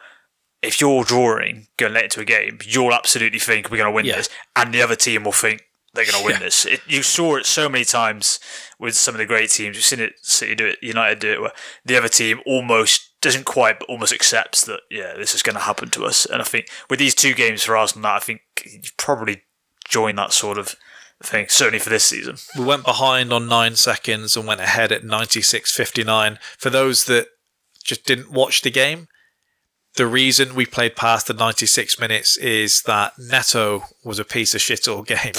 If 0.60 0.80
you're 0.80 1.02
drawing 1.02 1.66
going 1.76 1.92
late 1.92 2.04
into 2.04 2.20
a 2.20 2.24
game, 2.24 2.58
you'll 2.64 2.92
absolutely 2.94 3.40
think 3.40 3.68
we're 3.68 3.78
going 3.78 3.90
to 3.90 3.94
win 3.96 4.04
Yeah. 4.06 4.18
this, 4.18 4.28
and 4.54 4.72
the 4.72 4.80
other 4.80 4.94
team 4.94 5.24
will 5.24 5.32
think 5.32 5.62
they're 5.92 6.04
going 6.04 6.18
to 6.20 6.24
win 6.24 6.34
Yeah. 6.34 6.38
this. 6.38 6.64
It, 6.64 6.80
you 6.86 7.02
saw 7.02 7.34
it 7.34 7.46
so 7.46 7.68
many 7.68 7.84
times 7.84 8.38
with 8.78 8.94
some 8.94 9.12
of 9.12 9.18
the 9.18 9.26
great 9.26 9.50
teams. 9.50 9.74
You've 9.74 9.84
seen 9.84 9.98
it, 9.98 10.14
City 10.22 10.54
do 10.54 10.66
it, 10.66 10.78
United 10.80 11.18
do 11.18 11.32
it, 11.32 11.40
where 11.40 11.52
the 11.84 11.96
other 11.96 12.08
team 12.08 12.40
almost 12.46 13.20
doesn't 13.20 13.42
quite, 13.44 13.80
but 13.80 13.88
almost 13.88 14.12
accepts 14.12 14.64
that 14.66 14.82
yeah, 14.88 15.14
this 15.16 15.34
is 15.34 15.42
going 15.42 15.56
to 15.56 15.62
happen 15.62 15.90
to 15.90 16.04
us. 16.04 16.26
And 16.26 16.40
I 16.40 16.44
think 16.44 16.68
with 16.88 17.00
these 17.00 17.16
two 17.16 17.34
games 17.34 17.64
for 17.64 17.76
Arsenal, 17.76 18.12
I 18.12 18.20
think 18.20 18.42
you 18.64 18.82
probably 18.96 19.42
join 19.88 20.14
that 20.14 20.32
sort 20.32 20.58
of 20.58 20.76
thing. 21.24 21.46
Certainly 21.48 21.80
for 21.80 21.90
this 21.90 22.04
season. 22.04 22.36
we 22.56 22.64
went 22.64 22.84
behind 22.84 23.32
on 23.32 23.48
nine 23.48 23.74
seconds 23.74 24.36
and 24.36 24.46
went 24.46 24.60
ahead 24.60 24.92
at 24.92 25.02
96.59. 25.02 26.38
For 26.56 26.70
those 26.70 27.06
that 27.06 27.26
just 27.82 28.04
didn't 28.04 28.32
watch 28.32 28.62
the 28.62 28.70
game, 28.70 29.08
the 29.96 30.06
reason 30.06 30.54
we 30.54 30.64
played 30.64 30.96
past 30.96 31.26
the 31.26 31.34
96 31.34 32.00
minutes 32.00 32.36
is 32.38 32.82
that 32.82 33.12
Neto 33.18 33.84
was 34.04 34.18
a 34.18 34.24
piece 34.24 34.54
of 34.54 34.60
shit 34.60 34.88
all 34.88 35.02
game. 35.02 35.34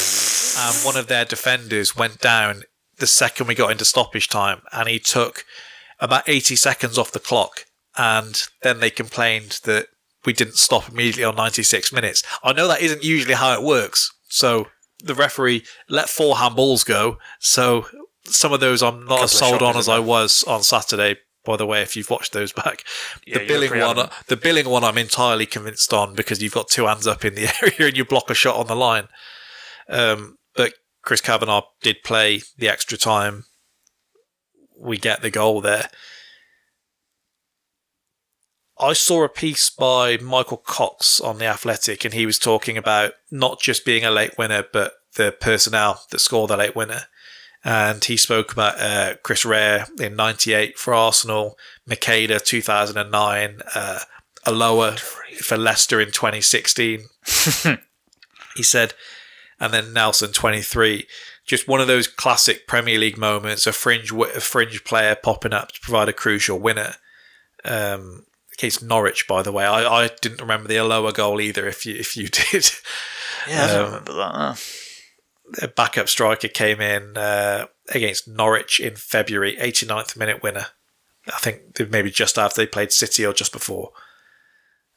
And 0.57 0.75
one 0.85 0.95
of 0.95 1.07
their 1.07 1.25
defenders 1.25 1.95
went 1.95 2.19
down 2.19 2.63
the 2.99 3.07
second 3.07 3.47
we 3.47 3.55
got 3.55 3.71
into 3.71 3.85
stoppage 3.85 4.29
time 4.29 4.61
and 4.71 4.87
he 4.87 4.99
took 4.99 5.45
about 5.99 6.29
80 6.29 6.55
seconds 6.55 6.97
off 6.97 7.11
the 7.11 7.19
clock. 7.19 7.65
And 7.97 8.43
then 8.61 8.79
they 8.79 8.89
complained 8.89 9.59
that 9.63 9.87
we 10.25 10.33
didn't 10.33 10.57
stop 10.57 10.89
immediately 10.89 11.23
on 11.23 11.35
96 11.35 11.91
minutes. 11.91 12.23
I 12.43 12.53
know 12.53 12.67
that 12.67 12.81
isn't 12.81 13.03
usually 13.03 13.33
how 13.33 13.53
it 13.53 13.63
works. 13.63 14.11
So 14.29 14.67
the 15.03 15.15
referee 15.15 15.63
let 15.89 16.09
four 16.09 16.35
handballs 16.35 16.85
go. 16.85 17.17
So 17.39 17.87
some 18.25 18.53
of 18.53 18.59
those 18.59 18.81
I'm 18.83 19.05
not 19.05 19.23
as 19.23 19.31
sold 19.31 19.61
on 19.61 19.75
as 19.75 19.89
I 19.89 19.99
was 19.99 20.43
on 20.43 20.63
Saturday. 20.63 21.17
By 21.45 21.57
the 21.57 21.65
way, 21.65 21.81
if 21.81 21.95
you've 21.95 22.09
watched 22.09 22.33
those 22.33 22.53
back, 22.53 22.83
Yeah, 23.27 23.39
the 23.39 23.47
billing 23.47 23.79
one, 23.79 24.09
the 24.27 24.37
billing 24.37 24.69
one, 24.69 24.83
I'm 24.83 24.97
entirely 24.97 25.45
convinced 25.45 25.93
on 25.93 26.15
because 26.15 26.41
you've 26.41 26.53
got 26.53 26.69
two 26.69 26.85
hands 26.85 27.07
up 27.07 27.25
in 27.25 27.35
the 27.35 27.53
area 27.61 27.89
and 27.89 27.97
you 27.97 28.05
block 28.05 28.29
a 28.29 28.33
shot 28.33 28.55
on 28.55 28.67
the 28.67 28.75
line. 28.75 29.07
Um, 29.89 30.37
but 30.55 30.73
Chris 31.01 31.21
Kavanagh 31.21 31.61
did 31.81 32.03
play 32.03 32.41
the 32.57 32.69
extra 32.69 32.97
time. 32.97 33.45
We 34.77 34.97
get 34.97 35.21
the 35.21 35.29
goal 35.29 35.61
there. 35.61 35.89
I 38.79 38.93
saw 38.93 39.23
a 39.23 39.29
piece 39.29 39.69
by 39.69 40.17
Michael 40.17 40.57
Cox 40.57 41.21
on 41.21 41.37
The 41.37 41.45
Athletic, 41.45 42.03
and 42.03 42.13
he 42.13 42.25
was 42.25 42.39
talking 42.39 42.77
about 42.77 43.13
not 43.31 43.61
just 43.61 43.85
being 43.85 44.03
a 44.03 44.11
late 44.11 44.37
winner, 44.37 44.63
but 44.73 44.93
the 45.15 45.31
personnel 45.31 46.03
that 46.09 46.19
scored 46.19 46.49
the 46.49 46.57
late 46.57 46.75
winner. 46.75 47.03
And 47.65 48.03
he 48.03 48.17
spoke 48.17 48.51
about 48.51 48.79
uh, 48.79 49.15
Chris 49.23 49.45
Wreh 49.45 49.85
in 49.99 50.15
'98 50.15 50.77
for 50.77 50.93
Arsenal, 50.93 51.57
Macheda 51.89 52.43
2009, 52.43 53.61
uh, 53.73 53.99
Ulloa 54.45 54.99
for 54.99 55.57
Leicester 55.57 56.01
in 56.01 56.07
2016. 56.11 57.03
he 58.55 58.63
said, 58.63 58.93
and 59.59 59.73
then 59.73 59.93
Nelson 59.93 60.33
23. 60.33 61.07
Just 61.45 61.67
one 61.67 61.79
of 61.81 61.87
those 61.87 62.07
classic 62.07 62.67
Premier 62.67 62.99
League 62.99 63.17
moments, 63.17 63.65
a 63.65 63.71
fringe 63.73 64.11
a 64.11 64.39
fringe 64.41 64.83
player 64.83 65.15
popping 65.15 65.53
up 65.53 65.71
to 65.71 65.79
provide 65.81 66.09
a 66.09 66.13
crucial 66.13 66.59
winner. 66.59 66.95
Um, 67.65 68.25
case 68.57 68.81
Norwich, 68.81 69.25
by 69.27 69.41
the 69.41 69.51
way, 69.51 69.65
I, 69.65 70.03
I 70.03 70.09
didn't 70.21 70.41
remember 70.41 70.67
the 70.67 70.75
Ulloa 70.75 71.13
goal 71.13 71.39
either. 71.41 71.67
If 71.67 71.85
you 71.85 71.95
if 71.95 72.15
you 72.17 72.27
did, 72.51 72.69
Yeah, 73.47 73.63
I 73.63 73.67
don't 73.67 73.79
Um, 73.79 73.85
remember 73.85 74.13
that. 74.13 74.82
A 75.61 75.67
backup 75.67 76.09
striker 76.09 76.47
came 76.47 76.81
in 76.81 77.17
uh, 77.17 77.67
against 77.89 78.27
Norwich 78.27 78.79
in 78.79 78.95
February, 78.95 79.57
89th 79.57 80.17
minute 80.17 80.41
winner. 80.41 80.67
I 81.27 81.39
think 81.39 81.79
maybe 81.89 82.11
just 82.11 82.37
after 82.37 82.61
they 82.61 82.67
played 82.67 82.91
City 82.91 83.25
or 83.25 83.33
just 83.33 83.53
before. 83.53 83.91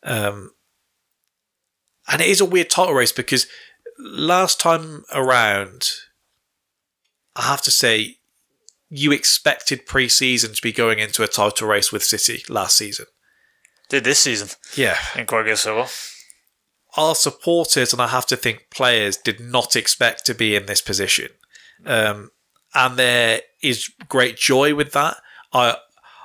Um, 0.02 0.52
and 2.08 2.20
it 2.20 2.28
is 2.28 2.40
a 2.40 2.44
weird 2.44 2.70
title 2.70 2.94
race 2.94 3.12
because 3.12 3.46
last 3.98 4.60
time 4.60 5.04
around, 5.12 5.90
I 7.34 7.42
have 7.42 7.62
to 7.62 7.70
say, 7.70 8.18
you 8.88 9.10
expected 9.12 9.86
pre-season 9.86 10.54
to 10.54 10.62
be 10.62 10.72
going 10.72 11.00
into 11.00 11.22
a 11.22 11.28
title 11.28 11.66
race 11.68 11.92
with 11.92 12.04
City 12.04 12.42
last 12.48 12.76
season. 12.76 13.06
Did 13.88 14.04
this 14.04 14.20
season. 14.20 14.48
Yeah, 14.74 14.96
Didn't 15.14 15.28
quite 15.28 15.46
go 15.46 15.54
so 15.54 15.76
well. 15.76 15.90
Our 16.96 17.14
supporters 17.14 17.92
and 17.92 18.00
I 18.00 18.08
have 18.08 18.26
to 18.26 18.36
think 18.36 18.66
players 18.70 19.16
did 19.16 19.40
not 19.40 19.76
expect 19.76 20.24
to 20.26 20.34
be 20.34 20.54
in 20.54 20.66
this 20.66 20.80
position. 20.80 21.28
Um, 21.84 22.30
and 22.74 22.96
there 22.96 23.40
is 23.62 23.90
great 24.08 24.36
joy 24.36 24.74
with 24.74 24.92
that. 24.92 25.16
I 25.52 25.76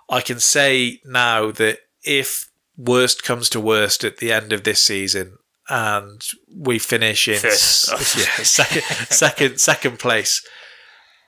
I 0.09 0.21
can 0.21 0.39
say 0.39 0.99
now 1.05 1.51
that 1.51 1.79
if 2.03 2.49
worst 2.77 3.23
comes 3.23 3.49
to 3.49 3.59
worst 3.59 4.03
at 4.03 4.17
the 4.17 4.31
end 4.31 4.51
of 4.51 4.63
this 4.63 4.83
season 4.83 5.37
and 5.69 6.21
we 6.53 6.79
finish 6.79 7.27
in 7.27 7.39
yeah, 7.43 8.43
second 8.43 8.83
second 8.83 9.59
second 9.59 9.99
place, 9.99 10.45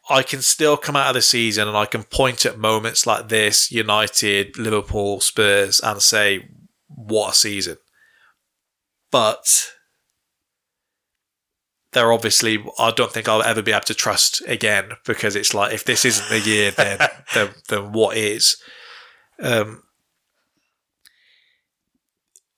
I 0.09 0.23
can 0.23 0.41
still 0.41 0.75
come 0.75 0.95
out 0.95 1.09
of 1.09 1.13
the 1.13 1.21
season 1.21 1.67
and 1.67 1.77
I 1.77 1.85
can 1.85 2.03
point 2.03 2.45
at 2.45 2.57
moments 2.57 3.07
like 3.07 3.29
this, 3.29 3.71
United, 3.71 4.57
Liverpool, 4.57 5.21
Spurs, 5.21 5.79
and 5.79 6.01
say, 6.01 6.49
what 6.87 7.31
a 7.31 7.35
season. 7.35 7.77
But 9.13 9.69
they're 11.91 12.11
obviously, 12.11 12.65
I 12.79 12.89
don't 12.89 13.11
think 13.11 13.29
I'll 13.29 13.43
ever 13.43 13.61
be 13.61 13.71
able 13.71 13.81
to 13.81 13.93
trust 13.93 14.41
again 14.47 14.93
because 15.05 15.35
it's 15.35 15.53
like, 15.53 15.71
if 15.71 15.85
this 15.85 16.03
isn't 16.03 16.29
the 16.29 16.39
year, 16.39 16.71
then, 16.71 16.97
then, 17.35 17.49
then 17.69 17.91
what 17.91 18.17
is? 18.17 18.57
Um, 19.39 19.83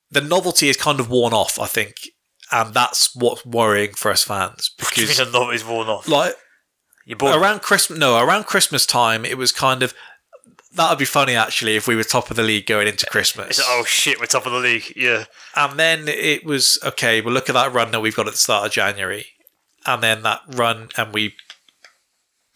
the 0.10 0.22
novelty 0.22 0.70
is 0.70 0.78
kind 0.78 1.02
of 1.02 1.10
worn 1.10 1.34
off, 1.34 1.60
I 1.60 1.66
think. 1.66 1.96
And 2.54 2.74
that's 2.74 3.14
what's 3.14 3.46
worrying 3.46 3.92
for 3.92 4.10
us 4.12 4.24
fans 4.24 4.72
What 4.80 4.94
do 4.94 5.02
you 5.02 5.08
because, 5.08 5.30
the 5.30 5.38
love 5.38 5.54
is 5.54 5.66
worn 5.66 5.90
off? 5.90 6.08
like, 6.08 6.36
You 7.06 7.18
bought 7.18 7.38
around 7.38 7.64
Christmas, 7.64 8.00
no, 8.00 8.18
around 8.18 8.46
Christmas 8.46 8.86
time, 8.86 9.26
it 9.26 9.38
was 9.38 9.52
kind 9.52 9.84
of 9.84 9.94
that 10.76 10.90
would 10.90 11.00
be 11.00 11.06
funny 11.06 11.36
actually 11.36 11.76
if 11.76 11.88
we 11.88 11.96
were 11.96 12.04
top 12.04 12.30
of 12.30 12.36
the 12.36 12.44
league 12.44 12.66
going 12.66 12.88
into 12.88 13.06
Christmas. 13.06 13.62
Oh 13.64 13.84
shit, 13.86 14.20
we're 14.20 14.26
top 14.26 14.46
of 14.46 14.52
the 14.52 14.60
league. 14.60 14.94
Yeah. 14.96 15.26
And 15.56 15.80
then 15.80 16.08
it 16.08 16.46
was 16.46 16.78
okay. 16.84 17.22
Well, 17.22 17.34
look 17.34 17.50
at 17.50 17.54
that 17.54 17.74
run 17.74 17.92
that 17.92 18.02
we've 18.02 18.16
got 18.16 18.28
at 18.28 18.34
the 18.34 18.40
start 18.40 18.66
of 18.66 18.72
January, 18.72 19.28
and 19.86 20.04
then 20.04 20.24
that 20.24 20.42
run, 20.48 20.90
and 20.98 21.14
we 21.14 21.36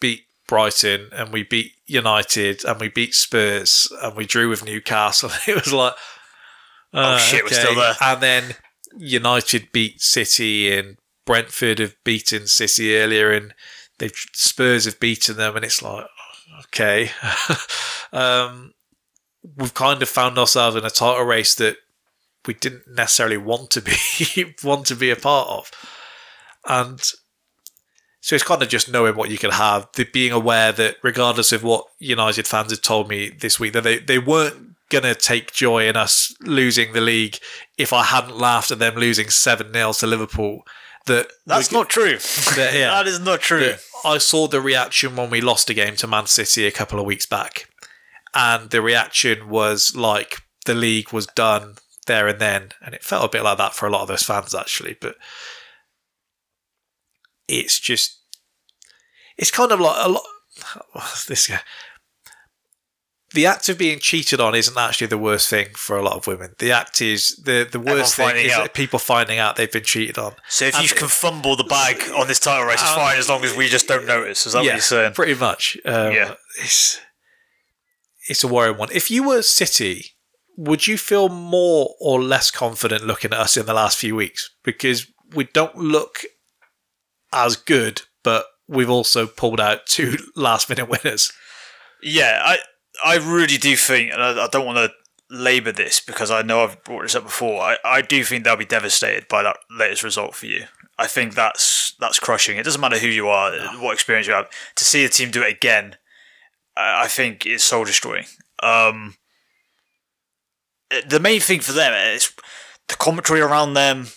beat 0.00 0.24
Brighton, 0.46 1.08
and 1.12 1.32
we 1.32 1.42
beat 1.42 1.72
United, 1.86 2.64
and 2.64 2.78
we 2.78 2.88
beat 2.88 3.14
Spurs, 3.14 3.90
and 4.02 4.16
we 4.16 4.26
drew 4.26 4.48
with 4.48 4.64
Newcastle. 4.64 5.30
It 5.48 5.54
was 5.54 5.72
like, 5.72 5.94
uh, 6.92 7.18
shit, 7.18 7.44
we're 7.44 7.50
still 7.50 7.74
there. 7.74 7.94
And 8.00 8.20
then 8.20 8.54
United 8.96 9.72
beat 9.72 10.02
City, 10.02 10.76
and 10.76 10.98
Brentford 11.24 11.78
have 11.78 11.94
beaten 12.04 12.46
City 12.46 12.96
earlier, 12.96 13.30
and 13.30 13.54
they've 13.98 14.12
Spurs 14.34 14.84
have 14.84 15.00
beaten 15.00 15.36
them, 15.36 15.56
and 15.56 15.64
it's 15.64 15.80
like, 15.80 16.06
okay. 16.72 17.10
um, 18.12 18.72
we've 19.56 19.74
kind 19.74 20.02
of 20.02 20.08
found 20.08 20.38
ourselves 20.38 20.76
in 20.76 20.84
a 20.84 20.90
title 20.90 21.24
race 21.24 21.54
that 21.56 21.76
we 22.46 22.54
didn't 22.54 22.84
necessarily 22.88 23.36
want 23.36 23.70
to 23.70 23.82
be 23.82 24.54
want 24.64 24.86
to 24.86 24.96
be 24.96 25.10
a 25.10 25.16
part 25.16 25.48
of, 25.48 25.70
and 26.66 27.00
so 28.20 28.34
it's 28.34 28.44
kind 28.44 28.62
of 28.62 28.68
just 28.68 28.90
knowing 28.90 29.16
what 29.16 29.30
you 29.30 29.38
can 29.38 29.50
have, 29.50 29.88
being 30.12 30.32
aware 30.32 30.72
that 30.72 30.96
regardless 31.02 31.52
of 31.52 31.62
what 31.62 31.86
United 31.98 32.46
fans 32.46 32.70
had 32.70 32.82
told 32.82 33.08
me 33.08 33.30
this 33.30 33.58
week, 33.58 33.72
that 33.72 33.84
they 33.84 33.98
they 33.98 34.18
weren't 34.18 34.76
gonna 34.90 35.14
take 35.14 35.52
joy 35.52 35.88
in 35.88 35.96
us 35.96 36.34
losing 36.42 36.92
the 36.92 37.00
league 37.00 37.38
if 37.78 37.92
I 37.92 38.02
hadn't 38.02 38.36
laughed 38.36 38.70
at 38.70 38.78
them 38.78 38.96
losing 38.96 39.30
seven 39.30 39.72
0 39.72 39.92
to 39.94 40.06
Liverpool. 40.06 40.62
That 41.06 41.28
That's 41.46 41.72
not 41.72 41.88
true. 41.88 42.16
that- 42.56 42.72
yeah, 42.74 42.90
that 42.90 43.06
is 43.06 43.20
not 43.20 43.40
true. 43.40 43.74
I 44.04 44.18
saw 44.18 44.46
the 44.46 44.60
reaction 44.60 45.16
when 45.16 45.30
we 45.30 45.40
lost 45.40 45.68
a 45.70 45.74
game 45.74 45.96
to 45.96 46.06
Man 46.06 46.26
City 46.26 46.66
a 46.66 46.70
couple 46.70 46.98
of 46.98 47.06
weeks 47.06 47.26
back, 47.26 47.68
and 48.34 48.70
the 48.70 48.80
reaction 48.82 49.48
was 49.48 49.94
like 49.96 50.42
the 50.66 50.74
league 50.74 51.12
was 51.12 51.26
done 51.26 51.76
there 52.06 52.28
and 52.28 52.38
then, 52.40 52.70
and 52.82 52.94
it 52.94 53.04
felt 53.04 53.24
a 53.24 53.28
bit 53.28 53.42
like 53.42 53.58
that 53.58 53.74
for 53.74 53.86
a 53.86 53.90
lot 53.90 54.02
of 54.02 54.08
those 54.08 54.22
fans 54.22 54.54
actually. 54.54 54.96
But 55.00 55.16
it's 57.48 57.78
just, 57.78 58.18
it's 59.36 59.50
kind 59.50 59.72
of 59.72 59.80
like 59.80 60.06
a 60.06 60.08
lot. 60.08 60.22
This 61.28 61.46
guy. 61.46 61.60
The 63.32 63.46
act 63.46 63.68
of 63.68 63.78
being 63.78 64.00
cheated 64.00 64.40
on 64.40 64.54
isn't 64.56 64.76
actually 64.76 65.06
the 65.06 65.18
worst 65.18 65.48
thing 65.48 65.68
for 65.76 65.96
a 65.96 66.02
lot 66.02 66.16
of 66.16 66.26
women. 66.26 66.54
The 66.58 66.72
act 66.72 67.00
is 67.00 67.36
the 67.44 67.66
the 67.70 67.78
worst 67.78 68.16
thing 68.16 68.36
is 68.36 68.52
out. 68.52 68.74
people 68.74 68.98
finding 68.98 69.38
out 69.38 69.54
they've 69.56 69.70
been 69.70 69.84
cheated 69.84 70.18
on. 70.18 70.34
So 70.48 70.64
if 70.64 70.82
you 70.82 70.88
can 70.88 71.06
fumble 71.08 71.54
the 71.54 71.62
bag 71.64 72.02
on 72.16 72.26
this 72.26 72.40
title 72.40 72.64
race, 72.66 72.80
it's 72.82 72.90
Um, 72.90 72.96
fine 72.96 73.18
as 73.18 73.28
long 73.28 73.44
as 73.44 73.54
we 73.54 73.68
just 73.68 73.86
don't 73.86 74.04
notice. 74.06 74.46
Is 74.46 74.54
that 74.54 74.60
what 74.64 74.66
you're 74.66 74.80
saying? 74.80 75.12
Pretty 75.12 75.34
much. 75.34 75.76
Um, 75.84 76.12
Yeah. 76.12 76.34
It's 76.60 76.98
it's 78.28 78.42
a 78.42 78.48
worrying 78.48 78.78
one. 78.78 78.88
If 78.92 79.10
you 79.10 79.22
were 79.22 79.42
City, 79.42 80.16
would 80.56 80.86
you 80.88 80.98
feel 80.98 81.28
more 81.28 81.94
or 82.00 82.20
less 82.20 82.50
confident 82.50 83.06
looking 83.06 83.32
at 83.32 83.38
us 83.38 83.56
in 83.56 83.66
the 83.66 83.74
last 83.74 83.96
few 83.98 84.16
weeks? 84.16 84.50
Because 84.64 85.06
we 85.34 85.44
don't 85.44 85.76
look 85.76 86.24
as 87.32 87.54
good, 87.56 88.02
but 88.24 88.46
we've 88.66 88.90
also 88.90 89.26
pulled 89.26 89.60
out 89.60 89.86
two 89.86 90.16
last 90.34 90.68
minute 90.68 90.88
winners. 90.88 91.32
Yeah, 92.02 92.40
I 92.44 92.58
I 93.04 93.16
really 93.16 93.56
do 93.56 93.76
think, 93.76 94.12
and 94.12 94.22
I, 94.22 94.44
I 94.44 94.48
don't 94.50 94.66
want 94.66 94.78
to 94.78 94.92
labour 95.30 95.72
this 95.72 96.00
because 96.00 96.30
I 96.30 96.42
know 96.42 96.62
I've 96.64 96.82
brought 96.84 97.02
this 97.02 97.14
up 97.14 97.24
before. 97.24 97.62
I, 97.62 97.76
I 97.84 98.02
do 98.02 98.24
think 98.24 98.44
they'll 98.44 98.56
be 98.56 98.64
devastated 98.64 99.28
by 99.28 99.42
that 99.42 99.58
latest 99.70 100.02
result 100.02 100.34
for 100.34 100.46
you. 100.46 100.64
I 100.98 101.06
think 101.06 101.34
that's 101.34 101.94
that's 101.98 102.18
crushing. 102.18 102.58
It 102.58 102.64
doesn't 102.64 102.80
matter 102.80 102.98
who 102.98 103.08
you 103.08 103.28
are, 103.28 103.52
what 103.78 103.94
experience 103.94 104.26
you 104.26 104.34
have. 104.34 104.50
To 104.76 104.84
see 104.84 105.04
a 105.04 105.08
team 105.08 105.30
do 105.30 105.42
it 105.42 105.52
again, 105.52 105.96
I, 106.76 107.04
I 107.04 107.08
think 107.08 107.46
is 107.46 107.64
soul 107.64 107.84
destroying. 107.84 108.26
Um, 108.62 109.14
the 111.06 111.20
main 111.20 111.40
thing 111.40 111.60
for 111.60 111.72
them 111.72 111.94
is 112.14 112.32
the 112.88 112.96
commentary 112.96 113.40
around 113.40 113.74
them, 113.74 114.08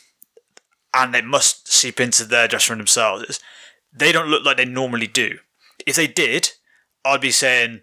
and 0.93 1.15
it 1.15 1.23
must 1.25 1.71
seep 1.71 1.99
into 1.99 2.25
their 2.25 2.47
dressing 2.47 2.73
room 2.73 2.79
themselves. 2.79 3.23
Is 3.23 3.39
they 3.93 4.11
don't 4.11 4.29
look 4.29 4.43
like 4.43 4.57
they 4.57 4.65
normally 4.65 5.07
do. 5.07 5.37
If 5.85 5.95
they 5.95 6.07
did, 6.07 6.51
I'd 7.05 7.21
be 7.21 7.31
saying, 7.31 7.81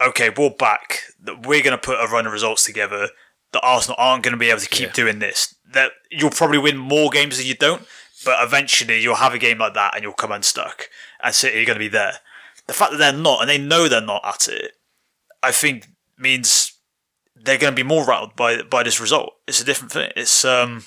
okay, 0.00 0.30
we're 0.30 0.50
back. 0.50 1.00
That 1.22 1.46
we're 1.46 1.62
going 1.62 1.76
to 1.76 1.78
put 1.78 1.98
a 2.00 2.06
run 2.10 2.26
of 2.26 2.32
results 2.32 2.64
together. 2.64 3.08
That 3.52 3.60
Arsenal 3.62 3.96
aren't 3.98 4.22
going 4.24 4.32
to 4.32 4.38
be 4.38 4.50
able 4.50 4.60
to 4.60 4.68
keep 4.68 4.88
Yeah. 4.88 4.92
doing 4.92 5.18
this. 5.18 5.54
That 5.72 5.92
you'll 6.10 6.30
probably 6.30 6.58
win 6.58 6.76
more 6.76 7.10
games 7.10 7.38
than 7.38 7.46
you 7.46 7.54
don't, 7.54 7.86
but 8.24 8.42
eventually 8.42 9.00
you'll 9.00 9.16
have 9.16 9.34
a 9.34 9.38
game 9.38 9.58
like 9.58 9.74
that 9.74 9.94
and 9.94 10.02
you'll 10.02 10.12
come 10.12 10.32
unstuck. 10.32 10.88
And 11.22 11.34
City 11.34 11.62
are 11.62 11.66
going 11.66 11.78
to 11.78 11.84
be 11.84 11.88
there. 11.88 12.20
The 12.66 12.72
fact 12.72 12.92
that 12.92 12.98
they're 12.98 13.12
not, 13.12 13.40
and 13.40 13.48
they 13.48 13.58
know 13.58 13.88
they're 13.88 14.00
not 14.00 14.24
at 14.24 14.48
it, 14.48 14.72
I 15.42 15.52
think 15.52 15.86
means 16.18 16.72
they're 17.36 17.58
going 17.58 17.72
to 17.72 17.76
be 17.76 17.82
more 17.86 18.04
rattled 18.04 18.34
by 18.34 18.62
by 18.62 18.82
this 18.82 19.00
result. 19.00 19.34
It's 19.46 19.60
a 19.60 19.64
different 19.64 19.92
thing. 19.92 20.10
It's 20.16 20.44
um, 20.44 20.84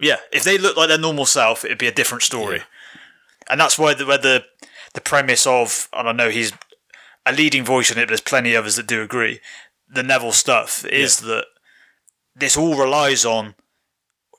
yeah. 0.00 0.16
If 0.32 0.44
they 0.44 0.56
look 0.56 0.76
like 0.76 0.88
their 0.88 0.98
normal 0.98 1.26
self, 1.26 1.64
it'd 1.64 1.76
be 1.78 1.86
a 1.88 1.92
different 1.92 2.22
story. 2.22 2.58
Yeah. 2.58 2.64
And 3.50 3.60
that's 3.60 3.78
why 3.78 3.92
the 3.94 4.06
where 4.06 4.18
the 4.18 4.44
the 4.94 5.00
premise 5.02 5.46
of, 5.46 5.88
and 5.92 6.08
I 6.08 6.12
know 6.12 6.30
he's 6.30 6.52
a 7.28 7.36
leading 7.36 7.64
voice 7.64 7.90
on 7.90 7.98
it, 7.98 8.02
but 8.02 8.08
there's 8.08 8.20
plenty 8.20 8.54
of 8.54 8.64
others 8.64 8.76
that 8.76 8.86
do 8.86 9.02
agree. 9.02 9.40
The 9.88 10.02
Neville 10.02 10.32
stuff 10.32 10.84
is 10.86 11.20
that 11.20 11.46
this 12.34 12.56
all 12.56 12.76
relies 12.78 13.24
on. 13.24 13.54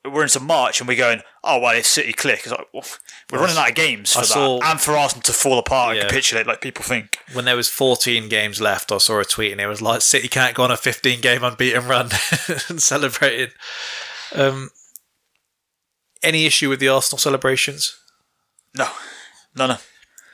We're 0.06 0.24
into 0.24 0.40
March 0.40 0.80
and 0.80 0.88
we're 0.88 0.96
going. 0.98 1.22
Oh 1.44 1.60
well, 1.60 1.76
if 1.76 1.86
City 1.86 2.14
click, 2.14 2.40
it's 2.44 2.52
like 2.52 2.68
well, 2.74 2.86
we're 3.32 3.40
running 3.40 3.58
out 3.58 3.70
of 3.70 3.76
games 3.76 4.14
for 4.14 4.20
I 4.20 4.22
that, 4.22 4.28
saw- 4.28 4.60
and 4.64 4.80
for 4.80 4.96
Arsenal 4.96 5.24
to 5.24 5.34
fall 5.34 5.60
apart 5.60 5.96
Yeah. 5.96 6.04
and 6.04 6.10
capitulate 6.10 6.48
like 6.48 6.62
people 6.62 6.84
think. 6.84 7.18
When 7.34 7.44
there 7.46 7.58
was 7.58 7.68
14 7.68 8.30
games 8.30 8.62
left, 8.62 8.92
I 8.94 8.98
saw 9.00 9.20
a 9.20 9.26
tweet 9.26 9.52
and 9.52 9.60
it 9.60 9.68
was 9.68 9.82
like 9.82 10.02
City 10.02 10.30
can't 10.30 10.56
go 10.56 10.64
on 10.64 10.72
a 10.72 10.78
15 10.78 11.20
game 11.20 11.44
unbeaten 11.44 11.86
run 11.86 12.10
and 12.70 12.82
celebrating. 12.82 13.50
Um, 14.34 14.70
any 16.24 16.46
issue 16.46 16.70
with 16.70 16.80
the 16.80 16.88
Arsenal 16.90 17.18
celebrations? 17.20 17.98
No, 18.78 18.88
no, 19.56 19.68
no. 19.68 19.78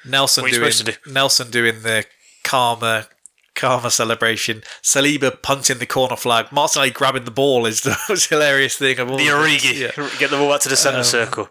Nelson 0.06 0.44
What 0.44 0.52
are 0.52 0.56
you 0.56 0.72
doing 0.72 0.96
Nelson 1.08 1.50
doing 1.50 1.82
the 1.82 2.06
calmer, 2.46 3.08
karma 3.56 3.90
celebration. 3.92 4.64
Saliba 4.82 5.42
punting 5.42 5.80
the 5.80 5.86
corner 5.86 6.16
flag. 6.16 6.52
Martinelli 6.52 6.92
grabbing 6.92 7.26
the 7.26 7.32
ball 7.32 7.66
is 7.66 7.82
the 7.82 7.98
most 8.10 8.30
hilarious 8.30 8.78
thing 8.78 9.00
of 9.00 9.12
all. 9.12 9.18
The. 9.18 9.26
Origi. 9.28 9.74
Yeah. 9.80 10.10
Get 10.20 10.30
the 10.30 10.38
ball 10.38 10.52
back 10.54 10.62
to 10.62 10.70
the 10.70 10.78
centre 10.78 11.00
Um, 11.00 11.04
circle. 11.04 11.50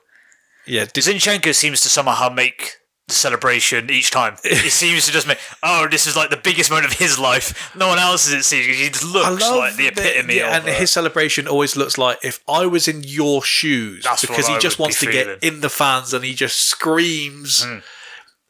yeah. 0.66 0.86
Did, 0.86 1.04
Zinchenko 1.04 1.54
seems 1.54 1.80
to 1.82 1.88
somehow 1.88 2.28
make 2.30 2.76
the 3.08 3.14
celebration 3.14 3.90
each 3.90 4.10
time. 4.10 4.36
He 4.44 4.70
seems 4.70 5.04
to 5.06 5.12
just 5.12 5.26
make, 5.26 5.38
oh, 5.62 5.86
this 5.90 6.06
is 6.06 6.16
like 6.16 6.30
the 6.30 6.38
biggest 6.38 6.70
moment 6.70 6.86
of 6.90 6.98
his 6.98 7.18
life. 7.18 7.74
No 7.76 7.88
one 7.88 7.98
else's, 7.98 8.32
it 8.32 8.44
seems. 8.44 8.64
He 8.78 8.88
just 8.88 9.04
looks 9.04 9.42
like 9.46 9.76
the 9.76 9.88
epitome 9.88 10.36
yeah, 10.36 10.56
of 10.56 10.64
and 10.66 10.74
uh, 10.74 10.78
his 10.78 10.90
celebration 10.90 11.46
always 11.46 11.76
looks 11.76 11.98
like 11.98 12.16
if 12.22 12.40
I 12.48 12.64
was 12.64 12.88
in 12.88 13.02
your 13.04 13.42
shoes 13.42 14.04
That's 14.04 14.22
because 14.22 14.46
he 14.48 14.54
I 14.54 14.58
just 14.58 14.78
wants 14.78 14.98
be 15.00 15.06
to 15.08 15.12
feeling. 15.12 15.38
get 15.40 15.42
in 15.52 15.60
the 15.60 15.68
fans 15.68 16.14
and 16.14 16.24
he 16.24 16.32
just 16.32 16.60
screams. 16.60 17.66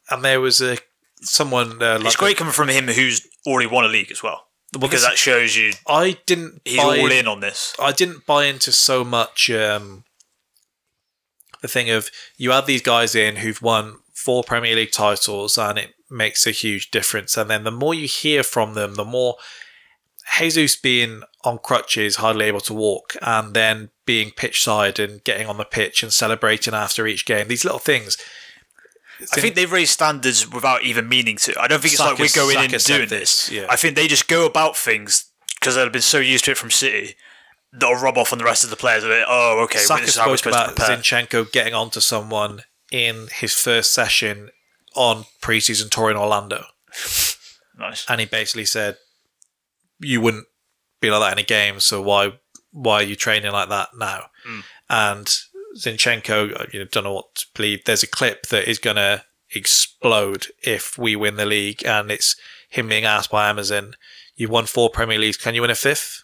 And 0.09 0.23
there 0.23 0.39
was 0.39 0.61
a 0.61 0.77
someone 1.21 1.81
uh, 1.81 1.97
like 1.97 2.05
It's 2.07 2.15
great 2.15 2.37
coming 2.37 2.53
from 2.53 2.69
him 2.69 2.87
who's 2.87 3.27
already 3.45 3.67
won 3.67 3.85
a 3.85 3.87
league 3.87 4.11
as 4.11 4.21
well. 4.23 4.47
Because 4.73 5.01
this- 5.01 5.03
that 5.03 5.17
shows 5.17 5.55
you 5.55 5.71
I 5.87 6.17
didn't 6.25 6.61
he's 6.65 6.77
buy 6.77 6.99
all 6.99 7.11
in 7.11 7.27
on 7.27 7.39
this. 7.39 7.73
I 7.79 7.91
didn't 7.91 8.25
buy 8.25 8.45
into 8.45 8.71
so 8.71 9.03
much 9.03 9.49
um, 9.49 10.03
the 11.61 11.67
thing 11.67 11.89
of 11.89 12.09
you 12.37 12.51
add 12.51 12.65
these 12.65 12.81
guys 12.81 13.15
in 13.15 13.37
who've 13.37 13.61
won 13.61 13.99
four 14.13 14.43
Premier 14.43 14.75
League 14.75 14.91
titles 14.91 15.57
and 15.57 15.77
it 15.77 15.93
makes 16.09 16.45
a 16.45 16.51
huge 16.51 16.91
difference. 16.91 17.37
And 17.37 17.49
then 17.49 17.63
the 17.63 17.71
more 17.71 17.93
you 17.93 18.07
hear 18.07 18.43
from 18.43 18.73
them, 18.73 18.95
the 18.95 19.05
more 19.05 19.35
Jesus 20.37 20.75
being 20.75 21.21
on 21.43 21.59
crutches, 21.59 22.17
hardly 22.17 22.45
able 22.45 22.59
to 22.61 22.73
walk, 22.73 23.15
and 23.21 23.53
then 23.53 23.89
being 24.05 24.31
pitch 24.31 24.63
side 24.63 24.99
and 24.99 25.23
getting 25.23 25.47
on 25.47 25.57
the 25.57 25.65
pitch 25.65 26.03
and 26.03 26.11
celebrating 26.11 26.73
after 26.73 27.07
each 27.07 27.25
game. 27.25 27.47
These 27.47 27.63
little 27.63 27.79
things. 27.79 28.17
I 29.21 29.41
think 29.41 29.55
they've 29.55 29.71
raised 29.71 29.91
standards 29.91 30.49
without 30.51 30.83
even 30.83 31.07
meaning 31.07 31.37
to. 31.37 31.59
I 31.59 31.67
don't 31.67 31.81
think 31.81 31.93
it's 31.93 32.01
like 32.01 32.17
we're 32.17 32.27
Saka- 32.27 32.47
going 32.53 32.65
in 32.65 32.73
and 32.73 32.83
doing 32.83 33.09
this, 33.09 33.49
yeah. 33.51 33.65
I 33.69 33.75
think 33.75 33.95
they 33.95 34.07
just 34.07 34.27
go 34.27 34.45
about 34.45 34.75
things 34.75 35.31
because 35.59 35.75
they've 35.75 35.91
been 35.91 36.01
so 36.01 36.19
used 36.19 36.45
to 36.45 36.51
it 36.51 36.57
from 36.57 36.71
City 36.71 37.15
that'll 37.71 38.01
rub 38.01 38.17
off 38.17 38.31
on 38.31 38.39
the 38.39 38.45
rest 38.45 38.63
of 38.63 38.69
the 38.69 38.75
players. 38.75 39.03
A 39.03 39.07
bit. 39.07 39.25
Oh, 39.27 39.61
okay, 39.65 39.79
Saka 39.79 40.01
this 40.01 40.11
is 40.11 40.17
how 40.17 40.29
we're 40.29 40.37
spoke 40.37 40.53
supposed 40.53 40.77
to 40.77 40.83
about. 40.83 40.99
Zinchenko 40.99 41.51
getting 41.51 41.73
onto 41.73 41.99
someone 41.99 42.61
in 42.91 43.27
his 43.31 43.53
first 43.53 43.93
session 43.93 44.49
on 44.95 45.25
preseason 45.41 45.89
tour 45.89 46.09
in 46.09 46.17
Orlando. 46.17 46.65
nice. 47.77 48.05
and 48.07 48.19
he 48.19 48.25
basically 48.25 48.65
said, 48.65 48.97
"You 49.99 50.21
wouldn't 50.21 50.47
be 51.01 51.09
like 51.09 51.21
that 51.21 51.33
in 51.33 51.43
a 51.43 51.47
game, 51.47 51.79
so 51.79 52.01
why 52.01 52.33
why 52.71 52.95
are 52.95 53.03
you 53.03 53.15
training 53.15 53.51
like 53.51 53.69
that 53.69 53.89
now?" 53.97 54.25
Mm. 54.47 54.63
And 54.89 55.37
Zinchenko, 55.77 56.59
uh, 56.59 56.65
you 56.71 56.79
know, 56.79 56.85
don't 56.85 57.03
know 57.03 57.13
what 57.13 57.35
to 57.35 57.45
believe. 57.53 57.83
There's 57.85 58.03
a 58.03 58.07
clip 58.07 58.47
that 58.47 58.69
is 58.69 58.79
going 58.79 58.95
to 58.95 59.23
explode 59.53 60.47
if 60.63 60.97
we 60.97 61.15
win 61.15 61.35
the 61.35 61.45
league, 61.45 61.85
and 61.85 62.11
it's 62.11 62.35
him 62.69 62.87
being 62.89 63.05
asked 63.05 63.31
by 63.31 63.49
Amazon, 63.49 63.95
"You've 64.35 64.51
won 64.51 64.65
four 64.65 64.89
Premier 64.89 65.19
Leagues, 65.19 65.37
can 65.37 65.55
you 65.55 65.61
win 65.61 65.69
a 65.69 65.75
fifth? 65.75 66.23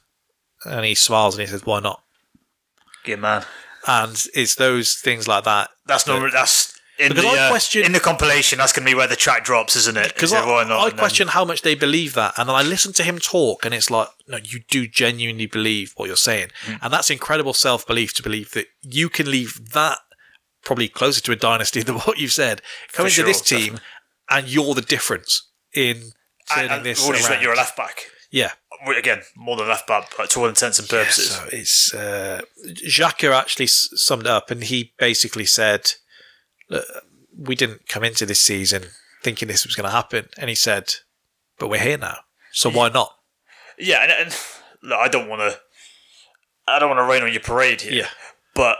And 0.66 0.86
he 0.86 0.96
smiles 0.96 1.36
and 1.36 1.42
he 1.42 1.48
says, 1.48 1.66
"Why 1.66 1.80
not?" 1.80 2.04
Good 3.04 3.20
man. 3.20 3.46
And 3.88 4.26
it's 4.34 4.56
those 4.56 4.96
things 4.96 5.28
like 5.28 5.44
that. 5.46 5.72
That's 5.86 6.06
not. 6.06 6.32
That's 6.32 6.71
in 7.00 7.10
Because 7.10 7.24
the 7.24 7.30
I 7.80 7.82
uh, 7.84 7.86
in 7.86 7.92
the 7.94 8.00
compilation. 8.00 8.58
That's 8.60 8.74
going 8.74 8.86
to 8.86 8.92
be 8.92 8.96
where 8.96 9.08
the 9.08 9.16
track 9.16 9.44
drops, 9.44 9.76
isn't 9.76 9.98
it? 9.98 10.14
Because 10.14 10.32
Is 10.32 10.34
I, 10.40 10.44
it 10.44 10.48
why 10.48 10.64
not? 10.64 10.72
I 10.80 10.84
And 10.84 10.92
then- 10.92 10.98
question 11.00 11.28
how 11.30 11.46
much 11.46 11.62
they 11.62 11.74
believe 11.76 12.14
that, 12.14 12.34
and 12.38 12.48
then 12.50 12.56
I 12.56 12.62
listen 12.62 12.94
to 12.94 13.04
him 13.04 13.18
talk, 13.20 13.66
and 13.66 13.74
it's 13.74 13.90
like, 13.90 14.08
no, 14.28 14.38
you 14.44 14.60
do 14.70 14.88
genuinely 14.88 15.46
believe 15.48 15.94
what 15.96 16.08
you're 16.08 16.16
saying, 16.18 16.50
Mm. 16.66 16.80
and 16.82 16.94
that's 16.94 17.10
incredible 17.10 17.54
self 17.54 17.86
belief 17.88 18.14
to 18.16 18.24
believe 18.24 18.52
that 18.52 18.68
you 18.82 19.10
can 19.10 19.30
leave 19.32 19.72
that 19.74 20.00
probably 20.64 20.88
closer 20.88 21.22
to 21.22 21.32
a 21.32 21.36
dynasty 21.36 21.82
than 21.88 21.96
what 21.96 22.18
you've 22.20 22.34
said, 22.34 22.62
coming 22.92 23.12
sure, 23.12 23.26
this 23.26 23.42
team, 23.42 23.60
definitely. 23.60 23.82
and 24.30 24.48
you're 24.48 24.74
the 24.76 24.82
difference 24.82 25.50
in 25.74 26.12
turning 26.54 26.72
And, 26.72 26.86
this 26.86 27.08
around. 27.10 27.42
you're 27.42 27.54
a 27.54 27.58
left 27.58 27.76
back. 27.78 28.06
yeah. 28.30 28.52
Again, 28.98 29.22
more 29.36 29.58
than 29.58 29.68
left 29.68 29.86
back, 29.88 30.12
but 30.18 30.32
to 30.32 30.40
all 30.40 30.48
intents 30.48 30.80
and 30.80 30.90
purposes. 30.90 31.32
So 31.36 31.48
it's 31.52 31.94
uh, 31.94 32.42
Xhaka 32.68 33.32
actually 33.32 33.68
summed 33.68 34.26
up, 34.26 34.50
and 34.50 34.64
he 34.64 34.94
basically 34.98 35.46
said, 35.46 35.92
"Look, 36.72 36.86
"We 37.38 37.56
didn't 37.56 37.88
come 37.88 38.04
into 38.04 38.26
this 38.26 38.42
season 38.42 38.86
thinking 39.24 39.48
this 39.48 39.66
was 39.66 39.76
going 39.76 39.88
to 39.88 39.96
happen," 39.96 40.30
and 40.38 40.50
he 40.50 40.56
said, 40.56 40.96
"But 41.60 41.70
we're 41.70 41.80
here 41.80 41.98
now, 41.98 42.18
so 42.52 42.70
why 42.70 42.90
not?" 42.90 43.16
Yeah, 43.78 44.02
and, 44.04 44.12
and 44.12 44.38
look, 44.82 45.00
I 45.00 45.08
don't 45.08 45.30
want 45.30 45.42
to. 45.42 45.60
I 46.68 46.80
don't 46.80 46.90
want 46.90 47.00
to 47.00 47.12
rain 47.12 47.24
on 47.24 47.32
your 47.32 47.42
parade 47.42 47.82
here. 47.82 47.94
Yeah. 47.94 48.10
but 48.56 48.78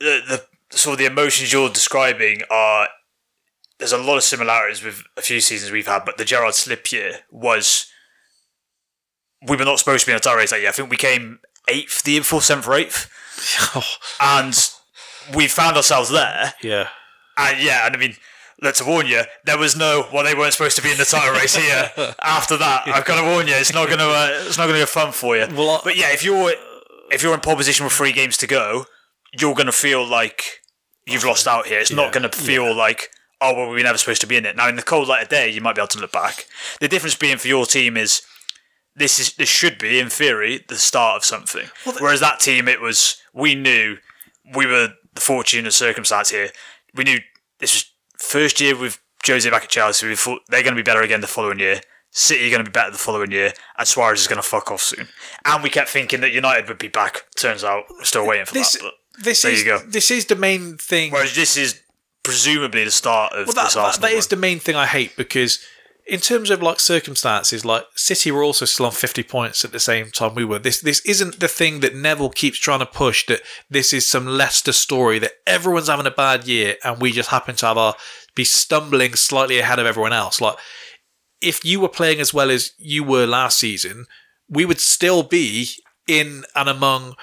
the 0.00 0.20
the 0.70 0.76
sort 0.76 0.94
of 0.94 0.98
the 0.98 1.06
emotions 1.06 1.52
you're 1.52 1.68
describing 1.68 2.42
are 2.50 2.88
there's 3.78 3.92
a 3.92 3.98
lot 3.98 4.16
of 4.16 4.22
similarities 4.22 4.82
with 4.82 5.02
a 5.16 5.22
few 5.22 5.40
seasons 5.40 5.72
we've 5.72 5.86
had, 5.86 6.04
but 6.04 6.16
the 6.16 6.24
Gerrard 6.24 6.54
slip 6.54 6.90
year 6.92 7.20
was 7.30 7.86
we 9.46 9.56
were 9.56 9.64
not 9.64 9.78
supposed 9.78 10.04
to 10.04 10.06
be 10.06 10.12
in 10.12 10.16
a 10.16 10.20
title 10.20 10.38
race 10.38 10.50
that 10.50 10.60
year. 10.60 10.68
I 10.68 10.72
think 10.72 10.90
we 10.90 10.96
came 10.96 11.40
eighth 11.68 12.02
the 12.02 12.12
year 12.12 12.20
before, 12.20 12.42
seventh 12.42 12.68
or 12.68 12.74
eighth, 12.74 13.10
oh. 13.74 13.82
and 14.20 14.71
we 15.34 15.48
found 15.48 15.76
ourselves 15.76 16.10
there. 16.10 16.54
yeah. 16.62 16.88
And 17.38 17.60
yeah, 17.62 17.86
and 17.86 17.96
I 17.96 17.98
mean, 17.98 18.14
let's 18.60 18.84
warn 18.84 19.06
you, 19.06 19.22
there 19.46 19.56
was 19.58 19.74
no 19.76 20.06
well, 20.12 20.22
they 20.24 20.34
weren't 20.34 20.52
supposed 20.52 20.76
to 20.76 20.82
be 20.82 20.90
in 20.90 20.98
the 20.98 21.04
title 21.04 21.32
race 21.34 21.56
here. 21.56 21.90
After 22.22 22.56
that, 22.58 22.86
I've 22.86 23.04
got 23.06 23.20
to 23.20 23.26
warn 23.30 23.46
you, 23.48 23.54
it's 23.54 23.72
not 23.72 23.88
gonna 23.88 24.04
uh, 24.04 24.28
it's 24.46 24.58
not 24.58 24.66
gonna 24.66 24.78
be 24.80 24.84
fun 24.86 25.12
for 25.12 25.36
you. 25.36 25.46
Well, 25.54 25.70
I- 25.70 25.80
but 25.82 25.96
yeah, 25.96 26.12
if 26.12 26.22
you're 26.24 26.52
if 27.10 27.22
you're 27.22 27.34
in 27.34 27.40
pole 27.40 27.56
position 27.56 27.84
with 27.84 27.92
three 27.94 28.12
games 28.12 28.36
to 28.38 28.46
go, 28.46 28.84
you're 29.38 29.54
gonna 29.54 29.72
feel 29.72 30.06
like 30.06 30.60
you've 31.06 31.24
lost 31.24 31.46
out 31.46 31.66
here. 31.66 31.80
It's 31.80 31.90
Yeah. 31.90 31.96
not 31.96 32.12
gonna 32.12 32.28
feel 32.30 32.74
like 32.74 33.08
oh 33.40 33.54
well, 33.54 33.68
we 33.70 33.76
were 33.76 33.82
never 33.82 33.98
supposed 33.98 34.20
to 34.20 34.26
be 34.26 34.36
in 34.36 34.44
it. 34.46 34.54
Now 34.56 34.68
in 34.68 34.76
the 34.76 34.82
cold 34.82 35.08
light 35.08 35.22
of 35.22 35.28
day, 35.30 35.48
you 35.50 35.60
might 35.62 35.74
be 35.74 35.80
able 35.80 35.88
to 35.88 35.98
look 36.00 36.12
back. 36.12 36.44
The 36.80 36.86
difference 36.88 37.14
being 37.16 37.38
for 37.38 37.48
your 37.48 37.64
team 37.66 37.96
is 37.96 38.20
this 38.94 39.18
is 39.18 39.32
this 39.36 39.48
should 39.48 39.78
be 39.78 39.98
in 39.98 40.10
theory 40.10 40.64
the 40.68 40.76
start 40.76 41.16
of 41.16 41.24
something. 41.24 41.68
Whereas 41.98 42.20
that 42.20 42.40
team, 42.40 42.68
it 42.68 42.80
was 42.82 43.16
we 43.32 43.54
knew 43.54 43.96
we 44.54 44.66
were 44.66 44.90
the 45.14 45.20
fortunate 45.20 45.72
circumstance 45.72 46.30
here. 46.30 46.50
We 46.94 47.04
knew 47.04 47.18
this 47.58 47.74
was 47.74 47.92
first 48.18 48.60
year 48.60 48.76
with 48.76 49.00
Jose 49.26 49.48
back 49.48 49.64
at 49.64 49.68
Chelsea. 49.68 50.08
We 50.08 50.16
thought 50.16 50.42
they're 50.48 50.62
going 50.62 50.74
to 50.74 50.82
be 50.82 50.84
better 50.84 51.02
again 51.02 51.20
the 51.20 51.26
following 51.26 51.58
year. 51.58 51.80
City 52.10 52.46
are 52.46 52.50
going 52.50 52.64
to 52.64 52.70
be 52.70 52.72
better 52.72 52.90
the 52.90 52.98
following 52.98 53.30
year, 53.30 53.54
and 53.78 53.88
Suarez 53.88 54.20
is 54.20 54.26
going 54.26 54.40
to 54.40 54.46
fuck 54.46 54.70
off 54.70 54.82
soon. 54.82 55.08
And 55.46 55.62
we 55.62 55.70
kept 55.70 55.88
thinking 55.88 56.20
that 56.20 56.32
United 56.32 56.68
would 56.68 56.78
be 56.78 56.88
back. 56.88 57.24
Turns 57.38 57.64
out 57.64 57.84
we're 57.88 58.04
still 58.04 58.26
waiting 58.26 58.44
for 58.44 58.52
This 58.52 58.72
that. 58.72 58.82
But 58.82 59.24
this 59.24 59.42
there 59.42 59.52
is 59.52 59.60
you 59.60 59.66
go. 59.66 59.78
this 59.78 60.10
is 60.10 60.26
the 60.26 60.36
main 60.36 60.76
thing. 60.76 61.10
whereas 61.10 61.34
this 61.34 61.56
is 61.56 61.80
presumably 62.22 62.84
the 62.84 62.90
start 62.90 63.32
of 63.32 63.46
well, 63.46 63.54
that, 63.54 63.64
this 63.64 63.74
that, 63.74 63.80
Arsenal 63.80 64.10
that 64.10 64.16
is 64.16 64.26
the 64.26 64.36
main 64.36 64.58
thing 64.58 64.76
I 64.76 64.86
hate 64.86 65.16
because 65.16 65.64
in 66.06 66.20
terms 66.20 66.50
of 66.50 66.62
like 66.62 66.80
circumstances, 66.80 67.64
like 67.64 67.84
City 67.94 68.30
were 68.30 68.42
also 68.42 68.64
still 68.64 68.86
on 68.86 68.92
fifty 68.92 69.22
points 69.22 69.64
at 69.64 69.72
the 69.72 69.80
same 69.80 70.10
time 70.10 70.34
we 70.34 70.44
were. 70.44 70.58
This 70.58 70.80
this 70.80 71.00
isn't 71.00 71.40
the 71.40 71.48
thing 71.48 71.80
that 71.80 71.94
Neville 71.94 72.30
keeps 72.30 72.58
trying 72.58 72.80
to 72.80 72.86
push 72.86 73.26
that 73.26 73.42
this 73.70 73.92
is 73.92 74.06
some 74.06 74.26
Leicester 74.26 74.72
story 74.72 75.18
that 75.20 75.32
everyone's 75.46 75.88
having 75.88 76.06
a 76.06 76.10
bad 76.10 76.46
year 76.46 76.76
and 76.84 77.00
we 77.00 77.12
just 77.12 77.30
happen 77.30 77.54
to 77.56 77.66
have 77.66 77.78
our 77.78 77.94
be 78.34 78.44
stumbling 78.44 79.14
slightly 79.14 79.58
ahead 79.58 79.78
of 79.78 79.86
everyone 79.86 80.12
else. 80.12 80.40
Like 80.40 80.56
if 81.40 81.64
you 81.64 81.80
were 81.80 81.88
playing 81.88 82.20
as 82.20 82.34
well 82.34 82.50
as 82.50 82.72
you 82.78 83.04
were 83.04 83.26
last 83.26 83.58
season, 83.58 84.06
we 84.48 84.64
would 84.64 84.80
still 84.80 85.22
be 85.22 85.68
in 86.08 86.44
and 86.54 86.68
among 86.68 87.14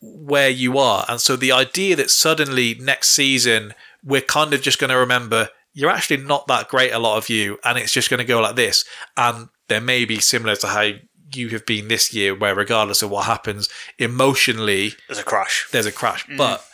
where 0.00 0.50
you 0.50 0.78
are. 0.78 1.04
And 1.08 1.20
so 1.20 1.36
the 1.36 1.52
idea 1.52 1.96
that 1.96 2.10
suddenly 2.10 2.74
next 2.74 3.12
season 3.12 3.74
we're 4.02 4.20
kind 4.20 4.52
of 4.52 4.60
just 4.60 4.78
going 4.78 4.90
to 4.90 4.96
remember 4.96 5.48
you're 5.74 5.90
actually 5.90 6.18
not 6.18 6.46
that 6.46 6.68
great, 6.68 6.92
a 6.92 6.98
lot 6.98 7.18
of 7.18 7.28
you, 7.28 7.58
and 7.64 7.76
it's 7.78 7.92
just 7.92 8.08
going 8.08 8.18
to 8.18 8.24
go 8.24 8.40
like 8.40 8.56
this. 8.56 8.84
And 9.16 9.48
there 9.68 9.80
may 9.80 10.04
be 10.04 10.20
similar 10.20 10.56
to 10.56 10.68
how 10.68 10.90
you 11.34 11.48
have 11.50 11.66
been 11.66 11.88
this 11.88 12.14
year, 12.14 12.34
where 12.34 12.54
regardless 12.54 13.02
of 13.02 13.10
what 13.10 13.26
happens 13.26 13.68
emotionally, 13.98 14.92
There's 15.08 15.18
a 15.18 15.24
crash. 15.24 15.68
there's 15.72 15.86
a 15.86 15.92
crash. 15.92 16.26
But 16.36 16.64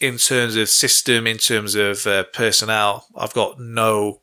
in 0.00 0.18
terms 0.18 0.56
of 0.56 0.68
system, 0.68 1.26
in 1.26 1.38
terms 1.38 1.74
of 1.74 2.06
uh, 2.06 2.24
personnel, 2.32 3.06
I've 3.16 3.32
got 3.34 3.60
no 3.60 4.20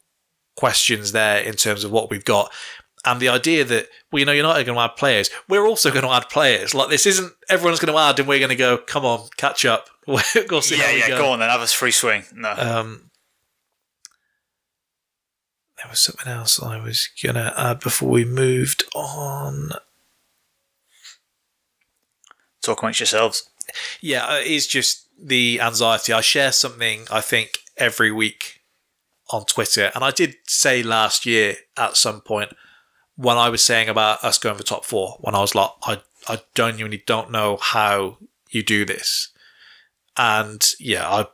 questions 0.58 1.14
there 1.14 1.42
in 1.42 1.54
terms 1.56 1.84
of 1.86 1.92
what 1.92 2.10
we've 2.10 2.26
got. 2.26 2.52
And 3.06 3.22
the 3.22 3.30
idea 3.30 3.64
that, 3.64 3.88
well, 4.12 4.20
you 4.20 4.26
know, 4.26 4.34
you're 4.34 4.44
not 4.44 4.54
going 4.66 4.76
to 4.76 4.82
add 4.82 4.98
players. 4.98 5.30
We're 5.48 5.66
also 5.66 5.90
going 5.90 6.04
to 6.04 6.12
add 6.12 6.28
players. 6.30 6.74
Like, 6.76 6.90
this 6.90 7.06
isn't 7.06 7.32
everyone's 7.48 7.80
going 7.80 7.94
to 7.94 8.00
add 8.00 8.20
and 8.20 8.28
we're 8.28 8.40
going 8.40 8.50
to 8.50 8.58
go, 8.58 8.78
come 8.78 9.06
on, 9.06 9.30
catch 9.38 9.64
up. 9.64 9.88
we'll 10.08 10.20
see 10.62 10.78
Yeah, 10.78 10.92
we 10.92 11.00
yeah. 11.00 11.08
go. 11.08 11.18
Go 11.20 11.32
on 11.32 11.40
then. 11.40 11.50
Have 11.50 11.62
us 11.62 11.72
free 11.72 11.92
swing. 11.92 12.26
No. 12.34 12.52
Um, 12.52 13.09
there 15.80 15.90
was 15.90 16.00
something 16.00 16.32
else 16.32 16.62
I 16.62 16.80
was 16.80 17.10
going 17.22 17.36
to 17.36 17.54
add 17.58 17.80
before 17.80 18.10
we 18.10 18.26
moved 18.26 18.84
on. 18.94 19.72
Talk 22.62 22.82
amongst 22.82 23.00
yourselves. 23.00 23.50
Yeah, 24.02 24.26
uh, 24.26 24.42
it's 24.44 24.68
just 24.68 25.08
the 25.18 25.62
anxiety. 25.62 26.12
I 26.12 26.22
share 26.22 26.52
something, 26.52 27.06
I 27.12 27.22
think, 27.22 27.60
every 27.78 28.12
week 28.12 28.62
on 29.30 29.46
Twitter. 29.46 29.92
And 29.96 30.04
I 30.04 30.12
did 30.12 30.36
say 30.48 30.84
last 30.84 31.26
year 31.26 31.56
at 31.78 31.96
some 31.96 32.22
point 32.22 32.52
when 33.16 33.38
I 33.38 33.50
was 33.50 33.64
saying 33.64 33.90
about 33.90 34.24
us 34.24 34.38
going 34.38 34.58
for 34.58 34.64
top 34.64 34.86
four, 34.86 35.18
when 35.22 35.36
I 35.36 35.40
was 35.40 35.54
like, 35.54 35.70
I, 35.84 36.02
I 36.28 36.40
genuinely 36.56 37.04
don't 37.06 37.32
know 37.32 37.58
how 37.58 38.18
you 38.50 38.64
do 38.64 38.86
this. 38.86 39.30
And 40.18 40.66
yeah, 40.80 41.08
I 41.08 41.28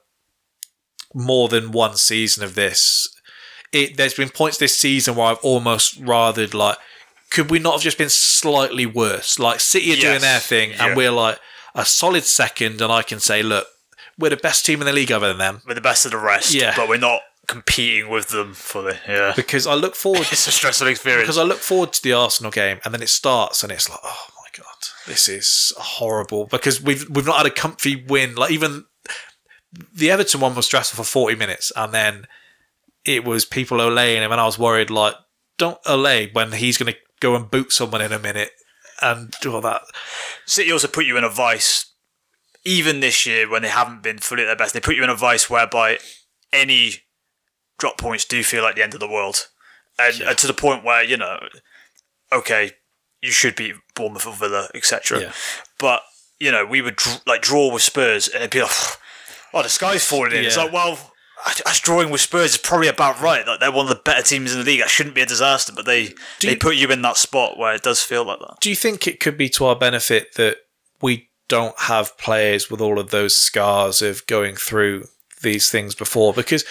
more 1.14 1.48
than 1.48 1.72
one 1.72 1.96
season 1.96 2.44
of 2.44 2.56
this. 2.56 3.15
It, 3.72 3.98
there's 3.98 4.14
been 4.14 4.30
points 4.30 4.58
this 4.58 4.78
season 4.78 5.16
where 5.16 5.28
I've 5.28 5.40
almost 5.44 6.02
rathered 6.02 6.54
like, 6.54 6.78
could 7.32 7.50
we 7.52 7.60
not 7.60 7.74
have 7.74 7.82
just 7.82 7.98
been 7.98 8.10
slightly 8.10 8.86
worse? 8.86 9.40
Like 9.40 9.60
City 9.60 9.94
are 9.94 9.98
doing 9.98 10.22
their 10.22 10.40
thing, 10.40 10.72
Yeah. 10.72 10.88
and 10.88 10.98
we're 10.98 11.12
like 11.12 11.40
a 11.74 11.86
solid 11.86 12.24
second, 12.24 12.82
and 12.82 12.92
I 12.92 13.02
can 13.02 13.20
say, 13.20 13.44
look, 13.44 13.68
we're 14.18 14.30
the 14.30 14.38
best 14.38 14.66
team 14.66 14.80
in 14.82 14.86
the 14.86 14.94
league 14.94 15.12
other 15.12 15.28
than 15.28 15.38
them. 15.40 15.62
We're 15.68 15.74
the 15.74 15.82
best 15.82 16.06
of 16.06 16.12
the 16.12 16.18
rest, 16.18 16.54
Yeah. 16.54 16.74
but 16.78 16.88
we're 16.88 16.98
not 16.98 17.22
competing 17.48 18.10
with 18.10 18.30
them 18.30 18.54
for 18.54 18.82
the 18.82 18.98
yeah. 19.08 19.34
Because 19.36 19.68
I 19.68 19.74
look 19.74 19.96
forward 19.96 20.22
It's 20.32 20.48
a 20.48 20.52
stressful 20.52 20.88
experience. 20.88 21.24
because 21.26 21.38
I 21.38 21.44
look 21.44 21.60
forward 21.60 21.92
to 21.94 22.02
the 22.04 22.14
Arsenal 22.14 22.52
game, 22.52 22.80
and 22.86 22.94
then 22.94 23.02
it 23.02 23.10
starts, 23.10 23.62
and 23.64 23.72
it's 23.72 23.90
like, 23.90 24.00
oh 24.04 24.28
my 24.38 24.48
god, 24.64 24.76
this 25.06 25.28
is 25.28 25.74
horrible. 25.78 26.46
Because 26.46 26.82
we've 26.82 27.06
we've 27.10 27.26
not 27.26 27.38
had 27.38 27.46
a 27.48 27.52
comfy 27.52 28.06
win. 28.08 28.36
Like 28.36 28.52
even 28.52 28.86
the 29.94 30.10
Everton 30.12 30.40
one 30.40 30.56
was 30.56 30.66
stressful 30.68 31.04
for 31.04 31.08
forty 31.10 31.36
minutes, 31.36 31.72
and 31.76 31.94
then 31.94 32.26
it 33.06 33.24
was 33.24 33.46
people 33.46 33.78
olaying 33.78 34.22
him, 34.22 34.32
and 34.32 34.42
I 34.42 34.46
was 34.46 34.60
worried, 34.60 34.90
like, 34.90 35.16
don't 35.58 35.82
olay 35.84 36.34
when 36.34 36.52
he's 36.52 36.78
going 36.78 36.92
to 36.92 37.00
go 37.20 37.36
and 37.36 37.50
boot 37.50 37.72
someone 37.72 38.02
in 38.02 38.12
a 38.12 38.20
minute 38.20 38.52
and 39.02 39.34
do 39.42 39.54
all 39.54 39.62
that. 39.62 39.82
City 40.46 40.72
also 40.72 40.88
put 40.88 41.06
you 41.06 41.18
in 41.18 41.24
a 41.24 41.30
vice, 41.30 41.94
even 42.64 43.00
this 43.00 43.26
year 43.26 43.50
when 43.50 43.62
they 43.62 43.70
haven't 43.70 44.04
been 44.04 44.18
fully 44.18 44.44
at 44.44 44.48
their 44.48 44.56
best. 44.56 44.74
They 44.74 44.80
put 44.80 44.96
you 44.96 45.04
in 45.04 45.10
a 45.10 45.16
vice 45.16 45.50
whereby 45.50 46.00
any 46.52 46.94
drop 47.78 47.98
points 47.98 48.26
do 48.26 48.44
feel 48.44 48.64
like 48.64 48.76
the 48.76 48.84
end 48.84 48.94
of 48.94 49.00
the 49.00 49.08
world, 49.08 49.48
and, 50.00 50.16
and 50.22 50.30
uh, 50.30 50.34
to 50.34 50.48
the 50.48 50.54
point 50.54 50.84
where 50.84 51.04
you 51.04 51.18
know, 51.18 51.40
okay, 52.34 52.72
you 53.22 53.32
should 53.32 53.56
beat 53.56 53.76
Bournemouth 53.96 54.28
or 54.28 54.34
Villa, 54.34 54.70
etc. 54.74 55.22
Yeah. 55.22 55.32
But 55.80 56.02
you 56.40 56.52
know, 56.52 56.66
we 56.66 56.82
would 56.82 56.96
dr- 56.96 57.22
like 57.26 57.42
draw 57.42 57.72
with 57.72 57.84
Spurs, 57.84 58.28
and 58.28 58.38
it'd 58.38 58.52
be 58.52 58.62
like, 58.62 58.72
oh, 59.54 59.64
the 59.64 59.70
sky's 59.70 60.06
falling 60.06 60.32
in. 60.32 60.46
It's 60.46 60.58
like, 60.58 60.74
well. 60.74 61.12
Us 61.66 61.80
drawing 61.80 62.10
with 62.10 62.22
Spurs 62.22 62.52
is 62.52 62.58
probably 62.58 62.88
about 62.88 63.20
right. 63.22 63.46
Like 63.46 63.60
they're 63.60 63.72
one 63.72 63.86
of 63.86 63.90
the 63.90 63.96
better 64.04 64.24
teams 64.24 64.52
in 64.54 64.60
the 64.60 64.66
league. 64.66 64.80
That 64.80 64.90
shouldn't 64.90 65.16
be 65.16 65.22
a 65.22 65.26
disaster, 65.26 65.74
but 65.76 65.86
they 65.86 66.08
Do 66.08 66.16
they 66.48 66.52
you- 66.52 66.58
put 66.60 66.76
you 66.76 66.88
in 66.90 67.02
that 67.04 67.18
spot 67.18 67.58
where 67.58 67.74
it 67.76 67.84
does 67.84 68.02
feel 68.02 68.24
like 68.26 68.40
that. 68.40 68.58
Do 68.62 68.70
you 68.70 68.76
think 68.76 69.08
it 69.08 69.20
could 69.20 69.38
be 69.38 69.50
to 69.50 69.66
our 69.66 69.76
benefit 69.76 70.36
that 70.36 70.58
we 71.02 71.30
don't 71.48 71.78
have 71.82 72.18
players 72.18 72.72
with 72.72 72.82
all 72.82 72.98
of 73.00 73.12
those 73.12 73.36
scars 73.38 74.02
of 74.02 74.26
going 74.28 74.56
through 74.56 75.08
these 75.44 75.70
things 75.70 75.94
before? 75.94 76.34
Because 76.34 76.66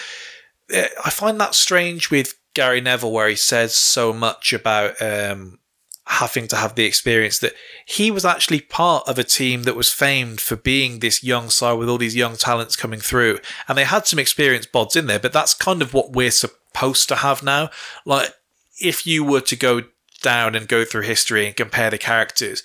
eh, 0.70 0.88
I 1.04 1.10
find 1.10 1.40
that 1.40 1.54
strange 1.54 2.10
with 2.10 2.34
Gary 2.54 2.80
Neville, 2.80 3.12
where 3.12 3.28
he 3.28 3.36
says 3.36 3.74
so 3.76 4.12
much 4.12 4.52
about 4.52 5.00
um, 5.02 5.58
having 6.06 6.46
to 6.48 6.56
have 6.56 6.74
the 6.74 6.84
experience 6.84 7.38
that 7.38 7.54
he 7.86 8.10
was 8.10 8.24
actually 8.24 8.60
part 8.60 9.08
of 9.08 9.18
a 9.18 9.24
team 9.24 9.62
that 9.62 9.76
was 9.76 9.90
famed 9.90 10.40
for 10.40 10.54
being 10.54 10.98
this 10.98 11.24
young 11.24 11.48
side 11.48 11.74
with 11.74 11.88
all 11.88 11.98
these 11.98 12.16
young 12.16 12.36
talents 12.36 12.76
coming 12.76 13.00
through. 13.00 13.38
And 13.66 13.78
they 13.78 13.84
had 13.84 14.06
some 14.06 14.18
experienced 14.18 14.70
bods 14.70 14.96
in 14.96 15.06
there, 15.06 15.18
but 15.18 15.32
that's 15.32 15.54
kind 15.54 15.80
of 15.80 15.94
what 15.94 16.12
we're 16.12 16.30
supposed 16.30 17.08
to 17.08 17.16
have 17.16 17.42
now. 17.42 17.70
Like, 18.04 18.34
if 18.78 19.06
you 19.06 19.24
were 19.24 19.40
to 19.42 19.56
go 19.56 19.82
down 20.20 20.54
and 20.54 20.68
go 20.68 20.84
through 20.84 21.02
history 21.02 21.46
and 21.46 21.56
compare 21.56 21.90
the 21.90 21.98
characters, 21.98 22.62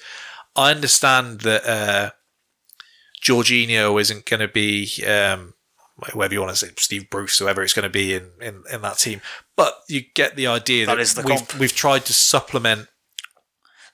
I 0.56 0.72
understand 0.72 1.42
that 1.42 1.66
uh, 1.66 2.12
Jorginho 3.24 4.00
isn't 4.02 4.26
going 4.26 4.42
to 4.42 4.50
be, 4.50 4.90
um, 5.08 5.54
whatever 6.14 6.34
you 6.34 6.42
want 6.42 6.52
to 6.52 6.58
say, 6.58 6.74
Steve 6.78 7.10
Bruce, 7.10 7.40
whoever 7.40 7.62
it's 7.62 7.74
going 7.74 7.84
to 7.84 7.90
be 7.90 8.14
in, 8.14 8.32
in, 8.42 8.64
in 8.72 8.82
that 8.82 8.98
team. 8.98 9.22
But 9.56 9.76
you 9.88 10.02
get 10.14 10.36
the 10.36 10.48
idea 10.48 10.88
that, 10.88 10.98
the 10.98 11.24
we've, 11.26 11.38
comp. 11.38 11.56
we've 11.58 11.76
tried 11.76 12.06
to 12.06 12.14
supplement 12.14 12.90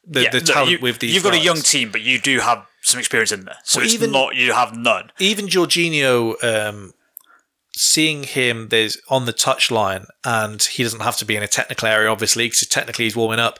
the, 0.07 0.23
Yeah, 0.23 0.29
the 0.31 0.37
look, 0.37 0.45
talent 0.45 0.71
you, 0.71 0.79
with 0.79 0.99
these 0.99 1.13
You've 1.13 1.23
got 1.23 1.33
a 1.33 1.39
young 1.39 1.61
team, 1.61 1.91
but 1.91 2.01
you 2.01 2.19
do 2.19 2.39
have 2.39 2.65
some 2.81 2.99
experience 2.99 3.31
in 3.31 3.45
there. 3.45 3.57
So 3.63 3.79
Well, 3.79 3.85
it's 3.85 3.93
even- 3.95 4.11
not 4.11 4.35
you 4.35 4.53
have 4.53 4.75
none. 4.77 5.11
even 5.19 5.47
Jorginho, 5.47 6.43
um, 6.43 6.93
seeing 7.77 8.23
him 8.23 8.69
there's 8.69 8.97
on 9.09 9.25
the 9.25 9.33
touchline, 9.33 10.05
and 10.23 10.61
he 10.63 10.83
doesn't 10.83 11.01
have 11.01 11.17
to 11.17 11.25
be 11.25 11.35
in 11.35 11.43
a 11.43 11.47
technical 11.47 11.87
area, 11.87 12.09
obviously, 12.09 12.45
because 12.47 12.65
technically 12.67 13.05
he's 13.05 13.15
warming 13.15 13.39
up, 13.39 13.59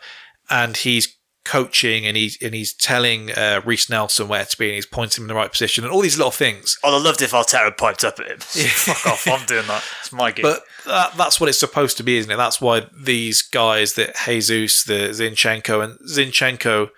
and 0.50 0.78
he's 0.78 1.16
coaching 1.46 2.06
and 2.06 2.18
he's 2.18 2.38
and 2.42 2.54
he's 2.54 2.74
telling 2.74 3.32
uh, 3.32 3.62
Reiss 3.64 3.90
Nelson 3.90 4.28
where 4.28 4.44
to 4.44 4.58
be, 4.58 4.68
and 4.68 4.76
he's 4.76 4.86
pointing 4.86 5.24
him 5.24 5.30
in 5.30 5.36
the 5.36 5.40
right 5.40 5.52
position, 5.52 5.84
and 5.84 5.94
all 5.94 6.02
these 6.02 6.18
little 6.18 6.32
things. 6.32 6.78
I'd 6.84 6.92
have 6.94 7.02
loved 7.02 7.22
if 7.22 7.32
Arteta 7.32 7.78
piped 7.78 8.04
up 8.04 8.20
at 8.20 8.28
him. 8.28 8.38
Fuck 8.40 9.06
off, 9.06 9.28
I'm 9.28 9.46
doing 9.46 9.68
that. 9.68 9.84
It's 10.02 10.12
my 10.12 10.32
game. 10.32 10.44
But 10.44 10.64
that, 10.86 11.14
that's 11.16 11.40
what 11.40 11.48
it's 11.48 11.60
supposed 11.60 11.98
to 11.98 12.04
be, 12.04 12.18
isn't 12.18 12.32
it? 12.32 12.38
That's 12.38 12.60
why 12.60 12.88
these 12.98 13.42
guys, 13.42 13.94
that 13.94 14.16
Jesus, 14.26 14.84
the 14.84 15.10
Zinchenko, 15.10 15.84
and 15.84 16.00
Zinchenko 16.10 16.90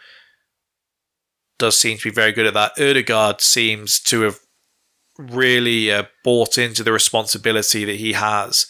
does 1.60 1.78
seem 1.78 1.98
to 1.98 2.04
be 2.10 2.14
very 2.14 2.32
good 2.32 2.46
at 2.46 2.54
that. 2.54 2.80
Odegaard 2.80 3.42
seems 3.42 4.00
to 4.02 4.22
have 4.22 4.40
really 5.18 5.92
uh, 5.92 6.04
bought 6.24 6.58
into 6.58 6.84
the 6.84 6.92
responsibility 6.92 7.84
that 7.86 7.96
he 7.96 8.14
has. 8.14 8.68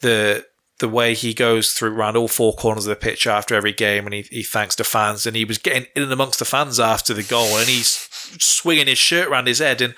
The 0.00 0.44
the 0.80 0.88
way 0.88 1.14
he 1.14 1.34
goes 1.34 1.72
through 1.72 1.94
around 1.94 2.16
all 2.16 2.28
four 2.28 2.52
corners 2.52 2.86
of 2.86 2.90
the 2.90 2.96
pitch 2.96 3.26
after 3.26 3.54
every 3.54 3.72
game, 3.72 4.06
and 4.06 4.14
he, 4.14 4.22
he 4.22 4.42
thanks 4.42 4.74
the 4.74 4.84
fans, 4.84 5.26
and 5.26 5.36
he 5.36 5.44
was 5.44 5.58
getting 5.58 5.86
in 5.94 6.02
and 6.02 6.12
amongst 6.12 6.38
the 6.38 6.44
fans 6.44 6.80
after 6.80 7.14
the 7.14 7.22
goal, 7.22 7.56
and 7.56 7.68
he's 7.68 8.08
swinging 8.40 8.86
his 8.86 8.98
shirt 8.98 9.28
around 9.28 9.46
his 9.46 9.60
head, 9.60 9.80
and 9.80 9.94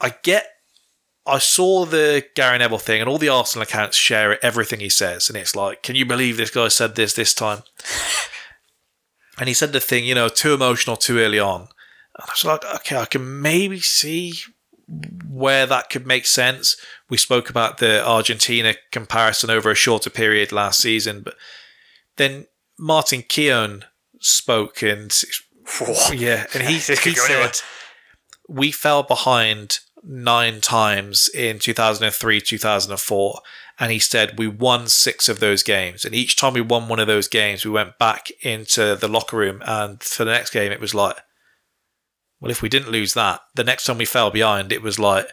I 0.00 0.14
get 0.22 0.48
I 1.24 1.38
saw 1.38 1.84
the 1.84 2.24
Gary 2.34 2.58
Neville 2.58 2.78
thing, 2.78 3.00
and 3.00 3.08
all 3.08 3.18
the 3.18 3.28
Arsenal 3.28 3.62
accounts 3.62 3.96
share 3.96 4.44
everything 4.44 4.80
he 4.80 4.88
says, 4.88 5.28
and 5.28 5.36
it's 5.36 5.54
like, 5.54 5.82
can 5.82 5.94
you 5.94 6.04
believe 6.04 6.36
this 6.36 6.50
guy 6.50 6.68
said 6.68 6.96
this 6.96 7.14
this 7.14 7.32
time? 7.32 7.62
and 9.38 9.48
he 9.48 9.54
said 9.54 9.72
the 9.72 9.80
thing, 9.80 10.04
you 10.04 10.16
know, 10.16 10.28
too 10.28 10.54
emotional 10.54 10.96
too 10.96 11.18
early 11.18 11.38
on. 11.38 11.60
And 11.60 12.24
I 12.28 12.32
was 12.32 12.44
like, 12.44 12.64
okay, 12.76 12.96
I 12.96 13.04
can 13.04 13.40
maybe 13.40 13.78
see 13.78 14.34
where 15.28 15.66
that 15.66 15.90
could 15.90 16.06
make 16.06 16.26
sense. 16.26 16.76
We 17.08 17.16
spoke 17.16 17.48
about 17.50 17.78
the 17.78 18.06
Argentina 18.06 18.74
comparison 18.90 19.50
over 19.50 19.70
a 19.70 19.74
shorter 19.74 20.10
period 20.10 20.52
last 20.52 20.80
season, 20.80 21.22
but 21.22 21.34
then 22.16 22.46
Martin 22.78 23.22
Keown 23.22 23.84
spoke, 24.20 24.82
and 24.82 25.12
yeah, 26.12 26.46
and 26.54 26.62
he, 26.62 26.74
he 26.78 26.96
could 26.96 27.16
go 27.16 27.24
anywhere. 27.24 27.52
said 27.52 27.62
we 28.48 28.70
fell 28.70 29.02
behind 29.02 29.78
nine 30.02 30.60
times 30.60 31.28
in 31.28 31.58
2003, 31.58 32.40
2004. 32.40 33.40
And 33.78 33.90
he 33.90 33.98
said 33.98 34.38
we 34.38 34.46
won 34.46 34.86
six 34.88 35.28
of 35.28 35.40
those 35.40 35.62
games. 35.62 36.04
And 36.04 36.14
each 36.14 36.36
time 36.36 36.52
we 36.52 36.60
won 36.60 36.88
one 36.88 37.00
of 37.00 37.06
those 37.06 37.28
games, 37.28 37.64
we 37.64 37.70
went 37.70 37.98
back 37.98 38.30
into 38.42 38.96
the 38.96 39.08
locker 39.08 39.36
room. 39.36 39.62
And 39.64 40.02
for 40.02 40.24
the 40.24 40.32
next 40.32 40.50
game, 40.50 40.70
it 40.70 40.80
was 40.80 40.94
like, 40.94 41.16
well, 42.42 42.50
if 42.50 42.60
we 42.60 42.68
didn't 42.68 42.90
lose 42.90 43.14
that, 43.14 43.40
the 43.54 43.62
next 43.62 43.84
time 43.84 43.98
we 43.98 44.04
fell 44.04 44.30
behind, 44.32 44.72
it 44.72 44.82
was 44.82 44.98
like, 44.98 45.28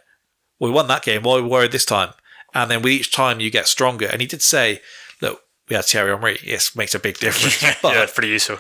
we 0.60 0.70
won 0.70 0.88
that 0.88 1.02
game. 1.04 1.24
Why 1.24 1.38
are 1.40 1.42
we 1.42 1.50
worried 1.50 1.72
this 1.72 1.86
time? 1.86 2.14
And 2.54 2.70
then 2.70 2.84
with 2.84 2.94
each 2.94 3.12
time, 3.12 3.40
you 3.40 3.50
get 3.50 3.68
stronger. 3.68 4.06
And 4.06 4.22
he 4.22 4.28
did 4.28 4.44
say, 4.44 4.82
look, 5.20 5.42
we 5.68 5.76
had 5.76 5.86
Thierry 5.86 6.12
Henry. 6.12 6.40
Yes, 6.44 6.76
makes 6.76 6.94
a 6.94 7.00
big 7.00 7.18
difference. 7.20 7.78
But 7.82 7.96
yeah, 7.96 8.06
pretty 8.14 8.30
useful. 8.30 8.60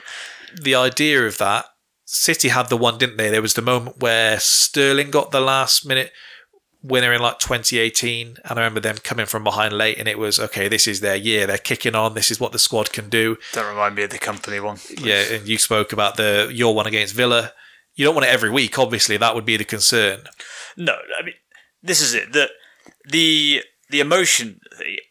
the 0.59 0.73
idea 0.73 1.27
of 1.27 1.37
that, 1.37 1.65
City 2.05 2.47
had 2.47 2.69
the 2.69 2.77
one, 2.77 2.97
didn't 2.97 3.17
they? 3.17 3.29
There 3.29 3.41
was 3.41 3.53
the 3.53 3.61
moment 3.61 3.99
where 3.99 4.39
Sterling 4.39 5.11
got 5.11 5.29
the 5.29 5.41
last 5.41 5.85
minute 5.85 6.11
winner 6.81 7.13
in 7.13 7.21
like 7.21 7.37
2018, 7.37 8.37
and 8.43 8.59
I 8.59 8.63
remember 8.63 8.79
them 8.79 8.97
coming 8.97 9.27
from 9.27 9.43
behind 9.43 9.73
late, 9.73 9.99
and 9.99 10.07
it 10.07 10.17
was 10.17 10.39
okay. 10.39 10.67
This 10.67 10.87
is 10.87 11.01
their 11.01 11.15
year. 11.15 11.45
They're 11.45 11.59
kicking 11.59 11.93
on. 11.93 12.15
This 12.15 12.31
is 12.31 12.39
what 12.39 12.51
the 12.51 12.57
squad 12.57 12.91
can 12.93 13.09
do. 13.09 13.37
Don't 13.53 13.67
remind 13.69 13.93
me 13.93 14.03
of 14.03 14.09
the 14.09 14.17
company 14.17 14.59
one. 14.59 14.77
Yeah, 14.97 15.21
and 15.33 15.47
you 15.47 15.59
spoke 15.59 15.93
about 15.93 16.17
the 16.17 16.49
your 16.51 16.73
one 16.73 16.87
against 16.87 17.13
Villa. 17.13 17.53
You 17.99 18.05
don't 18.05 18.15
want 18.15 18.27
it 18.27 18.33
every 18.33 18.49
week, 18.49 18.79
obviously. 18.79 19.17
That 19.17 19.35
would 19.35 19.43
be 19.43 19.57
the 19.57 19.65
concern. 19.65 20.21
No, 20.77 20.93
I 21.19 21.25
mean 21.25 21.33
this 21.83 21.99
is 21.99 22.13
it. 22.13 22.31
The 22.31 22.49
the 23.03 23.61
the 23.89 23.99
emotion. 23.99 24.61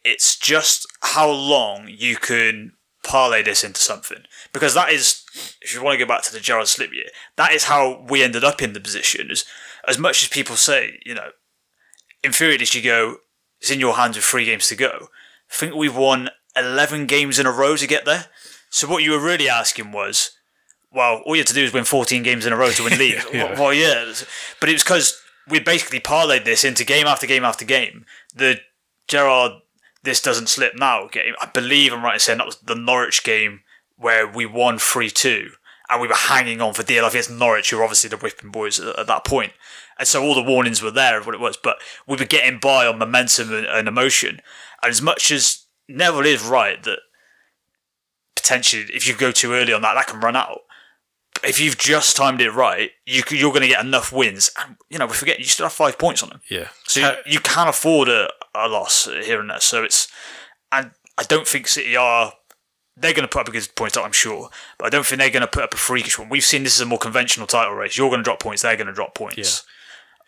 It's 0.03 0.35
just 0.35 0.87
how 1.01 1.29
long 1.29 1.85
you 1.87 2.15
can 2.15 2.71
parlay 3.03 3.43
this 3.43 3.63
into 3.63 3.79
something 3.79 4.23
because 4.53 4.73
that 4.73 4.89
is, 4.89 5.23
if 5.61 5.71
you 5.71 5.83
want 5.83 5.99
to 5.99 6.03
go 6.03 6.09
back 6.09 6.23
to 6.23 6.33
the 6.33 6.39
Gerrard 6.39 6.67
Slip 6.67 6.91
year, 6.91 7.09
that 7.35 7.51
is 7.51 7.65
how 7.65 8.03
we 8.09 8.23
ended 8.23 8.43
up 8.43 8.59
in 8.59 8.73
the 8.73 8.79
position. 8.79 9.29
As 9.29 9.45
as 9.87 9.99
much 9.99 10.23
as 10.23 10.29
people 10.29 10.55
say, 10.55 10.99
you 11.05 11.13
know, 11.13 11.29
in 12.23 12.31
theory, 12.31 12.57
you 12.59 12.81
go, 12.81 13.17
it's 13.61 13.69
in 13.69 13.79
your 13.79 13.97
hands 13.97 14.15
with 14.15 14.25
three 14.25 14.45
games 14.45 14.67
to 14.69 14.75
go. 14.75 15.09
I 15.51 15.53
think 15.53 15.75
we've 15.75 15.95
won 15.95 16.31
eleven 16.57 17.05
games 17.05 17.37
in 17.37 17.45
a 17.45 17.51
row 17.51 17.75
to 17.75 17.85
get 17.85 18.05
there. 18.05 18.25
So 18.71 18.87
what 18.87 19.03
you 19.03 19.11
were 19.11 19.23
really 19.23 19.47
asking 19.47 19.91
was, 19.91 20.31
well, 20.91 21.21
all 21.25 21.35
you 21.35 21.41
have 21.41 21.47
to 21.47 21.53
do 21.53 21.63
is 21.63 21.73
win 21.73 21.83
14 21.83 22.23
games 22.23 22.45
in 22.45 22.53
a 22.53 22.57
row 22.57 22.71
to 22.71 22.83
win 22.83 22.97
league. 22.99 23.21
Yeah. 23.31 23.59
Well, 23.59 23.73
yeah. 23.73 24.13
But 24.59 24.69
it 24.69 24.73
was 24.73 24.83
because 24.83 25.21
we 25.47 25.59
basically 25.59 25.99
parlayed 25.99 26.45
this 26.45 26.63
into 26.63 26.83
game 26.83 27.07
after 27.07 27.27
game 27.27 27.43
after 27.43 27.65
game. 27.65 28.05
The 28.35 28.59
Gerrard, 29.07 29.53
this 30.03 30.21
doesn't 30.21 30.49
slip 30.49 30.73
now 30.75 31.07
game. 31.07 31.33
I 31.39 31.47
believe 31.47 31.93
I'm 31.93 32.03
right 32.03 32.15
in 32.15 32.19
saying 32.19 32.37
that 32.37 32.47
was 32.47 32.57
the 32.57 32.75
Norwich 32.75 33.23
game 33.23 33.61
where 33.97 34.27
we 34.27 34.45
won 34.45 34.77
3 34.77 35.09
2 35.09 35.49
and 35.89 36.01
we 36.01 36.07
were 36.07 36.13
hanging 36.13 36.61
on 36.61 36.73
for 36.73 36.83
dear 36.83 37.01
life 37.01 37.13
against 37.13 37.31
Norwich, 37.31 37.69
who 37.69 37.77
were 37.77 37.83
obviously 37.83 38.09
the 38.09 38.17
whipping 38.17 38.51
boys 38.51 38.79
at, 38.79 38.97
at 38.97 39.07
that 39.07 39.25
point. 39.25 39.53
And 39.97 40.07
so 40.07 40.23
all 40.23 40.35
the 40.35 40.41
warnings 40.41 40.81
were 40.81 40.91
there 40.91 41.19
of 41.19 41.25
what 41.25 41.35
it 41.35 41.41
was, 41.41 41.57
but 41.57 41.77
we 42.07 42.15
were 42.15 42.25
getting 42.25 42.59
by 42.59 42.85
on 42.85 42.99
momentum 42.99 43.53
and, 43.53 43.65
and 43.65 43.87
emotion. 43.87 44.41
And 44.81 44.89
as 44.89 45.01
much 45.01 45.31
as 45.31 45.65
Neville 45.87 46.25
is 46.25 46.43
right 46.43 46.81
that 46.83 46.99
potentially 48.35 48.85
if 48.93 49.07
you 49.07 49.15
go 49.15 49.31
too 49.31 49.53
early 49.53 49.73
on 49.73 49.81
that, 49.81 49.95
that 49.95 50.07
can 50.07 50.21
run 50.21 50.35
out 50.35 50.61
if 51.43 51.59
you've 51.59 51.77
just 51.77 52.15
timed 52.15 52.41
it 52.41 52.51
right, 52.51 52.91
you, 53.05 53.23
you're 53.31 53.51
going 53.51 53.61
to 53.61 53.67
get 53.67 53.83
enough 53.83 54.11
wins. 54.11 54.51
And, 54.59 54.75
you 54.89 54.97
know, 54.97 55.05
we 55.07 55.13
forget 55.13 55.39
you 55.39 55.45
still 55.45 55.65
have 55.65 55.73
five 55.73 55.97
points 55.97 56.21
on 56.23 56.29
them. 56.29 56.41
Yeah. 56.49 56.69
So 56.85 56.99
you, 56.99 57.33
you 57.33 57.39
can 57.39 57.67
afford 57.67 58.09
a, 58.09 58.29
a 58.55 58.67
loss 58.67 59.05
here 59.05 59.39
and 59.39 59.49
there. 59.49 59.59
So 59.59 59.83
it's 59.83 60.07
and 60.71 60.91
I 61.17 61.23
don't 61.23 61.47
think 61.47 61.67
City 61.67 61.95
are. 61.95 62.33
They're 62.97 63.13
going 63.13 63.23
to 63.27 63.31
put 63.31 63.39
up 63.41 63.47
a 63.47 63.51
good 63.51 63.65
points, 63.75 63.95
I'm 63.95 64.11
sure, 64.11 64.49
but 64.77 64.85
I 64.85 64.89
don't 64.89 65.05
think 65.05 65.19
they're 65.19 65.29
going 65.29 65.39
to 65.39 65.47
put 65.47 65.63
up 65.63 65.73
a 65.73 65.77
freakish 65.77 66.19
one. 66.19 66.27
We've 66.27 66.43
seen 66.43 66.63
this 66.63 66.75
is 66.75 66.81
a 66.81 66.85
more 66.85 66.99
conventional 66.99 67.47
title 67.47 67.73
race. 67.73 67.97
You're 67.97 68.09
going 68.09 68.19
to 68.19 68.23
drop 68.25 68.41
points, 68.41 68.61
they're 68.61 68.75
going 68.75 68.87
to 68.87 68.93
drop 68.93 69.15
points. 69.15 69.63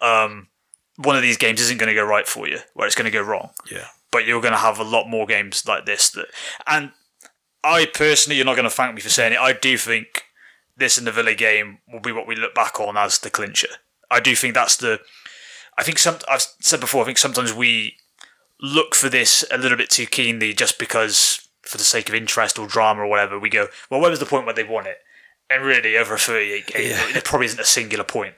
Um, 0.02 0.48
one 0.96 1.18
of 1.18 1.22
these 1.22 1.36
games 1.36 1.60
isn't 1.60 1.80
going 1.80 1.90
to 1.90 1.94
go 1.94 2.06
right 2.06 2.26
for 2.26 2.48
you, 2.48 2.60
where 2.74 2.88
it's 2.88 2.96
going 2.96 3.06
to 3.06 3.12
go 3.12 3.22
wrong 3.22 3.50
Yeah. 3.70 3.88
but 4.12 4.26
you're 4.26 4.40
going 4.40 4.54
to 4.54 4.60
have 4.60 4.80
a 4.80 4.84
lot 4.86 5.08
more 5.10 5.26
games 5.26 5.68
like 5.68 5.86
this. 5.86 6.12
That, 6.12 6.28
and 6.66 6.92
I 7.62 7.88
personally, 7.94 8.38
you're 8.38 8.46
not 8.46 8.56
going 8.56 8.64
to 8.64 8.70
thank 8.70 8.96
me 8.96 9.02
for 9.02 9.10
saying 9.10 9.34
it. 9.34 9.40
I 9.40 9.52
do 9.52 9.78
think 9.78 10.24
this 10.82 10.98
and 10.98 11.08
the 11.08 11.12
Villa 11.14 11.34
game 11.36 11.78
will 11.92 12.02
be 12.02 12.12
what 12.12 12.28
we 12.28 12.36
look 12.36 12.54
back 12.54 12.80
on 12.80 12.98
as 12.98 13.20
the 13.20 13.30
clincher. 13.30 13.70
I 14.10 14.20
do 14.20 14.36
think 14.36 14.54
that's 14.54 14.76
the. 14.76 15.00
I 15.78 15.84
think 15.84 15.98
some. 16.00 16.18
I've 16.30 16.46
said 16.60 16.82
before. 16.82 17.04
I 17.04 17.06
think 17.06 17.18
sometimes 17.18 17.54
we 17.54 17.96
look 18.62 18.94
for 18.94 19.08
this 19.10 19.46
a 19.50 19.58
little 19.58 19.78
bit 19.78 19.90
too 19.90 20.06
keenly, 20.06 20.54
just 20.54 20.78
because 20.78 21.48
for 21.64 21.78
the 21.78 21.84
sake 21.84 22.10
of 22.10 22.16
interest 22.16 22.60
or 22.60 22.68
drama 22.68 23.02
or 23.04 23.08
whatever. 23.08 23.40
We 23.40 23.50
go, 23.50 23.68
well, 23.90 24.02
where 24.02 24.10
was 24.10 24.20
the 24.20 24.26
point 24.26 24.46
where 24.46 24.54
they 24.56 24.64
won 24.64 24.86
it? 24.88 24.98
And 25.50 25.64
really, 25.64 25.96
over 25.98 26.16
a 26.16 26.20
38 26.20 26.66
game, 26.68 26.90
Yeah. 26.92 27.12
there 27.14 27.22
probably 27.22 27.46
isn't 27.46 27.60
a 27.60 27.66
singular 27.66 28.04
point. 28.04 28.36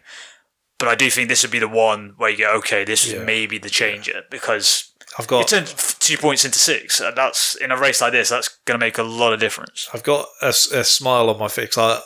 But 0.80 0.88
I 0.90 0.96
do 0.96 1.10
think 1.10 1.30
this 1.30 1.44
would 1.44 1.52
be 1.52 1.60
the 1.60 1.68
one 1.68 2.14
where 2.18 2.30
you 2.30 2.38
go, 2.40 2.54
okay, 2.58 2.84
this 2.84 3.06
Yeah. 3.08 3.18
is 3.20 3.26
maybe 3.26 3.58
the 3.58 3.70
changer 3.70 4.24
because 4.30 4.92
I've 5.18 5.28
got 5.28 5.48
turn 5.48 5.64
f- 5.64 5.98
two 6.00 6.18
points 6.18 6.44
into 6.44 6.60
six. 6.60 7.00
And 7.00 7.16
that's 7.16 7.56
in 7.56 7.72
a 7.72 7.78
race 7.78 8.02
like 8.02 8.12
this. 8.12 8.30
That's 8.30 8.50
going 8.66 8.80
to 8.80 8.84
make 8.86 8.98
a 8.98 9.04
lot 9.04 9.32
of 9.34 9.40
difference. 9.40 9.88
I've 9.94 10.04
got 10.04 10.28
a 10.42 10.52
smile 10.54 11.30
on 11.30 11.38
my 11.40 11.48
face. 11.48 11.78
I 11.78 12.02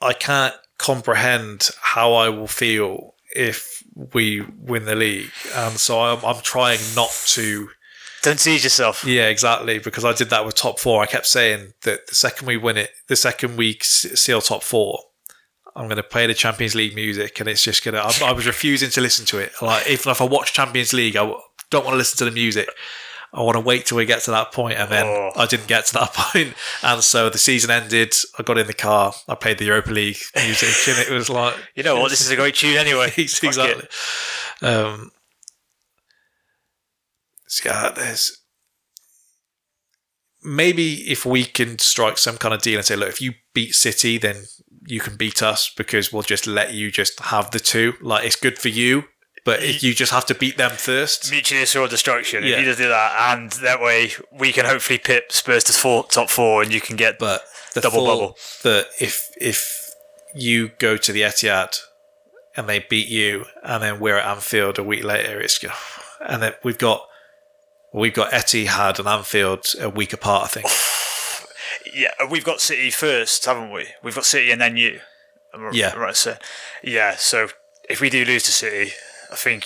I 0.00 0.12
can't 0.12 0.54
comprehend 0.78 1.70
how 1.80 2.14
I 2.14 2.28
will 2.28 2.46
feel 2.46 3.14
if 3.34 3.82
we 3.94 4.40
win 4.58 4.86
the 4.86 4.94
league, 4.94 5.30
and 5.54 5.78
so 5.78 6.00
I'm, 6.00 6.24
I'm 6.24 6.42
trying 6.42 6.80
not 6.96 7.10
to. 7.26 7.68
Don't 8.22 8.38
tease 8.38 8.64
yourself. 8.64 9.04
Yeah, 9.04 9.28
exactly. 9.28 9.78
Because 9.78 10.04
I 10.04 10.12
did 10.12 10.30
that 10.30 10.44
with 10.44 10.54
top 10.54 10.78
four. 10.78 11.02
I 11.02 11.06
kept 11.06 11.26
saying 11.26 11.72
that 11.82 12.06
the 12.08 12.14
second 12.14 12.46
we 12.46 12.56
win 12.56 12.76
it, 12.76 12.90
the 13.08 13.16
second 13.16 13.56
we 13.56 13.78
seal 13.80 14.42
top 14.42 14.62
four, 14.62 15.00
I'm 15.74 15.86
going 15.86 15.96
to 15.96 16.02
play 16.02 16.26
the 16.26 16.34
Champions 16.34 16.74
League 16.74 16.94
music, 16.94 17.40
and 17.40 17.48
it's 17.48 17.62
just 17.62 17.84
going 17.84 17.94
to. 17.94 18.24
I 18.24 18.32
was 18.32 18.46
refusing 18.46 18.90
to 18.90 19.00
listen 19.00 19.24
to 19.26 19.38
it. 19.38 19.52
Like 19.62 19.88
even 19.88 20.10
if 20.10 20.20
I 20.20 20.24
watch 20.24 20.52
Champions 20.52 20.92
League, 20.92 21.16
I 21.16 21.32
don't 21.70 21.84
want 21.84 21.94
to 21.94 21.98
listen 21.98 22.18
to 22.18 22.24
the 22.24 22.30
music. 22.30 22.68
I 23.32 23.42
want 23.42 23.54
to 23.56 23.60
wait 23.60 23.86
till 23.86 23.96
we 23.96 24.06
get 24.06 24.22
to 24.22 24.30
that 24.32 24.50
point, 24.52 24.78
and 24.78 24.90
then 24.90 25.06
Oh. 25.06 25.30
I 25.36 25.46
didn't 25.46 25.68
get 25.68 25.86
to 25.86 25.92
that 25.94 26.12
point, 26.14 26.54
and 26.82 27.02
so 27.02 27.30
the 27.30 27.38
season 27.38 27.70
ended. 27.70 28.14
I 28.38 28.42
got 28.42 28.58
in 28.58 28.66
the 28.66 28.74
car, 28.74 29.14
I 29.28 29.34
played 29.36 29.58
the 29.58 29.66
Europa 29.66 29.90
League 29.92 30.18
music, 30.34 30.94
and 30.94 30.98
it 31.06 31.10
was 31.12 31.30
like 31.30 31.54
You 31.74 31.82
know 31.82 32.00
what? 32.00 32.10
This 32.10 32.20
is 32.20 32.30
a 32.30 32.36
great 32.36 32.54
tune 32.56 32.76
anyway. 32.76 33.12
Exactly. 33.16 33.86
Um, 34.62 35.12
so 37.46 37.68
yeah, 37.68 37.90
there's 37.90 38.36
maybe 40.42 40.94
if 41.10 41.26
we 41.26 41.44
can 41.44 41.78
strike 41.78 42.18
some 42.18 42.36
kind 42.38 42.54
of 42.54 42.62
deal 42.62 42.78
and 42.78 42.86
say, 42.86 42.96
look, 42.96 43.08
if 43.08 43.20
you 43.20 43.34
beat 43.54 43.74
City, 43.74 44.18
then 44.18 44.44
you 44.86 45.00
can 45.00 45.16
beat 45.16 45.42
us 45.42 45.70
because 45.76 46.12
we'll 46.12 46.22
just 46.22 46.46
let 46.46 46.72
you 46.74 46.90
just 46.90 47.20
have 47.20 47.50
the 47.50 47.60
two. 47.60 47.94
Like 48.00 48.24
it's 48.24 48.36
good 48.36 48.58
for 48.58 48.68
you, 48.68 49.04
but 49.44 49.62
if 49.62 49.82
you 49.82 49.94
just 49.94 50.12
have 50.12 50.26
to 50.26 50.34
beat 50.34 50.56
them 50.56 50.72
first. 50.72 51.30
Mutually 51.30 51.62
assured 51.62 51.90
destruction. 51.90 52.44
Yeah. 52.44 52.54
If 52.54 52.58
you 52.60 52.64
just 52.66 52.78
do 52.78 52.88
that, 52.88 53.32
and 53.32 53.50
that 53.52 53.80
way 53.80 54.12
we 54.32 54.52
can 54.52 54.66
hopefully 54.66 54.98
pip 54.98 55.32
Spurs 55.32 55.64
to 55.64 55.72
four, 55.72 56.04
top 56.04 56.30
four, 56.30 56.62
and 56.62 56.72
you 56.72 56.80
can 56.80 56.96
get. 56.96 57.18
But 57.18 57.42
the 57.74 57.80
Double 57.80 58.04
bubble. 58.04 58.36
that 58.62 58.86
if 59.00 59.30
if 59.36 59.94
you 60.34 60.68
go 60.78 60.96
to 60.96 61.12
the 61.12 61.22
Etihad 61.22 61.80
and 62.56 62.68
they 62.68 62.80
beat 62.80 63.08
you, 63.08 63.46
and 63.62 63.82
then 63.82 64.00
we're 64.00 64.16
at 64.16 64.26
Anfield 64.26 64.78
a 64.78 64.82
week 64.82 65.04
later, 65.04 65.40
it's 65.40 65.64
and 66.26 66.42
then 66.42 66.52
we've 66.62 66.78
got 66.78 67.06
we've 67.92 68.14
got 68.14 68.32
Etihad 68.32 68.98
and 68.98 69.08
Anfield 69.08 69.66
a 69.80 69.88
week 69.88 70.12
apart. 70.12 70.44
I 70.44 70.48
think. 70.48 70.66
Yeah, 71.92 72.12
we've 72.30 72.44
got 72.44 72.60
City 72.60 72.90
first, 72.90 73.44
haven't 73.44 73.72
we? 73.72 73.88
We've 74.02 74.14
got 74.14 74.24
City 74.24 74.50
and 74.50 74.60
then 74.60 74.76
you. 74.76 75.00
Am 75.52 75.70
Yeah. 75.72 75.94
Right. 75.94 76.14
So, 76.14 76.36
yeah. 76.82 77.16
So 77.16 77.48
if 77.88 78.00
we 78.00 78.10
do 78.10 78.24
lose 78.24 78.44
to 78.44 78.52
City, 78.52 78.92
I 79.32 79.36
think 79.36 79.64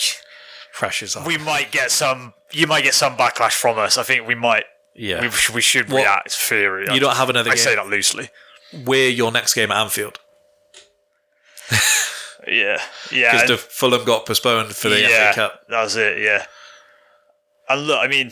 on. 1.17 1.25
we 1.25 1.39
might 1.39 1.71
get 1.71 1.91
some. 1.91 2.35
You 2.53 2.67
might 2.67 2.83
get 2.85 2.95
some 2.95 3.17
backlash 3.17 3.53
from 3.53 3.79
us. 3.79 3.97
I 3.99 4.03
think 4.03 4.27
we 4.27 4.35
might. 4.35 4.65
yeah, 4.95 5.21
We, 5.23 5.31
sh- 5.31 5.51
we 5.51 5.61
should 5.61 5.89
Well, 5.89 6.03
react. 6.03 6.27
It's 6.27 6.49
theory. 6.49 6.87
you 6.93 7.01
don't 7.01 7.17
have 7.17 7.31
another 7.31 7.51
I 7.51 7.55
say 7.57 7.75
game. 7.75 7.85
that 7.85 7.91
loosely. 7.91 8.29
we're 8.85 9.09
your 9.09 9.31
next 9.33 9.55
game 9.55 9.71
at 9.71 9.77
Anfield 9.81 10.19
Yeah. 12.47 12.81
Yeah. 13.11 13.33
because 13.33 13.51
and- 13.51 13.59
Fulham 13.59 14.05
got 14.05 14.27
postponed 14.27 14.75
for 14.75 14.89
the 14.89 14.97
FA 15.03 15.33
Cup. 15.35 15.61
That 15.69 15.83
was 15.83 15.97
it, 15.97 16.19
yeah. 16.19 16.45
And 17.69 17.87
look, 17.87 17.99
I 17.99 18.07
mean, 18.09 18.31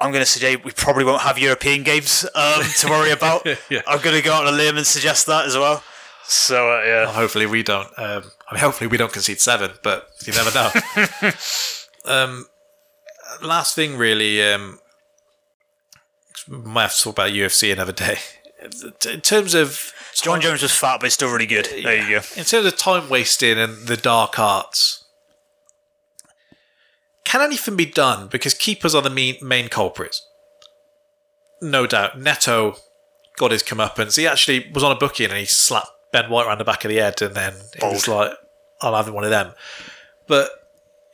I'm 0.00 0.10
going 0.10 0.24
to 0.24 0.30
suggest 0.30 0.64
we 0.64 0.72
probably 0.72 1.04
won't 1.04 1.22
have 1.22 1.38
European 1.38 1.82
games 1.84 2.26
um, 2.34 2.62
to 2.78 2.88
worry 2.88 3.10
about. 3.12 3.46
Yeah. 3.70 3.82
I'm 3.86 4.00
going 4.02 4.16
to 4.16 4.22
go 4.22 4.32
out 4.32 4.46
on 4.46 4.52
a 4.54 4.56
limb 4.56 4.76
and 4.76 4.86
suggest 4.86 5.26
that 5.26 5.46
as 5.46 5.54
well. 5.56 5.82
So, 6.28 6.70
uh, 6.70 6.82
yeah. 6.84 7.12
Hopefully 7.12 7.46
we 7.46 7.62
don't. 7.62 7.88
Um, 7.96 8.24
I 8.48 8.54
mean, 8.54 8.60
hopefully 8.60 8.88
we 8.88 8.96
don't 8.96 9.12
concede 9.12 9.40
seven, 9.40 9.72
but 9.82 10.08
you 10.24 10.32
never 10.32 10.52
know. 10.52 11.32
um, 12.04 12.46
last 13.42 13.74
thing, 13.74 13.96
really, 13.96 14.42
um, 14.42 14.80
we 16.48 16.58
might 16.58 16.82
have 16.82 16.94
to 16.94 17.02
talk 17.02 17.14
about 17.14 17.30
UFC 17.30 17.72
another 17.72 17.92
day. 17.92 18.18
In 19.12 19.20
terms 19.20 19.54
of 19.54 19.92
Jon 20.14 20.40
Jones 20.40 20.62
was 20.62 20.72
fat, 20.72 20.98
but 20.98 21.06
he's 21.06 21.14
still 21.14 21.30
really 21.30 21.46
good. 21.46 21.66
There 21.66 21.96
you 21.96 22.20
go. 22.20 22.26
in 22.36 22.44
terms 22.44 22.66
of 22.66 22.76
time 22.76 23.08
wasting 23.08 23.58
and 23.58 23.86
the 23.86 23.96
dark 23.96 24.38
arts, 24.38 25.04
can 27.24 27.40
anything 27.40 27.76
be 27.76 27.86
done? 27.86 28.28
Because 28.28 28.54
keepers 28.54 28.94
are 28.94 29.02
the 29.02 29.10
main, 29.10 29.36
main 29.42 29.68
culprits. 29.68 30.26
No 31.60 31.86
doubt. 31.86 32.18
Neto 32.18 32.76
got 33.36 33.50
his 33.50 33.62
comeuppance. 33.62 34.16
He 34.16 34.26
actually 34.26 34.70
was 34.72 34.82
on 34.82 34.92
a 34.92 34.96
booking 34.96 35.30
and 35.30 35.38
he 35.38 35.44
slapped 35.44 35.90
Ben 36.16 36.30
White 36.30 36.46
around 36.46 36.56
the 36.56 36.64
back 36.64 36.82
of 36.86 36.88
the 36.88 36.96
head, 36.96 37.20
and 37.20 37.34
then 37.34 37.52
it 37.74 37.82
was 37.82 38.08
like, 38.08 38.32
I'm 38.80 38.94
having 38.94 39.12
one 39.12 39.24
of 39.24 39.30
them. 39.30 39.52
But 40.26 40.48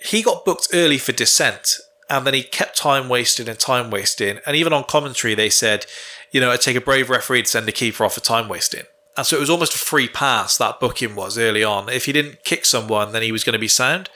he 0.00 0.22
got 0.22 0.44
booked 0.44 0.68
early 0.72 0.96
for 0.96 1.10
dissent, 1.10 1.78
and 2.08 2.24
then 2.24 2.34
he 2.34 2.44
kept 2.44 2.76
time 2.76 3.08
wasting 3.08 3.48
and 3.48 3.58
time 3.58 3.90
wasting. 3.90 4.38
And 4.46 4.54
even 4.54 4.72
on 4.72 4.84
commentary, 4.84 5.34
they 5.34 5.50
said, 5.50 5.86
you 6.30 6.40
know, 6.40 6.50
it'd 6.50 6.60
take 6.60 6.76
a 6.76 6.80
brave 6.80 7.10
referee 7.10 7.42
to 7.42 7.48
send 7.48 7.68
a 7.68 7.72
keeper 7.72 8.04
off 8.04 8.14
for 8.14 8.20
time 8.20 8.48
wasting. 8.48 8.84
And 9.16 9.26
so 9.26 9.36
it 9.36 9.40
was 9.40 9.50
almost 9.50 9.74
a 9.74 9.78
free 9.78 10.06
pass 10.06 10.56
that 10.58 10.78
booking 10.78 11.16
was 11.16 11.36
early 11.36 11.64
on. 11.64 11.88
If 11.88 12.04
he 12.04 12.12
didn't 12.12 12.44
kick 12.44 12.64
someone, 12.64 13.10
then 13.10 13.22
he 13.22 13.32
was 13.32 13.42
going 13.42 13.54
to 13.54 13.58
be 13.58 13.66
sound. 13.66 14.08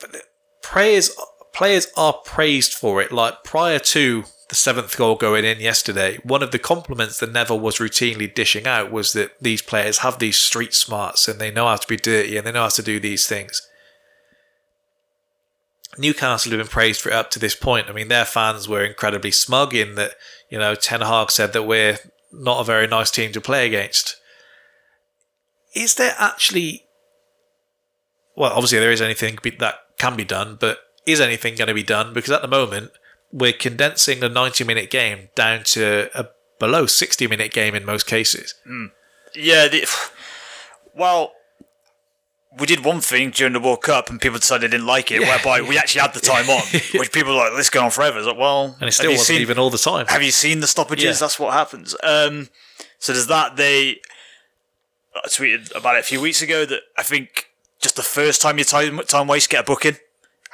But 0.00 0.14
players, 0.62 1.10
players 1.52 1.88
are 1.96 2.14
praised 2.24 2.72
for 2.72 3.02
it. 3.02 3.10
Like 3.10 3.42
prior 3.42 3.80
to 3.80 4.24
the 4.52 4.56
seventh 4.56 4.98
goal 4.98 5.14
going 5.14 5.46
in 5.46 5.60
yesterday, 5.60 6.18
one 6.24 6.42
of 6.42 6.50
the 6.50 6.58
compliments 6.58 7.18
that 7.18 7.32
Neville 7.32 7.58
was 7.58 7.78
routinely 7.78 8.32
dishing 8.32 8.66
out 8.66 8.92
was 8.92 9.14
that 9.14 9.32
these 9.40 9.62
players 9.62 9.98
have 9.98 10.18
these 10.18 10.36
street 10.38 10.74
smarts 10.74 11.26
and 11.26 11.40
they 11.40 11.50
know 11.50 11.68
how 11.68 11.76
to 11.76 11.88
be 11.88 11.96
dirty 11.96 12.36
and 12.36 12.46
they 12.46 12.52
know 12.52 12.64
how 12.64 12.68
to 12.68 12.82
do 12.82 13.00
these 13.00 13.26
things. 13.26 13.66
Newcastle 15.96 16.52
have 16.52 16.60
been 16.60 16.66
praised 16.66 17.00
for 17.00 17.08
it 17.08 17.14
up 17.14 17.30
to 17.30 17.38
this 17.38 17.54
point. 17.54 17.88
I 17.88 17.92
mean, 17.94 18.08
their 18.08 18.26
fans 18.26 18.68
were 18.68 18.84
incredibly 18.84 19.30
smug 19.30 19.74
in 19.74 19.94
that, 19.94 20.16
you 20.50 20.58
know, 20.58 20.74
Ten 20.74 21.00
Hag 21.00 21.30
said 21.30 21.54
that 21.54 21.62
we're 21.62 21.96
not 22.30 22.60
a 22.60 22.64
very 22.64 22.86
nice 22.86 23.10
team 23.10 23.32
to 23.32 23.40
play 23.40 23.66
against. 23.66 24.16
Is 25.74 25.94
there 25.94 26.14
actually, 26.18 26.84
well, 28.36 28.52
obviously 28.52 28.80
there 28.80 28.92
is 28.92 29.00
anything 29.00 29.38
that 29.60 29.76
can 29.96 30.14
be 30.14 30.26
done, 30.26 30.58
but 30.60 30.80
is 31.06 31.22
anything 31.22 31.54
going 31.54 31.68
to 31.68 31.74
be 31.74 31.82
done? 31.82 32.12
Because 32.12 32.32
at 32.32 32.42
the 32.42 32.48
moment, 32.48 32.90
we're 33.32 33.52
condensing 33.52 34.22
a 34.22 34.28
90 34.28 34.64
minute 34.64 34.90
game 34.90 35.28
down 35.34 35.64
to 35.64 36.10
a 36.14 36.26
below 36.58 36.86
60 36.86 37.26
minute 37.26 37.52
game 37.52 37.74
in 37.74 37.84
most 37.84 38.06
cases. 38.06 38.54
Yeah, 39.34 39.68
the, 39.68 39.86
well, 40.94 41.32
we 42.58 42.66
did 42.66 42.84
one 42.84 43.00
thing 43.00 43.30
during 43.30 43.54
the 43.54 43.60
World 43.60 43.80
Cup 43.82 44.10
and 44.10 44.20
people 44.20 44.38
decided 44.38 44.70
they 44.70 44.76
didn't 44.76 44.86
like 44.86 45.10
it, 45.10 45.20
whereby 45.20 45.62
we 45.62 45.78
actually 45.78 46.02
had 46.02 46.12
the 46.12 46.20
time 46.32 46.48
on, 46.50 46.62
which 46.98 47.10
people 47.10 47.32
were 47.34 47.38
like, 47.48 47.56
this 47.56 47.70
going 47.70 47.86
on 47.86 47.90
forever. 47.90 48.18
It's 48.18 48.26
like, 48.26 48.36
well, 48.36 48.76
And 48.80 48.88
it 48.88 48.92
still 48.92 49.10
wasn't 49.10 49.26
seen- 49.26 49.40
even 49.40 49.58
all 49.58 49.70
the 49.70 49.78
time. 49.78 50.06
Have 50.08 50.22
you 50.22 50.30
seen 50.30 50.60
the 50.60 50.66
stoppages? 50.66 51.04
Yeah. 51.04 51.12
That's 51.14 51.38
what 51.38 51.54
happens. 51.54 51.96
Um, 52.02 52.48
so 52.98 53.12
there's 53.14 53.26
that. 53.28 53.56
They 53.56 54.00
I 55.14 55.26
tweeted 55.28 55.74
about 55.74 55.96
it 55.96 56.00
a 56.00 56.02
few 56.04 56.20
weeks 56.20 56.42
ago 56.42 56.64
that 56.66 56.80
I 56.96 57.02
think 57.02 57.46
just 57.80 57.96
the 57.96 58.02
first 58.02 58.40
time 58.42 58.58
you 58.58 58.64
time 58.64 58.98
time 59.06 59.26
waste 59.26 59.50
get 59.50 59.60
a 59.60 59.64
booking, 59.64 59.96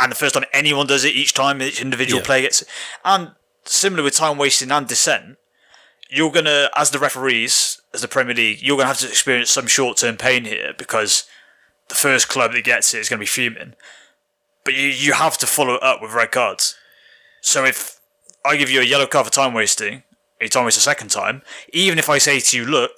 and 0.00 0.12
the 0.12 0.16
first 0.16 0.34
time 0.34 0.44
anyone 0.52 0.86
does 0.86 1.04
it, 1.04 1.14
each 1.14 1.34
time 1.34 1.60
each 1.62 1.80
individual 1.80 2.20
Yeah. 2.20 2.26
player 2.26 2.42
gets 2.42 2.62
it, 2.62 2.68
and 3.04 3.32
similar 3.64 4.02
with 4.02 4.14
time 4.14 4.38
wasting 4.38 4.70
and 4.70 4.86
dissent, 4.86 5.36
you're 6.10 6.30
gonna 6.32 6.70
as 6.76 6.90
the 6.90 6.98
referees 6.98 7.80
as 7.92 8.00
the 8.02 8.08
Premier 8.08 8.34
League, 8.34 8.62
you're 8.62 8.76
gonna 8.76 8.88
have 8.88 8.98
to 8.98 9.08
experience 9.08 9.50
some 9.50 9.66
short 9.66 9.98
term 9.98 10.16
pain 10.16 10.44
here 10.44 10.72
because 10.76 11.24
the 11.88 11.94
first 11.94 12.28
club 12.28 12.52
that 12.52 12.64
gets 12.64 12.94
it 12.94 12.98
is 13.00 13.08
gonna 13.08 13.20
be 13.20 13.26
fuming, 13.26 13.74
but 14.64 14.74
you 14.74 14.88
you 14.88 15.12
have 15.14 15.36
to 15.38 15.46
follow 15.46 15.74
it 15.74 15.82
up 15.82 16.00
with 16.02 16.12
red 16.12 16.30
cards. 16.32 16.74
So 17.40 17.64
if 17.64 17.98
I 18.44 18.56
give 18.56 18.70
you 18.70 18.80
a 18.80 18.84
yellow 18.84 19.06
card 19.06 19.26
for 19.26 19.32
time 19.32 19.54
wasting, 19.54 20.02
you 20.40 20.48
time 20.48 20.64
waste 20.64 20.76
a 20.78 20.80
second 20.80 21.08
time, 21.10 21.42
even 21.72 21.98
if 21.98 22.08
I 22.08 22.18
say 22.18 22.40
to 22.40 22.56
you, 22.56 22.64
look, 22.64 22.92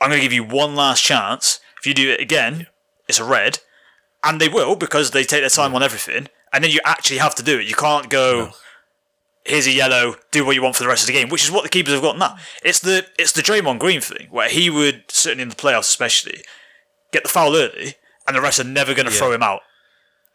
I'm 0.00 0.08
going 0.10 0.20
to 0.20 0.24
give 0.24 0.32
you 0.32 0.44
one 0.44 0.74
last 0.74 1.02
chance. 1.02 1.60
If 1.78 1.86
you 1.86 1.94
do 1.94 2.10
it 2.10 2.20
again, 2.20 2.66
it's 3.08 3.20
a 3.20 3.24
red, 3.24 3.60
and 4.24 4.40
they 4.40 4.48
will 4.48 4.74
because 4.74 5.10
they 5.10 5.22
take 5.22 5.42
their 5.42 5.50
time 5.50 5.74
on 5.74 5.82
everything, 5.82 6.28
and 6.52 6.64
then 6.64 6.70
you 6.70 6.80
actually 6.84 7.18
have 7.18 7.34
to 7.36 7.42
do 7.42 7.58
it. 7.58 7.66
You 7.66 7.74
can't 7.74 8.08
go. 8.08 8.50
Here's 9.44 9.66
a 9.66 9.72
yellow. 9.72 10.16
Do 10.30 10.46
what 10.46 10.54
you 10.54 10.62
want 10.62 10.76
for 10.76 10.82
the 10.82 10.88
rest 10.88 11.02
of 11.02 11.08
the 11.08 11.12
game, 11.12 11.28
which 11.28 11.44
is 11.44 11.50
what 11.50 11.64
the 11.64 11.68
keepers 11.68 11.92
have 11.92 12.02
got 12.02 12.16
now. 12.16 12.36
It's 12.64 12.80
the 12.80 13.06
it's 13.18 13.32
the 13.32 13.42
Draymond 13.42 13.78
Green 13.78 14.00
thing 14.00 14.28
where 14.30 14.48
he 14.48 14.70
would 14.70 15.04
certainly 15.08 15.42
in 15.42 15.50
the 15.50 15.54
playoffs 15.54 15.80
especially 15.80 16.42
get 17.12 17.22
the 17.22 17.28
foul 17.28 17.54
early, 17.54 17.94
and 18.26 18.34
the 18.34 18.40
rest 18.40 18.58
are 18.58 18.64
never 18.64 18.94
going 18.94 19.06
to 19.06 19.12
throw 19.12 19.32
him 19.32 19.42
out. 19.42 19.60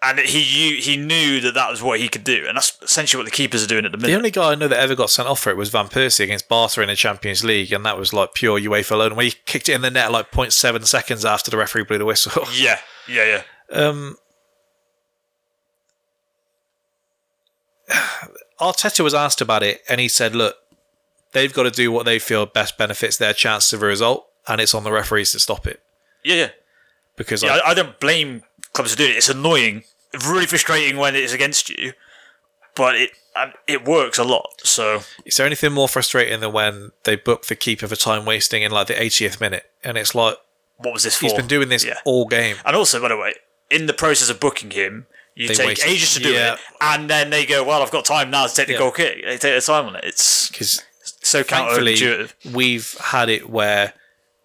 And 0.01 0.19
he 0.19 0.79
he 0.79 0.95
knew 0.95 1.41
that 1.41 1.55
that 1.55 1.69
was 1.69 1.81
what 1.81 1.99
he 1.99 2.07
could 2.07 2.23
do, 2.23 2.45
and 2.47 2.55
that's 2.55 2.77
essentially 2.81 3.19
what 3.19 3.25
the 3.25 3.35
keepers 3.35 3.63
are 3.63 3.67
doing 3.67 3.83
at 3.83 3.91
the 3.91 3.97
minute. 3.97 4.11
The 4.11 4.17
only 4.17 4.31
guy 4.31 4.51
I 4.51 4.55
know 4.55 4.69
that 4.69 4.79
ever 4.79 4.95
got 4.95 5.09
sent 5.09 5.27
off 5.27 5.41
for 5.41 5.49
it 5.49 5.57
was 5.57 5.69
Van 5.69 5.87
Persie 5.87 6.23
against 6.23 6.47
Barca 6.47 6.81
in 6.81 6.87
the 6.87 6.95
Champions 6.95 7.43
League, 7.43 7.73
and 7.73 7.85
that 7.85 7.97
was 7.97 8.13
like 8.13 8.33
pure 8.33 8.59
UEFA 8.59 8.91
alone. 8.91 9.15
When 9.15 9.25
he 9.25 9.33
kicked 9.45 9.67
it 9.67 9.73
in 9.73 9.81
the 9.81 9.91
net 9.91 10.11
like 10.11 10.31
0.7 10.31 10.85
seconds 10.85 11.25
after 11.25 11.51
the 11.51 11.57
referee 11.57 11.83
blew 11.83 11.97
the 11.97 12.05
whistle. 12.05 12.47
yeah, 12.53 12.79
yeah, 13.09 13.25
yeah. 13.25 13.41
Um, 13.71 14.17
Arteta 18.59 19.03
was 19.03 19.13
asked 19.13 19.41
about 19.41 19.63
it, 19.63 19.81
and 19.89 19.99
he 19.99 20.07
said, 20.07 20.35
"Look, 20.35 20.57
they've 21.31 21.53
got 21.53 21.63
to 21.63 21.71
do 21.71 21.91
what 21.91 22.05
they 22.05 22.19
feel 22.19 22.45
best 22.45 22.77
benefits 22.77 23.17
their 23.17 23.33
chance 23.33 23.71
of 23.73 23.81
a 23.81 23.85
result, 23.85 24.27
and 24.47 24.59
it's 24.61 24.73
on 24.75 24.83
the 24.83 24.91
referees 24.91 25.31
to 25.31 25.39
stop 25.39 25.65
it." 25.65 25.81
Yeah, 26.23 26.35
yeah. 26.35 26.49
Because 27.15 27.43
Yeah, 27.43 27.59
I, 27.65 27.69
I 27.69 27.73
don't 27.73 27.99
blame 27.99 28.43
clubs 28.73 28.91
for 28.91 28.97
doing 28.97 29.11
it. 29.11 29.17
It's 29.17 29.29
annoying, 29.29 29.83
really 30.27 30.45
frustrating 30.45 30.97
when 30.97 31.15
it 31.15 31.23
is 31.23 31.33
against 31.33 31.69
you, 31.69 31.93
but 32.75 32.95
it 32.95 33.11
and 33.35 33.53
it 33.67 33.85
works 33.85 34.17
a 34.17 34.23
lot. 34.23 34.61
So 34.63 35.01
is 35.25 35.37
there 35.37 35.45
anything 35.45 35.71
more 35.71 35.87
frustrating 35.87 36.39
than 36.41 36.51
when 36.51 36.91
they 37.03 37.15
book 37.15 37.45
the 37.45 37.55
keeper 37.55 37.87
for 37.87 37.95
time 37.95 38.25
wasting 38.25 38.63
in 38.63 38.71
like 38.71 38.87
the 38.87 38.93
80th 38.95 39.39
minute, 39.39 39.69
and 39.83 39.97
it's 39.97 40.13
like 40.13 40.35
what 40.77 40.93
was 40.93 41.03
this 41.03 41.15
for? 41.15 41.25
he's 41.25 41.33
been 41.33 41.47
doing 41.47 41.69
this 41.69 41.85
Yeah. 41.85 41.99
all 42.05 42.25
game. 42.25 42.57
And 42.65 42.75
also, 42.75 43.01
by 43.01 43.09
the 43.09 43.17
way, 43.17 43.35
in 43.69 43.85
the 43.85 43.93
process 43.93 44.29
of 44.29 44.39
booking 44.39 44.71
him, 44.71 45.07
you 45.35 45.47
They 45.47 45.53
take 45.55 45.67
waste- 45.67 45.85
ages 45.85 46.13
to 46.15 46.19
do 46.19 46.31
yeah. 46.33 46.53
it, 46.53 46.59
and 46.81 47.09
then 47.09 47.29
they 47.29 47.45
go, 47.45 47.63
"Well, 47.63 47.81
I've 47.81 47.91
got 47.91 48.05
time 48.05 48.29
now 48.29 48.47
to 48.47 48.53
take 48.53 48.67
the 48.67 48.73
Yeah. 48.73 48.79
goal 48.79 48.91
kick." 48.91 49.23
They 49.23 49.31
take 49.31 49.41
their 49.41 49.61
time 49.61 49.85
on 49.85 49.95
it. 49.95 50.03
It's 50.05 50.49
Because 50.49 50.81
so 51.21 51.43
thankfully 51.43 51.95
counterintuitive. 51.95 52.33
we've 52.53 52.93
had 52.99 53.29
it 53.29 53.49
where 53.49 53.93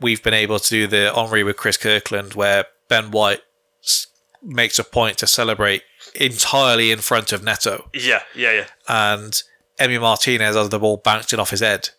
we've 0.01 0.23
been 0.23 0.35
able 0.35 0.59
to 0.59 0.71
do 0.71 0.87
the 0.87 1.13
Henry 1.15 1.43
with 1.43 1.57
Chris 1.57 1.77
Kirkland, 1.77 2.35
where 2.35 2.67
Ben 2.89 3.11
White 3.11 3.43
s- 3.83 4.07
makes 4.43 4.79
a 4.79 4.85
point 4.85 5.19
to 5.19 5.27
celebrate 5.27 5.83
entirely 6.15 6.93
in 6.93 7.01
front 7.01 7.33
of 7.33 7.43
Neto, 7.43 7.89
Yeah, 7.95 8.23
yeah, 8.35 8.53
yeah. 8.53 8.67
and 8.89 9.43
Emi 9.81 10.01
Martinez 10.01 10.55
has 10.55 10.69
the 10.69 10.79
ball 10.79 10.99
bouncing 10.99 11.41
off 11.41 11.51
his 11.51 11.61
head, 11.61 11.91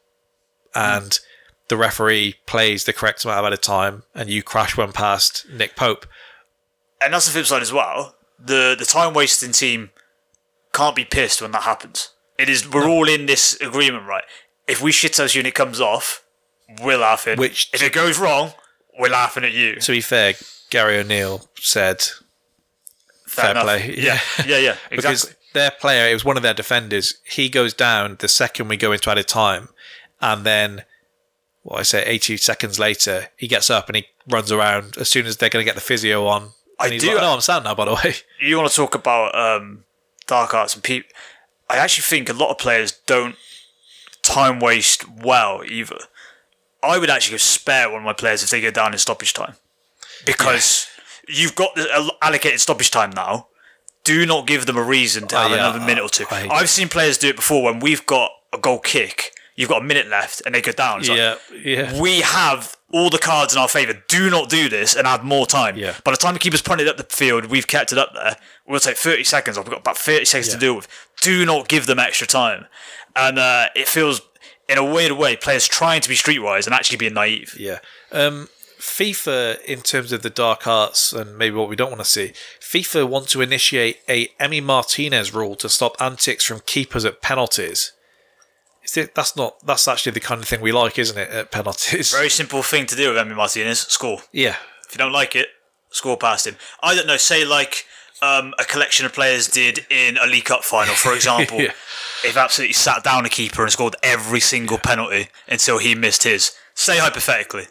and 0.74 1.20
the 1.68 1.76
referee 1.78 2.36
plays 2.46 2.84
the 2.84 2.94
correct 2.94 3.26
amount 3.26 3.54
of 3.54 3.62
time, 3.62 4.04
and 4.14 4.30
you 4.30 4.44
crash 4.44 4.78
one 4.78 4.94
past 4.94 5.46
Nick 5.50 5.76
Pope. 5.76 6.06
And 7.06 7.14
that's 7.14 7.26
the 7.28 7.32
flip 7.32 7.46
side 7.46 7.62
as 7.62 7.72
well. 7.72 8.16
The 8.40 8.76
the 8.78 8.86
time 8.86 9.14
wasting 9.14 9.52
team 9.52 9.92
can't 10.74 10.96
be 10.96 11.06
pissed 11.06 11.42
when 11.42 11.52
that 11.52 11.64
happens. 11.64 12.10
It 12.38 12.50
is 12.50 12.70
we're 12.70 12.88
all 12.90 13.08
in 13.08 13.28
this 13.28 13.60
agreement, 13.62 14.06
right? 14.08 14.24
If 14.68 14.82
we 14.82 14.92
shit 14.92 15.20
us 15.20 15.36
unit 15.36 15.54
comes 15.54 15.80
off, 15.80 16.24
we're 16.82 16.98
laughing. 16.98 17.38
Which- 17.38 17.70
if 17.74 17.82
it 17.82 17.94
goes 17.94 18.20
wrong, 18.20 18.52
we're 19.00 19.10
laughing 19.12 19.44
at 19.46 19.54
you. 19.54 19.76
To 19.78 19.92
be 19.92 20.02
fair, 20.02 20.34
Gary 20.70 20.98
O'Neill 20.98 21.48
said 21.56 22.06
fair 23.28 23.52
enough. 23.52 23.64
play. 23.64 23.96
Yeah, 23.98 24.20
yeah, 24.46 24.58
yeah. 24.58 24.76
Exactly. 24.92 24.96
because 24.98 25.36
their 25.54 25.72
player, 25.72 26.10
it 26.10 26.14
was 26.14 26.26
one 26.26 26.38
of 26.38 26.44
their 26.44 26.54
defenders. 26.54 27.16
He 27.24 27.48
goes 27.50 27.74
down 27.74 28.18
the 28.20 28.28
second 28.28 28.68
we 28.68 28.78
go 28.78 28.92
into 28.92 29.10
added 29.10 29.28
time, 29.28 29.70
and 30.20 30.44
then, 30.46 30.84
what 31.64 31.80
I 31.80 31.84
say, 31.84 32.04
80 32.06 32.38
seconds 32.38 32.80
later, 32.80 33.28
he 33.38 33.48
gets 33.48 33.70
up 33.70 33.88
and 33.88 33.96
he 33.96 34.06
runs 34.28 34.52
around 34.52 34.98
as 34.98 35.10
soon 35.10 35.26
as 35.26 35.38
they're 35.38 35.50
going 35.50 35.64
to 35.64 35.70
get 35.70 35.76
the 35.76 35.82
physio 35.82 36.26
on. 36.28 36.50
I 36.80 36.98
do- 36.98 37.08
Like, 37.08 37.18
no, 37.22 37.34
I'm 37.34 37.42
sound 37.42 37.64
now, 37.64 37.76
by 37.76 37.86
the 37.86 37.94
way. 37.94 38.16
you 38.42 38.58
want 38.58 38.70
to 38.70 38.76
talk 38.76 38.96
about 38.96 39.34
um, 39.36 39.84
dark 40.28 40.54
arts 40.54 40.74
and 40.74 40.84
people. 40.84 41.10
I 41.70 41.78
actually 41.78 42.04
think 42.04 42.30
a 42.30 42.34
lot 42.34 42.52
of 42.52 42.58
players 42.58 42.92
don't 43.08 43.36
time 44.22 44.60
waste 44.60 45.08
well 45.10 45.64
either. 45.66 45.98
I 46.84 46.98
would 47.00 47.10
actually 47.10 47.38
spare 47.40 47.90
one 47.90 48.00
of 48.00 48.06
my 48.06 48.14
players 48.14 48.44
if 48.44 48.50
they 48.52 48.62
go 48.62 48.70
down 48.72 48.94
in 48.94 49.00
stoppage 49.00 49.34
time 49.34 49.56
because 50.26 50.88
you've 51.28 51.56
got 51.56 51.74
the 51.76 52.14
allocated 52.22 52.60
stoppage 52.60 52.92
time 52.92 53.10
now. 53.12 53.48
Do 54.04 54.24
not 54.28 54.46
give 54.46 54.68
them 54.68 54.78
a 54.78 54.84
reason 54.84 55.28
to 55.30 55.36
Oh, 55.36 55.40
have 55.40 55.52
yeah, 55.52 55.58
another 55.58 55.80
minute 55.80 56.04
or 56.04 56.10
two. 56.10 56.26
I've 56.30 56.70
seen 56.70 56.90
players 56.90 57.18
do 57.18 57.30
it 57.30 57.36
before 57.36 57.64
when 57.64 57.80
we've 57.80 58.06
got 58.06 58.30
a 58.54 58.58
goal 58.60 58.78
kick. 58.78 59.32
You've 59.56 59.70
got 59.70 59.82
a 59.82 59.86
minute 59.86 60.08
left, 60.10 60.42
and 60.46 60.54
they 60.54 60.62
go 60.62 60.74
down. 60.74 61.00
It's 61.00 61.10
like, 61.10 61.18
yeah, 61.18 61.38
yeah. 61.64 62.02
we 62.02 62.22
have 62.22 62.76
all 62.92 63.10
the 63.10 63.18
cards 63.18 63.54
in 63.54 63.60
our 63.60 63.70
favour. 63.70 63.94
Do 64.08 64.30
not 64.30 64.50
do 64.50 64.68
this 64.70 64.96
and 64.96 65.08
add 65.08 65.24
more 65.24 65.46
time. 65.46 65.78
Yeah. 65.78 65.96
By 66.04 66.12
the 66.12 66.18
time 66.18 66.34
the 66.34 66.40
keeper's 66.40 66.62
punted 66.62 66.88
up 66.88 66.98
the 66.98 67.04
field, 67.04 67.46
we've 67.46 67.68
kept 67.68 67.92
it 67.92 67.98
up 67.98 68.14
there. 68.14 68.38
We'll 68.68 68.80
take 68.80 68.98
30 68.98 69.24
seconds 69.24 69.58
off. 69.58 69.66
We've 69.66 69.72
got 69.72 69.82
about 69.82 69.98
30 69.98 70.26
seconds 70.26 70.50
to 70.54 70.60
deal 70.60 70.76
with. 70.76 70.88
Do 71.22 71.46
not 71.46 71.68
give 71.68 71.86
them 71.86 72.00
extra 72.00 72.28
time. 72.28 72.66
And 73.16 73.40
uh, 73.40 73.68
it 73.76 73.88
feels, 73.88 74.22
in 74.68 74.78
a 74.78 74.84
weird 74.84 75.14
way, 75.14 75.36
players 75.36 75.68
trying 75.68 76.02
to 76.02 76.10
be 76.10 76.16
streetwise 76.16 76.66
and 76.66 76.74
actually 76.74 76.98
being 76.98 77.14
naive. 77.14 77.56
Yeah. 77.58 77.80
Um, 78.12 78.50
FIFA, 78.80 79.64
in 79.64 79.82
terms 79.82 80.12
of 80.12 80.22
the 80.22 80.30
dark 80.30 80.68
arts 80.68 81.12
and 81.12 81.38
maybe 81.38 81.56
what 81.56 81.70
we 81.70 81.76
don't 81.76 81.90
want 81.90 82.02
to 82.02 82.06
see, 82.06 82.34
FIFA 82.60 83.10
want 83.10 83.30
to 83.30 83.42
initiate 83.42 84.00
a 84.08 84.28
Emi 84.40 84.62
Martinez 84.62 85.34
rule 85.34 85.56
to 85.56 85.70
stop 85.70 85.96
antics 86.00 86.46
from 86.46 86.62
keepers 86.66 87.04
at 87.04 87.22
penalties. 87.22 87.94
It? 88.98 89.16
That's 89.16 89.36
not. 89.36 89.56
That's 89.66 89.88
actually 89.88 90.14
the 90.14 90.20
kind 90.20 90.42
of 90.42 90.48
thing 90.48 90.62
we 90.62 90.72
like, 90.72 90.98
isn't 91.00 91.18
it? 91.18 91.30
At 91.30 91.52
penalties. 91.52 92.12
Very 92.12 92.30
simple 92.30 92.64
thing 92.64 92.86
to 92.88 92.96
do 92.96 93.10
with 93.14 93.18
Emi 93.18 93.36
Martinez 93.36 93.80
score. 93.82 94.20
yeah. 94.32 94.56
If 94.88 94.94
you 94.94 94.98
don't 95.00 95.12
like 95.12 95.36
it, 95.36 95.48
score 95.90 96.16
past 96.16 96.46
him. 96.48 96.56
I 96.84 96.94
don't 96.96 97.08
know, 97.08 97.18
say 97.18 97.44
like 97.44 97.86
um, 98.22 98.54
a 98.60 98.64
collection 98.64 99.06
of 99.06 99.14
players 99.14 99.48
did 99.48 99.86
in 99.90 100.18
a 100.18 100.28
League 100.28 100.46
Cup 100.46 100.64
final, 100.64 100.94
for 100.94 101.14
example. 101.16 101.60
Yeah. 101.60 101.72
They've 102.24 102.38
absolutely 102.38 102.74
sat 102.74 103.04
down 103.04 103.26
a 103.26 103.30
keeper 103.30 103.64
and 103.64 103.72
scored 103.72 103.96
every 104.04 104.40
single 104.40 104.78
penalty 104.78 105.30
until 105.48 105.80
he 105.80 105.96
missed 105.96 106.24
his. 106.24 106.52
Say 106.76 106.98
hypothetically. 107.00 107.66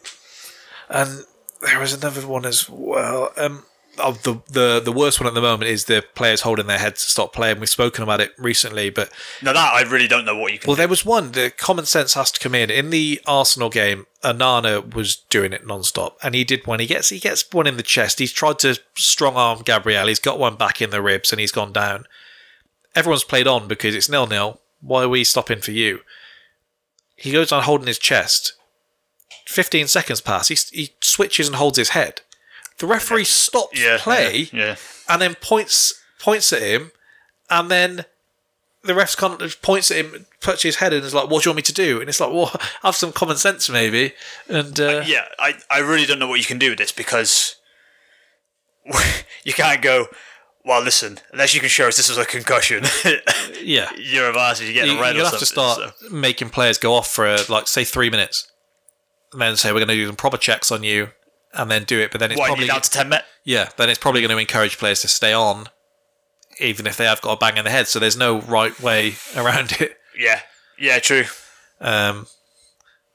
And 0.88 1.24
there 1.62 1.78
was 1.80 1.92
another 1.94 2.26
one 2.26 2.44
as 2.44 2.68
well. 2.68 3.32
Um, 3.36 3.64
oh, 3.98 4.12
the 4.22 4.40
the 4.48 4.80
the 4.80 4.92
worst 4.92 5.20
one 5.20 5.26
at 5.26 5.34
the 5.34 5.40
moment 5.40 5.70
is 5.70 5.84
the 5.84 6.04
players 6.14 6.42
holding 6.42 6.66
their 6.66 6.78
heads 6.78 7.02
to 7.02 7.10
stop 7.10 7.32
playing. 7.32 7.60
We've 7.60 7.68
spoken 7.68 8.02
about 8.02 8.20
it 8.20 8.32
recently, 8.38 8.90
but 8.90 9.10
Now 9.42 9.52
that 9.52 9.72
I 9.72 9.82
really 9.82 10.08
don't 10.08 10.24
know 10.24 10.36
what 10.36 10.52
you 10.52 10.58
can 10.58 10.68
Well, 10.68 10.76
there 10.76 10.88
was 10.88 11.04
one. 11.04 11.32
The 11.32 11.50
common 11.50 11.86
sense 11.86 12.14
has 12.14 12.30
to 12.32 12.40
come 12.40 12.54
in. 12.54 12.70
In 12.70 12.90
the 12.90 13.20
Arsenal 13.26 13.70
game, 13.70 14.06
Onana 14.22 14.94
was 14.94 15.16
doing 15.16 15.52
it 15.52 15.66
non-stop, 15.66 16.18
and 16.22 16.34
he 16.34 16.44
did 16.44 16.66
one. 16.66 16.80
He 16.80 16.86
gets 16.86 17.10
he 17.10 17.18
gets 17.18 17.44
one 17.52 17.66
in 17.66 17.76
the 17.76 17.82
chest. 17.82 18.18
He's 18.18 18.32
tried 18.32 18.58
to 18.60 18.78
strong 18.96 19.36
arm 19.36 19.62
Gabriel. 19.64 20.06
He's 20.06 20.18
got 20.18 20.38
one 20.38 20.56
back 20.56 20.80
in 20.80 20.90
the 20.90 21.02
ribs, 21.02 21.32
and 21.32 21.40
he's 21.40 21.52
gone 21.52 21.72
down. 21.72 22.06
Everyone's 22.94 23.24
played 23.24 23.46
on 23.46 23.68
because 23.68 23.94
it's 23.94 24.08
nil 24.08 24.26
nil. 24.26 24.60
Why 24.80 25.04
are 25.04 25.08
we 25.08 25.24
stopping 25.24 25.60
for 25.60 25.72
you? 25.72 26.00
He 27.16 27.32
goes 27.32 27.52
on 27.52 27.62
holding 27.62 27.86
his 27.86 27.98
chest. 27.98 28.54
Fifteen 29.46 29.86
seconds 29.88 30.20
pass. 30.20 30.48
He 30.48 30.56
he 30.72 30.94
switches 31.00 31.46
and 31.46 31.56
holds 31.56 31.78
his 31.78 31.90
head. 31.90 32.22
The 32.78 32.86
referee 32.86 33.24
stops 33.24 33.80
yeah, 33.80 33.98
play 34.00 34.48
Yeah, 34.52 34.66
yeah. 34.66 34.76
and 35.08 35.22
then 35.22 35.34
points 35.36 35.94
points 36.20 36.52
at 36.52 36.62
him, 36.62 36.90
and 37.48 37.70
then 37.70 38.04
the 38.82 38.94
ref 38.94 39.16
kind 39.16 39.40
of 39.40 39.62
points 39.62 39.90
at 39.90 39.98
him, 39.98 40.26
puts 40.40 40.62
his 40.62 40.76
head 40.76 40.92
in, 40.92 40.98
and 40.98 41.06
is 41.06 41.14
like, 41.14 41.30
"What 41.30 41.42
do 41.42 41.48
you 41.48 41.50
want 41.52 41.56
me 41.56 41.62
to 41.62 41.72
do?" 41.72 42.00
And 42.00 42.08
it's 42.08 42.20
like, 42.20 42.32
"Well, 42.32 42.52
have 42.82 42.96
some 42.96 43.12
common 43.12 43.36
sense, 43.36 43.70
maybe." 43.70 44.12
And 44.48 44.78
uh, 44.78 45.02
Yeah, 45.06 45.26
I, 45.38 45.54
I 45.70 45.78
really 45.78 46.04
don't 46.06 46.18
know 46.18 46.28
what 46.28 46.40
you 46.40 46.46
can 46.46 46.58
do 46.58 46.70
with 46.70 46.78
this 46.78 46.92
because 46.92 47.56
you 49.44 49.52
can't 49.52 49.80
go, 49.80 50.06
well, 50.64 50.82
listen, 50.82 51.18
unless 51.32 51.54
you 51.54 51.60
can 51.60 51.68
show 51.68 51.88
us 51.88 51.96
this 51.96 52.08
was 52.08 52.18
a 52.18 52.24
concussion, 52.24 52.84
yeah, 53.62 53.90
you're 53.96 54.28
a 54.28 54.32
varsity, 54.32 54.68
you 54.68 54.74
get 54.74 54.86
you, 54.86 54.98
a 54.98 55.00
red 55.00 55.14
you'll 55.14 55.26
have 55.26 55.38
to 55.38 55.46
start 55.46 55.78
so- 55.78 56.08
making 56.10 56.50
players 56.50 56.78
go 56.78 56.94
off 56.94 57.08
for 57.08 57.36
like 57.48 57.68
say 57.68 57.84
three 57.84 58.10
minutes, 58.10 58.50
and 59.32 59.40
then 59.40 59.56
say 59.56 59.70
we're 59.72 59.80
going 59.80 59.88
to 59.88 59.94
do 59.94 60.06
some 60.06 60.16
proper 60.16 60.38
checks 60.38 60.72
on 60.72 60.82
you, 60.82 61.08
and 61.54 61.70
then 61.70 61.84
do 61.84 62.00
it. 62.00 62.10
But 62.10 62.20
then 62.20 62.30
it's 62.30 62.38
What, 62.38 62.46
probably 62.48 62.66
down 62.66 62.80
to 62.80 62.90
10 62.90 63.08
minutes? 63.08 63.28
yeah, 63.44 63.70
then 63.76 63.88
it's 63.88 63.98
probably 63.98 64.20
going 64.20 64.30
to 64.30 64.38
encourage 64.38 64.78
players 64.78 65.00
to 65.02 65.08
stay 65.08 65.32
on, 65.32 65.68
even 66.60 66.86
if 66.86 66.96
they 66.96 67.04
have 67.04 67.20
got 67.20 67.32
a 67.32 67.36
bang 67.36 67.56
in 67.56 67.64
the 67.64 67.70
head. 67.70 67.88
So 67.88 67.98
there's 67.98 68.16
no 68.16 68.40
right 68.40 68.78
way 68.80 69.14
around 69.36 69.72
it. 69.80 69.96
Yeah, 70.18 70.40
yeah, 70.78 70.98
true. 70.98 71.24
Um, 71.80 72.26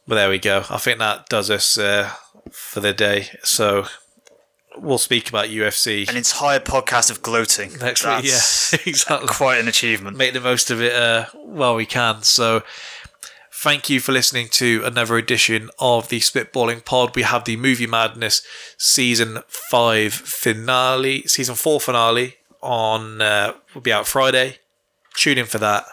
but 0.07 0.15
there 0.15 0.29
we 0.29 0.39
go. 0.39 0.63
I 0.69 0.77
think 0.77 0.99
that 0.99 1.29
does 1.29 1.49
us 1.49 1.77
uh, 1.77 2.11
for 2.51 2.79
the 2.79 2.93
day. 2.93 3.27
So 3.43 3.85
we'll 4.77 4.97
speak 4.97 5.29
about 5.29 5.47
UFC 5.47 6.07
An 6.09 6.15
entire 6.17 6.59
podcast 6.59 7.09
of 7.11 7.21
gloating. 7.21 7.77
next 7.79 8.03
week. 8.05 8.11
That's 8.23 8.73
Yeah, 8.73 8.79
exactly. 8.85 9.27
Quite 9.27 9.59
an 9.59 9.67
achievement. 9.67 10.17
Make 10.17 10.33
the 10.33 10.41
most 10.41 10.71
of 10.71 10.81
it 10.81 10.93
uh, 10.95 11.25
while 11.33 11.75
we 11.75 11.85
can. 11.85 12.23
So 12.23 12.63
thank 13.61 13.89
you 13.89 13.99
for 13.99 14.13
listening 14.13 14.47
to 14.47 14.81
another 14.85 15.17
edition 15.17 15.69
of 15.79 16.07
the 16.07 16.21
Spitballing 16.21 16.85
Pod. 16.85 17.13
We 17.13 17.23
have 17.23 17.43
the 17.43 17.57
Movie 17.57 17.87
Madness 17.87 18.41
season 18.77 19.39
five 19.49 20.13
finale, 20.13 21.23
season 21.23 21.55
four 21.55 21.81
finale 21.81 22.35
on 22.61 23.21
uh, 23.21 23.53
will 23.73 23.81
be 23.81 23.91
out 23.91 24.07
Friday. 24.07 24.59
Tune 25.13 25.37
in 25.37 25.45
for 25.45 25.57
that. 25.57 25.83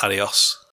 Adios. 0.00 0.64